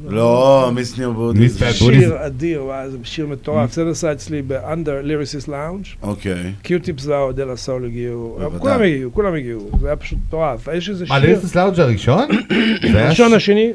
לא, 0.09 0.71
מיס 0.75 0.99
ניו 0.99 1.15
בודי. 1.15 1.49
בוטי? 1.49 1.73
שיר 1.73 2.27
אדיר, 2.27 2.63
זה 2.91 2.97
שיר 3.03 3.27
מטורף. 3.27 3.73
זה 3.73 3.85
נסע 3.85 4.13
אצלי 4.13 4.43
באנדר 4.43 5.01
ליריסיס 5.03 5.49
לאונג'. 5.49 5.85
אוקיי. 6.03 6.53
קיוטיפס 6.63 7.03
זאו, 7.03 7.33
דלה 7.33 7.57
סול 7.57 7.85
הגיעו. 7.85 8.39
כולם 8.59 8.83
הגיעו, 8.83 9.13
כולם 9.13 9.35
הגיעו. 9.35 9.71
זה 9.81 9.87
היה 9.87 9.97
פשוט 9.97 10.19
מטורף. 10.29 10.69
יש 10.75 10.89
איזה 10.91 11.05
מה, 11.09 11.21
שיר... 11.21 11.29
ליריסס 11.31 11.55
לאונג' 11.55 11.81
הראשון? 11.81 12.29
הראשון, 12.95 13.33
השני. 13.35 13.71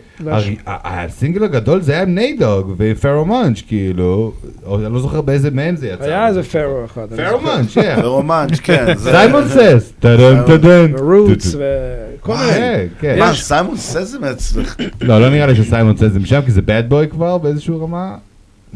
הסינגל 0.66 1.44
הגדול 1.44 1.82
זה 1.82 1.92
היה 1.92 2.02
עם 2.02 2.16
ניידוג 2.16 2.76
ופרומנץ' 2.78 3.62
כאילו, 3.68 4.32
או 4.66 4.80
אני 4.86 4.94
לא 4.94 5.00
זוכר 5.00 5.22
באיזה 5.22 5.52
מהם 5.52 5.76
זה 5.76 5.88
יצא. 5.88 6.04
היה 6.04 6.28
איזה 6.28 6.44
פרו 6.44 6.86
אחד. 6.86 7.08
פרומנץ', 7.30 7.68
זוכר. 7.68 7.82
כן. 7.82 8.02
פרומנץ', 8.02 8.60
כן. 8.64 8.86
זה- 8.98 9.12
סיימון 9.12 9.44
סס, 9.48 9.94
טדן 10.00 10.44
טדן. 10.48 10.92
ורוטס 10.98 11.56
וכל 11.56 11.62
מיני. 12.34 12.88
כן. 13.00 13.20
מה, 13.20 13.34
סיימון 13.36 13.78
סס 13.78 14.08
זה 14.08 14.20
מאצלך? 14.20 14.76
לא, 15.02 15.22
לא 15.22 15.30
נראה 15.30 15.48
לי 15.48 15.56
שסיימון 15.56 15.98
סס 15.98 16.12
זה 16.12 16.20
משם, 16.20 16.42
כי 16.46 16.52
זה 16.52 16.62
bad 16.62 16.92
boy 16.92 17.08
כבר 17.12 17.38
באיזשהו 17.38 17.84
רמה. 17.84 18.18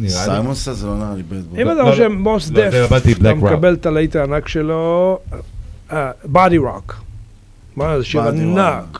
סיימון 0.07 0.55
סס 0.55 0.69
זה 0.69 0.87
לא 0.87 0.97
נראה 0.97 1.13
לי 1.15 1.23
בית 1.23 1.39
אם 1.39 1.63
בו. 1.65 1.71
אתה 1.71 1.83
לא, 1.83 1.91
חושב 1.91 2.03
לא. 2.03 2.09
מוס 2.15 2.51
לא, 2.51 2.61
דף, 2.65 2.71
זה 2.71 2.85
הבנתי, 2.85 3.11
אתה 3.11 3.31
Rock. 3.31 3.35
מקבל 3.35 3.73
את 3.73 3.85
הלהיט 3.85 4.15
הענק 4.15 4.47
שלו, 4.47 5.19
Body 6.25 6.57
Rock. 6.57 6.95
מה 7.75 7.97
זה 7.99 8.05
שיר 8.05 8.21
Body 8.21 8.27
ענק. 8.27 8.99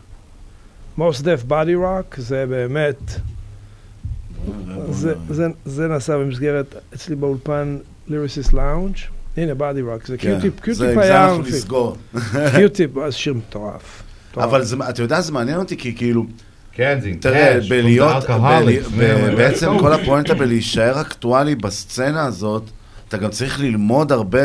Mos 0.97 1.21
Def 1.21 1.43
Body 1.47 1.75
Rock 1.75 2.15
זה 2.17 2.45
באמת, 2.49 3.11
זה- 4.91 5.13
זה- 5.29 5.47
זה 5.65 5.87
נעשה 5.87 6.17
במסגרת 6.17 6.75
אצלי 6.95 7.15
באולפן 7.15 7.77
Lyricist 8.07 8.53
Lounge. 8.53 8.95
הנה 9.37 9.53
Body 9.53 9.81
Rock, 9.81 10.07
זה 10.07 10.17
כן, 10.17 10.29
Q-Tip, 10.39 10.53
זה- 10.55 10.61
Q-Tip 10.61 10.81
עם 10.87 10.93
זה 10.95 11.01
היה... 11.01 11.25
אנחנו 11.27 11.43
נסגור. 11.43 11.97
Q-Tip, 12.55 12.97
אז 12.97 13.13
שיר 13.13 13.33
מטורף. 13.33 14.03
אבל 14.37 14.63
זה- 14.63 14.75
אתה 14.89 15.01
יודע, 15.01 15.21
זה 15.21 15.31
מעניין 15.31 15.57
אותי, 15.59 15.77
כי 15.77 15.95
כאילו... 15.95 16.25
כן, 16.71 16.99
זה 17.01 17.11
תראה, 17.19 17.59
בלהיות, 17.69 18.23
man. 18.23 18.95
בעצם. 19.37 19.79
כל 19.79 19.93
הפואנטה 19.93 20.33
בלהישאר 20.33 21.01
אקטואלי 21.01 21.55
בסצנה 21.55 22.25
הזאת, 22.25 22.63
אתה 23.07 23.17
גם 23.17 23.29
צריך 23.29 23.59
ללמוד 23.59 24.11
הרבה 24.11 24.39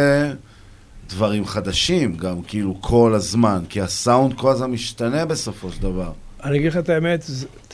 דברים 1.09 1.45
חדשים, 1.47 2.17
גם 2.17 2.43
כאילו 2.43 2.77
כל 2.81 3.13
הזמן, 3.15 3.63
כי 3.69 3.81
הסאונד 3.81 4.35
כל 4.35 4.51
הזמן 4.51 4.71
משתנה 4.71 5.25
בסופו 5.25 5.71
של 5.71 5.83
דבר. 5.83 6.13
אני 6.45 6.59
אגיד 6.59 6.69
לך 6.73 6.77
את 6.77 6.89
האמת, 6.89 7.25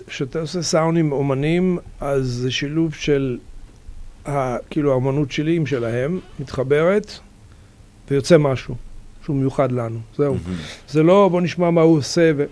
כשאתה 0.06 0.40
עושה 0.40 0.62
סאונד 0.62 0.98
עם 0.98 1.12
אומנים, 1.12 1.78
אז 2.00 2.26
זה 2.26 2.50
שילוב 2.50 2.94
של, 2.94 3.38
ה, 4.26 4.56
כאילו, 4.70 4.90
האומנות 4.90 5.32
שלי 5.32 5.56
עם 5.56 5.66
שלהם, 5.66 6.18
מתחברת, 6.40 7.12
ויוצא 8.10 8.38
משהו 8.38 8.74
שהוא 9.24 9.36
מיוחד 9.36 9.72
לנו, 9.72 9.98
זהו. 10.16 10.36
זה 10.88 11.02
לא 11.02 11.28
בוא 11.32 11.40
נשמע 11.40 11.70
מה 11.70 11.80
הוא 11.80 11.98
עושה, 11.98 12.30
ו... 12.36 12.44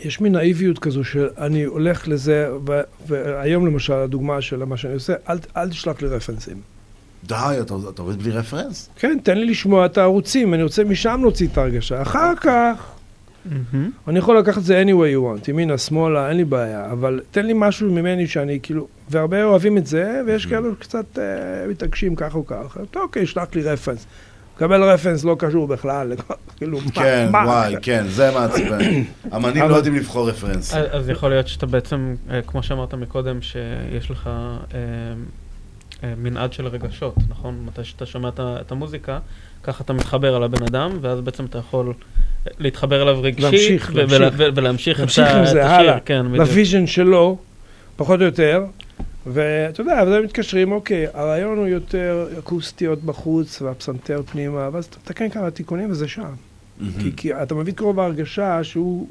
יש 0.00 0.20
מין 0.20 0.32
נאיביות 0.32 0.78
כזו 0.78 1.04
שאני 1.04 1.64
הולך 1.64 2.08
לזה, 2.08 2.50
ו... 2.66 2.80
והיום 3.06 3.66
למשל, 3.66 3.92
הדוגמה 3.92 4.40
של 4.40 4.64
מה 4.64 4.76
שאני 4.76 4.94
עושה, 4.94 5.14
אל, 5.28 5.38
אל 5.56 5.68
תשלח 5.68 6.02
לי 6.02 6.08
רפרנסים. 6.08 6.60
די, 7.24 7.34
אתה, 7.60 7.74
אתה 7.90 8.02
עובד 8.02 8.22
בלי 8.22 8.30
רפרנס? 8.30 8.90
כן, 8.96 9.18
תן 9.22 9.38
לי 9.38 9.46
לשמוע 9.46 9.86
את 9.86 9.98
הערוצים, 9.98 10.54
אני 10.54 10.62
רוצה 10.62 10.84
משם 10.84 11.18
להוציא 11.22 11.48
את 11.52 11.58
ההרגשה. 11.58 12.02
אחר 12.02 12.36
כך, 12.36 12.92
אני 14.08 14.18
יכול 14.18 14.38
לקחת 14.38 14.58
את 14.58 14.64
זה 14.64 14.82
any 14.82 14.90
way 14.90 15.16
you 15.16 15.44
want, 15.44 15.50
ימינה, 15.50 15.78
שמאלה, 15.78 16.28
אין 16.28 16.36
לי 16.36 16.44
בעיה, 16.44 16.92
אבל 16.92 17.20
תן 17.30 17.46
לי 17.46 17.52
משהו 17.56 17.90
ממני 17.90 18.26
שאני 18.26 18.58
כאילו, 18.62 18.88
והרבה 19.10 19.44
אוהבים 19.44 19.78
את 19.78 19.86
זה, 19.86 20.20
ויש 20.26 20.46
כאלו 20.46 20.76
קצת 20.76 21.18
אה, 21.18 21.24
מתעקשים 21.68 22.16
כך 22.16 22.34
או 22.34 22.46
כך. 22.46 22.78
טוב, 22.90 23.02
אוקיי, 23.02 23.26
שלח 23.26 23.48
לי 23.54 23.62
רפרנס. 23.62 24.06
מקבל 24.56 24.82
רפרנס 24.82 25.24
לא 25.24 25.36
קשור 25.38 25.66
בכלל, 25.68 26.12
כאילו, 26.56 26.78
מה, 26.84 26.90
כן? 26.92 27.28
וואי, 27.32 27.74
כן, 27.82 28.04
זה 28.08 28.30
מעצבן. 28.34 28.78
אמנים 29.36 29.62
אבל- 29.62 29.70
לא 29.70 29.76
יודעים 29.76 29.94
לבחור 29.96 30.28
רפרנס. 30.28 30.74
אז 30.74 31.08
יכול 31.08 31.30
להיות 31.30 31.48
שאתה 31.48 31.66
בעצם, 31.66 32.14
אה, 32.30 32.42
כמו 32.42 32.62
שאמרת 32.62 32.94
מקודם, 32.94 33.42
שיש 33.42 34.10
לך 34.10 34.30
אה, 34.74 34.80
אה, 36.04 36.14
מנעד 36.16 36.52
של 36.52 36.66
רגשות, 36.66 37.14
נכון? 37.28 37.62
מתי 37.66 37.84
שאתה 37.84 38.06
שומע 38.06 38.28
את 38.40 38.72
המוזיקה, 38.72 39.18
ככה 39.62 39.84
אתה 39.84 39.92
מתחבר 39.92 40.36
על 40.36 40.42
הבן 40.42 40.62
אדם, 40.62 40.90
ואז 41.00 41.20
בעצם 41.20 41.44
אתה 41.44 41.58
יכול 41.58 41.92
להתחבר 42.58 43.02
אליו 43.02 43.18
רגשית, 43.22 43.42
להמשיך, 43.42 43.94
להמשיך. 43.94 44.18
ולהמשיך 44.54 44.96
את 44.96 45.00
להמשיך 45.00 45.28
ה- 45.28 45.38
עם 45.38 45.46
זה 45.46 45.64
השיר, 45.66 45.90
הלאה, 45.90 46.00
כן. 46.00 46.26
ל 46.26 46.35
vision 46.35 46.86
שלו, 46.86 47.38
פחות 47.96 48.20
או 48.20 48.24
יותר, 48.24 48.64
ואתה 49.26 49.80
יודע, 49.80 50.02
וזה 50.06 50.20
מתקשרים, 50.20 50.72
אוקיי, 50.72 51.06
הרעיון 51.14 51.58
הוא 51.58 51.66
יותר 51.66 52.28
אקוסטיות 52.38 53.02
בחוץ 53.02 53.62
והפסנתר 53.62 54.22
פנימה, 54.32 54.68
ואז 54.72 54.84
אתה 54.84 54.96
מתקן 55.04 55.28
כמה 55.30 55.50
תיקונים 55.50 55.90
וזה 55.90 56.08
שם. 56.08 56.34
כי, 57.00 57.12
כי 57.16 57.34
אתה 57.34 57.54
מביא 57.54 57.72
קרוב 57.72 58.00
ההרגשה 58.00 58.64
שהוא 58.64 59.08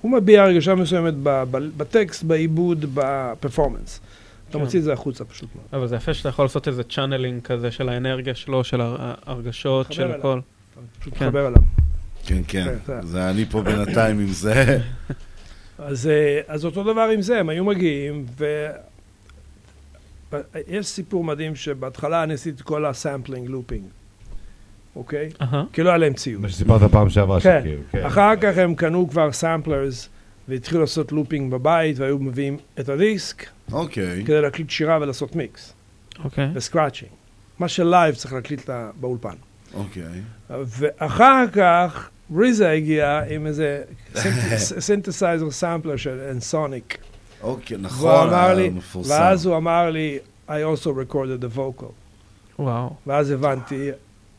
הוא 0.00 0.12
מביע 0.12 0.42
הרגשה 0.42 0.74
מסוימת 0.74 1.14
ב, 1.22 1.28
ב, 1.50 1.56
בטקסט, 1.76 2.22
בעיבוד, 2.24 2.84
ב 2.94 3.02
performance. 3.02 4.00
אתה 4.48 4.58
כן. 4.58 4.64
מוציא 4.64 4.78
את 4.78 4.84
זה 4.84 4.92
החוצה 4.92 5.24
פשוט 5.24 5.48
מאוד. 5.54 5.66
אבל 5.72 5.86
זה 5.88 5.96
יפה 5.96 6.14
שאתה 6.14 6.28
יכול 6.28 6.44
לעשות 6.44 6.68
איזה 6.68 6.82
channeling 6.84 7.42
כזה 7.42 7.70
של 7.70 7.88
האנרגיה 7.88 8.34
שלו, 8.34 8.64
של 8.64 8.80
הר- 8.80 8.96
ההרגשות, 9.26 9.92
של 9.92 10.02
אליו. 10.02 10.18
הכל. 10.18 10.40
פשוט 11.00 11.14
כן. 11.18 11.24
מתחבר 11.26 11.46
אליו. 11.48 11.62
כן, 12.26 12.40
כן, 12.48 12.64
כן, 12.86 13.00
זה- 13.02 13.06
זה 13.06 13.30
אני 13.30 13.44
פה 13.50 13.62
בינתיים 13.62 14.18
עם 14.18 14.26
זה. 14.26 14.78
אז, 15.78 16.06
אה, 16.06 16.40
אז 16.48 16.64
אותו 16.64 16.82
דבר 16.84 17.08
עם 17.14 17.22
זה, 17.22 17.38
הם 17.40 17.48
היו 17.48 17.64
מגיעים, 17.64 18.26
ויש 20.32 20.86
סיפור 20.86 21.24
מדהים 21.24 21.54
שבהתחלה 21.56 22.22
אני 22.22 22.34
עשיתי 22.34 22.56
את 22.56 22.62
כל 22.62 22.84
ה 22.86 22.93
sampling 22.93 23.48
looping, 23.48 23.82
אוקיי? 24.96 25.28
כי 25.72 25.82
לא 25.82 25.88
היה 25.88 25.98
להם 25.98 26.12
ציוד. 26.14 26.40
מה 26.42 26.48
שסיפרת 26.48 26.90
פעם 26.90 27.08
שעברה, 27.10 27.40
כן. 27.40 27.60
שכאילו, 27.60 27.82
כן. 27.92 28.04
אחר 28.04 28.36
כך 28.36 28.58
הם 28.58 28.74
קנו 28.74 29.08
כבר 29.08 29.32
samplers, 29.32 30.08
והתחילו 30.48 30.80
לעשות 30.80 31.12
looping 31.12 31.52
בבית, 31.52 31.98
והיו 31.98 32.18
מביאים 32.18 32.56
את 32.80 32.88
הדיסק, 32.88 33.46
אוקיי. 33.72 34.24
כדי 34.24 34.40
להקליט 34.40 34.70
שירה 34.70 34.98
ולעשות 35.00 35.36
מיקס. 35.36 35.72
אוקיי. 36.24 36.48
ו 36.54 36.59
scratching. 36.59 37.10
מה 37.58 37.68
ש 37.68 37.83
live 37.83 38.14
צריך 38.14 38.32
להקליט 38.32 38.68
לה- 38.68 38.90
באולפן. 39.00 39.34
אוקיי. 39.74 40.02
ואחר 40.50 41.44
כך 41.52 42.10
RZA 42.36 42.70
הגיע 42.70 43.20
עם 43.30 43.46
איזה 43.46 43.82
synthesizer 44.56 45.50
sampler 45.50 45.96
של 46.04 46.20
Ensoniq. 46.30 46.98
אוקיי, 47.42 47.76
נכון, 47.78 48.32
המפורסם. 48.32 49.10
ואז 49.10 49.46
הוא 49.46 49.56
אמר 49.56 49.90
לי, 49.90 50.18
I 50.48 50.52
also 50.52 50.86
recorded 50.86 51.44
the 51.44 51.56
vocal. 51.58 51.92
וואו. 52.58 52.90
ואז 53.06 53.30
הבנתי, 53.30 53.90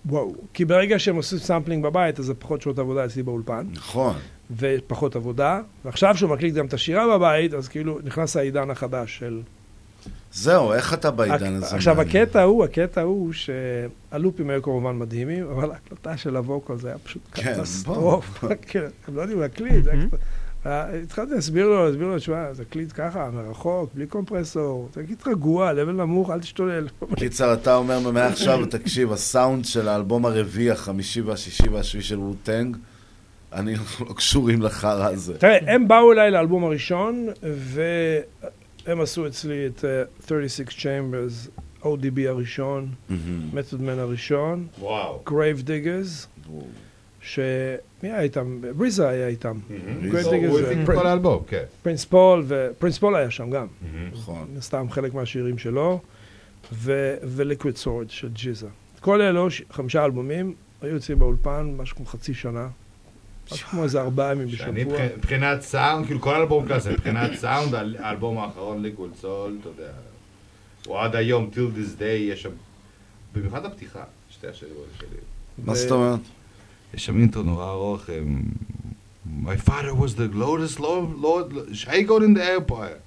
וואו. 0.05 0.33
כי 0.53 0.65
ברגע 0.65 0.99
שהם 0.99 1.15
עושים 1.15 1.37
sampling 1.39 1.83
בבית, 1.83 2.19
אז 2.19 2.25
זה 2.25 2.33
פחות 2.33 2.61
שעות 2.61 2.79
עבודה 2.79 3.05
אצלי 3.05 3.23
באולפן. 3.23 3.65
נכון. 3.73 4.13
ופחות 4.57 5.15
עבודה. 5.15 5.59
ועכשיו 5.85 6.17
שהוא 6.17 6.29
מקליט 6.29 6.53
גם 6.55 6.65
את 6.65 6.73
השירה 6.73 7.17
בבית, 7.17 7.53
אז 7.53 7.67
כאילו 7.67 7.99
נכנס 8.03 8.35
העידן 8.37 8.69
החדש 8.69 9.17
של... 9.19 9.41
זהו, 10.33 10.73
איך 10.73 10.93
אתה 10.93 11.11
בעידן 11.11 11.53
הזה? 11.55 11.75
עכשיו? 11.75 12.01
הקטע 12.01 12.41
הוא, 12.43 12.63
הקטע 12.63 13.01
הוא 13.01 13.33
שהלופים 13.33 14.49
היו 14.49 14.61
כמובן 14.61 14.95
מדהימים, 14.99 15.47
אבל 15.51 15.71
ההקלטה 15.71 16.17
של 16.17 16.35
ה 16.35 16.42
vocal 16.42 16.75
זה 16.77 16.87
היה 16.87 16.97
פשוט 16.97 17.21
כן, 17.33 17.53
קטסטרופה. 17.57 18.47
כן, 18.67 18.85
הם 19.07 19.15
לא 19.15 19.21
יודעים 19.21 19.39
להקליט. 19.39 19.83
זה 19.83 19.91
היה 19.91 20.01
קצת- 20.07 20.13
אה, 20.13 20.19
התחלתי 20.65 21.33
להסביר 21.33 21.67
לו, 21.67 21.85
להסביר 21.85 22.07
לו, 22.07 22.17
תשמע, 22.17 22.53
זה 22.53 22.63
הקליט 22.69 22.91
ככה, 22.95 23.29
מרחוק, 23.31 23.89
בלי 23.93 24.07
compressor, 24.07 24.89
תגיד 24.91 25.17
רגוע, 25.27 25.73
level 25.73 25.91
נמוך, 25.91 26.29
אל 26.29 26.39
תשתולל. 26.39 26.87
קיצר, 27.15 27.53
אתה 27.53 27.75
אומר 27.75 27.99
מעכשיו, 28.11 28.65
תקשיב, 28.65 29.11
הסאונד 29.11 29.65
של 29.65 29.87
האלבום 29.87 30.25
הרביעי, 30.25 30.71
החמישי 30.71 31.21
והשישי 31.21 31.69
והשביעי 31.69 32.03
של 32.03 32.19
Wu-Tang, 32.19 32.77
אני 33.53 33.75
לא 34.07 34.13
קשורים 34.13 34.61
לחרא 34.61 35.09
הזה. 35.09 35.37
תראה, 35.37 35.57
הם 35.73 35.87
באו 35.87 36.11
אליי 36.11 36.31
לאלבום 36.31 36.63
הראשון, 36.63 37.27
והם 37.43 39.01
עשו 39.01 39.27
אצלי 39.27 39.67
את 39.67 39.85
אה, 39.85 40.03
36 40.27 40.85
Chambers, 40.85 41.61
ODB 41.83 42.19
הראשון. 42.27 42.89
Method 43.53 43.79
Man 43.79 43.99
הראשון. 43.99 44.67
Gravediggaz, 45.25 46.27
שמי 48.01 48.11
היה 48.11 48.21
איתם? 48.21 48.57
RZA 48.77 49.09
היה 49.09 49.27
איתם. 49.27 49.57
RZA, 50.11 50.29
הוא 50.47 50.59
הפיק 50.59 50.77
את 50.89 50.95
כל 50.95 51.07
האלבום, 51.07 51.43
כן. 51.47 51.63
Prince 51.83 52.05
Paul, 52.05 52.43
ו 52.47 52.54
Prince 52.54 52.97
Paul 52.97 53.15
היה 53.15 53.31
שם 53.31 53.49
גם. 53.49 53.67
נכון. 54.13 54.47
סתם 54.59 54.87
חלק 54.91 55.13
מהשירים 55.13 55.57
שלו, 55.57 55.99
וליקוויד 57.23 57.75
סורד 57.77 58.09
של 58.09 58.29
ג'יזה. 58.33 58.67
כל 58.99 59.21
אלו, 59.21 59.47
חמישה 59.71 60.05
אלבומים, 60.05 60.53
היו 60.81 60.97
אצלי 60.97 61.15
באולפן 61.15 61.73
משהו 61.77 61.95
כמו 61.97 62.05
חצי 62.05 62.33
שנה. 62.33 62.67
משהו 63.51 63.67
כמו 63.69 63.83
איזה 63.83 64.01
ארבעה 64.01 64.31
ימים 64.31 64.47
בשבוע. 64.47 64.71
מבח- 64.73 65.17
מבחינת 65.17 65.61
סאונד, 65.61 66.05
כאילו 66.05 66.21
כל 66.21 66.35
אלבום 66.35 66.65
כזה, 66.69 66.91
מבחינת 66.91 67.31
סאונד, 67.35 67.75
האל- 67.75 67.95
האלבום 67.99 68.37
האחרון, 68.37 68.81
ליקוויד 68.81 69.11
סול, 69.21 69.57
אתה 69.61 69.69
יודע, 69.69 69.91
הוא 70.87 70.99
עד 70.99 71.15
היום, 71.15 71.49
till 71.53 71.77
this 71.77 71.99
day, 71.99 72.03
יש 72.03 72.41
שם, 72.41 72.49
במיוחד 73.35 73.65
הפתיחה, 73.65 74.03
שתי 74.29 74.47
האלה 74.47 74.57
שלי. 74.99 75.07
מה 75.65 75.75
זאת 75.75 75.91
אומרת? 75.91 76.19
יש 76.93 77.05
שם 77.05 77.19
אינטרו 77.19 77.43
נורא 77.43 77.71
ארוך, 77.71 78.09
My 79.25 79.55
father 79.55 79.93
was 79.93 80.15
the 80.15 80.27
lotus 80.27 80.79
lord, 80.79 81.15
lord, 81.15 81.47
Shagon 81.73 82.23
in 82.23 82.33
the 82.33 82.43
empire. 82.43 82.99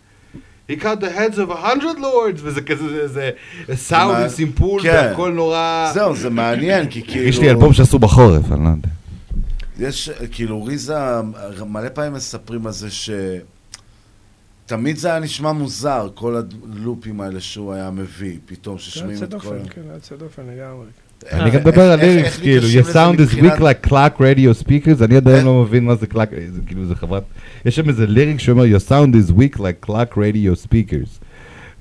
He 0.67 0.77
cut 0.77 1.01
the 1.01 1.11
heads 1.11 1.39
of 1.39 1.51
a 1.51 1.57
hundred 1.57 1.99
lords, 1.99 2.41
וזה 2.43 2.63
כזה, 2.63 3.09
זה, 3.09 3.31
זה 3.67 3.77
סאונד 3.77 4.23
עם 4.23 4.29
סימפול, 4.29 4.83
כן. 4.83 4.89
והכל 4.89 5.33
נורא... 5.33 5.91
זהו, 5.95 6.17
זה 6.17 6.31
מעניין, 6.31 6.91
כי 6.91 7.03
כאילו... 7.03 7.29
יש 7.29 7.39
לי 7.39 7.51
אלבום 7.51 7.73
שעשו 7.73 7.99
בחורף, 7.99 8.53
אני 8.53 8.65
לא 8.65 8.69
יודע. 8.69 8.89
יש, 9.79 10.11
כאילו, 10.33 10.65
ריזה, 10.65 11.21
מלא 11.67 11.89
פעמים 11.89 12.13
מספרים 12.13 12.67
על 12.67 12.73
זה 12.73 12.91
ש... 12.91 13.11
תמיד 14.67 14.97
זה 14.97 15.09
היה 15.09 15.21
נשמע 15.21 15.53
מוזר, 15.53 16.09
כל 16.15 16.37
הלופים 16.73 17.21
האלה 17.21 17.41
שהוא 17.41 17.73
היה 17.73 17.91
מביא, 17.91 18.39
פתאום 18.47 18.79
זה 18.79 18.85
ששומעים 18.85 19.13
יוצא 19.13 19.25
את 19.25 19.31
כל... 19.31 19.37
דופן, 19.37 19.69
כן, 19.71 19.83
זה 19.83 19.93
יוצא 19.95 20.17
דופן 20.17 20.43
לגמרי. 20.43 20.87
אני 21.33 21.51
גם 21.51 21.61
מדבר 21.61 21.93
על 21.93 22.01
lyrics, 22.01 22.37
כאילו, 22.37 22.67
your 22.69 22.95
sound 22.95 23.19
is 23.19 23.35
weak 23.35 23.59
like 23.59 23.89
clock 23.89 24.21
radio 24.21 24.65
speakers, 24.65 25.05
אני 25.05 25.17
עדיין 25.17 25.45
לא 25.45 25.63
מבין 25.63 25.85
מה 25.85 25.95
זה 25.95 26.07
clock, 26.13 26.31
זה 26.53 26.61
כאילו, 26.67 26.87
זה 26.87 26.95
חברת, 26.95 27.23
יש 27.65 27.77
שם 27.77 27.89
איזה 27.89 28.07
lyric 28.07 28.41
שאומר, 28.41 28.65
your 28.65 28.91
sound 28.91 29.15
is 29.15 29.33
weak 29.33 29.59
like 29.59 29.87
clock 29.89 30.17
radio 30.17 30.67
speakers. 30.69 31.25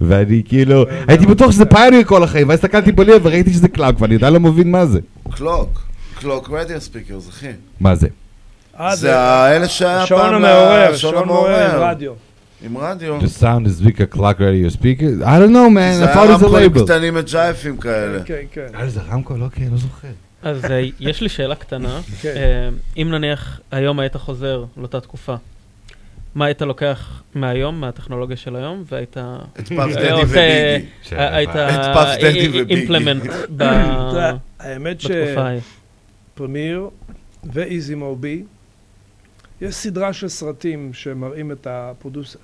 ואני 0.01 0.41
כאילו, 0.45 0.85
הייתי 1.07 1.25
בטוח 1.25 1.51
שזה 1.51 1.65
Pioneer 1.65 2.03
כל 2.03 2.23
החיים, 2.23 2.49
ואז 2.49 2.59
הסתכלתי 2.59 2.91
ב 2.91 2.96
lyric 2.96 3.17
וראיתי 3.23 3.53
שזה 3.53 3.67
clock, 3.67 3.95
ואני 4.01 4.15
עדיין 4.15 4.33
לא 4.33 4.39
מבין 4.39 4.71
מה 4.71 4.85
זה. 4.85 4.99
clock, 5.31 5.81
clock 6.19 6.49
radio 6.51 6.81
speakers, 6.81 7.29
אחי. 7.29 7.47
מה 7.79 7.95
זה? 7.95 8.07
אה, 8.79 8.95
זה 8.95 9.19
האלה 9.19 9.67
שהיה 9.67 10.03
השעון 10.03 10.21
פעם... 10.21 10.33
המעורר, 10.33 10.91
לשעון 10.91 11.13
שעון 11.13 11.27
מעורר 11.27 11.55
עם 11.55 11.69
המעורר. 11.69 11.89
רדיו. 11.89 12.13
עם 12.63 12.77
רדיו. 12.77 13.19
The 13.19 13.41
sound 13.41 13.67
is 13.67 13.83
weak 13.85 13.99
like 13.99 14.11
clock 14.11 14.39
radio 14.39 14.69
speakers? 14.69 15.21
I 15.21 15.39
don't 15.39 15.53
know 15.53 15.69
man, 15.69 15.93
זה 15.93 16.05
I 16.05 16.15
thought 16.15 16.19
היה 16.19 16.35
it's 16.35 16.39
a 16.39 16.43
רמקולים 16.43 16.71
label. 16.75 16.83
קטנים 16.83 17.13
מג'ייפים 17.13 17.77
כאלה. 17.77 18.23
כן, 18.23 18.41
כן. 18.51 18.67
אה, 18.75 18.89
זה 18.89 19.01
רמקול? 19.01 19.43
אוקיי, 19.43 19.69
לא 19.69 19.77
זוכר. 19.77 20.07
אז 20.41 20.65
אה, 20.65 20.81
יש 20.99 21.21
לי 21.21 21.29
שאלה 21.29 21.55
קטנה. 21.55 21.99
כן. 22.21 22.33
אה, 22.35 22.69
אם 23.01 23.07
נניח 23.11 23.59
היום 23.71 23.99
היית 23.99 24.15
חוזר 24.15 24.65
לאותה 24.77 24.99
תקופה, 25.01 25.35
מה 26.35 26.45
היית 26.45 26.61
לוקח 26.61 27.23
מהיום, 27.35 27.81
מהטכנולוגיה 27.81 28.37
של 28.37 28.55
היום, 28.55 28.83
והיית... 28.91 29.17
את 29.59 29.67
פאף 29.67 29.91
דדי 29.91 30.13
וביגי. 30.23 30.85
היית... 31.11 31.49
את 31.49 31.93
פאף 31.93 32.17
דדי 32.17 32.49
וביגי. 32.49 32.75
אימפלמנט 32.75 33.23
האמת 34.59 34.97
בתקופה 34.97 35.41
ההיא. 35.41 35.59
שפרמיר 36.33 36.89
ואיזי 37.53 37.95
מובי, 37.95 38.43
יש 39.61 39.75
סדרה 39.75 40.13
של 40.13 40.27
סרטים 40.27 40.93
שמראים 40.93 41.51
את 41.51 41.67
הפרודוסר. 41.69 42.39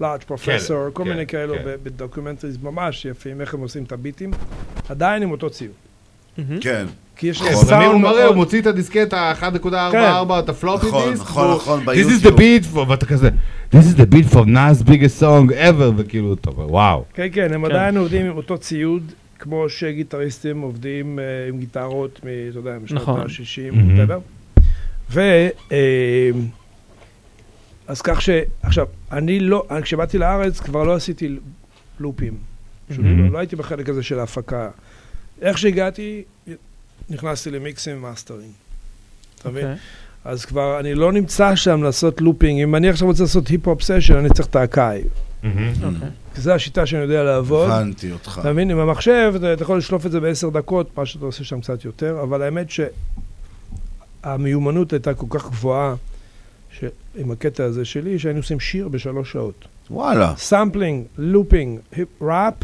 Large 0.00 0.20
Professor, 0.26 0.78
כל 0.92 1.02
כן, 1.04 1.10
מיני 1.10 1.26
כאלו 1.26 1.54
כן. 1.54 1.62
ב 1.82 1.87
documentaries 1.87 2.58
ממש 2.62 3.04
יפים, 3.04 3.40
איך 3.40 3.54
הם 3.54 3.60
עושים 3.60 3.82
את 3.84 3.92
הביטים, 3.92 4.30
עדיין 4.88 5.22
עם 5.22 5.30
אותו 5.30 5.50
ציוד. 5.50 5.70
כן. 6.60 6.86
כי 7.16 7.26
יש 7.26 7.38
כן, 7.38 7.46
אני 7.46 7.54
הוא 7.54 7.64
סאונד 7.64 8.02
מראה, 8.02 8.12
הוא 8.12 8.24
מאוד... 8.24 8.36
מוציא 8.36 8.60
את 8.60 8.66
הדיסקט 8.66 9.12
ה-1.44, 9.12 9.68
את 10.38 10.48
ה 10.48 10.53
floppy 10.53 10.86
נכון, 10.86 11.10
דיסק, 11.10 11.22
נכון, 11.22 11.56
נכון, 11.56 11.80
This 11.80 11.84
is 11.84 11.86
ביוטיוב. 11.86 12.24
the 12.24 12.38
beat, 12.38 12.74
for- 12.74 12.90
ואתה 12.90 13.06
כזה, 13.06 13.30
This 13.72 13.84
is 13.96 13.98
the 14.00 14.14
beat 14.14 14.32
for 14.34 14.44
Nas 14.46 14.82
biggest 14.88 15.22
song 15.22 15.50
ever, 15.52 15.92
וכאילו, 15.96 16.34
אתה 16.34 16.50
אומר, 16.50 16.70
וואו. 16.72 17.04
כן, 17.14 17.28
כן, 17.32 17.52
הם 17.54 17.64
כן. 17.66 17.70
עדיין 17.70 17.96
עובדים 17.96 18.26
עם 18.26 18.36
אותו 18.36 18.58
ציוד, 18.58 19.02
כמו 19.38 19.68
שגיטריסטים 19.68 20.60
עובדים 20.60 21.18
אה, 21.18 21.24
עם 21.48 21.58
גיטרות, 21.58 22.20
אתה 22.20 22.28
יודע, 22.58 22.76
משנות 22.84 23.02
נכון. 23.02 23.20
ה-60, 23.20 23.76
מהמם. 23.76 24.20
אז 27.86 28.02
כך 28.02 28.22
ש... 28.22 28.30
עכשיו, 28.62 28.86
אני 29.12 29.40
לא, 29.40 29.66
אני- 29.70 29.82
כשבאתי 29.82 30.18
לארץ 30.18 30.60
כבר 30.60 30.84
לא 30.84 30.94
עשיתי 30.94 31.36
loops. 32.00 32.34
פשוט 32.88 33.04
מהמם. 33.04 33.26
לא, 33.26 33.32
לא 33.32 33.38
הייתי 33.38 33.56
בחלק 33.56 33.88
הזה 33.88 34.02
של 34.02 34.18
ההפקה. 34.18 34.70
איך 35.42 35.58
שהגעתי, 35.58 36.22
נכנסתי 37.10 37.50
למיקסים 37.50 37.96
ומאסטרים. 37.96 38.50
אתה 39.40 39.50
מבין? 39.50 39.64
אוקיי. 39.64 39.78
אז 40.24 40.44
כבר 40.44 40.80
אני 40.80 40.94
לא 40.94 41.12
נמצא 41.12 41.54
שם 41.56 41.82
לעשות 41.82 42.20
looping. 42.20 42.62
אם 42.62 42.74
אני 42.74 42.88
עכשיו 42.88 43.08
רוצה 43.08 43.22
לעשות 43.22 43.48
היפ-הופ 43.48 43.82
session, 43.82 44.16
אני 44.16 44.28
צריך 44.30 44.48
את 44.48 44.56
האקאי. 44.56 45.02
אוקיי. 45.44 45.54
כי 46.34 46.40
זו 46.40 46.52
השיטה 46.52 46.86
שאני 46.86 47.02
יודע 47.02 47.22
לעבוד. 47.24 47.70
הבנתי 47.70 48.12
אותך. 48.12 48.38
אתה 48.40 48.52
מבין? 48.52 48.70
עם 48.70 48.78
המחשב, 48.78 49.32
אתה, 49.36 49.52
אתה 49.52 49.62
יכול 49.62 49.78
לשלוף 49.78 50.06
את 50.06 50.10
זה 50.10 50.20
בעשר 50.20 50.48
דקות, 50.48 50.98
מה 50.98 51.06
שאתה 51.06 51.24
עושה 51.24 51.44
שם 51.44 51.60
קצת 51.60 51.84
יותר, 51.84 52.20
אבל 52.22 52.42
האמת 52.42 52.66
שהמיומנות 54.24 54.92
הייתה 54.92 55.14
כל 55.14 55.26
כך 55.30 55.44
גבוהה, 55.50 55.94
ש... 56.80 56.84
עם 57.16 57.30
הקטע 57.30 57.64
הזה 57.64 57.84
שלי, 57.84 58.18
שהיינו 58.18 58.38
עושים 58.38 58.60
שיר 58.60 58.88
בשלוש 58.88 59.32
שעות. 59.32 59.64
וואלה. 59.90 60.34
sampling, 60.36 61.04
looping, 61.18 61.78
ראפ, 62.22 62.54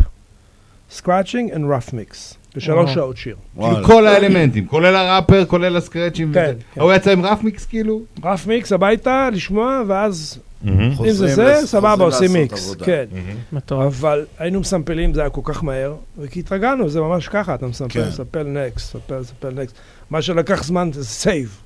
scratching 0.91 1.53
and 1.53 1.57
rough 1.57 1.91
mix. 1.91 2.35
בשלוש 2.57 2.85
וואו. 2.85 2.95
שעות 2.95 3.17
שיר. 3.17 3.37
כאילו 3.59 3.87
כל 3.87 4.07
האלמנטים, 4.07 4.67
כולל 4.67 4.97
הראפר, 4.97 5.45
כולל 5.45 5.77
הסקרצ'ים, 5.77 6.33
כן. 6.35 6.53
כן. 6.75 6.81
הוא 6.81 6.93
יצא 6.93 7.11
עם 7.11 7.25
rough 7.25 7.43
mix 7.43 7.67
כאילו? 7.67 8.01
rough 8.25 8.47
mix 8.47 8.73
הביתה, 8.73 9.29
לשמוע, 9.33 9.83
ואז 9.87 10.39
אם 10.69 10.95
חוזרים 10.95 11.15
זה 11.15 11.35
זה, 11.35 11.67
סבבה, 11.67 12.05
עושים 12.05 12.33
מיקס. 12.33 12.75
כן. 12.75 13.05
מטורף. 13.53 13.95
אבל 14.01 14.25
היינו 14.39 14.61
מסמפלים, 14.61 15.15
זה 15.15 15.21
היה 15.21 15.31
כל 15.31 15.41
כך 15.45 15.65
מהר, 15.65 15.95
וכי 16.19 16.41
התרגלנו, 16.41 16.89
זה 16.89 17.01
ממש 17.01 17.29
ככה, 17.29 17.55
אתה 17.55 17.67
מסמפל, 17.67 18.03
כן. 18.03 18.09
מסמפל 18.09 18.43
next, 18.43 18.97
מסמפל, 18.97 19.19
מסמפל 19.21 19.51
next. 19.51 19.75
מה 20.11 20.23
שלקח 20.23 20.65
זמן 20.65 20.91
זה 20.93 21.05
save. 21.05 21.59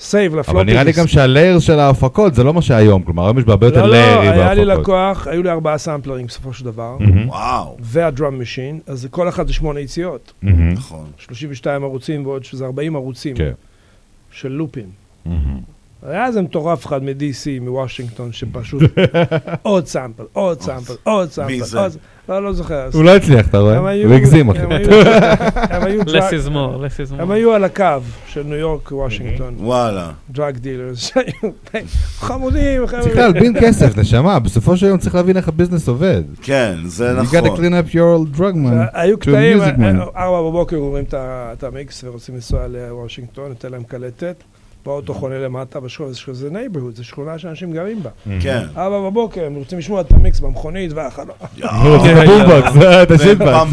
save 0.00 0.32
ל 0.32 0.35
floppy 0.35 0.50
אבל 0.50 0.62
נראה 0.62 0.82
לי. 0.82 0.92
גם 0.92 1.06
שה 1.06 1.25
layers 1.25 1.62
של 1.62 1.78
ההפקות 1.78 2.34
זה 2.34 2.44
לא 2.44 2.54
מה 2.54 2.62
שהיום, 2.62 3.02
כלומר 3.02 3.24
היום 3.24 3.38
יש 3.38 3.44
בהרבה 3.44 3.66
יותר 3.66 3.86
לא, 3.86 3.92
לא, 3.92 3.92
ליירים 3.92 4.32
היה 4.32 4.54
לי 4.54 4.64
בהפקות. 4.64 4.82
לקוח, 4.82 5.26
היו 5.26 5.42
לי 5.42 5.50
ארבעה 5.50 5.78
סמפלרים 5.78 6.26
בסופו 6.26 6.52
של 6.52 6.64
דבר. 6.64 6.96
וואו. 7.26 7.76
וה 7.80 8.00
drum 8.00 8.40
machine, 8.40 8.80
אז 8.86 9.00
זה 9.00 9.08
כל 9.08 9.28
אחד 9.28 9.46
זה 9.46 9.52
שמונה 9.52 9.80
יציאות. 9.80 10.32
נכון. 10.42 11.06
32 11.18 11.84
ערוצים 11.84 12.26
ועוד 12.26 12.44
שזה 12.44 12.64
40 12.64 12.96
ערוצים 12.96 13.36
כן. 13.36 13.52
של 14.30 14.52
לופים. 14.52 14.88
היה 16.02 16.26
איזה 16.26 16.42
מטורף 16.42 16.86
אחד 16.86 17.02
מ-DC, 17.02 17.60
מוושינגטון, 17.60 18.32
שפשוט 18.32 18.82
עוד 19.62 19.86
sample, 19.86 20.24
עוד 20.32 20.60
sample, 20.60 20.94
עוד 21.02 21.30
sample. 21.30 21.52
מי 21.52 21.62
זה? 21.62 21.78
לא, 22.28 22.42
לא 22.44 22.52
זוכר. 22.52 22.88
הוא 22.92 23.04
לא 23.04 23.16
הצליח, 23.16 23.46
אתה 23.48 23.58
רואה? 23.58 23.78
הם 23.78 23.86
היו- 23.86 24.08
הוא 24.08 24.16
הגזים, 24.16 24.48
אחי. 24.50 24.58
Less 24.58 26.32
is 26.32 26.48
more, 26.48 26.52
less 26.52 27.10
is 27.10 27.18
more. 27.18 27.22
הם 27.22 27.30
היו 27.30 27.52
על 27.52 27.64
הקו 27.64 27.84
של 28.26 28.42
ניו 28.42 28.54
יורק, 28.56 28.92
וושינגטון. 28.92 29.54
וואלה. 29.58 30.10
דרג 30.30 30.56
דילרס, 30.58 31.10
חמודים, 32.18 32.86
חבר'ה. 32.86 33.02
צריך 33.02 33.16
להלבין 33.16 33.54
כסף, 33.60 33.98
נשמה, 33.98 34.38
בסופו 34.38 34.76
של 34.76 34.86
יום 34.86 34.98
צריך 34.98 35.14
להבין 35.14 35.36
איך 35.36 35.48
הביזנס 35.48 35.88
עובד. 35.88 36.22
כן, 36.42 36.74
זה 36.84 37.12
You 37.20 37.24
gotta 37.24 37.36
נכון. 37.44 37.56
clean 37.64 37.70
up 37.70 37.92
your 37.92 37.96
old 38.34 38.38
drug 38.38 38.54
man. 38.54 38.90
היו 38.92 39.16
to 39.16 39.20
קטעים, 39.20 39.58
music 39.62 39.76
man. 39.78 40.16
ארבע 40.16 40.40
בבוקר 40.48 40.76
אומרים 40.76 41.04
את 41.12 41.64
המיקס 41.64 42.04
ורוצים 42.04 42.34
לנסוע 42.34 42.60
לוושינגטון, 42.68 43.48
ניתן 43.48 43.70
להם 43.72 43.82
קלטת. 43.82 44.42
באוטו 44.86 45.14
חונה 45.14 45.38
למטה 45.38 45.80
בשכונה, 45.80 46.12
זה- 46.12 46.34
זה 46.34 46.50
נייברהוד, 46.50 46.96
זה 46.96 47.04
שכונה 47.04 47.38
שאנשים 47.38 47.72
גרים 47.72 48.02
בה. 48.02 48.10
כן. 48.40 48.64
ארבע 48.76 49.00
בבוקר, 49.10 49.44
הם 49.44 49.54
רוצים 49.54 49.78
לשמוע 49.78 50.00
את 50.00 50.12
המיקס 50.12 50.40
במכונית, 50.40 50.92
והחלום. 50.92 51.36
זה 52.02 52.22
הבומבוקס, 52.22 52.72
זה 52.80 53.02
את 53.02 53.10
השיטבקס. 53.10 53.68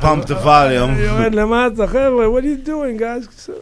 פאמפ 0.00 0.24
דה 0.24 0.34
ווליום. 0.36 0.90
אני 0.90 1.00
יורד 1.00 1.34
למטה, 1.34 1.86
חבר'ה, 1.86 2.26
what 2.26 2.42
are 2.42 2.66
you 2.66 2.68
doing, 2.68 3.00
guys? 3.00 3.48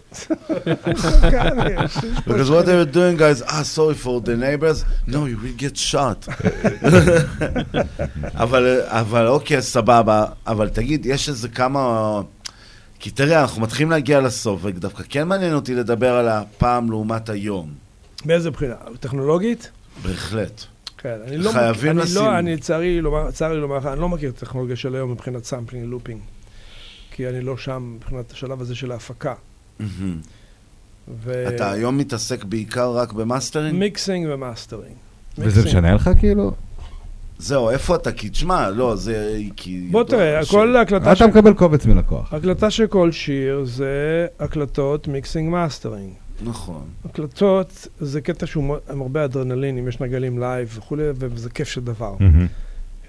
Because 2.26 2.50
what 2.50 2.66
they 2.66 2.76
were 2.80 2.92
doing, 3.00 3.16
guys, 3.16 3.42
ah, 3.46 3.62
sorry 3.62 3.94
for 3.94 4.20
the 4.20 4.36
neighbors, 4.36 4.84
no, 5.06 5.26
you 5.26 5.36
will 5.42 5.56
get 5.64 5.76
shot. 5.76 6.20
אבל, 8.42 8.80
אבל 8.86 9.26
אוקיי, 9.26 9.62
סבבה, 9.62 10.24
אבל 10.46 10.68
תגיד, 10.68 11.06
יש 11.06 11.28
איזה 11.28 11.48
כמה... 11.48 12.20
כי 13.06 13.12
תראה, 13.12 13.40
אנחנו 13.42 13.62
מתחילים 13.62 13.90
להגיע 13.90 14.20
לסוף, 14.20 14.60
ודווקא 14.64 15.02
כן 15.08 15.28
מעניין 15.28 15.54
אותי 15.54 15.74
לדבר 15.74 16.12
על 16.14 16.28
הפעם 16.28 16.90
לעומת 16.90 17.28
היום. 17.28 17.72
באיזה 18.24 18.50
בחינה? 18.50 18.74
טכנולוגית? 19.00 19.70
בהחלט. 20.02 20.62
כן, 20.98 21.16
אני 21.26 21.38
לא 21.38 21.50
חייבים 21.52 21.96
מכיר- 21.96 22.02
לשים- 22.04 22.16
אני 22.22 22.26
לא, 22.26 22.38
אני 22.38 22.56
צר 23.32 23.48
לי 23.48 23.60
לומר 23.60 23.76
לך, 23.78 23.86
אני 23.86 24.00
לא 24.00 24.08
מכיר 24.08 24.30
את 24.30 24.42
הטכנולוגיה 24.42 24.76
של 24.76 24.94
היום 24.94 25.10
מבחינת 25.12 25.44
sampling 25.44 25.84
looping. 25.88 26.20
כי 27.10 27.28
אני 27.28 27.40
לא 27.40 27.56
שם 27.56 27.92
מבחינת 27.96 28.32
השלב 28.32 28.60
הזה 28.60 28.74
של 28.74 28.92
ההפקה. 28.92 29.34
ו- 31.24 31.48
אתה 31.48 31.70
היום 31.72 31.98
מתעסק 31.98 32.44
בעיקר 32.44 32.90
רק 32.96 33.12
ב 33.12 33.18
mastering? 33.18 33.78
mixing 33.78 34.26
ו 34.30 34.36
mastering. 34.36 34.94
וזה 35.38 35.64
משנה 35.64 35.94
לך 35.94 36.10
כאילו? 36.18 36.52
זהו, 37.38 37.70
איפה 37.70 37.94
אתה? 37.96 38.12
כי 38.12 38.28
תשמע, 38.28 38.70
לא, 38.70 38.96
זה... 38.96 39.38
כי... 39.56 39.88
בוא 39.90 40.04
תראה, 40.04 40.40
כל 40.50 40.76
הקלטה 40.76 41.12
אתה 41.12 41.26
מקבל 41.26 41.54
קובץ 41.54 41.86
מלקוח. 41.86 42.34
הקלטה 42.34 42.70
של 42.70 42.86
כל 42.86 43.12
שיר 43.12 43.64
זה 43.64 44.26
הקלטות 44.40 45.08
mixing 45.08 45.50
mastering. 45.50 46.12
נכון. 46.44 46.82
הקלטות 47.04 47.88
זה 48.00 48.20
קטע 48.20 48.46
שהוא 48.46 48.64
מאוד- 48.64 48.80
עם 48.90 49.02
הרבה 49.02 49.24
אדרנלין, 49.24 49.78
אם 49.78 49.88
יש 49.88 50.00
נגנים 50.00 50.38
live 50.38 50.74
וכולי, 50.78 51.02
וזה 51.18 51.50
כיף 51.50 51.68
של 51.68 51.80
דבר. 51.80 52.14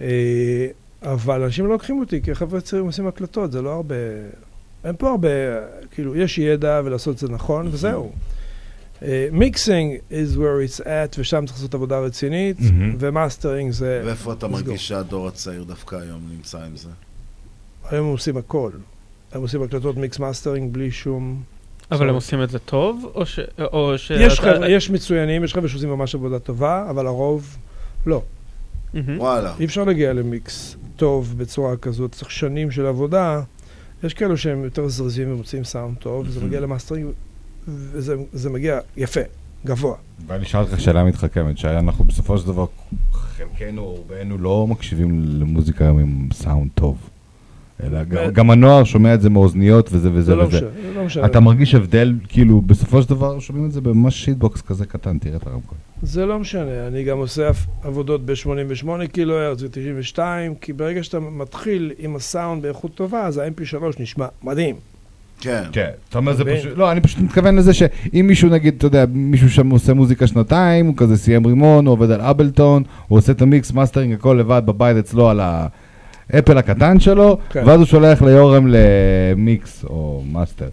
אה, 0.02 0.68
אבל 1.04 1.44
אנשים 1.44 1.66
לא 1.66 1.72
לוקחים 1.72 2.00
אותי, 2.00 2.22
כי 2.22 2.36
חבר'ה 2.36 2.62
צעירים 2.62 2.86
עושים 2.88 3.08
הקלטות, 3.08 3.52
זה 3.52 3.62
לא 3.62 3.70
הרבה... 3.74 3.96
אין 4.84 4.96
פה 4.98 5.10
הרבה, 5.10 5.30
כאילו, 5.92 6.16
יש 6.16 6.38
ידע 6.38 6.82
ולעשות 6.86 7.14
את 7.16 7.20
זה 7.20 7.28
נכון, 7.30 7.68
וזהו. 7.72 8.12
mixing 9.32 9.98
is 10.12 10.36
where 10.36 10.80
it's 10.80 10.82
at, 10.82 11.20
ושם 11.20 11.44
צריך 11.46 11.58
לעשות 11.58 11.74
עבודה 11.74 12.00
רצינית, 12.00 12.58
מהמם. 12.60 12.96
ומאסטרינג 13.00 13.72
זה... 13.72 14.02
ואיפה 14.06 14.34
אתה. 14.34 14.48
מרגיש 14.48 14.88
שהדור 14.88 15.28
הצעיר 15.28 15.64
דווקא 15.64 15.96
היום 15.96 16.22
נמצא 16.36 16.58
עם 16.64 16.78
זה? 16.78 16.90
היום 17.90 18.06
הם 18.08 18.12
עושים 18.12 18.38
הכל. 18.38 18.72
הם 19.32 19.42
עושים 19.42 19.64
הקלטות 19.64 19.98
mix 19.98 20.20
mastering 20.20 20.74
בלי 20.74 20.92
שום... 20.92 21.44
אבל 21.92 22.10
הם. 22.10 22.16
עושים 22.16 22.44
את 22.44 22.50
זה 22.50 22.60
טוב, 22.60 23.12
או 23.16 23.26
ש... 23.26 23.40
או 23.60 23.98
ש... 23.98 24.12
יש 24.12 24.40
אתה- 24.40 24.54
חבר'ה, 24.54 24.70
יש 24.70 24.90
מצוינים, 24.90 25.44
יש 25.44 25.54
חבר'ה 25.54 25.68
שעושים 25.70 25.90
ממש 25.90 26.16
עבודה 26.16 26.40
טובה, 26.40 26.88
אבל 26.90 27.08
הרוב 27.08 27.58
לא. 28.06 28.22
מהמם. 28.94 29.20
וואלה. 29.20 29.54
אי 29.60 29.66
אפשר 29.66 29.84
להגיע 29.84 30.14
למיקס 30.14 30.76
טוב 30.96 31.34
בצורה 31.38 31.78
כזאת, 31.78 32.12
צריך 32.12 32.32
שנים 32.32 32.72
של 32.72 32.86
עבודה. 32.86 33.42
יש 34.04 34.14
כאלו 34.14 34.38
שהם 34.38 34.64
יותר 34.64 34.88
זריזים 34.88 35.32
ומוצאים 35.34 35.64
סאונד 35.64 35.98
טוב, 35.98 36.26
וזה 36.28 36.46
מגיע 36.46 36.60
למאסטרינג, 36.60 37.10
וזה 37.68 38.16
זה 38.34 38.50
מגיע 38.50 38.80
יפה, 38.98 39.20
גבוה. 39.66 39.96
ואני 40.28 40.44
אשאל 40.44 40.62
אותך 40.62 40.80
שאלה 40.80 41.04
מתחכמת, 41.04 41.58
שאנחנו 41.58 42.04
בסופו 42.06 42.38
של 42.38 42.48
דבר, 42.48 42.66
חלקנו, 43.12 43.84
רובנו 43.86 44.38
לא 44.38 44.68
מקשיבים 44.70 45.24
למוזיקה 45.40 45.90
עם 45.90 46.28
סאונד 46.34 46.70
טוב. 46.76 46.98
אלא 47.84 48.04
גם- 48.04 48.32
גם 48.34 48.52
הנוער 48.52 48.84
שומע 48.84 49.14
את 49.14 49.22
זה 49.22 49.30
מאוזניות 49.30 49.90
וזה 49.94 50.10
וזה 50.12 50.22
זה 50.22 50.36
לא 50.36 50.44
וזה. 50.44 50.60
זה 50.60 50.70
לא 50.96 51.04
משנה. 51.06 51.26
אתה 51.26 51.40
מרגיש 51.40 51.76
הבדל, 51.76 52.14
כאילו, 52.28 52.62
בסופו 52.62 53.02
של 53.02 53.10
דבר 53.10 53.40
שומעים 53.40 53.66
את 53.66 53.72
זה 53.72 53.82
בממש 53.82 54.26
shitbox 54.26 54.62
כזה 54.62 54.86
קטן, 54.86 55.18
תראה 55.18 55.36
את 55.36 55.48
הרמקול. 55.48 55.78
זה 56.02 56.26
לא 56.26 56.40
משנה, 56.40 56.88
אני 56.88 57.04
גם 57.04 57.18
עושה 57.18 57.48
עב- 57.48 57.66
עבודות 57.84 58.26
ב-88 58.26 59.08
קילו 59.12 59.38
הרץ 59.38 59.62
ו-92, 59.62 60.20
כי 60.62 60.74
ברגע 60.74 61.04
שאתה 61.04 61.20
מתחיל 61.20 61.92
עם 61.98 62.16
הסאונד 62.16 62.62
באיכות 62.62 62.96
טובה, 62.96 63.26
אז 63.26 63.38
ה-MP3 63.38 63.76
נשמע 64.00 64.28
מדהים. 64.44 64.76
כן. 65.42 65.64
כן. 65.72 65.90
אתה 66.10 66.18
אומר 66.18 66.34
זה? 66.34 66.44
פשוט, 66.46 66.78
לא, 66.78 66.92
אני 66.92 67.02
פשוט 67.02 67.20
מתכוון 67.20 67.56
לזה 67.56 67.74
שאם 67.74 68.26
מישהו 68.28 68.50
נגיד, 68.50 68.74
אתה 68.78 68.86
יודע, 68.86 69.06
מישהו 69.14 69.50
שם 69.50 69.70
עושה 69.70 69.94
מוזיקה 69.94 70.28
שנתיים, 70.28 70.86
הוא 70.86 70.94
כזה 70.98 71.18
סיים 71.18 71.48
רימון, 71.48 71.86
הוא 71.86 71.94
עובד 71.94 72.12
על 72.12 72.22
אבלטון, 72.22 72.84
הוא 73.08 73.18
עושה 73.18 73.32
את 73.32 73.42
המיקס, 73.42 73.72
מאסטרינג, 73.72 74.14
הכל 74.14 74.38
לבד 74.40 74.62
בבית 74.66 74.98
אצלו 74.98 75.30
על 75.30 75.42
האפל 76.34 76.58
הקטן 76.58 77.00
שלו, 77.00 77.38
כן. 77.50 77.64
ואז 77.66 77.80
הוא 77.80 77.86
שולח 77.86 78.22
ליורם 78.22 78.68
למיקס 78.70 79.86
או 79.90 80.24
מאסטר. 80.32 80.70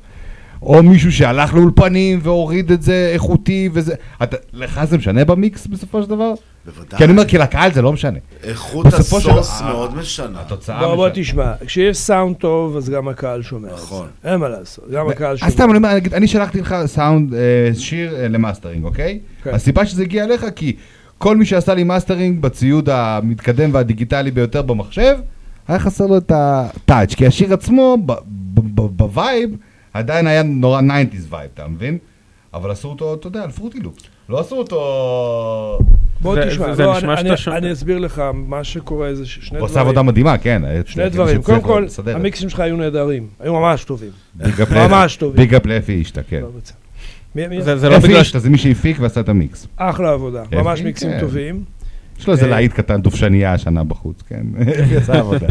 או 0.67 0.83
מישהו 0.83 1.13
שהלך 1.13 1.55
לאולפנים 1.55 2.19
והוריד 2.23 2.73
את 2.73 2.83
זה 2.83 3.11
איכותי 3.15 3.69
וזה, 3.73 3.95
אתה, 4.23 4.37
לך 4.53 4.81
זה 4.85 4.99
משנה 4.99 5.25
במיקס 5.25 5.67
בסופו 5.67 6.03
של 6.03 6.09
דבר? 6.09 6.35
בוודאי. 6.67 6.99
כי 6.99 7.05
אני 7.05 7.13
אומר, 7.13 7.25
כי 7.25 7.39
לקהל 7.39 7.73
זה 7.73 7.83
לא 7.83 7.93
משנה. 7.93 8.19
איכות 8.43 8.87
בסופו 8.87 9.21
של- 9.21 9.31
מאוד 9.65 9.95
משנה. 9.97 10.41
התוצאה 10.41 10.79
בוא, 10.87 10.95
בוא 10.95 11.09
משנה. 11.09 11.23
תשמע, 11.25 11.53
כשיש 11.67 11.97
סאונד 11.97 12.37
טוב, 12.37 12.77
אז 12.77 12.91
גם 12.91 13.09
הקהל 13.09 13.43
שומע 13.43 13.69
את 13.69 13.73
נכון. 13.73 14.07
זה. 14.23 14.31
אין 14.31 14.41
מה 14.41 14.49
לעשות, 14.49 14.91
גם 14.91 15.09
הקהל 15.09 15.37
שומע. 15.37 15.49
אז 15.49 15.55
סתם, 15.55 15.71
אני 15.71 15.77
אומר, 15.77 15.95
נגיד, 15.95 16.15
אני 16.15 16.29
שלחתי 16.29 16.61
לך 16.61 16.75
סאונד, 16.87 17.35
אה, 17.35 17.41
שיר 17.75 18.17
אה, 18.17 18.29
למאסטרינג, 18.29 18.85
אוקיי? 18.85 19.19
כן. 19.43 19.55
הסיבה 19.55 19.87
שזה 19.87 20.03
הגיע 20.03 20.25
אליך, 20.25 20.47
כי 20.57 20.77
כל 21.19 21.37
מי 21.37 21.47
שעשה 21.47 21.75
לי 21.75 21.85
מאסטרינג 21.85 22.41
בציוד 22.43 22.89
המתקדם 22.91 23.71
והדיגיטלי 23.73 24.31
ביותר 24.31 24.63
במחשב, 24.63 25.17
היה 25.69 25.79
חסר 25.79 26.07
לו 26.07 26.17
את 26.19 26.33
ה 26.35 26.46
touch, 26.46 27.15
כי 27.15 27.27
השיר 27.27 27.55
עצמו, 27.55 27.97
ב- 28.07 28.13
ב- 28.55 28.81
ב- 28.81 28.97
ב 28.97 29.06
vibe, 29.06 29.51
עדיין 29.95 30.27
היה 30.27 30.43
נורא 30.43 30.81
90's 30.81 30.87
vibe, 31.31 31.51
אתה 31.55 31.67
מבין? 31.69 31.99
אבל 32.55 32.71
עשו 32.71 32.89
אותו, 32.89 33.15
אתה 33.15 33.27
יודע, 33.27 33.43
על 33.43 33.51
פרוטי 33.51 33.81
לופס. 33.81 34.03
לא 34.29 34.41
עשו 34.41 34.57
אותו... 34.57 35.79
בוא 36.21 36.35
זה- 36.35 36.47
תשמע, 36.51 36.75
זה 36.75 36.83
לא, 36.85 36.93
אני- 36.93 37.01
שאתה 37.01 37.21
אני- 37.21 37.37
שומע- 37.37 37.57
אני 37.57 37.73
אסביר 37.73 37.99
לך, 37.99 38.23
מה 38.35 38.65
שקורה 38.65 39.15
זה 39.15 39.27
ששני 39.27 39.41
הוא 39.43 39.49
דברים. 39.49 39.63
עושה 39.63 39.81
עבודה 39.81 40.03
מדהימה, 40.03 40.39
כן. 40.39 40.63
שני 40.87 41.05
מישהו 41.05 41.15
דברים, 41.15 41.43
קודם 41.43 41.61
כל. 41.61 41.87
המיקסים 42.15 42.49
שלך 42.49 42.61
היו 42.61 42.77
נהדרים, 42.77 43.27
היו 43.41 43.53
ממש 43.61 43.85
טובים. 43.85 44.11
ממש 44.71 45.17
טובים. 45.17 45.37
big 45.37 45.55
up 45.55 45.67
לאפי 45.67 45.93
אישטה, 45.93 46.23
כן. 46.23 46.41
לא, 46.41 46.49
זה- 47.77 47.89
לא 47.89 47.99
בגלל 47.99 48.17
אישטה 48.19 48.39
זה 48.39 48.51
מי 48.51 48.59
שהפיק 48.59 48.97
ועשה 49.01 49.21
את 49.21 49.29
המיקס. 49.29 49.67
אחלה 49.77 50.13
עבודה, 50.13 50.43
אפי, 50.43 50.57
ממש 50.57 50.81
מיקסים 50.83 51.11
כן. 51.11 51.21
טובים. 51.21 51.65
יש 52.19 52.27
לו 52.27 52.33
איזה 52.33 52.45
אה, 52.45 52.51
להיט 52.51 52.73
קטן, 52.73 53.03
דובשניה 53.03 53.53
השנה 53.53 53.85
בחוץ, 53.85 54.23
כן. 54.29 54.43
עשה 55.03 55.19
עבודה. 55.19 55.47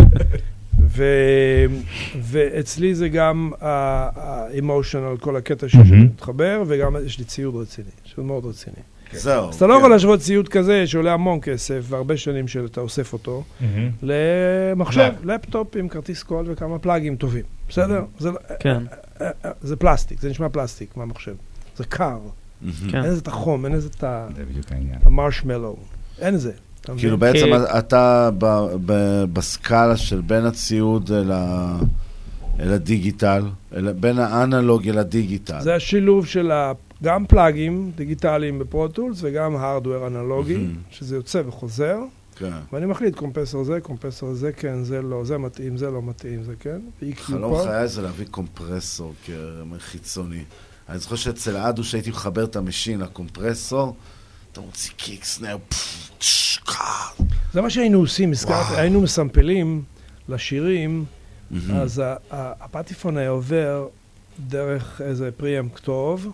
ו- 0.96 1.66
ואצלי 2.22 2.96
זה 2.96 3.10
גם 3.10 3.52
ה-emotional, 3.62 5.20
כל 5.22 5.36
הקטע 5.36 5.68
מהמם. 5.74 5.86
שמתחבר, 5.88 6.64
וגם 6.68 6.96
יש 7.06 7.20
לי 7.20 7.26
ציוד 7.26 7.56
רציני, 7.56 7.88
ציוד 8.16 8.26
מאוד 8.28 8.46
רציני. 8.46 8.76
זהו. 9.14 9.50
אז 9.50 9.56
אתה 9.56 9.68
לא 9.68 9.74
כן. 9.74 9.80
יכול 9.80 9.90
להשוות 9.92 10.20
ציוד 10.20 10.50
כזה 10.50 10.88
שעולה 10.88 11.14
המון 11.14 11.40
כסף, 11.42 11.80
והרבה 11.90 12.18
שנים 12.18 12.48
שאתה 12.48 12.82
אוסף 12.82 13.14
אותו, 13.14 13.44
למחשב, 14.04 15.12
לפטופ 15.24 15.76
עם 15.76 15.88
כרטיס 15.88 16.24
קול 16.24 16.46
וכמה 16.48 16.80
plugים 16.80 17.16
טובים, 17.16 17.44
בסדר? 17.70 18.04
זה 18.20 18.32
לא- 18.32 18.38
כן. 18.60 18.84
אה, 19.22 19.30
אה, 19.46 19.52
זה 19.62 19.76
פלסטיק, 19.76 20.20
זה 20.22 20.30
נשמע 20.30 20.50
פלסטיק 20.50 20.98
מהמחשב. 20.98 21.36
זה 21.78 21.84
קר. 21.84 22.18
כן. 22.92 22.98
אין 23.04 23.12
לזה 23.12 23.20
את 23.22 23.28
החום, 23.28 23.66
אין 23.66 23.74
לזה 23.74 23.90
את 23.98 24.04
ה- 24.04 24.28
זה 24.36 24.46
בדיוק 24.46 24.66
העניין. 24.72 24.98
המרשמלו. 25.04 25.76
אין 26.20 26.38
זה. 26.38 26.52
כאילו 26.98 27.18
בעצם 27.18 27.38
כי- 27.46 27.78
אתה 27.80 28.30
ב- 28.38 28.68
ב- 28.86 29.24
בסקאלה 29.34 29.98
של 29.98 30.22
בין 30.22 30.46
הציוד 30.46 31.12
אל 31.12 31.32
ה- 31.32 31.78
אל 32.60 32.72
הדיגיטל, 32.74 33.44
אל- 33.76 33.94
בין 33.94 34.20
האנלוג 34.20 34.88
אל 34.90 34.98
הדיגיטל. 34.98 35.62
זה 35.62 35.76
השילוב 35.76 36.26
של 36.26 36.52
ה- 36.52 36.72
גם 37.04 37.26
פלאגים 37.26 37.92
דיגיטליים 37.96 38.60
בפרוטולס 38.60 39.18
וגם 39.22 39.56
הארדוור 39.56 40.08
אנלוגי. 40.08 40.68
שזה 40.92 41.16
יוצא 41.16 41.42
וחוזר, 41.46 41.98
כן. 42.36 42.52
ואני 42.74 42.86
מחליט 42.86 43.16
קומפסור 43.16 43.64
זה, 43.64 43.80
קומפסור 43.82 44.34
זה, 44.34 44.52
כן, 44.52 44.84
זה 44.84 45.02
לא, 45.02 45.26
זה 45.26 45.38
מתאים, 45.38 45.78
זה 45.78 45.92
לא 45.92 46.02
מתאים, 46.04 46.44
זה 46.44 46.54
כן, 46.60 46.80
חלום. 47.16 47.64
חיי 47.64 47.88
זה 47.88 48.02
להביא 48.02 48.26
קומפרסור 48.32 49.14
כחיצוני. 49.80 50.44
אני 50.90 51.00
זוכר 51.00 51.16
שאצל 51.16 51.58
אדו 51.58 51.84
שהייתי 51.84 52.10
מחבר 52.10 52.44
את 52.44 52.56
המשין 52.56 53.00
לקומפרסור, 53.00 53.96
אתה 54.52 54.62
מוציא 54.62 54.92
קיק 54.98 55.24
סנאר, 55.24 55.58
פפפ, 55.70 56.10
צ'ש, 56.20 56.53
קאט. 56.53 56.53
זה 57.54 57.62
מה 57.62 57.70
שהיינו 57.70 58.00
עושים, 58.00 58.32
הזכרת. 58.32 58.78
היינו 58.78 59.02
מסמפלים 59.02 59.82
לשירים. 60.30 61.06
אז 61.74 62.02
הפטיפון 62.32 63.18
היה 63.18 63.30
עובר 63.30 63.88
דרך 64.48 65.02
איזה 65.04 65.30
פריאמפ 65.38 65.80
טוב, 65.80 66.32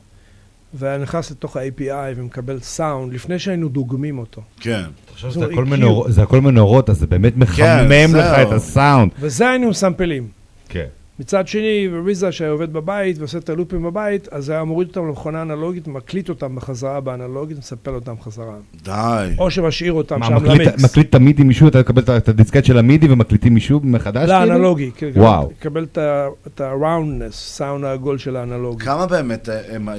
והיה 0.73 0.97
נכנס 0.97 1.31
לתוך 1.31 1.57
ה-API 1.57 2.13
ומקבל 2.15 2.59
סאונד 2.59 3.13
לפני 3.13 3.39
שהיינו 3.39 3.69
דוגמים 3.69 4.19
אותו. 4.19 4.41
כן. 4.59 4.83
עכשיו 5.13 5.31
זה 6.09 6.23
הכל 6.23 6.41
מנורות, 6.41 6.89
אז 6.89 6.97
זה 6.99 7.07
באמת 7.07 7.37
מחמם 7.37 8.15
לך 8.15 8.35
זהו. 8.35 8.47
את 8.47 8.51
הסאונד. 8.51 9.11
וזה 9.19 9.49
היינו 9.49 9.69
מסמפלים. 9.69 10.27
כן. 10.69 10.85
מצד 11.19 11.47
שני, 11.47 11.87
וריזה 11.91 12.31
שהיה 12.31 12.51
עובד 12.51 12.73
בבית 12.73 13.17
ועושה 13.19 13.37
את 13.37 13.49
הלופים 13.49 13.83
בבית, 13.83 14.27
אז 14.31 14.49
היה 14.49 14.63
מוריד 14.63 14.87
אותם 14.87 15.07
למכונה 15.07 15.41
אנלוגית, 15.41 15.87
מקליט 15.87 16.29
אותם 16.29 16.55
בחזרה 16.55 16.99
באנלוגית, 17.01 17.57
מספל 17.57 17.91
אותם 17.91 18.13
חזרה. 18.21 18.55
די. 18.83 19.27
או 19.39 19.51
שמשאיר 19.51 19.93
אותם 19.93 20.19
מה, 20.19 20.25
שם 20.25 20.35
מקליט- 20.35 20.61
למיקס. 20.61 20.83
מקליט 20.83 21.09
את 21.09 21.15
המידי 21.15 21.43
מישהו, 21.43 21.67
אתה 21.67 21.79
מקבל 21.79 22.01
את 22.17 22.29
הדיסקט 22.29 22.65
של 22.65 22.77
המידי 22.77 23.07
ומקליטים 23.11 23.53
מישהו 23.53 23.79
מחדש? 23.83 24.29
לא, 24.29 24.39
כאילו? 24.39 24.55
אנלוגי. 24.55 24.91
כן, 24.95 25.09
וואו. 25.15 25.51
קבל 25.59 25.83
את 26.47 26.61
ה-roundness, 26.61 27.31
סאונד 27.33 27.83
העגול 27.85 28.17
של 28.17 28.35
האנלוגי. 28.35 28.85
כמה 28.85 29.05
באמת 29.07 29.49
אה, 29.49 29.75
הם... 29.75 29.89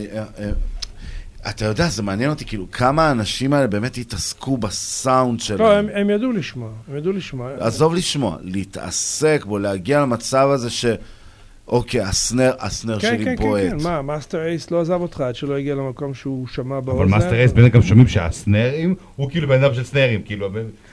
אתה 1.48 1.64
יודע, 1.64 1.88
זה 1.88 2.02
מעניין 2.02 2.30
אותי, 2.30 2.44
כאילו, 2.44 2.70
כמה 2.70 3.08
האנשים 3.08 3.52
האלה 3.52 3.66
באמת 3.66 3.96
התעסקו 3.96 4.56
בסאונד 4.56 5.40
שלהם. 5.40 5.60
לא, 5.60 5.72
הם, 5.72 5.88
הם 5.94 6.10
ידעו 6.10 6.32
לשמוע, 6.32 6.70
הם 6.88 6.96
ידעו 6.96 7.12
לשמוע. 7.12 7.50
עזוב 7.60 7.94
לשמוע, 7.94 8.36
להתעסק 8.42 9.44
בו, 9.46 9.58
להגיע 9.58 10.00
למצב 10.00 10.48
הזה 10.52 10.70
ש... 10.70 10.84
אוקיי, 11.68 12.00
ה 12.00 12.08
snare, 12.08 12.52
ה 12.58 12.65
snare 12.65 12.98
כן, 12.98 13.08
שלי 13.08 13.24
כן, 13.24 13.36
כן, 13.36 13.42
בועט. 13.42 13.70
כן, 13.70 13.76
מה, 13.82 14.02
מאסטר 14.02 14.46
אייס 14.46 14.70
לא 14.70 14.80
עזב 14.80 15.00
אותך 15.00 15.20
עד 15.20 15.34
שלא 15.34 15.56
הגיע 15.56 15.74
למקום 15.74 16.14
שהוא 16.14 16.46
שמע 16.48 16.80
באוזן. 16.80 17.02
אבל 17.02 17.10
מאסטר 17.10 17.34
אייס 17.34 17.52
באמת 17.52 17.72
גם 17.72 17.82
שומעים 17.82 18.08
שהסנרים, 18.08 18.94
הוא 19.16 19.30
כאילו 19.30 19.48
בן 19.48 19.64
אדם 19.64 19.74
של 19.74 19.84
סנרים, 19.84 20.22
כאילו, 20.22 20.50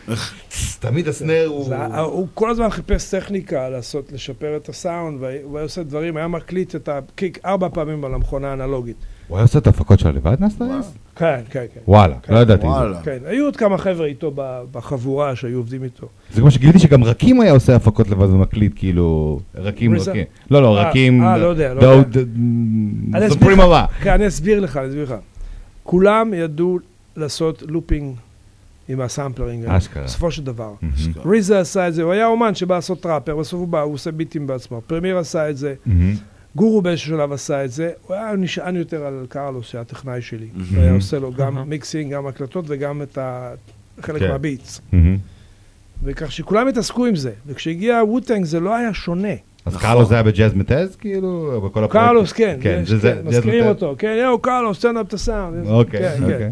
תמיד 0.79 1.07
ה 1.07 1.14
snare 1.14 1.45
הוא... 1.47 1.75
הוא 2.03 2.27
כל 2.33 2.49
הזמן 2.49 2.69
חיפש 2.69 3.09
טכניקה 3.15 3.69
לעשות, 3.69 4.11
לשפר 4.11 4.57
את 4.57 4.69
הסאונד, 4.69 5.21
והוא 5.21 5.57
היה 5.57 5.63
עושה 5.63 5.83
דברים, 5.83 6.17
היה 6.17 6.27
מקליט 6.27 6.75
את 6.75 6.89
ה 6.89 6.99
kick 6.99 7.39
ארבע 7.45 7.67
פעמים 7.73 8.05
על 8.05 8.13
המכונה 8.13 8.47
האנלוגית. 8.49 8.95
הוא 9.27 9.37
היה 9.37 9.43
עושה 9.43 9.59
את 9.59 9.67
ההפקות 9.67 9.99
שלו 9.99 10.11
לבד 10.11 10.35
מאסטר 10.39 10.65
אייס? 10.75 10.91
כן, 11.15 11.39
כן, 11.49 11.65
כן. 11.73 11.79
וואלה, 11.87 12.15
כן. 12.23 12.33
לא 12.33 12.39
ידעתי. 12.39 12.67
כן, 13.03 13.17
היו 13.25 13.45
עוד 13.45 13.55
כמה 13.55 13.77
חבר'ה 13.77 14.05
איתו 14.05 14.31
בחבורה 14.71 15.35
שהיו 15.35 15.57
עובדים 15.57 15.83
איתו. 15.83 16.07
זה 16.33 16.41
כמו 16.41 16.51
שגיליתי 16.51 16.79
שגם 16.79 17.03
רקים 17.03 17.41
היה 17.41 17.51
עושה 17.51 17.75
הפקות 17.75 18.09
לבד 18.09 18.29
ומקליט, 18.29 18.71
כאילו, 18.75 19.39
רקים. 19.55 19.93
לא, 20.51 20.61
לא, 20.61 20.77
אה, 20.77 20.89
רקים... 20.89 21.23
אה, 21.23 21.37
לא 21.37 21.53
לא 21.55 21.81
דאוד- 21.81 22.17
אסביר 23.13 23.29
סופרים 23.29 23.59
הבא. 23.59 23.85
כן, 24.01 24.11
אני 24.11 24.27
אסביר 24.27 24.59
לך, 24.59 24.77
אני 24.77 24.87
אסביר 24.87 25.03
לך. 25.03 25.15
כולם 25.83 26.33
ידעו 26.33 26.79
לעשות 27.15 27.63
looping 27.67 28.15
עם 28.89 29.01
ה 29.01 29.08
sampling. 29.08 29.65
וואלה, 29.65 29.77
אשכרה. 29.77 30.03
בסופו 30.03 30.31
של 30.31 30.43
דבר. 30.43 30.73
ריזה 31.25 31.59
עשה 31.59 31.87
את 31.87 31.93
זה, 31.93 32.03
הוא 32.03 32.11
היה 32.11 32.27
אומן 32.27 32.55
שבא 32.55 32.75
לעשות 32.75 33.05
ראפר, 33.05 33.35
בסוף 33.35 33.59
הוא 33.59 33.67
בא, 33.67 33.81
הוא 33.81 33.93
עושה 33.93 34.11
ביטים 34.11 34.47
בעצמו. 34.47 34.81
פרמיר 34.87 35.17
עשה 35.17 35.49
את 35.49 35.57
זה. 35.57 35.73
גורו 36.55 36.81
באיזשהו 36.81 37.09
שלב 37.17 37.31
עשה 37.31 37.65
את 37.65 37.71
זה, 37.71 37.91
הוא 38.07 38.15
היה 38.15 38.31
נשען 38.37 38.75
יותר 38.75 39.05
על 39.05 39.25
קרלוס, 39.29 39.67
שהיה 39.67 39.81
הטכנאי 39.81 40.21
שלי. 40.21 40.47
הוא 40.75 40.81
היה 40.81 40.93
עושה 40.93 41.19
לו 41.19 41.33
גם. 41.33 41.69
mixing, 41.69 42.13
גם 42.13 42.27
הקלטות 42.27 42.65
וגם 42.67 43.01
את 43.01 43.17
ה... 43.17 43.51
חלק 44.01 44.19
כן. 44.21 44.27
מהביטס. 44.31 44.81
וכך 46.03 46.31
שכולם 46.31 46.67
התעסקו 46.67 47.05
עם 47.05 47.15
זה. 47.15 47.31
וכשהגיע 47.47 48.03
ווטנג 48.03 48.45
זה 48.45 48.59
לא 48.59 48.75
היה 48.75 48.93
שונה. 48.93 49.27
אז 49.65 49.77
קרלוס 49.77 50.11
היה 50.11 50.23
בג'אז 50.23 50.53
מטז, 50.53 50.95
כאילו, 50.95 51.61
בכל 51.65 51.83
הפרויקט? 51.83 52.07
קרלוס, 52.07 52.31
כן, 52.31 52.57
כן, 52.61 52.79
יש, 52.83 52.89
זה- 52.89 52.97
זה- 52.97 53.13
כן, 53.15 53.23
ג'אז 53.23 53.35
מזכירים. 53.37 53.65
אותו, 53.65 53.95
כן, 53.97 54.17
יואו, 54.21 54.39
קרלוס, 54.39 54.79
תן 54.79 54.97
up 54.97 55.01
את 55.01 55.13
הסאונד. 55.13 55.67
אוקיי, 55.67 55.99
כן, 55.99 56.23
אוקיי. 56.23 56.51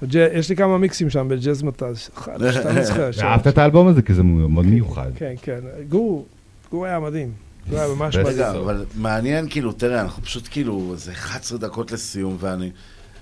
כן. 0.00 0.28
יש 0.32 0.48
לי 0.50 0.56
כמה 0.56 0.78
מיקסים 0.78 1.10
שם 1.10 1.28
בג'אז 1.28 1.62
מטז. 1.62 2.10
אחד, 2.18 2.38
שאתה 2.52 2.72
לא 2.72 2.82
זוכר. 2.84 3.10
ואהבת 3.16 3.46
את 3.46 3.58
האלבום 3.58 3.88
הזה? 3.88 4.02
כי 4.02 4.14
זה 4.14 4.22
מאוד 4.22 4.66
מיוחד. 4.66 5.10
כן, 5.16 5.34
כן. 5.42 5.60
גור, 5.88 6.26
גור 6.70 6.86
היה 6.86 7.00
מדהים. 7.00 7.32
גור 7.70 7.78
היה 7.78 7.94
ממש. 7.94 8.16
מדהים. 8.16 8.56
אבל 8.56 8.84
מעניין, 8.94 9.46
כאילו, 9.50 9.72
תראה, 9.72 10.00
אנחנו 10.00 10.22
פשוט 10.22 10.48
כאילו, 10.50 10.94
זה 10.96 11.12
11 11.12 11.58
דקות 11.58 11.92
לסיום, 11.92 12.36
ואני... 12.40 12.70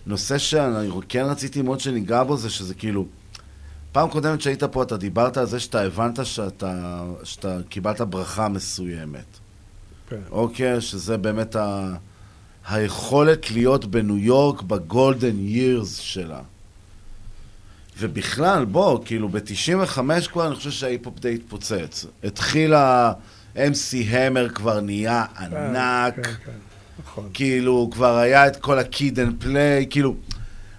נושא 0.07 0.39
שאני 0.39 0.89
כן 1.09 1.25
רציתי 1.25 1.63
מאוד 1.63 1.81
שניגע 1.81 2.23
בו, 2.23 2.37
זה 2.37 2.51
שזה 2.51 2.75
כאילו... 2.75 3.07
פעם 3.93 4.09
קודמת 4.09 4.41
שהיית 4.41 4.65
פה, 4.65 4.83
אתה 4.83 4.97
דיברת 4.97 5.37
על 5.37 5.47
זה 5.47 5.61
שאתה 5.61 5.83
הבנת 5.83 6.27
שאתה, 6.27 7.05
שאתה 7.23 7.59
קיבלת 7.69 8.01
ברכה 8.01 8.49
מסוימת. 8.49 9.39
כן. 10.09 10.17
אוקיי? 10.31 10.81
שזה 10.81 11.17
באמת 11.17 11.57
ה... 11.57 11.95
היכולת 12.69 13.51
להיות 13.51 13.85
בניו 13.85 14.19
יורק 14.19 14.63
בגולדן 14.63 15.39
ירס 15.39 15.99
שלה. 15.99 16.41
ובכלל, 17.99 18.65
בוא, 18.65 19.01
כאילו, 19.05 19.29
ב-95 19.29 20.01
כבר 20.33 20.47
אני 20.47 20.55
חושב 20.55 20.71
שההיפ-הופ 20.71 21.21
די 21.21 21.35
התפוצץ. 21.35 22.07
התחיל 22.25 22.75
ה-MC 22.75 23.97
המר 24.11 24.49
כבר 24.49 24.81
נהיה 24.81 25.25
ענק. 25.39 26.15
כן, 26.15 26.23
כן, 26.23 26.53
נכון. 27.03 27.31
כאילו, 27.35 27.91
כבר 27.93 28.17
היה 28.17 28.47
את 28.47 28.57
כל 28.57 28.79
ה-kid 28.79 29.17
and 29.17 29.45
play, 29.45 29.87
כאילו, 29.91 30.15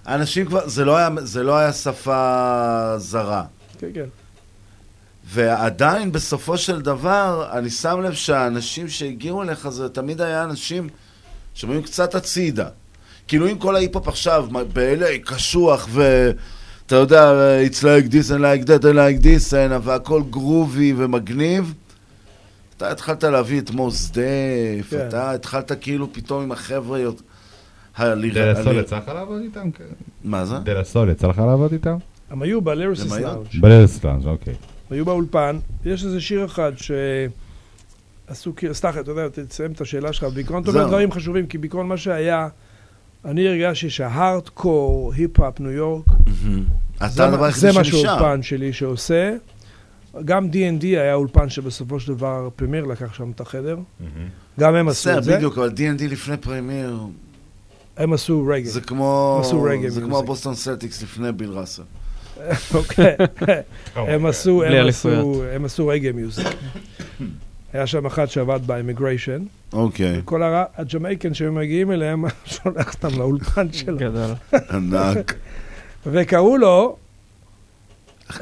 אנשים 0.07 0.45
כבר, 0.45 0.67
זה 0.67 0.85
לא 0.85 0.97
היה, 0.97 1.09
זה 1.21 1.43
לא 1.43 1.57
היה 1.57 1.73
שפה 1.73 2.93
זרה. 2.97 3.43
כן, 3.79 3.87
כן. 3.93 4.05
ועדיין, 5.25 6.11
בסופו 6.11 6.57
של 6.57 6.81
דבר, 6.81 7.49
אני 7.51 7.69
שם 7.69 8.01
לב 8.01 8.13
שהאנשים 8.13 8.87
שהגיעו 8.87 9.43
אליך, 9.43 9.69
זה 9.69 9.89
תמיד 9.89 10.21
היה 10.21 10.43
אנשים 10.43 10.89
שבאים 11.53 11.81
קצת 11.81 12.15
הצידה. 12.15 12.67
כאילו, 13.27 13.47
אם 13.47 13.57
כל 13.57 13.75
ההיפ-הופ 13.75 14.07
עכשיו 14.07 14.47
ב-LA 14.73 15.19
קשוח, 15.25 15.87
ואתה 16.87 16.95
יודע, 16.95 17.31
it's 17.69 17.79
like 17.83 18.11
this 18.11 18.31
and 18.31 18.39
like 18.41 18.65
that 18.67 18.83
and 18.83 18.95
like 18.95 19.23
this, 19.23 19.51
and, 19.53 19.81
והכל 19.83 20.21
גרובי 20.29 20.93
ומגניב, 20.97 21.73
אתה 22.77 22.91
התחלת 22.91 23.23
להביא 23.23 23.61
את 23.61 23.71
מוס 23.71 24.11
דף, 24.11 24.89
כן. 24.89 25.07
אתה 25.07 25.31
התחלת 25.31 25.71
כאילו 25.81 26.13
פתאום 26.13 26.43
עם 26.43 26.51
החבר'ה... 26.51 26.99
יות- 26.99 27.21
דלה 27.99 28.55
סול 28.55 28.67
הליר- 28.67 28.81
יצא 28.81 28.97
לך 28.97 29.07
לעבוד 29.07 29.41
איתם? 29.41 29.69
מה 30.23 30.45
זה? 30.45 30.55
דלה 30.59 30.83
סול 30.83 31.09
יצא 31.09 31.27
לך 31.27 31.37
לעבוד 31.39 31.71
איתם? 31.71 31.97
הם 32.31 32.41
היו 32.41 32.61
היו? 33.13 33.25
לאונג'. 33.25 33.47
בלרס 33.61 34.03
לאנג', 34.03 34.25
אוקיי. 34.27 34.53
היו 34.89 35.05
באולפן, 35.05 35.59
יש 35.85 36.05
איזה 36.05 36.21
שיר 36.21 36.45
אחד 36.45 36.71
שעשו 38.27 38.55
כאילו, 38.55 38.75
סליחה, 38.75 38.99
אתה 38.99 39.11
יודע, 39.11 39.27
תסיים 39.47 39.71
את 39.71 39.81
השאלה 39.81 40.13
שלך, 40.13 40.23
בעיקרון 40.33 40.63
אתה 40.63 40.71
אומר. 40.71 40.87
דברים 40.87 41.11
חשובים, 41.11 41.47
כי 41.47 41.57
בעיקרון 41.57 41.87
מה 41.87 41.97
שהיה, 41.97 42.47
אני 43.27 43.47
הרגשתי 43.47 43.89
שההארדקור, 43.89 45.13
היפ-הופ, 45.15 45.59
ניו 45.59 45.71
יורק, 45.71 46.05
אתה 46.97 47.07
זה 47.07 47.25
הדבר 47.25 47.41
מה- 47.41 47.51
זה. 47.51 47.71
שהאולפן 47.83 48.43
שלי 48.43 48.73
שעושה. 48.73 49.33
גם 50.25 50.47
D&D 50.51 50.83
היה 50.85 51.13
אולפן 51.13 51.49
שבסופו 51.49 51.99
של 51.99 52.13
דבר 52.13 52.49
פרמיר 52.55 52.85
לקח 52.85 53.13
שם 53.13 53.31
את 53.31 53.41
החדר. 53.41 53.77
גם 54.59 54.75
הם 54.75 54.89
עשו 54.89 55.17
את 55.17 55.23
זה. 55.23 55.35
בדיוק, 55.35 55.57
אבל 55.57 55.69
D&D 55.69 56.03
לפני 56.03 56.37
פרמייר, 56.37 56.99
הם 57.97 58.13
עשו 58.13 58.45
רגע. 58.47 58.69
זה 58.69 58.81
כמו... 58.81 59.37
עשו 59.41 59.63
reggae 59.63 59.89
זה 59.89 59.99
כמו 60.01 60.07
music. 60.09 60.27
בוסטון 60.27 60.55
סלטיקס 60.55 61.03
לפני 61.03 61.31
ביל 61.31 61.49
ראסל. 61.49 61.83
אוקיי. 62.73 63.15
הם 63.95 64.25
עשו, 64.25 64.63
reggae 65.87 66.11
music. 66.11 66.47
היה 67.73 67.87
שם 67.87 68.05
אחד 68.05 68.25
שעבד 68.25 68.59
ב 68.65 68.71
immigration. 68.71 69.43
אוקיי. 69.73 70.21
כל 70.25 70.41
ה 70.75 70.82
Jamaican 70.82 71.33
שהיו 71.33 71.51
מגיעים 71.53 71.91
אליהם, 71.91 72.25
שולח 72.45 72.93
אותם 72.93 73.17
לאולפן 73.19 73.73
שלו. 73.73 73.97
גדול. 73.97 74.31
ענק. 74.71 75.33
וקראו 76.05 76.57
לו, 76.57 76.95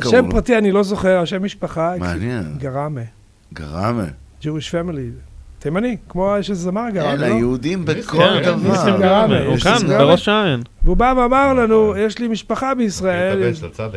שם? 0.04 0.26
פרטי 0.32 0.58
אני 0.58 0.72
לא 0.72 0.84
זוכר, 0.84 1.20
השם 1.20 1.44
משפחה, 1.44 1.94
מעניין. 2.00 2.44
גראמה, 2.58 3.02
גראמה. 3.54 4.06
Jewish 4.42 4.72
family. 4.72 5.35
תימני, 5.66 5.98
כמו 6.10 6.36
יש 6.40 6.50
איזה 6.50 6.62
זמר 6.62 6.90
גראמה, 6.94 7.16
לא? 7.16 7.26
היהודים 7.26 7.86
בכל 7.86 8.18
כן, 8.18 8.42
דבר. 8.46 8.72
ניסים 8.72 8.98
גראמה, 9.00 9.40
הוא 9.40 9.58
כאן. 9.58 9.88
בראש 9.88 10.28
העין. 10.28 10.62
והוא 10.84 10.98
בא 10.98 11.14
ואמר 11.18 11.54
לנו, 11.54 11.98
יש 11.98 12.20
לי 12.20 12.28
משפחה 12.28 12.76
בישראל, 12.76 13.54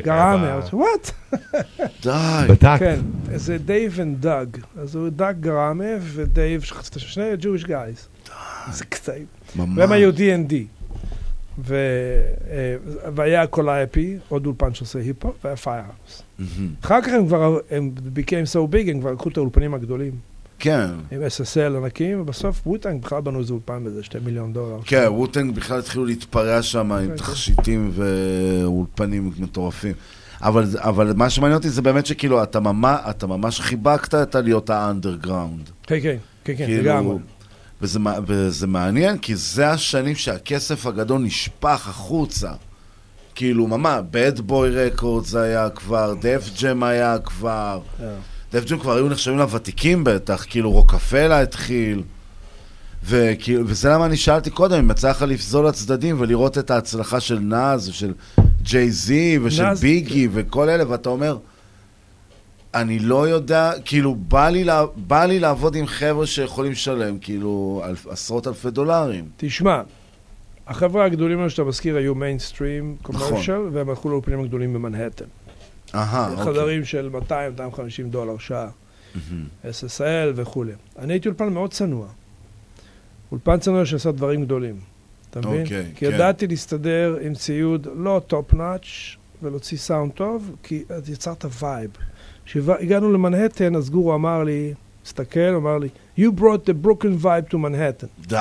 אמרתי, 0.07 0.77
what? 0.77 1.11
די. 2.05 2.47
בטקט. 2.49 2.79
כן, 2.79 2.99
זה 3.35 3.59
דייב 3.59 3.93
ודאג. 3.97 4.49
אז 4.81 4.95
הוא 4.95 5.09
דאג 5.09 5.37
גראמה 5.41 5.85
ודייב, 6.01 6.63
שני 6.97 7.25
Jewish 7.41 7.65
guys. 7.65 8.31
זה 8.73 8.85
קטעים. 8.85 9.27
ממש. 9.57 9.79
והם 9.79 9.93
היו 9.93 10.11
D&D. 10.11 10.53
ו- 11.59 11.75
אה, 12.51 12.77
והיה 13.15 13.47
Calliope, 13.47 13.99
עוד 14.29 14.47
אולפן 14.47 14.75
שעושה 14.75 14.99
היפ-הופ, 14.99 15.45
והיה 15.45 15.57
פיירהאוס. 15.57 16.23
אחר 16.85 17.01
כך 17.03 17.09
הם 17.13 17.27
כבר, 17.27 17.59
הם 17.71 17.91
became 18.17 18.53
so 18.55 18.75
big, 18.75 18.91
הם 18.91 19.01
כבר 19.01 19.13
לקחו 19.13 19.29
את 19.29 19.37
האולפנים 19.37 19.75
הגדולים. 19.75 20.13
כן. 20.59 20.91
עם 21.11 21.21
SSL 21.23 21.77
ענקים, 21.77 22.21
ובסוף 22.21 22.67
ווטנג 22.67 23.03
בכלל 23.03 23.21
בנו 23.21 23.41
איזה 23.41 23.53
אולפן 23.53 23.85
באיזה 23.85 24.03
שתי 24.03 24.19
מיליון 24.25 24.53
דולר. 24.53 24.79
כן, 24.85 25.07
ווטנג 25.09 25.55
בכלל 25.55 25.79
התחילו 25.79 26.05
להתפרע 26.05 26.63
שם 26.63 26.93
עם 26.93 27.09
כן, 27.09 27.17
תכשיטים 27.17 27.91
ואולפנים 27.95 29.33
מטורפים. 29.39 29.93
אבל, 30.43 30.65
אבל 30.77 31.13
מה 31.17 31.31
שמעניין 31.31 31.57
אותי 31.57 31.71
זה 31.71 31.83
באמת 31.83 32.07
שכאילו, 32.07 32.43
אתה 32.43 32.61
ממש, 32.61 33.01
אתה 33.11 33.27
ממש 33.27 33.61
חיבקת 33.61 34.15
את 34.15 34.35
עליות 34.35 34.71
האנדרגראונד. 34.71 35.71
כן, 35.83 36.01
כן, 36.03 36.17
כן, 36.45 36.57
כן, 36.57 36.67
כאילו, 36.67 36.83
לגמרי. 36.83 37.17
וזה, 37.83 37.99
וזה 38.27 38.67
מעניין, 38.67 39.19
כי 39.19 39.37
זה 39.37 39.71
השנים 39.71 40.15
שהכסף 40.15 40.87
הגדול 40.87 41.21
נשפך 41.21 41.89
החוצה. 41.89 42.51
כאילו, 43.35 43.67
ממש, 43.67 44.01
בד 44.11 44.41
בוי 44.41 44.71
רקורד 44.71 45.25
זה 45.25 45.43
היה 45.43 45.71
כבר, 45.71 46.15
דף 46.21 46.51
ג'ם 46.63 46.83
היה 46.83 47.19
כבר. 47.19 47.81
כן. 47.99 48.05
דף 48.53 48.65
ג'ם 48.65 48.79
כבר 48.79 48.97
היו 48.97 49.09
נחשבים 49.09 49.39
לוותיקים 49.39 50.05
בטח, 50.05 50.47
כאילו 50.51 50.71
רוקפלה 50.73 51.41
התחיל. 51.41 52.03
וכאילו, 53.05 53.65
וזה 53.67 53.89
למה 53.89 54.07
אני 54.07 54.17
שאלתי 54.17 54.51
קודם, 54.51 54.79
אם 54.79 54.91
יצא 54.91 55.11
לך 55.11 55.23
לפזול 55.23 55.67
לצדדים 55.67 56.17
ולראות 56.19 56.59
את 56.59 56.71
ההצלחה 56.71 57.21
של 57.21 57.39
נאז 57.39 57.89
ושל 57.89 58.15
ג'יי 58.63 58.91
זי 58.91 59.39
ושל 59.43 59.63
נאז, 59.63 59.81
ביגי 59.81 60.29
וכל 60.33 60.69
אלה, 60.69 60.91
ואתה 60.91 61.09
אומר, 61.09 61.39
אני 62.75 62.99
לא 62.99 63.29
יודע, 63.29 63.73
כאילו, 63.85 64.15
בא 64.15 64.49
לי, 64.49 64.65
לה, 64.65 64.85
בא 64.97 65.25
לי 65.25 65.39
לעבוד 65.41 65.75
עם 65.75 65.87
חבר'ה 65.87 66.27
שיכולים 66.27 66.73
לשלם, 66.73 67.19
כאילו, 67.19 67.83
אלף, 67.89 68.07
עשרות 68.07 68.47
אלפי 68.47 68.71
דולרים. 68.71 69.29
תשמע, 69.37 69.83
החבר'ה 70.67 71.05
הגדולים 71.05 71.39
האלה 71.39 71.51
שאתה 71.51 71.65
מזכיר 71.65 71.97
היו 71.97 72.15
מיינסטרים 72.15 72.97
נכון. 73.01 73.29
קומרשל, 73.29 73.61
והם 73.73 73.89
הלכו 73.89 74.09
לאולפנים 74.09 74.41
הגדולים 74.41 74.73
במנהטן. 74.73 75.25
אהה, 75.95 76.31
אוקיי. 76.31 76.45
חדרים 76.45 76.85
של 76.85 77.11
200-250 77.29 77.33
דולר 78.11 78.39
שעה, 78.39 78.69
SSL 79.65 80.33
וכולי. 80.35 80.73
אני 80.99 81.13
הייתי 81.13 81.29
אולפן 81.29 81.53
מאוד 81.53 81.73
צנוע. 81.73 82.07
אולפן 83.33 83.59
צנוע 83.59 83.87
שעשה 83.87 84.13
דברים 84.13 84.45
גדולים, 84.45 84.77
אתה 85.31 85.41
מבין? 85.41 85.63
אוקיי, 85.63 85.85
כי 85.95 86.07
כן. 86.07 86.15
ידעתי 86.15 86.47
להסתדר 86.47 87.17
עם 87.21 87.35
ציוד 87.35 87.87
לא 87.97 88.21
top 88.27 88.55
notch 88.55 88.87
ולהוציא 89.43 89.79
סאונד 89.79 90.13
טוב, 90.13 90.57
כי 90.63 90.85
אז 90.89 91.11
יצרת 91.11 91.45
vibe. 91.61 91.91
כשהגענו 92.45 93.13
למנהטן, 93.13 93.77
אז 93.77 93.91
גורו 93.91 94.15
אמר 94.15 94.45
לי, 94.45 94.75
הסתכל, 95.07 95.55
אמר 95.57 95.79
לי, 95.79 95.89
You 96.19 96.41
brought 96.41 96.71
the 96.71 96.87
Brooklyn 96.87 97.25
vibe 97.25 97.51
to 97.51 97.55
Manhattan. 97.55 98.27
די. 98.27 98.37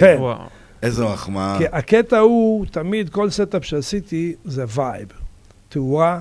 כן. 0.00 0.16
וואו. 0.18 0.38
איזה 0.82 1.04
מחמאה. 1.04 1.58
כי 1.58 1.64
הקטע 1.72 2.18
הוא, 2.18 2.66
תמיד, 2.66 3.08
כל 3.08 3.30
setup 3.30 3.64
שעשיתי 3.64 4.34
זה 4.44 4.64
vibe. 4.68 5.08
תאורה, 5.68 6.20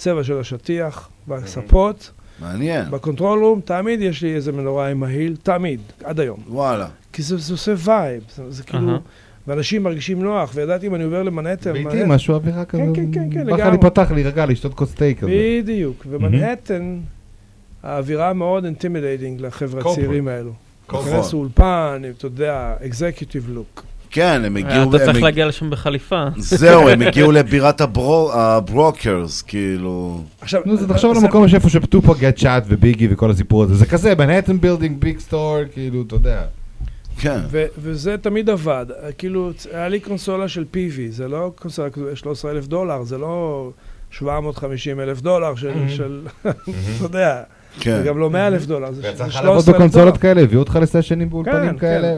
צבע 0.00 0.24
של 0.24 0.38
השטיח, 0.38 1.08
והספות. 1.28 2.10
מעניין. 2.40 2.90
ב 2.90 2.97
control 2.97 3.44
room, 3.44 3.60
תמיד 3.64 4.00
יש 4.00 4.22
לי 4.22 4.34
איזה 4.34 4.52
מנורה 4.52 4.88
עם 4.88 5.00
מהיל, 5.00 5.36
תמיד, 5.42 5.80
עד 6.04 6.20
היום. 6.20 6.38
וואלה. 6.48 6.86
כי 7.12 7.22
זה, 7.22 7.36
זה 7.36 7.54
עושה 7.54 7.74
vibe, 7.78 8.22
זה, 8.36 8.50
זה 8.50 8.62
כאילו. 8.62 8.98
ואנשים 9.46 9.82
מרגישים 9.82 10.22
נוח, 10.22 10.50
וידעתי 10.54 10.86
אם 10.86 10.94
אני 10.94 11.04
עובר 11.04 11.22
למנהטן... 11.22 11.72
ביתי, 11.72 11.84
מנהטן- 11.84 12.08
משהו 12.08 12.34
אווירה 12.34 12.64
כזה. 12.64 12.82
כן, 12.82 12.94
כן, 12.94 13.12
כן, 13.12 13.30
כן, 13.32 13.46
לך 13.46 13.52
לגמרי. 13.52 13.70
להיפתח, 13.70 14.10
להירגע, 14.14 14.46
לשתות 14.46 14.74
כוס 14.74 14.94
תה 14.94 15.04
כזה. 15.20 15.30
בדיוק, 15.62 16.06
ומנהטן, 16.10 16.98
האווירה 17.82 18.32
מאוד 18.32 18.64
intimidating 18.64 19.40
לחבר'ה. 19.40 19.90
הצעירים 19.92 20.28
האלו. 20.28 20.52
Corporate. 20.88 20.96
להיכנס 21.06 21.32
לאולפן, 21.32 22.02
אתה 22.18 22.26
יודע, 22.26 22.74
executive 22.86 23.46
look. 23.48 23.82
כן, 24.10 24.42
הם 24.44 24.56
הגיעו... 24.56 24.96
אתה 24.96 25.04
צריך 25.04 25.22
להגיע 25.22 25.46
לשם 25.46 25.70
בחליפה. 25.70 26.24
זהו, 26.36 26.88
הם 26.88 27.02
הגיעו 27.06 27.32
לבירת 27.32 27.80
הברו- 27.80 28.30
ה 28.32 28.44
brokers, 28.44 29.42
כאילו... 29.42 30.20
עכשיו, 30.40 30.60
זה 30.74 30.88
תחשוב 30.88 31.10
על 31.16 31.24
המקום 31.24 31.48
שאיפה 31.48 31.68
שטופאק 31.68 32.14
got 32.18 32.36
shot 32.36 32.64
וביגי 32.68 33.08
וכל 33.10 33.30
הסיפור 33.30 33.62
הזה, 33.62 33.74
זה 33.74 33.86
כזה, 33.86 34.14
מנהטן 34.14 34.60
building, 34.60 35.00
big 35.00 35.18
store, 35.18 35.58
כאילו, 35.72 36.02
אתה 36.02 36.14
יודע. 36.14 36.42
כן. 37.18 37.38
וזה 37.78 38.16
תמיד 38.20 38.50
עבד. 38.50 38.86
כאילו, 39.18 39.50
היה 39.72 39.88
לי 39.88 40.00
קונסולה 40.00 40.48
של 40.48 40.64
Peavey, 40.74 40.78
זה 41.10 41.28
לא 41.28 41.52
קונסולה 41.58 41.90
כזו, 41.90 42.04
13 42.14 42.50
אלף 42.50 42.66
דולר, 42.66 43.02
זה 43.02 43.18
לא 43.18 43.70
750 44.10 45.00
אלף 45.00 45.20
דולר 45.20 45.54
של, 45.54 45.70
Mhm. 45.70 45.90
של 45.90 46.20
אתה 46.44 46.54
יודע, 47.04 47.42
כן. 47.80 47.96
זה 47.98 48.08
גם 48.08 48.18
לא 48.18 48.30
100 48.30 48.46
אלף 48.46 48.66
דולר, 48.66 48.92
זה 48.92 49.02
ויצא 49.02 49.26
לך 49.26 49.32
13,000 49.32 49.44
לעבוד 49.44 49.64
דולר. 49.64 49.78
בקונסולות 49.78 50.16
כאלה, 50.18 50.40
הביאו 50.40 50.60
אותך 50.60 50.78
לסשנים 50.82 51.30
באולפנים 51.30 51.70
כן, 51.72 51.78
כאלה. 51.78 52.16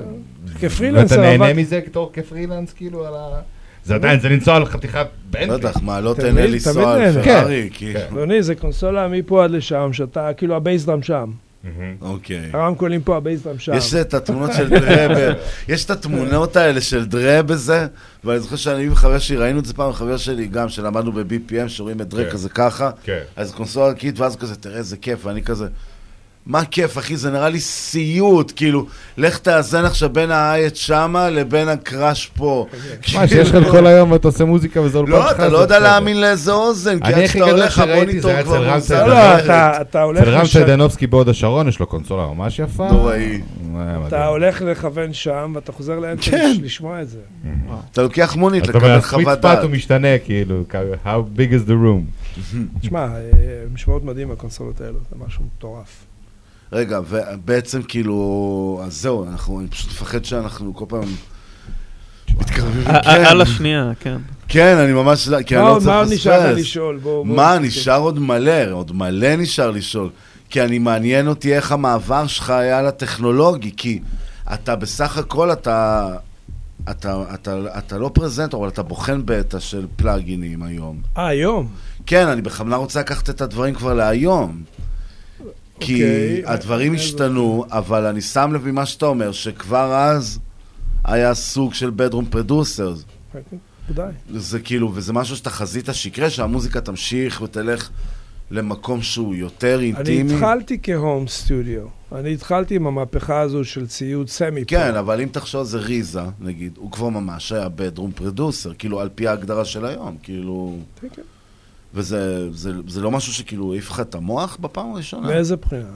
כן. 0.61 0.69
כפרילנסר 0.69 1.21
ואתה 1.21 1.39
נהנה 1.39 1.55
מזה 1.55 1.81
בתור 1.87 2.11
כפרילנס, 2.13 2.73
כאילו, 2.73 3.07
על 3.07 3.15
ה... 3.15 3.41
זה 3.85 3.95
עדיין, 3.95 4.21
זה 4.21 4.29
לנסוע 4.29 4.57
על 4.57 4.65
חתיכת 4.67 5.07
בנטלי. 5.31 5.49
בטח, 5.59 5.83
מה, 5.83 6.01
לא 6.01 6.15
תהנה 6.15 6.47
לנסוע 6.47 6.93
על 6.93 6.99
נהנה. 7.01 7.23
פרארי, 7.25 7.69
כן. 7.73 7.77
כאילו. 7.79 8.01
אדוני, 8.01 8.43
זה 8.43 8.55
קונסולה 8.55 9.09
מפה 9.09 9.45
עד 9.45 9.51
לשם, 9.51 9.93
שאתה, 9.93 10.31
כאילו 10.37 10.57
הבייסדרם 10.57 11.03
שם. 11.03 11.31
אוקיי. 12.01 12.51
הרמקולים 12.53 13.03
פה, 13.03 13.17
הבייסדרם 13.17 13.59
שם. 13.59 13.73
יש 13.75 13.95
את 13.95 14.15
התמונות 14.15 14.51
של 14.53 14.69
דרה, 14.69 15.09
ב- 15.09 15.33
יש 15.69 15.85
את 15.85 15.91
התמונות 15.91 16.57
האלה 16.57 16.81
של 16.81 17.05
דרה 17.07 17.43
בזה, 17.43 17.87
ואני 18.25 18.41
זוכר 18.41 18.57
שאני 18.57 18.89
וחבר 18.89 19.19
שלי, 19.19 19.37
ראינו 19.37 19.59
את 19.59 19.65
זה 19.65 19.75
פעם, 19.75 19.93
חבר 19.93 20.17
שלי 20.17 20.47
גם, 20.47 20.69
שלמדנו 20.69 21.13
ב-BPM, 21.13 21.69
שרואים 21.69 22.01
את 22.01 22.09
דרה 22.09 22.25
כן. 22.25 22.31
כזה 22.31 22.49
ככה, 22.49 22.91
כן. 23.05 23.19
אז 23.37 23.53
קונסולה 23.53 23.89
ענקית, 23.89 24.19
ואז 24.21 24.37
כזה, 24.37 24.55
תראה 24.57 24.79
איזה 24.79 24.97
כיף, 24.97 25.27
ואני 25.27 25.43
כזה, 25.43 25.67
מה 26.47 26.65
כיף, 26.65 26.99
אחי, 26.99 27.17
זה 27.17 27.31
נראה 27.31 27.49
לי 27.49 27.61
סיוט, 27.61 28.53
כאילו, 28.57 28.87
לך 29.17 29.39
תאזן 29.39 29.85
עכשיו 29.85 30.11
בין 30.11 30.31
האייט 30.31 30.77
שמה 30.77 31.31
לבין 31.31 31.69
הקראש 31.69 32.31
פה. 32.37 32.67
מה, 33.15 33.29
שיש 33.29 33.49
לך 33.51 33.55
את 33.67 33.71
כל 33.71 33.87
היום 33.87 34.13
ואתה 34.13 34.29
עושה 34.29 34.45
מוזיקה 34.45 34.81
וזה 34.81 34.99
אולפן 34.99 35.13
לא, 35.13 35.23
שלך, 35.23 35.33
אתה 35.37 35.45
זה 35.45 35.51
לא 35.51 35.59
יודע. 35.59 35.79
להאמין 35.79 36.21
לאיזה 36.21 36.53
אוזן, 36.53 37.01
כי 37.01 37.15
אני 37.15 37.23
עד 37.23 37.29
שאתה 37.29 37.45
הולך, 37.45 37.79
המוניטור 37.79 38.43
כבר 38.43 38.75
מוזר. 38.75 39.07
לא, 39.07 39.39
אתה- 39.39 39.81
אתה 39.81 40.03
הולך 40.03 40.21
אצל 40.23 40.31
רם 40.31 40.47
סיידנובסקי 40.47 41.07
בהוד 41.07 41.29
השרון 41.29 41.69
יש 41.69 41.81
לו 41.81 41.87
קונסולה 41.87 42.27
ממש 42.27 42.59
יפה. 42.59 42.89
נוראי. 42.93 43.41
מדהים. 43.73 44.07
אתה 44.07 44.27
הולך 44.27 44.63
לכוון 44.63 45.13
שם, 45.13 45.53
ואתה 45.55 45.73
חוזר 45.73 45.99
לאנטון 45.99 46.25
כן. 46.31 46.53
לשמוע 46.63 47.03
את 47.03 47.09
זה. 47.09 47.19
אתה 47.93 48.03
לוקח 48.03 48.37
מונית 48.37 48.65
אתה 48.65 48.79
אומר, 48.79 48.87
לקבל 48.89 48.99
הסוויט 48.99 49.27
חוות 49.29 49.41
דעת. 49.41 49.63
הוא 49.63 49.71
משתנה, 49.71 50.19
כאילו, 50.25 50.63
how 51.05 51.09
big 51.39 51.53
is 51.53 51.69
the 51.69 51.73
room. 51.73 52.03
תשמע, 52.81 53.01
אה, 53.01 53.09
משמעות 53.75 54.05
מדהים 54.05 54.31
הקונסולות 54.31 54.81
האלו, 54.81 54.99
זה 55.11 55.17
משהו 55.27 55.45
מטורף. 55.57 56.05
רגע, 56.73 57.01
ובעצם 57.09 57.83
כאילו, 57.83 58.81
אז 58.85 58.95
זהו, 59.01 59.25
אנחנו, 59.25 59.61
אני 59.61 59.69
פשוט 59.69 59.91
מפחד 59.91 60.25
שאנחנו 60.25 60.75
כל 60.75 60.85
פעם 60.89 61.03
מתקרבים. 62.39 62.85
כן. 62.85 63.25
על 63.27 63.41
השנייה, 63.41 63.91
כן. 64.01 64.17
כן, 64.49 64.77
אני 64.77 64.93
ממש, 64.93 65.29
לא- 65.29 65.43
כי 65.43 65.55
אני 65.57 65.63
מה 65.63 65.69
לא 65.69 65.75
עוד- 65.75 65.83
רוצה 65.83 65.91
מה 65.95 65.99
עוד 66.01 66.13
נשאר 66.13 66.39
לך 66.39 66.45
לפספס. 66.47 66.61
לשאול? 66.61 66.97
בוא- 66.97 67.27
בוא 67.27 67.37
מה. 67.37 67.59
נשאר 67.59 68.01
עוד 68.01 68.19
מלא, 68.19 68.71
עוד 68.73 68.93
מלא 68.97 69.37
נשאר 69.37 69.71
לשאול. 69.71 70.11
כי 70.51 70.63
אני 70.63 70.79
מעניין 70.79 71.29
אותי 71.29 71.55
איך 71.57 71.73
המעבר 71.73 72.27
שלך 72.27 72.51
היה 72.51 72.83
לטכנולוגי, 72.83 73.73
כי 73.77 74.01
אתה 74.55 74.77
בסך 74.77 75.19
הכל, 75.19 75.53
אתה... 75.53 76.09
אתה, 76.91 77.23
אתה, 77.35 77.57
אתה 77.79 77.99
לא 77.99 78.11
פרזנטור, 78.15 78.61
אבל 78.61 78.69
אתה 78.73 78.83
בוחן 78.83 79.23
בטא 79.25 79.59
של 79.59 79.87
פלאגינים 79.97 80.63
היום. 80.63 81.01
אה, 81.19 81.27
היום? 81.27 81.69
כן, 82.07 82.29
אני 82.29 82.43
בכוונה 82.43 82.77
רוצה 82.77 83.01
לקחת 83.01 83.31
את 83.31 83.41
הדברים 83.41 83.75
כבר 83.75 83.95
להיום. 83.95 84.63
כי 85.87 85.95
אוקיי, 85.95 86.43
הדברים 86.47 86.93
אה, 86.93 86.99
השתנו, 86.99 87.65
אבל 87.71 88.07
אני 88.07 88.21
שם 88.21 88.51
לב 88.55 88.67
ממה 88.67 88.87
שאתה 88.87 89.07
אומר, 89.07 89.33
שכבר 89.33 89.95
אז 89.95 90.39
היה 91.05 91.35
סוג 91.35 91.75
של 91.75 91.91
bedroom 91.99 92.35
producers. 92.35 93.39
ודאי. 93.89 94.13
זה 94.35 94.61
כאילו, 94.61 94.91
וזה 94.95 95.13
משהו 95.13 95.37
שאתה 95.37 95.51
חזית 95.51 95.89
שיקרה, 95.93 96.31
שהמוזיקה 96.31 96.81
תמשיך 96.81 97.43
ותלך 97.43 97.91
למקום 98.51 99.03
שהוא 99.03 99.35
יותר 99.35 99.79
אני 99.79 99.87
אינטימי. 99.87 100.35
התחלתי 100.35 100.79
כהום 100.83 101.29
סטודיו. 101.29 101.87
אני 102.13 102.35
התחלתי 102.35 102.77
עם 102.77 102.87
המהפכה 102.87 103.41
הזו 103.41 103.65
של 103.65 103.87
ציוד 103.87 104.29
סמי 104.29 104.65
כן, 104.65 104.95
אבל 104.95 105.21
אם 105.21 105.29
תחשוב 105.33 105.61
על 105.61 105.67
זה 105.67 105.79
ריזה, 105.79 106.21
נגיד, 106.41 106.73
הוא 106.77 106.91
כבר 106.91 107.09
ממש 107.09 107.53
היה 107.53 107.67
bedroom 107.67 108.21
producer, 108.21 108.75
כאילו, 108.79 109.01
על 109.01 109.09
פי 109.15 109.29
ההגדרה 109.29 109.65
של 109.65 109.85
היום, 109.85 110.17
כאילו... 110.23 110.77
כן, 111.01 111.09
כן. 111.13 111.23
וזה 111.95 112.51
זה, 112.53 112.73
זה 112.89 113.01
לא 113.01 113.11
משהו 113.11 113.33
שכאילו 113.33 113.73
העיף 113.73 113.91
לך 113.91 114.01
את 114.01 114.15
המוח 114.15 114.57
בפעם 114.61 114.93
הראשונה? 114.93 115.27
מאיזה 115.29 115.57
בחינה? 115.57 115.91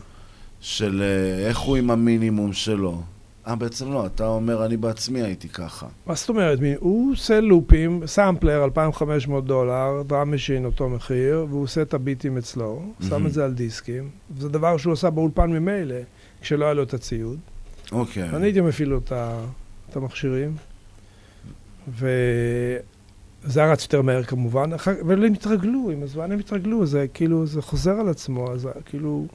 של 0.61 1.03
אה, 1.03 1.49
איך 1.49 1.59
הוא 1.59 1.77
עם 1.77 1.91
המינימום 1.91 2.53
שלו. 2.53 3.03
אה, 3.47 3.57
בעצם 3.57 3.93
לא, 3.93 4.07
אתה 4.07 4.27
אומר, 4.27 4.67
אני 4.67 4.77
בעצמי 4.77 5.23
הייתי 5.23 5.49
ככה. 5.49 5.87
מה 6.07 6.15
זאת 6.15 6.29
אומרת? 6.29 6.61
מי- 6.61 6.75
הוא 6.81 7.13
עושה 7.13 7.41
לופים, 7.41 8.03
סאמפלר, 8.07 8.65
2,500 8.65 9.45
דולר, 9.47 10.03
drum 10.07 10.35
machine 10.35 10.65
אותו 10.65 10.89
מחיר, 10.89 11.47
והוא 11.51 11.63
עושה 11.63 11.83
את 11.83 11.95
הביטים 11.95 12.39
אצלו, 12.39 12.83
שם 13.03 13.11
מהמם. 13.11 13.27
את 13.27 13.33
זה 13.33 13.45
על 13.45 13.53
דיסקים. 13.53 14.09
זה 14.39 14.49
דבר 14.49 14.77
שהוא 14.77 14.93
עשה 14.93 15.11
באולפן 15.11 15.51
ממילא, 15.51 15.95
כשלא 16.41 16.65
היה 16.65 16.75
לו 16.75 16.83
את 16.83 16.95
הציוד. 16.95 17.39
אוקיי. 17.93 18.31
אני 18.31 18.47
הייתי 18.47 18.61
מפעיל 18.61 18.89
לו 18.89 18.99
את 18.99 19.13
ה- 19.13 19.45
את 19.91 19.97
וזה 23.47 23.61
היה 23.61 23.73
רץ 23.73 23.83
יותר 23.83 24.03
מהר 24.03 24.23
כמובן, 24.23 24.71
אבל 24.73 25.25
הם 25.27 25.33
התרגלו, 25.33 25.91
עם 25.91 26.03
הזמן 26.03 26.33
הם 26.33 26.39
התרגלו, 26.39 26.87
זה 26.87 27.07
כאילו, 27.15 27.47
זה 27.47 27.63
חוזר 27.63 27.91
על 27.91 28.09
עצמו, 28.09 28.53
אז 28.53 28.69
כאילו, 28.85 29.27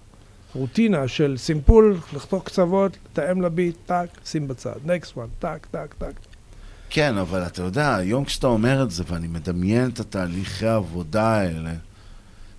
רוטינה 0.55 1.07
של 1.07 1.35
סימפול, 1.37 1.97
לחתוך 2.13 2.43
קצוות, 2.43 2.97
לתאם 3.05 3.41
לביט, 3.41 3.75
טאק, 3.85 4.09
שים 4.25 4.47
בצד, 4.47 4.75
next 4.85 5.17
one, 5.17 5.27
טאק, 5.39 5.67
טאק, 5.71 5.93
טאק. 5.93 6.13
כן, 6.89 7.17
אבל 7.17 7.45
אתה 7.45 7.61
יודע, 7.61 7.95
היום 7.95 8.25
כשאתה 8.25 8.47
אומר 8.47 8.83
את 8.83 8.91
זה, 8.91 9.03
ואני 9.07 9.27
מדמיין 9.27 9.89
את 9.89 9.99
התהליכי 9.99 10.67
העבודה 10.67 11.27
האלה, 11.27 11.73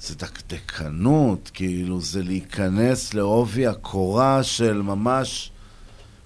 זה 0.00 0.14
דקדקנות, 0.14 1.50
כאילו, 1.54 2.00
זה 2.00 2.22
להיכנס 2.22 3.14
לעובי 3.14 3.66
הקורה 3.66 4.42
של 4.42 4.82
ממש... 4.82 5.51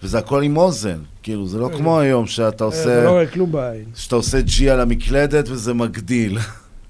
וזה 0.06 0.18
הכל 0.18 0.42
עם 0.42 0.56
אוזן, 0.56 0.98
כאילו, 1.22 1.46
זה 1.46 1.58
לא 1.58 1.70
אה, 1.70 1.76
כמו 1.76 2.00
היום 2.00 2.26
שאתה 2.26 2.48
אתה 2.48 2.64
עושה... 2.64 3.04
לא 3.04 3.10
רואה 3.10 3.26
כלום 3.26 3.52
בעין. 3.52 3.84
שאתה 3.94 4.16
עושה 4.16 4.40
G 4.40 4.70
על 4.70 4.80
המקלדת 4.80 5.48
וזה 5.48 5.74
מגדיל. 5.74 6.38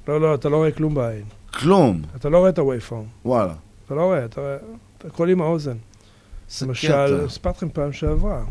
לא, 0.09 0.21
לא, 0.21 0.35
אתה 0.35 0.49
לא 0.49 0.57
רואה 0.57 0.71
כלום 0.71 0.95
בעין. 0.95 1.25
כלום. 1.55 2.03
אתה 2.17 2.29
לא 2.29 2.39
רואה 2.39 2.51
את 2.51 2.59
הווייפורם. 2.59 3.05
וואלה. 3.25 3.55
אתה 3.87 3.95
לא 3.95 4.03
רואה, 4.03 4.25
אתה 4.25 4.41
רואה, 4.41 4.57
אתה 4.99 5.09
הכל 5.09 5.29
עם 5.29 5.43
האוזן. 5.43 5.77
למשל, 6.63 6.89
קטע. 6.89 7.29
סיפרתי 7.29 7.57
לכם 7.57 7.69
פעם 7.73 7.93
שעברה, 7.93 8.45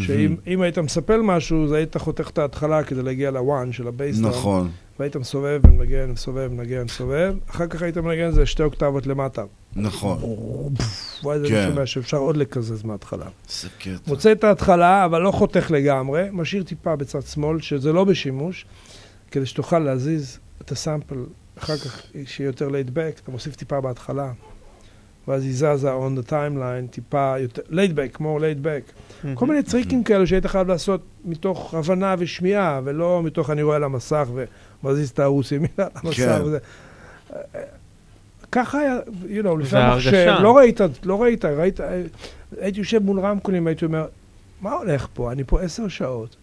שאם 0.00 0.36
אם 0.46 0.60
היית 0.60 0.78
מספל 0.78 1.20
משהו, 1.20 1.64
אז 1.64 1.72
היית 1.72 1.96
חותך 1.96 2.30
את 2.30 2.38
ההתחלה 2.38 2.84
כדי 2.84 3.02
להגיע 3.02 3.30
לוואן 3.30 3.72
של 3.72 3.88
הבייסטראם. 3.88 4.30
נכון. 4.30 4.70
והיית 4.98 5.16
מסובב 5.16 5.60
ומנגן, 5.64 6.10
מסובב, 6.10 6.52
מנגן, 6.52 6.82
מסובב. 6.82 7.34
אחר 7.50 7.66
כך 7.66 7.82
היית 7.82 7.98
מנגן 7.98 8.28
את 8.28 8.34
זה 8.34 8.46
שתי 8.46 8.62
אוקטבות 8.62 9.06
למטה. 9.06 9.42
נכון. 9.76 10.18
וואי, 11.22 11.38
זה 11.38 11.48
כן. 11.48 11.68
שומע 11.68 11.86
שאפשר 11.86 12.16
עוד 12.16 12.36
לקזז 12.36 12.82
מההתחלה. 12.84 13.26
זה 13.48 13.68
קטע. 13.78 13.90
מוצא 14.06 14.32
את 14.32 14.44
ההתחלה, 14.44 15.04
אבל 15.04 15.22
לא 15.22 15.30
חותך 15.30 15.70
לגמרי, 15.70 16.28
משאיר 16.32 16.62
טיפה 16.62 16.96
בצד 16.96 17.22
שמאל, 17.22 17.60
שזה 17.60 17.92
לא 17.92 18.04
בשימוש, 18.04 18.66
כדי 19.30 19.46
שתוכל 19.46 19.78
להזיז 19.78 20.38
את 20.62 20.72
הסאמפל, 20.72 21.24
אחר 21.58 21.76
כך 21.76 22.02
שיהיה 22.26 22.48
יותר 22.48 22.68
laid 22.68 22.88
back, 22.88 23.20
אתה 23.22 23.30
מוסיף 23.30 23.56
טיפה 23.56 23.80
בהתחלה, 23.80 24.32
ואז 25.28 25.44
היא 25.44 25.52
זזה 25.54 25.92
on 25.92 26.18
the 26.20 26.30
timeline, 26.30 26.90
טיפה 26.90 27.34
יותר, 27.38 27.62
laid 27.70 27.92
back, 27.96 28.20
more 28.20 28.40
laid 28.40 28.64
back. 28.64 28.92
כל 29.34 29.46
מיני 29.46 29.62
טריקים 29.62 30.04
כאלו 30.04 30.26
שהיית 30.26 30.46
חייב 30.46 30.68
לעשות 30.68 31.00
מתוך 31.24 31.74
הבנה 31.74 32.14
ושמיעה, 32.18 32.80
ולא 32.84 33.22
מתוך 33.24 33.50
אני 33.50 33.62
רואה 33.62 33.76
על 33.76 33.84
המסך 33.84 34.28
ומזיז 34.82 35.10
את 35.10 35.18
הערוץ 35.18 35.52
ימינה 35.52 35.68
על 35.78 35.86
המסך 35.94 36.16
כן. 36.16 36.42
וזה. 36.44 36.58
ככה 38.52 38.78
היה, 38.78 38.98
you 39.22 39.44
know, 39.44 39.58
לפני 39.58 39.78
וההרגשה. 39.78 40.30
המחשב, 40.30 40.42
לא 40.42 40.56
ראית, 40.56 40.80
לא 41.04 41.22
ראית, 41.22 41.44
ראית, 41.44 41.80
הייתי 42.60 42.78
יושב 42.78 43.02
מול 43.02 43.20
רמקולים, 43.20 43.66
הייתי 43.66 43.84
אומר, 43.84 44.06
מה 44.60 44.72
הולך 44.72 45.08
פה? 45.14 45.32
אני 45.32 45.44
פה 45.46 45.60
עשר 45.60 45.88
שעות, 45.88 46.36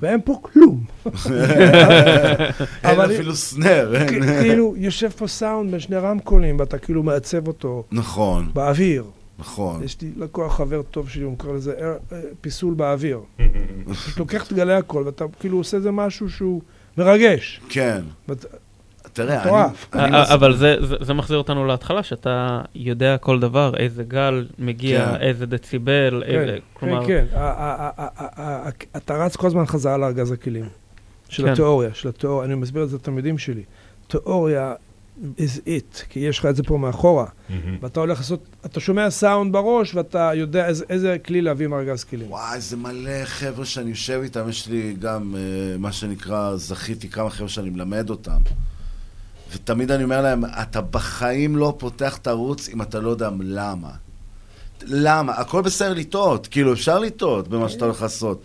ואין 0.00 0.20
פה 0.24 0.38
כלום. 0.42 0.84
אין 2.84 3.00
אפילו 3.00 3.36
סנר, 3.36 3.94
כאילו, 4.40 4.74
יושב 4.76 5.08
פה 5.08 5.26
סאונד 5.26 5.70
בין 5.70 5.80
שני 5.80 5.96
רמקולים, 5.96 6.60
ואתה 6.60 6.78
כאילו 6.78 7.02
מעצב 7.02 7.46
אותו 7.48 7.84
נכון. 7.92 8.48
באוויר. 8.54 9.04
נכון. 9.38 9.82
יש 9.82 10.00
לי 10.00 10.10
לקוח 10.16 10.56
חבר 10.56 10.82
טוב 10.82 11.08
שלי, 11.08 11.22
הוא 11.22 11.38
קורא 11.38 11.52
לזה 11.52 11.74
אה, 11.80 11.94
אה, 12.12 12.20
פיסול 12.40 12.74
באוויר. 12.74 13.20
פשוט 13.90 14.18
לוקח 14.20 14.46
את 14.46 14.52
גלי 14.52 14.74
הקול, 14.74 15.02
ואתה 15.06 15.24
כאילו 15.40 15.58
עושה 15.58 15.76
איזה 15.76 15.90
משהו 15.90 16.30
שהוא 16.30 16.62
מרגש. 16.98 17.60
כן. 17.68 18.00
תראה. 19.12 19.42
אני- 19.44 19.72
אני 20.06 20.16
א- 20.18 20.22
מס- 20.22 20.30
אבל 20.30 20.56
זה- 20.56 20.76
מחזיר 21.14 21.38
אותנו 21.38 21.66
להתחלה, 21.66 22.02
שאתה 22.02 22.60
יודע 22.74 23.16
כל 23.18 23.40
דבר, 23.40 23.72
איזה 23.76 24.04
גל 24.04 24.46
מגיע, 24.58 25.06
כן. 25.06 25.20
איזה 25.20 25.46
דציבל, 25.46 26.22
איזה, 26.26 26.56
כלומר... 26.74 27.06
כן, 27.06 27.24
כן. 27.32 27.38
אתה 28.96 29.14
רץ 29.24 29.36
כל 29.36 29.46
הזמן 29.46 29.66
חזרה 29.66 29.96
לארגז 29.96 30.32
הכלים. 30.32 30.64
של 31.28 31.42
כן. 31.44 31.52
התיאוריה, 31.52 31.90
של 31.94 32.08
התיאוריה. 32.08 32.46
אני 32.46 32.54
מסביר 32.54 32.82
את 32.84 32.88
זה 32.90 32.96
לתלמידים 32.96 33.38
שלי. 33.38 33.62
תיאוריה 34.08 34.74
is 35.38 35.58
it, 35.66 36.02
כי 36.10 36.20
יש 36.20 36.38
לך 36.38 36.46
את 36.46 36.56
זה 36.56 36.62
פה 36.62 36.76
מאחורה. 36.78 37.26
ואתה 37.80 38.00
הולך 38.00 38.18
לעשות, 38.18 38.40
אתה 38.66 38.80
שומע 38.80 39.10
סאונד 39.10 39.52
בראש, 39.52 39.94
ואתה 39.94 40.30
יודע 40.34 40.66
איזה- 40.66 40.84
איזה 40.90 41.16
כלי 41.26 41.40
להביא 41.42 41.66
מארגז 41.66 42.04
כלים. 42.04 42.30
וואי, 42.30 42.60
זה 42.60 42.76
מלא 42.76 43.24
חבר'ה 43.24 43.64
שאני 43.64 43.90
יושב 43.90 44.20
איתם, 44.22 44.48
יש 44.48 44.68
לי 44.68 44.96
גם, 45.00 45.34
אה, 45.36 45.40
מה 45.78 45.92
שנקרא, 45.92 46.56
זכיתי 46.56 47.08
כמה 47.08 47.30
חבר'ה 47.30 47.48
שאני 47.48 47.70
מלמד 47.70 48.10
אותם. 48.10 48.40
ותמיד 49.54 49.90
אני 49.90 50.04
אומר 50.04 50.22
להם, 50.22 50.44
אתה 50.44 50.80
בחיים 50.80 51.56
לא 51.56 51.74
פותח 51.78 52.16
את 52.16 52.26
הערוץ 52.26 52.68
אם 52.68 52.82
אתה 52.82 53.00
לא 53.00 53.10
יודע 53.10 53.30
למה. 53.40 53.90
למה? 54.82 55.32
הכל 55.32 55.62
בסדר 55.62 55.94
לטעות, 55.94 56.46
כאילו, 56.46 56.72
אפשר 56.72 56.98
לטעות 56.98 57.48
במה 57.48 57.68
שאתה 57.68 57.84
הולך 57.84 58.02
לעשות. 58.02 58.42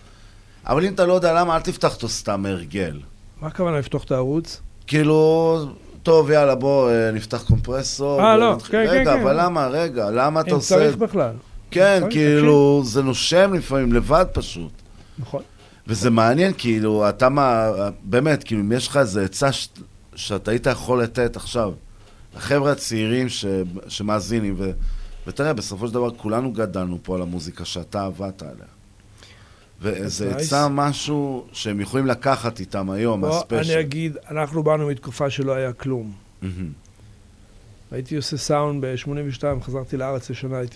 אבל 0.67 0.85
אם 0.85 0.93
אתה 0.93 1.05
לא 1.05 1.13
יודע 1.13 1.33
למה, 1.33 1.55
אל 1.55 1.61
תפתח 1.61 1.95
אותו 1.95 2.09
סתם 2.09 2.41
מהרגל. 2.41 2.99
מה 3.41 3.47
הכוונה 3.47 3.79
לפתוח 3.79 4.03
את 4.03 4.11
הערוץ? 4.11 4.61
כאילו, 4.87 5.65
טוב, 6.03 6.31
יאללה, 6.31 6.55
בוא 6.55 6.91
אה, 6.91 7.11
נפתח 7.11 7.43
קומפרסור. 7.47 8.21
אה, 8.21 8.37
לא, 8.37 8.55
כן, 8.59 8.67
כן, 8.71 8.85
רגע, 8.89 9.13
כן. 9.13 9.21
אבל 9.21 9.41
למה, 9.41 9.67
רגע, 9.67 10.09
למה 10.09 10.41
אתה 10.41 10.49
אם 10.49 10.55
עושה... 10.55 10.75
צריך 10.75 10.95
בכלל. 10.95 11.33
כן, 11.71 12.03
כאילו, 12.09 12.81
זה 12.85 13.03
נושם 13.03 13.53
לפעמים, 13.53 13.93
לבד 13.93 14.25
פשוט. 14.33 14.71
נכון. 15.19 15.41
וזה 15.87 16.09
מעניין, 16.09 16.53
כאילו, 16.57 17.09
אתה 17.09 17.29
מה... 17.29 17.69
באמת, 18.03 18.43
כאילו, 18.43 18.61
אם 18.61 18.71
יש 18.71 18.87
לך 18.87 18.97
איזו 18.97 19.19
עצה. 19.19 19.49
שאתה 20.17 20.51
היית 20.51 20.65
יכול 20.65 21.03
לתת 21.03 21.35
עכשיו, 21.35 21.73
לחבר'ה 22.35 22.71
הצעירים 22.71 23.29
ש... 23.29 23.45
שמאזינים, 23.87 24.55
ו... 24.57 24.71
ותראה, 25.27 25.53
בסופו 25.53 25.87
של 25.87 25.93
דבר 25.93 26.11
כולנו 26.11 26.51
גדלנו 26.51 26.99
פה 27.03 27.15
על 27.15 27.21
המוזיקה 27.21 27.65
שאתה 27.65 28.05
עבדת 28.05 28.41
עליה. 28.41 28.65
nice. 29.81 30.35
עצה, 30.35 30.67
משהו 30.67 31.47
שהם 31.51 31.79
יכולים 31.79 32.07
לקחת 32.07 32.59
איתם 32.59 32.89
היום, 32.89 33.21
בוא, 33.21 33.29
מהספיישל. 33.29 33.71
אני 33.71 33.81
אגיד, 33.81 34.17
אנחנו 34.29 34.63
באנו 34.63 34.87
מתקופה 34.87 35.29
שלא 35.29 35.51
היה 35.51 35.73
כלום. 35.73 36.13
מהמם. 36.41 36.71
הייתי 37.91 38.15
עושה 38.15 38.37
סאונד 38.37 38.85
ב-82, 38.85 39.43
חזרתי 39.61 39.97
לארץ 39.97 40.29
לשנה, 40.29 40.57
הייתי 40.57 40.75